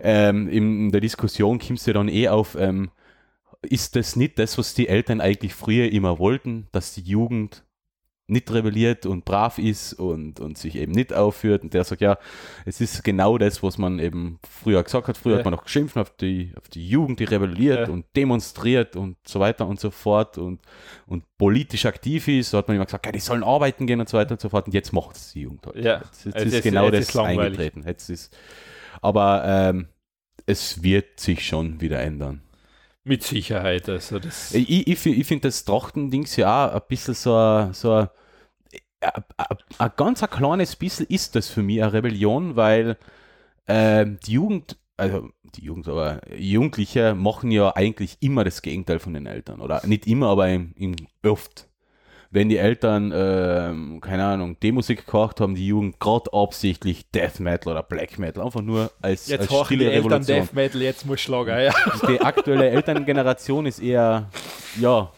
Ähm, 0.00 0.48
in, 0.48 0.86
in 0.86 0.92
der 0.92 1.00
Diskussion 1.00 1.58
kommst 1.58 1.86
du 1.86 1.92
dann 1.92 2.08
eh 2.08 2.28
auf, 2.28 2.56
ähm, 2.58 2.90
ist 3.62 3.96
das 3.96 4.16
nicht 4.16 4.38
das, 4.38 4.56
was 4.56 4.74
die 4.74 4.88
Eltern 4.88 5.20
eigentlich 5.20 5.54
früher 5.54 5.90
immer 5.90 6.18
wollten, 6.18 6.68
dass 6.72 6.94
die 6.94 7.02
Jugend 7.02 7.64
nicht 8.30 8.50
rebelliert 8.52 9.06
und 9.06 9.24
brav 9.24 9.58
ist 9.58 9.94
und, 9.94 10.38
und 10.38 10.58
sich 10.58 10.76
eben 10.76 10.92
nicht 10.92 11.12
aufführt. 11.14 11.62
Und 11.62 11.72
der 11.72 11.82
sagt, 11.84 12.02
ja, 12.02 12.18
es 12.66 12.80
ist 12.80 13.02
genau 13.02 13.38
das, 13.38 13.62
was 13.62 13.78
man 13.78 13.98
eben 13.98 14.38
früher 14.48 14.82
gesagt 14.82 15.08
hat. 15.08 15.16
Früher 15.16 15.32
Ja. 15.32 15.38
hat 15.38 15.44
man 15.46 15.54
noch 15.54 15.64
geschimpft 15.64 15.96
auf 15.96 16.10
die, 16.16 16.52
auf 16.58 16.68
die 16.68 16.86
Jugend, 16.86 17.20
die 17.20 17.24
rebelliert 17.24 17.88
Ja. 17.88 17.92
und 17.92 18.04
demonstriert 18.14 18.96
und 18.96 19.16
so 19.26 19.40
weiter 19.40 19.66
und 19.66 19.80
so 19.80 19.90
fort 19.90 20.36
und, 20.38 20.60
und 21.06 21.24
politisch 21.38 21.86
aktiv 21.86 22.28
ist. 22.28 22.50
So 22.50 22.58
hat 22.58 22.68
man 22.68 22.76
immer 22.76 22.84
gesagt, 22.84 23.06
ja, 23.06 23.12
die 23.12 23.18
sollen 23.20 23.42
arbeiten 23.42 23.86
gehen 23.86 23.98
und 24.00 24.08
so 24.08 24.18
weiter 24.18 24.32
und 24.32 24.40
so 24.40 24.50
fort. 24.50 24.66
Und 24.66 24.74
jetzt 24.74 24.92
macht 24.92 25.16
es 25.16 25.32
die 25.32 25.40
Jugend 25.40 25.66
halt. 25.66 25.76
Ja. 25.76 25.98
Jetzt, 26.04 26.24
jetzt 26.26 26.36
Also 26.36 26.56
ist 26.56 26.62
genau 26.62 26.84
jetzt 26.84 26.94
das 26.94 27.08
ist 27.08 27.16
eingetreten. 27.18 27.82
Jetzt 27.86 28.10
ist, 28.10 28.36
aber 29.00 29.42
ähm, 29.46 29.88
es 30.44 30.82
wird 30.82 31.18
sich 31.18 31.46
schon 31.46 31.80
wieder 31.80 32.00
ändern. 32.00 32.42
Mit 33.08 33.22
Sicherheit. 33.22 33.88
Also 33.88 34.18
das, 34.18 34.52
Ich, 34.54 34.86
ich, 34.86 35.06
ich 35.06 35.26
finde 35.26 35.48
das 35.48 35.64
Trachtendings 35.64 36.36
ja 36.36 36.68
auch 36.68 36.74
ein 36.74 36.82
bisschen 36.88 37.14
so, 37.14 37.34
ein- 37.34 37.72
so 37.72 38.06
ganz 39.96 40.22
ein 40.22 40.30
kleines 40.30 40.76
bisschen 40.76 41.06
ist 41.06 41.34
das 41.34 41.48
für 41.48 41.62
mich 41.62 41.82
eine 41.82 41.92
Rebellion, 41.92 42.56
weil 42.56 42.96
ähm, 43.68 44.18
die 44.26 44.32
Jugend, 44.32 44.76
also 44.96 45.30
die 45.56 45.64
Jugend, 45.64 45.88
aber 45.88 46.20
Jugendliche 46.36 47.14
machen 47.14 47.50
ja 47.50 47.74
eigentlich 47.76 48.18
immer 48.20 48.44
das 48.44 48.62
Gegenteil 48.62 48.98
von 48.98 49.14
den 49.14 49.26
Eltern. 49.26 49.60
Oder 49.60 49.86
nicht 49.86 50.06
immer, 50.06 50.28
aber 50.28 50.48
im, 50.50 50.72
im 50.76 50.96
oft. 51.24 51.68
Wenn 52.30 52.50
die 52.50 52.58
Eltern, 52.58 53.12
ähm, 53.14 54.00
keine 54.02 54.24
Ahnung, 54.24 54.60
D-Musik 54.60 55.06
gehört 55.06 55.40
haben, 55.40 55.54
die 55.54 55.66
Jugend 55.66 55.98
gerade 55.98 56.30
absichtlich 56.32 57.10
Death 57.10 57.40
Metal 57.40 57.72
oder 57.72 57.82
Black 57.82 58.18
Metal, 58.18 58.44
einfach 58.44 58.60
nur 58.60 58.90
als, 59.00 59.28
jetzt 59.28 59.40
als 59.42 59.50
horchen 59.50 59.78
die 59.78 59.84
stille 59.84 59.92
Eltern 59.92 60.12
Revolution 60.12 60.36
Death 60.36 60.52
Metal, 60.54 60.82
jetzt 60.82 61.06
muss 61.06 61.20
Schlager, 61.20 61.62
ja. 61.62 61.72
die 62.06 62.20
aktuelle 62.20 62.68
Elterngeneration 62.68 63.64
ist 63.64 63.78
eher, 63.78 64.28
ja, 64.78 65.10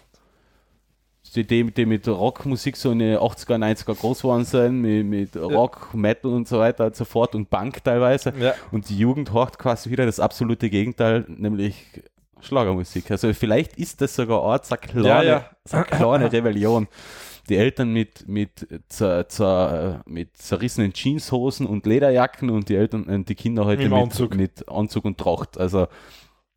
die, 1.34 1.72
die, 1.72 1.86
mit 1.86 2.08
Rockmusik 2.08 2.76
so 2.76 2.90
in 2.90 2.98
den 2.98 3.16
80er, 3.16 3.56
90er 3.56 3.94
groß 3.94 4.22
geworden 4.22 4.44
sind, 4.44 4.80
mit, 4.80 5.06
mit 5.06 5.36
Rock, 5.36 5.94
Metal 5.94 6.32
und 6.32 6.48
so 6.48 6.58
weiter 6.58 6.86
und 6.86 6.96
so 6.96 7.04
fort 7.04 7.34
und 7.34 7.48
Punk 7.48 7.84
teilweise. 7.84 8.32
Ja. 8.38 8.54
Und 8.72 8.88
die 8.88 8.98
Jugend 8.98 9.32
hört 9.32 9.58
quasi 9.58 9.90
wieder 9.90 10.06
das 10.06 10.18
absolute 10.18 10.68
Gegenteil, 10.70 11.24
nämlich 11.28 12.02
Schlagermusik. 12.42 13.10
Also 13.10 13.32
vielleicht 13.34 13.76
ist 13.76 14.00
das 14.00 14.14
sogar 14.14 14.44
eine 14.44 14.60
so 14.62 14.74
eine 14.74 14.80
kleine, 14.80 15.08
Ja, 15.08 15.22
ja. 15.22 15.50
So 15.64 15.76
eine 15.76 15.86
kleine 15.86 16.32
Rebellion. 16.32 16.88
Die 17.48 17.56
Eltern 17.56 17.92
mit, 17.92 18.28
mit, 18.28 18.66
zer, 18.88 19.28
zer, 19.28 20.02
mit 20.06 20.36
zerrissenen 20.36 20.92
Jeanshosen 20.92 21.66
und 21.66 21.86
Lederjacken 21.86 22.50
und 22.50 22.68
die 22.68 22.76
Eltern 22.76 23.04
und 23.04 23.28
die 23.28 23.34
Kinder 23.34 23.64
heute 23.64 23.88
mit, 23.88 23.92
Anzug. 23.92 24.34
mit 24.34 24.68
Anzug 24.68 25.04
und 25.04 25.18
Tracht. 25.18 25.58
Also 25.58 25.88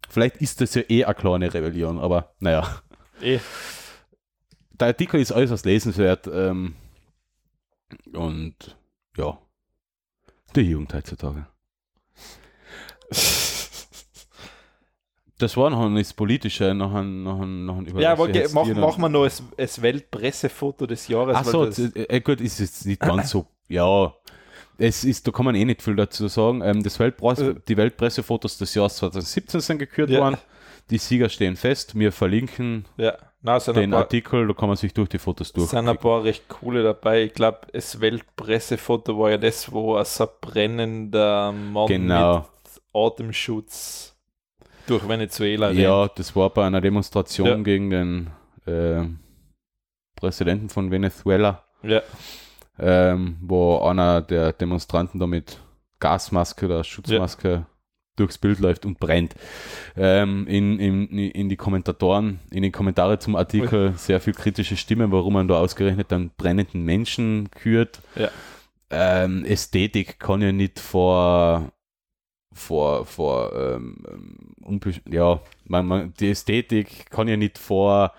vielleicht 0.09 0.37
ist 0.37 0.61
das 0.61 0.75
ja 0.75 0.83
eh 0.89 1.05
eine 1.05 1.15
kleine 1.15 1.53
Rebellion, 1.53 1.99
aber 1.99 2.33
naja. 2.39 2.81
Eh. 3.21 3.39
Der 4.71 4.87
Artikel 4.87 5.19
ist 5.19 5.31
äußerst 5.31 5.65
lesenswert 5.65 6.27
ähm, 6.27 6.75
und 8.13 8.77
ja, 9.17 9.37
die 10.55 10.61
Jugend 10.61 10.93
heutzutage. 10.93 11.47
Das 15.43 15.57
war 15.57 15.69
noch 15.69 15.81
ein 15.85 15.95
das 15.95 16.13
Politische, 16.13 16.73
noch 16.73 16.93
ein, 16.93 17.23
noch 17.23 17.41
ein, 17.41 17.65
noch 17.65 17.77
ein 17.77 17.99
Ja, 17.99 18.13
aber 18.13 18.27
wir 18.27 18.33
ge- 18.33 18.41
jetzt 18.43 18.53
mach, 18.53 18.65
mach 18.97 19.09
noch- 19.09 19.23
das, 19.25 19.43
das 19.57 19.81
Weltpressefoto 19.81 20.85
des 20.85 21.07
Jahres. 21.09 21.35
Ach 21.37 21.43
so, 21.45 21.65
äh, 21.65 22.21
gut, 22.21 22.39
ist 22.39 22.59
jetzt 22.59 22.85
nicht 22.85 23.01
ganz 23.01 23.29
so, 23.31 23.45
ja, 23.67 24.13
es 24.77 25.03
ist, 25.03 25.27
da 25.27 25.31
kann 25.31 25.45
man 25.45 25.55
eh 25.55 25.65
nicht 25.65 25.81
viel 25.81 25.95
dazu 25.95 26.27
sagen. 26.27 26.61
Ähm, 26.61 26.81
das 26.81 26.97
Weltpresse, 26.99 27.51
Äh. 27.51 27.55
die 27.67 27.77
Weltpressefotos 27.77 28.57
des 28.57 28.73
Jahres 28.73 28.95
2017 28.97 29.59
sind 29.61 29.77
gekürt 29.79 30.09
Ja. 30.09 30.21
worden. 30.21 30.37
Die 30.89 30.97
Sieger 30.97 31.29
stehen 31.29 31.55
fest. 31.55 31.97
Wir 31.97 32.11
verlinken 32.11 32.85
ja, 32.97 33.13
na, 33.41 33.59
sind, 33.59 33.75
ein 33.77 33.81
den 33.81 33.91
paar, 33.91 33.99
Artikel, 34.01 34.47
da 34.47 34.53
kann 34.53 34.67
man 34.69 34.77
sich 34.77 34.93
durch 34.93 35.09
die 35.09 35.19
Fotos 35.19 35.51
durch. 35.53 35.69
sind 35.69 35.87
ein 35.87 35.97
paar 35.97 36.23
recht 36.23 36.47
coole 36.49 36.83
dabei. 36.83 37.23
Ich 37.23 37.33
glaube, 37.33 37.59
das 37.71 37.99
Weltpressefoto 38.01 39.17
war 39.19 39.31
ja 39.31 39.37
das, 39.37 39.71
wo 39.71 39.95
ein 39.95 40.05
so 40.05 40.27
brennender 40.41 41.51
Mann 41.51 41.87
Genau. 41.87 42.37
mit 42.37 42.81
Atemschutz 42.93 44.12
durch 44.87 45.07
Venezuela 45.07 45.71
Ja, 45.71 46.07
das 46.07 46.35
war 46.35 46.49
bei 46.49 46.65
einer 46.65 46.81
Demonstration 46.81 47.47
Ja. 47.47 47.55
gegen 47.57 47.89
den 47.89 48.29
äh, 48.65 49.03
Präsidenten 50.15 50.69
von 50.69 50.91
Venezuela. 50.91 51.63
Ja, 51.81 52.01
ähm, 52.79 53.37
wo 53.41 53.77
einer 53.79 54.21
der 54.21 54.53
Demonstranten 54.53 55.19
da 55.19 55.27
mit 55.27 55.59
Gasmaske 55.99 56.65
oder 56.65 56.83
Schutzmaske 56.83 57.65
durchs 58.15 58.37
Bild 58.37 58.59
läuft 58.59 58.85
und 58.85 58.99
brennt. 58.99 59.35
Ähm, 59.97 60.45
in, 60.47 60.79
in, 60.79 61.07
in 61.09 61.49
die 61.49 61.55
Kommentatoren, 61.55 62.39
in 62.51 62.63
die 62.63 62.71
Kommentare 62.71 63.19
zum 63.19 63.35
Artikel 63.35 63.93
sehr 63.97 64.19
viel 64.19 64.33
kritische 64.33 64.77
Stimmen, 64.77 65.11
warum 65.11 65.33
man 65.33 65.47
da 65.47 65.55
ausgerechnet 65.55 66.11
einen 66.13 66.31
brennenden 66.35 66.83
Menschen 66.83 67.49
kürt. 67.51 68.01
Ja. 68.15 68.29
Ähm, 68.89 69.43
Ästhetik 69.45 70.19
kann 70.19 70.41
ja 70.41 70.51
nicht 70.51 70.79
vor 70.79 71.71
vor, 72.53 73.05
vor 73.05 73.51
ähm, 73.55 73.97
ähm, 74.67 74.79
ja, 75.11 75.39
man, 75.65 75.85
man, 75.85 76.13
die 76.19 76.29
Ästhetik 76.31 77.09
kann 77.09 77.27
ja 77.27 77.37
nicht 77.37 77.57
vor, 77.57 78.13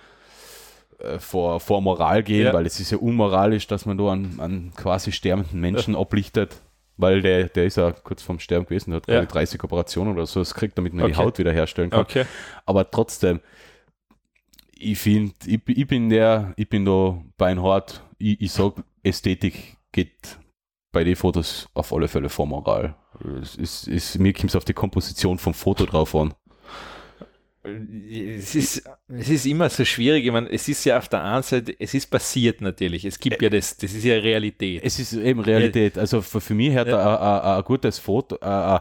äh, 0.98 1.18
vor, 1.18 1.60
vor 1.60 1.80
Moral 1.80 2.22
gehen, 2.22 2.46
Ja. 2.46 2.52
weil 2.52 2.66
es 2.66 2.80
ist 2.80 2.90
ja 2.90 2.98
unmoralisch, 2.98 3.66
dass 3.66 3.86
man 3.86 3.96
da 3.98 4.12
einen, 4.12 4.40
einen 4.40 4.72
quasi 4.74 5.12
sterbenden 5.12 5.60
Menschen 5.60 5.96
ablichtet, 5.96 6.60
weil 6.96 7.22
der, 7.22 7.48
der 7.48 7.64
ist 7.64 7.76
ja 7.76 7.92
kurz 7.92 8.22
vorm 8.22 8.38
Sterben 8.38 8.66
gewesen, 8.66 8.90
der 8.90 8.96
hat 8.98 9.08
Ja. 9.08 9.14
glaube 9.14 9.24
ich 9.24 9.30
30 9.32 9.62
Operationen 9.64 10.12
oder 10.12 10.26
so, 10.26 10.40
das 10.40 10.54
kriegt, 10.54 10.76
damit 10.78 10.92
man 10.94 11.06
die 11.06 11.12
Okay. 11.12 11.22
Haut 11.24 11.38
wiederherstellen 11.38 11.90
kann. 11.90 12.00
okay. 12.00 12.24
Aber 12.66 12.90
trotzdem, 12.90 13.40
ich 14.76 14.98
finde, 14.98 15.32
ich, 15.46 15.60
ich 15.66 15.86
bin 15.86 16.08
der, 16.10 16.52
ich 16.56 16.68
bin 16.68 16.84
da 16.84 17.18
beinhart, 17.36 18.02
ich, 18.18 18.40
ich 18.40 18.52
sag, 18.52 18.74
Ästhetik 19.02 19.76
geht 19.92 20.38
bei 20.92 21.04
den 21.04 21.16
Fotos 21.16 21.68
auf 21.74 21.92
alle 21.92 22.08
Fälle 22.08 22.28
vor 22.28 22.46
Moral. 22.46 22.94
Es 23.42 23.56
ist, 23.56 23.88
ist, 23.88 24.18
mir 24.18 24.32
kommt 24.32 24.50
es 24.50 24.56
auf 24.56 24.64
die 24.64 24.72
Komposition 24.74 25.38
vom 25.38 25.54
Foto 25.54 25.86
drauf 25.86 26.14
an. 26.14 26.34
Es 27.66 28.54
ist, 28.54 28.82
es 29.08 29.28
ist 29.30 29.46
immer 29.46 29.70
so 29.70 29.86
schwierig. 29.86 30.26
Ich 30.26 30.32
meine, 30.32 30.50
es 30.50 30.68
ist 30.68 30.84
ja 30.84 30.98
auf 30.98 31.08
der 31.08 31.24
einen 31.24 31.42
Seite, 31.42 31.74
es 31.78 31.94
ist 31.94 32.10
passiert 32.10 32.60
natürlich. 32.60 33.06
Es 33.06 33.18
gibt 33.18 33.40
ja 33.40 33.48
das, 33.48 33.76
das 33.78 33.94
ist 33.94 34.04
ja 34.04 34.16
Realität. 34.18 34.82
Es 34.84 34.98
ist 34.98 35.14
eben 35.14 35.40
Realität. 35.40 35.96
Also 35.96 36.20
für, 36.20 36.42
für 36.42 36.52
mich 36.54 36.74
hat 36.76 36.88
Ja. 36.88 37.56
ein, 37.56 37.64
gutes 37.64 37.98
Foto, 37.98 38.38
ein, 38.40 38.80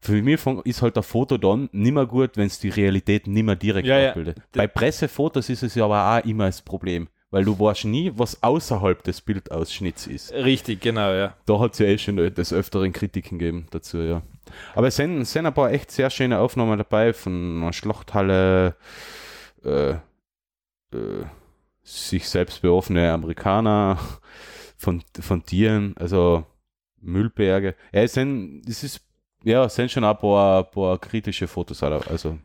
für 0.00 0.22
mich 0.22 0.40
ist 0.64 0.80
halt 0.80 0.96
ein 0.96 1.02
Foto 1.02 1.36
dann 1.36 1.68
nimmer 1.72 2.06
gut, 2.06 2.38
wenn 2.38 2.46
es 2.46 2.58
die 2.58 2.70
Realität 2.70 3.26
nimmer 3.26 3.56
direkt 3.56 3.86
Ja, 3.86 3.98
ja. 3.98 4.08
abbildet. 4.10 4.38
Bei 4.52 4.66
Pressefotos 4.68 5.50
ist 5.50 5.62
es 5.62 5.74
ja 5.74 5.84
aber 5.84 6.18
auch 6.18 6.24
immer 6.26 6.46
das 6.46 6.62
Problem, 6.62 7.08
weil 7.34 7.44
du 7.44 7.58
weißt 7.58 7.86
nie, 7.86 8.12
was 8.14 8.40
außerhalb 8.44 9.02
des 9.02 9.20
Bildausschnitts 9.20 10.06
ist. 10.06 10.32
Richtig, 10.32 10.80
genau, 10.80 11.12
ja. 11.12 11.34
Da 11.46 11.58
hat 11.58 11.72
es 11.72 11.80
ja 11.80 11.86
eh 11.86 11.98
schon 11.98 12.16
des 12.16 12.52
Öfteren 12.52 12.92
Kritiken 12.92 13.40
gegeben 13.40 13.66
dazu, 13.72 13.98
ja. 13.98 14.22
Aber 14.76 14.86
es 14.86 14.94
sind, 14.94 15.24
sind 15.24 15.44
ein 15.44 15.52
paar 15.52 15.72
echt 15.72 15.90
sehr 15.90 16.10
schöne 16.10 16.38
Aufnahmen 16.38 16.78
dabei 16.78 17.12
von 17.12 17.60
einer 17.60 17.72
Schlachthalle, 17.72 18.76
äh, 19.64 19.90
äh, 19.90 21.24
sich 21.82 22.28
selbst 22.28 22.62
beoffene 22.62 23.10
Amerikaner, 23.10 23.98
von, 24.76 25.02
von 25.18 25.44
Tieren, 25.44 25.96
also 25.96 26.46
Müllberge. 27.00 27.74
Ja, 27.92 28.02
es 28.02 28.12
sind, 28.12 28.62
es 28.68 28.84
ist, 28.84 29.00
ja, 29.42 29.64
es 29.64 29.74
sind 29.74 29.90
schon 29.90 30.04
ein 30.04 30.16
paar, 30.18 30.70
paar 30.70 30.98
kritische 30.98 31.48
Fotos, 31.48 31.82
also 31.82 32.38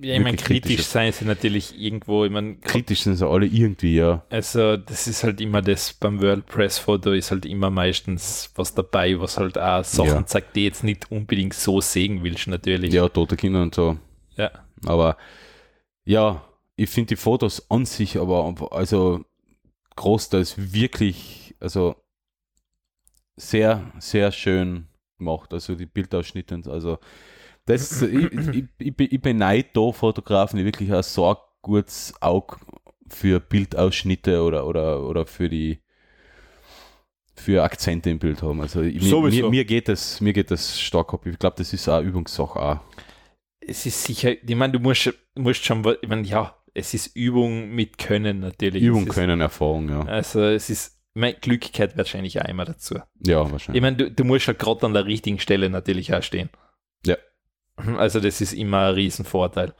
ja, 0.00 0.14
ich 0.14 0.22
meine, 0.22 0.36
kritisch 0.36 0.82
sein 0.82 1.12
sie 1.12 1.24
natürlich 1.24 1.78
irgendwo, 1.78 2.24
ich 2.24 2.30
meine, 2.30 2.56
kritisch 2.56 3.02
sind 3.02 3.16
sie 3.16 3.26
alle 3.26 3.46
irgendwie, 3.46 3.96
ja. 3.96 4.24
also 4.30 4.76
das 4.76 5.06
ist 5.06 5.24
halt 5.24 5.40
immer 5.40 5.62
das, 5.62 5.92
beim 5.92 6.20
World 6.22 6.46
Press 6.46 6.78
Foto 6.78 7.12
ist 7.12 7.30
halt 7.30 7.46
immer 7.46 7.70
meistens 7.70 8.50
was 8.54 8.74
dabei, 8.74 9.18
was 9.20 9.38
halt 9.38 9.58
auch 9.58 9.84
Sachen 9.84 10.08
Ja. 10.10 10.26
zeigt, 10.26 10.56
die 10.56 10.64
jetzt 10.64 10.84
nicht 10.84 11.10
unbedingt 11.10 11.54
so 11.54 11.80
sehen 11.80 12.22
willst, 12.22 12.46
natürlich. 12.46 12.92
Ja, 12.92 13.08
tote 13.08 13.36
Kinder 13.36 13.62
und 13.62 13.74
so. 13.74 13.98
Ja. 14.36 14.50
Aber 14.86 15.16
ja, 16.04 16.44
ich 16.76 16.88
finde 16.88 17.08
die 17.08 17.16
Fotos 17.16 17.70
an 17.70 17.84
sich 17.84 18.16
aber 18.16 18.54
also 18.70 19.24
großteils 19.96 20.72
wirklich, 20.72 21.56
also 21.60 21.96
sehr, 23.36 23.92
sehr 23.98 24.32
schön 24.32 24.86
gemacht. 25.18 25.52
Also 25.52 25.74
die 25.74 25.86
Bildausschnitte, 25.86 26.60
also 26.68 26.98
das, 27.68 28.02
ich, 28.02 28.32
ich, 28.32 28.64
ich, 28.78 28.94
ich 29.12 29.20
beneide 29.20 29.68
da 29.72 29.92
Fotografen, 29.92 30.58
die 30.58 30.64
wirklich 30.64 30.92
ein 30.92 31.02
so 31.02 31.36
gutes 31.62 32.14
Auge 32.20 32.56
für 33.08 33.40
Bildausschnitte 33.40 34.42
oder, 34.42 34.66
oder, 34.66 35.02
oder 35.04 35.26
für 35.26 35.48
die 35.48 35.80
für 37.34 37.62
Akzente 37.62 38.10
im 38.10 38.18
Bild 38.18 38.42
haben. 38.42 38.60
Also 38.60 38.82
ich- 38.82 39.00
mir, 39.00 39.48
mir, 39.48 39.64
geht 39.64 39.88
das, 39.88 40.20
mir 40.20 40.32
geht 40.32 40.50
das 40.50 40.80
stark 40.80 41.14
ab. 41.14 41.24
Ich 41.26 41.38
glaube, 41.38 41.56
das 41.58 41.72
ist 41.72 41.88
auch 41.88 42.00
Übungssache 42.02 42.58
auch. 42.60 42.80
Es 43.60 43.86
ist 43.86 44.02
sicher, 44.04 44.32
ich 44.32 44.54
meine, 44.56 44.72
du 44.72 44.80
musst, 44.80 45.12
musst 45.36 45.64
schon, 45.64 45.84
ich 46.02 46.08
meine, 46.08 46.22
ja, 46.26 46.56
es 46.74 46.94
ist 46.94 47.14
Übung 47.14 47.70
mit 47.70 47.96
Können 47.98 48.40
natürlich. 48.40 48.82
Übung 48.82 49.06
ist, 49.06 49.14
können, 49.14 49.40
Erfahrung, 49.40 49.88
ja. 49.88 50.00
Also 50.06 50.42
es 50.42 50.68
ist, 50.70 50.98
ich 51.14 51.20
meine, 51.20 51.34
Glück 51.34 51.72
gehört 51.72 51.96
wahrscheinlich 51.96 52.40
auch 52.40 52.48
immer 52.48 52.64
dazu. 52.64 52.96
Ja, 53.24 53.44
Ich 53.44 53.52
wahrscheinlich. 53.52 53.82
meine, 53.82 53.96
du, 53.96 54.10
du 54.10 54.24
musst 54.24 54.46
ja 54.46 54.52
gerade 54.52 54.84
an 54.86 54.94
der 54.94 55.06
richtigen 55.06 55.38
Stelle 55.38 55.70
natürlich 55.70 56.12
auch 56.14 56.22
stehen. 56.22 56.50
Also 57.98 58.20
das 58.20 58.40
ist 58.40 58.52
immer 58.52 58.88
ein 58.88 58.94
Riesenvorteil. 58.94 59.74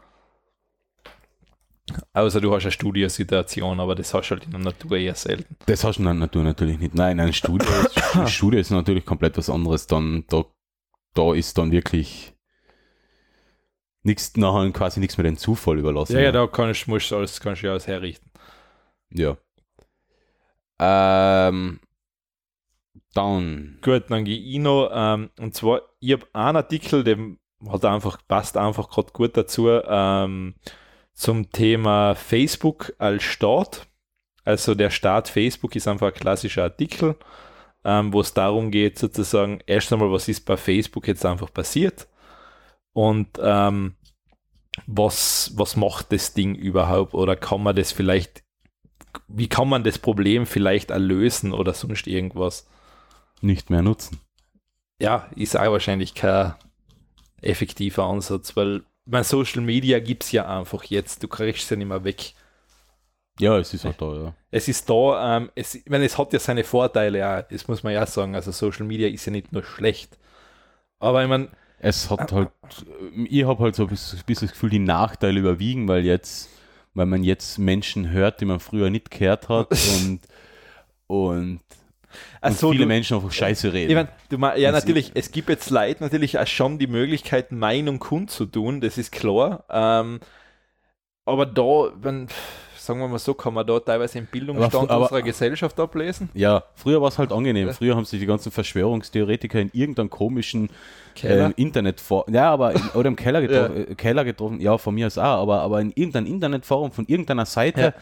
Außer 2.13 2.41
du 2.41 2.55
hast 2.55 2.65
eine 2.65 2.73
Studiosituation, 2.73 3.81
aber 3.81 3.95
das 3.95 4.13
hast 4.13 4.29
du 4.29 4.35
halt 4.35 4.45
in 4.45 4.51
der 4.51 4.61
Natur 4.61 4.99
eher 4.99 5.15
selten. 5.15 5.57
Das 5.67 5.85
hast 5.85 5.97
du 5.97 6.01
in 6.01 6.07
der 6.07 6.15
Natur 6.15 6.45
natürlich 6.45 6.79
nicht. 6.79 6.95
Nein, 6.95 7.19
ein 7.19 7.33
Studio 7.33 7.69
ist, 8.25 8.31
Studio 8.31 8.61
ist 8.61 8.71
natürlich 8.71 9.07
komplett 9.07 9.39
was 9.39 9.49
anderes. 9.49 9.87
Dann, 9.87 10.25
da, 10.29 10.45
da 11.15 11.35
ist 11.35 11.57
dann 11.57 11.73
wirklich 11.73 12.35
nichts, 14.03 14.37
nachher 14.37 14.71
quasi 14.73 15.01
nichts 15.01 15.17
mehr 15.17 15.25
dem 15.25 15.39
Zufall 15.39 15.79
überlassen. 15.79 16.15
Ja, 16.15 16.21
ja, 16.21 16.33
da 16.33 16.47
kannst, 16.47 16.89
musst 16.89 17.11
du 17.11 17.17
alles, 17.17 17.41
kannst 17.41 17.63
du 17.63 17.67
ja 17.67 17.73
alles 17.73 17.87
herrichten. 17.87 18.31
Ja. 19.11 19.37
Ähm, 20.81 21.81
dann, 23.15 23.79
Gut, 23.83 24.05
dann 24.11 24.25
gehe 24.25 24.39
ich 24.39 24.59
noch, 24.59 24.91
ähm, 24.93 25.31
und 25.39 25.55
zwar, 25.55 25.83
ich 26.01 26.13
habe 26.13 26.27
einen 26.33 26.57
Artikel, 26.57 27.03
der 27.03 27.17
hat 27.67 27.85
einfach, 27.85 28.19
passt 28.27 28.57
einfach 28.57 28.91
gerade 28.91 29.13
gut 29.13 29.37
dazu, 29.37 29.69
ähm, 29.69 30.55
zum 31.15 31.51
Thema 31.51 32.15
Facebook 32.15 32.93
als 32.99 33.25
Staat. 33.25 33.87
Also 34.45 34.75
der 34.75 34.91
Staat 34.91 35.29
Facebook 35.29 35.75
ist 35.77 35.89
einfach 35.89 36.09
ein 36.09 36.15
klassischer 36.15 36.63
Artikel, 36.65 37.17
ähm, 37.85 38.13
wo 38.13 38.21
es 38.21 38.35
darum 38.35 38.71
geht, 38.71 38.99
sozusagen, 38.99 39.61
erst 39.67 39.93
einmal, 39.93 40.13
was 40.13 40.29
ist 40.29 40.45
bei 40.47 40.57
Facebook 40.57 41.09
jetzt 41.09 41.27
einfach 41.27 41.53
passiert 41.53 42.09
und 42.93 43.29
ähm, 43.41 43.95
was, 44.87 45.53
was 45.57 45.77
macht 45.77 46.13
das 46.13 46.35
Ding 46.35 46.55
überhaupt 46.55 47.15
oder 47.15 47.35
kann 47.37 47.63
man 47.63 47.75
das 47.75 47.93
vielleicht, 47.93 48.45
wie 49.27 49.49
kann 49.49 49.69
man 49.69 49.83
das 49.83 49.99
Problem 49.99 50.47
vielleicht 50.47 50.91
erlösen 50.91 51.53
oder 51.53 51.75
sonst 51.75 52.07
irgendwas? 52.07 52.67
nicht 53.41 53.71
mehr 53.71 53.83
nutzen. 53.83 54.21
ja, 55.01 55.29
ist 55.37 55.57
auch 55.57 55.73
wahrscheinlich 55.73 56.15
kein 56.15 56.55
effektiver 57.43 58.05
Ansatz, 58.05 58.57
weil 58.57 58.83
mein 59.07 59.25
Social 59.25 59.63
Media 59.63 60.01
gibt 60.01 60.25
es 60.25 60.33
ja 60.33 60.47
einfach 60.59 60.85
jetzt, 60.85 61.23
du 61.23 61.29
kriegst 61.29 61.65
es 61.65 61.71
ja 61.71 61.77
nicht 61.77 61.89
mehr 61.89 62.05
weg. 62.05 62.35
Ja, 63.41 63.57
es 63.59 63.73
ist 63.73 63.87
auch 63.87 63.95
da, 63.95 64.15
ja. 64.15 64.35
Es 64.51 64.67
ist 64.69 64.89
da, 64.91 65.37
ähm, 65.37 65.51
es, 65.55 65.77
ich 65.77 65.87
meine, 65.89 66.05
es 66.05 66.19
hat 66.19 66.33
ja 66.33 66.41
seine 66.41 66.65
Vorteile, 66.65 67.19
ja, 67.19 67.43
das 67.43 67.69
muss 67.69 67.83
man 67.83 67.93
ja 67.93 68.05
sagen. 68.07 68.35
Also 68.35 68.51
Social 68.51 68.85
Media 68.87 69.09
ist 69.09 69.25
ja 69.27 69.33
nicht 69.33 69.53
nur 69.53 69.63
schlecht. 69.63 70.19
Aber 70.99 71.23
ich 71.23 71.29
meine, 71.29 71.49
Es 71.79 72.11
hat 72.11 72.33
halt, 72.33 72.51
ich 73.29 73.45
habe 73.47 73.63
halt 73.65 73.77
so 73.77 73.85
ein 73.85 73.89
bisschen 73.89 74.19
ein 74.21 74.25
bisschen 74.27 74.49
das 74.49 74.53
Gefühl, 74.55 74.71
die 74.71 74.81
Nachteile 74.81 75.39
überwiegen, 75.41 75.89
weil 75.89 76.05
jetzt, 76.05 76.51
weil 76.95 77.07
man 77.07 77.25
jetzt 77.25 77.59
Menschen 77.59 78.11
hört, 78.11 78.41
die 78.41 78.47
man 78.47 78.61
früher 78.61 78.91
nicht 78.91 79.11
gehört 79.11 79.49
hat 79.49 79.71
und, 80.03 80.21
und, 81.07 81.61
also 82.41 82.69
und 82.69 82.73
viele 82.75 82.85
du, 82.85 82.89
Menschen 82.89 83.17
einfach 83.17 83.33
Scheiße 83.33 83.73
reden. 83.73 83.91
ich 83.91 83.97
mein, 83.97 84.09
du, 84.55 84.61
ja, 84.61 84.73
Das 84.73 84.85
natürlich, 84.85 85.13
es 85.15 85.31
gibt 85.31 85.49
jetzt 85.49 85.71
Leute 85.71 86.03
natürlich 86.03 86.39
auch 86.39 86.47
schon 86.47 86.79
die 86.79 86.87
Möglichkeit, 86.87 87.53
Meinung 87.53 87.99
kundzutun, 87.99 88.81
das 88.81 88.99
ist 88.99 89.13
klar. 89.13 89.65
Ähm, 89.71 90.21
aber 91.25 91.45
da, 91.45 91.91
wenn, 92.01 92.29
sagen 92.77 93.01
wir 93.01 93.09
mal 93.09 93.19
so, 93.19 93.35
kann 93.35 93.53
man 93.53 93.67
da 93.67 93.79
teilweise 93.81 94.15
den 94.15 94.27
Bildungsstand 94.27 94.75
Aber- 94.75 94.91
aber- 94.95 95.03
unserer 95.05 95.23
Gesellschaft 95.23 95.79
ablesen. 95.79 96.31
Ja, 96.33 96.65
früher 96.75 97.03
war 97.03 97.09
es 97.09 97.19
halt 97.19 97.33
angenehm. 97.33 97.67
Ja. 97.69 97.73
Früher 97.75 97.95
haben 97.97 98.07
sich 98.07 98.19
die 98.21 98.25
ganzen 98.27 98.51
Verschwörungstheoretiker 98.51 99.61
in 99.61 99.71
irgendeinem 99.75 100.09
komischen 100.09 100.71
ähm, 101.23 101.53
Internet 101.57 102.03
Ja, 102.31 102.51
aber 102.51 102.73
in, 102.75 102.81
oder 102.95 103.09
im 103.09 103.17
Keller 103.17 103.43
getroffen, 103.47 103.91
äh, 103.91 103.95
Keller 103.95 104.25
getroffen, 104.25 104.61
ja, 104.61 104.79
von 104.79 104.95
mir 104.95 105.07
aus 105.09 105.19
auch, 105.19 105.43
aber, 105.43 105.61
aber 105.61 105.81
in 105.83 105.91
irgendeinem 105.95 106.27
Internetforum 106.27 106.93
von 106.93 107.05
irgendeiner 107.07 107.45
Seite, 107.45 107.81
Ja. 107.81 107.93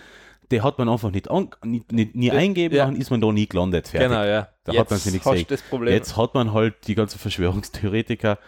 Die 0.50 0.62
hat 0.62 0.78
man 0.78 0.88
einfach 0.88 1.10
nicht, 1.10 1.30
an, 1.30 1.50
nie, 1.64 1.82
nie, 1.90 2.10
nie 2.12 2.30
eingeben, 2.30 2.74
ja. 2.74 2.86
dann 2.86 2.96
ist 2.96 3.10
man 3.10 3.20
da 3.20 3.32
nie 3.32 3.46
gelandet. 3.46 3.88
Fertig. 3.88 4.08
Genau, 4.08 4.24
ja. 4.24 4.48
Da 4.64 4.74
hat 4.74 4.90
man 4.90 4.98
sie 4.98 5.10
nicht 5.10 5.24
gesehen. 5.24 5.46
Jetzt 5.86 6.16
hat 6.16 6.34
man 6.34 6.52
halt 6.52 6.74
die 6.86 6.94
ganzen 6.94 7.18
Verschwörungstheoretiker 7.18 8.38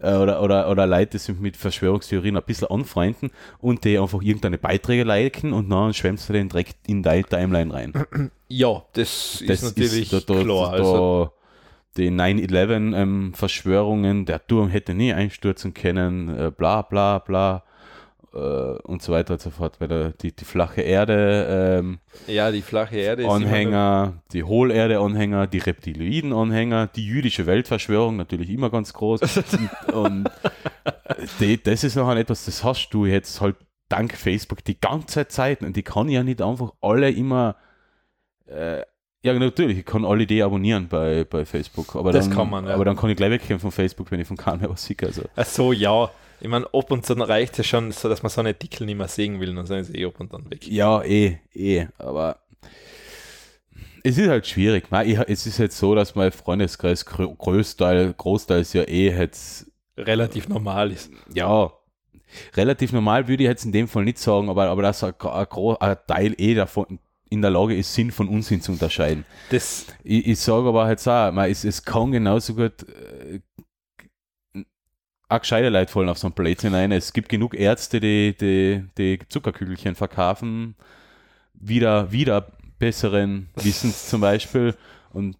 äh, 0.00 0.14
oder, 0.14 0.42
oder, 0.42 0.70
oder 0.70 0.86
Leute, 0.86 1.12
die 1.12 1.18
sich 1.18 1.38
mit 1.38 1.56
Verschwörungstheorien 1.56 2.36
ein 2.36 2.42
bisschen 2.44 2.68
anfreunden 2.68 3.30
und 3.58 3.84
die 3.84 3.98
einfach 3.98 4.22
irgendeine 4.22 4.58
Beiträge 4.58 5.04
liken 5.04 5.52
und 5.52 5.70
dann 5.70 5.94
schwemmst 5.94 6.28
du 6.28 6.32
den 6.32 6.48
direkt 6.48 6.76
in 6.86 7.02
deine 7.02 7.24
Timeline 7.24 7.72
rein. 7.72 7.92
Ja, 8.46 8.84
das, 8.92 9.42
Das 9.48 9.62
ist 9.62 9.76
natürlich 9.76 10.10
da, 10.10 10.20
da, 10.20 10.40
klar. 10.40 10.70
Da, 10.70 10.76
also, 10.76 11.32
die 11.96 12.10
9-11-Verschwörungen, 12.10 14.26
der 14.26 14.46
Turm 14.46 14.68
hätte 14.68 14.94
nie 14.94 15.12
einstürzen 15.12 15.74
können, 15.74 16.28
äh, 16.28 16.52
bla 16.56 16.82
bla 16.82 17.18
bla 17.18 17.64
und 18.38 19.02
so 19.02 19.12
weiter 19.12 19.34
und 19.34 19.40
so 19.40 19.50
fort. 19.50 19.80
Weil 19.80 19.88
der, 19.88 20.10
die, 20.10 20.34
die 20.34 20.44
flache 20.44 20.80
Erde 20.80 21.78
ähm, 21.78 21.98
ja, 22.26 22.50
die 22.50 22.62
flache 22.62 22.96
Erde 22.96 23.28
Anhänger, 23.28 24.22
die 24.32 24.44
Hohlerde-Anhänger, 24.44 25.46
die 25.46 25.58
Reptiloiden-Anhänger, 25.58 26.88
die 26.88 27.06
jüdische 27.06 27.46
Weltverschwörung, 27.46 28.16
natürlich 28.16 28.50
immer 28.50 28.70
ganz 28.70 28.92
groß. 28.92 29.20
und 29.92 30.28
und 31.18 31.30
die, 31.40 31.62
das 31.62 31.84
ist 31.84 31.96
noch 31.96 32.14
etwas, 32.14 32.44
das 32.44 32.64
hast 32.64 32.90
du 32.90 33.06
jetzt 33.06 33.40
halt 33.40 33.56
dank 33.88 34.14
Facebook 34.14 34.64
die 34.64 34.80
ganze 34.80 35.28
Zeit 35.28 35.62
und 35.62 35.76
die 35.76 35.82
kann 35.82 36.08
ja 36.08 36.22
nicht 36.22 36.42
einfach 36.42 36.72
alle 36.80 37.10
immer 37.10 37.56
äh, 38.46 38.82
ja, 39.22 39.32
natürlich, 39.32 39.78
ich 39.78 39.86
kann 39.86 40.04
alle 40.04 40.26
die 40.26 40.42
abonnieren 40.42 40.88
bei, 40.88 41.24
bei 41.24 41.46
Facebook, 41.46 41.96
aber, 41.96 42.12
Das 42.12 42.28
dann, 42.28 42.36
kann 42.36 42.50
man, 42.50 42.66
ja. 42.66 42.74
aber 42.74 42.84
dann 42.84 42.94
kann 42.94 43.08
ich 43.08 43.16
gleich 43.16 43.30
weggehen 43.30 43.58
von 43.58 43.72
Facebook, 43.72 44.10
wenn 44.10 44.20
ich 44.20 44.28
von 44.28 44.36
keinem 44.36 44.60
mehr 44.60 44.68
was 44.70 44.84
sehe. 44.84 44.96
Also. 45.02 45.22
Ach 45.34 45.46
so, 45.46 45.72
ja. 45.72 46.10
Ich 46.44 46.50
meine, 46.50 46.66
ab 46.74 46.90
und 46.90 47.06
zu 47.06 47.14
reicht 47.14 47.52
es 47.52 47.58
ja 47.58 47.64
schon, 47.64 47.90
so 47.90 48.06
dass 48.10 48.22
man 48.22 48.28
so 48.28 48.42
einen 48.42 48.48
Artikel 48.48 48.84
nicht 48.84 48.98
mehr 48.98 49.08
sehen 49.08 49.40
will, 49.40 49.54
dann 49.54 49.64
sind 49.64 49.84
sie 49.84 49.94
eh 49.94 50.04
ab 50.04 50.20
und 50.20 50.30
dann 50.30 50.50
weg. 50.50 50.66
Ja, 50.68 51.02
eh, 51.02 51.38
eh, 51.54 51.86
aber 51.96 52.38
es 54.02 54.18
ist 54.18 54.28
halt 54.28 54.46
schwierig. 54.46 54.84
Ich, 55.06 55.18
es 55.26 55.46
ist 55.46 55.56
jetzt 55.56 55.78
so, 55.78 55.94
dass 55.94 56.14
mein 56.14 56.30
Freundeskreis 56.32 57.06
grö- 57.06 57.34
Großteil, 57.34 58.12
großteils 58.12 58.74
ja 58.74 58.82
eh 58.82 59.08
jetzt, 59.10 59.70
Relativ 59.96 60.46
normal 60.48 60.92
ist. 60.92 61.10
ja, 61.32 61.72
relativ 62.54 62.92
normal 62.92 63.26
würde 63.26 63.44
ich 63.44 63.48
jetzt 63.48 63.64
in 63.64 63.72
dem 63.72 63.88
Fall 63.88 64.04
nicht 64.04 64.18
sagen, 64.18 64.50
aber, 64.50 64.68
aber 64.68 64.82
dass 64.82 65.02
ein, 65.02 65.14
ein, 65.18 65.76
ein 65.80 65.96
Teil 66.06 66.34
eh 66.36 66.54
davon 66.54 66.98
in 67.30 67.40
der 67.40 67.52
Lage 67.52 67.74
ist, 67.74 67.94
Sinn 67.94 68.10
von 68.12 68.28
Unsinn 68.28 68.60
zu 68.60 68.70
unterscheiden. 68.72 69.24
Das, 69.50 69.86
Ich, 70.02 70.26
ich 70.26 70.38
sage 70.40 70.68
aber 70.68 70.90
jetzt 70.90 71.08
auch, 71.08 71.32
mei, 71.32 71.48
es, 71.48 71.64
es 71.64 71.82
kann 71.82 72.12
genauso 72.12 72.54
gut 72.54 72.82
äh, 72.82 73.40
auch 75.34 75.40
gescheite 75.40 75.68
Leute 75.68 75.92
fallen 75.92 76.08
auf 76.08 76.18
so 76.18 76.26
einen 76.26 76.34
Blödsinn 76.34 76.74
rein. 76.74 76.92
Es 76.92 77.12
gibt 77.12 77.28
genug 77.28 77.54
Ärzte, 77.54 78.00
die, 78.00 78.36
die, 78.36 78.84
die 78.96 79.18
Zuckerkügelchen 79.28 79.94
verkaufen, 79.94 80.74
wieder, 81.54 82.10
wieder 82.12 82.52
besseren 82.78 83.48
Wissens 83.56 84.08
zum 84.08 84.20
Beispiel. 84.20 84.74
Und 85.12 85.36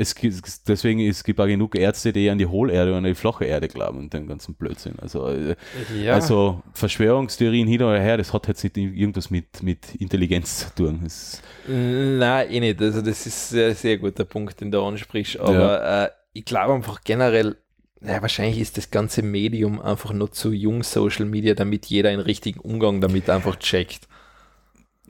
es 0.00 0.14
gibt, 0.14 0.68
deswegen 0.68 1.00
es 1.00 1.24
gibt 1.24 1.40
auch 1.40 1.46
genug 1.46 1.74
Ärzte, 1.74 2.12
die 2.12 2.30
an 2.30 2.38
die 2.38 2.46
Hohlerde 2.46 2.92
und 2.92 2.98
an 2.98 3.04
die 3.04 3.14
flache 3.14 3.44
Erde 3.44 3.66
glauben 3.66 3.98
und 3.98 4.14
den 4.14 4.28
ganzen 4.28 4.54
Blödsinn. 4.54 4.94
Also, 5.00 5.28
äh, 5.28 5.56
ja, 6.00 6.14
also 6.14 6.62
Verschwörungstheorien 6.72 7.66
hin 7.66 7.82
oder 7.82 8.00
her, 8.00 8.16
das 8.16 8.32
hat 8.32 8.46
jetzt 8.46 8.62
nicht 8.62 8.76
irgendwas 8.76 9.28
mit, 9.30 9.60
mit 9.62 9.96
Intelligenz 9.96 10.60
zu 10.60 10.74
tun. 10.74 11.00
Das, 11.02 11.42
nein, 11.66 12.50
eh 12.50 12.60
nicht. 12.60 12.80
Also, 12.80 13.02
das 13.02 13.26
ist 13.26 13.50
ein 13.50 13.56
sehr, 13.56 13.74
sehr 13.74 13.98
guter 13.98 14.24
Punkt, 14.24 14.60
den 14.60 14.70
du 14.70 14.80
ansprichst. 14.80 15.40
Aber 15.40 16.04
äh, 16.04 16.10
ich 16.32 16.44
glaube 16.44 16.74
einfach 16.74 17.00
generell, 17.02 17.56
naja, 18.00 18.22
wahrscheinlich 18.22 18.60
ist 18.60 18.76
das 18.76 18.90
ganze 18.90 19.22
Medium 19.22 19.80
einfach 19.80 20.12
nur 20.12 20.30
zu 20.30 20.52
jung 20.52 20.82
Social 20.82 21.26
Media, 21.26 21.54
damit 21.54 21.86
jeder 21.86 22.10
einen 22.10 22.20
richtigen 22.20 22.60
Umgang 22.60 23.00
damit 23.00 23.28
einfach 23.28 23.56
checkt. 23.56 24.08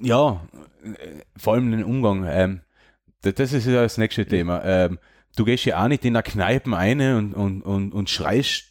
Ja, 0.01 0.41
äh, 0.85 1.23
vor 1.37 1.55
allem 1.55 1.71
den 1.71 1.85
Umgang. 1.85 2.27
Ähm, 2.29 2.61
das, 3.23 3.53
ist 3.53 3.67
ja 3.67 3.83
das 3.83 3.99
nächste 3.99 4.25
Thema. 4.27 4.63
Ähm, 4.65 4.99
du 5.37 5.45
gehst 5.45 5.65
ja 5.65 5.83
auch 5.83 5.89
nicht 5.89 6.05
in 6.05 6.15
der 6.15 6.23
Kneipe 6.23 6.71
rein 6.73 7.01
und, 7.01 7.35
und, 7.35 7.63
und, 7.63 7.93
und 7.93 8.09
schreist, 8.09 8.65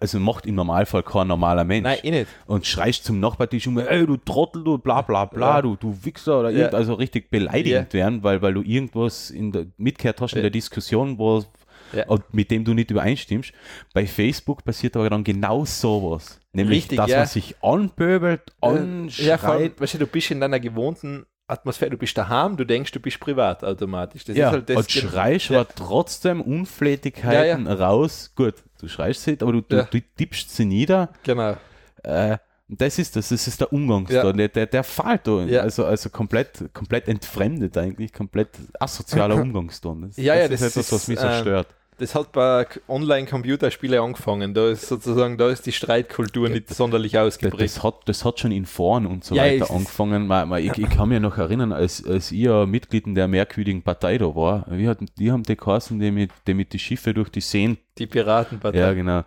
also 0.00 0.20
macht 0.20 0.46
im 0.46 0.54
Normalfall 0.54 1.02
kein 1.02 1.26
normaler 1.26 1.64
Mensch. 1.64 1.82
Nein, 1.82 1.98
eh 2.02 2.10
nicht. 2.10 2.30
Und 2.46 2.66
schreist 2.66 3.04
zum 3.04 3.18
Nachbartisch 3.18 3.66
um, 3.66 3.78
ey, 3.78 4.06
du 4.06 4.16
Trottel, 4.16 4.62
du 4.62 4.78
bla 4.78 5.02
bla 5.02 5.24
bla, 5.24 5.56
Ja. 5.56 5.62
du, 5.62 5.76
du 5.76 5.98
Wichser 6.04 6.40
oder 6.40 6.50
Ja. 6.50 6.58
irgend, 6.58 6.74
also 6.74 6.94
richtig 6.94 7.30
beleidigend 7.30 7.92
werden, 7.92 8.22
weil, 8.22 8.40
weil 8.42 8.54
du 8.54 8.62
irgendwas 8.62 9.30
in 9.30 9.50
der 9.52 9.66
mitgehört 9.76 10.20
hast 10.20 10.32
in 10.32 10.38
Ja. 10.38 10.42
der 10.42 10.50
Diskussion, 10.50 11.18
wo, 11.18 11.44
Ja. 11.92 12.06
und 12.06 12.32
mit 12.34 12.50
dem 12.50 12.64
du 12.64 12.74
nicht 12.74 12.90
übereinstimmst. 12.90 13.52
Bei 13.94 14.06
Facebook 14.06 14.64
passiert 14.64 14.96
aber 14.96 15.10
dann 15.10 15.24
genau 15.24 15.64
sowas. 15.64 16.40
Nämlich, 16.52 16.78
Richtig, 16.84 16.98
dass 16.98 17.10
ja. 17.10 17.18
man 17.18 17.26
sich 17.26 17.54
anpöbelt, 17.62 18.42
Ja, 18.62 18.68
vor 18.68 18.78
anschreit. 18.78 19.44
allem, 19.44 19.72
weißt 19.78 19.94
du, 19.94 19.98
du 19.98 20.06
bist 20.06 20.30
in 20.30 20.40
deiner 20.40 20.58
gewohnten 20.60 21.26
Atmosphäre, 21.46 21.90
du 21.90 21.96
bist 21.96 22.16
daheim, 22.16 22.56
du 22.56 22.64
denkst, 22.64 22.92
du 22.92 23.00
bist 23.00 23.18
privat 23.18 23.64
automatisch. 23.64 24.24
Das 24.24 24.36
ja, 24.36 24.48
ist 24.48 24.52
halt 24.52 24.70
das. 24.70 24.76
und 24.76 24.90
schreist 24.90 25.50
ja. 25.50 25.60
aber 25.60 25.68
trotzdem 25.74 26.40
Unflätigkeiten 26.40 27.66
raus. 27.66 28.32
Gut, 28.36 28.54
du 28.80 28.88
schreist 28.88 29.22
sie, 29.24 29.36
aber 29.40 29.52
du, 29.52 29.60
du, 29.62 29.76
Ja. 29.76 29.82
du 29.84 30.00
tippst 30.16 30.54
sie 30.54 30.64
nieder. 30.64 31.10
Genau. 31.24 31.56
Äh, 32.02 32.38
das 32.68 33.00
ist 33.00 33.16
das, 33.16 33.30
das 33.30 33.48
ist 33.48 33.60
der 33.60 33.72
Umgangston, 33.72 34.16
Ja. 34.26 34.32
der, 34.32 34.48
der, 34.48 34.66
der 34.66 34.84
fällt 34.84 35.26
da. 35.26 35.42
Ja. 35.42 35.62
Also, 35.62 35.84
also 35.84 36.08
komplett, 36.08 36.72
komplett 36.72 37.08
entfremdet 37.08 37.76
eigentlich, 37.76 38.12
komplett 38.12 38.50
asozialer 38.78 39.34
Umgangston. 39.42 40.02
Das, 40.02 40.16
Ja, 40.16 40.36
ja, 40.36 40.46
das, 40.48 40.60
das 40.60 40.76
ist 40.76 40.76
etwas, 40.76 40.92
was 40.92 41.02
ist, 41.02 41.08
mich 41.08 41.18
so 41.18 41.26
ähm, 41.26 41.40
stört. 41.40 41.66
Das 42.00 42.14
hat 42.14 42.32
bei 42.32 42.66
Online-Computerspielen 42.88 44.00
angefangen. 44.00 44.54
Da 44.54 44.70
ist 44.70 44.88
sozusagen, 44.88 45.36
da 45.36 45.50
ist 45.50 45.66
die 45.66 45.72
Streitkultur 45.72 46.48
nicht 46.48 46.74
sonderlich 46.74 47.18
ausgeprägt. 47.18 47.62
das, 47.62 47.82
hat, 47.82 47.96
das 48.06 48.24
hat 48.24 48.40
schon 48.40 48.52
in 48.52 48.64
Foren 48.64 49.04
und 49.06 49.22
so 49.22 49.34
Ja, 49.34 49.42
weiter 49.44 49.70
angefangen. 49.70 50.26
Man, 50.26 50.48
man, 50.48 50.62
ich, 50.64 50.78
ich 50.78 50.88
kann 50.88 51.10
mich 51.10 51.20
noch 51.20 51.36
erinnern, 51.36 51.72
als, 51.72 52.04
als 52.06 52.32
ich 52.32 52.40
ja 52.40 52.64
Mitglied 52.64 53.06
in 53.06 53.14
der 53.14 53.28
merkwürdigen 53.28 53.82
Partei 53.82 54.16
da 54.16 54.34
war, 54.34 54.64
wie 54.70 54.88
hat, 54.88 54.98
die 55.18 55.30
haben 55.30 55.42
die 55.42 55.56
geheißen, 55.56 56.00
die 56.00 56.10
mit, 56.10 56.30
die 56.46 56.54
mit 56.54 56.72
die 56.72 56.78
Schiffe 56.78 57.12
durch 57.12 57.28
die 57.28 57.42
Seen 57.42 57.76
Die 57.98 58.06
Piratenpartei. 58.06 58.78
Ja, 58.78 58.92
genau. 58.94 59.24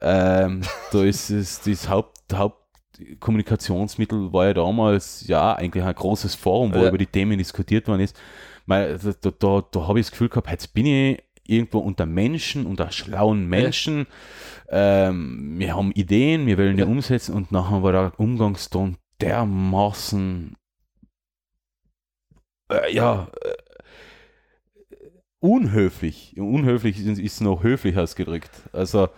Ähm, 0.00 0.62
da 0.92 1.04
ist 1.04 1.30
es 1.30 1.60
das 1.60 1.88
Haupt, 1.88 2.18
Hauptkommunikationsmittel 2.32 4.32
war 4.32 4.46
ja 4.46 4.54
damals 4.54 5.26
ja 5.26 5.54
eigentlich 5.54 5.84
ein 5.84 5.94
großes 5.94 6.34
Forum, 6.34 6.74
wo 6.74 6.78
Ja. 6.78 6.88
über 6.88 6.98
die 6.98 7.06
Themen 7.06 7.38
diskutiert 7.38 7.86
worden 7.88 8.00
ist. 8.00 8.16
Da 8.66 8.96
da, 8.96 9.30
da, 9.38 9.62
da 9.70 9.88
habe 9.88 10.00
ich 10.00 10.06
das 10.06 10.10
Gefühl 10.12 10.28
gehabt, 10.28 10.50
jetzt 10.50 10.72
bin 10.74 10.86
ich 10.86 11.22
irgendwo 11.50 11.78
unter 11.80 12.06
Menschen, 12.06 12.66
unter 12.66 12.90
schlauen 12.92 13.46
Menschen. 13.48 14.06
Ähm, 14.68 15.58
wir 15.58 15.74
haben 15.76 15.92
Ideen, 15.92 16.46
wir 16.46 16.56
wollen 16.58 16.76
die 16.76 16.82
Ja. 16.82 16.88
umsetzen 16.88 17.34
und 17.34 17.50
nachher 17.52 17.82
war 17.82 17.92
der 17.92 18.12
Umgangston 18.18 18.96
dermaßen 19.20 20.56
äh, 22.72 22.94
ja 22.94 23.28
äh, 23.42 23.54
unhöflich. 25.40 26.34
Unhöflich 26.38 27.04
ist, 27.04 27.18
ist 27.18 27.40
noch 27.40 27.62
höflich 27.62 27.96
ausgedrückt. 27.96 28.50
Also 28.72 29.08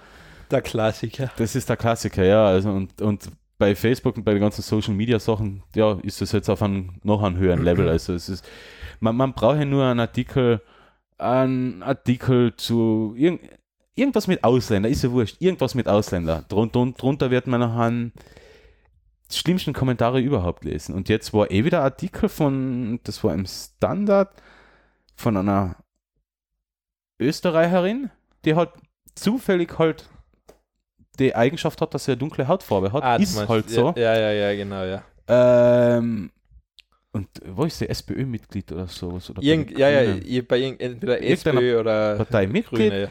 Der 0.51 0.63
Klassiker. 0.63 1.31
das 1.37 1.55
ist 1.55 1.69
der 1.69 1.77
Klassiker, 1.77 2.25
ja. 2.25 2.47
Also 2.47 2.71
und, 2.71 3.01
und 3.03 3.31
bei 3.59 3.75
Facebook 3.77 4.17
und 4.17 4.25
bei 4.25 4.33
den 4.33 4.41
ganzen 4.41 4.63
Social 4.63 4.95
Media 4.95 5.19
Sachen, 5.19 5.63
ja, 5.77 5.99
ist 6.03 6.21
das 6.21 6.33
jetzt 6.33 6.49
auf 6.49 6.63
einem 6.63 6.95
noch 7.03 7.23
einen 7.23 7.37
höheren 7.37 7.63
Level. 7.63 7.89
Also 7.89 8.15
es 8.15 8.29
ist, 8.29 8.49
man, 9.01 9.17
man 9.17 9.33
braucht 9.35 9.59
ja 9.59 9.65
nur 9.65 9.85
einen 9.85 10.01
Artikel, 10.01 10.63
einen 11.23 11.83
Artikel 11.83 12.55
zu 12.57 13.15
irgend, 13.17 13.41
irgendwas 13.95 14.27
mit 14.27 14.43
Ausländer, 14.45 14.89
ist 14.89 15.03
ja 15.03 15.11
wurscht, 15.13 15.37
irgendwas 15.41 15.75
mit 15.75 15.89
Ausländer. 15.89 16.45
Drun, 16.49 16.71
drun, 16.73 16.95
drunter 16.95 17.31
wird 17.31 17.47
man 17.47 17.61
nachher 17.61 18.11
schlimmsten 19.31 19.73
Kommentare 19.73 20.21
überhaupt 20.21 20.65
lesen. 20.65 20.95
Und 20.95 21.09
jetzt 21.09 21.33
war 21.33 21.51
eh 21.51 21.65
wieder 21.65 21.79
ein 21.79 21.85
Artikel 21.85 22.29
von, 22.29 23.01
das 23.05 23.23
war 23.25 23.33
im 23.35 23.47
Standard 23.47 24.31
von 25.17 25.37
einer 25.37 25.77
Österreicherin, 27.19 28.11
die 28.45 28.55
halt 28.55 28.71
zufällig 29.15 29.79
halt 29.79 30.09
die 31.19 31.35
Eigenschaft 31.35 31.81
hat, 31.81 31.95
dass 31.95 32.09
er 32.09 32.17
dunkle 32.17 32.49
Hautfarbe 32.49 32.93
hat, 32.93 33.03
Ah, 33.05 33.17
ist 33.17 33.37
meinst- 33.37 33.49
halt 33.51 33.71
so. 33.71 33.93
Ja, 33.97 34.19
ja, 34.19 34.33
ja, 34.33 34.55
genau, 34.57 34.83
ja. 34.85 35.03
Ähm, 35.29 36.31
und 37.13 37.29
wo 37.47 37.65
ist 37.65 37.81
der 37.81 37.91
SPÖ-Mitglied 37.91 38.73
oder 38.73 38.87
sowas? 38.87 39.29
Oder 39.31 39.43
Irgend, 39.43 39.77
ja, 39.79 39.89
ja, 39.91 40.43
bei 40.49 40.63
entweder 40.63 41.23
SPÖ 41.23 41.81
oder 41.81 42.17
Partei 42.17 42.47
Grüne. 42.47 43.11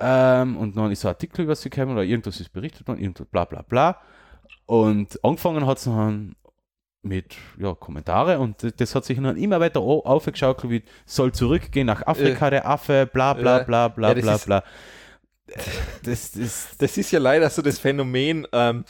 Ja. 0.00 0.42
Ähm, 0.42 0.56
und 0.56 0.76
dann 0.76 0.90
ist 0.90 1.04
ein 1.04 1.08
Artikel 1.08 1.42
über 1.42 1.54
sie 1.54 1.70
gekommen 1.70 1.92
oder 1.92 2.02
irgendwas 2.02 2.40
ist 2.40 2.52
berichtet 2.52 2.88
worden, 2.88 3.00
irgendwas 3.00 3.26
bla 3.28 3.44
bla 3.44 3.62
bla. 3.62 4.00
Und 4.66 5.22
angefangen 5.22 5.66
hat 5.66 5.78
es 5.78 5.84
dann 5.84 6.34
mit 7.02 7.36
ja, 7.58 7.74
Kommentare 7.74 8.38
und 8.38 8.80
das- 8.80 8.94
hat 8.94 9.04
sich 9.04 9.20
dann 9.20 9.36
immer 9.36 9.60
weiter 9.60 9.80
au- 9.80 10.02
aufgeschaukelt, 10.04 10.70
wie 10.72 10.82
soll 11.04 11.32
zurückgehen 11.32 11.86
nach 11.86 12.06
Afrika, 12.06 12.48
der 12.48 12.66
Affe, 12.66 13.06
bla 13.12 13.34
bla 13.34 13.58
bla 13.58 13.88
bla 13.88 14.08
Ja, 14.08 14.14
bla 14.14 14.38
bla. 14.38 14.64
Das, 16.02 16.32
das, 16.32 16.76
Das 16.78 16.96
ist 16.96 17.10
ja 17.10 17.18
leider 17.18 17.50
so 17.50 17.60
das 17.62 17.78
Phänomen, 17.78 18.46
ähm, 18.52 18.84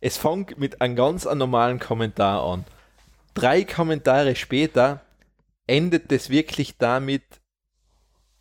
es 0.00 0.16
fängt 0.16 0.58
mit 0.58 0.80
einem 0.80 0.94
ganz 0.94 1.24
normalen 1.24 1.80
Kommentar 1.80 2.44
an. 2.44 2.64
Drei 3.36 3.64
Kommentare 3.64 4.34
später 4.34 5.00
endet 5.66 6.10
das 6.10 6.30
wirklich 6.30 6.76
damit, 6.78 7.22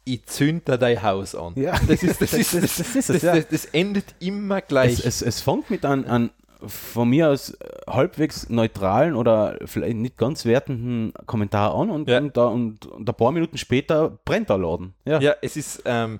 ich 0.05 0.25
zünde 0.25 0.77
dein 0.77 1.01
Haus 1.03 1.35
an. 1.35 1.53
Ja. 1.55 1.73
Das 1.87 2.01
ist 2.03 2.21
das, 2.21 2.33
ist, 2.33 2.53
das, 2.53 2.61
Das- 2.61 2.77
das 2.77 2.95
ist 2.95 2.95
es, 2.95 3.07
das, 3.07 3.21
ja. 3.23 3.35
das, 3.35 3.47
das 3.49 3.65
endet 3.65 4.05
immer 4.19 4.61
gleich. 4.61 4.99
Es, 4.99 5.05
es, 5.05 5.21
es 5.21 5.41
fängt 5.41 5.69
mit 5.69 5.83
einem, 5.85 6.05
einem 6.05 6.29
von 6.65 7.09
mir 7.09 7.29
aus 7.29 7.49
äh, 7.51 7.55
halbwegs 7.87 8.49
neutralen 8.49 9.15
oder 9.15 9.57
vielleicht 9.65 9.97
nicht 9.97 10.17
ganz 10.17 10.45
wertenden 10.45 11.13
Kommentar 11.25 11.75
an 11.75 11.89
und, 11.91 12.07
Ja. 12.09 12.19
und, 12.19 12.37
da, 12.37 12.45
und, 12.45 12.85
und 12.85 13.09
ein 13.09 13.15
paar 13.15 13.31
Minuten 13.31 13.57
später 13.57 14.17
brennt 14.25 14.49
der 14.49 14.57
Laden. 14.59 14.93
Ja. 15.05 15.19
Ja, 15.19 15.35
es 15.41 15.57
ist, 15.57 15.81
ähm, 15.85 16.19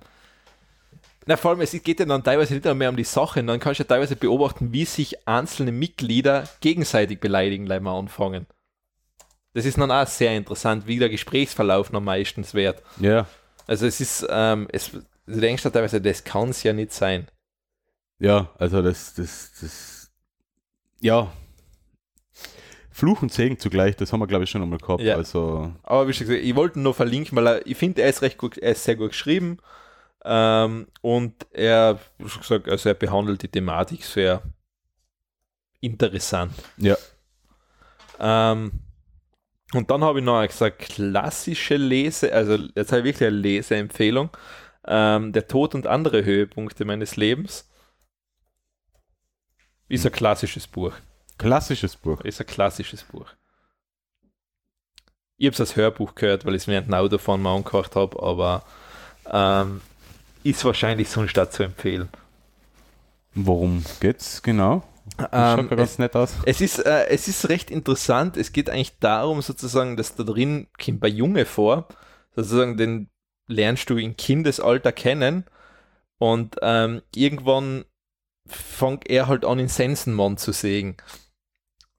na, 1.27 1.37
vor 1.37 1.51
allem, 1.51 1.61
es 1.61 1.71
geht 1.71 1.99
ja 1.99 2.05
dann 2.05 2.23
teilweise 2.23 2.53
nicht 2.53 2.65
mehr 2.75 2.89
um 2.89 2.95
die 2.97 3.03
Sache, 3.03 3.43
dann 3.43 3.59
kannst 3.59 3.79
du 3.79 3.83
ja 3.83 3.87
teilweise 3.87 4.15
beobachten, 4.15 4.71
wie 4.73 4.85
sich 4.85 5.27
einzelne 5.27 5.71
Mitglieder 5.71 6.43
gegenseitig 6.59 7.19
beleidigen, 7.19 7.65
gleich 7.65 7.81
mal 7.81 7.97
anfangen. 7.97 8.45
Das 9.55 9.63
ist 9.65 9.77
dann 9.77 9.89
auch 9.89 10.05
sehr 10.05 10.35
interessant, 10.35 10.85
wie 10.85 10.99
der 10.99 11.07
Gesprächsverlauf 11.07 11.89
noch 11.93 12.01
meistens 12.01 12.53
wird. 12.53 12.83
ja. 12.99 13.25
Also 13.67 13.87
es 13.87 13.99
ist, 13.99 14.27
ähm, 14.29 14.67
es, 14.71 14.91
du 14.91 15.39
denkst 15.39 15.63
ja 15.63 15.71
teilweise, 15.71 15.99
das 15.99 16.23
kann 16.23 16.49
es 16.49 16.61
ja 16.61 16.71
nicht 16.71 16.93
sein. 16.93 17.27
Ja, 18.19 18.51
also 18.59 18.83
das, 18.83 19.15
das, 19.15 19.53
das, 19.59 20.11
ja. 20.99 21.31
Fluch 22.91 23.23
und 23.23 23.33
Segen 23.33 23.57
zugleich, 23.57 23.95
das 23.95 24.13
haben 24.13 24.19
wir, 24.19 24.27
glaube 24.27 24.43
ich, 24.43 24.51
schon 24.51 24.61
einmal 24.61 24.77
gehabt. 24.77 25.01
Ja. 25.01 25.15
Also, 25.15 25.73
Aber 25.81 26.07
wie 26.07 26.13
schon 26.13 26.27
gesagt, 26.27 26.45
ich 26.45 26.55
wollte 26.55 26.77
ihn 26.77 26.83
nur 26.83 26.93
verlinken, 26.93 27.35
weil 27.35 27.47
er, 27.47 27.65
ich 27.65 27.75
finde, 27.75 28.03
er 28.03 28.09
ist 28.09 28.21
recht 28.21 28.37
gut, 28.37 28.59
er 28.59 28.73
ist 28.73 28.83
sehr 28.83 28.97
gut 28.97 29.09
geschrieben. 29.09 29.57
Ähm, 30.23 30.85
und 31.01 31.33
er, 31.51 31.97
wie 32.19 32.25
gesagt, 32.25 32.69
also 32.69 32.89
er 32.89 32.95
behandelt 32.95 33.41
die 33.41 33.47
Thematik 33.47 34.03
sehr 34.03 34.43
interessant. 35.79 36.53
ja. 36.77 36.97
Ähm, 38.19 38.84
und 39.75 39.91
dann 39.91 40.03
habe 40.03 40.19
ich 40.19 40.25
noch 40.25 40.45
gesagt, 40.45 40.79
klassische 40.79 41.75
Lese, 41.77 42.33
also 42.33 42.57
jetzt 42.75 42.91
habe 42.91 42.99
ich 42.99 43.05
wirklich 43.05 43.27
eine 43.27 43.37
Leseempfehlung. 43.37 44.29
Ähm, 44.87 45.33
der 45.33 45.47
Tod 45.47 45.75
und 45.75 45.87
andere 45.87 46.23
Höhepunkte 46.23 46.85
meines 46.85 47.15
Lebens. 47.15 47.67
Ist 49.87 50.05
ein 50.05 50.11
klassisches 50.11 50.67
Buch. 50.67 50.93
Klassisches 51.37 51.95
Buch. 51.95 52.21
Ist 52.21 52.39
ein 52.39 52.47
klassisches 52.47 53.03
Buch. 53.03 53.27
Ich 55.37 55.47
habe 55.47 55.53
es 55.53 55.59
als 55.59 55.75
Hörbuch 55.75 56.15
gehört, 56.15 56.45
weil 56.45 56.55
ich 56.55 56.63
es 56.63 56.67
während 56.67 56.87
dem 56.87 56.93
Autofahren 56.93 57.41
mal 57.41 57.55
angehört 57.55 57.95
habe, 57.95 58.21
aber 58.21 58.63
ähm, 59.29 59.81
ist 60.43 60.63
wahrscheinlich 60.63 61.09
sonst 61.09 61.37
auch 61.37 61.49
zu 61.49 61.63
empfehlen. 61.63 62.09
Worum 63.33 63.83
geht's 63.99 64.41
genau? 64.41 64.83
Das 65.17 65.29
Ähm, 65.31 65.67
schaut 65.69 65.77
ganz 65.77 65.97
nett 65.99 66.15
aus. 66.15 66.33
Es 66.45 66.61
ist, 66.61 66.79
äh, 66.79 67.07
es 67.07 67.27
ist 67.27 67.49
recht 67.49 67.71
interessant. 67.71 68.37
Es 68.37 68.51
geht 68.51 68.69
eigentlich 68.69 68.97
darum, 68.99 69.41
sozusagen, 69.41 69.97
dass 69.97 70.15
da 70.15 70.23
drin 70.23 70.67
kommt 70.83 70.99
bei 70.99 71.07
Junge 71.07 71.45
vor, 71.45 71.87
sozusagen, 72.35 72.77
den 72.77 73.09
lernst 73.47 73.89
du 73.89 73.97
in 73.97 74.17
Kindesalter 74.17 74.91
kennen 74.91 75.45
und 76.17 76.55
ähm, 76.61 77.01
irgendwann 77.13 77.85
fängt 78.47 79.09
er 79.09 79.27
halt 79.27 79.45
an, 79.45 79.59
in 79.59 79.67
Sensenmann 79.67 80.37
zu 80.37 80.51
sägen. 80.51 80.97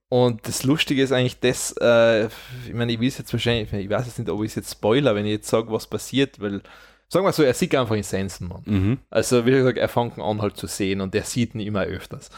Und 0.08 0.46
das 0.46 0.62
Lustige 0.62 1.02
ist 1.02 1.12
eigentlich 1.12 1.40
das, 1.40 1.74
äh, 1.80 2.26
ich 2.26 2.74
meine, 2.74 2.92
ich 2.92 3.00
will 3.00 3.08
es 3.08 3.18
jetzt 3.18 3.32
wahrscheinlich, 3.32 3.72
ich 3.72 3.90
weiß 3.90 4.06
jetzt 4.06 4.18
nicht, 4.18 4.30
ob 4.30 4.42
ich 4.42 4.50
es 4.50 4.54
jetzt 4.54 4.72
spoiler, 4.72 5.14
wenn 5.14 5.26
ich 5.26 5.32
jetzt 5.32 5.48
sage, 5.48 5.72
was 5.72 5.88
passiert, 5.88 6.40
weil, 6.40 6.62
sagen 7.08 7.26
wir 7.26 7.32
so, 7.32 7.42
er 7.42 7.54
sieht 7.54 7.74
einfach 7.74 7.96
in 7.96 8.04
Sensenmann. 8.04 8.62
Mhm. 8.66 8.98
Also, 9.10 9.46
wie 9.46 9.50
gesagt, 9.50 9.78
er 9.78 9.88
fängt 9.88 10.18
an 10.20 10.42
halt 10.42 10.56
zu 10.56 10.68
sehen 10.68 11.00
und 11.00 11.14
er 11.14 11.24
sieht 11.24 11.54
ihn 11.54 11.60
immer 11.60 11.82
öfters. 11.82 12.30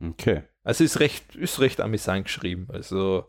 Okay. 0.00 0.42
Also 0.62 0.84
ist 0.84 1.00
recht, 1.00 1.34
ist 1.36 1.60
recht 1.60 1.80
amüsant 1.80 2.24
geschrieben. 2.24 2.68
Also 2.72 3.26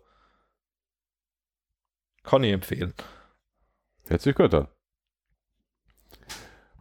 kann 2.24 2.44
ich 2.44 2.54
empfehlen. 2.54 2.94
Hört 4.08 4.22
sich 4.22 4.36
gut 4.36 4.54
an. 4.54 4.68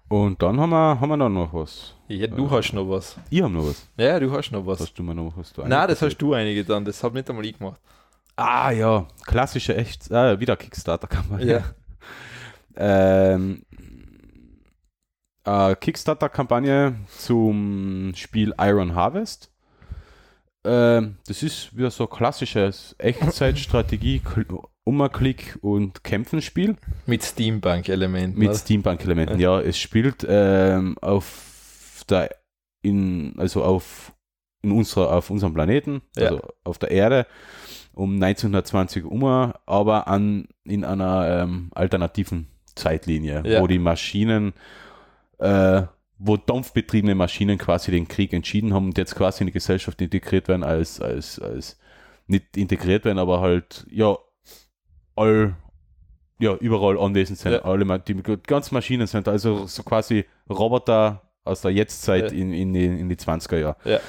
Und 0.08 0.40
dann 0.42 0.60
haben 0.60 0.70
wir, 0.70 1.00
haben 1.00 1.08
wir 1.08 1.16
dann 1.16 1.32
noch 1.32 1.52
was. 1.52 1.94
Ja, 2.08 2.26
du 2.26 2.50
hast 2.50 2.72
noch 2.72 2.88
was. 2.88 3.16
Ich 3.30 3.42
habe 3.42 3.52
noch 3.52 3.66
was. 3.66 3.88
Ja, 3.96 4.20
du 4.20 4.30
hast 4.30 4.52
noch 4.52 4.66
was. 4.66 4.80
Hast 4.80 4.94
du 4.94 5.02
mir 5.02 5.14
noch 5.14 5.32
was? 5.36 5.52
Du 5.52 5.62
Nein, 5.62 5.88
das 5.88 6.02
hast 6.02 6.18
du 6.18 6.34
einige 6.34 6.64
dann. 6.64 6.84
Das 6.84 7.02
hat 7.02 7.14
nicht 7.14 7.28
einmal 7.28 7.44
ich 7.44 7.58
gemacht. 7.58 7.80
Ah 8.36 8.70
ja, 8.70 9.06
klassische 9.24 9.76
echt, 9.76 10.10
ah, 10.12 10.38
wieder 10.38 10.56
Kickstarter-Kampagne. 10.56 11.46
Ja. 11.46 11.64
ähm, 13.34 13.64
äh, 15.44 15.76
Kickstarter-Kampagne 15.76 16.96
zum 17.16 18.12
Spiel 18.14 18.52
Iron 18.58 18.94
Harvest. 18.94 19.53
Ähm, 20.64 21.16
das 21.26 21.42
ist 21.42 21.76
wieder 21.76 21.90
so 21.90 22.06
klassisches 22.06 22.94
Echtzeitstrategie, 22.98 24.22
Ummerklick 24.84 25.58
und 25.62 26.04
Kämpfenspiel. 26.04 26.76
Mit 27.06 27.22
Steampunk-Elementen. 27.24 28.38
Mit? 28.38 28.54
Steampunk-Elementen, 28.56 29.38
ja. 29.40 29.60
Es 29.60 29.78
spielt 29.78 30.26
ähm, 30.28 30.96
auf 31.00 32.04
der, 32.08 32.30
in, 32.82 33.34
also 33.38 33.62
auf, 33.64 34.12
in 34.62 34.72
unserer, 34.72 35.12
auf 35.14 35.30
unserem 35.30 35.54
Planeten, 35.54 36.02
Ja. 36.16 36.28
also 36.28 36.40
auf 36.64 36.78
der 36.78 36.90
Erde, 36.90 37.26
um 37.94 38.14
1920 38.14 39.04
um, 39.04 39.24
aber 39.24 40.08
an, 40.08 40.48
in 40.64 40.84
einer 40.84 41.42
ähm, 41.42 41.70
alternativen 41.74 42.48
Zeitlinie, 42.74 43.42
Ja. 43.46 43.60
wo 43.62 43.66
die 43.66 43.78
Maschinen, 43.78 44.52
äh, 45.38 45.82
wo 46.26 46.36
dampfbetriebene 46.36 47.14
Maschinen 47.14 47.58
quasi 47.58 47.90
den 47.90 48.08
Krieg 48.08 48.32
entschieden 48.32 48.72
haben 48.72 48.86
und 48.86 48.98
jetzt 48.98 49.14
quasi 49.14 49.42
in 49.42 49.46
die 49.46 49.52
Gesellschaft 49.52 50.00
integriert 50.00 50.48
werden 50.48 50.64
als, 50.64 51.00
als, 51.00 51.38
als 51.38 51.78
nicht 52.26 52.56
integriert 52.56 53.04
werden, 53.04 53.18
aber 53.18 53.40
halt, 53.40 53.86
ja, 53.90 54.16
all, 55.16 55.54
ja, 56.38 56.54
überall 56.56 56.98
anwesend 56.98 57.38
sind. 57.38 57.52
Ja. 57.52 57.62
Alle, 57.62 57.98
die 58.00 58.14
ganzen 58.46 58.74
Maschinen 58.74 59.06
sind 59.06 59.28
also 59.28 59.66
so 59.66 59.82
quasi 59.82 60.24
Roboter 60.48 61.22
aus 61.44 61.60
der 61.60 61.72
Jetztzeit 61.72 62.32
Ja. 62.32 62.38
in, 62.38 62.52
in, 62.52 62.72
die, 62.72 62.86
in 62.86 63.08
die 63.08 63.16
20er 63.16 63.58
Jahre. 63.58 63.76
Ja. 63.84 64.00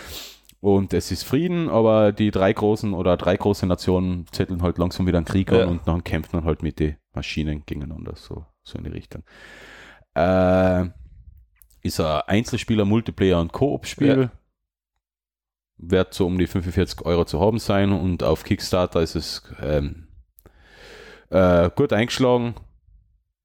Und 0.61 0.93
es 0.93 1.11
ist 1.11 1.23
Frieden, 1.23 1.69
aber 1.69 2.11
die 2.11 2.31
drei 2.31 2.53
großen 2.53 2.93
oder 2.93 3.17
drei 3.17 3.35
große 3.37 3.67
Nationen 3.67 4.25
zetteln 4.31 4.63
halt 4.63 4.77
langsam 4.77 5.05
wieder 5.05 5.17
einen 5.17 5.25
Krieg 5.25 5.51
an 5.51 5.67
und 5.67 5.87
dann 5.87 6.03
kämpfen 6.03 6.37
dann 6.37 6.45
halt 6.45 6.63
mit 6.63 6.79
den 6.79 6.95
Maschinen 7.13 7.63
gegeneinander, 7.65 8.13
so, 8.15 8.45
so 8.63 8.77
in 8.77 8.85
die 8.85 8.89
Richtung. 8.89 9.23
Äh, 10.15 10.85
ist 11.85 11.99
ein 11.99 12.21
Einzelspieler, 12.27 12.85
Multiplayer 12.85 13.39
und 13.39 13.51
Koop-Spiel. 13.51 14.21
Ja. 14.23 14.31
Wird 15.77 16.13
so 16.13 16.25
um 16.25 16.37
die 16.37 16.47
45 16.47 17.05
Euro 17.05 17.25
zu 17.25 17.39
haben 17.39 17.59
sein 17.59 17.91
und 17.91 18.23
auf 18.23 18.43
Kickstarter 18.43 19.01
ist 19.01 19.15
es 19.15 19.43
ähm, 19.61 20.07
äh, 21.29 21.69
gut 21.75 21.91
eingeschlagen. 21.93 22.55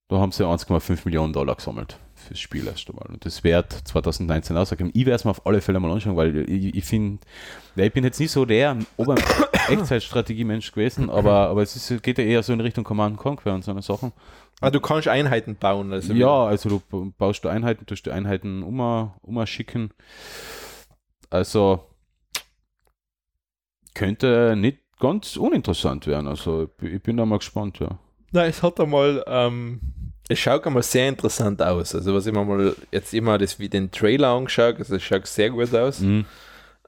Da 0.08 0.18
haben 0.18 0.32
sie 0.32 0.44
1,5 0.44 1.00
Millionen 1.04 1.32
Dollar 1.32 1.56
gesammelt 1.56 1.98
fürs 2.30 2.38
Spiel 2.38 2.66
erst 2.68 2.88
einmal. 2.88 3.06
Und 3.08 3.24
das 3.24 3.42
wird 3.42 3.72
2019 3.72 4.56
ausgegeben. 4.56 4.90
Ich 4.94 5.04
werde 5.04 5.16
es 5.16 5.24
mir 5.24 5.32
auf 5.32 5.44
alle 5.46 5.60
Fälle 5.60 5.80
mal 5.80 5.90
anschauen, 5.90 6.16
weil 6.16 6.48
ich, 6.48 6.76
ich 6.76 6.84
finde, 6.84 7.26
ja, 7.74 7.84
ich 7.84 7.92
bin 7.92 8.04
jetzt 8.04 8.20
nicht 8.20 8.30
so 8.30 8.44
der 8.44 8.76
Ober 8.96 9.16
Echtzeitstrategie-Mensch 9.68 10.70
gewesen, 10.70 11.10
aber, 11.10 11.48
aber 11.48 11.62
es 11.62 11.74
ist, 11.74 12.02
geht 12.04 12.18
ja 12.18 12.24
eher 12.24 12.44
so 12.44 12.52
in 12.52 12.60
Richtung 12.60 12.84
Command 12.84 13.16
Conquer 13.16 13.52
und 13.52 13.64
so 13.64 13.72
eine 13.72 13.82
Sachen. 13.82 14.12
Ah, 14.60 14.70
du 14.70 14.80
kannst 14.80 15.08
Einheiten 15.08 15.56
bauen. 15.56 15.92
Also 15.92 16.12
Ja, 16.12 16.44
also 16.44 16.68
du 16.68 17.12
baust 17.18 17.44
du 17.44 17.48
Einheiten, 17.48 17.84
tust 17.86 18.06
die 18.06 18.12
Einheiten 18.12 18.62
um, 18.62 19.10
umschicken. 19.22 19.90
Also 21.30 21.84
könnte 23.94 24.54
nicht 24.56 24.78
ganz 25.00 25.36
uninteressant 25.36 26.06
werden. 26.06 26.28
Also 26.28 26.68
ich 26.80 27.02
bin 27.02 27.16
da 27.16 27.26
mal 27.26 27.38
gespannt, 27.38 27.80
ja. 27.80 27.98
Nein, 28.30 28.50
es 28.50 28.62
hat 28.62 28.78
einmal, 28.78 29.24
ähm, 29.26 29.80
es 30.30 30.38
schaut 30.38 30.64
einmal 30.64 30.84
sehr 30.84 31.08
interessant 31.08 31.60
aus. 31.60 31.92
Also 31.92 32.14
was 32.14 32.24
ich 32.24 32.32
mir 32.32 32.44
mal 32.44 32.74
jetzt 32.92 33.12
immer 33.12 33.36
das 33.36 33.58
wie 33.58 33.68
den 33.68 33.90
Trailer 33.90 34.28
angeschaut, 34.28 34.76
also 34.78 34.94
es 34.94 35.02
schaut 35.02 35.26
sehr 35.26 35.50
gut 35.50 35.74
aus. 35.74 35.98
Mhm. 35.98 36.24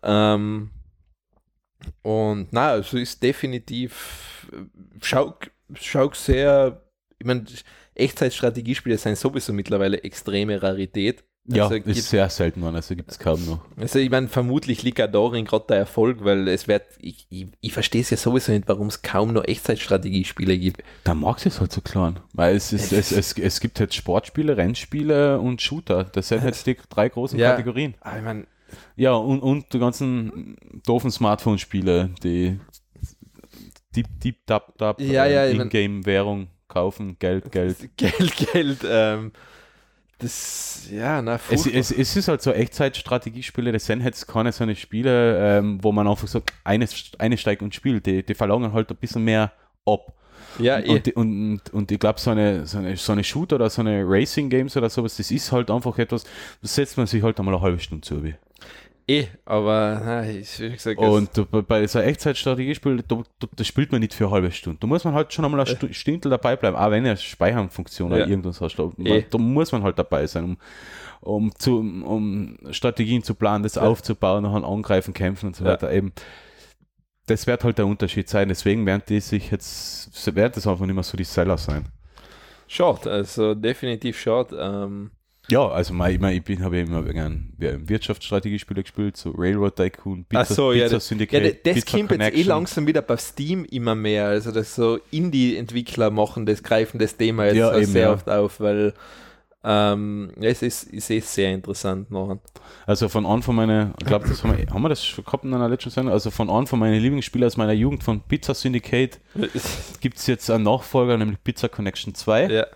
Ähm, 0.04 0.70
und 2.02 2.52
na, 2.52 2.70
also 2.70 2.98
ist 2.98 3.20
definitiv, 3.20 4.46
schaut, 5.00 5.50
schaut 5.74 6.14
sehr, 6.14 6.82
ich 7.18 7.26
meine, 7.26 7.44
Echtzeitstrategiespiele 7.96 8.96
sind 8.96 9.18
sowieso 9.18 9.52
mittlerweile 9.52 10.04
extreme 10.04 10.62
Rarität. 10.62 11.24
Ja, 11.48 11.64
Also 11.64 11.74
ist 11.74 12.08
sehr 12.08 12.28
selten 12.30 12.60
geworden, 12.60 12.76
also 12.76 12.94
gibt 12.94 13.10
es 13.10 13.18
kaum 13.18 13.44
noch. 13.46 13.58
Also 13.76 13.98
ich 13.98 14.10
meine, 14.10 14.28
vermutlich 14.28 14.84
liegt 14.84 15.00
auch 15.02 15.10
darin 15.10 15.44
gerade 15.44 15.64
der 15.68 15.78
Erfolg, 15.78 16.24
weil 16.24 16.46
es 16.46 16.68
wird, 16.68 16.84
ich, 17.00 17.26
ich, 17.30 17.46
ich 17.60 17.72
verstehe 17.72 18.00
es 18.00 18.10
ja 18.10 18.16
sowieso 18.16 18.52
nicht, 18.52 18.68
warum 18.68 18.86
es 18.86 19.02
kaum 19.02 19.32
noch 19.32 19.42
Echtzeitstrategiespiele 19.44 20.56
gibt. 20.56 20.84
Da 21.02 21.14
mag 21.14 21.44
es 21.44 21.58
halt 21.58 21.72
so 21.72 21.80
klein. 21.80 22.20
Weil 22.32 22.54
es, 22.54 22.72
ist, 22.72 22.92
es, 22.92 23.10
es, 23.10 23.32
es 23.36 23.58
gibt 23.58 23.80
jetzt 23.80 23.96
Sportspiele, 23.96 24.56
Rennspiele 24.56 25.40
und 25.40 25.60
Shooter. 25.60 26.04
Das 26.04 26.28
sind 26.28 26.44
jetzt 26.44 26.64
die 26.66 26.76
drei 26.88 27.08
großen 27.08 27.36
Ja. 27.38 27.50
Kategorien. 27.50 27.94
Aber 28.02 28.18
ich 28.18 28.22
meine, 28.24 28.46
Ja, 28.94 29.14
und, 29.14 29.40
und 29.40 29.72
die 29.72 29.80
ganzen 29.80 30.56
doofen 30.86 31.10
Smartphone-Spiele, 31.10 32.10
die 32.22 32.60
Deep, 33.96 34.06
Deep, 34.22 34.46
Tap, 34.46 34.78
Tap, 34.78 35.00
Ja, 35.00 35.26
ja, 35.26 35.52
mein- 35.54 35.68
Ingame-Währung 35.70 36.46
kaufen, 36.68 37.16
Geld, 37.18 37.50
Geld. 37.52 37.76
Geld, 37.96 38.36
Geld, 38.52 38.78
ähm, 38.88 39.32
das, 40.22 40.88
ja, 40.90 41.20
na, 41.20 41.38
Es, 41.50 41.66
es, 41.66 41.90
es 41.90 42.16
ist 42.16 42.28
halt 42.28 42.40
so 42.42 42.52
Echtzeit-Strategiespiele, 42.52 43.72
das 43.72 43.86
sind 43.86 44.02
jetzt 44.02 44.26
keine 44.26 44.52
so 44.52 44.64
eine 44.64 44.74
Spiele, 44.76 45.58
ähm, 45.58 45.78
wo 45.82 45.92
man 45.92 46.06
einfach 46.08 46.28
so 46.28 46.40
eines, 46.64 47.10
eine 47.18 47.36
steigt 47.36 47.62
und 47.62 47.74
spielt. 47.74 48.06
Die, 48.06 48.22
die 48.22 48.34
verlangen 48.34 48.72
halt 48.72 48.90
ein 48.90 48.96
bisschen 48.96 49.24
mehr 49.24 49.52
ab. 49.86 50.12
ja, 50.58 50.78
eh, 50.78 50.88
Und, 50.88 51.06
die- 51.06 51.12
und, 51.14 51.52
und, 51.52 51.70
und 51.74 51.92
ich 51.92 51.98
glaube, 51.98 52.20
so 52.20 52.30
eine, 52.30 52.66
so, 52.66 52.78
eine, 52.78 52.96
so 52.96 53.12
eine 53.12 53.24
Shooter 53.24 53.56
oder 53.56 53.68
so 53.70 53.80
eine 53.82 54.04
Racing-Games 54.06 54.76
oder 54.76 54.88
sowas, 54.90 55.16
das 55.16 55.30
ist 55.30 55.50
halt 55.52 55.70
einfach 55.70 55.98
etwas, 55.98 56.24
das 56.62 56.74
setzt 56.74 56.96
man 56.96 57.06
sich 57.06 57.22
halt 57.22 57.38
einmal 57.38 57.54
eine 57.54 57.62
halbe 57.62 57.78
Stunde 57.80 58.06
zu. 58.06 58.22
Eh, 59.08 59.26
aber, 59.44 60.00
na, 60.04 60.28
ich, 60.30 60.60
wie 60.60 60.70
gesagt, 60.70 61.00
es- 61.00 61.08
Und 61.08 61.36
du- 61.36 61.44
bei- 61.44 61.86
so 61.88 61.98
Echtzeitstrategiespiel, 61.98 63.02
da, 63.06 63.22
da, 63.40 63.48
das 63.56 63.66
spielt 63.66 63.90
man 63.90 64.00
nicht 64.00 64.14
für 64.14 64.24
eine 64.26 64.32
halbe 64.34 64.50
Stunde. 64.52 64.78
Da 64.80 64.86
muss 64.86 65.02
man 65.04 65.12
halt 65.14 65.32
schon 65.32 65.44
einmal 65.44 65.60
eine 65.60 65.68
Stu- 65.68 65.92
Stunde 65.92 66.28
dabei 66.28 66.54
bleiben, 66.56 66.76
auch 66.76 66.90
wenn 66.90 67.04
er 67.04 67.16
Speicherfunktion 67.16 68.12
oder 68.12 68.20
Ja. 68.20 68.26
irgendwas 68.28 68.60
hast. 68.60 68.76
Da, 68.76 68.90
Eh. 69.04 69.24
da 69.28 69.38
muss 69.38 69.72
man 69.72 69.82
halt 69.82 69.98
dabei 69.98 70.26
sein, 70.28 70.44
um, 70.44 70.56
um, 71.20 71.52
zu, 71.56 71.78
um 71.78 72.56
Strategien 72.70 73.24
zu 73.24 73.34
planen, 73.34 73.64
das 73.64 73.74
Ja. 73.74 73.82
aufzubauen, 73.82 74.44
nachher 74.44 74.64
angreifen, 74.64 75.12
kämpfen 75.12 75.46
und 75.48 75.56
so 75.56 75.64
Ja. 75.64 75.72
weiter. 75.72 75.92
Eben, 75.92 76.12
das 77.26 77.46
wird 77.48 77.64
halt 77.64 77.78
der 77.78 77.86
Unterschied 77.86 78.28
sein. 78.28 78.48
Deswegen 78.48 78.86
werden 78.86 79.02
die 79.08 79.20
sich 79.20 79.50
jetzt, 79.50 80.34
wird 80.34 80.56
das 80.56 80.66
einfach 80.66 80.86
nicht 80.86 80.94
mehr 80.94 81.02
so 81.02 81.16
die 81.16 81.24
Seller 81.24 81.58
sein. 81.58 81.86
schade, 82.68 83.10
also 83.10 83.54
definitiv 83.54 84.18
schade. 84.18 84.56
Ähm, 84.58 85.10
Ja, 85.50 85.68
also 85.68 85.92
mein, 85.92 86.14
ich, 86.14 86.20
mein, 86.20 86.36
ich 86.36 86.44
bin, 86.44 86.62
habe 86.62 86.76
ja 86.78 86.84
immer 86.84 87.02
gern 87.02 87.52
Wirtschaftsstrategiespiele 87.58 88.82
gespielt, 88.82 89.16
so 89.16 89.30
Railroad 89.36 89.76
Tycoon, 89.76 90.24
Pizza, 90.24 90.40
Ach 90.40 90.46
so, 90.46 90.72
ja, 90.72 90.84
Pizza 90.84 90.94
das- 90.96 91.04
ja, 91.04 91.08
Syndicate, 91.08 91.44
das, 91.66 91.74
das 91.74 91.84
Pizza 91.84 91.98
kommt 91.98 92.10
jetzt 92.22 92.36
eh 92.36 92.42
langsam 92.42 92.86
wieder 92.86 93.02
bei 93.02 93.16
Steam 93.16 93.64
immer 93.64 93.94
mehr. 93.94 94.26
Also, 94.26 94.52
das 94.52 94.74
so 94.74 94.98
Indie-Entwickler 95.10 96.10
machen 96.10 96.46
das, 96.46 96.62
greifen 96.62 96.98
das 96.98 97.16
Thema 97.16 97.46
jetzt 97.46 97.56
Ja, 97.56 97.70
auch 97.72 97.76
eben, 97.76 97.86
sehr 97.86 98.02
ja. 98.02 98.12
oft 98.12 98.28
auf, 98.28 98.60
weil 98.60 98.94
ähm, 99.64 100.32
ja, 100.40 100.50
es 100.50 100.62
ist, 100.62 100.84
ist 100.84 101.10
eh 101.10 101.20
sehr 101.20 101.52
interessant 101.52 102.10
nachher. 102.10 102.38
Also 102.86 103.08
von 103.08 103.24
Anfang 103.26 103.54
meine, 103.54 103.94
ich 104.00 104.06
glaube, 104.06 104.28
das 104.28 104.42
haben 104.42 104.56
wir, 104.56 104.66
haben 104.72 104.82
wir 104.82 104.88
das 104.88 105.04
schon 105.04 105.24
gehabt 105.24 105.44
in 105.44 105.54
einer 105.54 105.68
letzten 105.68 105.90
Sendung, 105.90 106.12
also 106.12 106.30
von 106.32 106.50
Anfang 106.50 106.80
meine 106.80 106.98
Lieblingsspiele 106.98 107.46
aus 107.46 107.56
meiner 107.56 107.72
Jugend 107.72 108.02
von 108.02 108.20
Pizza 108.22 108.54
Syndicate 108.54 109.20
gibt 110.00 110.18
es 110.18 110.26
jetzt 110.26 110.50
einen 110.50 110.64
Nachfolger, 110.64 111.16
nämlich 111.16 111.42
Pizza 111.44 111.68
Connection 111.68 112.12
2. 112.14 112.46
ja, 112.48 112.66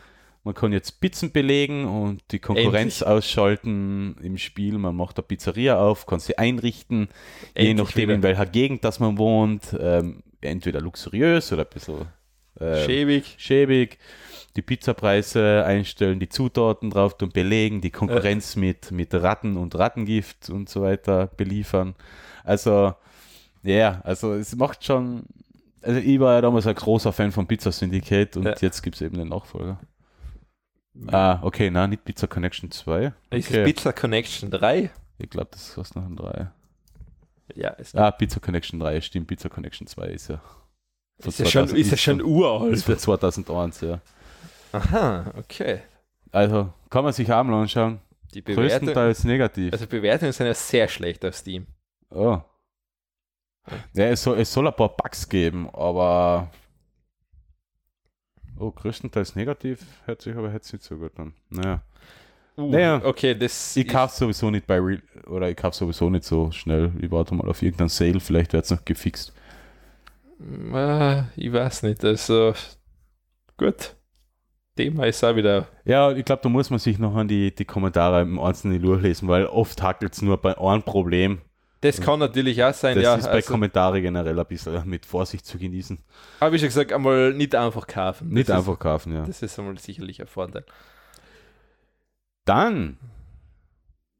Man 0.46 0.54
kann 0.54 0.72
jetzt 0.72 1.00
Pizzen 1.00 1.32
belegen 1.32 1.86
und 1.86 2.22
die 2.30 2.38
Konkurrenz 2.38 3.02
ausschalten 3.02 4.16
im 4.22 4.38
Spiel. 4.38 4.78
Man 4.78 4.94
macht 4.94 5.18
eine 5.18 5.26
Pizzeria 5.26 5.76
auf, 5.76 6.06
kann 6.06 6.20
sie 6.20 6.38
einrichten, 6.38 7.08
je 7.56 7.70
Endlich 7.70 7.76
nachdem 7.88 8.02
wieder. 8.04 8.14
in 8.14 8.22
welcher 8.22 8.46
Gegend 8.46 8.84
das 8.84 9.00
man 9.00 9.18
wohnt. 9.18 9.76
Ähm, 9.76 10.22
entweder 10.40 10.80
luxuriös 10.80 11.52
oder 11.52 11.62
ein 11.62 11.68
bisschen 11.74 12.06
äh, 12.60 12.84
schäbig. 12.84 13.34
schäbig, 13.38 13.98
die 14.54 14.62
Pizzapreise 14.62 15.64
einstellen, 15.66 16.20
die 16.20 16.28
Zutaten 16.28 16.90
drauf 16.90 17.18
tun, 17.18 17.30
belegen, 17.30 17.80
die 17.80 17.90
Konkurrenz 17.90 18.54
mit, 18.54 18.92
mit 18.92 19.12
Ratten 19.14 19.56
und 19.56 19.74
Rattengift 19.74 20.48
und 20.48 20.68
so 20.68 20.82
weiter 20.82 21.26
beliefern. 21.26 21.96
Also, 22.44 22.94
ja, 23.64 24.00
also 24.04 24.32
es 24.34 24.54
macht 24.54 24.84
schon. 24.84 25.24
Also 25.82 25.98
ich 25.98 26.20
war 26.20 26.34
ja 26.34 26.40
damals 26.40 26.68
ein 26.68 26.74
großer 26.76 27.12
Fan 27.12 27.32
von 27.32 27.48
Pizza 27.48 27.72
Syndicate 27.72 28.36
und 28.36 28.44
Ja. 28.44 28.54
jetzt 28.60 28.82
gibt 28.82 28.94
es 28.94 29.02
eben 29.02 29.16
den 29.18 29.28
Nachfolger. 29.30 29.80
Ah, 31.08 31.38
okay, 31.42 31.70
nein, 31.70 31.90
nicht 31.90 32.04
Pizza 32.04 32.26
Connection 32.26 32.70
2. 32.70 33.12
Ist 33.30 33.48
Okay. 33.48 33.60
es 33.60 33.64
Pizza 33.66 33.92
Connection 33.92 34.50
3? 34.50 34.90
Ich 35.18 35.30
glaube, 35.30 35.48
das 35.52 35.74
kostet 35.74 35.96
noch 35.96 36.04
ein 36.06 36.16
3. 36.16 36.50
Ja, 37.54 37.70
ist, 37.70 37.96
Ah, 37.96 38.10
Pizza 38.10 38.40
Connection 38.40 38.80
3, 38.80 39.00
stimmt, 39.00 39.26
Pizza 39.28 39.48
Connection 39.48 39.86
2 39.86 40.06
ist 40.08 40.28
ja. 40.28 40.40
ist, 41.18 41.38
ja 41.38 41.46
schon, 41.46 41.68
2000 41.68 41.78
ist 41.78 41.90
ja 41.90 41.96
schon 41.96 42.20
Ist 42.20 42.26
uralt. 42.26 42.82
für 42.82 42.96
2001, 42.98 43.80
ja. 43.82 44.00
Aha, 44.72 45.32
okay. 45.38 45.80
Also 46.32 46.72
kann 46.90 47.04
man 47.04 47.12
sich 47.12 47.32
auch 47.32 47.44
mal 47.44 47.62
anschauen. 47.62 48.00
Die 48.34 48.42
Bewertung, 48.42 48.64
Größtenteils 48.68 49.24
negativ. 49.24 49.72
also 49.72 49.86
Bewertungen 49.86 50.32
sind 50.32 50.46
ja 50.46 50.54
sehr 50.54 50.88
schlecht 50.88 51.24
auf 51.24 51.34
Steam. 51.36 51.66
Oh. 52.10 52.40
Ja, 53.94 54.04
es 54.06 54.22
soll, 54.22 54.38
es 54.40 54.52
soll 54.52 54.66
ein 54.66 54.74
paar 54.74 54.94
Bugs 54.96 55.28
geben, 55.28 55.68
aber. 55.72 56.50
Oh, 58.58 58.70
größtenteils 58.70 59.34
negativ 59.36 59.80
hört 60.06 60.22
sich 60.22 60.34
aber 60.36 60.52
jetzt 60.52 60.72
nicht 60.72 60.84
so 60.84 60.96
gut 60.96 61.18
an. 61.18 61.34
Naja. 61.50 61.82
Uh, 62.56 62.70
Naja. 62.70 63.02
okay, 63.04 63.34
das 63.34 63.76
Ich 63.76 63.86
kaufe 63.86 64.14
sowieso 64.16 64.50
nicht 64.50 64.66
bei 64.66 64.78
Real, 64.80 65.02
oder 65.26 65.50
ich 65.50 65.56
kaufe 65.56 65.76
sowieso 65.76 66.08
nicht 66.10 66.24
so 66.24 66.50
schnell. 66.52 66.92
Ich 67.00 67.10
warte 67.10 67.34
mal 67.34 67.48
auf 67.48 67.62
irgendeinen 67.62 67.90
Sale, 67.90 68.20
vielleicht 68.20 68.52
wird 68.54 68.64
es 68.64 68.70
noch 68.70 68.84
gefixt. 68.84 69.34
Äh, 70.40 71.22
ich 71.36 71.52
weiß 71.52 71.82
nicht. 71.84 72.04
Also, 72.04 72.54
gut. 73.56 73.96
Thema 74.76 75.06
ist 75.06 75.24
auch 75.24 75.36
wieder. 75.36 75.68
Ja, 75.84 76.12
ich 76.12 76.24
glaube, 76.24 76.42
da 76.42 76.48
muss 76.50 76.70
man 76.70 76.78
sich 76.78 76.98
noch 76.98 77.14
an 77.16 77.28
die, 77.28 77.54
die 77.54 77.64
Kommentare 77.64 78.22
im 78.22 78.38
Einzelnen 78.38 78.82
durchlesen, 78.82 79.28
weil 79.28 79.46
oft 79.46 79.82
hackelt 79.82 80.12
es 80.14 80.22
nur 80.22 80.36
bei 80.38 80.56
einem 80.58 80.82
Problem. 80.82 81.40
Das 81.86 82.00
kann 82.00 82.18
natürlich 82.18 82.62
auch 82.64 82.74
sein, 82.74 82.94
Das 82.96 83.04
ja. 83.04 83.14
ist 83.16 83.24
bei 83.26 83.30
also, 83.32 83.52
Kommentaren 83.52 84.02
generell 84.02 84.38
ein 84.38 84.46
bisschen 84.46 84.88
mit 84.88 85.06
Vorsicht 85.06 85.46
zu 85.46 85.58
genießen. 85.58 85.98
aber 86.40 86.52
wie 86.52 86.58
schon 86.58 86.68
gesagt, 86.68 86.92
einmal 86.92 87.32
nicht 87.34 87.54
einfach 87.54 87.86
kaufen. 87.86 88.28
Nicht 88.30 88.48
das 88.48 88.58
einfach 88.58 88.78
kaufen, 88.78 89.12
ja. 89.14 89.22
Ist, 89.22 89.42
das 89.42 89.52
ist 89.52 89.58
einmal 89.58 89.78
sicherlich 89.78 90.20
ein 90.20 90.26
Vorteil. 90.26 90.64
Dann, 92.44 92.96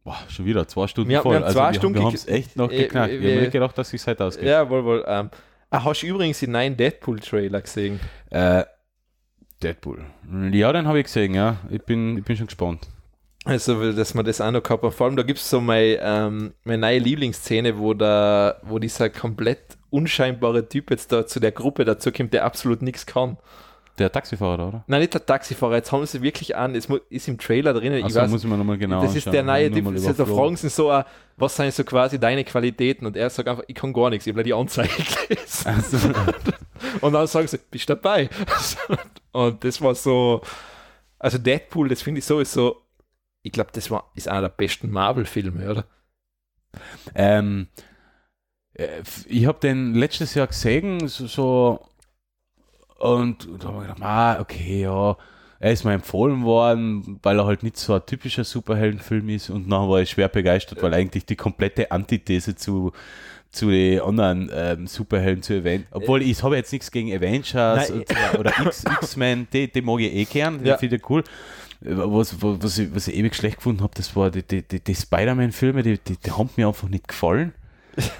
boah, 0.05 0.17
schon 0.29 0.45
wieder 0.47 0.67
zwei 0.67 0.87
Stunden 0.87 1.11
Wir 1.11 1.23
voll. 1.23 1.39
wir 1.39 1.45
haben 1.45 1.53
zwei 1.53 1.71
wir, 1.71 1.75
Stunden 1.75 2.05
haben 2.05 2.15
es 2.15 2.27
echt 2.27 2.57
noch 2.57 2.71
äh, 2.71 2.79
geknackt. 2.79 3.13
wir- 3.13 3.21
Wir 3.21 3.29
haben 3.31 3.35
wir- 3.37 3.41
nicht 3.43 3.53
gedacht, 3.53 3.79
dass 3.79 3.93
es 3.93 4.07
heute 4.07 4.25
ausgeht. 4.25 4.47
Ja, 4.49 4.69
wohl, 4.69 4.85
wohl. 4.85 5.05
Ähm, 5.07 5.31
ah, 5.71 5.85
hast 5.85 6.03
du 6.03 6.07
übrigens 6.07 6.41
den 6.41 6.51
neuen 6.53 6.77
Deadpool-Trailer 6.77 7.61
gesehen? 7.61 8.01
Äh, 8.31 8.65
Deadpool. 9.63 10.05
Ja, 10.53 10.73
den 10.73 10.87
habe 10.87 10.99
ich 10.99 11.05
gesehen, 11.05 11.35
ja. 11.35 11.57
Ich 11.71 11.83
bin, 11.83 12.19
ich 12.19 12.25
bin 12.25 12.37
schon 12.37 12.47
gespannt. 12.47 12.89
Also, 13.47 13.93
dass 13.93 14.15
man 14.15 14.25
das 14.25 14.41
auch 14.41 14.51
noch 14.51 14.63
gehabt 14.63 14.83
hat. 14.83 14.95
Vor 14.95 15.07
allem, 15.07 15.17
da 15.17 15.23
gibt 15.23 15.39
es 15.39 15.49
so 15.49 15.61
meine, 15.61 15.99
ähm, 16.03 16.53
meine 16.65 16.79
neue 16.79 16.99
Lieblingsszene, 16.99 17.79
wo, 17.79 17.95
der, 17.95 18.61
wo 18.63 18.79
dieser 18.79 19.09
komplett 19.09 19.79
unscheinbare 19.91 20.69
Typ 20.69 20.91
jetzt 20.91 21.13
da 21.13 21.27
zu 21.27 21.41
der 21.41 21.53
Gruppe 21.53 21.85
dazukommt, 21.85 22.33
der 22.33 22.45
absolut 22.45 22.83
nichts 22.83 23.07
kann. 23.07 23.39
Der 23.99 24.13
Taxifahrer, 24.13 24.69
oder? 24.69 24.85
Nein, 24.89 25.01
nicht 25.01 25.15
der 25.15 25.25
Taxifahrer, 25.25 25.77
jetzt 25.77 25.91
haben 25.91 26.05
sie 26.05 26.21
wirklich 26.21 26.55
an, 26.55 26.75
es 26.75 26.87
ist 27.09 27.29
im 27.29 27.39
Trailer 27.39 27.73
drinnen, 27.73 27.97
ich 27.97 28.05
Also 28.05 28.21
weiß, 28.21 28.31
muss 28.31 28.45
ich 28.45 28.51
mir 28.51 28.59
nochmal 28.59 28.77
genau 28.77 29.01
das 29.01 29.17
ist 29.17 29.27
der 29.27 29.43
neue 29.43 29.71
Typ, 29.71 29.87
da 30.17 30.27
fragen 30.27 30.57
sie 30.57 30.69
so, 30.69 31.03
was 31.39 31.57
sind 31.57 31.73
so 31.73 31.83
quasi 31.83 32.19
deine 32.19 32.45
Qualitäten 32.45 33.07
und 33.07 33.17
er 33.17 33.31
sagt 33.31 33.49
einfach, 33.49 33.65
ich 33.67 33.75
kann 33.75 33.95
gar 33.95 34.11
nichts, 34.11 34.27
ich 34.27 34.35
habe 34.35 34.43
die 34.43 34.53
Anzeige 34.53 34.91
gelesen. 35.29 35.67
Also, 35.67 35.97
Und 37.01 37.13
dann 37.13 37.27
sagen 37.27 37.47
sie, 37.47 37.59
bist 37.71 37.89
dabei? 37.89 38.29
und 39.33 39.65
das 39.65 39.81
war 39.81 39.95
so, 39.95 40.43
also 41.19 41.39
Deadpool, 41.39 41.89
das 41.89 42.03
finde 42.03 42.19
ich 42.19 42.25
sowieso, 42.25 42.83
ich 43.47 43.53
glaube, 43.53 43.71
das 43.73 43.91
war, 43.91 44.11
ist 44.17 44.29
einer 44.29 44.43
der 44.43 44.49
besten 44.51 44.91
Marvel-Filme, 44.91 45.71
oder? 45.71 45.85
ähm, 47.15 47.69
äh, 48.75 48.87
ich 49.27 49.47
habe 49.47 49.61
den 49.61 49.95
letztes 49.95 50.35
Jahr 50.35 50.49
gesehen, 50.49 51.07
so, 51.07 51.27
so 51.27 51.89
und 52.99 53.49
da 53.61 53.69
habe 53.69 53.83
ich 53.83 53.89
gedacht, 53.89 54.03
ah, 54.03 54.41
okay, 54.41 54.83
ja, 54.83 55.17
er 55.61 55.73
ist 55.73 55.85
mir 55.85 55.93
empfohlen 55.93 56.43
worden, 56.45 57.21
weil 57.23 57.39
er 57.39 57.47
halt 57.47 57.63
nicht 57.63 57.77
so 57.77 57.95
ein 57.95 58.05
typischer 58.05 58.45
Superheldenfilm 58.45 59.29
ist 59.29 59.49
und 59.49 59.71
dann 59.71 59.89
war 59.89 60.01
ich 60.01 60.11
schwer 60.11 60.29
begeistert, 60.29 60.83
weil 60.83 60.93
eigentlich 60.93 61.25
die 61.25 61.37
komplette 61.37 61.91
Antithese 61.93 62.57
zu 62.57 62.93
zu 63.53 63.71
den 63.71 64.01
anderen 64.01 64.51
ähm, 64.53 64.87
Superhelden 64.87 65.43
zu 65.43 65.55
erwähnen. 65.55 65.87
Obwohl 65.91 66.21
ich 66.21 66.43
habe 66.43 66.57
jetzt 66.57 66.73
nichts 66.73 66.91
gegen 66.91 67.11
Avengers 67.15 67.89
Nein. 67.89 68.01
und, 68.01 68.39
oder 68.39 68.53
X-Men, 69.01 69.49
die, 69.51 69.73
die 69.73 69.81
mag 69.81 70.01
ich 70.01 70.13
eh 70.13 70.25
gern, 70.25 70.63
die 70.63 70.69
Ja. 70.69 70.77
finde 70.77 70.97
ich 70.97 71.09
cool. 71.09 71.25
Was, 71.81 72.37
was, 72.41 72.79
ich, 72.79 72.95
was 72.95 73.09
ich 73.09 73.15
ewig 73.17 73.35
schlecht 73.35 73.57
gefunden 73.57 73.83
habe, 73.83 73.93
das 73.97 74.15
war 74.17 74.31
die, 74.31 74.43
die, 74.43 74.63
die, 74.63 74.81
die 74.81 74.95
Spider-Man-Filme, 74.95 75.83
die, 75.83 75.99
die, 75.99 76.17
die 76.17 76.33
haben 76.33 76.51
mir 76.57 76.69
einfach 76.69 76.89
nicht 76.89 77.07
gefallen. 77.09 77.53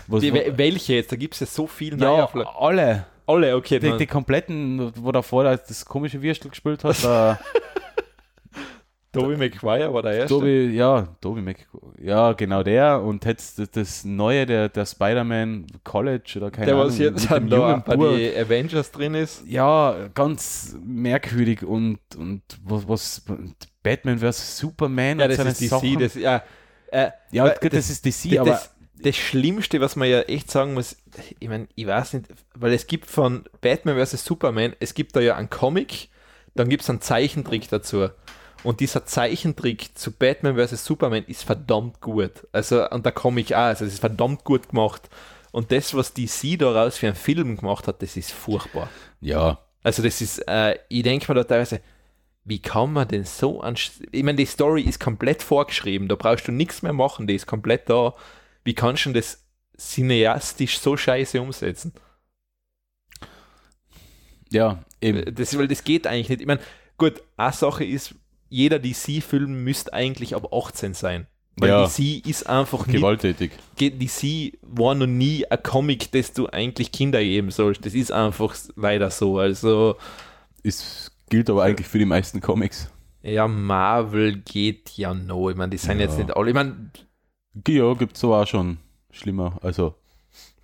Was, 0.07 0.21
Die, 0.23 0.33
wel- 0.33 0.57
welche 0.57 0.95
jetzt? 0.95 1.13
Da 1.13 1.17
gibt 1.17 1.35
es 1.35 1.41
ja 1.41 1.47
so 1.47 1.67
viel 1.67 2.01
ja, 2.01 2.09
Neuaufla- 2.27 2.47
alle. 2.59 3.07
Alle, 3.27 3.57
okay. 3.57 3.79
Die, 3.81 3.97
die 3.97 4.07
kompletten, 4.07 4.93
wo 5.03 5.11
davor 5.11 5.45
das, 5.45 5.65
das 5.67 5.85
komische 5.85 6.23
Würstel 6.23 6.49
gespielt 6.51 6.85
hat, 6.85 6.97
der 9.17 9.25
Tobey 9.25 9.37
Maguire 9.37 9.93
war 9.93 10.03
der 10.03 10.13
erste. 10.13 10.35
Tobi, 10.35 10.67
ja, 10.75 11.09
Tobi 11.21 11.43
Mac, 11.43 11.67
ja, 12.03 12.33
genau 12.33 12.63
der 12.63 13.01
und 13.03 13.25
jetzt 13.25 13.59
das, 13.59 13.71
das 13.71 14.05
neue, 14.05 14.47
der, 14.47 14.69
der 14.69 14.87
Spider-Man 14.87 15.67
College 15.85 16.35
oder 16.37 16.51
keine 16.51 16.67
der, 16.67 16.75
Ahnung, 16.75 16.89
was 16.89 16.99
jetzt 16.99 17.31
dem 17.31 17.49
da 17.49 17.77
bei 17.79 17.97
den 17.97 18.45
Avengers 18.45 18.93
drin 18.93 19.15
ist. 19.15 19.45
ja, 19.47 20.09
ganz 20.15 20.77
merkwürdig 20.85 21.65
und, 21.65 21.99
und 22.17 22.43
was, 22.65 22.89
was 22.89 23.23
Batman 23.83 24.19
vs. 24.19 24.59
Superman 24.59 25.21
Ja, 25.21 25.29
das 25.29 25.39
ist 25.39 25.61
DC. 25.61 25.69
Sachen. 25.69 25.99
Das, 25.99 26.15
ja, 26.15 26.43
äh, 26.89 27.11
ja, 27.31 27.55
gut, 27.55 27.73
das, 27.73 27.91
ist 27.91 28.05
DC, 28.05 28.31
das, 28.31 28.39
aber 28.39 28.51
das, 28.51 28.75
das 29.01 29.17
Schlimmste, 29.17 29.81
was 29.81 29.97
man 29.97 30.09
ja 30.09 30.21
echt 30.23 30.51
sagen 30.51 30.75
muss, 30.75 30.97
ich 31.39 31.49
meine, 31.49 31.69
ich 31.75 31.87
weiß 31.87 32.15
nicht, 32.15 32.27
weil 32.55 32.73
es 32.73 32.87
gibt 32.87 33.07
von 33.07 33.45
Batman 33.61 34.05
vs. 34.05 34.25
Superman, 34.25 34.75
es 34.81 34.95
gibt 34.95 35.17
da 35.17 35.21
ja 35.21 35.37
einen 35.37 35.51
Comic, 35.51 36.09
dann 36.55 36.69
gibt 36.69 36.83
es 36.83 36.91
einen 36.91 37.01
Zeichentrick 37.01 37.69
dazu. 37.69 38.09
Und 38.63 38.81
dieser 38.81 39.05
Zeichentrick 39.07 39.97
zu 39.97 40.11
Batman 40.11 40.57
vs. 40.57 40.85
Superman 40.85 41.25
ist 41.27 41.45
verdammt 41.45 42.01
gut. 42.01 42.47
Also, 42.53 42.89
und 42.91 43.05
der 43.05 43.13
Comic 43.13 43.53
auch, 43.53 43.59
also 43.59 43.85
es 43.85 43.95
ist 43.95 44.01
verdammt 44.01 44.45
gut 44.45 44.71
gemacht. 44.71 45.09
Und 45.53 45.73
das, 45.73 45.95
was 45.95 46.13
DC 46.13 46.59
daraus 46.59 46.99
für 46.99 47.07
einen 47.07 47.17
Film 47.17 47.57
gemacht 47.57 47.87
hat, 47.87 48.03
das 48.03 48.17
ist 48.17 48.33
furchtbar. 48.33 48.91
ja, 49.21 49.59
Also 49.83 50.03
das 50.03 50.21
ist, 50.21 50.39
äh, 50.49 50.79
ich 50.89 51.03
denke 51.03 51.31
mir 51.31 51.37
da 51.37 51.45
teilweise, 51.45 51.81
wie 52.45 52.61
kann 52.61 52.93
man 52.93 53.09
denn 53.09 53.25
so 53.25 53.61
an... 53.61 53.77
Ich 54.13 54.23
meine, 54.23 54.37
die 54.37 54.47
Story 54.47 54.83
ist 54.83 55.01
komplett 55.01 55.43
vorgeschrieben, 55.43 56.09
da 56.09 56.15
brauchst 56.15 56.47
du 56.49 56.53
nichts 56.53 56.83
mehr 56.83 56.93
machen, 56.93 57.27
die 57.27 57.35
ist 57.35 57.47
komplett 57.47 57.89
da. 57.89 58.15
Wie 58.65 58.75
kannst 58.75 59.05
du 59.05 59.11
denn 59.11 59.21
das 59.21 59.45
cineastisch 59.79 60.79
so 60.79 60.97
scheiße 60.97 61.41
umsetzen? 61.41 61.93
ja, 64.51 64.85
eben. 65.01 65.35
Das, 65.35 65.57
weil 65.59 65.69
das 65.69 65.85
geht 65.85 66.07
eigentlich 66.07 66.29
nicht. 66.29 66.41
Ich 66.41 66.47
meine, 66.47 66.61
gut, 66.99 67.23
eine 67.37 67.53
Sache 67.53 67.85
ist, 67.85 68.15
jeder 68.49 68.79
DC-Film 68.79 69.65
müsste 69.65 69.93
eigentlich 69.93 70.35
ab 70.35 70.53
18 70.53 70.95
sein. 70.95 71.27
Weil 71.59 71.71
Ja. 71.71 71.87
DC 71.87 72.27
ist 72.27 72.47
einfach 72.49 72.87
nicht, 72.87 72.97
Gewalttätig. 72.97 73.53
DC 73.81 74.59
war 74.63 74.95
noch 74.95 75.07
nie 75.07 75.47
ein 75.51 75.63
Comic, 75.63 76.13
das 76.13 76.33
du 76.35 76.49
eigentlich 76.49 76.93
Kinder 76.93 77.21
geben 77.23 77.51
sollst. 77.51 77.87
Das 77.87 77.95
ist 77.95 78.13
einfach 78.13 78.55
leider 78.77 79.11
so. 79.11 79.39
Also, 79.39 79.97
Ist, 80.63 81.13
gilt 81.31 81.49
aber 81.49 81.63
eigentlich 81.63 81.87
für 81.89 81.99
die 81.99 82.05
meisten 82.05 82.41
Comics. 82.41 82.91
Ja, 83.23 83.49
Marvel 83.49 84.37
geht 84.39 84.91
ja 84.97 85.15
noch. 85.15 85.49
Ich 85.51 85.57
meine, 85.57 85.71
die 85.71 85.79
sind 85.79 85.99
Ja. 85.99 86.07
jetzt 86.07 86.19
nicht 86.19 86.37
alle. 86.37 86.49
Ich 86.51 86.55
meine, 86.55 86.91
Ja, 87.67 87.95
gibt 87.95 88.17
es 88.17 88.25
auch 88.25 88.47
schon 88.47 88.77
schlimmer, 89.11 89.59
also 89.63 89.95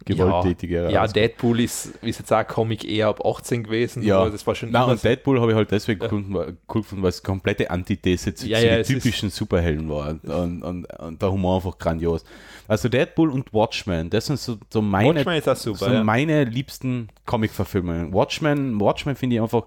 gewalttätiger. 0.05 0.91
ja, 0.91 1.07
Deadpool 1.07 1.61
ist, 1.61 1.87
ist 2.03 2.19
jetzt 2.19 2.33
auch 2.33 2.47
Comic 2.47 2.85
eher 2.85 3.09
ab 3.09 3.25
18 3.25 3.65
gewesen. 3.65 4.03
Ja. 4.03 4.21
aber 4.21 4.31
das 4.31 4.47
war 4.47 4.55
schon 4.55 4.71
Na, 4.71 4.85
und 4.85 4.99
so. 5.01 5.09
Deadpool 5.09 5.41
habe 5.41 5.53
ich 5.53 5.57
halt 5.57 5.71
deswegen 5.71 6.01
gefunden, 6.01 6.35
weil- 6.35 6.57
cool 6.75 6.83
gefunden, 6.83 7.03
weil 7.03 7.11
es 7.11 7.23
komplette 7.23 7.71
Antithese 7.71 8.35
zu, 8.35 8.47
Ja, 8.49 8.59
zu 8.59 8.67
ja, 8.67 8.77
den 8.77 8.85
typischen 8.85 9.31
Superhelden 9.31 9.89
war. 9.89 10.11
Und, 10.11 10.25
und, 10.25 10.63
und, 10.63 10.85
und 10.99 11.23
der 11.23 11.31
Humor 11.33 11.57
einfach 11.57 11.79
grandios. 11.79 12.25
Also 12.69 12.89
Deadpool 12.89 13.31
und 13.31 13.53
Watchmen, 13.53 14.09
das 14.11 14.27
sind 14.27 14.39
so, 14.39 14.57
so 14.71 14.81
meine, 14.81 15.17
Watchmen 15.21 15.37
ist 15.37 15.49
auch 15.49 15.57
super. 15.57 15.79
so 15.79 15.91
ja. 15.91 16.05
meine 16.05 16.45
liebsten 16.45 17.09
Comic-Verfilmungen. 17.27 18.13
Watchmen, 18.13 18.81
Watchmen 18.81 19.17
finde 19.17 19.37
ich 19.37 19.43
einfach, 19.43 19.65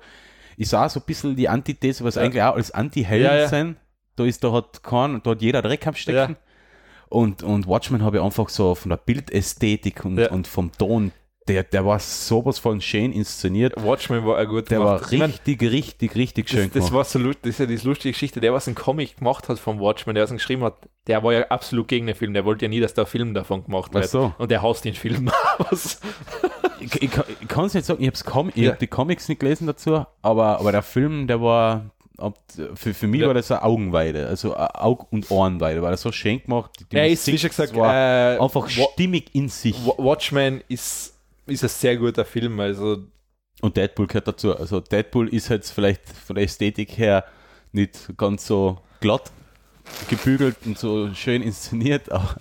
ist 0.58 0.74
auch 0.74 0.90
so 0.90 1.00
ein 1.00 1.04
bisschen 1.06 1.36
die 1.36 1.50
Antithese, 1.50 2.04
was 2.04 2.16
Ja. 2.16 2.22
eigentlich 2.24 2.42
auch 2.42 2.56
als 2.56 2.72
Anti-Helden 2.72 3.26
Ja, 3.28 3.38
ja. 3.38 3.48
sind. 3.48 3.76
Da 4.16 4.24
ist, 4.24 4.44
da 4.44 4.52
hat 4.54 4.82
kein, 4.82 5.22
da 5.24 5.32
hat 5.32 5.42
jeder 5.42 5.62
Dreck 5.62 5.86
am 5.86 5.94
Stecken. 5.96 6.38
Ja. 7.16 7.22
Und, 7.22 7.44
und 7.44 7.68
Watchmen 7.68 8.04
habe 8.04 8.18
ich 8.18 8.24
einfach 8.24 8.50
so 8.50 8.76
von 8.76 8.90
der 8.90 8.98
Bildästhetik 8.98 10.04
und, 10.06 10.18
Ja. 10.18 10.32
und 10.32 10.48
vom 10.48 10.72
Ton, 10.72 11.12
der, 11.48 11.64
der 11.64 11.86
war 11.86 12.00
sowas 12.00 12.58
von 12.58 12.82
schön 12.82 13.12
inszeniert. 13.12 13.74
Watchmen 13.84 14.26
war 14.26 14.40
auch 14.42 14.48
gut 14.50 14.72
Der 14.72 14.80
gemacht. 14.80 15.04
war 15.04 15.14
Ich 15.14 15.20
mein, 15.20 15.30
richtig, 15.30 15.62
richtig, 15.62 16.16
richtig 16.16 16.50
schön 16.50 16.72
das, 16.74 16.86
das 16.86 16.92
war 16.92 17.04
so 17.04 17.20
das 17.20 17.36
ist 17.44 17.60
ja 17.60 17.68
diese 17.68 17.88
lustige 17.88 18.14
Geschichte. 18.14 18.40
Der, 18.42 18.52
was 18.52 18.68
einen 18.68 18.74
Comic 18.76 19.18
gemacht 19.18 19.48
hat 19.48 19.60
vom 19.60 19.80
Watchmen, 19.80 20.16
der 20.16 20.24
was 20.24 20.32
ihn 20.32 20.38
geschrieben 20.38 20.64
hat, 20.64 20.76
der 21.06 21.24
war 21.24 21.34
ja 21.34 21.42
absolut 21.50 21.88
gegen 21.88 22.08
den 22.08 22.16
Film. 22.16 22.34
Der 22.34 22.46
wollte 22.46 22.66
ja 22.66 22.70
nie, 22.70 22.80
dass 22.80 22.96
da 22.96 23.04
ein 23.04 23.08
Film 23.08 23.34
davon 23.36 23.64
gemacht 23.64 23.92
Ach 23.94 24.00
wird. 24.02 24.10
so. 24.10 24.34
Und 24.40 24.50
der 24.50 24.64
hasst 24.64 24.86
den 24.86 24.96
Film. 24.96 25.30
Ich, 26.80 27.02
ich, 27.02 27.10
kann- 27.12 27.26
ich 27.42 27.48
kann 27.48 27.66
es 27.66 27.74
nicht 27.74 27.86
sagen, 27.86 28.02
ich 28.04 28.08
habe 28.08 28.18
Com 28.30 28.50
ich 28.50 28.58
Ja. 28.64 28.72
hab 28.72 28.80
die 28.80 28.88
Comics 28.88 29.28
nicht 29.30 29.40
gelesen 29.40 29.66
dazu, 29.66 30.06
aber, 30.22 30.60
aber 30.60 30.72
der 30.72 30.84
Film, 30.84 31.26
der 31.26 31.42
war, 31.42 31.90
ab- 32.18 32.40
für, 32.76 32.94
für 32.94 33.08
mich 33.08 33.22
Ja. 33.22 33.28
war 33.28 33.34
das 33.34 33.52
eine 33.52 33.64
Augenweide, 33.64 34.28
also 34.28 34.54
eine 34.56 34.76
Aug- 34.76 35.08
und 35.12 35.30
Ohrenweide, 35.32 35.82
weil 35.82 35.94
er 35.94 35.98
so 35.98 36.12
schön 36.12 36.42
gemacht. 36.42 36.72
Die 36.92 36.96
er 36.96 37.08
ist, 37.10 37.26
wie 37.28 37.38
schon 37.38 37.50
gesagt, 37.50 37.72
das 37.72 37.78
war 37.78 38.36
äh, 38.36 38.40
einfach 38.40 38.68
stimmig 38.70 39.34
in 39.34 39.50
sich. 39.50 39.76
Wa- 39.86 39.96
Watchmen 39.98 40.62
ist, 40.68 41.14
ist 41.46 41.64
ein 41.64 41.70
sehr 41.70 41.98
guter 41.98 42.26
Film. 42.26 42.60
Also 42.60 42.98
Und 43.62 43.78
Deadpool 43.78 44.08
gehört 44.08 44.28
dazu. 44.28 44.56
Also 44.58 44.80
Deadpool 44.80 45.30
ist 45.30 45.50
jetzt 45.50 45.72
vielleicht 45.72 46.08
von 46.10 46.36
der 46.36 46.46
Ästhetik 46.46 46.98
her 46.98 47.24
nicht 47.72 48.14
ganz 48.18 48.46
so 48.48 48.80
glatt 49.02 49.32
gebügelt 50.10 50.58
und 50.66 50.80
so 50.80 51.14
schön 51.14 51.42
inszeniert, 51.44 52.12
aber, 52.12 52.36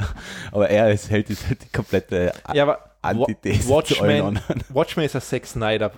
aber 0.51 0.70
er 0.70 0.90
ist, 0.92 1.10
hält 1.10 1.28
ist 1.28 1.46
halt 1.46 1.62
die 1.62 1.68
komplette 1.70 2.32
ja, 2.55 2.62
aber 2.62 2.90
Antithese 3.02 3.68
Watchmen. 3.68 4.40
Watchmen 4.70 5.05
ist 5.05 5.14
ein 5.14 5.20
Zack 5.20 5.44
Snyder. 5.46 5.92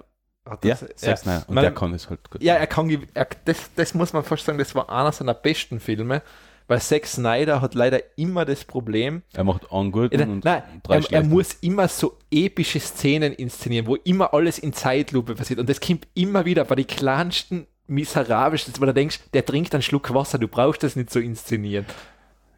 Hat 0.49 0.65
Ja, 0.65 0.75
das- 0.77 0.95
Zack 0.97 1.19
Snyder. 1.19 1.45
Und 1.49 1.55
Man- 1.55 1.63
der 1.65 1.75
kann 1.75 1.93
es 1.95 2.09
halt 2.09 2.31
gut. 2.31 2.43
Ja, 2.43 2.55
er 2.55 2.67
kann, 2.67 2.89
er, 3.15 3.27
das, 3.45 3.71
das 3.75 3.95
muss 3.95 4.13
man 4.13 4.23
fast 4.25 4.45
sagen, 4.45 4.59
das 4.59 4.75
war 4.75 4.89
einer 4.91 5.13
seiner 5.13 5.35
besten 5.35 5.81
Filme, 5.81 6.23
weil 6.69 6.81
Zack 6.81 7.07
Snyder 7.07 7.61
hat 7.61 7.75
leider 7.75 8.01
immer 8.17 8.45
das 8.45 8.65
Problem, 8.65 9.23
Er 9.35 9.45
macht 9.45 9.71
einen 9.73 9.93
guten 9.93 10.21
und 10.31 10.45
nein, 10.45 10.63
drei 10.83 10.97
er, 10.99 11.13
er 11.13 11.23
muss 11.25 11.55
immer 11.61 11.89
so 11.89 12.17
epische 12.31 12.81
Szenen 12.81 13.33
inszenieren, 13.33 13.87
wo 13.87 13.97
immer 13.97 14.35
alles 14.35 14.59
in 14.59 14.73
Zeitlupe 14.73 15.35
passiert. 15.35 15.59
Und 15.61 15.69
das 15.69 15.81
kommt 15.81 16.07
immer 16.15 16.45
wieder 16.45 16.65
bei 16.65 16.75
den 16.77 16.87
kleinsten 16.87 17.67
miserabelste, 17.89 18.73
wo 18.81 18.85
du 18.85 18.93
denkst, 18.95 19.21
der 19.33 19.45
trinkt 19.45 19.75
einen 19.75 19.83
Schluck 19.83 20.13
Wasser, 20.13 20.39
du 20.39 20.49
brauchst 20.49 20.83
das 20.83 20.97
nicht 20.97 21.11
so 21.11 21.21
inszenieren. 21.21 21.87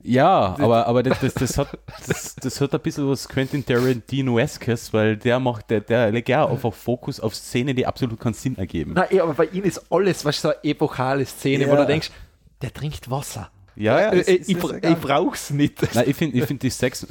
Ja, 0.02 0.56
aber, 0.58 0.86
aber 0.86 1.02
das, 1.02 1.20
das, 1.20 1.34
das, 1.34 1.58
hat, 1.58 1.76
das, 2.06 2.36
das 2.36 2.60
hat 2.60 2.72
ein 2.72 2.80
bisschen 2.80 3.08
was 3.08 3.28
Quentin 3.28 3.64
Tarantino-eskes, 3.64 4.92
weil 4.92 5.16
der 5.16 5.40
macht, 5.40 5.70
der, 5.70 5.80
der 5.80 6.10
legt 6.12 6.28
ja 6.28 6.46
einfach 6.46 6.72
Fokus 6.72 7.20
auf 7.20 7.34
Szenen, 7.34 7.74
die 7.76 7.86
absolut 7.86 8.18
keinen 8.20 8.34
Sinn 8.34 8.56
ergeben. 8.56 8.92
Nein, 8.94 9.08
eh, 9.10 9.20
aber 9.20 9.34
bei 9.34 9.46
ihm 9.46 9.64
ist 9.64 9.82
alles, 9.90 10.24
was 10.24 10.40
so 10.40 10.48
eine 10.48 10.58
epochale 10.64 11.26
Szene, 11.26 11.66
wo 11.66 11.72
Ja. 11.74 11.80
du 11.80 11.86
denkst, 11.86 12.10
der 12.62 12.72
trinkt 12.72 13.10
Wasser. 13.10 13.50
Ja, 13.76 14.00
ja, 14.00 14.10
Äh, 14.12 14.18
äh, 14.20 14.32
ich, 14.34 14.48
ist 14.56 14.64
egal. 14.72 14.92
ich 14.92 14.98
brauch's 14.98 15.50
nicht. 15.50 15.94
Nein, 15.94 16.04
ich 16.08 16.16
finde 16.16 16.36
ich 16.38 16.44
find 16.44 16.62
die 16.62 16.70
Sex, 16.70 17.06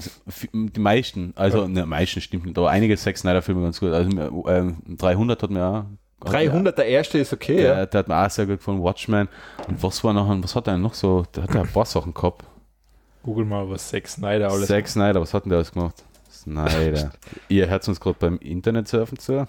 die 0.51 0.79
meisten, 0.79 1.33
also 1.35 1.65
ne, 1.67 1.85
meisten 1.85 2.19
stimmt 2.19 2.45
nicht, 2.45 2.57
aber 2.57 2.69
einige 2.69 2.97
Sex 2.97 3.21
Snyder 3.21 3.41
Filme 3.41 3.61
ganz 3.63 3.79
gut. 3.79 3.91
Also 3.91 4.45
ähm, 4.49 4.77
300 4.97 5.43
hat 5.43 5.49
mir 5.49 5.65
auch. 5.65 5.85
300, 6.29 6.77
der 6.77 6.87
erste 6.87 7.19
ist 7.19 7.31
okay, 7.31 7.57
Der, 7.57 7.77
ja. 7.77 7.85
der 7.85 7.99
hat 7.99 8.07
mir 8.07 8.17
auch 8.25 8.29
sehr 8.29 8.47
gut 8.47 8.57
gefallen, 8.57 8.81
Watchmen. 8.81 9.29
Und 9.67 9.81
was 9.83 10.03
war 10.03 10.13
noch, 10.13 10.27
was 10.43 10.55
hat 10.55 10.67
er 10.67 10.77
noch 10.77 10.93
so? 10.95 11.23
Der 11.35 11.43
hat 11.43 11.53
ja 11.53 11.61
ein 11.61 11.67
paar 11.71 11.85
Sachen 11.85 12.13
gehabt. 12.13 12.43
Google 13.23 13.45
mal, 13.45 13.69
was 13.69 13.89
Zack 13.89 14.07
Snyder 14.07 14.49
alles 14.49 14.67
Zack 14.67 14.87
Snyder, 14.87 15.19
was 15.21 15.33
hat 15.33 15.43
denn 15.45 15.49
der 15.49 15.57
alles 15.57 15.71
gemacht? 15.71 16.03
Snyder. 16.31 17.11
Ihr 17.49 17.67
hört 17.69 17.87
uns 17.87 17.99
gerade 17.99 18.17
beim 18.19 18.37
Internet 18.37 18.87
surfen 18.87 19.17
zu. 19.19 19.47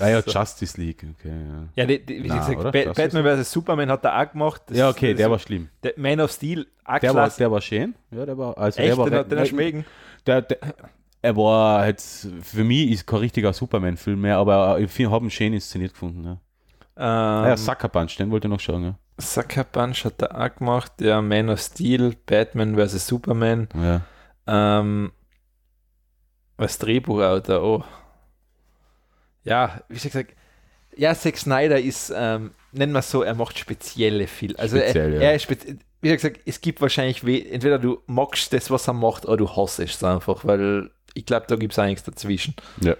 Ah 0.00 0.08
ja, 0.08 0.22
So. 0.22 0.30
Justice 0.30 0.80
League, 0.80 1.04
okay, 1.18 1.28
ja. 1.30 1.68
Ja, 1.76 1.86
die, 1.86 2.04
die, 2.04 2.24
wie 2.24 2.28
Na, 2.28 2.38
gesagt? 2.38 2.62
Ba- 2.62 2.92
Batman 2.92 3.38
vs. 3.38 3.52
Superman 3.52 3.90
hat 3.90 4.04
er 4.04 4.20
auch 4.20 4.30
gemacht. 4.32 4.62
Das- 4.66 4.76
Ja, 4.76 4.88
okay, 4.90 5.12
das- 5.12 5.18
der 5.18 5.30
war 5.30 5.38
schlimm. 5.38 5.68
der 5.84 5.92
Man 5.96 6.20
of 6.20 6.32
Steel, 6.32 6.66
auch 6.84 6.98
Der 6.98 7.14
war, 7.14 7.30
der 7.30 7.50
war 7.50 7.60
schön. 7.60 7.94
Ja, 8.10 8.26
der 8.26 8.36
war, 8.36 8.58
also 8.58 8.78
Echt, 8.80 8.88
der 8.90 8.98
war, 8.98 9.08
den, 9.10 9.18
hat- 9.20 9.30
den 9.30 9.56
mögen. 9.56 9.84
der, 10.26 10.42
der, 10.42 10.58
er 11.22 11.36
war 11.36 11.86
jetzt, 11.86 12.28
für 12.42 12.64
mich 12.64 12.90
ist 12.90 13.06
kein 13.06 13.20
richtiger 13.20 13.52
Superman-Film 13.52 14.20
mehr, 14.20 14.36
aber 14.38 14.78
ich 14.80 15.06
habe 15.06 15.24
ihn 15.26 15.30
schön 15.30 15.52
inszeniert 15.54 15.92
gefunden. 15.92 16.24
Ja. 16.24 16.32
Ähm, 16.96 17.02
Ah 17.44 17.48
ja, 17.48 17.56
Sucker 17.56 17.88
Punch, 17.88 18.16
den 18.18 18.30
wollte 18.32 18.48
ich 18.48 18.50
noch 18.50 18.60
schauen. 18.60 18.82
Ja. 18.84 18.94
Sucker 19.18 19.64
Punch 19.64 20.04
hat 20.04 20.20
er 20.22 20.40
auch 20.40 20.54
gemacht. 20.56 20.92
Ja, 21.00 21.22
Man 21.22 21.48
of 21.48 21.60
Steel, 21.60 22.16
Batman 22.26 22.76
vs. 22.76 23.06
Superman. 23.06 23.68
Ja. 23.74 24.02
Ähm, 24.46 25.12
als 26.56 26.78
Drehbuchautor, 26.78 27.62
oh. 27.62 27.84
Ja, 29.44 29.82
wie 29.88 29.98
gesagt, 29.98 30.34
ja, 30.96 31.14
Zack 31.14 31.36
Snyder 31.36 31.80
ist, 31.80 32.12
ähm, 32.14 32.52
nennen 32.72 32.92
wir 32.92 33.00
es 33.00 33.10
so, 33.10 33.22
er 33.22 33.34
macht 33.34 33.58
spezielle 33.58 34.26
Filme. 34.26 34.58
Also 34.58 34.76
Speziell, 34.76 35.14
er, 35.14 35.20
ja. 35.20 35.28
er 35.28 35.34
ist 35.34 35.42
spezi 35.42 35.78
wie 36.00 36.12
gesagt, 36.12 36.40
es 36.44 36.60
gibt 36.60 36.82
wahrscheinlich, 36.82 37.24
we 37.24 37.50
entweder 37.50 37.78
du 37.78 38.02
magst 38.06 38.52
das, 38.52 38.70
was 38.70 38.88
er 38.88 38.92
macht, 38.92 39.24
oder 39.24 39.38
du 39.38 39.56
hasst 39.56 39.80
es 39.80 40.04
einfach, 40.04 40.44
weil 40.44 40.90
ich 41.14 41.24
glaube, 41.24 41.46
da 41.48 41.56
gibt 41.56 41.72
es 41.72 41.82
nichts 41.82 42.04
dazwischen. 42.04 42.54
ja, 42.82 42.94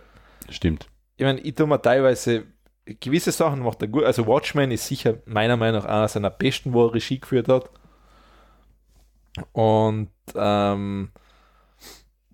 stimmt. 0.48 0.88
Ich 1.16 1.24
meine, 1.24 1.38
ich 1.40 1.54
tue 1.54 1.66
mir 1.66 1.80
teilweise 1.82 2.44
gewisse 2.86 3.32
Sachen 3.32 3.60
macht 3.60 3.82
er 3.82 3.88
gut. 3.88 4.04
Also 4.04 4.26
Watchmen 4.26 4.70
ist 4.70 4.86
sicher 4.86 5.18
meiner 5.26 5.56
Meinung 5.56 5.82
nach 5.82 5.88
einer 5.88 6.08
seiner 6.08 6.30
besten, 6.30 6.72
wo 6.72 6.86
er 6.86 6.94
Regie 6.94 7.18
geführt 7.18 7.48
hat. 7.48 7.70
Und 9.52 10.10
ähm, 10.34 11.10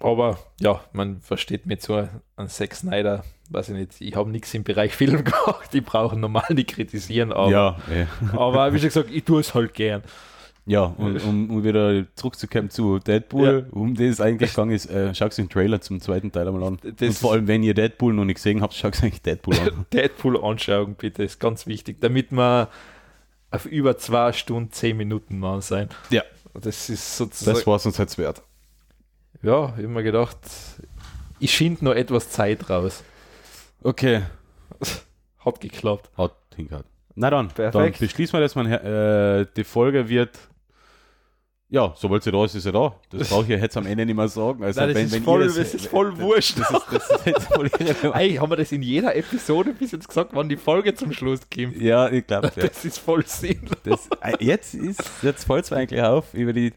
aber 0.00 0.38
ja, 0.60 0.80
man 0.92 1.20
versteht 1.20 1.66
mir 1.66 1.78
zu 1.78 2.08
an 2.36 2.48
Zack 2.48 2.74
Snyder, 2.74 3.22
weiß 3.50 3.68
ich 3.68 3.74
nicht, 3.74 4.00
ich 4.00 4.16
habe 4.16 4.30
nichts 4.30 4.52
im 4.54 4.64
Bereich 4.64 4.92
Film 4.96 5.24
gemacht, 5.24 5.72
die 5.72 5.82
brauchen 5.82 6.20
normal 6.20 6.46
nicht 6.50 6.70
kritisieren, 6.70 7.32
aber, 7.32 7.50
ja, 7.50 7.76
ja. 7.94 8.38
aber 8.38 8.72
wie 8.72 8.78
schon 8.78 8.88
gesagt, 8.88 9.10
ich 9.10 9.24
tue 9.24 9.40
es 9.40 9.54
halt 9.54 9.74
gern. 9.74 10.02
Ja, 10.66 10.82
und 10.98 11.22
um, 11.24 11.50
um 11.50 11.64
wieder 11.64 12.04
zurückzukommen 12.14 12.70
zu 12.70 12.98
Deadpool, 12.98 13.66
um 13.70 13.94
den 13.94 14.10
es 14.10 14.20
eigentlich 14.20 14.50
gegangen 14.50 14.72
ist, 14.72 14.86
äh, 14.86 15.14
schaut 15.14 15.36
den 15.36 15.48
Trailer 15.48 15.80
zum 15.80 16.00
zweiten 16.00 16.30
Teil 16.32 16.46
einmal 16.46 16.64
an. 16.64 16.78
Das- 16.82 17.08
und 17.08 17.14
vor 17.16 17.32
allem, 17.32 17.46
wenn 17.48 17.62
ihr 17.62 17.74
Deadpool 17.74 18.12
noch 18.12 18.24
nicht 18.24 18.36
gesehen 18.36 18.60
habt, 18.62 18.74
schaut 18.74 18.94
euch 18.96 19.02
eigentlich 19.02 19.22
Deadpool 19.22 19.58
an. 19.58 19.86
Deadpool 19.92 20.42
anschauen, 20.42 20.94
bitte, 20.94 21.22
ist 21.24 21.40
ganz 21.40 21.66
wichtig, 21.66 22.00
damit 22.00 22.30
wir 22.32 22.68
auf 23.50 23.66
über 23.66 23.96
zwei 23.98 24.32
Stunden, 24.32 24.70
zehn 24.70 24.96
Minuten 24.96 25.38
mal 25.38 25.60
sein. 25.62 25.88
Ja. 26.10 26.22
Das 26.54 26.88
ist 26.90 27.16
sozusagen. 27.16 27.56
Das 27.56 27.66
war 27.66 27.76
es 27.76 27.86
uns 27.86 27.98
jetzt 27.98 28.18
wert. 28.18 28.42
Ja, 29.42 29.66
ich 29.76 29.84
habe 29.84 29.88
mir 29.88 30.02
gedacht, 30.02 30.36
ich 31.38 31.52
schind 31.54 31.80
noch 31.80 31.94
etwas 31.94 32.30
Zeit 32.30 32.68
raus. 32.68 33.02
Okay, 33.82 34.22
Hat 35.38 35.60
geklappt. 35.60 36.10
hat 36.18 36.34
hingehört. 36.54 36.84
Na 37.14 37.30
dann, 37.30 37.48
dann 37.54 37.70
Perfekt. 37.70 37.98
beschließen 38.00 38.32
wir 38.34 38.40
das 38.40 38.54
mal. 38.54 38.66
Äh, 38.70 39.46
die 39.56 39.64
Folge 39.64 40.08
wird. 40.08 40.36
Ja, 41.72 41.94
sobald 41.96 42.20
sie 42.24 42.32
da 42.32 42.44
ist, 42.44 42.56
ist 42.56 42.64
sie 42.64 42.72
da. 42.72 42.96
Das 43.10 43.28
brauche 43.28 43.44
ich 43.54 43.60
jetzt 43.60 43.76
am 43.76 43.86
Ende 43.86 44.04
nicht 44.04 44.16
mehr 44.16 44.26
sagen. 44.26 44.64
Also, 44.64 44.80
Nein, 44.80 44.88
das 44.88 44.96
wenn, 44.96 45.06
ist 45.06 45.12
wenn 45.12 45.22
voll- 45.22 45.42
ihr 45.42 45.46
das 45.46 45.74
ist 45.74 45.86
voll 45.86 46.18
wurscht. 46.18 46.58
Das 46.58 46.68
ist, 46.70 46.82
das 46.90 47.10
ist 47.10 47.26
jetzt 47.26 47.46
voll. 47.46 47.70
Eigentlich 48.12 48.40
haben 48.40 48.50
wir 48.50 48.56
das 48.56 48.72
in 48.72 48.82
jeder 48.82 49.14
Episode 49.14 49.72
bis 49.72 49.92
jetzt 49.92 50.08
gesagt, 50.08 50.30
wann 50.32 50.48
die 50.48 50.56
Folge 50.56 50.94
zum 50.94 51.12
Schluss 51.12 51.38
kommt. 51.48 51.76
Ja, 51.80 52.10
ich 52.10 52.26
glaube, 52.26 52.50
ja. 52.56 52.66
Das 52.66 52.84
ist 52.84 52.98
voll 52.98 53.24
sinnlos. 53.24 53.76
Das, 53.84 54.08
äh, 54.20 54.44
jetzt 54.44 54.74
ist, 54.74 55.00
jetzt 55.22 55.44
fällt 55.44 55.64
es 55.64 55.70
mir 55.70 55.76
eigentlich 55.76 56.02
auf, 56.02 56.34
über 56.34 56.52
die, 56.52 56.72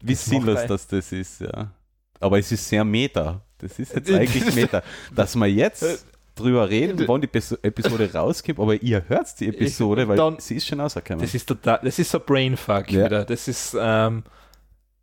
wie 0.00 0.12
Das 0.12 0.24
sinnlos 0.24 0.60
das, 0.68 0.86
das 0.86 1.10
ist, 1.10 1.40
ja. 1.40 1.72
Aber 2.20 2.38
es 2.38 2.52
ist 2.52 2.68
sehr 2.68 2.84
meta. 2.84 3.42
Das 3.58 3.80
ist 3.80 3.94
jetzt 3.94 4.10
eigentlich 4.12 4.54
meta. 4.54 4.82
Dass 5.12 5.34
wir 5.34 5.46
jetzt 5.46 6.06
drüber 6.40 6.68
reden, 6.68 7.06
wann 7.06 7.20
die 7.20 7.28
Episode 7.62 8.12
rauskommt, 8.14 8.58
aber 8.58 8.74
ihr 8.82 9.04
hört 9.08 9.38
die 9.40 9.48
Episode, 9.48 10.08
weil 10.08 10.16
Dann- 10.16 10.38
sie 10.40 10.56
ist 10.56 10.66
schon 10.66 10.80
rausgekommen. 10.80 11.20
Das 11.22 11.34
ist 11.34 11.46
total, 11.46 11.80
das 11.82 11.98
ist 11.98 12.10
so 12.10 12.18
Brainfuck 12.20 12.90
Ja. 12.90 13.04
wieder. 13.06 13.24
Das 13.24 13.46
ist, 13.48 13.76
ähm, 13.80 14.24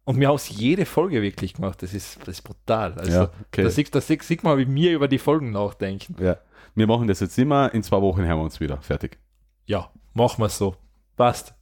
und 0.04 0.20
wir 0.20 0.28
haben 0.30 0.36
es 0.36 0.50
jede 0.50 0.86
Folge 0.86 1.22
wirklich 1.22 1.54
gemacht. 1.56 1.82
Das 1.84 1.94
ist, 1.94 2.20
das 2.22 2.30
ist 2.38 2.42
brutal. 2.42 2.94
Also, 2.94 3.12
Ja, 3.12 3.24
okay. 3.48 3.64
da 3.64 3.70
sieht, 3.70 3.94
da 3.94 4.02
sieht, 4.02 4.24
sieht 4.24 4.44
man, 4.44 4.58
wie 4.58 4.74
wir 4.74 4.94
über 4.94 5.08
die 5.08 5.18
Folgen 5.20 5.52
nachdenken. 5.52 6.16
ja. 6.24 6.38
Wir 6.76 6.86
machen 6.86 7.08
das 7.08 7.22
jetzt 7.22 7.38
immer, 7.40 7.74
in 7.74 7.82
zwei 7.82 8.00
Wochen 8.04 8.22
hören 8.24 8.38
wir 8.38 8.44
uns 8.44 8.60
wieder. 8.60 8.78
Fertig. 8.84 9.18
Ja, 9.66 9.90
machen 10.14 10.44
wir 10.44 10.48
so. 10.50 10.76
Passt. 11.16 11.56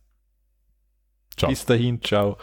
Ciao. 1.37 1.49
Bis 1.49 1.65
dahin, 1.65 2.01
ciao. 2.01 2.37